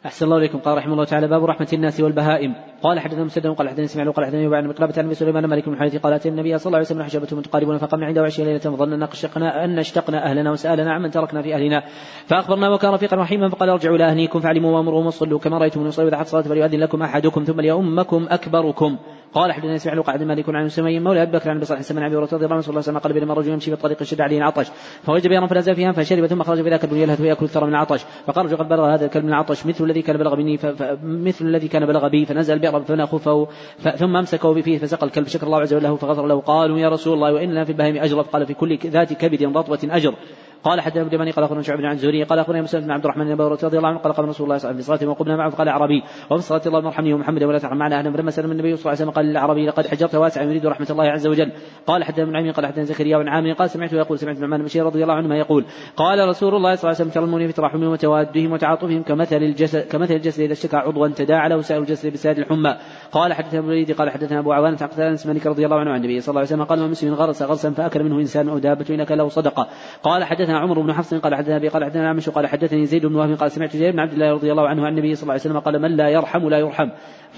أحسن 0.07 0.27
الله 0.27 0.39
إليكم. 0.39 0.59
قال 0.59 0.79
رحمه 0.79 0.93
الله 0.93 1.05
تعالى 1.05 1.29
باب 1.29 1.45
رحمة 1.45 1.69
الناس 1.73 2.01
والبهائم. 2.01 2.55
قال 2.87 3.01
حدثنا 3.01 3.25
مسدد 3.25 3.47
قال 3.47 3.69
حدثنا 3.69 3.85
اسماعيل 3.85 4.13
قال 4.13 4.25
حدثنا 4.27 4.43
يبان 4.43 4.69
مقلبة 4.69 4.95
عن 4.99 5.15
سليمان 5.15 5.45
مالك 5.45 5.69
بن 5.69 5.77
حديث 5.77 5.97
قال 5.97 6.13
أتى 6.13 6.29
النبي 6.29 6.59
صلى 6.59 6.67
الله 6.67 6.79
عليه 6.79 6.87
وسلم 6.87 7.03
حشبته 7.03 7.37
متقاربون 7.37 7.79
فقمنا 7.79 8.07
عنده 8.07 8.23
عشرين 8.23 8.49
ليلة 8.49 8.59
فظننا 8.59 9.05
اشتقنا 9.05 9.65
أن 9.65 9.79
اشتقنا 9.79 10.31
أهلنا 10.31 10.51
وسألنا 10.51 10.93
عمن 10.93 11.11
تركنا 11.11 11.43
في 11.43 11.55
أهلنا. 11.55 11.83
فأخبرنا 12.27 12.71
وكان 12.71 12.91
رفيقا 12.95 13.17
رحيما 13.17 13.49
فقال 13.49 13.69
ارجعوا 13.71 13.97
إلى 13.97 14.05
أهليكم 14.05 14.41
فعلموا 14.41 14.77
وأمرهم 14.77 15.07
وصلوا 15.07 15.39
كما 15.39 15.59
رأيتم 15.59 15.87
يصلي 15.87 16.09
إذا 16.09 16.17
حد 16.17 16.27
صلاة 16.27 16.43
فليؤذن 16.43 16.81
لكم 16.81 17.03
أحدكم 17.03 17.45
ثم 17.45 17.61
ليؤمكم 17.61 18.27
أكبركم. 18.31 18.97
قال 19.35 19.53
حدثنا 19.53 19.77
اسماعيل 19.77 20.03
قال 20.03 20.27
مالك 20.27 20.49
عن 20.49 20.69
سمي 20.69 21.01
مولى 21.01 21.23
ابي 21.23 21.33
بكر 21.33 21.51
عن 21.51 21.61
بصر 21.61 21.77
حسن 21.77 21.95
بن 21.95 22.03
ابي 22.03 22.17
هريره 22.17 22.29
رضي 22.33 22.45
الله 22.45 22.53
عنه 22.53 22.61
صلى 22.61 22.71
الله 22.71 22.83
عليه 22.83 22.91
وسلم 22.91 22.99
قال 22.99 23.13
بينما 23.13 23.35
رجل 23.35 23.53
يمشي 23.53 23.71
في 23.71 23.77
الطريق 23.77 24.03
شد 24.03 24.21
عليه 24.21 24.39
العطش 24.39 24.67
فوجد 25.03 25.29
بيرا 25.29 25.47
فنزل 25.47 25.75
فيها 25.75 25.93
فشرب 25.93 26.27
ثم 26.27 26.43
خرج 26.43 26.61
بذاك 26.61 26.85
الدنيا 26.85 27.03
يلهث 27.03 27.21
وياكل 27.21 27.45
الثرى 27.45 27.67
من 27.67 27.71
العطش 27.73 28.05
فقال 28.27 28.57
قد 28.57 28.69
بلغ 28.69 28.95
هذا 28.95 29.05
الكلب 29.05 29.25
من 29.25 29.31
العطش 29.31 29.67
مثل 29.67 29.85
الذي 29.85 30.03
كان 30.03 30.17
بلغ 30.17 30.37
مني 30.37 30.59
مثل 31.03 31.45
الذي 31.45 31.69
كان 31.69 31.87
بلغ 31.87 32.09
بي 32.09 32.27
فنزل 32.27 32.55
البئر 32.55 32.81
فنخفه 32.81 33.49
ثم 33.97 34.17
امسكه 34.17 34.55
بفيه 34.55 34.79
فسقى 34.79 35.07
الكلب 35.07 35.27
شكر 35.27 35.47
الله 35.47 35.61
عز 35.61 35.75
وجل 35.75 35.85
له 35.85 35.97
فغفر 35.97 36.27
له 36.27 36.41
قالوا 36.41 36.79
يا 36.79 36.89
رسول 36.89 37.15
الله 37.15 37.33
وان 37.33 37.51
لنا 37.51 37.65
في 37.65 37.71
البهائم 37.71 37.97
اجر 37.97 38.21
قال 38.21 38.47
في 38.47 38.55
كل 38.55 38.79
ذات 38.87 39.13
كبد 39.13 39.43
رطبه 39.43 39.79
اجر 39.85 40.15
قال 40.65 40.81
حدثنا 40.81 41.03
ابن 41.03 41.09
اليماني 41.09 41.31
قال 41.31 41.45
اخبرنا 41.45 41.63
شعب 41.63 41.79
بن 41.79 41.85
عن 41.85 41.97
زوري 41.97 42.23
قال 42.23 42.39
اخبرنا 42.39 42.63
مسلم 42.63 42.81
بن 42.81 42.91
عبد 42.91 43.05
الرحمن 43.05 43.37
بن 43.37 43.45
رضي 43.45 43.77
الله 43.79 43.89
عنه 43.89 43.99
قال 43.99 44.13
قال 44.13 44.29
رسول 44.29 44.45
الله 44.45 44.59
صلى 44.59 44.71
الله 44.71 44.85
عليه 44.85 44.95
وسلم 44.95 45.11
وقمنا 45.11 45.37
معه 45.37 45.51
فقال 45.51 45.69
اعرابي 45.69 46.03
وفي 46.31 46.43
صلاة 46.43 46.63
الله 46.67 46.89
ارحمني 46.89 47.15
ومحمد 47.15 47.43
ولا 47.43 47.59
ترحم 47.59 47.77
معنا 47.77 47.99
أهلا 47.99 48.13
فلما 48.13 48.31
سلم 48.31 48.53
النبي 48.53 48.77
صلى 48.77 48.81
الله 48.81 48.91
عليه 48.91 49.01
وسلم 49.01 49.11
قال 49.11 49.27
للاعرابي 49.27 49.67
لقد 49.67 49.87
حجرت 49.87 50.15
واسعا 50.15 50.45
يريد 50.45 50.67
رحمة 50.67 50.87
الله 50.91 51.05
عز 51.05 51.27
وجل. 51.27 51.53
قال 51.87 52.05
حدثنا 52.05 52.25
ابن 52.25 52.37
عمي 52.37 52.51
قال 52.51 52.67
حدثنا 52.67 52.85
زكريا 52.85 53.19
بن 53.19 53.29
عامر 53.29 53.53
قال 53.53 53.71
سمعته 53.71 53.97
يقول 53.97 54.19
سمعت 54.19 54.37
النعمان 54.37 54.63
بن 54.63 54.83
رضي 54.83 55.03
الله 55.03 55.15
عنهما 55.15 55.37
يقول 55.37 55.65
قال 55.97 56.29
رسول 56.29 56.55
الله 56.55 56.75
صلى 56.75 56.91
الله 56.91 57.01
عليه 57.01 57.01
وسلم 57.01 57.11
ترى 57.11 57.25
المؤمنين 57.25 57.49
في 57.49 57.53
تراحمهم 57.53 57.91
وتوادهم 57.91 58.53
وتعاطفهم 58.53 59.03
كمثل 59.03 59.37
الجسد 59.37 59.89
كمثل 59.89 60.15
الجسد 60.15 60.43
إذا 60.43 60.53
اشتكى 60.53 60.77
عضوا 60.77 61.09
تداعى 61.09 61.49
له 61.49 61.61
سائر 61.61 61.81
الجسد 61.81 62.13
بسائر 62.13 62.39
الحمى. 62.39 62.77
قال 63.13 63.33
حدثنا 63.33 63.59
ابو 63.59 63.69
الوليد 63.69 63.93
قال 63.93 64.11
حدثنا 64.11 64.39
أبو 64.39 64.53
عوانة 64.53 64.79
عن 64.81 64.89
قتال 64.89 65.19
مالك 65.27 65.47
رضي 65.47 65.65
الله 65.65 65.77
عنه 65.77 65.91
عن 65.91 65.97
النبي 65.97 66.21
صلى 66.21 66.29
الله 66.29 66.41
عليه 66.41 66.49
وسلم 66.49 66.65
قال 66.65 66.79
ما 66.79 66.87
مسلم 66.87 67.15
غرس 67.15 67.43
غرسا 67.43 67.71
فأكل 67.71 68.05
منه 68.05 68.19
إنسان 68.21 68.49
أو 68.49 68.59
دابة 68.59 68.87
ان 68.91 69.17
له 69.17 69.29
صدقة. 69.29 69.69
قال 70.03 70.25
حدثنا 70.47 70.59
عمر 70.59 70.81
بن 70.81 70.93
حفص 70.93 71.15
قال 71.15 71.35
حدثنا 71.35 71.57
أبي 71.57 71.69
قال 71.69 71.85
حدثنا 71.85 72.03
الاعمش 72.03 72.29
قال 72.29 72.47
حدثني 72.47 72.87
زيد 72.87 73.07
بن 73.07 73.15
وهب 73.15 73.39
قال 73.39 73.51
سمعت 73.51 73.77
زيد 73.77 73.93
بن 73.93 74.01
عبد 74.01 74.13
الله 74.13 74.33
رضي 74.33 74.51
الله 74.51 74.69
عنه 74.69 74.87
عن 74.87 74.93
النبي 74.93 75.15
صلى 75.15 75.23
الله 75.23 75.33
عليه 75.33 75.43
وسلم 75.43 75.59
قال 75.59 75.83
من 75.83 75.97
لا 75.97 76.09
يرحم 76.09 76.49
لا 76.49 76.59
يرحم. 76.59 76.91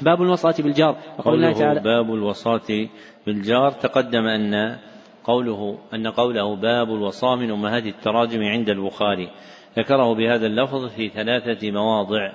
باب 0.02 0.22
الوصاة 0.22 0.54
بالجار. 0.58 0.96
وقول 1.18 1.34
الله 1.34 1.52
تعالى 1.52 1.80
باب 1.80 2.14
الوصاة 2.14 2.88
بالجار 3.26 3.70
تقدم 3.70 4.26
أن 4.26 4.76
قوله 5.24 5.78
أن 5.94 6.06
قوله 6.06 6.56
باب 6.56 6.88
الوصاة 6.88 7.36
من 7.36 7.50
أمهات 7.50 7.86
التراجم 7.86 8.42
عند 8.42 8.68
البخاري. 8.68 9.28
ذكره 9.78 10.14
بهذا 10.14 10.46
اللفظ 10.46 10.86
في 10.86 11.08
ثلاثة 11.08 11.70
مواضع 11.70 12.32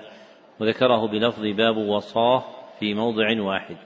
وذكره 0.59 1.07
بلفظ 1.07 1.41
باب 1.41 1.77
وصاه 1.77 2.43
في 2.79 2.93
موضع 2.93 3.41
واحد. 3.41 3.77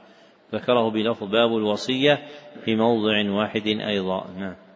ذكره 0.53 0.89
بلفظ 0.89 1.23
باب 1.23 1.57
الوصية 1.57 2.19
في 2.65 2.75
موضع 2.75 3.31
واحد 3.31 3.67
أيضا. 3.67 4.25
نعم. 4.39 4.66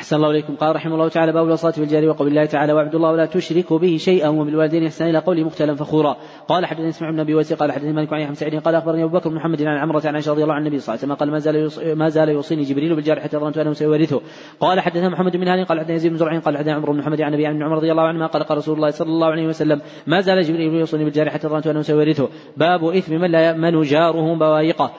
أحسن 0.00 0.16
الله 0.16 0.30
إليكم. 0.30 0.56
قال 0.56 0.76
رحمه 0.76 0.94
الله 0.94 1.08
تعالى 1.08 1.32
باب 1.32 1.46
الوصاة 1.46 1.72
بالجار 1.76 2.08
وقول 2.08 2.28
الله 2.28 2.44
تعالى 2.44 2.72
واعبدوا 2.72 2.96
الله 2.96 3.10
ولا 3.10 3.26
تشركوا 3.26 3.78
به 3.78 3.96
شيئا 3.96 4.28
وبالوالدين 4.28 4.84
إحسانا 4.84 5.10
إلى 5.10 5.18
قوله 5.18 5.44
مختلا 5.44 5.74
فخورا. 5.74 6.16
قال 6.48 6.66
حدثني 6.66 6.88
اسمع 6.88 7.10
بن 7.10 7.20
أبي 7.20 7.34
وسيق 7.34 7.58
قال 7.58 7.72
حدثني 7.72 7.92
مالك 7.92 8.12
عن 8.12 8.34
سعيد. 8.34 8.54
قال 8.54 8.74
أخبرني 8.74 9.04
أبو 9.04 9.18
بكر 9.18 9.28
بن 9.28 9.36
محمد 9.36 9.62
عن 9.62 9.76
عمرة 9.76 10.02
عن 10.04 10.14
عائشة 10.14 10.32
رضي 10.32 10.42
الله 10.42 10.54
عن 10.54 10.60
النبي 10.60 10.78
صلى 10.78 10.94
الله 10.94 11.04
عليه 11.04 11.14
وسلم. 11.14 11.14
قال 11.14 11.30
ما 11.30 11.38
زال 11.38 11.98
ما 11.98 12.08
زال 12.08 12.28
يوصيني 12.28 12.62
جبريل 12.62 12.94
بالجار 12.94 13.20
حتى 13.20 13.38
ظننت 13.38 13.58
أنه 13.58 13.72
سيورثه. 13.72 14.20
قال 14.60 14.80
حدثنا 14.80 15.08
محمد 15.08 15.36
بن 15.36 15.48
هاني 15.48 15.64
قال 15.64 15.80
حدثنا 15.80 15.94
يزيد 15.94 16.12
بن 16.12 16.18
زرع 16.18 16.38
قال 16.38 16.56
حدثنا 16.56 16.74
عمرو 16.74 16.92
بن 16.92 16.98
محمد 16.98 17.20
عن 17.20 17.28
النبي 17.28 17.46
عن 17.46 17.62
عمر 17.62 17.76
رضي 17.76 17.92
الله 17.92 18.02
عنهما 18.02 18.26
قال 18.26 18.42
قال 18.42 18.58
رسول 18.58 18.76
الله 18.76 18.90
صلى 18.90 19.08
الله 19.08 19.26
عليه 19.26 19.46
وسلم 19.46 19.80
ما 20.06 20.20
زال 20.20 20.42
جبريل 20.42 20.74
يوصيني 20.74 21.04
بالجار 21.04 21.30
حتى 21.30 21.48
ظننت 21.48 21.66
أنه 21.66 21.82
سيورثه. 21.82 22.28
باب 22.56 22.84
إثم 22.84 23.14
من 23.14 23.30
لا 23.30 23.40
يأمن 23.40 23.82
جاره 23.82 24.34
بوايقه 24.34 24.92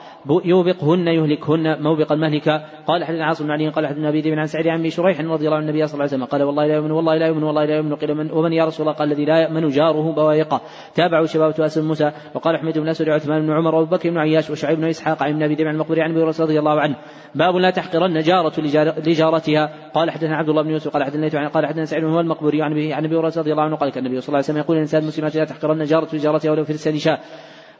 يوبقهن 0.44 1.08
يهلكهن 1.08 1.82
موبقا 1.82 2.14
مهلكا 2.14 2.64
قال 2.86 3.04
حدثنا 3.04 3.24
عاصم 3.24 3.44
بن 3.44 3.50
علي. 3.50 3.68
قال 3.68 3.86
حدثنا 3.86 4.08
أبي 4.08 4.22
بن 4.22 4.38
عن 4.38 4.46
سعيد 4.46 4.66
عن 4.66 4.82
شريح 4.92 5.20
رضي 5.20 5.44
الله 5.46 5.56
عنه 5.56 5.66
النبي 5.68 5.86
صلى 5.86 5.94
الله 5.94 6.04
عليه 6.04 6.14
وسلم 6.14 6.24
قال 6.24 6.42
والله 6.42 6.66
لا 6.66 6.74
يؤمن 6.74 6.92
والله 6.92 7.14
لا 7.14 7.26
يؤمن 7.26 7.42
والله 7.42 7.64
لا 7.64 7.76
يؤمن. 7.76 7.94
قيل 7.96 8.14
من 8.14 8.30
ومن 8.30 8.52
يا 8.52 8.64
رسول 8.64 8.86
الله؟ 8.86 8.98
قال 8.98 9.12
الذي 9.12 9.24
لا 9.24 9.38
يؤمن 9.42 9.68
جاره 9.68 10.12
بوايقه 10.12 10.60
تابعوا 10.94 11.26
شباب 11.26 11.60
اسد 11.60 11.82
موسى 11.82 12.12
وقال 12.34 12.54
أحمد 12.54 12.78
بن 12.78 12.88
اسود 12.88 13.08
وعثمان 13.08 13.46
بن 13.46 13.52
عمر 13.52 13.74
وابو 13.74 13.96
بكر 13.96 14.10
بن 14.10 14.18
عياش 14.18 14.50
وشعيب 14.50 14.78
بن 14.78 14.88
إسحاق 14.88 15.22
عن 15.22 15.42
ذئب 15.42 15.60
عن 15.60 15.74
المقبري 15.74 16.02
عن 16.02 16.10
أبي 16.10 16.22
رضي 16.22 16.58
الله 16.58 16.80
عنه. 16.80 16.96
باب 17.34 17.56
لا 17.56 17.70
تحقرن 17.70 18.20
جارة 18.20 18.60
لجارتها. 19.06 19.90
قال 19.94 20.10
حدثنا 20.10 20.36
عبد 20.36 20.48
الله 20.48 20.62
بن 20.62 20.70
يوسف 20.70 20.92
قال 20.92 21.04
حدثنا 21.04 21.48
قال 21.48 21.66
حدثنا 21.66 21.84
سعيد 21.84 22.04
هو 22.04 22.20
المقبري 22.20 22.62
عن 22.62 22.72
ابي 22.72 22.94
عن 22.94 23.04
أبي 23.04 23.16
رضي 23.16 23.52
الله 23.52 23.62
عنه. 23.62 23.76
قال 23.76 23.90
كان 23.90 24.06
النبي 24.06 24.20
صلى 24.20 24.28
الله 24.28 24.36
عليه 24.36 24.44
وسلم 24.44 24.58
يقول 24.58 24.76
الانسان 24.76 25.02
المسلمات 25.02 25.36
لا 25.36 25.44
تحقرن 25.44 25.84
جارة 25.84 26.08
لجارتها 26.12 26.50
ولو 26.50 26.64
في 26.64 26.72
لسان 26.72 26.98
شاء 26.98 27.20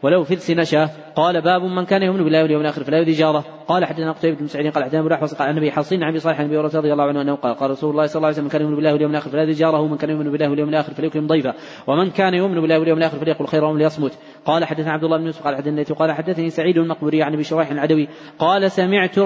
ولو 0.02 0.24
في 0.24 0.54
نشاه 0.54 0.90
قال 1.16 1.40
باب 1.40 1.62
من 1.62 1.84
كان 1.84 2.02
يؤمن 2.02 2.24
بالله 2.24 2.42
واليوم 2.42 2.60
الآخر 2.60 2.84
فلا 2.84 2.98
يؤذي 2.98 3.12
جاره. 3.12 3.44
قال 3.68 3.84
حدثنا 3.84 4.12
قتيبة 4.12 4.36
بن 4.36 4.46
سعيد 4.46 4.72
قال 4.72 4.84
حدثنا 4.84 5.00
ابو 5.00 5.08
قال 5.38 5.50
النبي 5.50 5.70
حصين 5.70 6.02
عن 6.02 6.08
أبي 6.08 6.18
صالح 6.18 6.40
عن 6.40 6.46
أبي 6.46 6.56
رضي 6.56 6.92
الله 6.92 7.04
عنه 7.04 7.22
أنه 7.22 7.34
قال 7.34 7.54
قال 7.54 7.70
رسول 7.70 7.90
الله 7.90 8.06
صلى 8.06 8.16
الله 8.16 8.26
عليه 8.26 8.34
وسلم 8.34 8.44
من 8.44 8.50
كان 8.50 8.62
يؤمن 8.62 8.74
بالله 8.76 8.92
واليوم 8.92 9.10
الآخر 9.10 9.30
فلا 9.30 9.42
يؤذي 9.42 9.52
جاره 9.52 9.80
ومن 9.80 9.96
كان 9.96 10.10
يؤمن 10.10 10.30
بالله 10.30 10.50
واليوم 10.50 10.68
الآخر 10.68 10.94
فليكرم 10.94 11.26
ضيفه. 11.26 11.54
ومن 11.86 12.10
كان 12.10 12.34
يؤمن 12.34 12.60
بالله 12.60 12.78
واليوم 12.78 12.98
الآخر 12.98 13.18
فليقل 13.18 13.46
خيرا 13.46 13.68
وليصمت 13.68 14.12
قال 14.44 14.64
حدثنا 14.64 14.92
عبد 14.92 15.04
الله 15.04 15.18
بن 15.18 15.26
يوسف 15.26 15.44
قال 15.44 15.56
حدثنا 15.56 15.82
قال 15.82 16.12
حدثني 16.12 16.50
سعيد 16.50 16.78
المقبوري 16.78 17.22
عن 17.22 17.32
أبي 17.32 17.44
شريح 17.44 17.70
العدوي. 17.70 18.08
قال 18.38 18.70
سمعت 18.70 19.18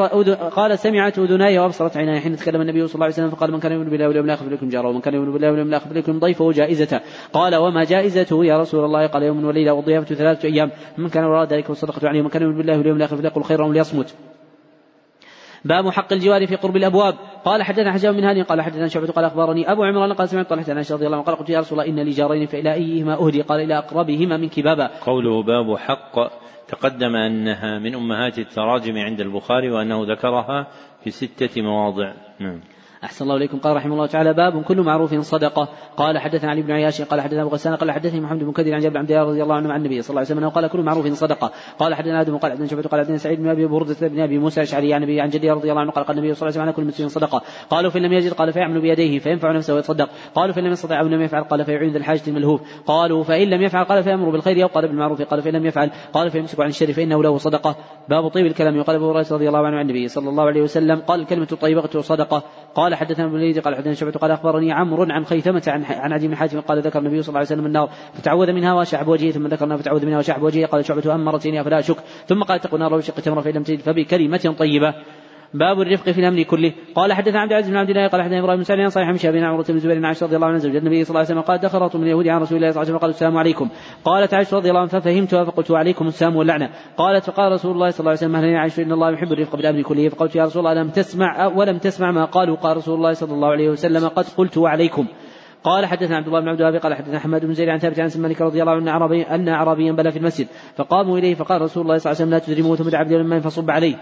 قال 0.53 0.79
سمعت 0.79 1.19
أذناي 1.19 1.59
وأبصرت 1.59 1.97
عيناي 1.97 2.21
حين 2.21 2.37
تكلم 2.37 2.61
النبي 2.61 2.87
صلى 2.87 2.95
الله 2.95 3.05
عليه 3.05 3.15
وسلم 3.15 3.31
فقال 3.31 3.53
من 3.53 3.61
كان 3.61 3.73
يؤمن 3.73 3.91
بالله 3.91 4.09
واليوم 4.09 4.25
الآخر 4.25 4.45
فليكرم 4.45 4.69
جاره 4.69 4.89
ومن 4.89 5.01
كان 5.01 5.15
يؤمن 5.15 5.33
بالله 5.33 5.51
واليوم 5.51 5.69
الآخر 5.69 5.91
فليكرم 5.91 6.19
ضيفه 6.19 6.45
وجائزته. 6.45 7.01
قال 7.33 7.57
وما 7.57 7.85
جائزته 7.85 8.45
يا 8.45 8.59
رسول 8.59 8.85
الله؟ 8.85 9.07
قال 9.07 9.23
يوم 9.23 9.45
وليله 9.45 9.73
والضيافة 9.73 10.15
ثلاثة 10.15 10.49
أيام. 10.49 10.66
من 10.99 11.09
كان 11.09 11.25
وراء 11.25 11.47
ذلك 11.47 11.69
والصدقه 11.69 12.09
عليه 12.09 12.21
ومن 12.21 12.29
كان 12.29 12.43
يؤمن 12.43 12.57
بالله 12.57 12.79
واليوم 12.79 12.97
الآخر 12.97 13.17
فليقل 13.17 13.43
خيرا 13.43 13.65
وليصمت. 13.67 14.15
باب 15.65 15.91
حق 15.91 16.13
الجوار 16.13 16.47
في 16.47 16.57
قرب 16.57 16.77
الأبواب. 16.77 17.15
قال 17.45 17.63
حدثنا 17.63 17.93
حجاب 17.93 18.15
من 18.15 18.25
هاني 18.25 18.43
قال 18.43 18.63
حدثنا 18.63 18.89
شعبة 18.89 19.07
قال 19.07 19.25
أخبرني 19.25 19.73
أبو 19.73 19.85
عمران 19.85 20.13
قال 20.13 20.29
سمعت 20.29 20.51
طلحة 20.51 20.73
عن 20.73 20.85
رضي 20.91 21.07
الله 21.07 21.17
عنه 21.17 21.27
قال 21.27 21.37
قلت 21.37 21.51
يا 21.51 21.61
رسول 21.61 21.81
الله 21.81 21.91
إن 21.93 22.07
لي 22.07 22.11
جارين 22.11 22.47
فإلى 22.47 22.75
أيهما 22.75 23.15
أهدي؟ 23.15 23.43
قال 23.43 23.61
إلى 23.61 23.79
أقربهما 23.79 24.37
منك 24.37 24.61
بابا. 24.61 24.91
قوله 25.01 25.43
باب 25.43 25.77
حق 25.77 26.15
تقدم 26.69 27.17
أنها 27.17 27.79
من 27.79 27.95
أمهات 27.95 28.39
التراجم 28.39 28.99
عند 28.99 29.21
البخاري 29.21 29.71
وأنه 29.71 30.05
ذكرها 30.13 30.67
في 31.05 31.11
ستة 31.11 31.63
مواضع. 31.63 32.13
نعم. 32.41 32.61
أحسن 33.05 33.25
الله 33.25 33.37
إليكم. 33.37 33.59
قال 33.59 33.77
رحمه 33.77 33.95
الله 33.95 34.07
تعالى 34.07 34.33
باب 34.33 34.63
كل 34.63 34.81
معروف 34.81 35.15
صدقة. 35.15 35.69
قال 35.97 36.19
حدثنا 36.19 36.51
علي 36.51 36.63
بن 36.63 36.73
عياش 36.73 37.03
قال 37.03 37.21
حدثنا 37.21 37.43
أبو 37.43 37.51
غسان 37.51 37.75
قال 37.75 37.91
حدثني 37.91 38.21
محمد 38.21 38.45
بن 38.45 38.53
كثير 38.53 38.75
عن 38.75 38.81
جابر 38.81 38.99
عبد 38.99 39.11
الله 39.11 39.25
رضي 39.25 39.43
الله 39.43 39.55
عنه 39.55 39.73
عن 39.73 39.81
النبي 39.81 40.03
صلى 40.03 40.11
الله 40.11 40.21
عليه 40.21 40.31
وسلم 40.31 40.49
قال 40.49 40.67
كل 40.67 40.83
معروف 40.83 41.07
صدقة. 41.07 41.53
قال 41.79 41.95
حدثنا 41.95 42.21
آدم 42.21 42.37
قال 42.37 42.53
حدثنا 42.53 42.67
شعبة 42.67 42.83
قال 42.83 43.01
حدثنا 43.01 43.17
سعيد 43.17 43.43
بن 43.43 43.49
أبي 43.49 43.67
بردة 43.67 44.09
بن 44.09 44.21
أبي 44.21 44.39
موسى 44.39 44.61
الأشعري 44.61 44.95
عن 44.95 45.21
عن 45.21 45.29
جده 45.29 45.53
رضي 45.53 45.71
الله 45.71 45.81
عنه 45.81 45.91
قال 45.91 46.05
قال 46.05 46.19
النبي 46.19 46.35
صلى 46.35 46.49
الله 46.49 46.61
عليه 46.61 46.71
وسلم 46.71 46.85
كل 46.85 46.89
مسلم 46.89 47.09
صدقة. 47.09 47.43
قالوا 47.71 47.91
فإن 47.91 48.03
لم 48.03 48.13
يجد 48.13 48.33
قال 48.33 48.53
فيعمل 48.53 48.81
بيديه 48.81 49.19
فينفع 49.19 49.53
نفسه 49.53 49.75
ويتصدق. 49.75 50.09
قالوا 50.35 50.55
فإن 50.55 50.65
لم 50.65 50.73
يستطع 50.73 51.01
أو 51.01 51.07
لم 51.07 51.23
يفعل 51.23 51.45
قال 51.45 51.65
فيعين 51.65 51.93
ذا 51.93 51.99
الحاجة 51.99 52.23
الملهوف. 52.29 52.61
قالوا 52.87 53.23
فإن 53.23 53.51
لم 53.51 53.63
يفعل 53.63 53.85
قال 53.85 54.03
فيأمر 54.03 54.31
بالخير 54.31 54.63
أو 54.63 54.69
قال 54.69 54.89
بالمعروف. 54.89 55.23
قال 55.23 55.43
فإن 55.43 55.53
لم 55.53 55.67
يفعل 55.67 55.91
قال 56.13 56.31
فيمسك 56.31 56.61
عن 56.61 56.69
الشر 56.69 56.93
فإنه 56.93 57.23
له 57.23 57.39
صدقة. 57.39 57.77
باب 58.09 58.29
طيب 58.29 58.47
الكلام. 58.47 58.79
وقال 58.79 58.97
أبو 58.97 59.11
هريرة 59.11 59.27
رضي 59.31 59.49
الله 59.49 59.67
عنه 59.67 59.77
عن 59.77 59.83
النبي 59.83 60.09
صلى 60.09 60.29
الله 60.29 60.45
عليه 60.45 60.63
وسلم 60.63 61.01
قال 61.01 61.21
الكلمة 61.21 61.49
الطيبة 61.53 62.01
صدقة. 62.01 62.43
قال 62.75 62.86
حدثنا 62.95 63.27
ابن 63.27 63.61
قال 63.61 63.75
حدثنا 63.75 63.95
شعبة 63.95 64.13
قال 64.13 64.31
أخبرني 64.31 64.73
عمرو 64.73 65.07
عن 65.11 65.25
خيثمة 65.25 65.63
عن 65.67 65.85
عن 65.85 66.13
عدي 66.13 66.29
بن 66.29 66.37
حاتم 66.37 66.61
قال 66.61 66.83
ذكر 66.83 66.99
النبي 66.99 67.23
صلى 67.23 67.29
الله 67.29 67.39
عليه 67.39 67.49
وسلم 67.49 67.67
النار 67.67 67.91
فتعوذ 68.15 68.53
منها 68.53 68.75
وشعب 68.75 69.09
وجهه 69.09 69.31
ثم 69.31 69.47
ذكرنا 69.47 69.77
فتعوذ 69.77 70.07
منها 70.07 70.19
وشعب 70.19 70.43
وجهه 70.43 70.67
قال 70.67 70.85
شعبة 70.85 71.15
أمرتني 71.15 71.65
فلا 71.65 71.79
أشك 71.79 71.97
ثم 72.27 72.43
قال 72.43 72.59
اتقوا 72.59 72.79
النار 72.79 72.95
وشق 72.95 73.15
تمر 73.15 73.43
فإن 73.43 73.55
لم 73.55 73.63
تجد 73.63 73.81
فبكلمة 73.81 74.55
طيبة. 74.59 74.95
باب 75.55 75.81
الرفق 75.81 76.11
في 76.11 76.21
الامر 76.21 76.43
كله. 76.43 76.73
قال 76.95 77.13
حدثنا 77.13 77.41
عبد 77.41 77.51
العزيز 77.51 77.71
بن 77.71 77.77
عبد 77.77 77.91
الله 77.91 78.09
قال 78.09 78.23
حدثنا 78.23 78.39
إبراهيم 78.39 78.57
بن 78.57 78.65
سعد 78.65 78.79
عن 78.79 78.89
صحيح 78.89 79.09
مشابه 79.09 79.39
بن 79.39 79.45
عمرو 79.45 79.63
بن 79.69 79.79
زبير 79.79 79.99
بن 79.99 80.05
عائشة 80.05 80.27
رضي 80.27 80.37
الله 80.37 80.47
عنها 80.47 80.59
زوج 80.59 80.77
النبي 80.77 81.05
صلى 81.05 81.11
الله 81.11 81.19
عليه 81.19 81.29
وسلم 81.29 81.41
قال 81.41 81.61
دخلت 81.61 81.97
من 81.97 82.03
اليهود 82.03 82.29
عن 82.29 82.41
رسول 82.41 82.57
الله 82.57 82.71
صلى 82.71 82.83
الله 82.83 82.91
عليه 82.91 82.91
وسلم 82.91 82.99
قال 82.99 83.11
السلام 83.11 83.37
عليكم. 83.37 83.69
قالت 84.05 84.35
عائشة 84.35 84.57
رضي 84.57 84.69
الله 84.69 84.81
عنها 84.81 85.01
ففهمتها 85.01 85.45
فقلت 85.45 85.71
عليكم 85.71 86.07
السلام 86.07 86.37
واللعنة. 86.37 86.71
قالت 86.97 87.25
فقال 87.25 87.53
رسول 87.53 87.73
الله 87.73 87.91
صلى 87.91 88.01
الله 88.01 88.11
عليه 88.11 88.21
وسلم 88.21 88.37
أهلا 88.37 88.47
يا 88.47 88.59
عائشة 88.59 88.83
إن 88.83 88.93
الله 88.93 89.11
يحب 89.11 89.33
الرفق 89.33 89.57
بالامر 89.57 89.83
كله؟ 89.83 90.09
فقلت 90.09 90.37
يا 90.37 90.45
رسول 90.45 90.67
الله 90.67 90.83
لم 90.83 90.89
تسمع؟ 90.89 91.47
ولم 91.47 91.79
تسمع 91.79 92.11
ما 92.11 92.25
قالوا؟ 92.25 92.57
قال 92.57 92.77
رسول 92.77 92.95
الله 92.95 93.13
صلى 93.13 93.33
الله 93.33 93.49
عليه 93.49 93.69
وسلم 93.69 94.09
قد 94.09 94.25
قلت 94.37 94.59
وعليكم. 94.59 95.07
قال 95.65 95.87
حدثنا 95.87 96.17
عبد 96.17 96.27
الله 96.27 96.41
بن 96.41 96.49
عبد 96.49 96.61
الوهاب 96.61 96.77
قال 96.83 96.95
حدثنا 96.95 97.19
حماد 97.19 97.47
بن 97.47 97.55
زيد 97.55 97.69
عن 97.69 97.79
ثابت 97.79 98.01
عن 98.01 98.11
مالك 98.17 98.41
رضي 98.41 98.63
الله 98.63 98.73
عنه 98.73 98.91
عربي 98.91 99.23
أن 99.23 99.49
اعرابيا 99.49 99.93
بلى 99.93 100.13
في 100.13 100.19
المسجد 100.19 100.47
فقاموا 100.77 101.19
إليه 101.19 101.35
فقال 101.35 101.63
رسول 101.63 101.83
الله 101.83 101.99
صلى 101.99 102.13
الله 102.13 102.23
عليه 102.23 102.31
وسلم 102.31 102.31
لا 102.31 102.39
تدرموه 102.39 102.77
ثم 102.77 102.89
دعا 102.89 103.23
من 103.23 103.41
فصب 103.41 103.71
عليه. 103.71 103.95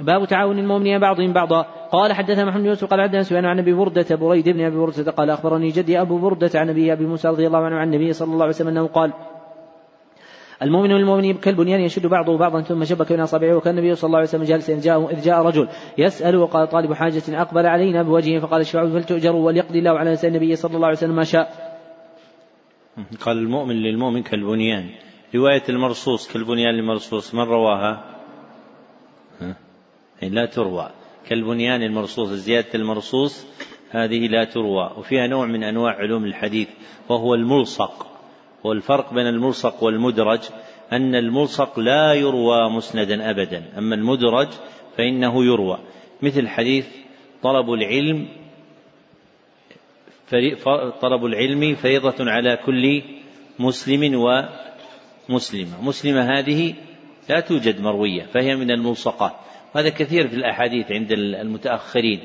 باب 0.00 0.24
تعاون 0.26 0.58
المؤمنين 0.58 0.98
بعضهم 0.98 1.32
بعضا 1.32 1.62
قال 1.92 2.12
حدثنا 2.12 2.44
محمد 2.44 2.64
يوسف 2.64 2.90
قال 2.90 3.02
حدثنا 3.02 3.22
سفيان 3.22 3.44
عن 3.44 3.58
أبي 3.58 3.72
برده 3.72 4.16
بريد 4.16 4.48
بن 4.48 4.64
أبي 4.64 4.76
برده 4.76 5.10
قال 5.10 5.30
أخبرني 5.30 5.68
جدي 5.68 6.00
أبو 6.00 6.18
برده 6.18 6.50
عن 6.54 6.70
ابي 6.70 6.92
أبي 6.92 7.06
موسى 7.06 7.28
رضي 7.28 7.46
الله 7.46 7.58
عنه 7.58 7.76
عن 7.76 7.86
النبي 7.86 8.12
صلى 8.12 8.32
الله 8.32 8.42
عليه 8.42 8.54
وسلم 8.54 8.68
أنه 8.68 8.86
قال 8.86 9.12
المؤمن 10.62 10.92
والمؤمن 10.92 11.34
كالبنيان 11.34 11.80
يشد 11.80 12.06
بعضه 12.06 12.38
بعضا 12.38 12.60
ثم 12.60 12.84
شبك 12.84 13.12
بين 13.12 13.20
أصابعه 13.20 13.56
وكان 13.56 13.78
النبي 13.78 13.94
صلى 13.94 14.08
الله 14.08 14.18
عليه 14.18 14.28
وسلم 14.28 14.42
جالسا 14.44 14.72
إذ 14.72 14.80
جاء 14.80 15.10
إذ 15.10 15.22
جاء 15.22 15.42
رجل 15.42 15.68
يسأل 15.98 16.36
وقال 16.36 16.68
طالب 16.68 16.92
حاجة 16.92 17.22
أقبل 17.28 17.66
علينا 17.66 18.02
بوجهه 18.02 18.40
فقال 18.40 18.60
اشفعوا 18.60 18.88
فلتؤجروا 18.88 19.46
وليقضي 19.46 19.78
الله 19.78 19.98
على 19.98 20.10
لسان 20.10 20.30
النبي 20.34 20.56
صلى 20.56 20.76
الله 20.76 20.86
عليه 20.86 20.96
وسلم 20.96 21.16
ما 21.16 21.24
شاء. 21.24 21.68
قال 23.20 23.38
المؤمن 23.38 23.76
للمؤمن 23.76 24.22
كالبنيان 24.22 24.86
رواية 25.34 25.62
المرصوص 25.68 26.32
كالبنيان 26.32 26.74
المرصوص 26.74 27.34
من 27.34 27.40
رواها؟ 27.40 28.17
لا 30.22 30.46
تروى. 30.46 30.90
كالبنيان 31.28 31.82
المرصوص 31.82 32.28
زيادة 32.28 32.68
المرصوص 32.74 33.46
هذه 33.90 34.26
لا 34.26 34.44
تروى 34.44 34.90
وفيها 34.96 35.26
نوع 35.26 35.46
من 35.46 35.64
أنواع 35.64 35.92
علوم 35.92 36.24
الحديث 36.24 36.68
وهو 37.08 37.34
الملصق. 37.34 38.06
والفرق 38.64 39.14
بين 39.14 39.26
الملصق 39.26 39.82
والمدرج 39.84 40.40
أن 40.92 41.14
الملصق 41.14 41.78
لا 41.78 42.12
يروى 42.14 42.70
مسندا 42.70 43.30
أبدا 43.30 43.62
أما 43.78 43.94
المدرج 43.94 44.48
فإنه 44.96 45.44
يروى. 45.44 45.78
مثل 46.22 46.48
حديث 46.48 46.86
طلب 47.42 47.72
العلم 47.72 48.28
طلب 51.00 51.24
العلم 51.24 51.74
فريضة 51.74 52.30
على 52.30 52.56
كل 52.66 53.02
مسلم 53.58 54.14
ومسلمة. 55.28 55.82
مسلمة 55.82 56.38
هذه 56.38 56.74
لا 57.28 57.40
توجد 57.40 57.80
مروية 57.80 58.22
فهي 58.22 58.56
من 58.56 58.70
الملصقات. 58.70 59.32
وهذا 59.74 59.88
كثير 59.88 60.28
في 60.28 60.34
الأحاديث 60.34 60.92
عند 60.92 61.12
المتأخرين 61.12 62.20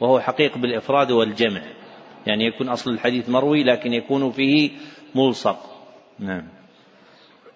وهو 0.00 0.20
حقيق 0.20 0.58
بالإفراد 0.58 1.10
والجمع. 1.10 1.62
يعني 2.26 2.44
يكون 2.44 2.68
أصل 2.68 2.90
الحديث 2.90 3.28
مروي 3.28 3.64
لكن 3.64 3.92
يكون 3.92 4.30
فيه 4.30 4.70
ملصق. 5.14 5.58
نعم. 6.18 6.57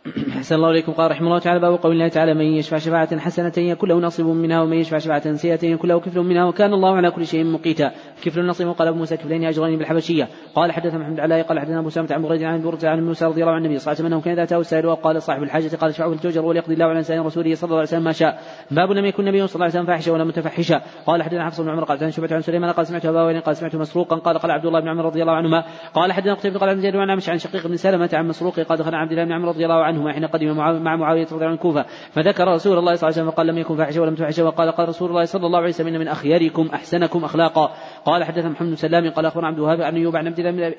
أحسن 0.38 0.54
الله 0.54 0.70
إليكم. 0.70 0.92
قال 0.92 1.10
رحمه 1.10 1.26
الله 1.26 1.38
تعالى 1.38 1.60
باب 1.60 1.74
قول 1.82 1.92
الله 1.92 2.08
تعالى 2.08 2.34
من 2.34 2.44
يشفع 2.44 2.78
شفاعة 2.78 3.18
حسنة 3.18 3.52
يكون 3.56 3.88
له 3.88 4.00
نصيب 4.00 4.26
منها 4.26 4.62
ومن 4.62 4.76
يشفع 4.76 4.98
شفاعة 4.98 5.32
سيئة 5.34 5.64
يكون 5.64 5.90
له 5.90 6.00
كفل 6.00 6.20
منها 6.20 6.44
وكان 6.44 6.72
الله 6.72 6.96
على 6.96 7.10
كل 7.10 7.26
شيء 7.26 7.44
مقيتا. 7.44 7.92
كفل 8.22 8.40
النصيب 8.40 8.68
قال 8.68 8.88
أبو 8.88 8.98
موسى 8.98 9.16
كفلين 9.16 9.44
أجرين 9.44 9.78
بالحبشية. 9.78 10.28
قال 10.54 10.72
حدثنا 10.72 10.98
محمد 10.98 11.20
علاء 11.20 11.42
قال 11.42 11.60
حدثنا 11.60 11.78
أبو 11.78 11.88
سامة 11.88 12.08
عن 12.10 12.22
بريد 12.22 12.42
عن 12.42 12.62
برد 12.62 12.84
عن 12.84 13.06
موسى 13.06 13.24
رضي 13.24 13.40
الله 13.42 13.52
عن 13.52 13.64
النبي 13.64 13.78
صلى 13.78 13.92
الله 13.92 14.04
عليه 14.04 14.16
وسلم 14.16 14.24
كان 14.24 14.32
إذا 14.32 14.42
أتاه 14.42 14.60
السائل 14.60 14.86
وقال 14.86 15.22
صاحب 15.22 15.42
الحاجة 15.42 15.76
قال 15.76 15.90
اشفعوا 15.90 16.14
التوجر 16.14 16.44
وليقضي 16.44 16.74
الله 16.74 16.84
على 16.86 17.00
لسان 17.00 17.20
رسوله 17.20 17.54
صلى 17.54 17.68
الله 17.68 17.78
عليه 17.78 17.88
وسلم 17.88 18.04
ما 18.04 18.12
شاء. 18.12 18.40
باب 18.70 18.92
لم 18.92 19.04
يكن 19.04 19.28
النبي 19.28 19.46
صلى 19.46 19.54
الله 19.54 19.64
عليه 19.64 19.74
وسلم 19.74 19.86
فاحشا 19.86 20.12
ولا 20.12 20.24
متفحشا 20.24 20.80
قال 21.06 21.22
حدثنا 21.22 21.46
حفص 21.46 21.60
بن 21.60 21.68
عمر 21.68 21.84
قال 21.84 21.98
حدثنا 21.98 22.10
شعبة 22.10 22.34
عن 22.34 22.40
سليمان 22.40 22.70
قال 22.70 22.86
سمعت 22.86 23.06
أبا 23.06 23.40
قال 23.40 23.56
سمعت 23.56 23.76
مسروقا 23.76 24.16
قال 24.16 24.38
قال 24.38 24.50
عبد 24.50 24.66
الله 24.66 24.80
بن 24.80 24.88
عمر 24.88 25.04
رضي 25.04 25.22
الله 25.22 25.32
عنهما. 25.32 25.64
قال 25.94 26.12
حدثنا 26.12 26.34
قتيبة 26.34 26.58
قال 26.58 26.68
عن 26.68 26.80
زيد 26.80 26.96
عن 26.96 27.38
شقيق 27.38 27.66
بن 27.66 27.76
سلمة 27.76 28.10
عن 28.12 28.28
مسروق 28.28 28.60
قال 28.60 28.78
دخل 28.78 28.94
عبد 28.94 29.10
الله 29.12 29.24
بن 29.24 29.32
عمر 29.32 29.48
رضي 29.48 29.64
الله 29.64 29.91
عنهما 29.92 30.12
حين 30.12 30.24
قدم 30.26 30.56
مع 30.56 30.96
معاوية 30.96 31.24
رضي 31.24 31.34
الله 31.34 31.46
عنه 31.46 31.54
الكوفة. 31.54 31.84
فذكر 32.12 32.48
رسول 32.48 32.78
الله 32.78 32.94
صلى 32.94 33.08
الله 33.08 33.18
عليه 33.18 33.22
وسلم 33.22 33.28
وقال 33.28 33.46
لم 33.46 33.58
يكن 33.58 33.76
فاحشة 33.76 34.00
ولم 34.00 34.14
تفحشة 34.14 34.44
وقال 34.44 34.70
قال 34.72 34.88
رسول 34.88 35.08
الله 35.10 35.24
صلى 35.24 35.46
الله 35.46 35.58
عليه 35.58 35.68
وسلم 35.68 36.00
من 36.00 36.08
أخياركم 36.08 36.68
أحسنكم 36.74 37.24
أخلاقا. 37.24 37.70
قال 38.04 38.24
حدثنا 38.24 38.48
محمد 38.48 38.68
بن 38.68 38.76
سلام 38.76 39.10
قال 39.10 39.26
أخبرنا 39.26 39.46
عبد 39.46 39.58
الوهاب 39.58 39.80
عن 39.82 39.94
أيوب 39.94 40.16
عن 40.16 40.26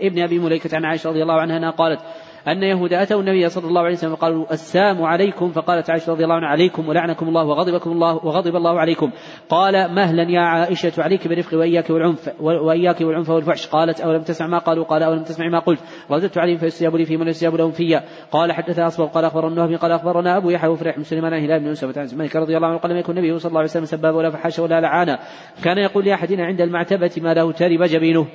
ابن 0.02 0.24
أبي 0.24 0.40
مليكة 0.40 0.76
عن 0.76 0.86
عائشة 0.86 1.10
رضي 1.10 1.22
الله 1.22 1.42
عنها 1.42 1.70
قالت 1.70 2.00
أن 2.48 2.64
يهود 2.64 2.94
أتوا 2.94 3.20
النبي 3.20 3.50
صلى 3.50 3.68
الله 3.68 3.82
عليه 3.82 3.94
وسلم 3.94 4.12
وقالوا 4.12 4.46
السام 4.52 5.04
عليكم 5.04 5.52
فقالت 5.52 5.90
عائشة 5.90 6.12
رضي 6.12 6.24
الله 6.24 6.36
عنها 6.36 6.50
عليكم 6.50 6.90
ولعنكم 6.90 7.28
الله 7.28 7.46
وغضبكم 7.46 7.92
الله 7.92 8.16
وغضب 8.16 8.56
الله 8.56 8.80
عليكم. 8.80 9.12
قال 9.50 9.96
مهلا 9.96 10.32
يا 10.32 10.40
عائشة 10.40 10.92
عليك 10.98 11.28
بالرفق 11.28 11.58
وإياك 11.58 11.90
والعنف 11.90 12.30
وإياك 12.42 13.02
والعنف 13.02 13.30
والفحش. 13.30 13.68
قالت 13.68 14.02
أولم 14.02 14.22
تسمع 14.22 14.48
ما 14.48 14.58
قالوا؟ 14.58 14.84
قال 14.86 15.04
أولم 15.04 15.24
تسمع 15.24 15.50
ما 15.50 15.60
قلت. 15.60 15.80
رددت 16.12 16.38
عليهم 16.38 16.58
فيستجاب 16.58 16.96
لي 16.96 17.06
فيما 17.06 17.30
يستجاب 17.30 17.56
لهم 17.56 17.72
فيا. 17.72 18.04
قال 18.32 18.52
حدث 18.52 18.80
أصبغ 18.80 19.06
قال 19.06 19.26
أخبرنا 19.26 19.48
النهبي 19.48 19.76
قال 19.76 19.92
أخبرنا 19.92 20.38
أبو 20.38 20.50
يحيى 20.50 20.70
وفرح 20.70 20.98
بن 20.98 21.04
سليمان 21.04 21.34
هلال 21.34 21.60
بن 21.60 21.68
يوسف 21.68 21.98
عن 21.98 22.08
مالك 22.18 22.36
رضي 22.36 22.58
الله 22.58 22.68
عنه 22.68 22.78
قال 22.78 22.92
لم 22.92 22.98
يكن 22.98 23.18
النبي 23.18 23.40
صلى 23.40 23.50
الله 23.50 23.60
عليه 23.60 23.70
وسلم 23.70 23.86
سبابا 23.86 24.18
ولا 24.18 24.30
فحاشا 24.30 24.64
ولا 24.64 24.82
لعانا. 24.82 25.20
كان 25.64 25.78
يقول 25.78 26.06
لأحدنا 26.06 26.46
عند 26.46 26.62
المعتبة 26.62 27.12
ما 27.18 27.34
له 27.34 27.52
ترب 27.52 27.84
جبينه 27.84 28.28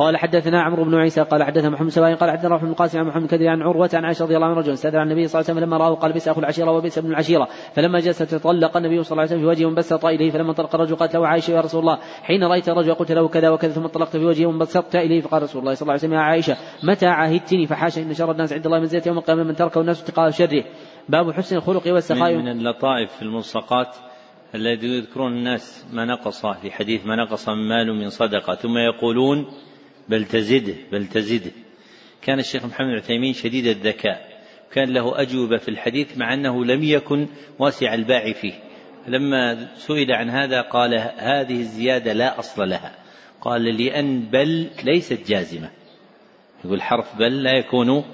قال 0.00 0.16
حدثنا 0.16 0.62
عمرو 0.62 0.84
بن 0.84 0.94
عيسى 0.94 1.22
قال 1.22 1.42
حدثنا 1.42 1.70
محمد 1.70 1.88
سواء 1.88 2.14
قال 2.14 2.30
حدثنا 2.30 2.56
رحمه 2.56 2.70
القاسم 2.70 2.98
عن 2.98 3.06
محمد 3.06 3.26
كثير 3.26 3.48
عن 3.48 3.62
عروة 3.62 3.90
عن 3.94 4.04
عائشة 4.04 4.24
رضي 4.24 4.36
الله 4.36 4.46
عنه 4.46 4.56
رجل 4.56 4.72
استأذن 4.72 4.96
عن 4.96 5.06
النبي 5.06 5.28
صلى 5.28 5.40
الله 5.40 5.50
عليه 5.50 5.60
وسلم 5.60 5.68
لما 5.68 5.76
رآه 5.76 5.94
قال 5.94 6.12
بئس 6.12 6.28
أخو 6.28 6.40
العشيرة 6.40 6.70
وبئس 6.70 6.98
ابن 6.98 7.10
العشيرة. 7.10 7.48
فلما 7.74 8.00
جلس 8.00 8.18
تطلق 8.18 8.76
النبي 8.76 9.02
صلى 9.02 9.12
الله 9.12 9.22
عليه 9.22 9.32
وسلم 9.32 9.40
في 9.40 9.46
وجهه 9.46 9.66
وانبسط 9.66 10.04
إليه 10.04 10.30
فلما 10.30 10.50
انطلق 10.50 10.74
الرجل 10.74 10.96
قالت 10.96 11.14
له 11.14 11.26
عائشة 11.26 11.50
يا 11.50 11.60
رسول 11.60 11.80
الله 11.80 11.98
حين 12.22 12.44
رأيت 12.44 12.68
الرجل 12.68 12.94
قلت 12.94 13.12
له 13.12 13.28
كذا 13.28 13.50
وكذا 13.50 13.72
ثم 13.72 13.82
انطلقت 13.82 14.16
في 14.16 14.24
وجهه 14.24 14.46
وانبسطت 14.46 14.96
إليه 14.96 15.20
فقال 15.20 15.42
رسول 15.42 15.62
الله 15.62 15.74
صلى 15.74 15.82
الله 15.82 15.92
عليه 15.92 16.02
وسلم 16.02 16.12
يا 16.12 16.20
عائشة 16.20 16.56
متى 16.84 17.06
عاهدتني؟ 17.06 17.66
فحاشا 17.66 18.02
إن 18.02 18.14
شر 18.14 18.30
الناس 18.30 18.52
عند 18.52 18.66
الله 18.66 18.78
منزلة 18.78 19.02
يوم 19.06 19.18
القيامة 19.18 19.42
من 19.42 19.54
تركه 19.54 19.80
الناس 19.80 20.02
اتقاء 20.02 20.30
شره. 20.30 20.64
باب 21.08 21.32
حسن 21.32 21.56
الخلق 21.56 21.82
والسخاء. 21.86 22.34
من, 22.34 22.44
من 22.44 22.48
اللطائف 22.48 23.12
في 23.12 23.22
الملصقات 23.22 23.96
الذي 24.54 24.86
يذكرون 24.86 25.32
الناس 25.32 25.86
ما 25.92 26.04
نقص 26.04 26.46
في 26.46 26.70
حديث 26.70 27.06
ما 27.06 27.16
نقص 27.16 27.48
من 27.48 27.68
مال 27.68 27.94
من 27.94 28.08
صدقة. 28.08 28.54
ثم 28.54 28.78
يقولون 28.78 29.46
بل 30.10 30.24
تزده 30.24 30.74
بل 30.92 31.06
تزده. 31.06 31.50
كان 32.22 32.38
الشيخ 32.38 32.64
محمد 32.64 32.86
بن 32.86 32.96
عثيمين 32.96 33.32
شديد 33.32 33.66
الذكاء. 33.66 34.30
كان 34.72 34.92
له 34.92 35.20
أجوبة 35.20 35.56
في 35.56 35.68
الحديث 35.68 36.18
مع 36.18 36.34
أنه 36.34 36.64
لم 36.64 36.82
يكن 36.82 37.28
واسع 37.58 37.94
الباع 37.94 38.32
فيه. 38.32 38.54
لما 39.08 39.68
سئل 39.76 40.12
عن 40.12 40.30
هذا 40.30 40.60
قال 40.60 40.94
هذه 41.18 41.60
الزيادة 41.60 42.12
لا 42.12 42.38
أصل 42.38 42.68
لها. 42.68 42.94
قال 43.40 43.84
لأن 43.84 44.20
بل 44.20 44.66
ليست 44.84 45.28
جازمة. 45.28 45.70
يقول 46.64 46.82
حرف 46.82 47.18
بل 47.18 47.42
لا 47.42 47.58
يكون 47.58 48.04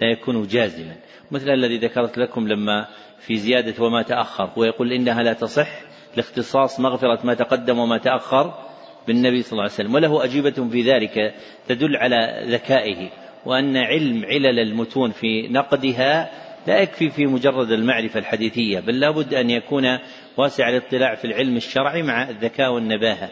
لا 0.00 0.10
يكون 0.12 0.46
جازما. 0.46 0.96
مثل 1.30 1.50
الذي 1.50 1.78
ذكرت 1.78 2.18
لكم 2.18 2.48
لما 2.48 2.86
في 3.20 3.36
زيادة 3.36 3.84
وما 3.84 4.02
تأخر. 4.02 4.50
هو 4.58 4.64
يقول 4.64 4.92
إنها 4.92 5.22
لا 5.22 5.32
تصح 5.32 5.68
لاختصاص 6.16 6.80
مغفرة 6.80 7.26
ما 7.26 7.34
تقدم 7.34 7.78
وما 7.78 7.98
تأخر. 7.98 8.73
بالنبي 9.06 9.42
صلى 9.42 9.52
الله 9.52 9.62
عليه 9.62 9.72
وسلم 9.72 9.94
وله 9.94 10.24
أجوبة 10.24 10.68
في 10.70 10.82
ذلك 10.82 11.34
تدل 11.68 11.96
على 11.96 12.44
ذكائه 12.46 13.10
وأن 13.46 13.76
علم 13.76 14.24
علل 14.24 14.58
المتون 14.58 15.10
في 15.10 15.48
نقدها 15.48 16.30
لا 16.66 16.78
يكفي 16.78 17.10
في 17.10 17.26
مجرد 17.26 17.70
المعرفة 17.70 18.20
الحديثية 18.20 18.80
بل 18.80 19.00
لابد 19.00 19.34
أن 19.34 19.50
يكون 19.50 19.98
واسع 20.36 20.68
الاطلاع 20.68 21.14
في 21.14 21.24
العلم 21.24 21.56
الشرعي 21.56 22.02
مع 22.02 22.28
الذكاء 22.28 22.72
والنباهة. 22.72 23.30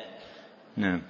نعم. 0.76 1.02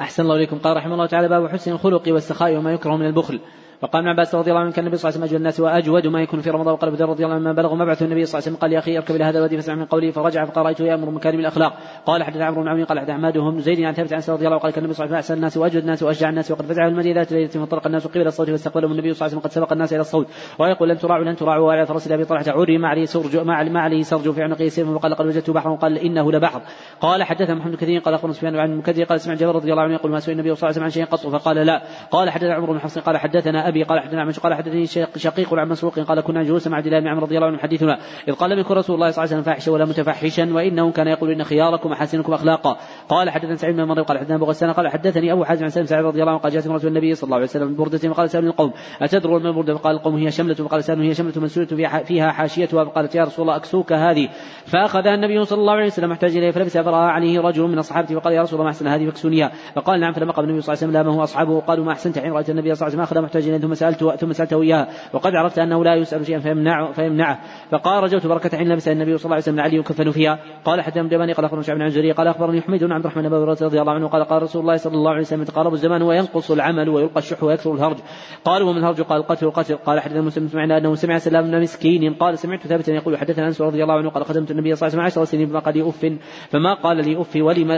أحسن 0.00 0.22
الله 0.22 0.36
إليكم. 0.36 0.58
قال 0.58 0.76
رحمه 0.76 0.94
الله 0.94 1.06
تعالى 1.06 1.28
باب 1.28 1.48
حسن 1.48 1.72
الخلق 1.72 2.02
والسخاء 2.08 2.56
وما 2.56 2.72
يكره 2.72 2.96
من 2.96 3.06
البخل. 3.06 3.40
وقال 3.82 4.02
ابن 4.02 4.08
عباس 4.08 4.34
رضي 4.34 4.50
الله 4.50 4.60
عنه 4.60 4.72
كان 4.72 4.84
النبي 4.84 4.96
صلى 4.96 5.08
الله 5.08 5.20
عليه 5.20 5.26
وسلم 5.26 5.36
أجود 5.36 5.40
الناس 5.40 5.60
وأجود 5.60 6.06
ما 6.06 6.22
يكون 6.22 6.40
في 6.40 6.50
رمضان. 6.50 6.74
وقال 6.74 6.94
أبو 6.94 7.12
رضي 7.12 7.24
الله 7.24 7.34
عنه 7.34 7.44
ما 7.44 7.52
بلغ 7.52 7.74
مبعث 7.74 8.02
النبي 8.02 8.24
صلى 8.24 8.38
الله 8.38 8.46
عليه 8.46 8.56
وسلم. 8.56 8.56
قال 8.56 8.72
يا 8.72 8.78
أخي 8.78 8.98
اركب 8.98 9.14
إلى 9.14 9.24
هذا 9.24 9.38
الوادي 9.38 9.56
فاسمع 9.56 9.74
من 9.74 9.84
قولي. 9.84 10.12
فرجع 10.12 10.44
فقال 10.44 10.64
رأيته 10.64 10.84
يأمر 10.84 11.10
بمكارم 11.10 11.40
الأخلاق. 11.40 11.72
قال 12.06 12.22
حدث 12.22 12.36
عمرو 12.36 12.62
بن 12.62 12.68
عون 12.68 12.84
قال 12.84 13.00
حدث 13.00 13.10
عماد 13.10 13.38
بن 13.38 13.60
زيد 13.60 13.80
عن 13.80 13.92
ثابت 13.92 14.12
عن 14.12 14.20
رضي 14.28 14.46
الله 14.46 14.50
عنه 14.50 14.58
قال 14.58 14.72
كان 14.72 14.84
النبي 14.84 14.94
صلى 14.94 15.04
الله 15.04 15.16
عليه 15.16 15.24
وسلم 15.24 15.34
احسن 15.34 15.34
الناس 15.34 15.56
وأجود 15.56 15.82
الناس 15.82 16.02
وأشجع 16.02 16.28
الناس 16.28 16.50
وقد 16.50 16.64
فزع 16.64 16.86
المدينة 16.86 17.20
ذات 17.20 17.32
ليلة 17.32 17.48
فانطلق 17.48 17.86
الناس 17.86 18.06
قبل 18.06 18.26
الصوت 18.26 18.50
فاستقبلهم 18.50 18.92
النبي 18.92 19.14
صلى 19.14 19.26
الله 19.26 19.36
عليه 19.36 19.36
وسلم 19.36 19.40
قد 19.40 19.50
سبق 19.50 19.72
الناس 19.72 19.92
إلى 19.92 20.00
الصوت. 20.00 20.26
ويقول 20.58 20.88
لن 20.88 20.98
تراعوا 20.98 21.24
لن 21.24 21.36
تراعوا 21.36 21.66
وعلى 21.66 21.86
فرس 21.86 22.10
أبي 22.12 22.24
طلحة 22.24 22.44
عري 22.48 22.78
ما 22.78 22.88
عليه 22.88 23.04
سرج 23.04 23.36
ما 23.36 23.80
عليه 23.80 24.02
سرج 24.02 24.30
في 24.30 24.42
عنقه 24.42 24.68
سيف 24.68 24.88
وقال 24.88 25.14
قد 25.14 25.26
وجدت 25.26 25.50
بحرا. 25.50 25.76
قال 25.76 25.98
إنه 25.98 26.32
لبحر. 26.32 26.62
قال 27.00 27.22
حدث 27.22 27.50
محمد 27.50 27.74
كثير 27.74 28.00
قال 28.00 28.14
أخبرنا 28.14 28.34
سفيان 28.34 28.56
عن 28.56 28.72
المكدر 28.72 29.04
قال 29.04 29.20
سمع 29.20 29.34
جابر 29.34 29.54
رضي 29.54 29.72
الله 29.72 29.82
عنه 29.82 29.94
يقول 29.94 30.12
ما 30.12 30.20
سئل 30.20 30.32
النبي 30.32 30.54
صلى 30.54 30.56
الله 30.56 30.66
عليه 30.66 30.72
وسلم 30.72 30.84
عن 30.84 30.90
شيء 30.90 31.04
قط؟ 31.04 31.26
فقال 31.26 31.56
لا. 31.56 31.82
قال 32.10 32.30
حدث 32.30 32.44
عمرو 32.44 32.72
بن 32.72 32.80
حفص 32.80 32.98
قال 32.98 33.16
حدثنا 33.16 33.69
أبي 33.70 33.82
قال 33.82 34.00
حدثنا 34.00 34.32
قال 34.42 34.54
حدثني 34.54 34.86
شقيق 35.16 35.54
عن 35.54 35.68
مسروق 35.68 35.98
قال 35.98 36.20
كنا 36.20 36.42
جلوسا 36.42 36.70
مع 36.70 36.76
عبد 36.76 36.86
الله 36.86 37.00
بن 37.00 37.08
عمرو 37.08 37.24
رضي 37.26 37.36
الله 37.36 37.46
عنه 37.46 37.58
حديثنا 37.58 37.98
إذ 38.28 38.34
قال 38.34 38.50
لم 38.50 38.58
يكن 38.58 38.74
رسول 38.74 38.94
الله 38.94 39.10
صلى 39.10 39.24
الله 39.24 39.34
عليه 39.34 39.40
وسلم 39.40 39.54
فاحشا 39.54 39.72
ولا 39.72 39.84
متفحشا 39.84 40.54
وانه 40.54 40.92
كان 40.92 41.08
يقول 41.08 41.30
إن 41.30 41.44
خياركم 41.44 41.92
أحاسنكم 41.92 42.32
أخلاقا. 42.32 42.76
قال 43.08 43.30
حدثنا 43.30 43.56
سعيد 43.56 43.76
بن 43.76 43.84
مريم 43.84 44.04
قال 44.04 44.18
حدثنا 44.18 44.36
أبو 44.36 44.44
غسان 44.44 44.72
قال 44.72 44.88
حدثني 44.88 45.32
أبو 45.32 45.44
حازم 45.44 45.64
عن 45.64 45.70
سعيد 45.70 45.92
رضي 45.92 46.20
الله 46.20 46.32
عنه 46.32 46.40
قال 46.40 46.52
جاءت 46.52 46.68
رسول 46.68 46.90
النبي 46.90 47.14
صلى 47.14 47.24
الله 47.24 47.36
عليه 47.36 47.46
وسلم 47.46 47.76
بردة 47.76 47.98
فقال 47.98 48.30
سالم 48.30 48.46
القوم 48.46 48.72
أتدرون 49.02 49.42
ما 49.42 49.48
البردة؟ 49.48 49.74
فقال 49.74 49.96
القوم 49.96 50.16
هي 50.16 50.30
شملة 50.30 50.54
فقال 50.54 50.84
سالم 50.84 51.02
هي 51.02 51.14
شملة 51.14 51.32
منسولة 51.36 51.66
فيها 52.04 52.30
حاشيتها 52.30 52.84
فقالت 52.84 53.14
يا 53.14 53.24
رسول 53.24 53.42
الله 53.42 53.56
أكسوك 53.56 53.92
هذه. 53.92 54.28
فاخذها 54.66 55.14
النبي 55.14 55.44
صلى 55.44 55.60
الله 55.60 55.72
عليه 55.72 55.86
وسلم 55.86 56.10
محتاج 56.10 56.36
إليه 56.36 56.50
فلبس 56.50 56.78
فراى 56.78 57.10
عليه 57.10 57.40
رجل 57.40 57.62
من 57.62 57.78
الصحابه 57.78 58.14
فقال 58.14 58.32
يا 58.32 58.42
رسول 58.42 58.54
الله 58.54 58.64
ما 58.64 58.70
أحسن 58.70 58.86
هذه 58.86 59.06
فاكسونيها 59.06 59.52
فقال 59.74 60.00
نعم 60.00 60.12
فلما 60.12 60.32
قام 60.32 60.44
النبي 60.44 60.60
صلى 60.60 60.74
الله 60.74 60.82
عليه 60.82 60.92
وسلم 60.92 61.08
لامه 61.08 61.24
أصحابه؟ 61.24 61.60
قالوا 61.60 61.84
ما 61.84 61.92
أحسنت 61.92 62.18
حين 62.18 62.32
رأيت 62.32 62.50
النبي 62.50 62.74
صلى 62.74 62.86
الله 62.88 62.96
عليه 62.96 63.04
وسلم 63.04 63.18
أخذ 63.18 63.24
محتاج 63.24 63.48
ثم 63.60 63.74
سالته 63.74 64.16
ثم 64.16 64.32
سألته 64.32 64.62
إياها. 64.62 64.88
وقد 65.12 65.34
عرفت 65.34 65.58
أنه 65.58 65.84
لا 65.84 65.94
يسأل 65.94 66.26
شيئا 66.26 66.38
فيمنعه, 66.38 66.92
فيمنعه. 66.92 67.38
فقال 67.70 68.02
رجوت 68.02 68.26
بركة 68.26 68.58
حين 68.58 68.68
لبس 68.68 68.88
النبي 68.88 69.18
صلى 69.18 69.24
الله 69.24 69.34
عليه 69.34 69.44
وسلم 69.44 69.60
علي 69.60 69.76
يكفن 69.76 70.10
فيها. 70.10 70.38
قال 70.64 70.80
حتى 70.80 71.02
من 71.02 71.08
قال 71.08 71.44
اخبرنا 71.44 71.62
شعب 71.62 71.76
بن 71.76 71.82
عن 71.82 72.12
قال 72.12 72.28
أخبرني 72.28 72.60
حميد 72.60 72.84
بن 72.84 72.92
عبد 72.92 73.04
الرحمن 73.04 73.28
بن 73.28 73.34
رضي 73.36 73.80
الله 73.80 73.92
عنه 73.92 74.08
قال 74.08 74.24
قال 74.24 74.42
رسول 74.42 74.62
الله 74.62 74.76
صلى 74.76 74.94
الله 74.94 75.10
عليه 75.10 75.20
وسلم 75.20 75.42
يتقارب 75.42 75.72
الزمان 75.72 76.02
وينقص 76.02 76.50
العمل 76.50 76.88
ويلقى 76.88 77.18
الشح 77.18 77.42
ويكثر 77.42 77.74
الهرج. 77.74 77.96
قالوا 78.44 78.70
ومن 78.70 78.78
الهرج 78.78 79.00
قال 79.00 79.20
القتل 79.20 79.46
القتل 79.46 79.76
قال 79.76 80.00
حدثنا 80.00 80.20
مسلم 80.20 80.48
سمعنا 80.48 80.78
أنه 80.78 80.94
سمع 80.94 81.18
سلام 81.18 81.50
بن 81.50 81.60
مسكين. 81.60 82.14
قال 82.14 82.38
سمعت 82.38 82.66
ثابتا 82.66 82.92
يقول 82.92 83.18
حدثنا 83.18 83.46
أنس 83.46 83.60
رضي 83.60 83.82
الله 83.82 83.94
عنه 83.94 84.10
قال 84.10 84.24
خدمت 84.24 84.50
النبي 84.50 84.74
صلى 84.74 84.88
الله 84.88 85.00
عليه 85.00 85.08
وسلم 85.08 85.22
عشر 85.22 85.30
سنين 85.30 85.48
فما 85.48 85.58
قال 85.58 85.76
لي 85.76 85.88
اف 85.88 86.06
فما 86.50 86.74
قال 86.74 86.96
لي 86.96 87.20
اف 87.20 87.36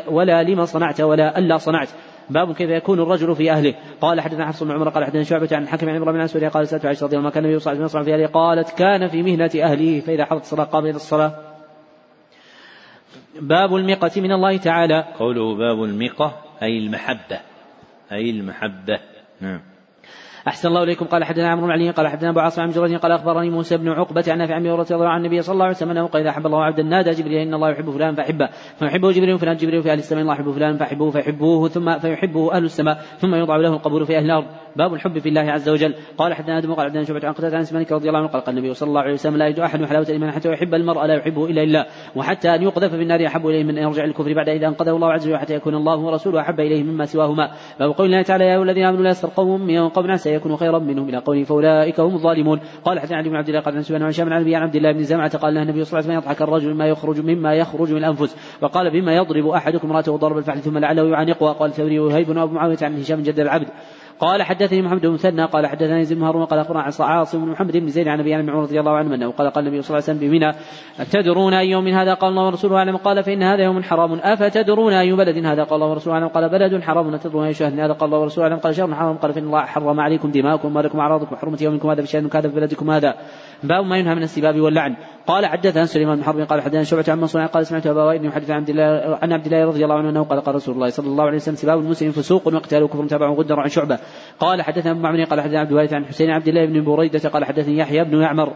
ولا 0.09 0.42
لما 0.42 0.64
صنعت 0.64 1.00
ولا 1.00 1.38
ألا 1.38 1.59
صنعت. 1.59 1.88
باب 2.31 2.55
كيف 2.55 2.70
يكون 2.70 3.01
الرجل 3.01 3.36
في 3.36 3.53
أهله. 3.53 3.74
قال 4.01 4.20
حدثنا 4.20 4.47
حفص 4.47 4.62
بن 4.62 4.70
عمر 4.70 4.89
قال 4.89 5.05
حدثنا 5.05 5.23
شعبة 5.23 5.49
عن 5.53 5.62
الحكم 5.62 5.89
عن 5.89 5.97
عمرو 5.97 6.12
بن 6.12 6.19
الاسود 6.19 6.44
قال 6.44 6.69
سألت 6.69 6.86
عائشة 6.86 7.05
رضي 7.05 7.16
الله 7.16 7.27
عنها 7.27 7.35
كان 7.35 7.44
النبي 7.44 7.59
صلى 7.59 7.73
الله 7.73 7.82
عليه 7.82 7.90
وسلم 7.90 8.05
في 8.05 8.15
أهله. 8.15 8.27
قالت 8.27 8.70
كان 8.70 9.09
في 9.09 9.23
مهنة 9.23 9.51
أهله 9.57 10.01
فإذا 10.01 10.24
حضرت 10.24 10.43
الصلاة 10.43 10.65
قام 10.65 10.85
إلى 10.85 10.97
الصلاة. 10.97 11.39
باب 13.40 13.77
المقة 13.77 14.20
من 14.20 14.32
الله 14.32 14.57
تعالى. 14.57 15.05
قوله 15.19 15.55
باب 15.55 15.85
المقة 15.85 16.43
أي 16.62 16.78
المحبة. 16.78 17.40
أي 18.12 18.31
المحبة. 18.31 19.01
نعم. 19.40 19.72
أحسن 20.48 20.69
الله 20.69 20.82
إليكم. 20.82 21.06
قال 21.06 21.24
حدثنا 21.24 21.51
عمرو 21.51 21.66
بن 21.66 21.73
علي 21.73 21.90
قال 21.90 22.09
حدثنا 22.09 22.31
أبو 22.31 22.40
عاصم 22.40 22.62
عن 22.62 22.70
جريج 22.70 22.97
قال 22.97 23.12
أخبرني 23.12 23.51
موسى 23.51 23.77
بن 23.77 23.89
عقبة 23.89 24.24
عن 24.28 24.39
نافع 24.39 24.55
عن 24.55 24.66
رضي 24.66 24.94
الله 24.94 25.09
عن 25.09 25.20
النبي 25.20 25.43
صلى 25.43 25.52
الله 25.52 25.64
عليه 25.64 25.77
وسلم 25.77 25.90
أنه 25.90 26.06
قال 26.06 26.23
إذا 26.23 26.31
أحب 26.31 26.47
الله 26.47 26.64
عبدا 26.64 26.82
نادى 26.82 27.10
جبريل 27.10 27.39
إن 27.39 27.55
الله 27.55 27.70
يحب 27.70 27.90
فلان 27.90 28.14
فأحبه 28.14 28.48
فيحبه 28.78 29.12
جبريل 29.12 29.39
فلان 29.39 29.56
جبريل 29.56 29.82
في 29.82 29.93
أهل 29.93 29.98
السماء 29.98 30.23
الله 30.23 30.35
يحب 30.35 30.51
فلان 30.51 30.77
فأحبه 30.77 31.10
فيحبوه 31.10 31.69
ثم 31.69 31.98
فيحبه 31.98 32.52
أهل 32.52 32.64
السماء 32.64 32.94
ثم 33.19 33.35
يوضع 33.35 33.56
له 33.56 33.73
القبول 33.73 34.06
في 34.06 34.16
أهل 34.16 34.24
الأرض. 34.24 34.47
باب 34.77 34.94
الحب 34.94 35.19
في 35.19 35.28
الله 35.28 35.40
عز 35.40 35.69
وجل. 35.69 35.94
قال 36.19 36.35
حدثنا 36.35 36.59
آدم 36.59 36.74
قال 36.74 36.86
حدثنا 36.86 37.05
شعبة 37.05 37.27
عن 37.27 37.32
قتادة 37.32 37.57
عن 37.57 37.65
مالك 37.73 37.93
رضي 37.93 38.09
الله 38.09 38.19
عنه 38.19 38.28
قال 38.28 38.43
قال 38.43 38.59
النبي 38.59 38.74
صلى 38.74 38.89
الله 38.89 39.01
عليه 39.01 39.12
وسلم 39.12 39.36
لا 39.36 39.47
يجد 39.47 39.61
أحد 39.61 39.85
حلاوة 39.85 40.07
الإيمان 40.07 40.31
حتى 40.31 40.49
يحب 40.49 40.74
المرء 40.74 41.07
لا 41.07 41.15
يحبه 41.15 41.47
إلا 41.47 41.62
الله 41.62 41.86
وحتى 42.16 42.55
أن 42.55 42.62
يقذف 42.62 42.94
في 42.94 43.03
النار 43.03 43.27
أحب 43.27 43.47
إليه 43.47 43.65
من 43.65 43.78
أن 43.78 43.82
يرجع 43.82 44.05
للكفر 44.05 44.32
بعد 44.35 44.49
اذا 44.49 44.66
أنقذه 44.66 44.90
الله 44.90 45.12
عز 45.12 45.27
وجل 45.27 45.39
حتى 45.39 45.55
يكون 45.55 45.74
الله 45.74 45.97
ورسوله 45.97 46.40
أحب 46.40 46.61
إليه 46.61 46.82
مما 46.82 47.05
سواهما. 47.05 47.51
باب 47.81 47.90
قول 47.90 48.07
الله 48.07 48.23
تعالى 48.23 48.44
يا 48.44 48.55
أيها 48.55 48.62
الذين 48.62 48.85
آمنوا 48.85 49.03
لا 49.03 49.11
يسخر 49.11 49.28
قوم 49.36 49.61
من 49.61 49.89
قوم 49.89 50.11
عسى 50.11 50.35
يكونوا 50.35 50.57
خيرا 50.57 50.78
منهم. 50.78 51.09
إلى 51.09 51.19
قوله 51.19 51.44
فأولئك 51.44 52.01
هم 52.01 52.15
الظالمون. 52.15 52.61
قال 52.85 53.01
حدثنا 53.01 53.16
علي 53.16 53.28
بن 53.28 53.36
عبد 53.36 53.49
الله 53.49 53.61
قال 53.61 53.77
عن 53.77 53.82
سفيان 53.82 54.03
عن 54.03 54.55
عن 54.55 54.62
عبد 54.62 54.77
الله 54.77 54.93
بن 54.93 55.03
زمعة 55.03 55.39
قال 55.39 55.55
له 55.55 55.62
النبي 55.62 55.85
صلى 55.85 56.01
الله 56.01 56.11
عليه 56.11 56.19
وسلم 56.19 56.31
يضحك 56.31 56.43
الرجل 56.43 56.74
مما 56.74 56.86
يخرج 56.86 57.20
مما 57.20 57.55
يخرج 57.55 57.93
من 57.93 57.99
الأنفس. 57.99 58.36
وقال 58.62 58.90
بما 58.90 59.16
يضرب 59.16 59.49
أحدكم 59.49 59.90
امرأته 59.90 60.16
ضرب 60.16 60.39
الفحل 60.39 60.59
ثم 60.59 60.78
لعله 60.78 61.09
يعانقها. 61.09 61.53
قال 61.53 61.73
ثوري 61.73 61.99
وهيب 61.99 62.28
وأبو 62.28 62.55
معاوية 62.55 62.78
عن 62.82 62.99
هشام 62.99 63.23
جد 63.23 63.40
العبد. 63.40 63.69
قال 64.20 64.43
حدثني 64.43 64.82
محمد 64.82 65.01
بن 65.01 65.12
مثنى 65.12 65.44
قال 65.44 65.66
حدثني 65.66 66.05
زيد 66.05 66.18
بن 66.18 66.24
هارون 66.24 66.44
قال 66.44 66.60
أخبرنا 66.60 66.82
عن 66.82 66.93
عاصم 67.01 67.44
بن 67.44 67.51
محمد 67.51 67.76
بن 67.76 67.89
زيد 67.89 68.09
عن 68.09 68.20
أبي 68.20 68.34
عن 68.34 68.48
رضي 68.48 68.80
الله 68.80 68.93
عنه 68.93 69.14
أنه 69.14 69.30
قال 69.30 69.51
قال 69.51 69.66
النبي 69.66 69.82
صلى 69.82 69.98
الله 69.98 70.09
عليه 70.09 70.18
وسلم 70.18 70.30
بمنى 70.30 70.52
أتدرون 71.01 71.55
أي 71.55 71.70
يوم 71.70 71.89
هذا؟ 71.89 72.14
قال 72.14 72.30
الله 72.30 72.47
ورسوله 72.47 72.76
أعلم. 72.76 72.97
قال 72.97 73.24
فإن 73.24 73.43
هذا 73.43 73.62
يوم 73.62 73.82
حرام. 73.82 74.12
أفتدرون 74.12 74.93
أي 74.93 75.12
بلد 75.12 75.47
هذا؟ 75.47 75.64
قال 75.64 75.74
الله 75.74 75.86
ورسوله 75.86 76.14
أعلم. 76.16 76.28
قال 76.28 76.48
بلد 76.48 76.82
حرام. 76.82 77.14
اتدرون 77.14 77.47
أي 77.47 77.55
شهر 77.55 77.72
هذا؟ 77.72 77.93
قال 77.93 78.05
الله 78.05 78.18
ورسوله 78.18 78.47
أعلم. 78.47 78.59
قال 78.59 78.74
شهر 78.74 78.94
حرام. 78.94 79.16
قال 79.16 79.32
فإن 79.32 79.44
الله 79.44 79.60
حرم 79.60 80.01
عليكم 80.01 80.30
دماءكم 80.30 80.68
واموالكم 80.68 80.98
واعراضكم 80.98 81.34
وحرمه 81.34 81.59
يومكم 81.60 81.90
هذا 81.90 82.01
في 82.01 82.06
شهر 82.06 82.26
كذا 82.26 82.48
بلدكم 82.48 82.90
هذا. 82.90 83.14
باب 83.64 83.84
ما 83.84 83.98
ينهى 83.98 84.14
من 84.14 84.22
السباب 84.22 84.60
واللعن. 84.60 84.97
قال 85.26 85.47
حدثنا 85.47 85.86
سليمان 85.86 86.16
بن 86.16 86.24
حرب 86.24 86.40
قال 86.40 86.60
حدثنا 86.60 86.82
شعبة 86.82 87.05
عن 87.09 87.20
منصور 87.20 87.47
قال 87.47 87.66
سمعت 87.66 87.86
أبا 87.86 88.02
وائل 88.02 88.24
يحدث 88.24 88.51
عن 88.51 88.56
عبد 88.56 88.70
الله 88.70 89.18
عن 89.22 89.32
عبد 89.32 89.47
الله 89.47 89.64
رضي 89.64 89.84
الله 89.84 89.98
عنه 89.98 90.10
أنه 90.10 90.22
قال 90.22 90.40
قال 90.40 90.55
رسول 90.55 90.74
الله 90.74 90.89
صلى 90.89 91.06
الله 91.06 91.24
عليه 91.24 91.36
وسلم 91.36 91.55
سباب 91.55 91.78
المسلم 91.78 92.10
فسوق 92.10 92.47
وقتال 92.47 92.86
كفر 92.86 93.06
تابع 93.06 93.30
غدر 93.30 93.60
عن 93.60 93.68
شعبة. 93.68 93.98
قال 94.40 94.62
حدثنا 94.62 94.90
أبو 94.90 95.01
معمر 95.01 95.24
قال 95.24 95.40
حدثنا 95.40 95.60
عبد 95.60 95.70
الوارث 95.70 95.93
عن 95.93 96.05
حسين 96.05 96.30
عبد 96.30 96.48
الله 96.48 96.66
بن 96.66 96.84
بريدة 96.84 97.28
قال 97.28 97.44
حدثني 97.44 97.78
يحيى 97.78 98.05
بن 98.05 98.22
يعمر 98.22 98.52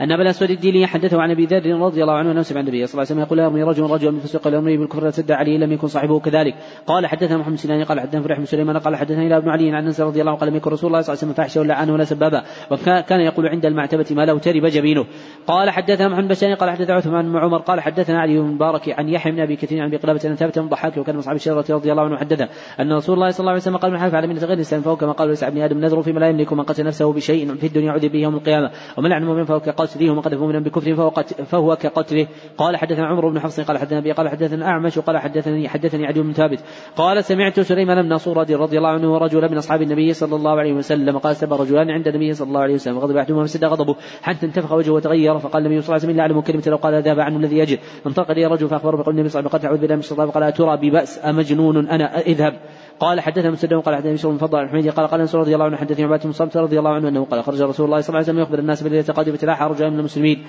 أن 0.00 0.12
أبا 0.12 0.22
الأسود 0.22 0.50
الديلي 0.50 0.86
حدثه 0.86 1.22
عن 1.22 1.30
أبي 1.30 1.46
ذر 1.46 1.80
رضي 1.80 2.02
الله 2.02 2.14
عنه 2.14 2.32
أنه 2.32 2.42
سمع 2.42 2.60
النبي 2.60 2.86
صلى 2.86 2.92
الله 2.92 3.12
عليه 3.12 3.20
وسلم 3.20 3.20
يقول 3.20 3.38
يرمي 3.38 3.62
رجل 3.62 3.82
رجلا 3.82 4.10
من 4.10 4.20
فسوق 4.20 4.46
الأمر 4.46 4.76
بالكفر 4.76 5.10
سد 5.10 5.30
عليه 5.30 5.58
لم 5.58 5.72
يكن 5.72 5.86
صاحبه 5.86 6.20
كذلك. 6.20 6.54
قال 6.86 7.06
حدثنا 7.06 7.38
محمد 7.38 7.56
سنان 7.56 7.84
قال 7.84 8.00
حدثنا 8.00 8.22
فرح 8.22 8.38
بن 8.38 8.44
سليمان 8.44 8.78
قال 8.78 8.96
حدثنا 8.96 9.22
إلى 9.22 9.36
ابن 9.36 9.48
علي 9.48 9.70
عن 9.70 9.84
أنس 9.84 10.00
رضي 10.00 10.20
الله 10.20 10.32
عنه 10.32 10.40
قال 10.40 10.48
لم 10.48 10.56
يكن 10.56 10.70
رسول 10.70 10.88
الله 10.88 11.00
صلى 11.00 11.12
الله 11.12 11.22
عليه 11.22 11.32
وسلم 11.32 11.44
فاحشا 11.44 11.60
ولا 11.60 11.74
عنه 11.74 11.92
ولا 11.92 12.04
سبابا 12.04 12.42
وكان 12.70 13.20
يقول 13.20 13.48
عند 13.48 13.66
المعتبة 13.66 14.06
ما 14.10 14.24
لو 14.24 14.38
ترب 14.38 14.66
جبينه. 14.66 15.06
قال 15.46 15.70
حدثنا 15.70 16.08
محمد 16.08 16.38
بن 16.42 16.54
قال 16.54 16.70
حدثنا 16.70 16.94
عثمان 16.94 17.32
بن 17.32 17.38
عمر 17.38 17.58
قال 17.58 17.80
حدثنا 17.80 18.20
علي 18.20 18.38
بن 18.38 18.46
مبارك 18.46 18.98
عن 18.98 19.08
يحيى 19.08 19.32
بن 19.32 19.40
أبي 19.40 19.56
كثير 19.56 19.82
عن 19.82 19.90
بقلابة 19.90 20.20
أن 20.24 20.34
ثابت 20.34 20.58
بن 20.58 20.68
ضحاك 20.68 20.96
وكان 20.96 21.14
من 21.14 21.20
أصحاب 21.20 21.36
الشجرة 21.36 21.64
رضي 21.70 21.92
الله 21.92 22.02
عنه 22.02 22.16
حدثه 22.16 22.48
أن 22.80 22.92
رسول 22.92 23.14
الله 23.14 23.30
صلى 23.30 23.40
الله 23.40 23.50
عليه 23.50 23.60
وسلم 23.60 23.76
قال 23.76 23.92
من 23.92 23.98
حلف 23.98 24.14
على 24.14 24.26
منة 24.26 24.40
غير 24.40 24.52
الإسلام 24.52 24.82
فهو 24.82 24.96
كما 24.96 25.12
قال 25.12 25.28
ليس 25.28 25.42
ابن 25.42 25.60
آدم 25.60 25.78
نذر 25.78 26.02
فيما 26.02 26.20
لا 26.20 26.28
يملك 26.28 26.52
من 26.52 26.62
قتل 26.62 26.84
نفسه 26.84 27.12
بشيء 27.12 27.54
في 27.54 27.66
الدنيا 27.66 27.92
عذب 27.92 28.12
به 28.12 28.18
يوم 28.18 28.34
القيامة 28.34 28.70
ومن 28.98 29.10
لعن 29.10 29.24
مؤمن 29.24 29.44
فهو 29.44 29.60
ومن 29.96 30.20
قذف 30.20 30.40
مؤمنا 30.40 30.58
بكفر 30.58 30.94
فهو, 30.94 31.10
فهو 31.46 31.76
كقتله. 31.76 32.26
قال 32.58 32.76
حدثنا 32.76 33.06
عمر 33.06 33.28
بن 33.28 33.40
حفص 33.40 33.60
قال 33.60 33.78
حدثنا 33.78 33.98
أبي 33.98 34.12
قال 34.12 34.28
حدثنا 34.28 34.66
أعمش 34.66 34.98
قال 34.98 35.18
حدثني 35.18 35.68
حدثني 35.68 36.06
عدي 36.06 36.20
بن 36.20 36.32
ثابت. 36.32 36.58
قال 36.96 37.24
سمعت 37.24 37.60
سليمان 37.60 38.02
بن 38.02 38.18
صورة 38.18 38.46
رضي 38.50 38.78
الله 38.78 38.88
عنه 38.88 39.12
ورجلا 39.12 39.48
من 39.48 39.56
أصحاب 39.56 39.82
النبي 39.82 40.12
صلى 40.12 40.36
الله 40.36 40.58
عليه 40.58 40.72
وسلم 40.72 41.18
قال 41.18 41.36
سب 41.36 41.52
رجلان 41.52 41.90
عند 41.90 42.08
النبي 42.08 42.34
صلى 42.34 42.48
الله 42.48 42.60
عليه 42.60 42.74
وسلم 42.74 42.98
غضب 42.98 43.16
أحدهما 43.16 43.44
فسد 43.44 43.64
غضبه. 43.64 43.96
حتى 44.22 44.46
انتفخ 44.46 44.72
وجهه 44.72 44.92
وتغير 44.92 45.38
فقال 45.38 45.66
النبي 45.66 45.80
صلى 45.80 45.96
الله 45.96 46.04
عليه 46.04 46.04
وسلم 46.04 46.16
لا 46.16 46.22
أعلم 46.22 46.40
كلمة 46.40 46.62
لو 46.66 46.76
قال 46.76 47.02
ذهب 47.02 47.20
عنه 47.20 47.36
الذي 47.36 47.58
يجد. 47.58 47.78
انطلق 48.06 48.32
لي 48.32 48.46
رجل 48.46 48.68
فأخبره 48.68 48.96
بقول 48.96 49.14
النبي 49.14 49.28
صلى 49.28 49.40
الله 49.40 49.50
عليه 49.50 49.58
وسلم 49.58 49.60
قد 49.60 49.64
أعوذ 49.64 49.78
بالله 49.78 49.94
من 49.94 50.00
الشيطان 50.00 50.30
قال 50.30 50.42
أترى 50.42 50.76
ببأس 50.76 51.20
أمجنون 51.24 51.88
أنا؟ 51.88 52.18
اذهب. 52.18 52.54
قال 53.00 53.20
حدثنا 53.20 53.50
مسدد 53.50 53.74
قال 53.74 53.94
حدثنا 53.94 54.12
بشر 54.12 54.30
بن 54.30 54.36
فضل 54.36 54.60
الحميدي 54.60 54.90
قال 54.90 55.06
قال 55.06 55.20
انس 55.20 55.34
رضي 55.34 55.54
الله 55.54 55.64
عنه 55.64 55.76
حدثني 55.76 56.04
عبادة 56.04 56.24
بن 56.24 56.32
صمت 56.32 56.56
رضي 56.56 56.78
الله 56.78 56.90
عنه 56.90 57.08
أنه 57.08 57.24
قال 57.24 57.44
خرج 57.44 57.62
رسول 57.62 57.86
الله 57.86 58.00
صلى 58.00 58.08
الله 58.08 58.18
عليه 58.18 58.28
وسلم 58.28 58.38
يخبر 58.38 58.58
الناس 58.58 58.82
بالليله 58.82 59.04
القادمه 59.08 59.36
تلاحى 59.36 59.64
رجال 59.64 59.90
من 59.90 59.98
المسلمين. 59.98 60.44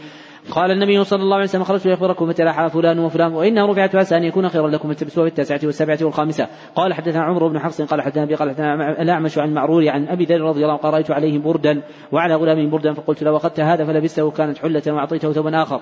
قال 0.52 0.72
النبي 0.72 1.04
صلى 1.04 1.22
الله 1.22 1.36
عليه 1.36 1.46
وسلم 1.46 1.64
خرجت 1.64 1.88
لأخبركم 1.88 2.28
متى 2.28 2.70
فلان 2.74 3.00
وفلان 3.00 3.34
وانه 3.34 3.66
رفعت 3.66 3.96
عسى 3.96 4.18
أن 4.18 4.24
يكون 4.24 4.50
خيرا 4.50 4.68
لكم 4.68 4.92
التبسوا 4.92 5.24
في 5.24 5.30
التاسعة 5.30 5.60
والسابعة 5.64 5.98
والخامسة. 6.02 6.48
قال 6.76 6.94
حدثنا 6.94 7.24
عمر 7.24 7.48
بن 7.48 7.60
حفص 7.60 7.82
قال 7.82 8.02
حدثنا 8.02 8.24
أبي 8.24 8.36
قال 8.36 8.50
حدثنا 8.50 9.02
الأعمش 9.02 9.38
عن 9.38 9.54
معرور 9.54 9.90
عن 9.90 10.08
أبي 10.08 10.26
ذر 10.26 10.42
رضي 10.42 10.62
الله 10.62 10.72
عنه 10.72 10.82
قال 10.82 10.94
رأيت 10.94 11.12
عليه 11.12 11.40
بردا 11.40 11.82
وعلى 12.12 12.36
غلام 12.36 12.70
بردا 12.70 12.94
فقلت 12.94 13.24
لو 13.24 13.38
أخذت 13.38 13.60
هذا 13.60 13.86
فلبسته 13.86 14.32
كانت 14.32 14.58
حلة 14.58 14.84
وأعطيته 14.88 15.32
ثوبا 15.32 15.64
آخر. 15.64 15.82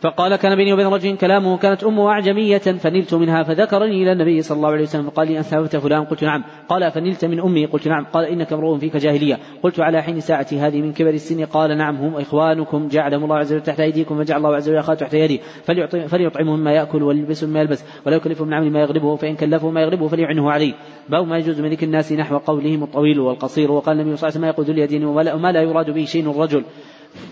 فقال 0.00 0.36
كان 0.36 0.56
بيني 0.56 0.72
وبين 0.72 0.86
رجل 0.86 1.16
كلامه 1.16 1.56
كانت 1.56 1.84
أمه 1.84 2.08
أعجمية 2.08 2.58
فنلت 2.58 3.14
منها 3.14 3.42
فذكرني 3.42 4.02
إلى 4.02 4.12
النبي 4.12 4.42
صلى 4.42 4.56
الله 4.56 4.68
عليه 4.68 4.82
وسلم 4.82 5.10
فقال 5.10 5.28
لي 5.28 5.38
أنت 5.38 5.76
فلان؟ 5.76 6.04
قلت 6.04 6.24
نعم. 6.24 6.44
قال 6.68 6.90
فنلت 6.90 7.24
من 7.24 7.40
أمي؟ 7.40 7.66
قلت 7.66 7.88
نعم. 7.88 8.04
قال 8.04 8.24
إنك 8.24 8.52
امرؤ 8.52 8.78
فيك 8.78 8.96
جاهلية. 8.96 9.38
قلت 9.62 9.80
على 9.80 10.02
حين 10.02 10.20
ساعتي 10.20 10.58
هذه 10.58 10.82
من 10.82 10.92
كبر 10.92 11.10
السن؟ 11.10 11.44
قال 11.44 11.78
نعم 11.78 11.96
هم 11.96 12.14
إخوانكم. 12.16 12.88
جعلهم 12.88 13.24
الله 13.24 13.36
عز 13.36 13.52
وجل 13.52 13.62
تحت 13.62 13.80
أيديكم 13.80 14.18
وجعل 14.18 14.38
الله 14.38 14.56
عز 14.56 14.68
وجل 14.68 14.78
اخاه 14.78 14.94
تحت 14.94 15.14
يدي. 15.14 15.40
فليطعمهم 16.08 16.60
مما 16.60 16.72
يأكل 16.72 17.02
وليلبسهم 17.02 17.50
ما 17.50 17.60
يلبس 17.60 17.84
ولا 18.06 18.16
يكلفه 18.16 18.44
من 18.44 18.54
عمل 18.54 18.70
ما 18.70 18.80
يغلبه 18.80 19.16
فإن 19.16 19.36
كلفه 19.36 19.70
ما 19.70 19.80
يغلبه 19.80 20.08
فليعنه 20.08 20.50
عليه. 20.50 20.74
باب 21.08 21.26
ما 21.26 21.38
يجوز 21.38 21.60
من 21.60 21.76
الناس 21.82 22.12
نحو 22.12 22.38
قولهم 22.38 22.82
الطويل 22.82 23.20
والقصير. 23.20 23.72
وقال 23.72 24.00
النبي 24.00 24.16
صلى 24.16 24.28
الله 24.28 24.38
عليه 24.38 24.38
وسلم 24.38 24.42
ما 24.42 24.48
يقول 24.48 24.66
ذو 24.66 24.72
اليدين 24.72 25.04
وما 25.04 25.52
لا 25.52 25.62
يراد 25.62 25.90
به 25.90 26.04
شيء 26.04 26.30
الرجل. 26.30 26.64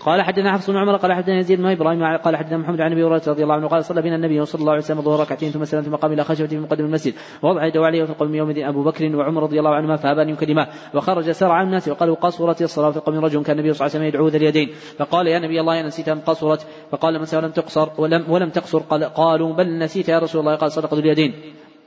قال 0.05 0.21
حدثنا 0.21 0.53
حفص 0.53 0.69
بن 0.69 0.77
عمر 0.77 0.95
قال 0.95 1.13
حدثنا 1.13 1.39
يزيد 1.39 1.59
بن 1.61 1.65
إبراهيم 1.65 2.17
قال 2.17 2.35
حدثنا 2.35 2.57
محمد 2.57 2.81
عن 2.81 2.91
أبي 2.91 3.03
هريرة 3.03 3.21
رضي 3.27 3.43
الله 3.43 3.55
عنه 3.55 3.67
قال 3.67 3.85
صلى 3.85 4.01
بنا 4.01 4.15
النبي 4.15 4.45
صلى 4.45 4.59
الله 4.59 4.71
عليه 4.71 4.81
وسلم 4.81 4.97
الظهر 4.97 5.19
ركعتين 5.19 5.51
ثم 5.51 5.65
سلم 5.65 5.81
ثم 5.81 5.95
قام 5.95 6.13
إلى 6.13 6.23
خشبة 6.23 6.47
في 6.47 6.59
مقدم 6.59 6.85
المسجد 6.85 7.13
ووضع 7.43 7.65
يده 7.65 7.85
عليه 7.85 8.03
القوم 8.03 8.35
يومئذ 8.35 8.63
أبو 8.63 8.83
بكر 8.83 9.15
وعمر 9.15 9.43
رضي 9.43 9.59
الله 9.59 9.75
عنهما 9.75 9.95
فابى 9.95 10.21
ان 10.21 10.29
يكلماه 10.29 10.67
وخرج 10.93 11.31
سرعا 11.31 11.63
الناس 11.63 11.87
وقالوا 11.87 12.15
قصرت 12.15 12.61
الصلاة 12.61 12.91
في 12.91 12.99
قوم 12.99 13.25
رجل 13.25 13.43
كان 13.43 13.59
النبي 13.59 13.73
صلى 13.73 13.85
الله 13.85 13.95
عليه 13.95 13.99
وسلم 13.99 14.03
يدعو 14.03 14.27
ذا 14.27 14.37
اليدين 14.37 14.69
فقال 14.97 15.27
يا 15.27 15.39
نبي 15.39 15.61
الله 15.61 15.81
نسيت 15.81 16.09
ام 16.09 16.19
قصرت 16.19 16.67
فقال 16.91 17.19
من 17.19 17.27
ولم 17.33 17.51
تقصر 17.51 17.89
ولم 17.97 18.31
ولم 18.31 18.49
تقصر 18.49 18.79
قال 18.79 19.03
قالوا 19.03 19.53
بل 19.53 19.77
نسيت 19.77 20.09
يا 20.09 20.19
رسول 20.19 20.41
الله 20.41 20.55
قال 20.55 20.71
صدق 20.71 20.93
ذو 20.93 20.99
اليدين 20.99 21.33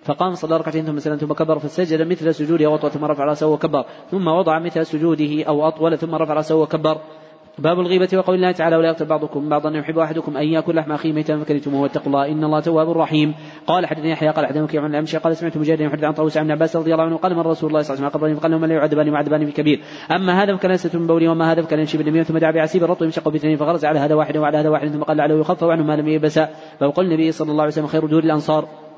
فقام 0.04 0.34
صلى 0.34 0.56
ركعتين 0.56 0.84
ثم 0.86 0.98
سلم 0.98 1.16
ثم 1.16 1.32
كبر 1.32 1.58
فسجد 1.58 2.02
مثل 2.02 2.34
سجوده 2.34 2.66
أو 2.66 2.74
اطول 2.74 2.90
ثم 2.90 3.04
رفع 3.04 3.24
رأسه 3.24 3.46
وكبر 3.46 3.84
ثم 4.10 4.26
وضع 4.26 4.58
مثل 4.58 4.86
سجوده 4.86 5.44
أو 5.44 5.68
أطول 5.68 5.98
ثم 5.98 6.14
رفع 6.14 6.34
رأسه 6.34 6.56
وكبر. 6.56 7.00
باب 7.60 7.80
الغيبة 7.80 8.08
وقول 8.14 8.36
الله 8.36 8.52
تعالى 8.52 8.76
ولا 8.76 8.88
يغتب 8.88 9.08
بعضكم 9.08 9.48
بعضا 9.48 9.70
يحب 9.70 9.98
أحدكم 9.98 10.36
أن 10.36 10.48
يأكل 10.48 10.76
لحم 10.76 10.92
أخيه 10.92 11.12
ميتا 11.12 11.38
فكرهتموه 11.38 11.82
واتقوا 11.82 12.06
الله 12.06 12.28
إن 12.28 12.44
الله 12.44 12.60
تواب 12.60 12.90
رحيم. 12.90 13.34
قال 13.66 13.86
حدثني 13.86 14.10
يحيى 14.10 14.28
قال 14.28 14.46
حدثني 14.46 14.62
وكيع 14.62 14.82
عن 14.82 14.90
الأمشي 14.90 15.18
قال 15.18 15.36
سمعت 15.36 15.56
مجاهد 15.56 15.80
يحدث 15.80 16.04
عن 16.04 16.12
طاووس 16.12 16.36
عن 16.36 16.50
عباس 16.50 16.76
رضي 16.76 16.92
الله 16.92 17.04
عنه 17.04 17.16
قال 17.16 17.34
من 17.34 17.40
رسول 17.40 17.70
الله 17.70 17.82
صلى 17.82 17.94
الله 17.94 18.06
عليه 18.06 18.16
وسلم 18.16 18.38
فقال 18.38 18.50
لهم 18.50 18.64
لا 18.64 18.74
يعذبان 18.74 19.10
وعذبان 19.10 19.46
بكبير. 19.46 19.80
أما 20.12 20.42
هذا 20.42 20.56
فكان 20.56 20.78
من 20.94 21.06
بولي 21.06 21.28
وما 21.28 21.52
هذا 21.52 21.62
فكان 21.62 21.78
يمشي 21.78 21.98
بالنميمة 21.98 22.24
ثم 22.24 22.38
دعا 22.38 22.50
بعسيب 22.50 22.84
الرطب 22.84 23.02
يمشق 23.02 23.28
باثنين 23.28 23.56
فغرز 23.56 23.84
على 23.84 23.98
هذا 23.98 24.14
واحد 24.14 24.36
وعلى 24.36 24.58
هذا 24.58 24.68
واحد 24.68 24.88
ثم 24.88 25.02
قال 25.02 25.16
لعله 25.16 25.40
يخفف 25.40 25.64
عنه 25.64 25.84
ما 25.84 25.96
لم 25.96 26.08
يبس 26.08 26.40
فقال 26.80 27.06
النبي 27.06 27.32
صلى 27.32 27.50
الله 27.50 27.62
عليه 27.62 27.72
وسلم 27.72 27.86
خير 27.86 28.06
دور 28.06 28.22
الأنصار. 28.22 28.89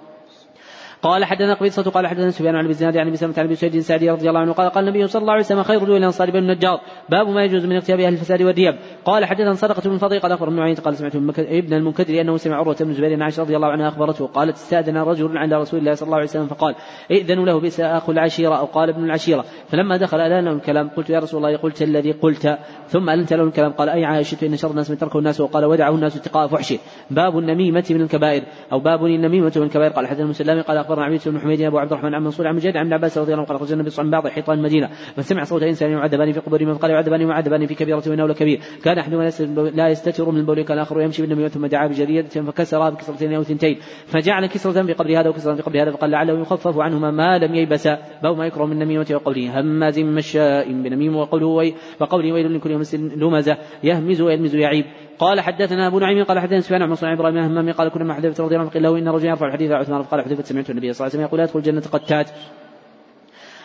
قال 1.03 1.24
حدثنا 1.24 1.55
قبيصة 1.55 1.83
قال 1.83 2.07
حدثنا 2.07 2.31
سفيان 2.31 2.57
عن 2.57 2.65
أبي 2.65 2.70
الزناد 2.70 2.97
عن 2.97 3.07
أبي 3.07 3.16
سلمة 3.16 3.35
عن 3.39 3.45
أبي 3.45 3.55
سعيد 3.55 3.74
السعدي 3.74 4.11
رضي 4.11 4.29
الله 4.29 4.41
عنه 4.41 4.53
قال 4.53 4.70
قال 4.70 4.89
النبي 4.89 5.07
صلى 5.07 5.20
الله 5.20 5.33
عليه 5.33 5.43
وسلم 5.43 5.62
خير 5.62 5.85
دول 5.85 5.97
الانصار 5.97 6.31
بن 6.31 6.39
النجار. 6.39 6.81
باب 7.09 7.29
ما 7.29 7.45
يجوز 7.45 7.66
من 7.66 7.77
اغتياب 7.77 8.01
أهل 8.01 8.12
الفساد 8.12 8.43
والريب 8.43 8.74
قال 9.05 9.24
حدثنا 9.24 9.55
صدقة 9.55 9.91
بن 9.91 9.99
فضي 9.99 10.19
قال 10.19 10.33
اخبر 10.33 10.61
عين 10.61 10.74
قال 10.74 10.97
سمعت 10.97 11.16
ابن 11.39 11.74
المنكدر 11.74 12.20
أنه 12.20 12.37
سمع 12.37 12.57
عروة 12.57 12.77
بن 12.81 12.93
زبير 12.93 13.12
عن 13.12 13.23
عائشة 13.23 13.43
رضي 13.43 13.57
الله 13.57 13.69
عنها 13.69 13.89
أخبرته. 13.89 14.27
قالت 14.27 14.55
استأذن 14.55 14.97
رجل 14.97 15.39
عند 15.39 15.53
رسول 15.53 15.81
الله 15.81 15.95
صلى 15.95 16.07
الله 16.07 16.16
عليه 16.16 16.27
وسلم 16.27 16.47
فقال 16.47 16.74
ائذنوا 17.11 17.47
له 17.47 17.61
بئس 17.61 17.81
أخو 17.81 18.12
العشيرة 18.12 18.55
أو 18.55 18.65
قال 18.65 18.89
ابن 18.89 19.05
العشيرة. 19.05 19.45
فلما 19.69 19.97
دخل 19.97 20.20
الان 20.20 20.45
له 20.45 20.53
الكلام 20.53 20.89
قلت 20.89 21.11
يا 21.11 21.19
رسول 21.19 21.45
الله 21.45 21.57
قلت 21.57 21.83
الذي 21.83 22.12
قلت. 22.12 22.59
ثم 22.89 23.11
ألنت 23.11 23.33
له 23.33 23.45
الكلام 23.45 23.73
قال 23.73 23.89
أي 23.89 24.05
عائشة 24.05 24.47
إن 24.47 24.57
شر 24.57 24.70
الناس 24.70 24.91
من 24.91 24.99
تركه 24.99 25.19
الناس 25.19 25.41
وقال 25.41 25.65
ودعه 25.65 25.95
الناس 25.95 26.16
اتقاء 26.16 26.47
فحشه. 26.47 26.79
باب 27.11 27.39
النميمة 27.39 27.85
من 27.91 28.01
الكبائر 28.01 28.43
أو 28.73 28.81
باب 28.81 29.05
النميمة 29.05 29.53
من 29.57 29.62
الكبائر. 29.62 29.93
قال 29.93 30.07
حدثنا 30.07 30.27
مسلم 30.27 30.62
قال 30.62 30.91
أخبرنا 30.93 31.06
عبيد 31.06 31.20
بن 31.27 31.40
حميد 31.40 31.60
أبو 31.60 31.78
عبد 31.78 31.93
الرحمن 31.93 32.14
عن 32.14 32.23
منصور 32.23 32.47
عن 32.47 32.56
مجاهد 32.56 32.77
عن 32.77 32.93
عباس 32.93 33.19
رضي 33.19 33.32
الله 33.32 33.43
عنه 33.43 33.48
قال 33.48 33.59
خرج 33.59 33.73
النبي 33.73 33.90
صلى 33.90 34.05
الله 34.05 34.16
عليه 34.16 34.28
وسلم 34.28 34.31
بعض 34.31 34.35
حيطان 34.35 34.59
المدينة 34.59 34.89
فسمع 35.16 35.44
صوت 35.44 35.62
إنسان 35.62 35.90
يعذبان 35.90 36.32
في 36.32 36.40
قبورهم 36.40 36.74
فقال 36.74 36.90
يعذبان 36.90 37.24
ويعذبان 37.24 37.66
في 37.66 37.74
كبيرة 37.74 38.02
وإنه 38.06 38.35
كبير. 38.35 38.60
كان 38.85 38.98
أحدهما 38.98 39.31
لا 39.74 39.89
يستتر 39.89 40.31
من 40.31 40.40
البول 40.40 40.62
كان 40.62 40.77
الآخر 40.77 41.01
يمشي 41.01 41.23
بالنبي 41.23 41.48
ثم 41.48 41.66
دعا 41.66 41.86
بجريدة 41.86 42.28
فكسرها 42.28 42.90
بكسرتين 42.90 43.35
أو 43.35 43.43
ثنتين. 43.43 43.77
فجعل 44.06 44.47
كسرة 44.47 44.82
في 44.86 44.93
قبر 44.93 45.20
هذا 45.20 45.28
وكسرة 45.28 45.55
في 45.55 45.62
قبر 45.62 45.82
هذا 45.82 45.90
فقال 45.90 46.10
لعله 46.10 46.40
يخفف 46.40 46.78
عنهما 46.78 47.10
ما 47.10 47.39
لم 47.39 47.55
ييبسا 47.55 47.98
باب 48.23 48.36
ما 48.36 48.47
يكره 48.47 48.64
من 48.66 48.73
النميمة 48.73 49.06
وقوله 49.14 49.60
هماز 49.60 49.98
مشاء 49.98 50.73
بنميم 50.73 51.16
وقوله 51.16 51.73
وقوله 52.01 52.32
ويل 52.32 52.55
لكل 52.55 52.70
يوم 52.70 52.82
لمزة 53.16 53.56
يهمز 53.85 54.20
ويلمز 54.20 54.55
يعيب. 54.55 54.85
قال 55.19 55.41
حدثنا 55.41 55.87
أبو 55.87 55.99
نعيم 55.99 56.25
قال 56.25 56.39
حدثنا 56.39 56.61
سفيان 56.61 56.83
عن 56.83 56.91
مصنع 56.91 57.13
إبراهيم 57.13 57.39
همام 57.39 57.73
قال 57.73 57.89
كنا 57.89 58.05
مع 58.05 58.15
حذيفة 58.15 58.45
رضي 58.45 58.55
الله 58.55 58.65
عنه 58.65 58.75
قيل 58.75 58.83
له 58.83 58.99
إن 58.99 59.09
رجلا 59.09 59.31
يرفع 59.31 59.47
الحديث 59.47 59.71
عثمان 59.71 60.03
قال 60.03 60.21
حذيفة 60.25 60.43
سمعت 60.43 60.71
النبي 60.71 60.93
صلى 60.93 61.07
الله 61.07 61.15
عليه 61.15 61.15
وسلم 61.15 61.23
يقول 61.23 61.39
لا 61.39 61.45
يدخل 61.45 61.59
الجنة 61.59 61.83
قتات 61.93 62.31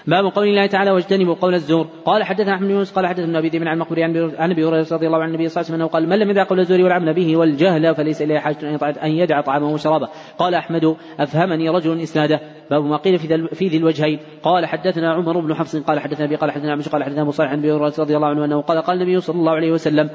باب 0.07 0.25
قول 0.25 0.47
الله 0.47 0.65
تعالى 0.65 0.91
واجتنبوا 0.91 1.35
قول 1.35 1.53
الزور. 1.53 1.87
قال 2.05 2.23
حدثنا 2.23 2.53
أحمد 2.53 2.67
بن 2.67 2.73
يونس 2.73 2.91
قال 2.91 3.07
حدثنا 3.07 3.39
أبي 3.39 3.49
ذئب 3.49 3.67
عن 3.67 3.79
مقبري 3.79 4.03
عن 4.03 4.51
أبي 4.51 4.65
هريرة 4.65 4.87
رضي 4.91 5.07
الله 5.07 5.17
عن 5.23 5.29
النبي 5.29 5.49
صلى 5.49 5.61
الله 5.61 5.73
عليه 5.73 5.83
وسلم 5.83 5.93
قال 5.93 6.09
من 6.09 6.19
لم 6.19 6.29
يدع 6.29 6.43
قول 6.43 6.59
الزور 6.59 6.81
والعمل 6.81 7.13
به 7.13 7.37
والجهل 7.37 7.95
فليس 7.95 8.21
إليه 8.21 8.39
حاجة 8.39 8.75
أن 9.03 9.11
يدع 9.11 9.41
طعامه 9.41 9.73
وشرابه. 9.73 10.09
قال 10.37 10.55
أحمد 10.55 10.95
أفهمني 11.19 11.69
رجل 11.69 12.01
إسناده. 12.01 12.41
باب 12.71 12.83
ما 12.83 12.97
قيل 12.97 13.19
في 13.53 13.67
ذي 13.67 13.77
الوجهين. 13.77 14.19
قال 14.43 14.65
حدثنا 14.65 15.13
عمر 15.13 15.39
بن 15.39 15.53
حفص 15.53 15.75
قال 15.75 15.99
حدثنا 15.99 16.25
أبي 16.25 16.35
قال 16.35 16.51
حدثنا 16.51 16.75
قال 16.91 17.03
حدثنا 17.03 17.21
ابو 17.21 17.31
صالح 17.31 17.51
عن 17.51 17.59
أبي 17.59 17.71
رضي 17.71 18.15
الله 18.15 18.27
عنه 18.27 18.45
أنه 18.45 18.61
قال 18.61 18.81
قال 18.81 19.01
النبي 19.01 19.19
صلى 19.19 19.39
الله 19.39 19.51
عليه 19.51 19.71
وسلم 19.71 20.09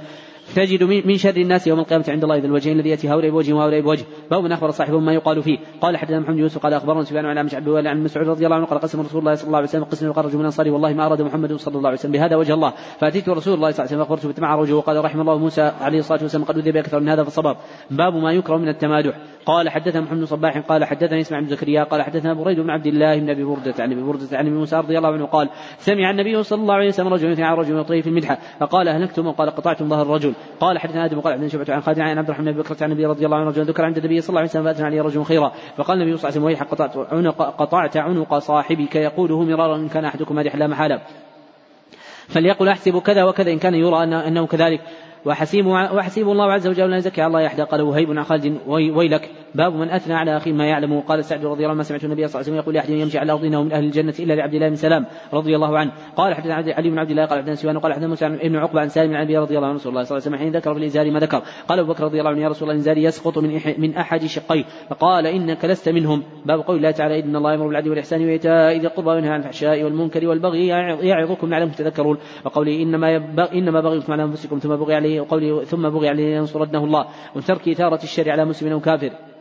تجد 0.55 0.83
من 0.83 1.16
شر 1.16 1.37
الناس 1.37 1.66
يوم 1.66 1.79
القيامة 1.79 2.05
عند 2.09 2.23
الله 2.23 2.37
ذا 2.37 2.47
الوجهين 2.47 2.77
الذي 2.77 2.91
يأتي 2.91 3.09
هؤلاء 3.09 3.31
بوجه 3.31 3.53
وهؤلاء 3.53 3.81
بوجه. 3.81 4.05
باب 4.31 4.53
أخبر 4.53 4.70
صاحبه 4.70 5.01
ما 5.01 5.12
يقال 5.12 5.43
فيه. 5.43 5.59
قال 5.81 5.97
حدثنا 5.97 6.20
محمد 6.20 6.39
يوسف 6.39 6.59
قال 6.59 6.74
أخبرنا 6.74 7.03
سفيان 7.03 7.27
عن 7.27 7.39
عبد 7.39 7.87
عن 7.87 8.05
مسعود 8.05 8.29
رضي 8.29 8.45
الله 8.45 8.57
عنه 8.57 8.66
قال 8.66 8.79
قسم 8.79 9.01
رسول 9.01 9.20
الله 9.20 9.35
صلى 9.35 9.47
الله 9.47 9.57
عليه 9.57 9.69
وسلم 9.69 9.85
قسم 9.85 10.11
رجل 10.11 10.39
من 10.39 10.45
أنصاري 10.45 10.70
والله 10.70 10.93
ما 10.93 11.07
أراد 11.07 11.23
محمد 11.23 11.53
صلى 11.53 11.77
الله 11.77 11.89
عليه 11.89 11.99
وسلم. 11.99 12.12
بهذا 12.12 12.37
وجه 12.37 12.55
الله. 12.55 12.73
فأتيت 12.99 13.29
رسول 13.29 13.55
الله 13.55 13.70
صلى 13.70 13.79
الله 13.79 13.81
عليه 13.81 13.85
وسلم 13.85 13.99
فأخبرته 13.99 14.29
بتمع 14.29 14.55
رجل 14.55 14.74
وقال 14.74 15.05
رحم 15.05 15.20
الله 15.20 15.39
موسى 15.39 15.62
عليه 15.62 15.99
الصلاة 15.99 16.23
والسلام 16.23 16.45
قد 16.45 16.59
أذيب 16.59 16.77
أكثر 16.77 17.01
من 17.01 17.09
هذا 17.09 17.24
فصبر. 17.24 17.57
باب 17.91 18.15
ما 18.15 18.33
يكره 18.33 18.57
من 18.57 18.69
التمادح. 18.69 19.16
قال 19.47 19.69
حدثنا 19.69 20.01
محمد 20.01 20.19
بن 20.19 20.27
صباح 20.27 20.59
قال 20.59 20.85
حدثنا 20.85 21.20
اسماعيل 21.20 21.47
بن 21.47 21.51
زكريا 21.51 21.85
قال 21.85 22.03
حدثنا 22.03 22.35
بريد 22.35 22.61
بن 22.61 22.70
عبد 22.70 22.87
الله 22.87 23.19
بن 23.19 23.31
أبي 23.31 23.45
بردة 23.45 23.74
عن 23.79 23.93
أبي 23.93 24.03
بردة 24.03 24.39
عن 24.39 24.47
أبي 24.47 24.57
موسى 24.57 24.77
رضي 24.77 24.99
الله 24.99 25.12
عنه 25.12 25.27
قال 25.27 25.49
سمع 25.79 26.11
النبي 26.11 26.43
صلى 26.43 26.62
الله 26.62 26.74
عليه 26.74 26.89
وسلم 26.89 27.09
رجل 27.09 27.79
يطريه 27.79 28.03
في 28.03 28.09
المدحة. 28.09 28.39
فقال 28.61 28.89
أهلكتم؟ 28.89 29.27
وقال 29.27 29.51
قطعتم 29.51 29.89
ظهر 29.89 30.03
الرجل. 30.03 30.35
قال 30.60 30.78
حدثنا 30.78 31.05
آدم 31.05 31.19
وقال 31.19 31.32
حدثنا 31.32 31.48
شعبة 31.48 31.74
عن 31.74 31.81
خالد 31.81 32.01
عن 32.01 32.19
عبد 32.19 32.28
الرحمن 32.28 32.52
بن 32.52 32.62
بكرة 32.62 32.77
عن 32.81 32.93
النبي 32.93 33.06
رضي 33.06 33.27
الله 33.27 33.36
عنه 33.36 33.48
رجل 33.48 33.64
ذكر 33.64 33.85
عند 33.85 33.98
النبي 33.98 34.20
صلى 34.20 34.28
الله 34.28 34.40
عليه 34.40 34.51
وسلم 34.51 34.64
فأتنا 34.64 34.86
عليه 34.86 35.02
رجل 35.02 35.24
خيرا. 35.24 35.52
فقال 35.77 36.02
النبي 36.02 36.16
صلى 36.16 36.28
الله 36.28 36.31
عليه 36.31 36.36
وسلم 36.36 36.44
ويحك 36.44 36.69
قطعت 36.70 36.97
عنق 37.12 37.43
قطعت 37.43 37.97
عنق 37.97 38.39
صاحبك 38.39 38.97
يقوله 38.97 39.43
مرارا 39.43 39.77
إن 39.77 39.89
كان 39.89 40.05
أحدكم 40.05 40.35
مادح 40.35 40.56
لا 40.56 40.66
محالة. 40.66 41.01
فليقل 42.28 42.69
أحسب 42.69 42.98
كذا 42.98 43.24
وكذا 43.24 43.52
إن 43.52 43.59
كان 43.59 43.74
يرى 43.74 44.05
أنه 44.05 44.47
كذلك. 44.47 44.81
وحسيب 45.24 45.66
وحسيب 45.66 46.28
الله 46.28 46.53
عز 46.53 46.66
وجل 46.66 46.90
لا 46.90 46.97
يزكي. 46.97 47.27
الله 47.27 47.40
يحدى. 47.40 47.62
قال 47.62 47.82
وهيب 47.82 48.11
عن 48.11 48.24
خالد 48.24 48.59
ويلك. 48.66 49.31
باب 49.55 49.74
من 49.74 49.90
أثنى 49.90 50.15
على 50.15 50.36
أخيه 50.36 50.53
ما 50.53 50.66
يعلم. 50.66 51.01
قال 51.01 51.24
سعد 51.24 51.44
رضي 51.44 51.59
الله 51.59 51.69
عنه 51.69 51.74
ما 51.74 51.82
سمعت 51.82 52.05
النبي 52.05 52.28
صلى 52.28 52.40
الله 52.40 52.51
عليه 52.51 52.53
وسلم 52.53 52.57
يقول 52.57 52.74
لاحد 52.74 52.90
يمشي 52.90 53.19
على 53.19 53.27
الأرض 53.32 53.44
انه 53.44 53.62
من 53.62 53.73
أهل 53.73 53.85
الجنة 53.85 54.15
إلا 54.20 54.35
لعبد 54.35 54.55
الله 54.55 54.69
بن 54.69 54.74
سلام 54.74 55.07
رضي 55.32 55.57
الله 55.57 55.78
عنه. 55.78 55.93
قال 56.16 56.35
حدثنا 56.35 56.55
علي 56.55 56.90
بن 56.90 56.99
عبد 56.99 57.11
الله 57.11 57.24
قال 57.24 57.39
حدثنا 57.39 57.55
سفيان 57.55 57.78
قال 57.78 57.93
حدثنا 57.93 58.09
موسى 58.09 58.28
بن 58.28 58.57
عقبة 58.57 58.81
عن 58.81 58.89
سالم 58.89 59.15
عن 59.15 59.23
أبي 59.23 59.39
رضي 59.39 59.57
الله 59.57 59.69
عنه 59.69 59.77
رسول 59.77 59.93
الله 59.93 60.05
صلى 60.05 60.19
الله 60.19 60.27
عليه 60.27 60.36
وسلم 60.36 60.47
حين 60.47 60.57
ذكر 60.57 60.74
في 60.74 60.81
الازار 60.81 61.11
ما 61.11 61.20
ذكر. 61.20 61.43
قال 61.69 61.78
أبو 61.78 61.93
بكر 61.93 62.05
رضي 62.05 62.19
الله 62.19 62.31
عنه 62.31 62.40
يا 62.40 62.49
رسول 62.49 62.62
الله 62.70 62.74
الازار 62.74 62.99
يسقط 62.99 63.39
من 63.39 63.61
من 63.78 63.97
أحد 63.97 64.27
شقيه 64.27 64.65
فقال 64.90 65.27
إنك 65.27 65.65
لست 65.65 65.89
منهم. 65.89 66.23
باب 66.47 66.61
قول 66.61 66.77
الله 66.77 66.90
تعالى 66.90 67.20
إن 67.20 67.36
الله 67.36 67.53
يأمر 67.53 67.66
بالعدل 67.66 67.90
والإحسان 67.90 68.24
وإيتاء 68.24 68.77
ذي 68.77 68.86
القربى 68.86 69.11
وينهى 69.11 69.31
عن 69.31 69.39
الفحشاء 69.39 69.82
والمنكر 69.85 70.27
والبغي 70.27 70.66
يعظكم 71.03 71.51
لعلكم 71.51 71.73
تذكرون. 71.73 72.19
وقوله 72.44 72.82
إنما 72.82 73.16
إنما 73.55 73.81
بغيكم 73.81 74.12
على 74.12 74.23
أنفسكم 74.23 74.59
ثم 74.59 74.77
بغي 74.77 74.94
عليه 74.94 75.11
وقوله 75.20 75.64
ثم 75.64 75.89
بغي 75.89 76.09
عليه 76.09 76.24
لينصرنه 76.24 76.84
الله. 76.84 77.06
وترك 77.36 77.68
إثارة 77.68 78.02
الشر 78.02 78.30
على 78.30 78.44
مسلم 78.44 78.72
أو 78.72 78.80
كافر 78.80 79.32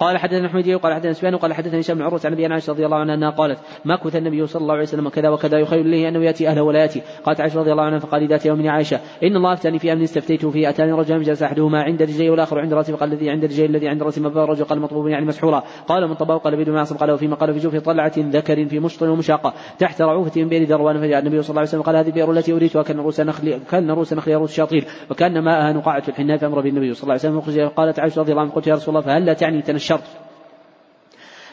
قال 0.00 0.18
حدثنا 0.18 0.46
أحمد 0.46 0.68
قال 0.68 0.94
حدثنا 0.94 1.12
سفيان 1.12 1.36
قال 1.36 1.52
حدثني 1.52 1.80
هشام 1.80 1.98
بن 1.98 2.02
عروة 2.02 2.20
عن 2.24 2.32
أبي 2.32 2.46
عائشه 2.46 2.72
رضي 2.72 2.86
الله 2.86 2.96
عنها 2.96 3.14
أنها 3.14 3.30
قالت 3.30 3.58
ما 3.84 3.96
كث 3.96 4.16
النبي 4.16 4.46
صلى 4.46 4.62
الله 4.62 4.74
عليه 4.74 4.82
وسلم 4.82 5.08
كذا 5.08 5.28
وكذا 5.28 5.58
يخيل 5.58 5.86
لي 5.86 6.08
أنه 6.08 6.24
يأتي 6.24 6.48
أهله 6.48 6.62
ولا 6.62 6.80
يأتي. 6.80 7.02
قالت 7.24 7.40
عائشة 7.40 7.60
رضي 7.60 7.72
الله 7.72 7.82
عنها 7.82 7.98
فقال 7.98 8.28
ذات 8.28 8.46
يوم 8.46 8.70
عائشة 8.70 9.00
إن 9.22 9.36
الله 9.36 9.52
أفتاني 9.52 9.78
في 9.78 9.92
أمر 9.92 10.04
استفتيته 10.04 10.50
فيه 10.50 10.68
أتاني 10.68 10.92
رجل 10.92 11.22
جلس 11.22 11.42
أحدهما 11.42 11.82
عند 11.82 12.02
رجلي 12.02 12.30
والآخر 12.30 12.58
عند 12.58 12.72
راسي 12.74 12.92
فقال 12.92 13.12
الذي 13.12 13.30
عند 13.30 13.44
رجلي 13.44 13.66
الذي 13.66 13.88
عند 13.88 14.02
راسي 14.02 14.20
مبارك 14.20 14.48
الرجل 14.48 14.64
قال 14.64 14.80
مطلوب 14.80 15.08
يعني 15.08 15.26
مسحورا. 15.26 15.62
قال 15.88 16.08
من 16.08 16.14
طباه 16.14 16.36
قال 16.36 16.56
بيد 16.56 16.70
معصم 16.70 16.96
قال 16.96 17.10
وفيما 17.10 17.36
قال 17.36 17.54
في 17.54 17.58
جوف 17.58 17.76
طلعة 17.76 18.12
ذكر 18.18 18.66
في 18.66 18.80
مشط 18.80 19.02
ومشاقه 19.02 19.54
تحت 19.78 20.02
رعوفة 20.02 20.42
من 20.42 20.48
بئر 20.48 20.62
ذروان 20.62 21.00
فجاء 21.00 21.18
النبي 21.18 21.42
صلى 21.42 21.50
الله 21.50 21.60
عليه 21.60 21.70
وسلم 21.70 21.82
قال 21.82 21.96
هذه 21.96 22.06
البئر 22.06 22.30
التي 22.30 22.52
اريدها 22.52 22.82
كان 22.82 22.98
رؤوس 22.98 23.20
نخل 23.20 23.60
كان 23.70 23.90
رؤوس 23.90 24.12
نخل 24.12 24.30
يروس 24.30 24.50
الشاطئ 24.50 24.84
وكان 25.10 25.38
ماءها 25.38 25.72
نقاعة 25.72 26.02
الحناء 26.08 26.36
فامر 26.36 26.60
بالنبي 26.60 26.94
صلى 26.94 27.02
الله 27.02 27.20
عليه 27.24 27.38
وسلم. 27.38 27.68
قالت 27.68 28.00
عائشة 28.00 28.20
رضي 28.20 28.32
الله 28.32 28.42
عنها 28.42 28.54
قلت 28.54 28.66
يا 28.66 28.74
رسول 28.74 28.96
الله 28.96 29.06
فهل 29.06 29.26
لا 29.26 29.32
تعني 29.32 29.62
تنشرت 29.89 30.03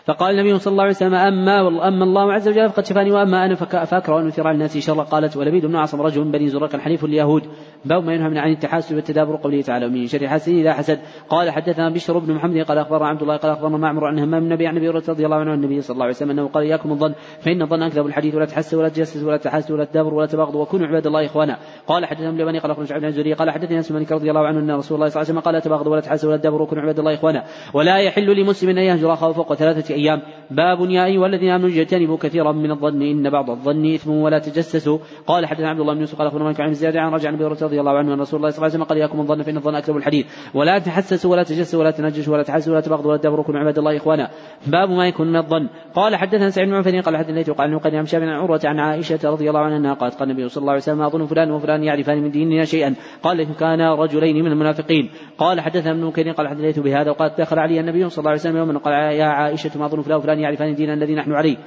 فقال 0.08 0.40
النبي 0.40 0.60
صلى 0.60 0.72
الله 0.72 0.84
عليه 0.84 0.94
وسلم 0.94 1.16
أما 1.16 1.88
أما 1.88 2.04
الله 2.04 2.34
عز 2.34 2.48
وجل 2.48 2.70
فقد 2.70 2.86
شفاني 2.86 3.12
وأما 3.12 3.46
أنا 3.46 3.56
فأكره 3.56 4.20
أن 4.20 4.28
أثير 4.28 4.48
على 4.48 4.56
الناس 4.56 4.78
شرا 4.78 5.04
قالت 5.04 5.38
ولبيد 5.38 5.66
بن 5.66 5.76
عاصم 5.76 6.02
رجل 6.02 6.26
من 6.26 6.32
بني 6.32 6.48
زرق 6.48 6.76
حليف 6.76 7.06
اليهود 7.06 7.44
باب 7.86 8.04
ما 8.04 8.14
ينهى 8.14 8.30
من 8.30 8.38
عن 8.38 8.52
التحاسد 8.52 8.96
والتدابر 8.96 9.36
قوله 9.36 9.62
تعالى 9.62 9.86
ومن 9.86 10.08
شر 10.08 10.28
حسد 10.28 10.54
إذا 10.54 10.74
حسد. 10.74 11.00
قال 11.30 11.52
حدثنا 11.52 11.90
بشر 11.90 12.18
بن 12.18 12.34
محمد 12.34 12.58
قال 12.58 12.78
أخبرنا 12.78 13.08
عبد 13.08 13.22
الله 13.22 13.38
قال 13.38 13.52
أخبرنا 13.52 13.78
معمر 13.78 14.06
عن 14.06 14.20
همام 14.20 14.44
النبي 14.44 14.68
عن 14.68 14.78
أبي 14.78 14.90
رضي 14.90 15.26
الله 15.26 15.38
عنه 15.38 15.54
النبي 15.54 15.82
صلى 15.82 15.94
الله 15.94 16.06
عليه 16.06 16.16
وسلم 16.16 16.32
أنه 16.32 16.48
قال 16.48 16.64
إياكم 16.64 16.92
الظن 16.92 17.14
فإن 17.40 17.62
الظن 17.62 17.84
أكذب 17.84 18.06
الحديث 18.06 18.36
ولا 18.36 18.46
تحسد 18.46 18.78
ولا 18.78 18.90
تجسس 18.90 19.24
ولا 19.24 19.38
تحاسد 19.38 19.72
ولا 19.72 19.86
تدابر 19.86 20.14
ولا 20.14 20.26
تباغضوا 20.26 20.62
وكونوا 20.62 20.88
عباد 20.88 21.08
الله 21.08 21.26
إخوانا. 21.26 21.58
قال 21.88 22.06
حدثنا 22.06 22.30
ابن 22.30 22.60
قال 22.60 22.72
أخرج 22.72 22.94
عبد 22.94 23.04
الزهري 23.04 23.34
قال 23.34 23.52
حدثنا 23.52 23.78
أنس 23.78 23.92
رضي 23.92 24.30
الله 24.30 24.48
عنه 24.48 24.60
أن 24.60 24.72
رسول 24.72 24.96
الله 24.96 25.10
صلى 25.10 25.22
الله 25.22 25.30
عليه 25.30 25.30
وسلم 25.30 25.40
قال 25.40 25.54
لا 25.54 25.60
تباغضوا 25.60 25.92
ولا 25.92 26.02
تحاسدوا 26.02 26.30
ولا 26.30 26.40
تدابروا 26.40 26.66
وكونوا 26.66 26.84
عباد 26.84 27.00
الله 27.00 27.14
إخوانا. 27.14 27.44
ولا 27.74 27.98
يحل 27.98 28.42
لمسلم 28.42 28.70
أن 28.70 28.78
يهجر 28.78 29.14
أخاه 29.14 29.32
فوق 29.32 29.54
ثلاثة 29.54 29.97
أيام 29.98 30.22
باب 30.52 30.90
يا 30.90 31.06
أيها 31.06 31.28
الذين 31.28 31.50
آمنوا 31.50 31.70
اجتنبوا 31.70 32.18
كثيرا 32.18 32.52
من 32.52 32.72
الظن 32.72 33.02
إن 33.02 33.30
بعض 33.30 33.50
الظن 33.50 33.94
إثم 33.94 34.12
ولا 34.12 34.40
تجسسوا. 34.40 34.98
قال 35.28 35.46
حدثنا 35.46 35.70
عبد 35.70 35.80
الله 35.80 35.94
بن 35.94 36.00
يوسف 36.00 36.18
قال 36.18 36.28
أخبرنا 36.28 36.46
مالك 36.46 36.62
عن 36.62 36.74
زياد 36.74 36.98
عن 36.98 37.12
رجع 37.12 37.30
عن 37.30 37.36
رضي 37.38 37.80
الله 37.80 37.98
عنه 37.98 38.14
أن 38.14 38.22
رسول 38.22 38.38
الله 38.38 38.50
صلى 38.50 38.58
الله 38.58 38.64
عليه 38.64 38.76
وسلم 38.76 38.84
قال 38.84 38.98
إياكم 38.98 39.20
الظن 39.20 39.42
فإن 39.42 39.58
الظن 39.58 39.76
أكذب 39.76 39.98
الحديث. 39.98 40.26
ولا 40.54 40.80
تحسسوا 40.80 41.32
ولا 41.32 41.44
تجسسوا 41.44 41.80
ولا 41.80 41.92
تنجشوا 41.92 42.34
ولا 42.34 42.44
تحسسوا 42.44 42.74
ولا 42.74 42.82
تبغضوا 42.82 43.12
ولا 43.12 43.18
تبركوا 43.18 43.54
من 43.54 43.60
عباد 43.60 43.78
الله 43.78 43.98
إخوانا. 43.98 44.30
باب 44.68 44.90
ما 44.90 45.08
يكون 45.08 45.28
من 45.28 45.36
الظن. 45.36 45.68
قال 45.96 46.16
حدثنا 46.16 46.50
سعيد 46.50 46.70
بن 46.70 46.76
عفان 46.76 47.02
قال 47.02 47.18
حدثنا 47.18 47.36
ليث 47.36 47.50
قال 47.50 47.80
عن 47.96 48.06
شاب 48.06 48.22
عن 48.22 48.30
عروة 48.30 48.62
عن 48.66 48.80
عائشة 48.80 49.20
رضي 49.24 49.50
الله 49.50 49.60
عنها 49.60 49.94
قالت 49.94 50.16
قال 50.16 50.30
النبي 50.32 50.50
صلى 50.50 50.62
الله 50.62 50.72
عليه 50.72 50.82
وسلم 50.82 51.02
أظن 51.02 51.26
فلان 51.26 51.52
وفلان 51.52 51.84
يعرفان 51.84 52.24
من 52.24 52.32
ديننا 52.32 52.66
شيئا. 52.66 52.96
قال 53.24 53.56
كان 53.60 53.82
رجلين 53.82 54.46
من 54.46 54.52
المنافقين. 54.52 55.10
قال 55.38 55.62
حدثنا 55.62 55.92
ابن 55.92 56.12
كثير 56.12 56.32
قال 56.32 56.48
حدثنا 56.48 56.84
بهذا. 56.84 57.12
وقال 57.12 57.32
دخل 57.40 57.60
علي 57.60 57.80
النبي 57.80 58.10
صلى 58.10 58.20
الله 58.20 58.32
عليه 58.32 58.40
وسلم 58.40 58.58
يوما 58.58 58.80
قال 58.80 58.94
يا 58.94 59.26
عائشة 59.26 59.80
ما 59.80 59.87
أظن 59.88 60.02
فلان 60.02 60.18
وفلان 60.18 60.40
يعرفان 60.40 60.76
ديننا 60.76 60.94
الذي 60.94 61.16
نحن 61.16 61.32
عليه. 61.34 61.58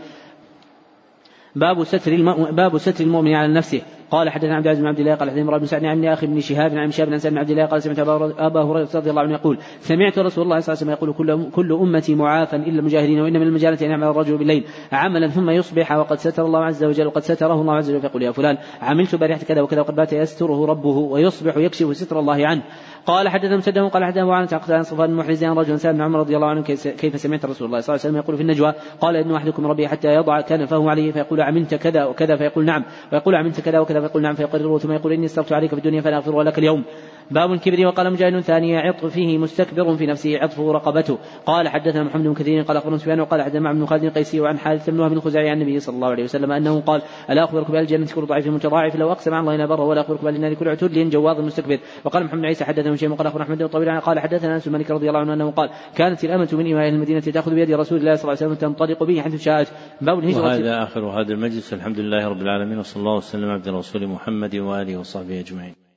باب 1.57 1.85
ستر 1.85 2.13
باب 2.51 2.79
ستر 2.79 3.05
المؤمن 3.05 3.35
على 3.35 3.55
نفسه. 3.55 3.83
قال 4.11 4.31
حدثنا 4.31 4.57
عبد 4.57 4.67
العزيز 4.67 4.83
بن 4.83 4.89
عبد 4.89 4.99
الله 5.01 5.15
قال 5.15 5.31
حدثنا 5.31 5.59
بن 5.59 5.67
سعد 5.67 5.85
عن 5.85 6.05
أخي 6.05 6.27
بن 6.27 6.41
شهاب 6.41 6.75
عن 6.75 6.91
شهاب 6.91 7.09
بن 7.09 7.19
بن 7.31 7.39
عبد 7.39 7.51
الله 7.51 7.67
قال 7.67 7.83
سمعت 7.83 7.99
ابا 8.39 8.63
هريرة 8.63 8.89
رضي 8.95 9.11
الله 9.11 9.23
عنه 9.23 9.33
يقول 9.33 9.59
سمعت 9.81 10.19
رسول 10.19 10.45
الله 10.45 10.61
صلى 10.61 10.75
الله 10.75 10.81
عليه 10.81 10.81
وسلم 10.81 10.91
يقول 10.91 11.13
كل, 11.13 11.51
كل 11.51 11.73
أمتي 11.73 12.15
معافى 12.15 12.57
إلا 12.57 12.79
المجاهدين 12.79 13.21
وإن 13.21 13.33
من 13.33 13.43
المجالة 13.43 13.87
ان 13.87 13.91
يعمل 13.91 14.07
الرجل 14.09 14.37
بالليل. 14.37 14.65
عملا 14.93 15.29
ثم 15.29 15.51
يصبح 15.51 15.93
وقد 15.93 16.19
ستر 16.19 16.47
الله 16.47 16.65
عز 16.65 16.85
وجل 16.85 17.07
وقد 17.07 17.23
ستره 17.23 17.61
الله 17.61 17.75
عز 17.75 17.91
وجل 17.91 18.01
فيقول 18.01 18.23
يا 18.23 18.31
فلان 18.31 18.59
عملت 18.83 19.15
بارحة 19.15 19.45
كذا 19.45 19.61
وكذا 19.61 19.81
وقد 19.81 19.95
بات 19.95 20.13
يستره 20.13 20.67
ربه 20.67 20.97
ويصبح 20.97 21.57
يكشف 21.57 21.97
ستر 21.97 22.19
الله 22.19 22.47
عنه. 22.47 22.63
قال 23.07 23.29
حدثنا 23.29 23.57
مسدد 23.57 23.79
قال 23.79 24.05
حدثنا 24.05 24.23
ابو 24.23 24.33
عن 24.33 24.49
عن 24.69 24.83
صفوان 24.83 25.11
المحرز 25.11 25.45
عن 25.45 25.57
رجل 25.57 25.81
سأل 25.81 26.03
عمر 26.03 26.19
رضي 26.19 26.37
الله 26.37 26.47
عنه 26.47 26.63
كيف 26.63 27.21
سمعت 27.21 27.45
رسول 27.45 27.67
الله 27.67 27.81
صلى 27.81 27.95
الله 27.95 28.01
عليه 28.05 28.11
وسلم 28.11 28.17
يقول 28.17 28.37
في 28.37 28.43
النجوى؟ 28.43 28.75
قال 29.01 29.17
إن 29.17 29.35
أحدكم 29.35 29.67
ربي 29.67 29.89
حتى 29.89 30.09
يضع 30.09 30.41
كنفه 30.41 30.91
عليه 30.91 31.13
فيقول 31.13 31.41
عملت 31.41 31.75
كذا 31.75 32.05
وكذا 32.05 32.37
فيقول 32.37 32.65
نعم. 32.65 32.85
ويقول 33.13 33.35
عملت 33.35 33.61
كذا 33.61 33.79
وكذا 33.79 34.01
فيقول 34.01 34.23
نعم. 34.23 34.35
فيقرر 34.35 34.79
ثم 34.79 34.93
يقول 34.93 35.13
إني 35.13 35.27
استغفرت 35.27 35.53
عليك 35.53 35.71
في 35.71 35.77
الدنيا 35.77 36.01
فلا 36.01 36.17
أغفر 36.17 36.43
لك 36.43 36.59
اليوم. 36.59 36.85
باب 37.31 37.53
الكبر 37.53 37.87
وقال 37.87 38.13
مجاهد 38.13 38.41
ثانية 38.41 38.79
عطف 38.79 39.05
فيه 39.07 39.39
مستكبر 39.39 39.97
في 39.97 40.07
نفسه 40.07 40.39
عطفه 40.39 40.73
رقبته. 40.73 41.19
قال 41.47 41.69
حدثنا 41.69 42.03
محمد 42.05 42.25
بن 42.25 42.35
كثير 42.35 42.63
قال 42.63 42.77
أخبرنا 42.77 42.99
سفيان 42.99 43.21
وقال 43.21 43.43
حدثنا 43.43 43.61
مع 43.61 43.73
بن 43.73 43.87
خالد 43.87 44.05
القيسي 44.05 44.41
وعن 44.41 44.59
حارث 44.59 44.91
بن 44.91 45.01
وهب 45.01 45.13
الخزاعي 45.13 45.49
عن 45.51 45.63
النبي 45.63 45.81
صلى 45.81 45.95
الله 45.95 46.09
عليه 46.09 46.25
وسلم 46.25 46.53
أنه 46.53 46.81
قال 46.81 47.03
ألا 47.31 47.45
اخبركم 47.45 47.73
باهل 47.73 47.83
الجنة 47.83 48.07
كل 48.15 48.27
ضعيف 48.27 48.47
متضاعف 48.47 48.97
لو 48.97 49.13
أقسم 49.13 49.35
على 49.35 49.41
الله 49.41 49.57
لا 49.57 49.67
بر 49.67 49.81
ولا 49.81 50.01
اخبركم 50.01 50.25
باهل 50.25 50.37
النار 50.37 50.55
كل 50.55 50.69
عتل 50.69 51.11
جواظ 51.11 51.41
مستكبر. 51.41 51.79
وقال 52.05 52.25
محمد 52.25 52.45
عيسى 52.45 52.65
حدثنا 52.65 52.97
شيء 52.97 53.11
وقال 53.11 53.27
اخبرنا 53.27 53.45
أحمد 53.45 53.59
بن 53.59 53.67
طويل 53.67 54.01
قال 54.01 54.19
حدثنا 54.19 54.55
أنس 54.55 54.69
مالك 54.69 54.91
رضي 54.91 55.09
الله 55.09 55.21
عنه 55.21 55.35
أنه 55.35 55.51
قال 55.51 55.71
كانت 55.97 56.25
الأمة 56.25 56.49
من 56.53 56.73
إماء 56.73 56.89
المدينة 56.89 57.21
تأخذ 57.21 57.55
بيد 57.55 57.71
رسول 57.71 57.99
الله 57.99 58.15
صلى 58.15 58.23
الله 58.23 58.43
عليه 58.43 58.47
وسلم 58.47 58.55
تنطلق 58.55 59.03
به 59.03 59.21
حيث 59.21 59.43
شاءت. 59.43 59.69
باب 60.01 60.19
الهجرة. 60.19 60.43
وهذا 60.43 60.83
آخر 60.83 61.01
هذا 61.01 61.33
المجلس 61.33 61.75
الحمد 61.75 62.01
لله 62.01 62.29
رب 62.29 62.43
العالمين 62.43 62.79
وصلى 62.79 63.01
الله 63.01 63.17
وسلم 63.17 63.51
على 63.51 63.63
الرسول 63.67 64.07
محمد 64.07 64.57
وآله 64.57 64.97
وصحبه 64.97 65.41
أجمعين. 65.41 65.90